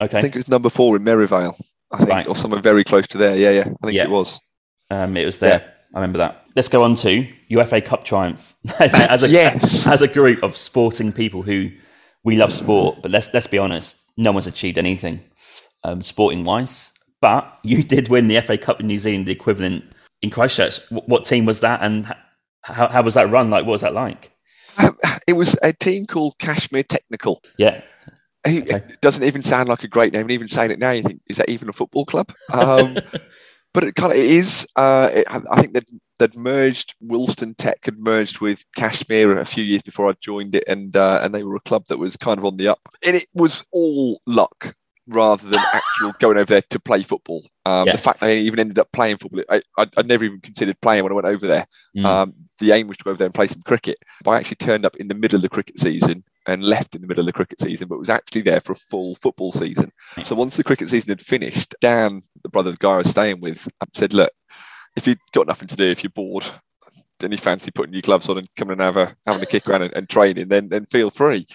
Okay. 0.00 0.18
I 0.18 0.22
think 0.22 0.36
it 0.36 0.38
was 0.38 0.48
number 0.48 0.68
four 0.68 0.94
in 0.94 1.02
Merivale. 1.02 1.56
I 1.90 1.96
think, 1.98 2.08
Right. 2.10 2.28
or 2.28 2.36
somewhere 2.36 2.60
very 2.60 2.84
close 2.84 3.08
to 3.08 3.18
there. 3.18 3.34
Yeah, 3.36 3.50
yeah. 3.50 3.60
I 3.62 3.86
think 3.86 3.94
Yeah. 3.96 4.04
it 4.04 4.10
was. 4.10 4.38
Um, 4.90 5.16
it 5.16 5.24
was 5.26 5.38
there. 5.38 5.74
I 5.94 5.98
remember 5.98 6.18
that. 6.18 6.46
Let's 6.54 6.68
go 6.68 6.82
on 6.82 6.94
to 6.96 7.26
UFA 7.48 7.80
Cup 7.80 8.04
triumph. 8.04 8.54
as 8.80 9.22
a 9.22 9.28
Yes. 9.28 9.86
as 9.86 10.02
a 10.02 10.08
group 10.08 10.42
of 10.42 10.56
sporting 10.56 11.12
people 11.12 11.42
who 11.42 11.70
we 12.24 12.36
love 12.36 12.52
sport, 12.52 12.98
but 13.02 13.10
let's 13.10 13.32
let's 13.32 13.46
be 13.46 13.58
honest, 13.58 14.10
no 14.16 14.32
one's 14.32 14.46
achieved 14.46 14.78
anything 14.78 15.20
um, 15.84 16.02
sporting 16.02 16.44
wise. 16.44 16.92
But 17.20 17.58
you 17.62 17.82
did 17.94 18.08
win 18.08 18.26
the 18.28 18.40
FA 18.40 18.58
Cup 18.58 18.80
in 18.80 18.86
New 18.86 18.98
Zealand, 18.98 19.26
the 19.26 19.32
equivalent 19.32 19.84
in 20.22 20.30
Christchurch. 20.30 20.80
What, 20.90 21.08
what 21.08 21.24
team 21.24 21.44
was 21.46 21.60
that, 21.60 21.80
and 21.82 22.06
how 22.62 22.88
how 22.88 23.02
was 23.02 23.14
that 23.14 23.30
run? 23.30 23.50
Like, 23.50 23.64
what 23.64 23.72
was 23.72 23.82
that 23.82 23.94
like? 23.94 24.32
It 25.28 25.32
was 25.32 25.56
a 25.64 25.72
team 25.72 26.06
called 26.06 26.38
Cashmere 26.38 26.84
Technical. 26.84 27.42
Yeah, 27.58 27.80
Okay. 28.46 28.76
It 28.76 29.00
doesn't 29.00 29.24
even 29.24 29.42
sound 29.42 29.68
like 29.68 29.82
a 29.82 29.88
great 29.88 30.12
name, 30.12 30.22
and 30.22 30.30
even 30.30 30.48
saying 30.48 30.70
it 30.70 30.78
now, 30.78 30.92
you 30.92 31.02
think, 31.02 31.20
is 31.28 31.38
that 31.38 31.48
even 31.48 31.68
a 31.68 31.72
football 31.72 32.04
club? 32.04 32.32
Um, 32.52 32.96
but 33.76 33.84
it 33.84 33.94
kind 33.94 34.10
of 34.10 34.18
it 34.18 34.24
is. 34.24 34.66
Uh, 34.74 35.10
it, 35.12 35.26
I 35.28 35.60
think 35.60 35.74
that 35.74 35.84
they'd 36.18 36.34
merged. 36.34 36.94
Woolston 37.02 37.54
Tech 37.54 37.84
had 37.84 37.98
merged 37.98 38.40
with 38.40 38.64
Cashmere 38.74 39.38
a 39.38 39.44
few 39.44 39.62
years 39.62 39.82
before 39.82 40.08
I 40.08 40.14
joined 40.18 40.54
it, 40.54 40.64
and 40.66 40.96
uh, 40.96 41.20
and 41.22 41.34
they 41.34 41.44
were 41.44 41.56
a 41.56 41.60
club 41.60 41.84
that 41.88 41.98
was 41.98 42.16
kind 42.16 42.38
of 42.38 42.46
on 42.46 42.56
the 42.56 42.68
up. 42.68 42.80
And 43.04 43.14
it 43.14 43.28
was 43.34 43.66
all 43.72 44.18
luck. 44.26 44.74
rather 45.08 45.48
than 45.48 45.60
actual 45.72 46.12
going 46.18 46.36
over 46.36 46.46
there 46.46 46.62
to 46.70 46.80
play 46.80 47.02
football. 47.02 47.44
Um, 47.64 47.86
Yeah. 47.86 47.92
The 47.92 47.98
fact 47.98 48.22
I 48.22 48.32
even 48.36 48.58
ended 48.58 48.78
up 48.78 48.90
playing 48.92 49.18
football, 49.18 49.42
I, 49.48 49.62
I, 49.78 49.86
I 49.96 50.02
never 50.02 50.24
even 50.24 50.40
considered 50.40 50.80
playing 50.80 51.04
when 51.04 51.12
I 51.12 51.14
went 51.14 51.26
over 51.26 51.46
there. 51.46 51.66
Mm. 51.96 52.04
Um, 52.04 52.34
the 52.58 52.72
aim 52.72 52.88
was 52.88 52.96
to 52.96 53.04
go 53.04 53.10
over 53.10 53.18
there 53.18 53.26
and 53.26 53.34
play 53.34 53.46
some 53.46 53.62
cricket. 53.62 53.98
But 54.24 54.32
I 54.32 54.36
actually 54.38 54.56
turned 54.56 54.84
up 54.84 54.96
in 54.96 55.08
the 55.08 55.14
middle 55.14 55.36
of 55.36 55.42
the 55.42 55.48
cricket 55.48 55.78
season 55.78 56.24
and 56.46 56.62
left 56.62 56.94
in 56.94 57.02
the 57.02 57.08
middle 57.08 57.22
of 57.22 57.26
the 57.26 57.32
cricket 57.32 57.60
season, 57.60 57.88
but 57.88 57.98
was 57.98 58.08
actually 58.08 58.42
there 58.42 58.60
for 58.60 58.72
a 58.72 58.76
full 58.76 59.14
football 59.14 59.52
season. 59.52 59.92
So 60.22 60.34
once 60.34 60.56
the 60.56 60.64
cricket 60.64 60.88
season 60.88 61.08
had 61.08 61.20
finished, 61.20 61.74
Dan, 61.80 62.22
the 62.42 62.48
brother 62.48 62.70
of 62.70 62.78
guy 62.78 62.92
I 62.92 62.98
was 62.98 63.10
staying 63.10 63.40
with, 63.40 63.68
said, 63.94 64.14
"Look, 64.14 64.32
if 64.96 65.06
you've 65.06 65.18
got 65.32 65.46
nothing 65.46 65.68
to 65.68 65.76
do, 65.76 65.84
if 65.84 66.02
you're 66.02 66.10
bored." 66.10 66.44
And 67.22 67.32
you 67.32 67.38
fancy 67.38 67.70
putting 67.70 67.94
your 67.94 68.02
gloves 68.02 68.28
on 68.28 68.36
and 68.36 68.48
coming 68.58 68.72
and 68.72 68.82
have 68.82 68.98
a, 68.98 69.16
having 69.24 69.42
a 69.42 69.46
kick 69.46 69.66
around 69.66 69.80
and, 69.80 69.94
and 69.94 70.08
training, 70.08 70.48
then 70.48 70.68
then 70.68 70.84
feel 70.84 71.08
free. 71.10 71.46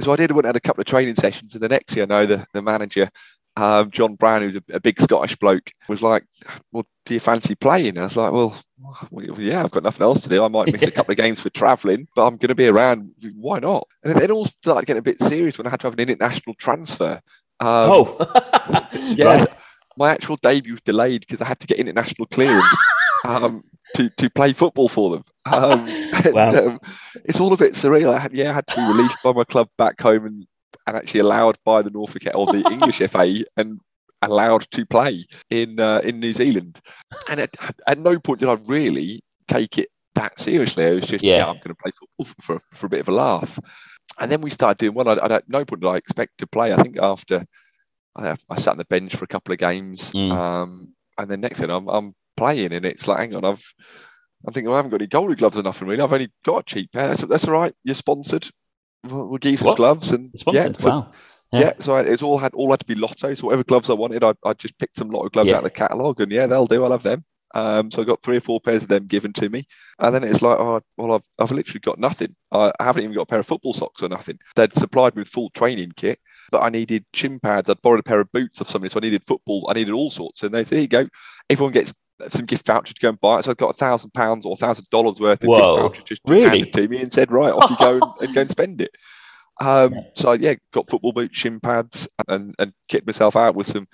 So 0.00 0.12
I 0.12 0.16
did. 0.16 0.30
Went 0.30 0.46
and 0.46 0.54
had 0.54 0.56
a 0.56 0.60
couple 0.60 0.82
of 0.82 0.86
training 0.86 1.16
sessions, 1.16 1.54
and 1.54 1.62
the 1.62 1.68
next 1.68 1.96
year, 1.96 2.04
I 2.04 2.06
know 2.06 2.26
the, 2.26 2.46
the 2.54 2.62
manager, 2.62 3.08
um, 3.56 3.90
John 3.90 4.14
Brown, 4.14 4.42
who's 4.42 4.56
a, 4.56 4.62
a 4.72 4.80
big 4.80 5.00
Scottish 5.00 5.36
bloke, 5.36 5.72
was 5.88 6.00
like, 6.00 6.24
"Well, 6.70 6.86
do 7.04 7.14
you 7.14 7.20
fancy 7.20 7.54
playing?" 7.54 7.98
I 7.98 8.04
was 8.04 8.16
like, 8.16 8.32
"Well, 8.32 8.56
well, 9.10 9.40
yeah, 9.40 9.62
I've 9.62 9.70
got 9.70 9.82
nothing 9.82 10.02
else 10.04 10.20
to 10.22 10.28
do. 10.28 10.44
I 10.44 10.48
might 10.48 10.72
miss 10.72 10.82
a 10.82 10.90
couple 10.98 11.12
of 11.12 11.18
games 11.18 11.40
for 11.40 11.50
travelling, 11.50 12.06
but 12.14 12.26
I'm 12.26 12.36
going 12.36 12.48
to 12.48 12.54
be 12.54 12.68
around. 12.68 13.12
Why 13.34 13.58
not?" 13.58 13.86
And 14.02 14.14
then 14.14 14.22
it 14.22 14.30
all 14.30 14.46
started 14.46 14.86
getting 14.86 15.00
a 15.00 15.02
bit 15.02 15.20
serious 15.20 15.58
when 15.58 15.66
I 15.66 15.70
had 15.70 15.80
to 15.80 15.86
have 15.86 15.94
an 15.98 16.00
international 16.08 16.54
transfer. 16.56 17.20
Um, 17.60 17.90
oh, 17.92 18.88
yeah, 19.14 19.26
Right. 19.38 19.48
my 19.96 20.10
actual 20.10 20.36
debut 20.36 20.72
was 20.74 20.80
delayed 20.82 21.20
because 21.20 21.40
I 21.40 21.44
had 21.46 21.60
to 21.60 21.66
get 21.66 21.78
international 21.78 22.26
clearance 22.26 22.66
um, 23.24 23.62
to 23.96 24.10
to 24.10 24.28
play 24.30 24.52
football 24.52 24.88
for 24.88 25.10
them. 25.10 25.24
Um, 25.46 25.86
Wow. 26.32 26.50
um, 26.54 26.80
it's 27.24 27.38
all 27.40 27.52
a 27.52 27.56
bit 27.56 27.74
surreal. 27.74 28.12
I 28.14 28.18
had, 28.18 28.32
yeah, 28.32 28.50
I 28.50 28.54
had 28.54 28.66
to 28.68 28.76
be 28.76 28.86
released 28.92 29.18
by 29.22 29.32
my 29.32 29.44
club 29.44 29.68
back 29.78 30.00
home 30.00 30.26
and, 30.26 30.46
and 30.86 30.96
actually 30.96 31.20
allowed 31.20 31.58
by 31.64 31.82
the 31.82 31.90
Norfolk 31.90 32.22
or 32.34 32.46
the 32.46 32.64
English 32.70 32.98
FA 33.10 33.44
and 33.56 33.80
allowed 34.28 34.70
to 34.72 34.86
play 34.86 35.26
in 35.50 35.78
uh, 35.80 36.00
in 36.04 36.20
New 36.20 36.32
Zealand. 36.32 36.80
And 37.30 37.40
at, 37.40 37.50
at 37.86 37.98
no 37.98 38.18
point 38.18 38.40
did 38.40 38.48
I 38.48 38.54
really 38.66 39.22
take 39.48 39.78
it 39.78 39.88
that 40.14 40.38
seriously. 40.38 40.84
It 40.84 40.94
was 40.94 41.06
just 41.06 41.24
Yeah. 41.24 41.38
yeah, 41.38 41.46
I'm 41.46 41.56
going 41.56 41.68
to 41.68 41.74
play 41.74 41.92
football 41.98 42.24
for, 42.40 42.58
for, 42.60 42.60
for 42.76 42.86
a 42.86 42.88
bit 42.90 43.00
of 43.00 43.08
a 43.08 43.12
laugh. 43.12 43.58
And 44.20 44.30
then 44.30 44.40
we 44.40 44.50
started 44.50 44.78
doing 44.78 44.94
well. 44.94 45.08
I, 45.08 45.14
I, 45.14 45.34
at 45.36 45.48
no 45.48 45.64
point 45.64 45.82
did 45.82 45.88
I 45.88 45.96
expect 45.96 46.38
to 46.38 46.46
play. 46.46 46.72
I 46.72 46.82
think 46.82 46.98
after 47.00 47.44
I, 48.16 48.36
I 48.48 48.54
sat 48.56 48.72
on 48.72 48.78
the 48.78 48.84
bench 48.84 49.16
for 49.16 49.24
a 49.24 49.28
couple 49.28 49.52
of 49.52 49.58
games, 49.58 50.12
Mm. 50.12 50.30
um, 50.32 50.94
and 51.18 51.28
then 51.30 51.40
next 51.40 51.60
thing 51.60 51.70
I'm, 51.70 51.88
I'm 51.88 52.14
playing, 52.36 52.72
and 52.72 52.84
it's 52.86 53.06
like, 53.08 53.18
hang 53.18 53.34
on, 53.34 53.44
I've 53.44 53.64
I'm 54.46 54.52
thinking 54.52 54.68
well, 54.68 54.74
I 54.74 54.78
haven't 54.78 54.90
got 54.90 55.00
any 55.00 55.08
goalie 55.08 55.38
gloves 55.38 55.56
or 55.56 55.62
nothing 55.62 55.88
really. 55.88 56.02
I've 56.02 56.12
only 56.12 56.30
got 56.44 56.58
a 56.60 56.62
cheap 56.64 56.92
pair. 56.92 57.08
That's, 57.08 57.22
that's 57.22 57.46
all 57.48 57.54
right. 57.54 57.74
You're 57.82 57.94
sponsored. 57.94 58.48
We'll, 59.02 59.28
we'll 59.28 59.38
give 59.38 59.52
you 59.52 59.56
some 59.58 59.68
What? 59.68 59.76
gloves, 59.78 60.10
and 60.12 60.30
sponsored. 60.38 60.72
yeah, 60.72 60.78
so, 60.78 60.90
wow. 60.90 61.12
Yeah. 61.52 61.60
Yeah. 61.60 61.72
So 61.80 61.94
I, 61.94 62.00
it's 62.02 62.22
all 62.22 62.38
had 62.38 62.54
all 62.54 62.70
had 62.70 62.80
to 62.80 62.86
be 62.86 62.94
lotto. 62.94 63.34
So 63.34 63.46
whatever 63.46 63.64
gloves 63.64 63.90
I 63.90 63.94
wanted, 63.94 64.24
I, 64.24 64.34
I 64.44 64.52
just 64.54 64.78
picked 64.78 64.96
some 64.96 65.08
lotto 65.10 65.28
gloves 65.28 65.50
Yeah. 65.50 65.56
out 65.56 65.64
of 65.64 65.64
the 65.64 65.70
catalogue, 65.70 66.20
and 66.20 66.30
yeah, 66.32 66.46
they'll 66.46 66.66
do. 66.66 66.84
I'll 66.84 66.92
have 66.92 67.02
them. 67.02 67.24
Um, 67.56 67.92
so 67.92 68.02
I 68.02 68.04
got 68.04 68.20
three 68.20 68.36
or 68.36 68.40
four 68.40 68.60
pairs 68.60 68.82
of 68.82 68.88
them 68.88 69.06
given 69.06 69.32
to 69.34 69.48
me, 69.48 69.64
and 70.00 70.12
then 70.12 70.24
it's 70.24 70.42
like, 70.42 70.58
oh, 70.58 70.80
well, 70.96 71.12
I've, 71.12 71.22
I've 71.38 71.52
literally 71.52 71.78
got 71.78 72.00
nothing. 72.00 72.34
I, 72.50 72.72
I 72.80 72.84
haven't 72.84 73.04
even 73.04 73.14
got 73.14 73.22
a 73.22 73.26
pair 73.26 73.38
of 73.38 73.46
football 73.46 73.72
socks 73.72 74.02
or 74.02 74.08
nothing. 74.08 74.40
They'd 74.56 74.72
supplied 74.72 75.14
me 75.14 75.20
with 75.20 75.28
full 75.28 75.50
training 75.50 75.92
kit, 75.94 76.18
but 76.50 76.64
I 76.64 76.68
needed 76.68 77.04
shin 77.14 77.38
pads. 77.38 77.70
I'd 77.70 77.80
borrowed 77.80 78.00
a 78.00 78.02
pair 78.02 78.18
of 78.18 78.32
boots 78.32 78.60
of 78.60 78.68
somebody, 78.68 78.90
so 78.92 78.98
I 78.98 79.02
needed 79.02 79.22
football. 79.24 79.68
I 79.70 79.74
needed 79.74 79.94
all 79.94 80.10
sorts, 80.10 80.42
and 80.42 80.52
they 80.52 80.64
said, 80.64 80.74
"Here 80.76 80.82
you 80.82 80.88
go. 80.88 81.08
Everyone 81.48 81.72
gets 81.72 81.94
some 82.28 82.44
gift 82.46 82.66
voucher 82.66 82.92
to 82.92 83.00
go 83.00 83.10
and 83.10 83.20
buy 83.20 83.38
it." 83.38 83.44
So 83.44 83.52
I 83.52 83.54
got 83.54 83.70
a 83.70 83.74
thousand 83.74 84.12
pounds 84.14 84.44
or 84.44 84.54
a 84.54 84.56
thousand 84.56 84.86
dollars 84.90 85.20
worth 85.20 85.40
of 85.44 85.48
Whoa, 85.48 85.76
gift 85.76 85.80
voucher 85.94 86.02
just 86.06 86.22
really? 86.26 86.44
handed 86.58 86.72
to 86.72 86.88
me 86.88 87.02
and 87.02 87.12
said, 87.12 87.30
"Right, 87.30 87.52
off 87.52 87.70
you 87.70 87.76
go 87.76 87.92
and, 87.98 88.02
and 88.20 88.34
go 88.34 88.40
and 88.40 88.50
spend 88.50 88.80
it." 88.80 88.90
Um, 89.60 89.94
so 90.14 90.32
yeah, 90.32 90.54
got 90.72 90.88
football 90.88 91.12
boots, 91.12 91.36
shin 91.36 91.60
pads, 91.60 92.08
and 92.28 92.54
and 92.58 92.72
kitted 92.88 93.06
myself 93.06 93.36
out 93.36 93.54
with 93.54 93.66
some 93.66 93.86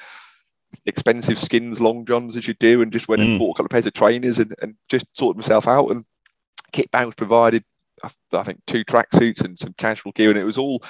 expensive 0.87 1.39
skins, 1.39 1.81
long 1.81 2.05
johns 2.05 2.37
as 2.37 2.47
you 2.49 2.55
do, 2.55 2.81
and 2.83 2.93
just 2.93 3.09
went 3.09 3.23
Mm. 3.23 3.31
and 3.31 3.39
bought 3.39 3.51
a 3.51 3.55
couple 3.55 3.67
of 3.67 3.71
pairs 3.71 3.87
of 3.87 3.93
trainers 3.93 4.39
and, 4.39 4.55
and 4.63 4.75
just 4.89 5.07
sorted 5.15 5.39
myself 5.39 5.67
out. 5.69 5.91
And 5.91 6.05
kit 6.73 6.91
bag 6.91 7.07
was 7.07 7.15
provided. 7.15 7.65
I, 8.03 8.11
I 8.33 8.43
think 8.43 8.61
two 8.67 8.85
tracksuits 8.85 9.45
and 9.45 9.59
some 9.59 9.75
casual 9.77 10.13
gear, 10.13 10.31
and 10.31 10.39
it 10.39 10.45
was 10.45 10.59
all. 10.59 10.83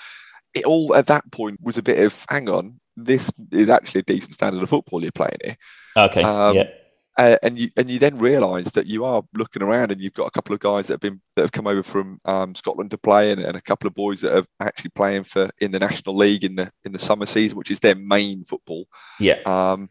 It 0.52 0.64
all 0.64 0.96
at 0.96 1.06
that 1.06 1.30
point 1.30 1.60
was 1.62 1.78
a 1.78 1.82
bit 1.82 2.04
of 2.04 2.26
hang 2.28 2.48
on. 2.48 2.80
This 2.96 3.32
is 3.52 3.70
actually 3.70 4.00
a 4.00 4.04
decent 4.04 4.34
standard 4.34 4.62
of 4.62 4.68
football 4.68 5.00
you're 5.00 5.12
playing 5.12 5.38
here 5.42 5.56
Okay. 5.96 6.22
Um, 6.22 6.56
yeah. 6.56 6.68
Uh, 7.16 7.36
and 7.42 7.58
you 7.58 7.70
and 7.76 7.90
you 7.90 7.98
then 7.98 8.18
realise 8.18 8.70
that 8.70 8.86
you 8.86 9.04
are 9.04 9.22
looking 9.34 9.62
around 9.62 9.90
and 9.90 10.00
you've 10.00 10.14
got 10.14 10.28
a 10.28 10.30
couple 10.30 10.54
of 10.54 10.60
guys 10.60 10.86
that 10.86 10.94
have 10.94 11.00
been 11.00 11.20
that 11.34 11.42
have 11.42 11.52
come 11.52 11.66
over 11.66 11.82
from 11.82 12.20
um, 12.24 12.54
Scotland 12.54 12.90
to 12.90 12.98
play 12.98 13.32
and, 13.32 13.40
and 13.40 13.56
a 13.56 13.62
couple 13.62 13.88
of 13.88 13.94
boys 13.94 14.20
that 14.20 14.36
are 14.36 14.46
actually 14.60 14.90
playing 14.90 15.24
for 15.24 15.50
in 15.58 15.72
the 15.72 15.78
National 15.78 16.16
League 16.16 16.44
in 16.44 16.54
the 16.54 16.70
in 16.84 16.92
the 16.92 16.98
summer 16.98 17.26
season, 17.26 17.58
which 17.58 17.70
is 17.70 17.80
their 17.80 17.96
main 17.96 18.44
football. 18.44 18.86
Yeah. 19.18 19.40
Um, 19.44 19.88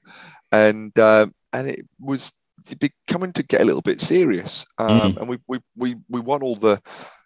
and 0.52 0.98
um, 0.98 1.34
and 1.54 1.70
it 1.70 1.86
was 2.00 2.34
becoming 2.80 3.32
to 3.34 3.44
get 3.44 3.62
a 3.62 3.66
little 3.66 3.82
bit 3.82 4.02
serious. 4.02 4.66
Um, 4.78 5.18
And 5.18 5.30
we, 5.30 5.38
we 5.48 5.60
we 5.76 5.96
we 6.10 6.20
won 6.20 6.42
all 6.42 6.56
the 6.56 6.82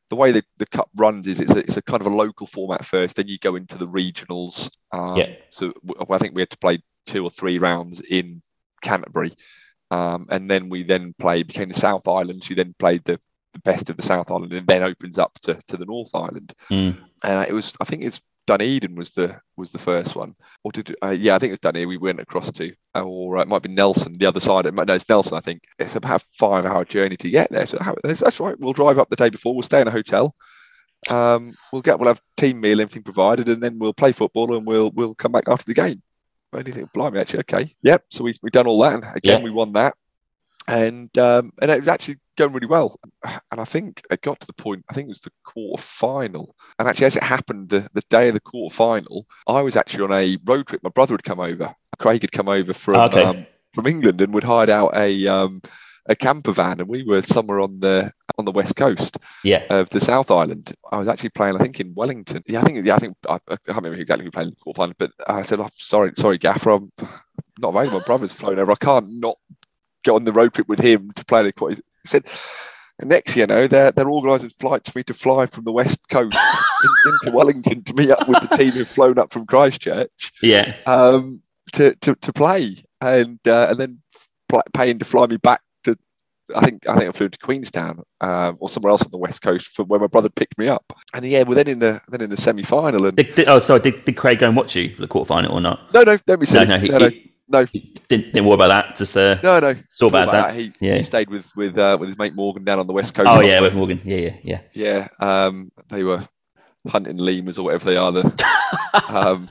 the 0.10 0.16
way 0.16 0.32
the, 0.32 0.44
the 0.58 0.66
cup 0.68 0.90
runs 0.96 1.28
is 1.28 1.40
it's 1.40 1.52
a, 1.52 1.58
it's 1.58 1.78
a 1.78 1.82
kind 1.82 2.02
of 2.02 2.08
a 2.08 2.16
local 2.16 2.46
format 2.46 2.86
first, 2.86 3.16
then 3.16 3.28
you 3.28 3.40
go 3.40 3.56
into 3.56 3.78
the 3.78 3.88
regionals. 3.88 4.70
Um, 4.92 5.16
Yeah. 5.16 5.36
So 5.50 5.74
I 6.10 6.18
think 6.18 6.36
we 6.36 6.42
had 6.42 6.52
to 6.52 6.58
play 6.58 6.84
two 7.08 7.24
or 7.24 7.30
three 7.30 7.58
rounds 7.58 8.00
in 8.02 8.42
Canterbury, 8.82 9.34
um, 9.94 10.26
and 10.30 10.50
then 10.50 10.70
we 10.70 10.82
then 10.82 11.14
played 11.20 11.48
became 11.48 11.70
the 11.70 11.76
South 11.76 12.08
Island. 12.08 12.50
You 12.50 12.56
then 12.56 12.74
played 12.80 13.04
the, 13.06 13.20
the 13.54 13.60
best 13.60 13.92
of 13.92 13.98
the 13.98 14.02
South 14.02 14.32
Island, 14.32 14.52
and 14.52 14.66
then 14.66 14.82
opens 14.82 15.20
up 15.20 15.38
to, 15.42 15.54
to 15.68 15.78
the 15.78 15.86
North 15.86 16.16
Island. 16.16 16.52
Mm. 16.72 16.98
And 17.24 17.48
it 17.48 17.54
was 17.54 17.78
I 17.80 17.86
think 17.86 18.04
it's 18.04 18.20
Dunedin 18.48 18.96
was 18.96 19.12
the 19.12 19.40
was 19.56 19.72
the 19.72 19.78
first 19.78 20.16
one, 20.16 20.34
or 20.64 20.72
did 20.72 20.96
uh, 21.04 21.16
yeah 21.18 21.36
I 21.36 21.40
think 21.40 21.50
it 21.50 21.54
was 21.54 21.60
Dunedin 21.60 21.88
we 21.88 21.98
went 21.98 22.20
across 22.20 22.52
to, 22.54 22.74
or 22.96 23.38
uh, 23.38 23.42
it 23.42 23.48
might 23.48 23.62
be 23.62 23.70
Nelson 23.70 24.14
the 24.14 24.26
other 24.26 24.40
side. 24.40 24.66
It 24.66 24.74
might, 24.74 24.88
no, 24.88 24.96
it's 24.96 25.08
Nelson 25.08 25.38
I 25.38 25.42
think. 25.42 25.62
It's 25.78 25.96
about 25.96 26.24
a 26.24 26.26
five 26.40 26.66
hour 26.66 26.86
journey 26.86 27.18
to 27.18 27.30
get 27.30 27.52
there. 27.52 27.68
So 27.68 27.78
how- 27.80 27.96
that's, 28.04 28.22
that's 28.22 28.40
right. 28.40 28.60
We'll 28.60 28.74
drive 28.74 28.98
up 28.98 29.12
the 29.12 29.16
day 29.16 29.30
before. 29.30 29.54
We'll 29.54 29.62
stay 29.62 29.82
in 29.82 29.88
a 29.88 29.92
hotel. 29.92 30.36
Um, 31.12 31.54
we'll 31.72 31.84
get 31.84 32.00
we'll 32.00 32.08
have 32.08 32.22
team 32.36 32.60
meal, 32.60 32.82
everything 32.82 33.04
provided, 33.04 33.48
and 33.48 33.62
then 33.62 33.78
we'll 33.78 33.94
play 33.94 34.12
football 34.12 34.56
and 34.56 34.66
we'll 34.66 34.90
we'll 34.90 35.14
come 35.14 35.34
back 35.34 35.48
after 35.48 35.66
the 35.66 35.76
game. 35.76 36.02
Think, 36.62 36.92
blimey, 36.94 37.20
actually, 37.20 37.40
okay, 37.40 37.74
yep. 37.82 38.04
So 38.12 38.24
we 38.24 38.36
we 38.44 38.50
done 38.50 38.68
all 38.68 38.80
that, 38.82 38.94
and 38.94 39.04
again 39.18 39.40
Yeah. 39.40 39.44
we 39.44 39.50
won 39.52 39.74
that, 39.74 39.96
and 40.68 41.16
um, 41.18 41.52
and 41.62 41.72
it 41.72 41.80
was 41.80 41.88
actually 41.88 42.18
going 42.38 42.54
really 42.54 42.68
well. 42.68 43.00
And 43.52 43.62
I 43.62 43.64
think 43.66 44.02
it 44.12 44.22
got 44.22 44.40
to 44.42 44.48
the 44.48 44.54
point. 44.54 44.84
I 44.90 44.94
think 44.94 45.08
it 45.08 45.10
was 45.10 45.22
the 45.22 45.32
quarter 45.44 45.82
final, 45.82 46.56
and 46.80 46.88
actually, 46.88 47.06
as 47.08 47.16
it 47.18 47.24
happened, 47.24 47.70
the, 47.70 47.88
the 47.94 48.04
day 48.10 48.28
of 48.28 48.34
the 48.34 48.40
quarter 48.40 48.74
final, 48.76 49.26
I 49.48 49.62
was 49.62 49.76
actually 49.76 50.04
on 50.04 50.12
a 50.12 50.38
road 50.46 50.68
trip. 50.68 50.82
My 50.84 50.90
brother 50.90 51.14
had 51.14 51.24
come 51.24 51.40
over. 51.40 51.74
Craig 52.00 52.22
had 52.22 52.32
come 52.32 52.50
over 52.50 52.74
from 52.74 52.96
Okay. 52.96 53.24
um, 53.24 53.46
from 53.74 53.88
England 53.88 54.22
and 54.22 54.34
would 54.34 54.44
hired 54.44 54.70
out 54.70 54.96
a 54.96 55.28
um, 55.28 55.62
a 56.08 56.16
camper 56.16 56.52
van, 56.52 56.80
and 56.80 56.90
we 56.90 57.04
were 57.04 57.22
somewhere 57.22 57.60
on 57.62 57.80
the 57.80 58.12
on 58.38 58.46
the 58.46 58.52
west 58.52 58.76
coast 58.76 59.18
Yeah. 59.44 59.64
of 59.70 59.90
the 59.90 60.00
South 60.00 60.32
Island. 60.32 60.74
I 60.92 60.98
was 60.98 61.08
actually 61.08 61.30
playing, 61.30 61.56
I 61.56 61.60
think, 61.60 61.80
in 61.80 61.94
Wellington. 61.94 62.44
Yeah, 62.48 62.62
I 62.62 62.64
think, 62.64 62.86
yeah, 62.86 62.96
I 62.96 63.00
think 63.00 63.16
I, 63.30 63.36
I 63.36 63.56
can't 63.58 63.78
remember 63.78 63.96
exactly 64.00 64.26
who 64.26 64.32
played 64.32 64.48
in 64.48 64.50
the 64.52 64.56
quarterfinal, 64.74 64.96
but 64.98 65.12
I 65.28 65.42
said, 65.44 65.60
oh, 65.60 65.70
"Sorry, 65.76 66.12
sorry, 66.18 66.38
Gaffer, 66.38 66.72
I'm 66.72 66.92
not 67.60 67.70
available. 67.76 68.00
My 68.00 68.06
brother's 68.06 68.32
flown 68.34 68.60
over. 68.60 68.72
I 68.72 68.76
can't 68.76 69.10
not 69.20 69.36
go 70.04 70.16
on 70.16 70.24
the 70.24 70.34
road 70.34 70.54
trip 70.54 70.68
with 70.68 70.80
him 70.80 71.12
to 71.16 71.26
play 71.26 71.44
the 71.44 71.54
quarter." 71.54 71.76
He 71.76 71.82
said, 72.08 72.26
next, 73.02 73.36
you 73.36 73.46
know, 73.48 73.68
they're 73.68 73.92
they're 73.92 74.10
organising 74.10 74.50
flights 74.50 74.90
for 74.92 75.00
me 75.00 75.04
to 75.04 75.14
fly 75.14 75.46
from 75.46 75.64
the 75.66 75.72
west 75.72 76.00
coast 76.10 76.38
in, 76.38 77.20
into 77.26 77.36
Wellington 77.38 77.84
to 77.84 77.94
meet 77.94 78.10
up 78.12 78.28
with 78.28 78.48
the 78.48 78.56
team 78.58 78.72
who've 78.72 78.88
flown 78.88 79.18
up 79.20 79.32
from 79.32 79.46
Christchurch 79.46 80.32
Yeah. 80.42 80.76
um, 80.86 81.42
to, 81.74 81.96
to 81.96 82.16
to 82.16 82.34
play, 82.34 82.78
and 83.00 83.40
uh, 83.48 83.68
and 83.70 83.78
then 83.80 84.02
pl- 84.50 84.64
paying 84.74 85.00
to 85.00 85.06
fly 85.06 85.28
me 85.28 85.38
back. 85.38 85.62
I 86.56 86.62
think 86.66 86.88
I 86.88 86.98
think 86.98 87.10
I 87.10 87.12
flew 87.14 87.30
to 87.30 87.38
Queenstown 87.40 88.04
um, 88.22 88.58
or 88.60 88.68
somewhere 88.70 88.92
else 88.92 89.02
on 89.04 89.12
the 89.12 89.18
west 89.18 89.42
coast 89.42 89.68
for 89.68 89.84
where 89.86 90.00
my 90.00 90.08
brother 90.08 90.30
picked 90.30 90.58
me 90.58 90.68
up. 90.68 90.84
And 91.14 91.26
yeah, 91.26 91.44
we're 91.44 91.56
then 91.56 91.68
in 91.68 91.80
the 91.80 92.02
then 92.10 92.22
in 92.22 92.30
the 92.30 92.38
semi 92.38 92.64
final, 92.64 93.06
and 93.06 93.16
Did, 93.16 93.36
did, 93.36 93.48
oh, 93.48 93.60
sorry. 93.60 93.80
Did, 93.82 94.04
did 94.06 94.18
Craig 94.18 94.40
go 94.40 94.48
and 94.48 94.58
watch 94.58 94.76
you 94.76 94.90
for 94.90 95.02
the 95.02 95.08
quarterfinal 95.08 95.52
or 95.52 95.62
not? 95.62 95.94
no, 95.94 96.04
no, 96.04 96.18
don't 96.26 96.40
be 96.40 96.46
silly. 96.46 96.68
no. 96.68 96.78
He, 96.78 96.90
no, 96.90 96.98
no, 96.98 97.10
he- 97.10 97.34
no. 97.50 97.66
he 97.66 97.94
didn't, 98.08 98.34
didn't 98.34 98.46
worry 98.46 98.56
about 98.56 98.68
that. 98.70 98.96
Just 98.98 99.16
uh, 99.16 99.36
no, 99.44 99.60
no. 99.60 99.74
saw 99.90 100.10
Sorry 100.10 100.24
about 100.24 100.32
that. 100.32 100.56
He, 100.56 100.72
Yeah. 100.80 100.98
he 100.98 101.04
stayed 101.04 101.30
with 101.30 101.50
with 101.56 101.78
uh, 101.78 101.98
with 102.00 102.10
his 102.10 102.18
mate 102.18 102.34
Morgan 102.36 102.64
down 102.64 102.80
on 102.80 102.88
the 102.88 102.94
west 102.94 103.14
coast. 103.14 103.30
Oh 103.32 103.42
yeah, 103.42 103.60
with 103.62 103.74
Morgan. 103.74 104.00
Yeah, 104.04 104.18
yeah, 104.18 104.36
yeah. 104.44 104.62
yeah. 104.74 105.08
Um, 105.20 105.72
they 105.90 106.04
were 106.04 106.28
hunting 106.88 107.18
lemurs 107.18 107.58
or 107.58 107.64
whatever 107.66 107.86
they 107.86 107.98
are. 107.98 108.12
The 108.12 108.46
um, 109.10 109.48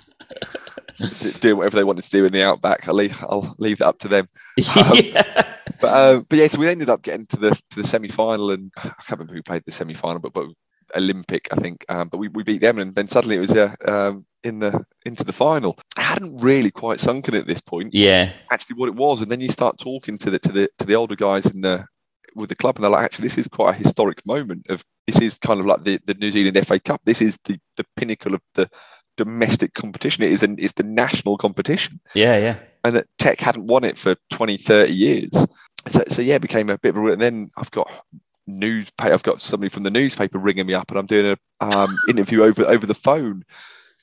doing 1.40 1.56
whatever 1.56 1.76
they 1.76 1.84
wanted 1.84 2.04
to 2.04 2.10
do 2.10 2.24
in 2.24 2.32
the 2.32 2.42
outback. 2.42 2.88
I'll 2.88 2.94
leave, 2.94 3.18
I'll 3.22 3.54
leave 3.58 3.78
that 3.78 3.86
up 3.88 3.98
to 4.00 4.08
them. 4.08 4.26
yeah. 4.56 5.22
But, 5.80 5.88
uh, 5.88 6.20
but 6.28 6.38
yeah, 6.38 6.46
so 6.48 6.58
we 6.58 6.68
ended 6.68 6.90
up 6.90 7.02
getting 7.02 7.26
to 7.26 7.36
the 7.36 7.50
to 7.50 7.76
the 7.76 7.84
semi 7.84 8.08
final, 8.08 8.50
and 8.50 8.70
I 8.76 8.80
can't 8.82 9.10
remember 9.12 9.34
who 9.34 9.42
played 9.42 9.62
the 9.64 9.72
semi 9.72 9.94
final, 9.94 10.18
but 10.20 10.32
but 10.32 10.46
Olympic, 10.96 11.48
I 11.52 11.56
think. 11.56 11.84
Um, 11.88 12.08
but 12.08 12.18
we, 12.18 12.28
we 12.28 12.42
beat 12.42 12.60
them, 12.60 12.78
and 12.78 12.94
then 12.94 13.08
suddenly 13.08 13.36
it 13.36 13.40
was 13.40 13.54
yeah 13.54 13.74
um, 13.86 14.26
in 14.44 14.58
the 14.58 14.84
into 15.04 15.24
the 15.24 15.32
final. 15.32 15.78
I 15.96 16.02
hadn't 16.02 16.42
really 16.42 16.70
quite 16.70 17.00
sunken 17.00 17.34
at 17.34 17.46
this 17.46 17.60
point 17.60 17.94
Yeah. 17.94 18.30
actually 18.50 18.76
what 18.76 18.88
it 18.88 18.94
was, 18.94 19.20
and 19.20 19.30
then 19.30 19.40
you 19.40 19.48
start 19.48 19.78
talking 19.78 20.18
to 20.18 20.30
the 20.30 20.38
to 20.40 20.52
the 20.52 20.68
to 20.78 20.86
the 20.86 20.94
older 20.94 21.16
guys 21.16 21.46
in 21.46 21.60
the 21.60 21.84
with 22.34 22.48
the 22.48 22.56
club, 22.56 22.76
and 22.76 22.84
they're 22.84 22.90
like, 22.90 23.04
actually, 23.04 23.24
this 23.24 23.38
is 23.38 23.48
quite 23.48 23.74
a 23.74 23.78
historic 23.78 24.24
moment 24.26 24.66
of 24.68 24.84
this 25.06 25.20
is 25.20 25.38
kind 25.38 25.60
of 25.60 25.66
like 25.66 25.84
the, 25.84 25.98
the 26.06 26.14
New 26.14 26.30
Zealand 26.30 26.66
FA 26.66 26.78
Cup. 26.78 27.00
This 27.04 27.20
is 27.20 27.38
the 27.44 27.58
the 27.76 27.84
pinnacle 27.96 28.34
of 28.34 28.40
the 28.54 28.68
domestic 29.16 29.74
competition. 29.74 30.24
It 30.24 30.32
is 30.32 30.42
an, 30.42 30.56
it's 30.58 30.74
the 30.74 30.82
national 30.82 31.36
competition. 31.36 32.00
Yeah, 32.14 32.36
yeah. 32.38 32.56
And 32.84 32.96
that 32.96 33.06
Tech 33.18 33.40
hadn't 33.40 33.66
won 33.66 33.84
it 33.84 33.96
for 33.96 34.16
20, 34.30 34.56
30 34.56 34.92
years. 34.92 35.46
So, 35.88 36.02
so 36.08 36.22
yeah, 36.22 36.36
it 36.36 36.42
became 36.42 36.70
a 36.70 36.78
bit 36.78 36.96
of 36.96 37.02
a. 37.02 37.06
And 37.06 37.20
then 37.20 37.50
I've 37.56 37.70
got 37.70 37.90
newspaper. 38.46 39.12
I've 39.12 39.22
got 39.22 39.40
somebody 39.40 39.68
from 39.68 39.82
the 39.82 39.90
newspaper 39.90 40.38
ringing 40.38 40.66
me 40.66 40.74
up, 40.74 40.90
and 40.90 40.98
I'm 40.98 41.06
doing 41.06 41.36
a 41.60 41.64
um, 41.64 41.96
interview 42.08 42.42
over 42.42 42.64
over 42.64 42.86
the 42.86 42.94
phone. 42.94 43.44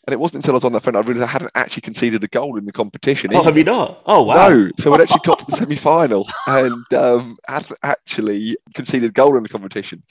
And 0.07 0.13
it 0.13 0.19
wasn't 0.19 0.43
until 0.43 0.53
I 0.53 0.57
was 0.57 0.63
on 0.63 0.71
the 0.71 0.79
phone 0.79 0.95
I 0.95 1.01
realised 1.01 1.29
I 1.29 1.31
hadn't 1.31 1.51
actually 1.53 1.81
conceded 1.81 2.23
a 2.23 2.27
goal 2.27 2.57
in 2.57 2.65
the 2.65 2.71
competition. 2.71 3.31
Oh, 3.31 3.39
either. 3.39 3.45
have 3.45 3.57
you 3.57 3.63
not? 3.63 4.01
Oh, 4.07 4.23
wow. 4.23 4.49
No, 4.49 4.71
so 4.79 4.89
we'd 4.89 5.01
actually 5.01 5.21
got 5.23 5.37
to 5.39 5.45
the 5.45 5.51
semi 5.51 5.75
final 5.75 6.25
and 6.47 6.93
um, 6.93 7.37
had 7.47 7.69
actually 7.83 8.57
conceded 8.73 9.09
a 9.11 9.13
goal 9.13 9.37
in 9.37 9.43
the 9.43 9.49
competition. 9.49 10.01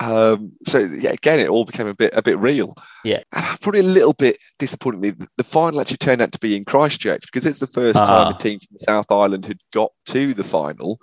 Um, 0.00 0.52
so 0.66 0.78
yeah, 0.78 1.10
again, 1.10 1.38
it 1.40 1.48
all 1.48 1.64
became 1.66 1.86
a 1.86 1.94
bit 1.94 2.12
a 2.16 2.22
bit 2.22 2.38
real. 2.38 2.74
Yeah. 3.04 3.22
And 3.32 3.60
probably 3.60 3.80
a 3.80 3.84
little 3.84 4.14
bit 4.14 4.38
disappointingly, 4.58 5.10
the, 5.10 5.28
the 5.36 5.44
final 5.44 5.80
actually 5.80 5.98
turned 5.98 6.22
out 6.22 6.32
to 6.32 6.38
be 6.38 6.56
in 6.56 6.64
Christchurch 6.64 7.22
because 7.30 7.44
it's 7.46 7.60
the 7.60 7.66
first 7.66 7.98
Ah. 7.98 8.06
time 8.06 8.34
a 8.34 8.38
team 8.38 8.58
from 8.60 8.68
the 8.78 8.84
South 8.84 9.10
Island 9.12 9.46
had 9.46 9.58
got 9.72 9.92
to 10.06 10.32
the 10.34 10.44
final. 10.44 11.00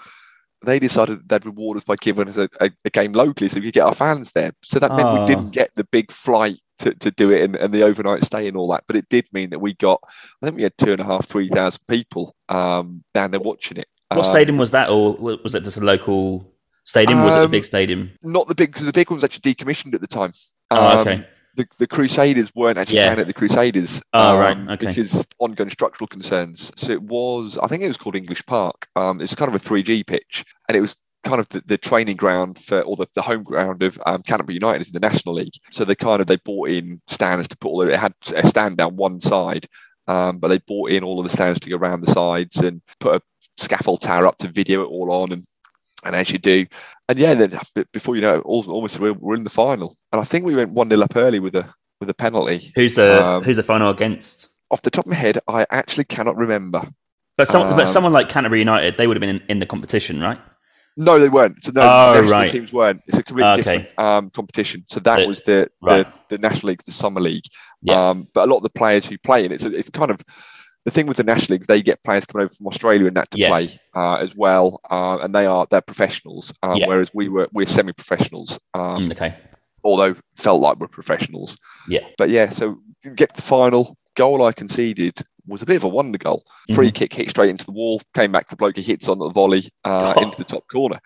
They 0.65 0.79
decided 0.79 1.29
they'd 1.29 1.45
reward 1.45 1.77
us 1.77 1.83
by 1.83 1.95
giving 1.97 2.27
us 2.27 2.37
a, 2.37 2.49
a, 2.59 2.71
a 2.85 2.89
game 2.89 3.13
locally 3.13 3.47
so 3.47 3.55
we 3.57 3.67
could 3.67 3.75
get 3.75 3.85
our 3.85 3.93
fans 3.93 4.31
there. 4.31 4.53
So 4.63 4.79
that 4.79 4.89
meant 4.89 5.03
Ah. 5.07 5.19
we 5.19 5.25
didn't 5.27 5.51
get 5.51 5.69
the 5.75 5.83
big 5.83 6.11
flight 6.11 6.57
to, 6.79 6.93
to 6.95 7.11
do 7.11 7.31
it 7.31 7.43
and, 7.43 7.55
and 7.55 7.71
the 7.73 7.83
overnight 7.83 8.23
stay 8.23 8.47
and 8.47 8.57
all 8.57 8.67
that. 8.71 8.83
But 8.87 8.95
it 8.95 9.07
did 9.09 9.27
mean 9.31 9.51
that 9.51 9.59
we 9.59 9.75
got, 9.75 10.01
I 10.41 10.47
think 10.47 10.57
we 10.57 10.63
had 10.63 10.77
two 10.79 10.91
and 10.91 10.99
a 11.01 11.03
half, 11.05 11.27
three 11.27 11.49
thousand 11.49 11.81
people 11.87 12.35
um, 12.49 13.03
down 13.13 13.29
there 13.31 13.39
watching 13.39 13.77
it. 13.77 13.87
What 14.09 14.19
Um, 14.25 14.31
stadium 14.31 14.57
was 14.57 14.71
that, 14.71 14.89
or 14.89 15.13
was 15.15 15.53
it 15.53 15.63
just 15.63 15.77
a 15.77 15.81
local 15.85 16.51
stadium? 16.87 17.23
was 17.23 17.35
it 17.35 17.39
the 17.39 17.45
Um, 17.45 17.51
big 17.51 17.65
stadium? 17.65 18.11
Not 18.23 18.47
the 18.47 18.55
big, 18.55 18.69
because 18.71 18.85
the 18.85 18.91
big 18.93 19.09
one 19.09 19.17
was 19.17 19.23
actually 19.23 19.53
decommissioned 19.53 19.93
at 19.93 20.01
the 20.01 20.07
time. 20.07 20.31
Oh, 20.71 20.99
Um, 21.01 21.07
okay. 21.07 21.23
the, 21.55 21.65
the 21.79 21.87
Crusaders 21.87 22.53
weren't 22.55 22.77
actually 22.77 22.97
Yeah. 22.97 23.07
playing 23.07 23.19
at 23.19 23.27
the 23.27 23.33
Crusaders. 23.33 24.01
Oh, 24.13 24.35
um, 24.35 24.39
right, 24.39 24.57
okay. 24.75 24.87
Because 24.87 25.27
ongoing 25.39 25.69
structural 25.69 26.07
concerns. 26.07 26.71
So 26.77 26.91
it 26.91 27.01
was, 27.01 27.57
I 27.61 27.67
think 27.67 27.83
it 27.83 27.87
was 27.87 27.97
called 27.97 28.15
English 28.15 28.45
Park. 28.45 28.87
Um, 28.95 29.21
it's 29.21 29.35
kind 29.35 29.49
of 29.49 29.55
a 29.55 29.59
3G 29.59 30.03
pitch, 30.03 30.45
and 30.67 30.75
it 30.77 30.81
was 30.81 30.95
kind 31.23 31.39
of 31.39 31.49
the, 31.49 31.61
the 31.65 31.77
training 31.77 32.15
ground 32.15 32.57
for, 32.59 32.81
or 32.81 32.95
the, 32.95 33.07
the 33.15 33.21
home 33.23 33.43
ground 33.43 33.83
of 33.83 33.99
um, 34.05 34.21
Canterbury 34.21 34.53
United 34.53 34.87
in 34.87 34.93
the 34.93 34.99
National 34.99 35.35
League. 35.35 35.53
So 35.71 35.83
they 35.83 35.95
kind 35.95 36.21
of 36.21 36.27
they 36.27 36.37
bought 36.37 36.69
in 36.69 37.01
stands 37.07 37.47
to 37.49 37.57
put 37.57 37.69
all 37.69 37.81
of 37.81 37.89
it. 37.89 37.93
It 37.95 37.99
had 37.99 38.13
a 38.35 38.45
stand 38.47 38.77
down 38.77 38.95
one 38.95 39.19
side. 39.19 39.67
Um, 40.09 40.37
but 40.37 40.47
they 40.47 40.59
bought 40.59 40.91
in 40.91 41.03
all 41.03 41.19
of 41.19 41.25
the 41.25 41.29
stands 41.29 41.59
to 41.59 41.69
go 41.69 41.75
around 41.75 41.99
the 41.99 42.13
sides 42.13 42.55
and 42.57 42.81
put 43.01 43.15
a 43.15 43.21
scaffold 43.57 43.99
tower 44.01 44.25
up 44.25 44.37
to 44.37 44.47
video 44.47 44.81
it 44.83 44.85
all 44.85 45.11
on 45.11 45.33
and 45.33 45.43
and 46.07 46.15
as 46.15 46.31
you 46.31 46.39
do. 46.39 46.65
And 47.09 47.19
yeah, 47.19 47.33
then 47.35 47.59
before 47.93 48.15
you 48.15 48.21
know 48.21 48.35
it, 48.35 48.41
almost 48.45 48.99
we're, 48.99 49.13
we're 49.13 49.35
in 49.35 49.43
the 49.43 49.49
final. 49.49 49.95
And 50.11 50.19
I 50.19 50.23
think 50.23 50.45
we 50.45 50.55
went 50.55 50.71
1 50.71 50.89
0 50.89 51.01
up 51.01 51.15
early 51.15 51.39
with 51.39 51.55
a 51.55 51.71
with 51.99 52.09
a 52.09 52.13
penalty. 52.13 52.71
Who's 52.75 52.95
the 52.95 53.23
um, 53.23 53.43
Who's 53.43 53.57
the 53.57 53.63
final 53.63 53.89
against? 53.89 54.49
Off 54.71 54.81
the 54.81 54.89
top 54.89 55.05
of 55.05 55.11
my 55.11 55.15
head, 55.15 55.39
I 55.47 55.65
actually 55.69 56.03
cannot 56.05 56.35
remember. 56.35 56.81
But, 57.37 57.47
some, 57.47 57.69
but 57.75 57.81
um, 57.81 57.87
someone 57.87 58.11
like 58.13 58.29
Canterbury 58.29 58.59
United, 58.59 58.97
they 58.97 59.05
would 59.07 59.15
have 59.15 59.21
been 59.21 59.37
in, 59.37 59.43
in 59.47 59.59
the 59.59 59.65
competition, 59.65 60.19
right? 60.19 60.39
No, 60.97 61.19
they 61.19 61.29
weren't. 61.29 61.63
So 61.63 61.71
no, 61.71 61.81
Oh, 61.83 62.27
right. 62.27 62.49
teams 62.49 62.73
weren't. 62.73 63.01
It's 63.05 63.17
a 63.19 63.23
completely 63.23 63.51
Okay. 63.61 63.77
different 63.77 63.99
um, 63.99 64.29
competition. 64.31 64.83
So 64.87 64.99
that 65.01 65.19
So- 65.19 65.27
was 65.27 65.41
the, 65.43 65.69
right. 65.81 66.07
the 66.29 66.37
the 66.37 66.41
National 66.47 66.69
League, 66.69 66.81
the 66.83 66.91
Summer 66.91 67.21
League. 67.21 67.43
Yeah. 67.83 68.09
Um, 68.09 68.27
but 68.33 68.45
a 68.45 68.49
lot 68.51 68.57
of 68.57 68.63
the 68.63 68.71
players 68.71 69.05
who 69.05 69.17
play 69.19 69.45
in 69.45 69.51
it, 69.51 69.61
so 69.61 69.69
it's 69.69 69.89
kind 69.91 70.09
of 70.11 70.19
the 70.87 70.91
thing 70.91 71.05
with 71.05 71.17
the 71.17 71.23
National 71.23 71.55
Leagues. 71.55 71.67
They 71.67 71.81
get 71.81 72.01
players 72.01 72.25
coming 72.25 72.45
over 72.45 72.53
from 72.53 72.65
Australia 72.67 73.07
and 73.07 73.17
that 73.17 73.29
to 73.31 73.37
Yeah. 73.37 73.49
play 73.49 73.77
uh, 73.93 74.15
as 74.15 74.35
well, 74.37 74.79
uh, 74.89 75.17
and 75.21 75.35
they 75.35 75.45
are 75.45 75.67
they're 75.69 75.81
professionals. 75.81 76.53
Um, 76.63 76.77
Yeah. 76.77 76.87
Whereas 76.87 77.11
we 77.13 77.27
were 77.27 77.49
we're 77.51 77.65
semi-professionals. 77.67 78.57
Um, 78.73 79.07
Mm, 79.07 79.11
okay. 79.11 79.33
although 79.83 80.15
felt 80.35 80.61
like 80.61 80.77
we're 80.79 80.87
professionals. 80.87 81.57
Yeah. 81.89 82.05
But 82.17 82.29
yeah, 82.29 82.47
so 82.49 82.77
you 83.03 83.11
get 83.11 83.29
to 83.29 83.35
the 83.35 83.41
final. 83.57 83.97
Goal 84.15 84.43
I 84.45 84.51
conceded 84.53 85.15
was 85.45 85.61
a 85.61 85.65
bit 85.65 85.75
of 85.77 85.83
a 85.83 85.87
wonder 85.89 86.17
goal. 86.17 86.43
Free 86.73 86.87
Mm-hmm. 86.87 86.93
kick 86.93 87.13
hit 87.13 87.29
straight 87.29 87.49
into 87.51 87.65
the 87.65 87.71
wall, 87.71 88.01
came 88.15 88.31
back 88.31 88.47
to 88.47 88.53
the 88.55 88.57
bloke 88.57 88.77
he 88.77 88.81
hits 88.81 89.07
on 89.09 89.19
the 89.19 89.29
volley 89.29 89.63
uh, 89.83 90.13
into 90.23 90.37
the 90.37 90.43
top 90.43 90.63
corner. 90.69 90.99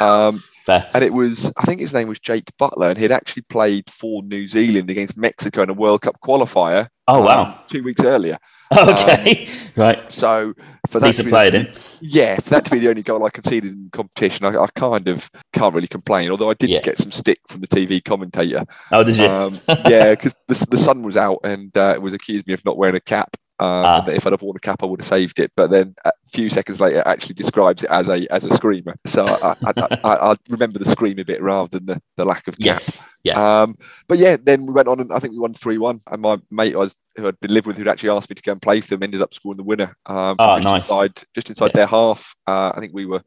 Um, 0.00 0.40
and 0.68 1.02
it 1.02 1.12
was, 1.12 1.50
I 1.56 1.64
think 1.64 1.80
his 1.80 1.92
name 1.92 2.06
was 2.08 2.20
Jake 2.20 2.50
Butler, 2.58 2.88
and 2.90 2.98
he'd 2.98 3.10
actually 3.12 3.42
played 3.42 3.90
for 3.90 4.22
New 4.22 4.46
Zealand 4.48 4.90
against 4.90 5.16
Mexico 5.16 5.62
in 5.62 5.70
a 5.70 5.74
World 5.74 6.02
Cup 6.02 6.18
qualifier. 6.24 6.86
Oh, 7.08 7.22
wow. 7.22 7.42
um, 7.46 7.54
two 7.68 7.82
weeks 7.82 8.04
earlier. 8.04 8.38
Okay. 8.88 9.46
right. 9.76 10.10
So 10.12 10.54
for 10.88 11.00
that, 11.00 11.14
to 11.14 11.24
be 11.24 11.30
the, 11.30 11.50
then. 11.50 11.68
yeah, 12.00 12.36
for 12.36 12.50
that 12.50 12.64
to 12.66 12.70
be 12.70 12.78
the 12.78 12.88
only 12.88 13.02
goal 13.02 13.24
I 13.24 13.30
conceded 13.30 13.72
in 13.72 13.88
competition, 13.92 14.44
I, 14.44 14.56
I 14.56 14.66
kind 14.74 15.08
of 15.08 15.30
can't 15.52 15.74
really 15.74 15.86
complain. 15.86 16.30
Although 16.30 16.50
I 16.50 16.54
did 16.54 16.70
Yeah. 16.70 16.80
get 16.80 16.98
some 16.98 17.10
stick 17.10 17.40
from 17.48 17.60
the 17.60 17.68
TV 17.68 18.02
commentator 18.04 18.64
Oh, 18.90 19.04
did 19.04 19.18
you? 19.18 19.26
um, 19.26 19.58
yeah, 19.86 20.10
because 20.10 20.34
the, 20.48 20.66
the 20.70 20.78
sun 20.78 21.02
was 21.02 21.16
out 21.16 21.40
and 21.44 21.76
uh, 21.76 21.92
it 21.94 22.02
was 22.02 22.12
accused 22.12 22.46
me 22.46 22.54
of 22.54 22.64
not 22.64 22.76
wearing 22.76 22.96
a 22.96 23.00
cap. 23.00 23.36
Um, 23.58 23.68
Ah. 23.84 24.00
that 24.00 24.16
if 24.16 24.26
I'd 24.26 24.32
have 24.32 24.42
worn 24.42 24.56
a 24.56 24.60
cap, 24.60 24.82
I 24.82 24.86
would 24.86 25.00
have 25.00 25.06
saved 25.06 25.38
it. 25.38 25.52
But 25.56 25.70
then 25.70 25.94
a 26.04 26.10
few 26.26 26.50
seconds 26.50 26.80
later, 26.80 26.98
it 26.98 27.06
actually 27.06 27.34
describes 27.34 27.84
it 27.84 27.90
as 27.90 28.08
a 28.08 28.26
as 28.32 28.44
a 28.44 28.50
screamer. 28.56 28.96
So 29.06 29.24
I, 29.24 29.54
I, 29.64 29.72
I, 29.76 29.98
I, 30.04 30.32
I 30.32 30.36
remember 30.48 30.78
the 30.80 30.84
scream 30.86 31.18
a 31.20 31.24
bit 31.24 31.40
rather 31.42 31.68
than 31.78 31.86
the, 31.86 32.02
the 32.16 32.24
lack 32.24 32.48
of 32.48 32.54
cap. 32.58 32.64
yes. 32.64 33.08
Yeah. 33.24 33.62
Um, 33.62 33.76
but 34.08 34.18
yeah, 34.18 34.36
then 34.42 34.66
we 34.66 34.72
went 34.72 34.88
on 34.88 34.98
and 35.00 35.12
I 35.12 35.18
think 35.20 35.32
we 35.34 35.38
won 35.38 35.54
3 35.54 35.78
1. 35.78 36.00
And 36.10 36.22
my 36.22 36.38
mate 36.50 36.76
was, 36.76 36.96
who 37.16 37.28
I'd 37.28 37.38
been 37.40 37.54
living 37.54 37.68
with, 37.68 37.76
who'd 37.78 37.86
actually 37.88 38.10
asked 38.10 38.30
me 38.30 38.34
to 38.34 38.42
go 38.42 38.52
and 38.52 38.60
play 38.62 38.80
for 38.80 38.88
them, 38.96 39.02
ended 39.04 39.22
up 39.22 39.32
scoring 39.34 39.58
the 39.58 39.62
winner. 39.62 39.94
Um, 40.06 40.36
Oh, 40.40 40.56
just 40.58 40.64
nice. 40.64 40.90
Inside, 40.90 41.22
just 41.34 41.50
inside 41.50 41.66
Yeah. 41.66 41.72
their 41.74 41.86
half. 41.86 42.34
Uh, 42.46 42.72
I 42.74 42.80
think 42.80 42.92
we 42.94 43.06
were 43.06 43.22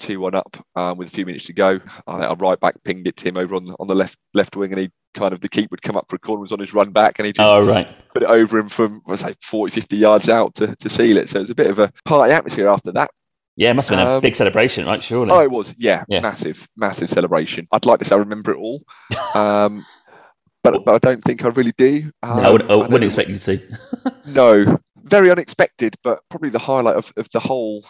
2 0.00 0.20
1 0.20 0.34
up 0.34 0.56
um, 0.76 0.96
with 0.98 1.08
a 1.08 1.10
few 1.10 1.24
minutes 1.24 1.44
to 1.46 1.52
go. 1.52 1.80
I 2.06 2.24
our 2.24 2.36
right 2.36 2.58
back 2.58 2.82
pinged 2.84 3.06
it 3.06 3.16
to 3.18 3.28
him 3.28 3.36
over 3.36 3.54
on 3.54 3.66
the, 3.66 3.76
on 3.78 3.86
the 3.86 3.94
left 3.94 4.18
left 4.34 4.56
wing, 4.56 4.72
and 4.72 4.80
he 4.80 4.90
kind 5.14 5.32
of 5.32 5.40
the 5.40 5.48
keep 5.48 5.70
would 5.70 5.82
come 5.82 5.96
up 5.96 6.06
for 6.08 6.16
a 6.16 6.18
corner, 6.18 6.40
was 6.40 6.52
on 6.52 6.58
his 6.60 6.74
run 6.74 6.90
back, 6.90 7.18
and 7.18 7.26
he 7.26 7.32
just 7.32 7.48
oh, 7.48 7.66
right. 7.66 7.88
put 8.12 8.22
it 8.22 8.28
over 8.28 8.58
him 8.58 8.68
from, 8.68 9.02
I 9.08 9.16
say, 9.16 9.34
40, 9.42 9.72
50 9.72 9.96
yards 9.96 10.28
out 10.28 10.54
to, 10.56 10.74
to 10.76 10.88
seal 10.88 11.16
it. 11.16 11.28
So 11.28 11.38
it 11.38 11.42
was 11.42 11.50
a 11.50 11.54
bit 11.54 11.70
of 11.70 11.78
a 11.78 11.92
party 12.04 12.32
atmosphere 12.32 12.68
after 12.68 12.92
that. 12.92 13.10
Yeah, 13.56 13.70
it 13.70 13.74
must 13.74 13.90
have 13.90 13.98
been 13.98 14.06
a 14.06 14.10
Um, 14.16 14.22
big 14.22 14.36
celebration, 14.36 14.86
right? 14.86 15.02
Surely. 15.02 15.30
Oh, 15.32 15.40
it 15.40 15.50
was, 15.50 15.74
yeah, 15.78 16.04
Yeah. 16.08 16.20
massive, 16.20 16.68
massive 16.76 17.10
celebration. 17.10 17.66
I'd 17.72 17.84
like 17.86 17.98
to 17.98 18.04
say 18.04 18.14
I 18.14 18.18
remember 18.18 18.52
it 18.52 18.58
all. 18.58 18.82
Um, 19.34 19.84
but, 20.62 20.84
but 20.84 20.94
I 20.94 20.98
don't 20.98 21.22
think 21.22 21.44
I 21.44 21.48
really 21.48 21.72
do. 21.76 22.10
Um, 22.22 22.38
I, 22.38 22.50
would, 22.50 22.62
I 22.62 22.68
don't 22.68 22.90
wouldn't 22.90 23.04
expect 23.04 23.28
you 23.28 23.34
to. 23.36 23.40
See. 23.40 23.60
No, 24.26 24.78
very 24.96 25.30
unexpected, 25.30 25.96
but 26.04 26.20
probably 26.28 26.50
the 26.50 26.58
highlight 26.60 26.94
of, 26.94 27.12
of 27.16 27.28
the 27.32 27.40
whole 27.40 27.84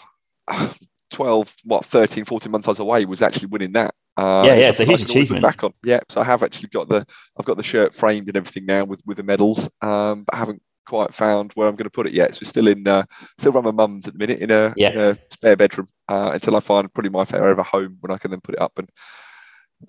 12, 1.11 1.55
what, 1.65 1.85
13, 1.85 2.25
14 2.25 2.51
months 2.53 2.69
I 2.69 2.73
was 2.73 2.79
away 2.79 3.05
was 3.05 3.23
actually 3.23 3.49
winning 3.49 3.73
that. 3.73 3.95
Uh, 4.17 4.43
Yeah, 4.47 4.55
yeah, 4.55 4.69
it's 4.69 4.81
a 4.81 4.85
something 4.87 4.97
huge 4.99 5.07
can 5.07 5.17
always 5.17 5.31
look 5.31 5.39
achievement. 5.39 5.43
Back 5.43 5.65
on. 5.65 5.73
Yeah, 5.85 6.01
so 6.09 6.21
I 6.21 6.25
have 6.25 6.43
actually 6.43 6.69
got 6.69 6.89
the, 6.89 7.07
I've 7.39 7.47
got 7.47 7.57
the 7.57 7.63
shirt 7.63 7.95
framed 7.95 8.29
and 8.29 8.37
everything 8.37 8.67
now 8.67 8.85
with, 8.85 9.03
with 9.07 9.17
the 9.17 9.23
medals, 9.23 9.69
um, 9.83 10.25
but 10.25 10.35
I 10.35 10.39
haven't 10.39 10.63
quite 10.87 11.15
found 11.15 11.53
where 11.53 11.69
I'm 11.69 11.77
going 11.77 11.85
to 11.85 11.91
put 11.91 12.07
it 12.07 12.13
yet. 12.13 12.35
So 12.35 12.41
it's 12.43 12.51
still 12.51 12.67
in, 12.69 12.87
uh, 12.87 13.05
still 13.39 13.53
around 13.53 13.65
my 13.65 13.71
mum's 13.71 14.07
at 14.07 14.15
the 14.15 14.19
minute 14.19 14.41
in 14.41 14.51
a, 14.51 14.73
Yeah. 14.77 14.91
in 14.91 15.01
a 15.01 15.19
spare 15.31 15.57
bedroom 15.57 15.87
uh, 16.09 16.31
until 16.35 16.57
I 16.57 16.61
find 16.61 16.93
probably 16.93 17.11
my 17.11 17.25
fair 17.25 17.41
forever 17.41 17.63
home 17.63 17.97
when 18.01 18.11
I 18.11 18.19
can 18.19 18.31
then 18.31 18.41
put 18.41 18.55
it 18.57 18.61
up 18.61 18.79
and, 18.79 18.89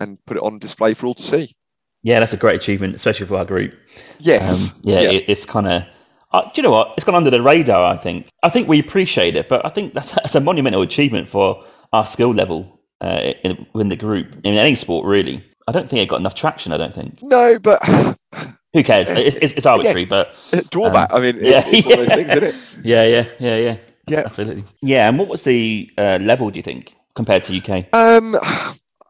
and 0.00 0.18
put 0.26 0.36
it 0.36 0.42
on 0.42 0.58
display 0.58 0.94
for 0.94 1.06
all 1.06 1.14
to 1.14 1.22
see. 1.22 1.54
Yeah, 2.04 2.18
that's 2.18 2.32
a 2.32 2.36
great 2.36 2.56
achievement, 2.56 2.94
especially 2.96 3.26
for 3.26 3.36
our 3.36 3.44
group. 3.44 3.74
Yes. 4.18 4.72
Um, 4.74 4.80
yeah, 4.82 5.00
It, 5.02 5.28
it's 5.28 5.46
kind 5.46 5.68
of. 5.68 5.84
Uh, 6.32 6.42
do 6.44 6.50
you 6.56 6.62
know 6.62 6.70
what? 6.70 6.94
It's 6.96 7.04
gone 7.04 7.14
under 7.14 7.30
the 7.30 7.42
radar. 7.42 7.84
I 7.92 7.96
think. 7.96 8.28
I 8.42 8.48
think 8.48 8.68
we 8.68 8.78
appreciate 8.80 9.36
it, 9.36 9.48
but 9.48 9.64
I 9.64 9.68
think 9.68 9.94
that's, 9.94 10.12
that's 10.16 10.34
a 10.34 10.40
monumental 10.40 10.82
achievement 10.82 11.28
for 11.28 11.62
our 11.92 12.06
skill 12.06 12.30
level 12.32 12.80
uh, 13.00 13.32
in, 13.44 13.66
in 13.74 13.88
the 13.88 13.96
group 13.96 14.34
in 14.44 14.54
any 14.54 14.74
sport. 14.74 15.06
Really, 15.06 15.44
I 15.68 15.72
don't 15.72 15.88
think 15.88 16.02
it 16.02 16.08
got 16.08 16.20
enough 16.20 16.34
traction. 16.34 16.72
I 16.72 16.76
don't 16.78 16.94
think. 16.94 17.18
no, 17.22 17.58
but 17.58 17.80
Who 18.72 18.82
cares? 18.82 19.10
It's, 19.12 19.36
it's, 19.36 19.52
it's 19.54 19.66
arbitrary, 19.66 20.06
but 20.06 20.32
drawback. 20.70 21.12
I 21.12 21.20
mean, 21.20 21.36
Um, 21.36 21.44
yeah, 21.44 21.62
it's, 21.66 21.86
it's 21.86 21.86
one 21.86 22.00
of 22.00 22.06
those 22.06 22.08
yeah. 22.08 22.16
things, 22.16 22.54
isn't 22.54 22.78
it? 22.80 22.84
yeah, 22.86 23.04
yeah, 23.04 23.24
yeah, 23.38 23.56
yeah, 23.58 23.76
Yeah. 24.08 24.22
absolutely. 24.24 24.64
Yeah, 24.80 25.08
and 25.08 25.18
what 25.18 25.28
was 25.28 25.44
the 25.44 25.90
uh, 25.98 26.18
level? 26.22 26.50
Do 26.50 26.58
you 26.58 26.62
think 26.62 26.94
compared 27.14 27.42
to 27.44 27.56
UK? 27.58 27.84
Um, 27.92 28.34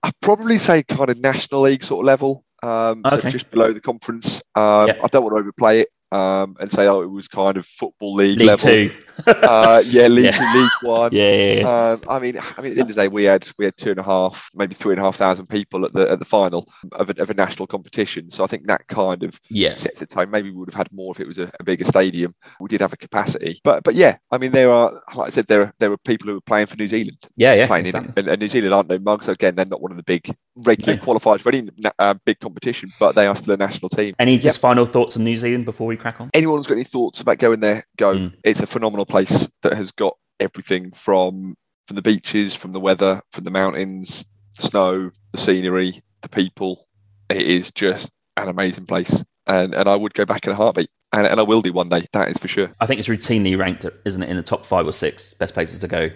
I'd 0.03 0.21
probably 0.21 0.59
say 0.59 0.83
kind 0.83 1.09
of 1.11 1.19
national 1.19 1.61
league 1.61 1.85
sort 1.85 2.01
of 2.03 2.07
level. 2.07 2.45
Um, 2.65 3.03
so 3.09 3.21
just 3.31 3.51
below 3.53 3.73
the 3.73 3.81
conference. 3.81 4.43
Um, 4.57 4.89
Yeah. 4.89 4.95
I 5.03 5.07
don't 5.07 5.23
want 5.23 5.37
to 5.37 5.41
overplay 5.41 5.81
it 5.83 5.89
um, 6.13 6.57
and 6.61 6.71
say, 6.71 6.87
oh, 6.87 7.01
it 7.01 7.11
was 7.11 7.27
kind 7.27 7.57
of 7.57 7.67
football 7.67 8.15
league, 8.15 8.39
League 8.39 8.49
level. 8.49 8.69
Two. 8.69 8.91
Uh, 9.27 9.83
yeah, 9.87 10.07
League 10.09 10.25
Yeah. 10.35 10.55
League 10.55 10.71
One. 10.83 11.11
Yeah, 11.13 11.29
yeah, 11.31 11.53
yeah. 11.61 11.91
Um, 11.93 12.01
I 12.09 12.19
mean, 12.19 12.39
I 12.57 12.63
mean, 12.63 12.73
at 12.73 12.75
the 12.75 12.81
end 12.81 12.81
of 12.81 12.89
the 12.89 13.03
day, 13.03 13.09
we 13.09 13.25
had 13.25 13.49
we 13.59 13.65
had 13.65 13.77
two 13.77 13.91
and 13.91 13.99
a 13.99 14.03
half, 14.03 14.51
maybe 14.55 14.75
three 14.75 14.93
and 14.93 15.01
a 15.01 15.05
half 15.05 15.17
thousand 15.17 15.47
people 15.49 15.85
at 15.85 15.93
the 15.93 16.11
at 16.11 16.19
the 16.19 16.25
final 16.25 16.69
of 16.93 17.11
a, 17.11 17.23
of 17.23 17.31
a 17.31 17.35
national 17.35 17.67
competition. 17.67 18.31
So 18.31 18.45
I 18.45 18.47
think 18.47 18.67
that 18.67 18.87
kind 18.89 19.23
of 19.23 19.41
yeah. 19.51 19.75
sets 19.77 20.01
the 20.01 20.07
tone. 20.07 20.31
Maybe 20.31 20.51
we 20.51 20.57
would 20.57 20.69
have 20.69 20.75
had 20.75 20.93
more 20.93 21.13
if 21.13 21.21
it 21.21 21.27
was 21.27 21.39
a, 21.39 21.51
a 21.61 21.65
bigger 21.65 21.85
stadium. 21.85 22.35
We 22.61 22.69
did 22.69 22.81
have 22.81 22.93
a 22.93 22.97
capacity, 22.97 23.61
but 23.65 23.85
but 23.85 23.95
yeah, 23.95 24.19
I 24.31 24.39
mean, 24.39 24.53
there 24.53 24.71
are 24.71 24.93
like 25.15 25.29
I 25.29 25.31
said, 25.31 25.47
there 25.47 25.63
are, 25.63 25.75
there 25.79 25.91
were 25.91 25.99
people 25.99 26.29
who 26.29 26.35
were 26.35 26.41
playing 26.41 26.67
for 26.67 26.77
New 26.77 26.87
Zealand 26.89 27.19
Yeah, 27.37 27.55
yeah, 27.55 27.67
playing 27.67 27.87
exactly. 27.87 28.13
in. 28.23 28.29
And, 28.29 28.41
New 28.41 28.49
Zealand 28.49 28.75
aren't 28.75 28.89
no 28.89 28.99
mugs. 28.99 29.27
So 29.27 29.33
again, 29.33 29.55
they're 29.55 29.67
not 29.67 29.81
one 29.81 29.93
of 29.93 29.97
the 29.97 30.03
big 30.03 30.35
regular 30.57 30.97
No. 30.97 31.03
qualifiers 31.03 31.41
for 31.41 31.51
any 31.51 31.69
uh, 31.99 32.15
big 32.25 32.41
competition, 32.41 32.91
but 32.99 33.15
they 33.15 33.27
are 33.27 33.37
still 33.37 33.55
a 33.55 33.57
national 33.57 33.89
team. 33.89 34.15
Any 34.19 34.39
just 34.39 34.61
final 34.61 34.85
thoughts 34.87 35.17
on 35.17 35.25
New 35.25 35.37
Zealand 35.37 35.65
before 35.65 35.87
we 35.87 35.97
crack 35.97 36.21
on? 36.21 36.31
Anyone 36.35 36.59
who's 36.59 36.67
got 36.67 36.75
any 36.75 36.85
thoughts 36.85 37.21
about 37.21 37.39
going 37.39 37.61
there, 37.61 37.85
go. 37.97 38.15
Mm. 38.17 38.35
It's 38.45 38.61
a 38.63 38.67
phenomenal 38.67 39.02
place 39.07 39.49
that 39.63 39.75
has 39.75 39.93
got 39.93 40.17
everything 40.41 40.91
from 40.93 41.55
from 41.87 41.97
the 41.97 42.03
beaches, 42.03 42.55
from 42.55 42.73
the 42.73 42.81
weather, 42.81 43.21
from 43.33 43.45
the 43.45 43.51
mountains, 43.51 44.25
the 44.59 44.67
snow, 44.69 45.11
the 45.33 45.39
scenery, 45.39 46.03
the 46.23 46.29
people. 46.29 46.87
It 47.29 47.43
is 47.43 47.71
just 47.73 48.11
an 48.37 48.49
amazing 48.49 48.87
place. 48.87 49.25
and, 49.49 49.75
and 49.75 49.89
I 49.89 49.97
would 49.97 50.15
go 50.15 50.25
back 50.25 50.47
in 50.47 50.53
a 50.53 50.55
heartbeat. 50.55 50.89
And, 51.13 51.27
and 51.27 51.41
I 51.41 51.43
will 51.43 51.61
do 51.61 51.73
one 51.73 51.89
day. 51.89 52.07
That 52.13 52.29
is 52.29 52.39
for 52.39 52.47
sure. 52.49 52.71
I 52.81 52.87
think 52.87 53.01
it's 53.01 53.09
routinely 53.09 53.59
ranked, 53.59 53.85
isn't 54.05 54.23
it, 54.23 54.29
in 54.31 54.37
the 54.37 54.43
top 54.43 54.65
five 54.65 54.87
or 54.87 54.93
six 54.93 55.35
best 55.35 55.53
places 55.55 55.81
to 55.81 55.89
go 55.89 56.09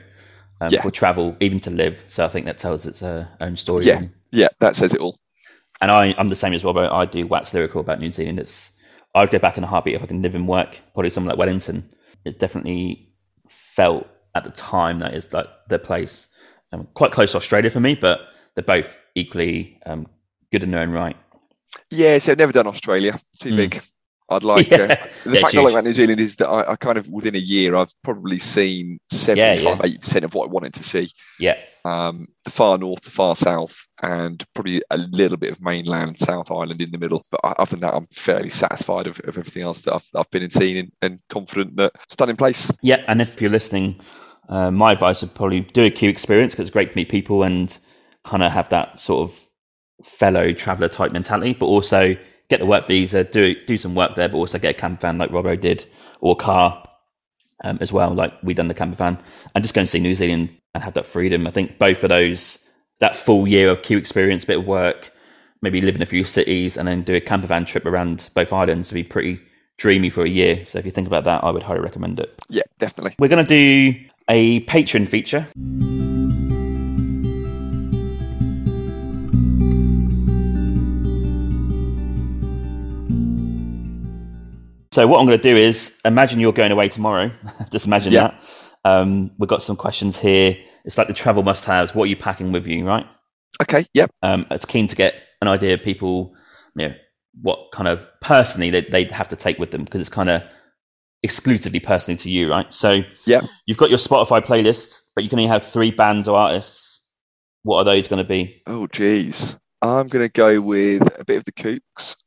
um, 0.61 0.69
Yeah. 0.71 0.81
for 0.81 0.91
travel, 0.91 1.37
even 1.41 1.59
to 1.61 1.71
live. 1.71 2.05
So 2.07 2.25
I 2.25 2.29
think 2.29 2.47
that 2.47 2.57
tells 2.59 2.87
its 2.87 3.03
uh, 3.03 3.27
own 3.41 3.57
story. 3.57 3.85
Yeah. 3.85 3.95
really. 3.97 4.11
Yeah, 4.31 4.49
that 4.61 4.77
says 4.77 4.95
it 4.95 5.01
all. 5.01 5.19
And 5.81 5.91
I, 5.91 6.15
I'm 6.17 6.29
the 6.29 6.37
same 6.37 6.55
as 6.55 6.63
Robbo. 6.63 6.91
I 6.91 7.05
do 7.05 7.27
wax 7.27 7.53
lyrical 7.53 7.81
about 7.81 7.99
New 8.01 8.11
Zealand. 8.11 8.39
It's 8.39 8.81
I'd 9.15 9.31
go 9.31 9.39
back 9.39 9.59
in 9.59 9.65
a 9.65 9.67
heartbeat 9.67 9.97
if 9.97 10.03
I 10.03 10.07
can 10.07 10.23
live 10.23 10.35
and 10.35 10.47
work. 10.49 10.81
Probably 10.95 11.11
somewhere 11.11 11.33
like 11.33 11.39
Wellington. 11.39 11.85
It 12.27 12.39
definitely 12.39 13.09
felt 13.49 14.07
at 14.35 14.45
the 14.45 14.51
time 14.51 14.99
that 14.99 15.15
is 15.15 15.33
like 15.33 15.47
the 15.69 15.79
place. 15.79 16.35
Um, 16.73 16.89
quite 16.95 17.13
close 17.13 17.31
to 17.33 17.37
Australia 17.37 17.71
for 17.71 17.79
me, 17.81 17.95
but 17.95 18.21
they're 18.55 18.65
both 18.65 19.01
equally 19.15 19.79
um, 19.87 20.09
good 20.51 20.63
in 20.65 20.73
their 20.73 20.81
own 20.81 20.91
right. 20.91 21.17
Yeah, 21.91 22.19
so 22.19 22.33
I've 22.33 22.39
never 22.39 22.53
done 22.53 22.67
Australia. 22.67 23.19
Too 23.39 23.53
Mm. 23.53 23.57
big. 23.57 23.83
I'd 24.29 24.43
like. 24.43 24.69
Yeah. 24.71 24.77
Uh, 24.77 24.87
the 24.89 24.95
fact 24.97 25.17
it's 25.27 25.27
I 25.27 25.41
like 25.41 25.53
huge. 25.53 25.71
about 25.73 25.85
New 25.85 25.93
Zealand 25.93 26.21
is 26.21 26.37
that 26.37 26.49
I, 26.49 26.73
I 26.73 26.77
kind 26.77 26.99
of 26.99 27.09
within 27.09 27.35
a 27.35 27.39
year 27.39 27.75
I've 27.77 27.93
probably 28.03 28.39
seen 28.39 28.99
75, 29.11 29.65
yeah. 29.65 29.81
80 29.85 29.99
percent 29.99 30.25
of 30.25 30.35
what 30.35 30.49
I 30.49 30.53
wanted 30.53 30.75
to 30.75 30.83
see. 30.83 31.11
Yeah, 31.39 31.57
Um, 31.85 32.27
the 32.45 32.51
far 32.51 32.79
north, 32.79 33.03
the 33.03 33.11
far 33.11 33.37
south, 33.37 33.87
and 34.03 34.43
probably 34.55 34.83
a 34.91 34.99
little 34.99 35.37
bit 35.37 35.53
of 35.53 35.61
mainland 35.61 36.19
South 36.19 36.51
Island 36.51 36.81
in 36.81 36.91
the 36.91 36.99
middle. 36.99 37.25
But 37.31 37.41
other 37.45 37.71
than 37.77 37.81
that, 37.81 37.95
I'm 37.95 38.07
fairly 38.11 38.49
satisfied 38.49 39.07
of, 39.07 39.21
of 39.21 39.37
everything 39.39 39.63
else 39.63 39.83
that 39.83 39.95
I've, 39.95 40.09
I've 40.15 40.31
been 40.31 40.43
and 40.43 40.53
seen 40.53 40.77
and, 40.79 40.93
and 41.03 41.21
confident 41.29 41.77
that 41.77 41.93
stunning 42.09 42.37
place. 42.37 42.71
yeah. 42.83 43.05
And 43.09 43.21
if 43.21 43.41
you're 43.41 43.51
listening, 43.51 44.01
uh, 44.49 44.71
my 44.71 44.93
advice 44.93 45.23
would 45.23 45.35
probably 45.35 45.61
do 45.61 45.85
a 45.85 45.91
Kiwi 45.91 46.11
experience 46.11 46.55
because 46.55 46.69
it's 46.69 46.73
great 46.73 46.91
to 46.93 46.97
meet 46.97 47.09
people 47.11 47.43
and 47.43 47.79
kind 48.25 48.43
of 48.43 48.51
have 48.51 48.69
that 48.71 48.99
sort 48.99 49.29
of 49.31 49.41
fellow 50.05 50.53
traveller 50.53 50.89
type 50.89 51.13
mentality, 51.13 51.53
but 51.55 51.67
also 51.67 52.17
get 52.49 52.61
the 52.61 52.67
work 52.67 52.87
visa, 52.87 53.25
do 53.25 53.55
do 53.67 53.77
some 53.77 53.95
work 53.95 54.15
there, 54.15 54.29
but 54.29 54.39
also 54.39 54.59
get 54.59 54.75
a 54.75 54.79
camper 54.79 55.03
van 55.03 55.19
like 55.19 55.31
Robbo 55.31 55.61
did, 55.61 55.85
or 56.21 56.33
a 56.33 56.37
car 56.37 56.89
um, 57.65 57.79
as 57.81 57.93
well, 57.93 58.13
like 58.13 58.33
we 58.43 58.55
done 58.55 58.69
the 58.69 58.75
camper 58.75 58.97
van, 58.97 59.19
and 59.55 59.65
just 59.65 59.75
go 59.75 59.81
and 59.81 59.89
see 59.89 60.01
New 60.01 60.15
Zealand 60.15 60.51
and 60.75 60.83
have 60.83 60.95
that 60.95 61.07
freedom. 61.07 61.47
I 61.47 61.51
think 61.51 61.79
both 61.79 62.03
of 62.05 62.11
those, 62.11 62.71
that 63.01 63.17
full 63.17 63.47
year 63.49 63.71
of 63.71 63.83
Kiwi 63.83 64.01
experience, 64.01 64.45
bit 64.45 64.59
of 64.59 64.67
work, 64.67 65.11
maybe 65.63 65.81
live 65.81 65.97
in 65.97 66.03
a 66.03 66.07
few 66.07 66.25
cities, 66.25 66.77
and 66.77 66.87
then 66.87 67.03
do 67.03 67.15
a 67.15 67.21
camper 67.21 67.47
van 67.47 67.65
trip 67.65 67.87
around 67.87 68.31
both 68.35 68.53
islands 68.53 68.93
would 68.93 68.97
be 68.97 69.05
pretty 69.05 69.41
dreamy 69.79 70.11
for 70.11 70.25
a 70.25 70.29
year. 70.29 70.65
So 70.65 70.79
if 70.79 70.85
you 70.85 70.91
think 70.91 71.07
about 71.07 71.25
that, 71.25 71.45
I 71.45 71.51
would 71.51 71.63
highly 71.63 71.81
recommend 71.81 72.21
it. 72.21 72.35
Yeah, 72.49 72.63
definitely. 72.79 73.15
We're 73.19 73.29
going 73.29 73.45
to 73.45 73.49
do 73.49 74.05
a 74.29 74.61
patron 74.61 75.07
feature. 75.07 75.47
So 84.97 85.07
what 85.07 85.21
I'm 85.21 85.27
going 85.27 85.37
to 85.39 85.43
do 85.51 85.55
is 85.55 86.01
imagine 86.07 86.41
you're 86.41 86.55
going 86.55 86.73
away 86.73 86.89
tomorrow. 86.89 87.31
Just 87.71 87.85
imagine 87.87 88.15
Yeah. 88.15 88.29
that. 88.29 88.71
Um, 88.87 89.31
we've 89.37 89.47
got 89.47 89.63
some 89.63 89.77
questions 89.77 90.19
here. 90.19 90.57
It's 90.87 90.97
like 90.97 91.07
the 91.07 91.13
travel 91.13 91.43
must-haves. 91.43 91.95
What 91.95 92.05
are 92.05 92.07
you 92.07 92.17
packing 92.17 92.51
with 92.51 92.67
you, 92.67 92.87
right? 92.87 93.07
Okay. 93.61 93.85
Yep. 93.93 94.11
Um, 94.23 94.47
it's 94.51 94.65
keen 94.65 94.87
to 94.87 94.97
get 94.97 95.15
an 95.43 95.49
idea 95.49 95.75
of 95.75 95.83
people, 95.83 96.35
you 96.77 96.89
know, 96.89 96.95
what 97.43 97.73
kind 97.73 97.89
of 97.89 98.09
personally 98.23 98.71
they, 98.71 98.81
they'd 98.81 99.11
have 99.13 99.29
to 99.29 99.37
take 99.37 99.59
with 99.59 99.71
them 99.71 99.85
because 99.85 100.01
it's 100.01 100.09
kind 100.09 100.31
of 100.31 100.43
exclusively 101.23 101.79
personally 101.79 102.17
to 102.17 102.31
you, 102.31 102.51
right? 102.51 102.73
So 102.73 103.03
Yeah. 103.27 103.43
you've 103.67 103.77
got 103.77 103.91
your 103.91 103.99
Spotify 103.99 104.43
playlist, 104.43 105.11
but 105.15 105.25
you 105.25 105.29
can 105.29 105.39
only 105.39 105.49
have 105.51 105.63
three 105.63 105.91
bands 105.91 106.27
or 106.27 106.39
artists. 106.39 107.07
What 107.65 107.77
are 107.81 107.85
those 107.85 108.09
going 108.09 108.23
to 108.25 108.27
be? 108.29 108.63
Oh, 108.67 108.87
geez. 108.87 109.59
I'm 109.83 110.09
going 110.09 110.25
to 110.25 110.33
go 110.33 110.59
with 110.63 111.03
a 111.21 111.25
bit 111.27 111.37
of 111.37 111.45
the 111.45 111.53
Kooks. 111.53 112.17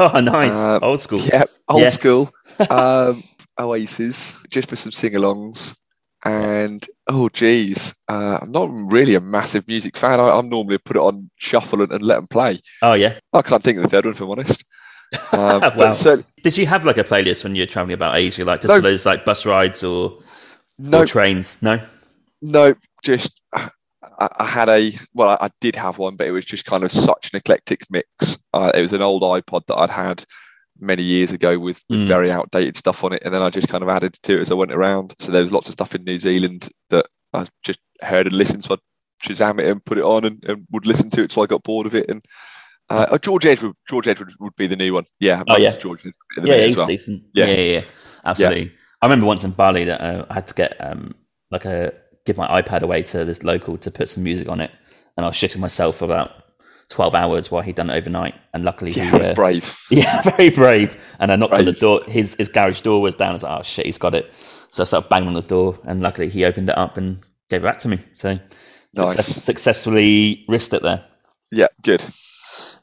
Oh, 0.00 0.18
nice, 0.20 0.56
Um, 0.64 0.80
old 0.82 0.98
school. 1.00 1.20
Yep. 1.20 1.48
Old 1.68 1.82
Yeah. 1.82 1.90
school. 1.90 2.30
Um, 2.70 3.22
Oasis, 3.60 4.40
just 4.50 4.68
for 4.68 4.76
some 4.76 4.92
sing-alongs. 4.92 5.74
And 6.24 6.84
oh, 7.08 7.28
geez, 7.28 7.94
uh, 8.08 8.38
I'm 8.42 8.50
not 8.50 8.68
really 8.72 9.14
a 9.14 9.20
massive 9.20 9.66
music 9.68 9.96
fan. 9.96 10.18
I, 10.18 10.30
I'm 10.30 10.48
normally 10.48 10.78
put 10.78 10.96
it 10.96 11.00
on 11.02 11.30
shuffle 11.36 11.82
and, 11.82 11.92
and 11.92 12.02
let 12.02 12.16
them 12.16 12.26
play. 12.26 12.60
Oh 12.82 12.94
yeah. 12.94 13.18
I 13.32 13.42
can't 13.42 13.62
think 13.62 13.78
of 13.78 13.82
the 13.84 13.88
third 13.88 14.04
one, 14.04 14.14
if 14.14 14.20
I'm 14.20 14.30
honest. 14.30 14.64
Um, 15.32 15.62
Wow. 15.76 15.92
So, 15.92 16.22
Did 16.42 16.58
you 16.58 16.66
have 16.66 16.84
like 16.84 16.98
a 16.98 17.04
playlist 17.04 17.42
when 17.44 17.54
you 17.54 17.62
were 17.62 17.66
traveling 17.66 17.94
about 17.94 18.16
Asia, 18.16 18.44
like 18.44 18.60
just 18.60 18.74
No. 18.74 18.80
those 18.80 19.06
like 19.06 19.24
bus 19.24 19.46
rides 19.46 19.82
or, 19.82 20.18
no, 20.78 21.00
or 21.02 21.06
trains? 21.06 21.62
No. 21.62 21.80
no, 22.42 22.74
just 23.02 23.40
I, 23.54 23.70
I 24.18 24.44
had 24.44 24.68
a 24.68 24.92
well, 25.14 25.30
I, 25.40 25.46
I 25.46 25.50
did 25.60 25.76
have 25.76 25.98
one, 25.98 26.16
but 26.16 26.26
it 26.26 26.32
was 26.32 26.44
just 26.44 26.64
kind 26.66 26.84
of 26.84 26.92
such 26.92 27.30
an 27.32 27.38
eclectic 27.38 27.82
mix. 27.90 28.36
Uh, 28.52 28.70
it 28.74 28.82
was 28.82 28.92
an 28.92 29.00
old 29.02 29.22
iPod 29.22 29.64
that 29.68 29.76
I'd 29.76 29.88
had 29.90 30.24
many 30.80 31.02
years 31.02 31.32
ago 31.32 31.58
with, 31.58 31.82
with 31.88 31.98
Mm. 32.00 32.06
very 32.06 32.30
outdated 32.32 32.76
stuff 32.76 33.04
on 33.04 33.12
it, 33.12 33.22
and 33.24 33.34
then 33.34 33.42
I 33.42 33.50
just 33.50 33.68
kind 33.68 33.82
of 33.82 33.88
added 33.88 34.14
to 34.14 34.34
it 34.36 34.40
as 34.42 34.50
I 34.50 34.54
went 34.54 34.72
around. 34.72 35.14
So 35.18 35.32
there 35.32 35.42
was 35.42 35.52
lots 35.52 35.68
of 35.68 35.72
stuff 35.74 35.94
in 35.94 36.04
New 36.04 36.18
Zealand 36.18 36.68
that 36.90 37.06
I 37.32 37.46
just 37.62 37.80
heard 38.02 38.26
and 38.26 38.36
listened. 38.36 38.64
So 38.64 38.74
I'd 38.74 38.80
Shazam 39.24 39.58
it 39.60 39.66
and 39.66 39.84
put 39.84 39.98
it 39.98 40.04
on, 40.04 40.24
and, 40.24 40.44
and 40.44 40.66
would 40.70 40.86
listen 40.86 41.10
to 41.10 41.22
it 41.22 41.30
till 41.30 41.42
I 41.42 41.46
got 41.46 41.62
bored 41.64 41.86
of 41.86 41.94
it. 41.94 42.08
And 42.08 42.24
uh, 42.90 43.06
oh, 43.10 43.18
George 43.18 43.44
Edward, 43.46 43.74
George 43.88 44.06
Edward 44.08 44.32
would 44.40 44.54
be 44.56 44.66
the 44.68 44.76
new 44.76 44.94
one. 44.94 45.04
Yeah, 45.20 45.42
Oh, 45.48 45.56
yeah. 45.58 45.76
George 45.76 46.00
Edward 46.36 46.48
yeah, 46.48 46.66
he's 46.66 46.76
well. 46.78 46.86
decent. 46.86 47.22
Yeah. 47.34 47.46
Yeah, 47.46 47.54
yeah, 47.56 47.72
yeah, 47.80 47.84
absolutely. 48.24 48.72
I 49.02 49.06
remember 49.06 49.26
once 49.26 49.44
in 49.44 49.50
Bali 49.50 49.84
that 49.84 50.00
uh, 50.00 50.24
I 50.30 50.34
had 50.34 50.46
to 50.46 50.54
get 50.54 50.76
um, 50.80 51.14
like 51.50 51.64
a 51.64 51.92
give 52.26 52.36
my 52.36 52.46
iPad 52.62 52.82
away 52.82 53.02
to 53.02 53.24
this 53.24 53.42
local 53.42 53.76
to 53.78 53.90
put 53.90 54.08
some 54.08 54.22
music 54.22 54.48
on 54.48 54.60
it, 54.60 54.70
and 55.16 55.24
I 55.24 55.28
was 55.28 55.36
shitting 55.36 55.58
myself 55.58 56.00
about 56.02 56.30
twelve 56.88 57.14
hours 57.14 57.50
while 57.50 57.62
he'd 57.62 57.76
done 57.76 57.90
it 57.90 57.96
overnight. 57.96 58.34
And 58.54 58.64
luckily, 58.64 58.90
Yeah, 58.92 59.10
he, 59.10 59.18
was 59.18 59.28
uh, 59.28 59.34
brave. 59.34 59.78
yeah, 59.90 60.22
very 60.22 60.50
brave. 60.50 61.02
And 61.20 61.30
I 61.32 61.36
knocked 61.36 61.58
on 61.58 61.64
the 61.64 61.72
door. 61.72 62.02
His 62.06 62.34
his 62.34 62.48
garage 62.48 62.80
door 62.80 63.00
was 63.00 63.14
down. 63.14 63.30
I 63.30 63.32
was 63.34 63.42
like, 63.42 63.58
oh 63.60 63.62
shit, 63.62 63.86
he's 63.86 63.98
got 63.98 64.14
it. 64.14 64.32
So 64.70 64.82
I 64.82 64.84
started 64.84 65.08
banging 65.08 65.28
on 65.28 65.34
the 65.34 65.42
door, 65.42 65.78
and 65.84 66.02
luckily 66.02 66.28
he 66.28 66.44
opened 66.44 66.68
it 66.70 66.76
up 66.78 66.96
and 66.98 67.18
gave 67.50 67.60
it 67.60 67.62
back 67.64 67.78
to 67.80 67.88
me. 67.88 67.98
So 68.12 68.38
Nice. 68.94 69.14
success- 69.16 69.44
successfully 69.44 70.44
risked 70.48 70.72
it 70.74 70.82
there. 70.82 71.04
Yeah, 71.52 71.66
good. 71.82 72.02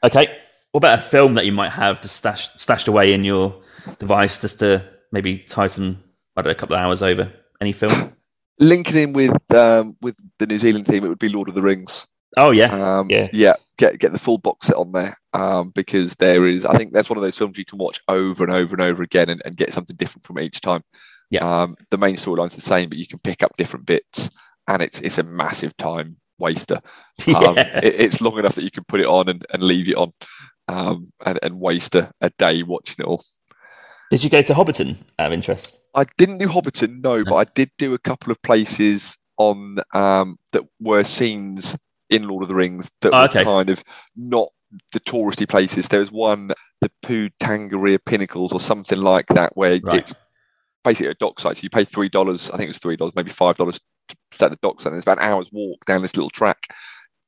Okay. 0.03 0.27
What 0.72 0.80
about 0.80 0.99
a 0.99 1.02
film 1.02 1.36
that 1.36 1.45
you 1.45 1.52
might 1.52 1.69
have 1.72 2.02
just 2.02 2.15
stashed 2.18 2.60
stashed 2.60 2.88
away 2.88 3.14
in 3.14 3.23
your 3.23 3.56
device 3.99 4.40
just 4.40 4.60
to 4.60 4.84
maybe 5.11 5.38
tie 5.40 5.68
some 5.68 6.03
I 6.36 6.41
don't 6.41 6.49
know, 6.49 6.52
a 6.52 6.56
couple 6.56 6.76
of 6.76 6.82
hours 6.82 7.02
over? 7.02 7.32
Any 7.61 7.72
film? 7.72 8.14
Linking 8.60 8.98
in 8.98 9.14
with 9.14 9.32
um, 9.56 9.95
with 10.02 10.18
the 10.40 10.48
New 10.48 10.57
Zealand 10.60 10.86
team, 10.86 11.06
it 11.06 11.07
would 11.10 11.19
be 11.19 11.30
Lord 11.30 11.48
of 11.49 11.56
the 11.56 11.61
Rings. 11.61 12.06
Oh 12.38 12.52
yeah. 12.52 12.99
Um, 12.99 13.10
Yeah. 13.10 13.30
yeah, 13.34 13.53
get 13.78 14.00
get 14.00 14.12
the 14.12 14.20
full 14.20 14.38
box 14.38 14.68
set 14.68 14.76
on 14.76 14.92
there 14.92 15.16
um, 15.34 15.70
because 15.70 16.16
there 16.16 16.48
is. 16.48 16.66
I 16.66 16.78
think 16.78 16.94
that's 16.94 17.10
one 17.10 17.18
of 17.18 17.24
those 17.24 17.38
films 17.38 17.58
you 17.58 17.66
can 17.66 17.78
watch 17.78 18.02
over 18.08 18.44
and 18.44 18.54
over 18.54 18.76
and 18.76 18.82
over 18.82 19.04
again 19.04 19.30
and, 19.30 19.42
and 19.46 19.58
get 19.58 19.74
something 19.74 19.96
different 19.96 20.26
from 20.26 20.40
each 20.40 20.62
time. 20.62 20.82
Yeah. 21.30 21.62
Um, 21.62 21.76
the 21.90 21.98
main 21.98 22.16
storyline's 22.16 22.56
the 22.56 22.62
same, 22.62 22.90
but 22.90 22.98
you 22.98 23.08
can 23.08 23.20
pick 23.20 23.44
up 23.44 23.58
different 23.58 23.86
bits, 23.86 24.30
and 24.68 24.82
it's 24.82 25.02
it's 25.02 25.18
a 25.18 25.24
massive 25.24 25.76
time 25.78 26.18
waster. 26.38 26.82
Um, 27.36 27.56
yeah. 27.56 27.80
it, 27.82 27.96
it's 28.00 28.22
long 28.22 28.38
enough 28.38 28.56
that 28.56 28.64
you 28.64 28.72
can 28.72 28.84
put 28.84 29.00
it 29.00 29.08
on 29.08 29.30
and, 29.30 29.46
and 29.52 29.64
leave 29.64 29.90
it 29.90 29.96
on, 29.96 30.12
um, 30.68 31.12
and, 31.26 31.40
and 31.42 31.60
waste 31.60 31.96
a, 31.96 32.12
a 32.22 32.30
day 32.38 32.62
watching 32.62 32.98
it 33.00 33.06
all. 33.06 33.24
Did 34.12 34.24
you 34.24 34.30
go 34.30 34.42
to 34.42 34.54
Hobbiton 34.54 34.98
out 35.18 35.28
of 35.28 35.34
interest? 35.34 35.84
I 35.96 36.06
didn't 36.18 36.38
do 36.38 36.48
Hobbiton, 36.48 37.02
no, 37.02 37.24
but 37.24 37.36
I 37.36 37.44
did 37.46 37.72
do 37.78 37.94
a 37.94 38.00
couple 38.00 38.32
of 38.32 38.42
places 38.44 39.18
on 39.38 39.80
um, 39.94 40.38
that 40.52 40.64
were 40.80 41.04
scenes 41.04 41.78
in 42.10 42.27
Lord 42.27 42.44
of 42.44 42.49
the 42.49 42.56
Rings 42.56 42.91
that 43.02 43.14
Oh, 43.14 43.22
were 43.23 43.27
kind 43.44 43.69
of 43.69 43.84
not 44.15 44.49
the 44.94 44.99
touristy 44.99 45.48
places. 45.48 45.88
There 45.88 45.99
was 45.99 46.11
one, 46.11 46.52
the 46.82 46.91
Poo 47.02 47.30
Tangaria 47.40 47.99
Pinnacles 48.06 48.52
or 48.52 48.60
something 48.60 48.99
like 48.99 49.27
that, 49.27 49.56
where 49.56 49.80
Right. 49.84 50.02
it's 50.02 50.14
basically 50.84 51.07
a 51.11 51.15
DOC 51.15 51.40
site. 51.40 51.57
So 51.57 51.64
you 51.64 51.69
pay 51.69 51.86
three 51.86 52.10
dollars, 52.10 52.49
I 52.52 52.57
think 52.57 52.65
it 52.65 52.69
was 52.69 52.80
three 52.80 52.98
dollars, 52.98 53.14
maybe 53.15 53.32
five 53.32 53.57
dollars 53.57 53.80
to 54.10 54.15
stay 54.32 54.45
at 54.45 54.52
the 54.52 54.57
DOC 54.61 54.82
site. 54.82 54.91
And 54.91 54.98
it's 54.98 55.06
about 55.06 55.19
an 55.19 55.26
hour's 55.30 55.49
walk 55.52 55.86
down 55.86 56.02
this 56.02 56.15
little 56.15 56.30
track. 56.30 56.68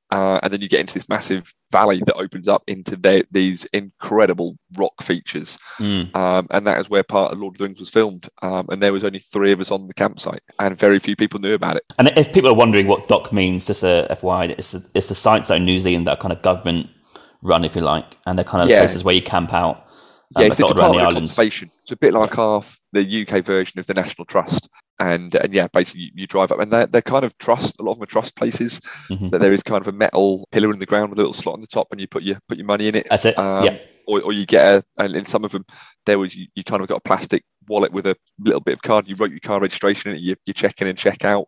Uh, 0.10 0.40
and 0.42 0.54
then 0.54 0.62
you 0.62 0.70
get 0.70 0.80
into 0.80 0.94
this 0.94 1.10
massive 1.10 1.54
valley 1.70 2.02
that 2.06 2.16
opens 2.16 2.48
up 2.48 2.64
into 2.68 2.96
their, 2.96 3.24
these 3.32 3.66
incredible 3.74 4.58
rock 4.78 5.02
features 5.04 5.58
Mm. 5.80 6.16
um, 6.16 6.48
and 6.52 6.66
that 6.66 6.80
is 6.80 6.90
where 6.90 7.04
part 7.04 7.32
of 7.34 7.40
Lord 7.40 7.56
of 7.56 7.58
the 7.58 7.66
Rings 7.66 7.80
was 7.80 7.90
filmed. 7.90 8.30
Um, 8.42 8.68
and 8.70 8.82
there 8.82 8.94
was 8.94 9.04
only 9.04 9.20
three 9.20 9.52
of 9.52 9.60
us 9.60 9.70
on 9.70 9.88
the 9.88 9.94
campsite, 9.94 10.42
and 10.60 10.78
very 10.78 10.98
few 11.00 11.16
people 11.16 11.40
knew 11.40 11.54
about 11.54 11.76
it. 11.76 11.84
And 12.00 12.08
if 12.16 12.32
people 12.34 12.50
are 12.50 12.56
wondering 12.56 12.88
what 12.88 13.08
DOC 13.10 13.34
means, 13.34 13.68
just 13.68 13.84
a 13.84 14.08
FYI, 14.10 14.52
it's 14.58 14.72
the, 14.72 14.90
it's 14.96 15.10
the 15.10 15.16
sites 15.16 15.52
out 15.52 15.58
in 15.58 15.66
New 15.66 15.80
Zealand 15.80 16.08
that 16.08 16.20
kind 16.20 16.32
of 16.32 16.42
government 16.42 16.90
run, 17.44 17.64
if 17.66 17.76
you 17.76 17.82
like, 17.82 18.18
and 18.26 18.38
they're 18.38 18.46
kind 18.46 18.64
of 18.64 18.70
Yeah. 18.70 18.80
places 18.80 19.04
where 19.04 19.14
you 19.14 19.22
camp 19.22 19.54
out. 19.54 19.87
Um, 20.36 20.42
yeah, 20.42 20.48
it's 20.48 20.58
the 20.58 20.68
Department 20.68 21.02
the 21.02 21.08
of. 21.08 21.14
Conservation. 21.14 21.70
It's 21.84 21.92
a 21.92 21.98
bit 21.98 22.14
like 22.14 22.36
half 22.36 22.80
the 22.92 23.26
UK 23.28 23.46
version 23.46 23.80
of 23.80 23.88
the 23.88 23.94
National 23.94 24.26
Trust. 24.26 24.70
And 25.00 25.36
and 25.36 25.54
yeah, 25.54 25.68
basically 25.68 26.02
you, 26.02 26.12
you 26.16 26.28
drive 26.28 26.52
up, 26.52 26.60
and 26.60 26.72
they're, 26.72 26.88
they're 26.88 27.02
kind 27.04 27.24
of 27.24 27.38
trust. 27.38 27.80
A 27.80 27.84
lot 27.84 27.94
of 27.94 27.98
them 28.00 28.04
are 28.04 28.08
trust 28.08 28.36
places. 28.36 28.82
Mhm. 29.10 29.30
That 29.32 29.42
there 29.42 29.54
is 29.54 29.62
kind 29.64 29.80
of 29.80 29.88
a 29.88 29.92
metal 29.92 30.48
pillar 30.52 30.74
in 30.74 30.80
the 30.80 30.88
ground 30.88 31.12
with 31.12 31.20
a 31.20 31.22
little 31.22 31.34
slot 31.34 31.54
on 31.54 31.60
the 31.60 31.68
top, 31.68 31.88
and 31.92 32.02
you 32.02 32.08
put 32.08 32.24
your 32.24 32.40
put 32.50 32.58
your 32.58 32.66
money 32.66 32.88
in 32.88 32.96
it. 32.96 33.08
That's 33.10 33.26
it. 33.26 33.38
Um, 33.38 33.66
yeah. 33.66 33.78
or, 34.08 34.22
or 34.24 34.34
you 34.34 34.46
get 34.46 34.66
a, 34.66 34.84
and 35.04 35.16
in 35.16 35.26
some 35.26 35.46
of 35.46 35.52
them, 35.52 35.66
there 36.08 36.18
was 36.18 36.36
you, 36.36 36.48
you 36.56 36.64
kind 36.64 36.82
of 36.82 36.88
got 36.88 36.98
a 36.98 37.02
plastic 37.02 37.44
wallet 37.70 37.92
with 37.92 38.08
a 38.08 38.16
little 38.40 38.62
bit 38.62 38.74
of 38.74 38.82
card. 38.82 39.08
You 39.08 39.16
wrote 39.16 39.32
your 39.32 39.40
car 39.40 39.60
registration 39.60 40.12
in 40.12 40.18
it, 40.18 40.22
you, 40.22 40.36
you 40.46 40.54
check 40.54 40.82
in 40.82 40.88
and 40.88 40.98
check 40.98 41.24
out, 41.24 41.46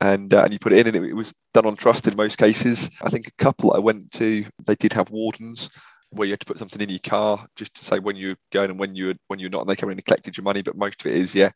and 0.00 0.32
uh, 0.32 0.44
and 0.44 0.52
you 0.52 0.58
put 0.58 0.72
it 0.72 0.78
in, 0.78 0.94
and 0.94 1.04
it, 1.04 1.10
it 1.10 1.14
was 1.14 1.34
done 1.52 1.66
on 1.66 1.76
trust 1.76 2.06
in 2.06 2.16
most 2.16 2.38
cases. 2.38 2.90
I 3.02 3.10
think 3.10 3.28
a 3.28 3.32
couple 3.44 3.74
I 3.74 3.80
went 3.80 4.10
to, 4.12 4.46
they 4.66 4.76
did 4.76 4.94
have 4.94 5.10
wardens, 5.10 5.68
where 6.10 6.26
you 6.26 6.32
had 6.32 6.40
to 6.40 6.46
put 6.46 6.58
something 6.58 6.80
in 6.80 6.88
your 6.88 6.98
car 7.00 7.46
just 7.56 7.74
to 7.74 7.84
say 7.84 7.98
when 7.98 8.16
you're 8.16 8.36
going 8.52 8.70
and 8.70 8.78
when 8.78 8.94
you're 8.94 9.14
when 9.28 9.38
you're 9.38 9.50
not, 9.50 9.60
and 9.62 9.68
they 9.70 9.76
come 9.76 9.90
in 9.90 9.98
and 9.98 10.04
collected 10.04 10.36
your 10.36 10.44
money. 10.44 10.62
But 10.62 10.76
most 10.76 11.00
of 11.04 11.10
it 11.10 11.16
is 11.16 11.34
yeah, 11.34 11.50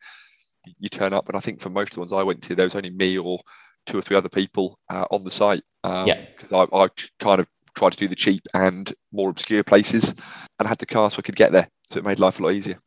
you 0.78 0.88
turn 0.88 1.12
up, 1.12 1.28
and 1.28 1.36
I 1.36 1.40
think 1.40 1.60
for 1.60 1.70
most 1.70 1.90
of 1.90 1.94
the 1.94 2.00
ones 2.00 2.12
I 2.12 2.22
went 2.22 2.42
to, 2.44 2.54
there 2.54 2.66
was 2.66 2.74
only 2.74 2.90
me 2.90 3.18
or 3.18 3.38
two 3.86 3.98
or 3.98 4.02
three 4.02 4.16
other 4.16 4.28
people 4.28 4.78
uh, 4.90 5.06
on 5.10 5.24
the 5.24 5.30
site. 5.30 5.62
Um, 5.84 6.06
Yeah. 6.06 6.20
because 6.36 6.52
I, 6.52 6.76
I 6.76 6.88
kind 7.18 7.40
of 7.40 7.46
tried 7.74 7.92
to 7.92 7.98
do 7.98 8.08
the 8.08 8.14
cheap 8.14 8.42
and 8.54 8.92
more 9.12 9.30
obscure 9.30 9.64
places, 9.64 10.10
and 10.58 10.66
I 10.66 10.68
had 10.68 10.78
the 10.78 10.86
car 10.86 11.10
so 11.10 11.16
I 11.18 11.22
could 11.22 11.36
get 11.36 11.52
there, 11.52 11.68
so 11.90 11.98
it 11.98 12.04
made 12.04 12.18
life 12.20 12.38
a 12.38 12.42
lot 12.42 12.52
easier. 12.52 12.78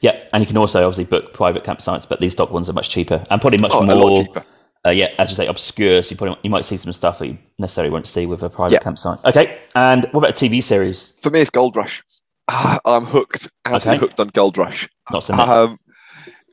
Yeah, 0.00 0.18
and 0.32 0.42
you 0.42 0.46
can 0.46 0.56
also 0.56 0.86
obviously 0.86 1.04
book 1.04 1.32
private 1.34 1.64
campsites, 1.64 2.08
but 2.08 2.20
these 2.20 2.34
DOC 2.34 2.50
ones 2.50 2.70
are 2.70 2.72
much 2.72 2.88
cheaper 2.90 3.26
and 3.30 3.40
probably 3.40 3.58
much 3.60 3.72
Oh, 3.74 3.82
more. 3.82 4.26
Uh, 4.86 4.90
yeah, 4.90 5.08
as 5.18 5.30
you 5.30 5.36
say, 5.36 5.46
obscure. 5.46 6.02
So 6.02 6.12
you 6.12 6.16
probably 6.16 6.38
you 6.44 6.50
might 6.50 6.64
see 6.64 6.76
some 6.76 6.92
stuff 6.92 7.18
that 7.18 7.26
you 7.26 7.38
necessarily 7.58 7.90
won't 7.90 8.06
see 8.06 8.26
with 8.26 8.42
a 8.42 8.50
private 8.50 8.74
Yeah. 8.74 8.78
campsite. 8.80 9.18
Okay, 9.24 9.58
and 9.74 10.04
what 10.12 10.18
about 10.20 10.30
a 10.30 10.32
TV 10.44 10.62
series? 10.62 11.14
For 11.22 11.30
me, 11.30 11.40
it's 11.40 11.50
Gold 11.50 11.76
Rush. 11.76 12.02
I'm 12.48 13.04
hooked, 13.04 13.48
absolutely 13.64 13.96
Okay. 13.96 14.06
hooked 14.06 14.20
on 14.20 14.28
Gold 14.28 14.56
Rush. 14.58 14.88
Not 15.10 15.24
seen 15.24 15.36
that. 15.36 15.48
Um, 15.48 15.78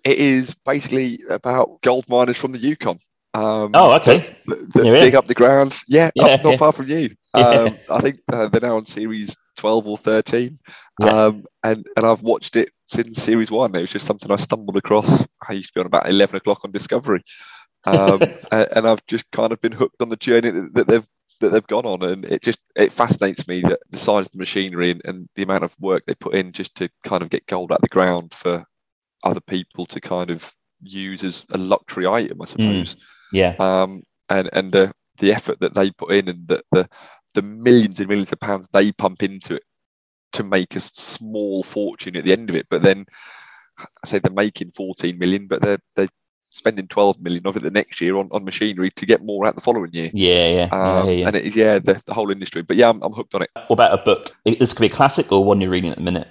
it 0.03 0.17
is 0.17 0.55
basically 0.65 1.19
about 1.29 1.81
gold 1.81 2.05
miners 2.09 2.37
from 2.37 2.51
the 2.53 2.57
Yukon. 2.59 2.97
Um, 3.35 3.71
oh, 3.73 3.93
okay. 3.95 4.35
that, 4.47 4.73
that 4.73 4.83
dig 4.83 5.15
up 5.15 5.25
the 5.25 5.33
grounds. 5.33 5.83
Yeah, 5.87 6.11
up, 6.19 6.43
not 6.43 6.59
far 6.59 6.71
from 6.71 6.87
you. 6.87 7.11
Um, 7.35 7.79
I 7.89 7.99
think 7.99 8.19
uh, 8.31 8.47
they're 8.47 8.61
now 8.61 8.77
on 8.77 8.85
series 8.85 9.35
12 9.57 9.87
or 9.87 9.97
13. 9.97 10.53
Yeah. 10.99 11.07
Um, 11.07 11.43
and, 11.63 11.83
and 11.97 12.05
I've 12.05 12.21
watched 12.21 12.55
it 12.55 12.69
since 12.85 13.23
series 13.23 13.49
one. 13.49 13.73
It 13.75 13.81
was 13.81 13.89
just 13.89 14.05
something 14.05 14.29
I 14.29 14.35
stumbled 14.35 14.77
across. 14.77 15.25
I 15.49 15.53
used 15.53 15.69
to 15.69 15.73
be 15.73 15.79
on 15.79 15.87
about 15.87 16.07
11 16.07 16.35
o'clock 16.35 16.63
on 16.63 16.71
Discovery. 16.71 17.23
Um, 17.85 18.21
and, 18.51 18.87
I've 18.87 19.05
just 19.07 19.29
kind 19.31 19.51
of 19.51 19.59
been 19.61 19.71
hooked 19.71 20.01
on 20.01 20.09
the 20.09 20.15
journey 20.15 20.49
that, 20.49 20.73
that 20.73 20.87
they've 20.87 21.07
that 21.39 21.49
they've 21.49 21.67
gone 21.67 21.85
on. 21.85 22.03
And 22.03 22.25
it 22.25 22.41
just 22.41 22.59
it 22.75 22.93
fascinates 22.93 23.47
me 23.47 23.61
that 23.61 23.79
the 23.89 23.97
size 23.97 24.27
of 24.27 24.31
the 24.31 24.37
machinery 24.37 24.91
and, 24.91 25.01
and 25.05 25.27
the 25.35 25.43
amount 25.43 25.63
of 25.63 25.75
work 25.79 26.05
they 26.05 26.15
put 26.15 26.35
in 26.35 26.51
just 26.51 26.75
to 26.75 26.89
kind 27.03 27.21
of 27.21 27.29
get 27.29 27.45
gold 27.47 27.71
out 27.71 27.79
of 27.79 27.81
the 27.81 27.87
ground 27.89 28.33
for 28.33 28.65
other 29.23 29.41
people 29.41 29.85
to 29.85 30.01
kind 30.01 30.29
of 30.31 30.53
use 30.81 31.23
as 31.23 31.45
a 31.51 31.57
luxury 31.57 32.05
item 32.05 32.41
i 32.41 32.45
suppose. 32.45 32.95
Yeah, 33.31 33.55
um, 33.59 34.03
and 34.29 34.49
and 34.53 34.71
the 34.71 34.93
the 35.17 35.33
effort 35.33 35.59
that 35.59 35.73
they 35.73 35.91
put 35.91 36.11
in 36.11 36.27
and 36.27 36.47
the, 36.47 36.61
the 36.71 36.87
the 37.33 37.41
millions 37.41 37.99
and 37.99 38.09
millions 38.09 38.31
of 38.31 38.39
pounds 38.39 38.67
they 38.71 38.91
pump 38.91 39.23
into 39.23 39.55
it 39.55 39.63
to 40.33 40.43
make 40.43 40.75
a 40.75 40.79
small 40.79 41.63
fortune 41.63 42.15
at 42.15 42.25
the 42.25 42.31
end 42.31 42.49
of 42.49 42.55
it. 42.55 42.67
But 42.69 42.81
then 42.81 43.05
I 43.79 44.07
say 44.07 44.19
they're 44.19 44.31
making 44.31 44.71
14 44.71 45.17
million, 45.17 45.47
but 45.47 45.61
they're 45.61 45.79
they're 45.95 46.07
spending 46.53 46.87
12 46.87 47.21
million 47.21 47.45
of 47.45 47.57
it 47.57 47.63
the 47.63 47.71
next 47.71 47.99
year 47.99 48.15
on, 48.15 48.29
on 48.31 48.45
machinery 48.45 48.89
to 48.91 49.05
get 49.05 49.23
more 49.23 49.45
out 49.45 49.55
the 49.55 49.61
following 49.61 49.91
year. 49.91 50.09
yeah, 50.13 50.47
yeah. 50.47 50.63
Um, 50.71 51.07
yeah, 51.07 51.11
yeah. 51.13 51.27
And 51.27 51.35
it 51.35 51.45
is 51.45 51.55
yeah 51.55 51.79
the, 51.79 52.01
the 52.05 52.13
whole 52.13 52.31
industry. 52.31 52.61
But 52.61 52.77
yeah, 52.77 52.89
I'm, 52.89 53.01
I'm 53.01 53.11
hooked 53.13 53.35
on 53.35 53.41
it. 53.41 53.49
What 53.55 53.71
about 53.71 53.99
a 53.99 54.03
book? 54.03 54.35
This 54.45 54.73
could 54.73 54.81
be 54.81 54.87
a 54.87 54.89
classic 54.89 55.31
or 55.31 55.43
one 55.43 55.59
you're 55.59 55.69
reading 55.71 55.91
at 55.91 55.97
the 55.97 56.03
minute. 56.03 56.27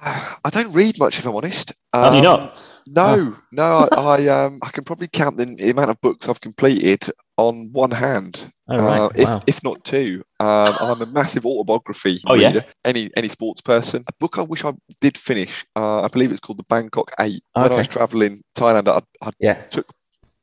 I 0.00 0.50
don't 0.50 0.72
read 0.72 0.98
much 0.98 1.18
if 1.18 1.26
I'm 1.26 1.34
honest. 1.34 1.72
Have 1.92 2.12
you 2.14 2.18
Um, 2.20 2.24
not? 2.24 2.62
No, 2.88 3.36
no. 3.50 3.88
I, 3.90 3.96
I 3.96 4.28
um 4.28 4.58
I 4.62 4.68
can 4.68 4.84
probably 4.84 5.08
count 5.08 5.36
the, 5.36 5.46
the 5.46 5.70
amount 5.70 5.90
of 5.90 6.00
books 6.00 6.28
I've 6.28 6.40
completed 6.40 7.10
on 7.36 7.70
one 7.72 7.90
hand. 7.90 8.52
Oh, 8.68 8.78
right. 8.78 9.00
Uh, 9.00 9.08
if, 9.14 9.28
wow. 9.28 9.42
if 9.46 9.62
not 9.62 9.84
two. 9.84 10.24
Um, 10.40 10.74
I'm 10.80 11.00
a 11.02 11.06
massive 11.06 11.46
autobiography 11.46 12.20
Oh, 12.26 12.34
yeah? 12.34 12.60
Any 12.84 13.10
any 13.16 13.28
sports 13.28 13.60
person. 13.60 14.02
A 14.08 14.12
book 14.18 14.38
I 14.38 14.42
wish 14.42 14.64
I 14.64 14.72
did 15.00 15.16
finish. 15.16 15.64
Uh, 15.76 16.02
I 16.02 16.08
believe 16.08 16.30
it's 16.32 16.40
called 16.40 16.58
the 16.58 16.64
Bangkok 16.64 17.12
Eight. 17.20 17.42
When 17.54 17.72
I 17.72 17.76
was 17.76 17.88
traveling 17.88 18.42
Thailand, 18.56 18.88
I, 18.88 19.00
I 19.26 19.30
Yeah, 19.38 19.62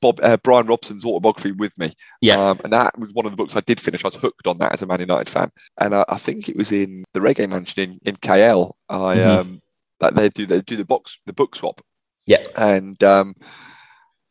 Bob 0.02 0.20
uh, 0.22 0.38
Brian 0.38 0.68
Robson's 0.68 1.06
autobiography 1.06 1.52
with 1.52 1.78
me. 1.78 1.94
yeah. 2.22 2.36
Um, 2.50 2.60
and 2.64 2.74
that 2.74 2.98
was 2.98 3.14
one 3.14 3.26
of 3.26 3.32
the 3.32 3.38
books 3.38 3.56
I 3.56 3.62
did 3.62 3.80
finish. 3.80 4.04
I 4.04 4.08
was 4.08 4.16
hooked 4.16 4.48
on 4.48 4.58
that 4.60 4.74
as 4.74 4.82
a 4.82 4.86
Man 4.86 5.00
United 5.00 5.30
fan. 5.30 5.50
And 5.80 5.96
I, 5.96 6.06
I 6.10 6.18
think 6.18 6.50
it 6.50 6.56
was 6.58 6.72
in 6.72 7.04
the 7.14 7.20
Reggae 7.22 7.48
Mansion 7.50 7.84
in, 7.84 8.00
in 8.06 8.16
KL. 8.18 8.72
I 8.90 9.16
Mhm. 9.16 9.40
um 9.40 9.60
that 10.00 10.16
they 10.16 10.30
do 10.30 10.46
they 10.46 10.62
do 10.62 10.76
the 10.76 10.86
box 10.86 11.18
the 11.26 11.34
book 11.34 11.56
swap. 11.56 11.82
Yeah. 12.26 12.44
And 12.56 13.02
um, 13.04 13.34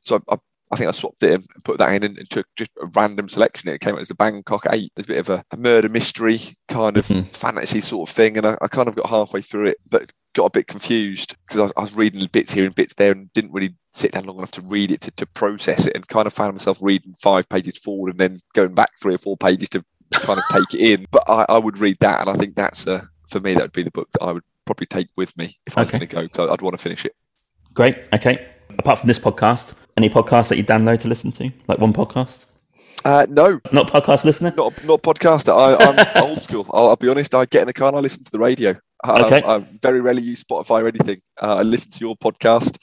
so 0.03 0.17
I, 0.29 0.35
I, 0.35 0.37
I 0.73 0.77
think 0.77 0.89
I 0.89 0.93
swapped 0.93 1.23
it 1.23 1.35
and 1.35 1.47
put 1.65 1.79
that 1.79 1.93
in 1.93 2.03
and, 2.03 2.17
and 2.19 2.31
took 2.31 2.47
just 2.57 2.71
a 2.83 2.87
random 2.95 3.29
selection. 3.29 3.69
It 3.69 3.81
came 3.83 3.95
out 3.95 4.01
as 4.01 4.09
the 4.09 4.15
Bangkok 4.15 4.67
Eight. 4.71 4.91
It's 4.97 5.07
a 5.07 5.09
bit 5.13 5.19
of 5.19 5.29
a, 5.29 5.45
a 5.53 5.57
murder 5.59 5.89
mystery 5.91 6.41
kind 6.69 6.97
of 6.97 7.07
Mhm. 7.07 7.27
fantasy 7.27 7.81
sort 7.83 8.09
of 8.09 8.15
thing. 8.15 8.39
And 8.39 8.47
I, 8.47 8.57
I 8.63 8.69
kind 8.69 8.89
of 8.89 8.95
got 8.97 9.11
halfway 9.11 9.43
through 9.43 9.67
it, 9.67 9.77
but 9.91 10.11
got 10.35 10.47
a 10.47 10.51
bit 10.51 10.67
confused 10.67 11.37
because 11.47 11.61
I, 11.61 11.63
was- 11.65 11.73
I 11.77 11.81
was 11.83 11.95
reading 11.95 12.27
bits 12.33 12.55
here 12.55 12.65
and 12.65 12.75
bits 12.75 12.95
there 12.95 13.13
and 13.13 13.31
didn't 13.35 13.53
really 13.53 13.75
sit 13.85 14.13
down 14.13 14.25
long 14.25 14.39
enough 14.39 14.51
to 14.53 14.63
read 14.63 14.91
it 14.91 15.03
to, 15.03 15.11
to 15.13 15.27
process 15.27 15.87
it 15.87 15.95
and 15.95 16.09
kind 16.09 16.27
of 16.27 16.33
found 16.33 16.55
myself 16.55 16.79
reading 16.81 17.13
five 17.21 17.47
pages 17.51 17.77
forward 17.77 18.13
and 18.13 18.19
then 18.21 18.41
going 18.55 18.73
back 18.75 18.93
three 18.99 19.15
or 19.15 19.19
four 19.19 19.37
pages 19.37 19.69
to 19.69 19.85
kind 20.13 20.39
of 20.39 20.45
take 20.51 20.81
it 20.81 21.01
in. 21.01 21.07
But 21.13 21.25
I, 21.29 21.45
I 21.51 21.59
would 21.59 21.79
read 21.79 21.99
that 22.01 22.21
and 22.23 22.31
I 22.31 22.35
think 22.35 22.55
that's 22.55 22.87
a, 22.87 23.07
for 23.29 23.41
me, 23.41 23.53
that 23.53 23.63
would 23.63 23.73
be 23.73 23.83
the 23.83 23.91
book 23.91 24.09
that 24.13 24.23
I 24.23 24.33
would 24.33 24.45
probably 24.65 24.87
take 24.87 25.09
with 25.17 25.37
me 25.37 25.55
if 25.67 25.77
I 25.77 25.83
was 25.83 25.89
Okay. 25.91 25.99
going 25.99 26.09
to 26.09 26.17
go 26.17 26.23
because 26.23 26.49
I'd 26.51 26.63
want 26.63 26.73
to 26.75 26.83
finish 26.83 27.05
it. 27.05 27.15
Great. 27.75 27.99
Okay. 28.15 28.49
Apart 28.79 28.99
from 28.99 29.09
this 29.09 29.19
podcast, 29.19 29.87
any 29.97 30.09
podcasts 30.09 30.49
that 30.49 30.57
you 30.57 30.65
download 30.65 30.99
to 31.01 31.09
listen 31.09 31.31
to? 31.33 31.51
Like 31.69 31.79
one 31.79 31.93
podcast? 31.93 32.47
Uh, 33.05 33.27
no, 33.29 33.61
Not 33.73 33.89
podcast 33.91 34.25
listener? 34.25 34.53
not 34.57 34.73
not 34.87 35.03
podcaster. 35.03 35.53
I, 35.57 35.75
I'm 35.77 36.23
old 36.31 36.43
school. 36.43 36.67
I'll, 36.73 36.91
I'll 36.91 36.97
be 36.97 37.09
honest. 37.09 37.35
I 37.35 37.45
get 37.47 37.63
in 37.63 37.67
the 37.67 37.73
car 37.73 37.89
and 37.89 37.97
I 37.97 38.01
listen 38.01 38.23
to 38.25 38.31
the 38.33 38.39
radio. 38.39 38.71
Um, 39.05 39.25
Okay. 39.25 39.43
I 39.45 39.59
very 39.81 40.01
rarely 40.01 40.23
use 40.23 40.45
Spotify 40.45 40.83
or 40.83 40.89
anything. 40.89 41.21
Uh, 41.43 41.57
I 41.57 41.63
listen 41.63 41.91
to 41.93 41.99
your 42.01 42.17
podcast. 42.17 42.79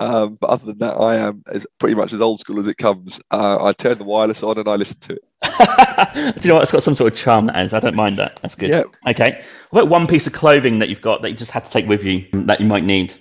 Um, 0.00 0.36
but 0.40 0.50
other 0.50 0.66
than 0.66 0.78
that, 0.78 0.94
I 0.94 1.16
am 1.16 1.42
as 1.52 1.66
pretty 1.78 1.94
much 1.94 2.12
as 2.12 2.20
old 2.20 2.40
school 2.40 2.58
as 2.58 2.66
it 2.66 2.76
comes. 2.76 3.20
Uh, 3.30 3.64
I 3.64 3.72
turn 3.72 3.96
the 3.98 4.04
wireless 4.04 4.42
on 4.42 4.58
and 4.58 4.68
I 4.68 4.74
listen 4.74 4.98
to 5.00 5.12
it. 5.14 5.22
Do 6.40 6.40
you 6.42 6.48
know 6.48 6.54
what? 6.56 6.62
It's 6.64 6.72
got 6.72 6.82
some 6.82 6.94
sort 6.94 7.12
of 7.12 7.18
charm 7.18 7.44
That 7.46 7.62
is. 7.62 7.72
I 7.72 7.80
don't 7.80 7.94
mind 7.96 8.16
that. 8.18 8.38
That's 8.42 8.54
good. 8.56 8.68
Yeah. 8.70 8.82
Okay. 9.08 9.42
What 9.70 9.82
about 9.82 9.90
one 9.90 10.06
piece 10.06 10.26
of 10.26 10.32
clothing 10.32 10.80
that 10.80 10.88
you've 10.88 11.00
got 11.00 11.22
that 11.22 11.30
you 11.30 11.36
just 11.36 11.50
had 11.52 11.64
to 11.64 11.70
take 11.70 11.86
with 11.86 12.04
you 12.04 12.26
that 12.32 12.60
you 12.60 12.66
might 12.66 12.84
need 12.84 13.14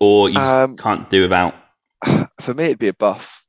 or 0.00 0.28
you 0.30 0.38
Um, 0.40 0.76
can't 0.76 1.08
do 1.10 1.22
without? 1.22 1.54
For 2.40 2.54
me, 2.54 2.64
it'd 2.64 2.78
be 2.78 2.88
a 2.88 2.94
buff. 2.94 3.44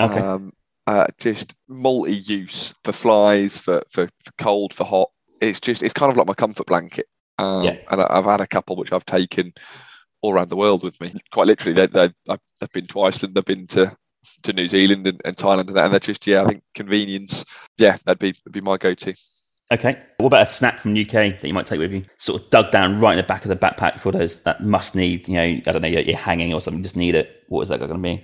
Okay. 0.00 0.18
Um, 0.18 0.52
uh, 0.86 1.06
just 1.18 1.54
multi-use 1.68 2.74
for 2.82 2.92
flies, 2.92 3.58
for, 3.58 3.82
for 3.90 4.08
for 4.24 4.32
cold, 4.38 4.74
for 4.74 4.84
hot. 4.84 5.10
It's 5.40 5.60
just 5.60 5.82
it's 5.82 5.92
kind 5.94 6.10
of 6.10 6.16
like 6.16 6.26
my 6.26 6.34
comfort 6.34 6.66
blanket. 6.66 7.06
Um, 7.38 7.64
Yeah. 7.64 7.76
And 7.90 8.00
I, 8.00 8.06
I've 8.10 8.24
had 8.24 8.40
a 8.40 8.46
couple 8.46 8.76
which 8.76 8.92
I've 8.92 9.04
taken 9.04 9.52
all 10.22 10.32
around 10.34 10.48
the 10.48 10.56
world 10.56 10.82
with 10.82 11.00
me. 11.00 11.12
Quite 11.30 11.46
literally, 11.46 11.74
they 11.74 11.86
they 11.86 12.10
I've 12.28 12.72
been 12.72 12.86
to 12.88 13.02
Iceland, 13.02 13.38
I've 13.38 13.44
been 13.44 13.66
to 13.68 13.96
to 14.42 14.52
New 14.52 14.68
Zealand 14.68 15.06
and, 15.06 15.20
and 15.24 15.36
Thailand 15.36 15.68
and 15.68 15.76
that, 15.76 15.84
and 15.84 15.92
they're 15.92 16.00
just 16.00 16.26
yeah, 16.26 16.42
I 16.42 16.46
think 16.46 16.62
convenience. 16.74 17.44
Yeah, 17.78 17.96
that'd 18.04 18.18
be 18.18 18.34
would 18.44 18.52
be 18.52 18.60
my 18.60 18.76
go-to. 18.76 19.14
Okay. 19.72 19.96
What 20.18 20.28
about 20.28 20.42
a 20.42 20.46
snack 20.46 20.80
from 20.80 20.92
UK 20.92 21.12
that 21.12 21.44
you 21.44 21.54
might 21.54 21.66
take 21.66 21.78
with 21.78 21.92
you? 21.92 22.04
Sort 22.16 22.42
of 22.42 22.50
dug 22.50 22.70
down 22.72 23.00
right 23.00 23.12
in 23.12 23.18
the 23.18 23.22
back 23.22 23.44
of 23.44 23.48
the 23.48 23.56
backpack 23.56 24.00
for 24.00 24.10
those 24.10 24.42
that 24.42 24.64
must 24.64 24.96
need, 24.96 25.28
you 25.28 25.34
know, 25.34 25.42
I 25.42 25.60
don't 25.60 25.82
know, 25.82 25.88
you're, 25.88 26.02
you're 26.02 26.16
hanging 26.16 26.52
or 26.52 26.60
something, 26.60 26.82
just 26.82 26.96
need 26.96 27.14
it. 27.14 27.44
What 27.48 27.62
is 27.62 27.68
that 27.68 27.78
going 27.78 27.90
to 27.90 27.98
be? 27.98 28.22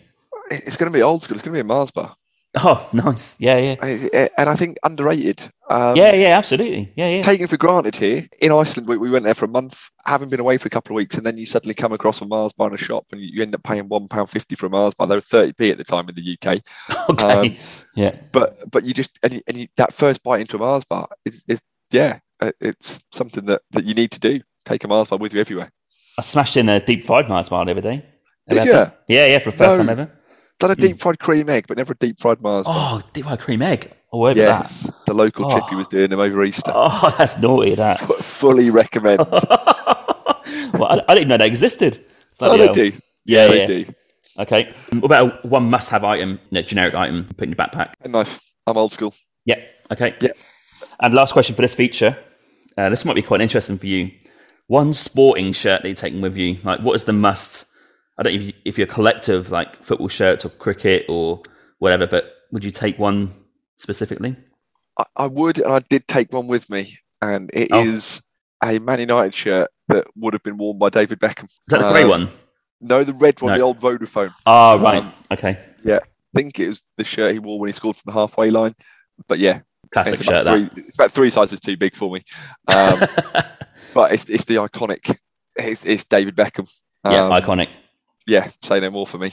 It's 0.51 0.77
going 0.77 0.91
to 0.91 0.97
be 0.97 1.03
old 1.03 1.23
school. 1.23 1.37
It's 1.37 1.45
going 1.45 1.53
to 1.53 1.57
be 1.57 1.61
a 1.61 1.65
Mars 1.65 1.91
bar, 1.91 2.17
Oh, 2.59 2.89
nice. 2.93 3.39
Yeah, 3.39 3.59
yeah. 3.59 3.77
I- 3.83 4.31
and 4.39 4.49
I 4.49 4.55
think 4.57 4.79
underrated. 4.83 5.43
Um, 5.69 5.95
Yeah, 5.97 6.15
yeah, 6.15 6.39
absolutely. 6.39 6.91
Yeah, 6.97 7.09
yeah. 7.09 7.23
taken 7.23 7.47
for 7.49 7.57
granted 7.59 7.97
here. 7.97 8.27
In 8.41 8.51
Iceland, 8.53 8.89
we, 8.89 8.97
we 8.97 9.11
went 9.11 9.25
there 9.25 9.35
for 9.35 9.45
a 9.45 9.49
month, 9.49 9.91
having 10.07 10.29
been 10.31 10.41
away 10.41 10.57
for 10.57 10.67
a 10.69 10.71
couple 10.71 10.95
of 10.95 10.97
weeks, 10.97 11.17
and 11.17 11.27
then 11.27 11.37
you 11.37 11.45
suddenly 11.45 11.75
come 11.75 11.93
across 11.93 12.21
a 12.23 12.25
Mars 12.27 12.53
bar 12.55 12.69
in 12.69 12.75
a 12.75 12.79
shop, 12.79 13.05
and 13.13 13.21
you, 13.21 13.29
you 13.35 13.43
end 13.43 13.55
up 13.55 13.63
paying 13.63 13.89
one 13.89 14.09
pound 14.09 14.31
fifty 14.31 14.55
for 14.55 14.67
a 14.67 14.71
Mars 14.71 14.95
bar. 14.95 15.07
They 15.07 15.17
were 15.17 15.21
thirty 15.21 15.53
p 15.53 15.71
at 15.71 15.77
the 15.77 15.85
time 15.85 16.09
in 16.09 16.15
the 16.15 16.39
UK, 16.41 16.61
Okay. 17.11 17.41
um, 17.51 17.57
yeah. 17.95 18.17
but 18.33 18.59
but 18.71 18.85
you 18.85 18.95
just 18.95 19.19
and, 19.23 19.35
you, 19.35 19.43
and 19.47 19.57
you, 19.59 19.69
that 19.77 19.93
first 19.93 20.23
bite 20.23 20.41
into 20.41 20.57
a 20.57 20.61
Mars 20.61 20.85
bar 20.85 21.09
is, 21.27 21.43
is 21.49 21.61
yeah, 21.91 22.19
uh, 22.41 22.53
it's 22.61 23.05
something 23.13 23.45
that 23.47 23.63
that 23.73 23.85
you 23.85 23.93
need 23.95 24.13
to 24.13 24.21
do. 24.21 24.41
Take 24.65 24.85
a 24.85 24.89
Mars 24.89 25.09
bar 25.09 25.19
with 25.19 25.35
you 25.35 25.41
everywhere. 25.41 25.71
I 26.19 26.23
smashed 26.23 26.57
in 26.57 26.69
a 26.71 26.81
deep 26.81 27.05
fried 27.05 27.29
Mars 27.29 27.49
bar 27.51 27.65
the 27.67 27.73
other 27.73 27.83
day. 27.83 28.03
Did 28.49 28.65
you? 28.65 28.73
that? 28.73 29.03
Yeah, 29.09 29.27
yeah, 29.27 29.41
for 29.41 29.51
the 29.51 29.57
first 29.57 29.77
No. 29.77 29.85
time 29.85 29.89
ever. 29.91 30.11
Done 30.59 30.71
a 30.71 30.75
Hmm. 30.75 30.81
deep 30.81 31.01
fried 31.01 31.19
cream 31.19 31.49
egg, 31.51 31.67
but 31.69 31.77
never 31.77 31.93
a 31.93 31.97
deep 31.97 32.19
fried 32.19 32.41
Mars. 32.41 32.67
Oh, 32.69 33.01
deep 33.13 33.25
fried 33.25 33.41
cream 33.41 33.63
egg. 33.63 33.93
Oh, 34.13 34.27
over 34.27 34.39
yes, 34.39 34.91
the 35.07 35.13
local 35.15 35.47
Oh. 35.47 35.51
chippy 35.61 35.77
was 35.77 35.89
doing 35.89 36.09
them 36.11 36.21
over 36.21 36.43
Easter. 36.45 36.73
Oh, 36.75 37.11
that's 37.19 37.39
naughty, 37.41 37.75
that. 37.75 38.01
F- 38.03 38.17
fully 38.25 38.71
recommend. 38.71 39.19
well, 39.31 40.87
I, 40.87 41.01
I 41.09 41.15
didn't 41.15 41.29
know 41.29 41.37
that 41.37 41.47
existed. 41.47 42.05
oh, 42.41 42.57
they 42.57 42.65
hell. 42.65 42.73
do. 42.73 42.93
Yeah, 43.25 43.49
they 43.49 43.61
yeah. 43.61 43.67
do. 43.67 43.85
Okay. 44.39 44.73
What 44.93 45.05
about 45.05 45.45
one 45.45 45.69
must 45.71 45.91
have 45.91 46.05
item, 46.05 46.39
know, 46.51 46.63
generic 46.63 46.95
item, 46.95 47.25
put 47.37 47.43
in 47.45 47.51
your 47.51 47.57
backpack? 47.57 47.93
A 48.03 48.09
knife. 48.09 48.41
I'm 48.67 48.77
old 48.77 48.93
school. 48.93 49.15
Yeah. 49.45 49.61
Okay. 49.93 50.15
Yeah. 50.21 50.33
And 51.01 51.15
last 51.15 51.33
question 51.33 51.55
for 51.55 51.63
this 51.63 51.75
feature. 51.75 52.17
Uh, 52.77 52.89
this 52.91 53.05
might 53.05 53.15
be 53.15 53.23
quite 53.23 53.41
interesting 53.41 53.79
for 53.79 53.87
you. 53.87 54.11
One 54.69 54.93
sporting 54.93 55.53
shirt 55.53 55.83
that 55.83 55.89
you're 55.89 55.95
taking 55.95 56.21
with 56.21 56.37
you. 56.37 56.57
Like, 56.65 56.81
what 56.81 56.95
is 56.95 57.05
the 57.05 57.13
must? 57.13 57.73
I 58.19 58.23
don't 58.23 58.33
know 58.35 58.41
if, 58.41 58.47
you, 58.47 58.53
if 58.65 58.79
you're 58.79 58.87
a 58.87 58.91
collective, 58.91 59.51
like 59.51 59.83
football 59.85 60.09
shirts 60.09 60.45
or 60.47 60.49
cricket 60.51 61.05
or 61.09 61.41
whatever, 61.79 62.07
but 62.07 62.33
would 62.53 62.65
you 62.65 62.71
take 62.71 62.99
one 62.99 63.31
specifically? 63.77 64.37
I, 64.99 65.05
I 65.17 65.27
would, 65.27 65.59
and 65.59 65.73
I 65.73 65.81
did 65.81 66.09
take 66.09 66.33
one 66.33 66.47
with 66.47 66.71
me, 66.71 66.97
and 67.21 67.51
it 67.53 67.69
is 67.73 68.23
Oh. 68.65 68.71
a 68.71 68.79
Man 68.79 69.01
United 69.01 69.35
shirt 69.35 69.71
that 69.89 70.07
would 70.17 70.33
have 70.33 70.43
been 70.43 70.57
worn 70.57 70.79
by 70.79 70.89
David 70.89 71.21
Beckham. 71.21 71.45
Is 71.45 71.59
that 71.69 71.79
the 71.83 71.93
grey 71.93 72.05
Um, 72.05 72.09
one? 72.09 72.29
No, 72.81 73.05
the 73.05 73.13
red 73.13 73.41
one, 73.43 73.53
No. 73.53 73.59
the 73.59 73.65
old 73.65 73.79
Vodafone. 73.81 74.33
Oh, 74.47 74.79
right. 74.81 75.03
um, 75.03 75.13
okay. 75.33 75.59
Yeah, 75.85 75.99
I 76.03 76.39
think 76.41 76.59
it 76.59 76.69
was 76.69 76.83
the 76.97 77.05
shirt 77.05 77.33
he 77.33 77.39
wore 77.39 77.59
when 77.61 77.69
he 77.69 77.73
scored 77.73 77.97
from 77.97 78.13
the 78.13 78.19
halfway 78.19 78.51
line. 78.51 78.75
But 79.29 79.39
yeah, 79.39 79.61
Classic 79.93 80.15
it's 80.15 80.25
shirt. 80.25 80.47
three, 80.47 80.83
it's 80.85 80.95
about 80.97 81.13
three 81.13 81.31
sizes 81.31 81.61
too 81.61 81.77
big 81.77 81.95
for 81.97 82.11
me. 82.13 82.23
Um, 82.69 83.01
but 83.95 84.13
it's 84.13 84.29
it's 84.31 84.45
the 84.45 84.57
iconic. 84.57 85.17
It's, 85.57 85.85
it's 85.87 86.05
David 86.05 86.37
Beckham. 86.37 86.71
yeah, 87.05 87.25
Um, 87.27 87.33
iconic. 87.33 87.69
Yeah, 88.27 88.49
say 88.63 88.81
no 88.81 88.91
more 88.91 89.07
for 89.07 89.19
me. 89.19 89.31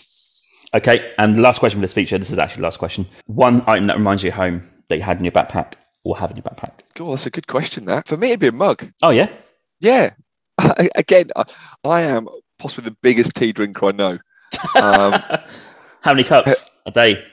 Okay, 0.76 1.14
and 1.20 1.38
the 1.38 1.42
last 1.42 1.60
question 1.60 1.78
for 1.80 1.82
this 1.82 1.94
feature. 1.94 2.18
This 2.18 2.32
is 2.32 2.40
actually 2.40 2.62
the 2.62 2.64
last 2.64 2.80
question. 2.80 3.06
One 3.28 3.62
item 3.68 3.88
that 3.88 3.98
reminds 3.98 4.24
you 4.24 4.30
of 4.30 4.36
home 4.36 4.64
that 4.90 4.98
you 4.98 5.04
had 5.04 5.18
in 5.20 5.24
your 5.24 5.32
backpack 5.32 5.74
or 6.04 6.18
have 6.18 6.32
in 6.32 6.38
your 6.38 6.44
backpack. 6.44 6.74
God, 6.96 7.12
that's 7.12 7.26
a 7.26 7.30
good 7.30 7.48
question. 7.48 7.86
That 7.86 8.08
for 8.08 8.18
me, 8.18 8.28
it'd 8.30 8.40
be 8.40 8.48
a 8.48 8.52
mug. 8.52 8.92
Oh 9.02 9.10
yeah, 9.12 9.30
Yeah. 9.80 10.12
Again, 10.96 11.30
I, 11.36 11.44
I 11.84 12.02
am 12.02 12.28
possibly 12.60 12.90
the 12.90 12.98
biggest 13.02 13.36
tea 13.36 13.52
drinker 13.54 13.88
I 13.88 13.92
know. 13.92 14.20
Um, 14.76 15.14
How 16.02 16.12
many 16.14 16.24
cups 16.24 16.72
a 16.86 16.92
day? 16.92 17.24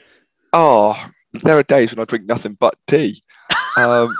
oh, 0.52 0.96
there 1.32 1.56
are 1.56 1.62
days 1.62 1.92
when 1.94 2.00
I 2.00 2.04
drink 2.04 2.24
nothing 2.26 2.56
but 2.58 2.74
tea. 2.86 3.22
Um, 3.76 4.12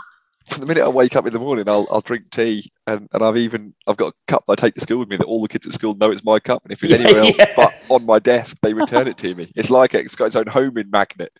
the 0.58 0.66
minute 0.66 0.82
I 0.82 0.88
wake 0.88 1.14
up 1.14 1.26
in 1.26 1.32
the 1.32 1.38
morning, 1.38 1.68
I'll, 1.68 1.86
I'll 1.90 2.00
drink 2.00 2.30
tea, 2.30 2.70
and, 2.86 3.08
and 3.12 3.22
I've 3.22 3.36
even 3.36 3.74
I've 3.86 3.96
got 3.96 4.12
a 4.12 4.16
cup 4.26 4.44
I 4.48 4.54
take 4.56 4.74
to 4.74 4.80
school 4.80 4.98
with 4.98 5.08
me 5.08 5.16
that 5.16 5.24
all 5.26 5.42
the 5.42 5.48
kids 5.48 5.66
at 5.66 5.72
school 5.72 5.94
know 5.94 6.10
it's 6.10 6.24
my 6.24 6.40
cup, 6.40 6.62
and 6.64 6.72
if 6.72 6.82
it's 6.82 6.92
Yeah, 6.92 6.98
anywhere 6.98 7.22
else 7.24 7.38
yeah. 7.38 7.52
but 7.54 7.74
on 7.88 8.04
my 8.06 8.18
desk, 8.18 8.56
they 8.62 8.72
return 8.72 9.06
it 9.06 9.16
to 9.18 9.34
me. 9.34 9.52
It's 9.54 9.70
like 9.70 9.94
it's 9.94 10.16
got 10.16 10.26
its 10.26 10.36
own 10.36 10.46
homing 10.46 10.90
magnet. 10.90 11.32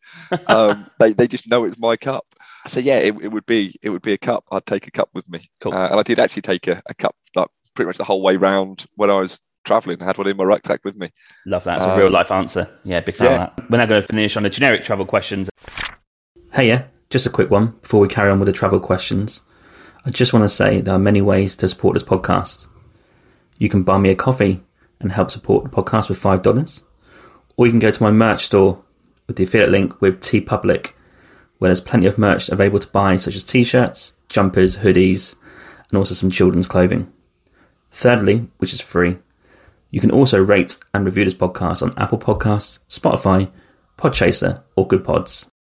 Um, 0.47 0.87
they 1.01 1.13
they 1.13 1.27
just 1.27 1.49
know 1.49 1.65
it's 1.65 1.79
my 1.79 1.97
cup. 1.97 2.25
So 2.69 2.79
yeah, 2.79 2.99
it, 2.99 3.15
it 3.23 3.29
would 3.29 3.47
be 3.47 3.75
it 3.83 3.91
would 3.91 4.03
be 4.03 4.13
a 4.13 4.19
cup. 4.19 4.45
I'd 4.53 4.67
take 4.67 4.87
a 4.87 4.91
cup 4.91 5.09
with 5.15 5.29
me, 5.29 5.49
Cool. 5.61 5.75
uh, 5.75 5.89
and 5.89 5.99
I 5.99 6.03
did 6.03 6.19
actually 6.19 6.43
take 6.43 6.67
a, 6.69 6.81
a 6.87 6.95
cup 6.95 7.17
like 7.35 7.49
pretty 7.75 7.87
much 7.87 7.97
the 7.97 8.05
whole 8.05 8.23
way 8.23 8.37
round 8.37 8.87
when 8.97 9.11
I 9.11 9.17
was 9.17 9.41
traveling. 9.65 10.03
I 10.03 10.07
had 10.07 10.19
one 10.19 10.27
in 10.29 10.37
my 10.37 10.45
rucksack 10.45 10.81
with 10.85 10.97
me. 10.97 11.09
Love 11.47 11.65
that. 11.65 11.79
It's 11.79 11.87
a 11.87 11.93
Um, 11.93 11.99
real 11.99 12.11
life 12.11 12.31
answer. 12.33 12.67
Yeah, 12.85 13.01
big 13.01 13.15
fan 13.17 13.27
yeah. 13.31 13.45
of 13.47 13.57
that. 13.57 13.71
We're 13.71 13.79
now 13.79 13.87
going 13.87 14.01
to 14.03 14.07
finish 14.07 14.37
on 14.37 14.43
the 14.43 14.51
generic 14.51 14.85
travel 14.85 15.05
questions. 15.07 15.49
Hey, 16.53 16.67
yeah, 16.69 16.85
just 17.11 17.27
a 17.27 17.31
quick 17.31 17.51
one 17.51 17.75
before 17.83 18.01
we 18.01 18.09
carry 18.09 18.31
on 18.31 18.39
with 18.39 18.47
the 18.47 18.53
travel 18.53 18.81
questions. 18.81 19.43
I 20.07 20.11
just 20.11 20.33
want 20.33 20.45
to 20.45 20.49
say 20.49 20.81
there 20.81 20.95
are 20.95 20.99
many 20.99 21.21
ways 21.21 21.57
to 21.57 21.69
support 21.69 21.95
this 21.95 22.05
podcast. 22.05 22.69
You 23.59 23.69
can 23.69 23.83
buy 23.83 23.99
me 23.99 24.11
a 24.11 24.15
coffee 24.15 24.63
and 25.01 25.13
help 25.13 25.31
support 25.31 25.65
the 25.65 25.71
podcast 25.71 26.09
with 26.09 26.23
$5, 26.23 26.83
or 27.57 27.67
you 27.67 27.73
can 27.73 27.81
go 27.81 27.91
to 27.91 28.03
my 28.03 28.11
merch 28.11 28.47
store 28.47 28.83
with 29.27 29.37
the 29.37 29.45
affiliate 29.45 29.71
link 29.71 30.01
with 30.01 30.21
TeePublic, 30.21 30.93
where 31.59 31.69
there's 31.69 31.81
plenty 31.81 32.07
of 32.07 32.17
merch 32.17 32.49
available 32.49 32.79
to 32.79 32.89
buy, 32.89 33.17
such 33.17 33.35
as 33.35 33.45
t 33.45 33.65
shirts, 33.65 34.15
jumpers, 34.29 34.79
hoodies, 34.79 35.35
and 35.91 35.99
also 35.99 36.15
some 36.15 36.31
children's 36.31 36.67
clothing. 36.67 37.13
Thirdly, 37.91 38.49
which 38.59 38.73
is 38.73 38.81
free, 38.81 39.19
you 39.91 40.01
can 40.01 40.13
also 40.13 40.39
rate 40.39 40.79
and 40.95 41.05
review 41.05 41.25
this 41.25 41.35
podcast 41.35 41.83
on 41.83 41.93
Apple 41.99 42.19
Podcasts, 42.19 42.79
Spotify, 42.89 43.51
Podchaser, 43.99 44.63
or 44.77 44.87
Good 44.87 45.03
Pods. 45.03 45.51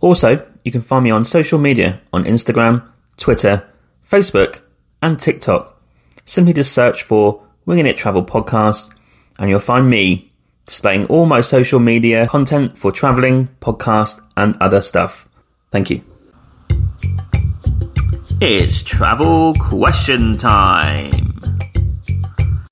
Also, 0.00 0.46
you 0.64 0.72
can 0.72 0.82
find 0.82 1.04
me 1.04 1.10
on 1.10 1.24
social 1.24 1.58
media 1.58 2.00
on 2.12 2.24
Instagram, 2.24 2.86
Twitter, 3.16 3.66
Facebook, 4.08 4.60
and 5.02 5.18
TikTok. 5.18 5.80
Simply 6.24 6.52
just 6.52 6.72
search 6.72 7.02
for 7.02 7.42
Winging 7.66 7.86
It 7.86 7.96
Travel 7.96 8.24
Podcast, 8.24 8.94
and 9.38 9.48
you'll 9.48 9.60
find 9.60 9.88
me 9.88 10.32
displaying 10.66 11.06
all 11.06 11.26
my 11.26 11.40
social 11.40 11.80
media 11.80 12.26
content 12.26 12.78
for 12.78 12.92
traveling, 12.92 13.48
podcast, 13.60 14.20
and 14.36 14.56
other 14.60 14.82
stuff. 14.82 15.28
Thank 15.70 15.90
you. 15.90 16.02
It's 18.40 18.82
travel 18.82 19.54
question 19.54 20.36
time. 20.36 21.38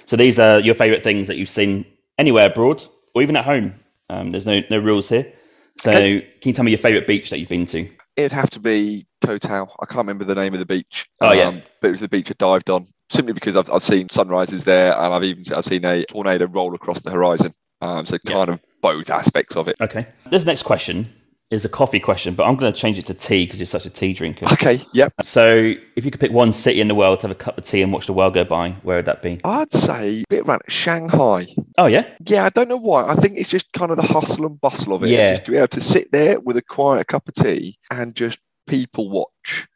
So 0.06 0.16
these 0.16 0.38
are 0.38 0.60
your 0.60 0.74
favourite 0.74 1.02
things 1.02 1.28
that 1.28 1.36
you've 1.36 1.50
seen 1.50 1.84
anywhere 2.16 2.46
abroad 2.46 2.82
or 3.14 3.22
even 3.22 3.36
at 3.36 3.44
home. 3.44 3.74
Um, 4.08 4.30
there's 4.32 4.46
no 4.46 4.62
no 4.70 4.78
rules 4.78 5.10
here. 5.10 5.30
So 5.80 5.92
can 5.92 6.22
you 6.44 6.52
tell 6.52 6.64
me 6.64 6.72
your 6.72 6.78
favourite 6.78 7.06
beach 7.06 7.30
that 7.30 7.38
you've 7.38 7.48
been 7.48 7.66
to? 7.66 7.88
It'd 8.16 8.32
have 8.32 8.50
to 8.50 8.60
be 8.60 9.06
Koh 9.24 9.38
Tao. 9.38 9.68
I 9.80 9.86
can't 9.86 9.98
remember 9.98 10.24
the 10.24 10.34
name 10.34 10.52
of 10.52 10.60
the 10.60 10.66
beach. 10.66 11.06
Oh, 11.20 11.32
yeah. 11.32 11.60
but 11.80 11.88
it 11.88 11.90
was 11.92 12.00
the 12.00 12.08
beach 12.08 12.30
I 12.30 12.34
dived 12.36 12.68
on 12.68 12.86
simply 13.10 13.32
because 13.32 13.56
I've, 13.56 13.70
I've 13.70 13.82
seen 13.82 14.08
sunrises 14.08 14.64
there, 14.64 14.92
and 14.92 15.14
I've 15.14 15.24
even 15.24 15.44
I've 15.54 15.64
seen 15.64 15.84
a 15.84 16.04
tornado 16.06 16.46
roll 16.46 16.74
across 16.74 17.00
the 17.00 17.10
horizon. 17.10 17.52
Um, 17.80 18.06
so 18.06 18.18
Yeah. 18.24 18.32
kind 18.32 18.50
of 18.50 18.60
both 18.82 19.08
aspects 19.08 19.56
of 19.56 19.68
it. 19.68 19.76
Okay. 19.80 20.06
This 20.30 20.44
next 20.44 20.64
question 20.64 21.06
is 21.50 21.64
a 21.64 21.68
coffee 21.68 22.00
question, 22.00 22.34
but 22.34 22.44
I'm 22.44 22.56
going 22.56 22.70
to 22.70 22.78
change 22.78 22.98
it 22.98 23.06
to 23.06 23.14
tea 23.14 23.46
because 23.46 23.58
you're 23.58 23.66
such 23.66 23.86
a 23.86 23.90
tea 23.90 24.12
drinker. 24.12 24.46
Okay, 24.52 24.80
yep. 24.92 25.14
So 25.22 25.74
if 25.96 26.04
you 26.04 26.10
could 26.10 26.20
pick 26.20 26.30
one 26.30 26.52
city 26.52 26.80
in 26.80 26.88
the 26.88 26.94
world 26.94 27.20
to 27.20 27.28
have 27.28 27.34
a 27.34 27.38
cup 27.38 27.56
of 27.56 27.64
tea 27.64 27.80
and 27.80 27.90
watch 27.92 28.06
the 28.06 28.12
world 28.12 28.34
go 28.34 28.44
by, 28.44 28.70
where 28.82 28.96
would 28.96 29.06
that 29.06 29.22
be? 29.22 29.40
I'd 29.44 29.72
say 29.72 30.20
a 30.20 30.24
bit 30.28 30.44
around 30.44 30.62
Shanghai. 30.68 31.46
Oh 31.78 31.86
yeah, 31.86 32.06
Yeah, 32.26 32.44
I 32.44 32.50
don't 32.50 32.68
know 32.68 32.76
why. 32.76 33.08
I 33.08 33.14
think 33.14 33.38
it's 33.38 33.48
just 33.48 33.72
kind 33.72 33.90
of 33.90 33.96
the 33.96 34.02
hustle 34.02 34.46
and 34.46 34.60
bustle 34.60 34.94
of 34.94 35.04
it. 35.04 35.08
Yeah. 35.08 35.32
Just 35.32 35.46
to 35.46 35.52
be 35.52 35.56
able 35.56 35.68
to 35.68 35.80
sit 35.80 36.12
there 36.12 36.38
with 36.40 36.56
a 36.58 36.62
quiet 36.62 37.06
cup 37.06 37.28
of 37.28 37.34
tea 37.34 37.78
and 37.90 38.14
just 38.14 38.38
people 38.66 39.08
watch 39.08 39.66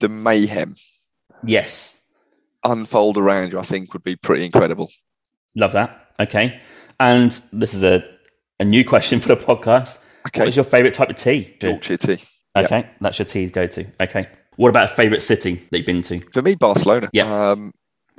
the 0.00 0.08
mayhem 0.08 0.74
yes, 1.44 2.04
unfold 2.64 3.16
around 3.16 3.52
you, 3.52 3.58
I 3.58 3.62
think 3.62 3.92
would 3.92 4.02
be 4.02 4.16
pretty 4.16 4.44
incredible. 4.44 4.90
love 5.54 5.72
that. 5.72 6.08
Okay, 6.18 6.60
and 6.98 7.30
this 7.52 7.74
is 7.74 7.84
a 7.84 8.04
a 8.58 8.64
new 8.64 8.84
question 8.84 9.20
for 9.20 9.28
the 9.28 9.36
podcast. 9.36 10.02
Okay, 10.26 10.40
What 10.40 10.48
is 10.48 10.56
your 10.56 10.64
favourite 10.64 10.94
type 10.94 11.10
of 11.10 11.16
tea? 11.16 11.56
Yorkshire 11.62 11.96
tea. 11.98 12.18
yeah. 12.56 12.62
Okay, 12.62 12.90
that's 13.00 13.18
your 13.18 13.26
tea 13.26 13.46
to 13.46 13.52
go 13.52 13.66
to. 13.66 13.86
Okay, 14.00 14.24
what 14.56 14.68
about 14.70 14.84
a 14.90 14.94
favourite 14.94 15.22
city 15.22 15.54
that 15.70 15.78
you've 15.78 15.86
been 15.86 16.02
to? 16.02 16.18
For 16.32 16.42
me, 16.42 16.54
Barcelona. 16.54 17.08
Yeah. 17.12 17.50
Um, 17.50 17.72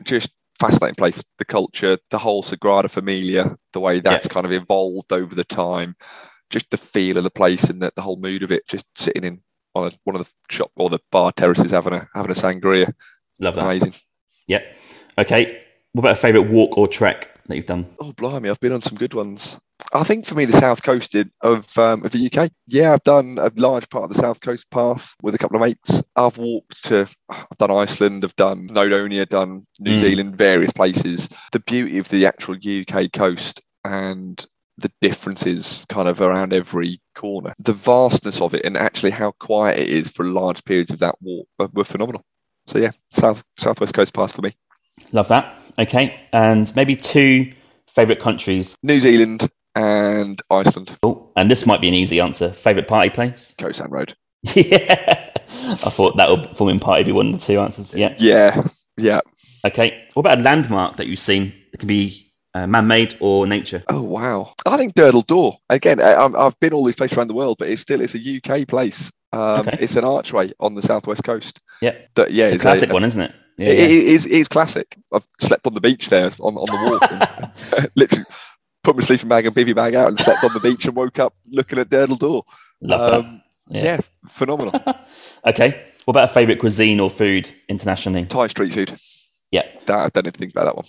just 0.04 0.30
fascinating 0.60 0.96
place. 0.96 1.24
The 1.38 1.46
culture, 1.46 1.98
the 2.12 2.18
whole 2.20 2.44
Sagrada 2.44 2.90
Familia, 2.90 3.58
the 3.74 3.80
way 3.80 4.00
that's 4.00 4.28
kind 4.28 4.46
of 4.46 4.52
evolved 4.52 5.12
over 5.12 5.34
the 5.36 5.44
time, 5.44 5.96
just 6.50 6.70
the 6.70 6.78
feel 6.78 7.18
of 7.18 7.24
the 7.24 7.30
place 7.32 7.66
and 7.66 7.82
the, 7.82 7.92
the 7.96 8.02
whole 8.02 8.18
mood 8.18 8.44
of 8.44 8.52
it. 8.52 8.68
Just 8.68 8.86
sitting 8.96 9.24
in 9.24 9.42
on 9.76 9.88
a, 9.88 9.92
one 10.04 10.16
of 10.16 10.24
the 10.24 10.32
shop 10.54 10.72
or 10.76 10.90
the 10.90 11.00
bar 11.12 11.32
terraces 11.32 11.72
having 11.72 11.94
a 11.94 12.08
having 12.14 12.32
a 12.32 12.36
sangria. 12.36 12.94
Love 13.40 13.56
that. 13.56 13.66
Amazing. 13.66 13.94
Yep. 14.48 14.76
Okay. 15.20 15.64
What 15.94 16.02
about 16.02 16.12
a 16.12 16.16
favourite 16.16 16.50
walk 16.50 16.78
or 16.78 16.88
trek 16.88 17.30
that 17.48 17.56
you've 17.56 17.66
done? 17.66 17.86
Oh, 18.00 18.14
blimey, 18.14 18.50
I've 18.50 18.60
been 18.60 18.72
on 18.72 18.82
some 18.82 18.98
good 18.98 19.14
ones. 19.16 19.60
I 19.94 20.04
think 20.04 20.26
for 20.26 20.36
me, 20.36 20.46
the 20.46 20.54
south 20.54 20.84
coast 20.84 21.16
of 21.42 21.78
um, 21.78 22.04
of 22.04 22.12
the 22.12 22.30
UK. 22.32 22.52
Yeah, 22.68 22.94
I've 22.94 23.04
done 23.04 23.38
a 23.40 23.52
large 23.56 23.90
part 23.90 24.04
of 24.06 24.10
the 24.10 24.22
south 24.22 24.42
coast 24.42 24.70
path 24.70 25.14
with 25.22 25.34
a 25.34 25.38
couple 25.38 25.56
of 25.56 25.62
mates. 25.62 26.04
I've 26.16 26.38
walked 26.38 26.84
to, 26.86 27.08
I've 27.30 27.58
done 27.58 27.72
Iceland, 27.72 28.24
I've 28.24 28.36
done 28.36 28.68
Snowdonia, 28.68 29.28
done 29.28 29.66
New 29.80 29.98
Mm. 29.98 30.02
Zealand, 30.02 30.36
various 30.36 30.72
places. 30.72 31.30
The 31.52 31.62
beauty 31.62 31.98
of 31.98 32.10
the 32.10 32.26
actual 32.26 32.56
UK 32.56 33.12
coast 33.14 33.62
and 33.86 34.46
the 34.78 34.92
differences 35.02 35.86
kind 35.90 36.08
of 36.08 36.22
around 36.22 36.54
every 36.54 37.00
corner, 37.16 37.54
the 37.58 37.74
vastness 37.74 38.42
of 38.42 38.54
it, 38.54 38.66
and 38.66 38.78
actually 38.78 39.12
how 39.12 39.32
quiet 39.40 39.80
it 39.80 39.90
is 39.90 40.10
for 40.10 40.26
large 40.26 40.64
periods 40.66 40.92
of 40.92 41.00
that 41.00 41.16
walk 41.22 41.48
were, 41.58 41.70
were 41.74 41.84
phenomenal. 41.84 42.24
So 42.68 42.78
yeah, 42.80 42.92
south 43.12 43.44
southwest 43.58 43.94
coast 43.94 44.14
pass 44.14 44.34
for 44.34 44.42
me. 44.42 44.54
Love 45.14 45.30
that. 45.30 45.58
Okay, 45.80 46.20
and 46.34 46.76
maybe 46.76 46.96
two 46.96 47.52
favourite 47.88 48.20
countries. 48.20 48.76
New 48.84 49.00
Zealand 49.00 49.50
and 49.78 50.42
Iceland, 50.50 50.98
Oh, 51.04 51.30
and 51.36 51.52
this 51.52 51.66
might 51.66 51.82
be 51.82 51.88
an 51.88 51.94
easy 51.94 52.20
answer. 52.20 52.50
Favourite 52.50 52.88
party 52.88 53.10
place? 53.10 53.56
Koh 53.60 53.72
Road. 53.88 54.16
yeah, 54.56 55.30
I 55.46 55.90
thought 55.90 56.18
that 56.18 56.30
would 56.30 56.48
forming 56.58 56.80
party 56.80 57.04
be 57.04 57.12
one 57.12 57.28
of 57.28 57.34
the 57.34 57.40
two 57.40 57.60
answers. 57.60 57.94
Yeah. 57.94 58.16
Yeah, 58.18 58.68
yeah. 58.98 59.20
Okay. 59.66 60.04
What 60.14 60.22
about 60.22 60.40
a 60.40 60.42
landmark 60.42 60.98
that 60.98 61.08
you've 61.08 61.20
seen? 61.20 61.54
It 61.74 61.80
can 61.80 61.88
be 61.88 62.34
uh, 62.54 62.66
man-made 62.66 63.16
or 63.20 63.46
nature. 63.46 63.84
Oh 63.88 64.02
wow! 64.02 64.54
I 64.66 64.78
think 64.78 64.94
Durdle 64.94 65.26
Door 65.26 65.58
again. 65.70 66.02
I, 66.02 66.26
I've 66.26 66.60
been 66.60 66.74
all 66.74 66.84
these 66.84 66.96
places 66.96 67.18
around 67.18 67.28
the 67.28 67.36
world, 67.36 67.58
but 67.60 67.70
it's 67.70 67.82
still 67.82 68.02
it's 68.02 68.16
a 68.16 68.38
UK 68.38 68.68
place. 68.68 69.12
Um, 69.34 69.60
Okay. 69.60 69.78
It's 69.82 69.96
an 69.96 70.06
archway 70.06 70.52
on 70.60 70.74
the 70.74 70.82
southwest 70.82 71.24
coast. 71.24 71.62
Yeah. 71.82 71.96
That 72.16 72.32
yeah, 72.32 72.48
it's 72.48 72.64
classic 72.64 72.90
a, 72.90 72.94
one, 72.94 73.04
isn't 73.04 73.22
it? 73.22 73.36
Yeah. 73.58 73.70
It, 73.70 73.78
yeah. 73.78 73.86
it 73.86 73.92
is 73.92 74.26
it's 74.26 74.48
classic. 74.48 74.96
I've 75.14 75.28
slept 75.40 75.68
on 75.68 75.74
the 75.74 75.82
beach 75.82 76.10
there 76.10 76.26
on, 76.40 76.56
on 76.56 76.66
the 76.66 76.90
walk. 76.90 77.12
and 77.12 77.92
literally 77.96 78.26
put 78.88 78.96
my 78.96 79.04
sleeping 79.04 79.28
bag 79.28 79.46
and 79.46 79.54
bivy 79.54 79.76
bag 79.76 79.96
out 79.96 80.08
and 80.08 80.18
slept 80.18 80.42
on 80.46 80.54
the 80.54 80.62
beach 80.62 80.86
and 80.86 80.96
woke 80.96 81.20
up 81.20 81.34
looking 81.50 81.78
at 81.78 81.90
Durdle 81.90 82.18
Door. 82.18 82.44
Love 82.82 83.26
Um, 83.26 83.42
Yeah. 83.70 83.84
yeah. 83.84 84.00
phenomenal. 84.30 84.74
Okay. 85.46 85.86
What 86.06 86.14
about 86.14 86.26
a 86.30 86.34
favourite 86.34 86.60
cuisine 86.60 87.00
or 87.02 87.10
food 87.10 87.50
internationally? 87.70 88.26
Thai 88.26 88.48
street 88.48 88.74
food. 88.74 88.94
Yeah. 89.52 89.64
That, 89.86 89.98
I 89.98 90.10
don't 90.10 90.26
even 90.28 90.32
think 90.40 90.52
about 90.52 90.66
that 90.66 90.76
one. 90.78 90.86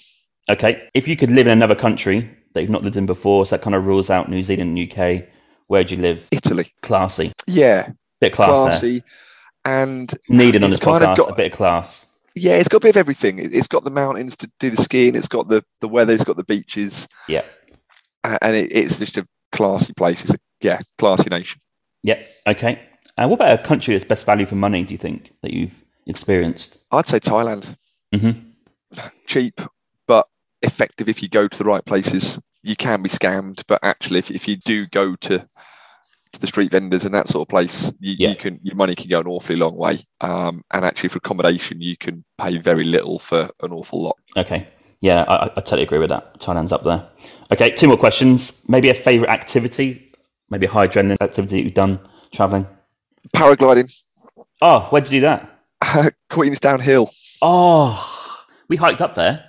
Okay. 0.50 0.88
If 0.94 1.06
you 1.08 1.16
could 1.16 1.30
live 1.30 1.46
in 1.46 1.52
another 1.52 1.74
country 1.74 2.28
that 2.54 2.62
you've 2.62 2.70
not 2.70 2.82
lived 2.84 2.96
in 2.96 3.06
before, 3.06 3.46
so 3.46 3.56
that 3.56 3.62
kind 3.62 3.74
of 3.74 3.84
rules 3.86 4.10
out 4.10 4.28
New 4.28 4.42
Zealand 4.42 4.76
and 4.78 4.92
UK, 4.92 5.24
where'd 5.66 5.90
you 5.90 5.96
live? 5.98 6.28
Italy. 6.32 6.72
Classy. 6.82 7.32
Yeah, 7.46 7.90
Bit 8.20 8.32
of 8.32 8.36
class 8.36 8.56
there. 8.58 8.66
classy. 8.70 9.02
And 9.64 10.12
Needed 10.28 10.62
on 10.64 10.70
this 10.70 10.78
podcast, 10.80 11.16
got- 11.18 11.30
a 11.30 11.34
bit 11.34 11.52
of 11.52 11.56
class. 11.58 12.16
yeah, 12.34 12.54
it's 12.56 12.68
got 12.68 12.78
a 12.78 12.80
bit 12.80 12.90
of 12.90 12.96
everything. 12.96 13.38
It- 13.38 13.52
It's 13.54 13.66
got 13.68 13.84
the 13.84 13.90
mountains 13.90 14.36
to 14.38 14.50
do 14.60 14.70
the 14.70 14.76
skiing. 14.82 15.14
It's 15.16 15.28
got 15.28 15.48
the 15.48 15.64
the 15.80 15.88
weather. 15.88 16.14
It's 16.14 16.24
got 16.24 16.36
the 16.36 16.44
beaches. 16.44 17.06
Yeah. 17.28 17.42
A- 18.34 18.44
and 18.44 18.56
it, 18.56 18.72
it's 18.72 18.98
just 18.98 19.16
a 19.18 19.26
classy 19.52 19.92
place. 19.94 20.22
It's 20.22 20.34
a 20.34 20.38
yeah, 20.60 20.80
classy 20.98 21.28
nation. 21.30 21.60
Yeah. 22.02 22.22
Okay. 22.46 22.80
And 23.16 23.30
what 23.30 23.36
about 23.40 23.58
a 23.58 23.62
country 23.62 23.94
that's 23.94 24.04
best 24.04 24.26
value 24.26 24.46
for 24.46 24.54
money, 24.54 24.84
do 24.84 24.94
you 24.94 24.98
think, 24.98 25.32
that 25.42 25.52
you've 25.52 25.82
experienced? 26.06 26.84
I'd 26.92 27.06
say 27.06 27.18
Thailand. 27.20 27.76
hmm 28.14 28.30
Cheap, 29.26 29.60
but 30.06 30.26
effective 30.62 31.08
if 31.08 31.22
you 31.22 31.28
go 31.28 31.46
to 31.48 31.58
the 31.58 31.64
right 31.64 31.84
places. 31.84 32.38
You 32.62 32.74
can 32.76 33.02
be 33.02 33.08
scammed, 33.08 33.62
but 33.68 33.78
actually, 33.82 34.18
if, 34.18 34.30
if 34.30 34.48
you 34.48 34.56
do 34.56 34.86
go 34.86 35.14
to 35.16 35.46
to 36.32 36.40
the 36.40 36.46
street 36.46 36.70
vendors 36.70 37.04
and 37.04 37.14
that 37.14 37.26
sort 37.28 37.42
of 37.46 37.48
place, 37.48 37.92
you, 38.00 38.16
Yeah. 38.18 38.30
you 38.30 38.36
can 38.36 38.60
your 38.62 38.74
money 38.74 38.94
can 38.94 39.08
go 39.08 39.20
an 39.20 39.26
awfully 39.26 39.56
long 39.56 39.76
way. 39.76 40.00
Um, 40.20 40.62
and 40.72 40.84
actually, 40.84 41.10
for 41.10 41.18
accommodation, 41.18 41.80
you 41.80 41.96
can 41.96 42.24
pay 42.38 42.58
very 42.58 42.84
little 42.84 43.18
for 43.18 43.48
an 43.62 43.72
awful 43.72 44.02
lot. 44.02 44.16
Okay. 44.36 44.66
Yeah, 45.00 45.22
I 45.28 45.44
I 45.44 45.60
totally 45.60 45.82
agree 45.84 45.98
with 45.98 46.10
that. 46.10 46.38
Thailand's 46.40 46.72
up 46.72 46.82
there. 46.82 47.08
Okay, 47.52 47.70
two 47.70 47.88
more 47.88 47.96
questions. 47.96 48.68
Maybe 48.68 48.90
a 48.90 48.94
favourite 48.94 49.30
activity, 49.32 50.12
maybe 50.50 50.66
a 50.66 50.70
high 50.70 50.86
adrenaline 50.86 51.16
activity 51.20 51.60
you've 51.62 51.74
done 51.74 51.98
travelling. 52.32 52.66
Paragliding, 53.34 53.92
Oh, 54.60 54.80
where'd 54.90 55.10
you 55.10 55.20
do 55.20 55.26
that? 55.26 56.14
Queenstown 56.30 56.78
downhill. 56.78 57.10
Oh, 57.42 58.44
we 58.68 58.76
hiked 58.76 59.00
up 59.02 59.14
there. 59.14 59.44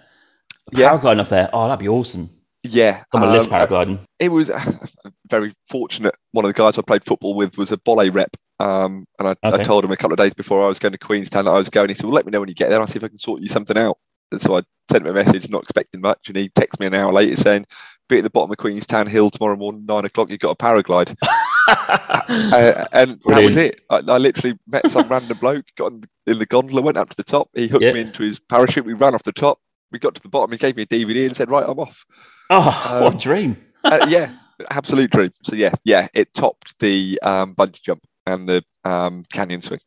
Yeah. 0.72 0.92
Paragliding 0.98 1.20
up 1.20 1.28
there. 1.30 1.50
Oh, 1.52 1.68
that'd 1.68 1.80
be 1.80 1.88
awesome. 1.90 2.30
Yeah, 2.64 3.04
On 3.14 3.22
my 3.22 3.32
list, 3.32 3.52
um, 3.52 3.68
paragliding. 3.68 4.00
it 4.20 4.30
was 4.30 4.52
very 5.30 5.54
fortunate. 5.70 6.14
One 6.32 6.46
of 6.46 6.50
the 6.54 6.58
guys 6.58 6.78
I 6.78 6.82
played 6.82 7.04
football 7.06 7.34
with 7.34 7.58
was 7.58 7.72
a 7.72 7.78
Bolle 7.78 8.10
rep. 8.12 8.36
Um, 8.60 9.06
and 9.18 9.30
I, 9.30 9.32
Okay. 9.48 9.62
I 9.62 9.64
told 9.64 9.86
him 9.86 9.92
a 9.92 9.98
couple 9.98 10.14
of 10.14 10.20
days 10.20 10.34
before 10.34 10.64
I 10.64 10.68
was 10.68 10.78
going 10.80 10.92
to 10.92 10.98
Queenstown 10.98 11.46
that 11.46 11.52
I 11.52 11.58
was 11.58 11.70
going. 11.70 11.88
He 11.90 11.96
said, 11.96 12.04
Well, 12.06 12.14
let 12.14 12.26
me 12.26 12.32
know 12.32 12.42
when 12.42 12.50
you 12.50 12.56
get 12.56 12.70
there. 12.70 12.80
I'll 12.80 12.88
see 12.88 12.98
if 12.98 13.04
I 13.04 13.08
can 13.08 13.18
sort 13.18 13.42
you 13.42 13.48
something 13.48 13.78
out. 13.78 13.98
And 14.32 14.42
so 14.42 14.58
I 14.58 14.62
sent 14.92 15.06
him 15.08 15.16
a 15.16 15.24
message, 15.24 15.50
not 15.50 15.64
expecting 15.64 16.02
much. 16.02 16.28
And 16.28 16.36
he 16.38 16.50
texted 16.50 16.80
me 16.82 16.88
an 16.88 16.94
hour 16.94 17.12
later 17.14 17.38
saying, 17.38 17.66
Be 18.10 18.18
at 18.18 18.24
the 18.24 18.30
bottom 18.30 18.52
of 18.52 18.58
Queenstown 18.58 19.08
Hill 19.08 19.30
tomorrow 19.30 19.56
morning, 19.56 19.86
nine 19.86 20.04
o'clock. 20.04 20.30
You've 20.32 20.40
got 20.40 20.52
a 20.52 20.56
paraglide. 20.56 21.16
Uh, 21.72 22.86
and 22.94 23.20
that 23.28 23.44
was 23.44 23.56
it. 23.56 23.82
I, 23.90 23.98
I 23.98 24.18
literally 24.18 24.58
met 24.68 24.90
some 24.90 25.08
random 25.10 25.38
bloke, 25.38 25.66
got 25.76 25.92
in 25.92 26.02
the, 26.02 26.10
in 26.32 26.40
the 26.40 26.46
gondola, 26.46 26.82
went 26.82 26.98
up 26.98 27.10
to 27.10 27.16
the 27.18 27.24
top. 27.24 27.50
He 27.54 27.68
hooked 27.68 27.84
Yeah. 27.84 27.94
me 27.94 28.02
into 28.02 28.24
his 28.24 28.40
parachute. 28.40 28.86
We 28.86 28.94
ran 28.94 29.14
off 29.16 29.24
the 29.24 29.32
top. 29.32 29.60
We 29.92 30.00
got 30.00 30.16
to 30.16 30.22
the 30.22 30.30
bottom. 30.30 30.52
He 30.52 30.58
gave 30.58 30.76
me 30.76 30.84
a 30.84 30.86
DVD 30.88 31.26
and 31.28 31.36
said, 31.36 31.50
Right, 31.50 31.64
I'm 31.68 31.80
off. 31.80 32.06
oh, 32.50 32.92
Um, 32.94 33.04
what 33.04 33.16
a 33.16 33.18
dream. 33.18 33.56
uh, 33.84 34.06
yeah, 34.10 34.32
absolute 34.72 35.12
dream. 35.12 35.32
So 35.44 35.56
yeah, 35.56 35.72
yeah, 35.84 36.08
it 36.14 36.34
topped 36.34 36.78
the 36.80 37.20
um, 37.24 37.56
bungee 37.56 37.82
jump 37.82 38.04
and 38.26 38.48
the 38.50 38.64
um, 38.84 39.24
canyon 39.32 39.62
swing. 39.62 39.80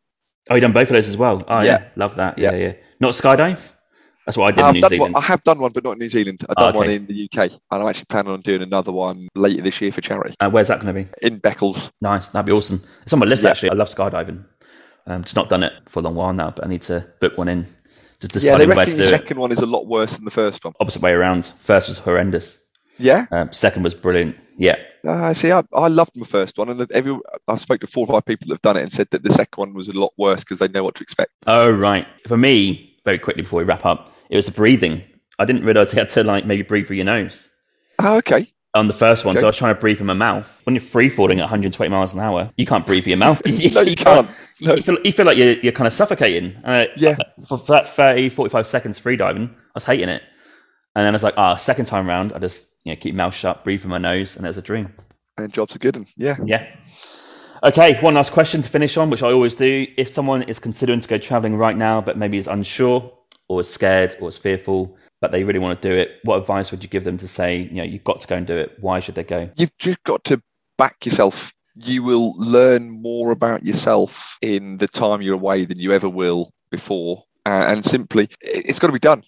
Oh, 0.51 0.55
you 0.57 0.61
done 0.61 0.73
both 0.73 0.89
of 0.90 0.94
those 0.94 1.09
as 1.09 1.16
well. 1.16 1.43
Oh, 1.49 1.61
yeah. 1.61 1.65
Yeah. 1.65 1.89
Love 1.97 2.15
that. 2.16 2.39
Yeah, 2.39 2.53
Yeah. 2.53 2.59
yeah. 2.69 2.73
Not 3.01 3.12
skydive? 3.12 3.73
That's 4.27 4.36
what 4.36 4.47
I 4.47 4.51
did 4.53 4.61
I've 4.65 4.69
in 4.70 4.74
New 4.74 4.81
done 4.82 4.90
Zealand. 4.90 5.15
one, 5.15 5.23
I 5.23 5.27
have 5.27 5.43
done 5.43 5.59
one, 5.59 5.73
but 5.73 5.82
not 5.85 5.93
in 5.93 5.99
New 5.99 6.09
Zealand. 6.09 6.40
I've 6.49 6.55
Oh, 6.57 6.66
done 6.66 6.74
one 6.77 6.90
in 6.90 7.07
the 7.07 7.24
UK, 7.24 7.51
and 7.53 7.82
I'm 7.82 7.89
actually 7.89 8.05
planning 8.09 8.32
on 8.32 8.40
doing 8.40 8.62
another 8.62 8.93
one 8.93 9.28
later 9.35 9.62
this 9.62 9.81
year 9.81 9.90
for 9.90 10.01
charity 10.01 10.36
Uh, 10.40 10.49
where's 10.51 10.69
that 10.69 10.81
going 10.81 10.94
to 10.94 11.03
be? 11.05 11.09
in 11.27 11.40
Beccles. 11.40 11.90
Nice. 12.01 12.28
That'd 12.28 12.47
be 12.47 12.53
awesome. 12.53 12.81
It's 13.03 13.12
on 13.12 13.19
my 13.19 13.27
list, 13.27 13.43
Yeah. 13.43 13.51
actually. 13.51 13.70
I 13.70 13.74
love 13.74 13.89
skydiving. 13.89 14.44
Um, 15.09 15.23
just 15.24 15.35
not 15.35 15.49
done 15.49 15.65
it 15.65 15.73
for 15.89 15.99
a 15.99 16.03
long 16.03 16.15
while 16.15 16.32
now, 16.32 16.51
but 16.51 16.65
I 16.65 16.69
need 16.69 16.82
to 16.82 17.05
book 17.20 17.36
one 17.36 17.49
in. 17.49 17.66
Just 18.20 18.36
Yeah, 18.36 18.57
they 18.57 18.65
deciding 18.65 18.69
where 18.69 18.74
to 18.77 18.78
reckon 18.81 18.97
the 18.99 19.05
it. 19.05 19.09
second 19.09 19.39
one 19.40 19.51
is 19.51 19.59
a 19.59 19.66
lot 19.66 19.89
worse 19.89 20.15
than 20.15 20.24
the 20.24 20.31
first 20.31 20.65
one. 20.65 20.74
Opposite 20.78 21.03
way 21.03 21.12
around. 21.12 21.53
First 21.59 21.89
was 21.89 21.99
horrendous. 21.99 22.69
Yeah, 22.99 23.27
Um, 23.32 23.53
second 23.53 23.82
was 23.82 23.94
brilliant. 23.94 24.36
Yeah. 24.59 24.77
uh, 25.09 25.35
see, 25.35 25.51
I, 25.51 25.62
I 25.74 25.89
loved 25.89 26.12
the 26.15 26.24
first 26.24 26.57
one, 26.59 26.69
and 26.69 26.93
every 26.93 27.19
I 27.49 27.57
spoke 27.57 27.81
to 27.81 27.86
four 27.89 28.07
or 28.07 28.12
five 28.12 28.24
people 28.27 28.47
that 28.49 28.55
have 28.55 28.62
done 28.62 28.77
it 28.77 28.82
and 28.82 28.93
said 28.93 29.09
that 29.11 29.24
the 29.24 29.31
second 29.31 29.57
one 29.57 29.74
was 29.74 29.89
a 29.89 29.93
lot 29.93 30.12
worse 30.16 30.40
because 30.40 30.61
they 30.61 30.69
know 30.69 30.85
what 30.85 30.94
to 30.97 31.03
expect. 31.03 31.32
Oh, 31.49 31.73
right. 31.73 32.07
For 32.28 32.36
me, 32.36 32.94
very 33.05 33.19
quickly 33.19 33.43
before 33.43 33.59
we 33.59 33.65
wrap 33.65 33.85
up, 33.85 34.11
it 34.32 34.36
was 34.36 34.46
the 34.46 34.52
breathing. 34.52 35.02
I 35.38 35.44
didn't 35.44 35.64
realize 35.64 35.92
you 35.92 35.98
had 35.98 36.09
to 36.10 36.24
like 36.24 36.44
maybe 36.46 36.62
breathe 36.62 36.86
through 36.86 36.96
your 36.96 37.04
nose 37.06 37.54
Oh, 38.00 38.16
okay. 38.18 38.52
on 38.74 38.86
the 38.86 38.92
first 38.92 39.24
one. 39.24 39.36
So 39.36 39.42
I 39.44 39.46
was 39.50 39.56
trying 39.56 39.74
to 39.74 39.80
breathe 39.80 39.98
from 39.98 40.06
my 40.09 40.14
mouth. 40.14 40.60
When 40.64 40.74
you're 40.74 40.82
free 40.82 41.09
falling 41.09 41.38
at 41.38 41.42
120 41.44 41.90
miles 41.90 42.14
an 42.14 42.20
hour, 42.20 42.50
you 42.56 42.66
can't 42.66 42.86
breathe 42.86 43.04
through 43.04 43.10
your 43.10 43.18
mouth. 43.18 43.42
no, 43.74 43.80
you 43.82 43.94
can't. 43.96 44.28
No. 44.60 44.74
You 44.74 44.82
feel, 44.82 44.98
you 45.04 45.12
feel 45.12 45.26
like 45.26 45.36
you're, 45.36 45.54
you're 45.54 45.72
kind 45.72 45.86
of 45.86 45.92
suffocating. 45.92 46.56
Uh, 46.64 46.86
Yeah. 46.96 47.16
For 47.46 47.59
that 47.68 47.86
30, 47.86 48.30
45 48.30 48.66
seconds 48.66 48.98
free 48.98 49.16
diving, 49.16 49.48
I 49.50 49.70
was 49.74 49.84
hating 49.84 50.09
it. 50.09 50.22
And 50.94 51.04
then 51.06 51.12
I 51.14 51.16
was 51.16 51.22
like, 51.22 51.34
ah, 51.36 51.56
second 51.56 51.86
time 51.86 52.06
round, 52.09 52.32
I 52.32 52.38
just 52.38 52.78
you 52.84 52.92
know 52.92 52.96
keep 52.96 53.14
mouth 53.14 53.34
shut, 53.34 53.64
breathe 53.64 53.80
from 53.80 53.90
my 53.90 53.98
nose, 53.98 54.36
and 54.36 54.44
it 54.44 54.48
was 54.48 54.59
a 54.59 54.62
dream. 54.62 54.92
And 55.38 55.52
jobs 55.52 55.74
are 55.74 55.78
good, 55.78 55.96
and 55.96 56.06
yeah. 56.16 56.36
Yeah. 56.44 56.66
Okay, 57.64 57.98
one 58.00 58.14
last 58.14 58.32
question 58.32 58.60
to 58.60 58.68
finish 58.68 58.96
on, 58.96 59.09
which 59.09 59.22
I 59.22 59.30
always 59.32 59.54
do. 59.54 59.86
If 59.96 60.09
someone 60.09 60.42
is 60.42 60.59
considering 60.59 61.00
to 61.00 61.09
go 61.09 61.16
traveling 61.16 61.56
right 61.56 61.76
now, 61.76 62.00
but 62.02 62.18
maybe 62.18 62.36
is 62.36 62.48
unsure 62.48 63.10
or 63.53 63.61
is 63.61 63.69
scared 63.73 64.16
or 64.20 64.29
is 64.29 64.39
fearful, 64.39 64.97
but 65.20 65.31
they 65.31 65.45
really 65.45 65.59
want 65.59 65.81
to 65.81 65.89
do 65.89 65.95
it, 65.95 66.19
what 66.24 66.39
advice 66.39 66.70
would 66.70 66.83
you 66.83 66.89
give 66.89 67.05
them 67.05 67.19
to 67.19 67.29
say, 67.29 67.59
you 67.59 67.74
know, 67.77 67.83
you've 67.85 68.05
got 68.05 68.20
to 68.23 68.27
go 68.27 68.37
and 68.37 68.47
do 68.47 68.57
it? 68.57 68.77
Why 68.81 68.99
should 69.01 69.15
they 69.15 69.24
go? 69.24 69.49
you've 69.57 69.77
just 69.79 70.03
got 70.05 70.24
to 70.24 70.41
back 70.79 71.05
yourself. 71.05 71.53
You 71.85 72.03
will 72.03 72.35
learn 72.39 72.91
more 73.03 73.31
about 73.31 73.65
yourself 73.65 74.37
in 74.43 74.79
the 74.79 74.89
time 74.89 75.20
you're 75.23 75.35
away 75.35 75.65
than 75.66 75.79
you 75.79 75.93
ever 75.93 76.09
will 76.09 76.51
before. 76.70 77.24
Uh, 77.47 77.66
and 77.69 77.85
simply, 77.85 78.24
it- 78.41 78.65
it's 78.69 78.79
got 78.79 78.87
to 78.89 78.93
be 78.93 78.99
done. 78.99 79.23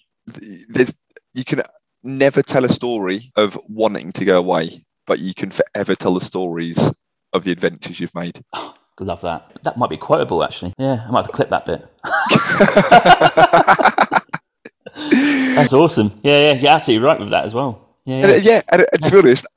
There's, 0.69 0.93
you 1.33 1.43
can 1.43 1.61
never 2.03 2.41
tell 2.41 2.65
a 2.65 2.69
story 2.69 3.31
of 3.35 3.59
wanting 3.67 4.11
to 4.13 4.25
go 4.25 4.37
away, 4.39 4.83
but 5.05 5.19
you 5.19 5.33
can 5.33 5.51
forever 5.51 5.93
tell 5.95 6.13
the 6.15 6.21
stories 6.21 6.91
of 7.33 7.43
the 7.43 7.51
adventures 7.51 7.99
you've 7.99 8.15
made. 8.15 8.41
Love 8.99 9.19
that. 9.21 9.51
That 9.63 9.77
might 9.77 9.89
be 9.89 9.97
quotable, 9.97 10.41
actually. 10.43 10.71
Yeah, 10.77 11.03
I 11.05 11.11
might 11.11 11.25
have 11.25 11.27
to 11.27 11.33
clip 11.33 11.49
that 11.49 11.65
bit. 11.65 11.85
That's 14.95 15.73
awesome. 15.73 16.11
Yeah, 16.23 16.53
yeah, 16.53 16.59
you're 16.59 16.71
absolutely 16.71 17.05
right 17.05 17.19
with 17.19 17.29
that 17.29 17.45
as 17.45 17.53
well. 17.53 17.81
Yeah, 18.05 18.15
And, 18.17 18.25
uh, 18.25 18.29
yeah. 18.35 18.39
yeah, 18.41 18.61
and, 18.71 18.85
and 18.93 19.03
to 19.03 19.11
be 19.11 19.17
honest, 19.17 19.47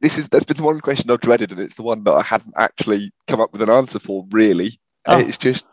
this 0.00 0.18
is 0.18 0.28
that's 0.28 0.44
been 0.44 0.56
the 0.56 0.62
one 0.62 0.80
question 0.80 1.10
I've 1.10 1.20
dreaded, 1.20 1.50
and 1.52 1.60
it's 1.60 1.74
the 1.76 1.82
one 1.82 2.04
that 2.04 2.12
I 2.12 2.22
hadn't 2.22 2.54
actually 2.56 3.12
come 3.26 3.40
up 3.40 3.52
with 3.52 3.62
an 3.62 3.70
answer 3.70 3.98
for. 3.98 4.26
Really, 4.30 4.78
Oh. 5.06 5.18
it's 5.18 5.36
just 5.38 5.64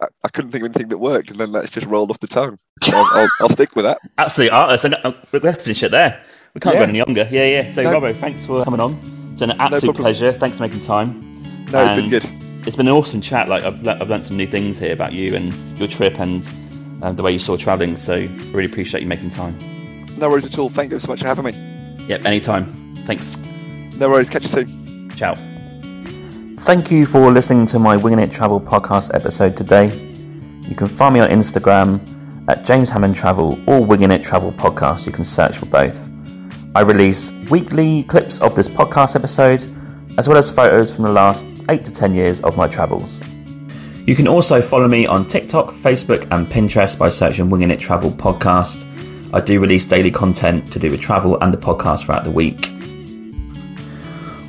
I, 0.00 0.06
I 0.24 0.28
couldn't 0.28 0.50
think 0.50 0.62
of 0.64 0.70
anything 0.70 0.88
that 0.88 0.98
worked, 0.98 1.30
and 1.30 1.38
then 1.38 1.52
that's 1.52 1.70
just 1.70 1.86
rolled 1.86 2.10
off 2.10 2.18
the 2.20 2.26
tongue. 2.26 2.58
So 2.82 2.96
I'll, 2.96 3.06
I'll, 3.20 3.28
I'll 3.42 3.48
stick 3.48 3.74
with 3.76 3.84
that. 3.84 3.98
Absolutely. 4.18 4.56
Uh, 4.56 4.76
so, 4.76 4.88
uh, 4.90 5.12
we 5.32 5.40
have 5.40 5.58
to 5.58 5.64
finish 5.64 5.82
it 5.82 5.90
there. 5.90 6.22
We 6.54 6.60
can't 6.60 6.74
Yeah. 6.74 6.80
go 6.84 6.88
any 6.88 7.02
longer. 7.02 7.28
Yeah, 7.30 7.46
yeah. 7.46 7.70
So, 7.70 7.82
No. 7.82 7.92
Robbo, 8.00 8.14
thanks 8.14 8.46
for 8.46 8.64
coming 8.64 8.80
on. 8.80 8.98
It's 9.32 9.40
been 9.40 9.50
an 9.50 9.60
absolute 9.60 9.94
problem. 9.94 10.02
pleasure. 10.04 10.32
Thanks 10.32 10.58
for 10.58 10.62
making 10.64 10.80
time. 10.80 11.20
No, 11.72 11.84
it's 11.84 12.00
been 12.00 12.10
good. 12.10 12.24
It's 12.66 12.76
been 12.76 12.86
an 12.86 12.92
awesome 12.94 13.20
chat. 13.20 13.48
Like 13.48 13.64
I've, 13.64 13.82
le- 13.82 13.98
I've 14.00 14.08
learned 14.08 14.24
some 14.24 14.36
new 14.36 14.46
things 14.46 14.78
here 14.78 14.92
about 14.92 15.12
you 15.12 15.34
and 15.34 15.52
your 15.78 15.88
trip 15.88 16.18
and 16.20 16.44
uh, 17.04 17.12
the 17.12 17.22
way 17.22 17.32
you 17.32 17.38
saw 17.38 17.56
traveling. 17.56 17.96
So, 17.96 18.14
I 18.14 18.26
really 18.52 18.70
appreciate 18.70 19.02
you 19.02 19.08
making 19.08 19.30
time. 19.30 19.56
No 20.16 20.30
worries 20.30 20.46
at 20.46 20.58
all. 20.58 20.68
Thank 20.68 20.92
you 20.92 20.98
so 20.98 21.08
much 21.08 21.20
for 21.20 21.26
having 21.26 21.44
me. 21.44 22.06
Yep, 22.06 22.24
anytime. 22.24 22.94
Thanks. 23.06 23.42
No 23.98 24.08
worries. 24.08 24.30
Catch 24.30 24.42
you 24.44 24.48
soon. 24.48 25.10
Ciao. 25.10 25.34
Thank 26.56 26.90
you 26.90 27.04
for 27.04 27.30
listening 27.30 27.66
to 27.66 27.78
my 27.78 27.96
Winging 27.96 28.20
It 28.20 28.30
Travel 28.30 28.60
podcast 28.60 29.14
episode 29.14 29.56
today. 29.56 29.86
You 30.68 30.74
can 30.74 30.86
find 30.86 31.12
me 31.14 31.20
on 31.20 31.28
Instagram 31.28 32.00
at 32.48 32.64
James 32.64 32.90
Hammond 32.90 33.14
Travel 33.14 33.58
or 33.68 33.84
Winging 33.84 34.10
It 34.10 34.22
Travel 34.22 34.52
Podcast. 34.52 35.06
You 35.06 35.12
can 35.12 35.24
search 35.24 35.56
for 35.58 35.66
both. 35.66 36.10
I 36.74 36.80
release 36.80 37.30
weekly 37.50 38.04
clips 38.04 38.40
of 38.40 38.54
this 38.54 38.68
podcast 38.68 39.14
episode, 39.14 39.62
as 40.16 40.28
well 40.28 40.38
as 40.38 40.50
photos 40.50 40.94
from 40.94 41.04
the 41.04 41.12
last 41.12 41.46
8 41.68 41.84
to 41.84 41.92
10 41.92 42.14
years 42.14 42.40
of 42.40 42.56
my 42.56 42.66
travels. 42.66 43.20
You 44.06 44.14
can 44.14 44.28
also 44.28 44.60
follow 44.60 44.86
me 44.86 45.06
on 45.06 45.26
TikTok, 45.26 45.72
Facebook, 45.72 46.28
and 46.30 46.46
Pinterest 46.46 46.98
by 46.98 47.08
searching 47.08 47.48
Winging 47.48 47.70
It 47.70 47.80
Travel 47.80 48.10
Podcast. 48.10 48.86
I 49.32 49.40
do 49.40 49.58
release 49.58 49.86
daily 49.86 50.10
content 50.10 50.70
to 50.72 50.78
do 50.78 50.90
with 50.90 51.00
travel 51.00 51.40
and 51.40 51.50
the 51.50 51.56
podcast 51.56 52.04
throughout 52.04 52.24
the 52.24 52.30
week. 52.30 52.68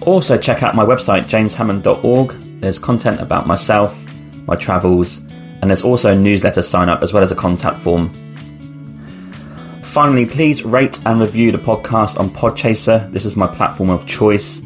Also, 0.06 0.38
check 0.38 0.62
out 0.62 0.76
my 0.76 0.84
website, 0.84 1.24
jameshammond.org. 1.24 2.32
There's 2.60 2.78
content 2.78 3.22
about 3.22 3.48
myself, 3.48 4.06
my 4.46 4.58
travels, 4.58 5.20
and 5.62 5.70
there's 5.72 5.84
also 5.84 6.12
a 6.12 6.20
newsletter 6.20 6.62
sign 6.62 6.90
up 6.90 7.02
as 7.02 7.14
well 7.14 7.24
as 7.24 7.32
a 7.32 7.36
contact 7.36 7.80
form. 7.80 8.12
Finally, 9.84 10.26
please 10.26 10.66
rate 10.66 11.00
and 11.06 11.22
review 11.22 11.54
the 11.54 11.58
podcast 11.58 12.20
on 12.20 12.30
Podchaser. 12.30 13.10
This 13.14 13.26
is 13.26 13.38
my 13.38 13.48
platform 13.48 13.90
of 13.90 14.06
choice. 14.06 14.62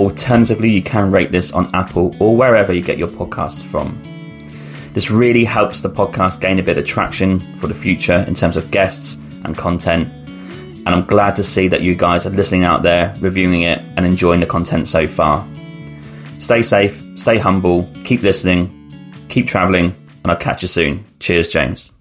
Alternatively, 0.00 0.68
you 0.68 0.82
can 0.82 1.12
rate 1.12 1.30
this 1.30 1.52
on 1.52 1.72
Apple 1.76 2.12
or 2.18 2.36
wherever 2.36 2.72
you 2.72 2.82
get 2.82 2.98
your 2.98 3.08
podcasts 3.08 3.62
from. 3.64 4.02
This 4.92 5.10
really 5.10 5.44
helps 5.44 5.80
the 5.80 5.88
podcast 5.88 6.40
gain 6.40 6.58
a 6.58 6.62
bit 6.62 6.76
of 6.76 6.84
traction 6.84 7.38
for 7.58 7.66
the 7.66 7.74
future 7.74 8.24
in 8.28 8.34
terms 8.34 8.56
of 8.56 8.70
guests 8.70 9.16
and 9.44 9.56
content. 9.56 10.12
And 10.84 10.88
I'm 10.88 11.06
glad 11.06 11.34
to 11.36 11.44
see 11.44 11.68
that 11.68 11.80
you 11.80 11.94
guys 11.94 12.26
are 12.26 12.30
listening 12.30 12.64
out 12.64 12.82
there, 12.82 13.14
reviewing 13.20 13.62
it, 13.62 13.78
and 13.96 14.04
enjoying 14.04 14.40
the 14.40 14.46
content 14.46 14.88
so 14.88 15.06
far. 15.06 15.48
Stay 16.38 16.60
safe, 16.60 17.02
stay 17.16 17.38
humble, 17.38 17.88
keep 18.04 18.22
listening, 18.22 18.68
keep 19.28 19.46
traveling, 19.46 19.94
and 20.22 20.30
I'll 20.30 20.36
catch 20.36 20.60
you 20.60 20.68
soon. 20.68 21.04
Cheers, 21.20 21.48
James. 21.48 21.92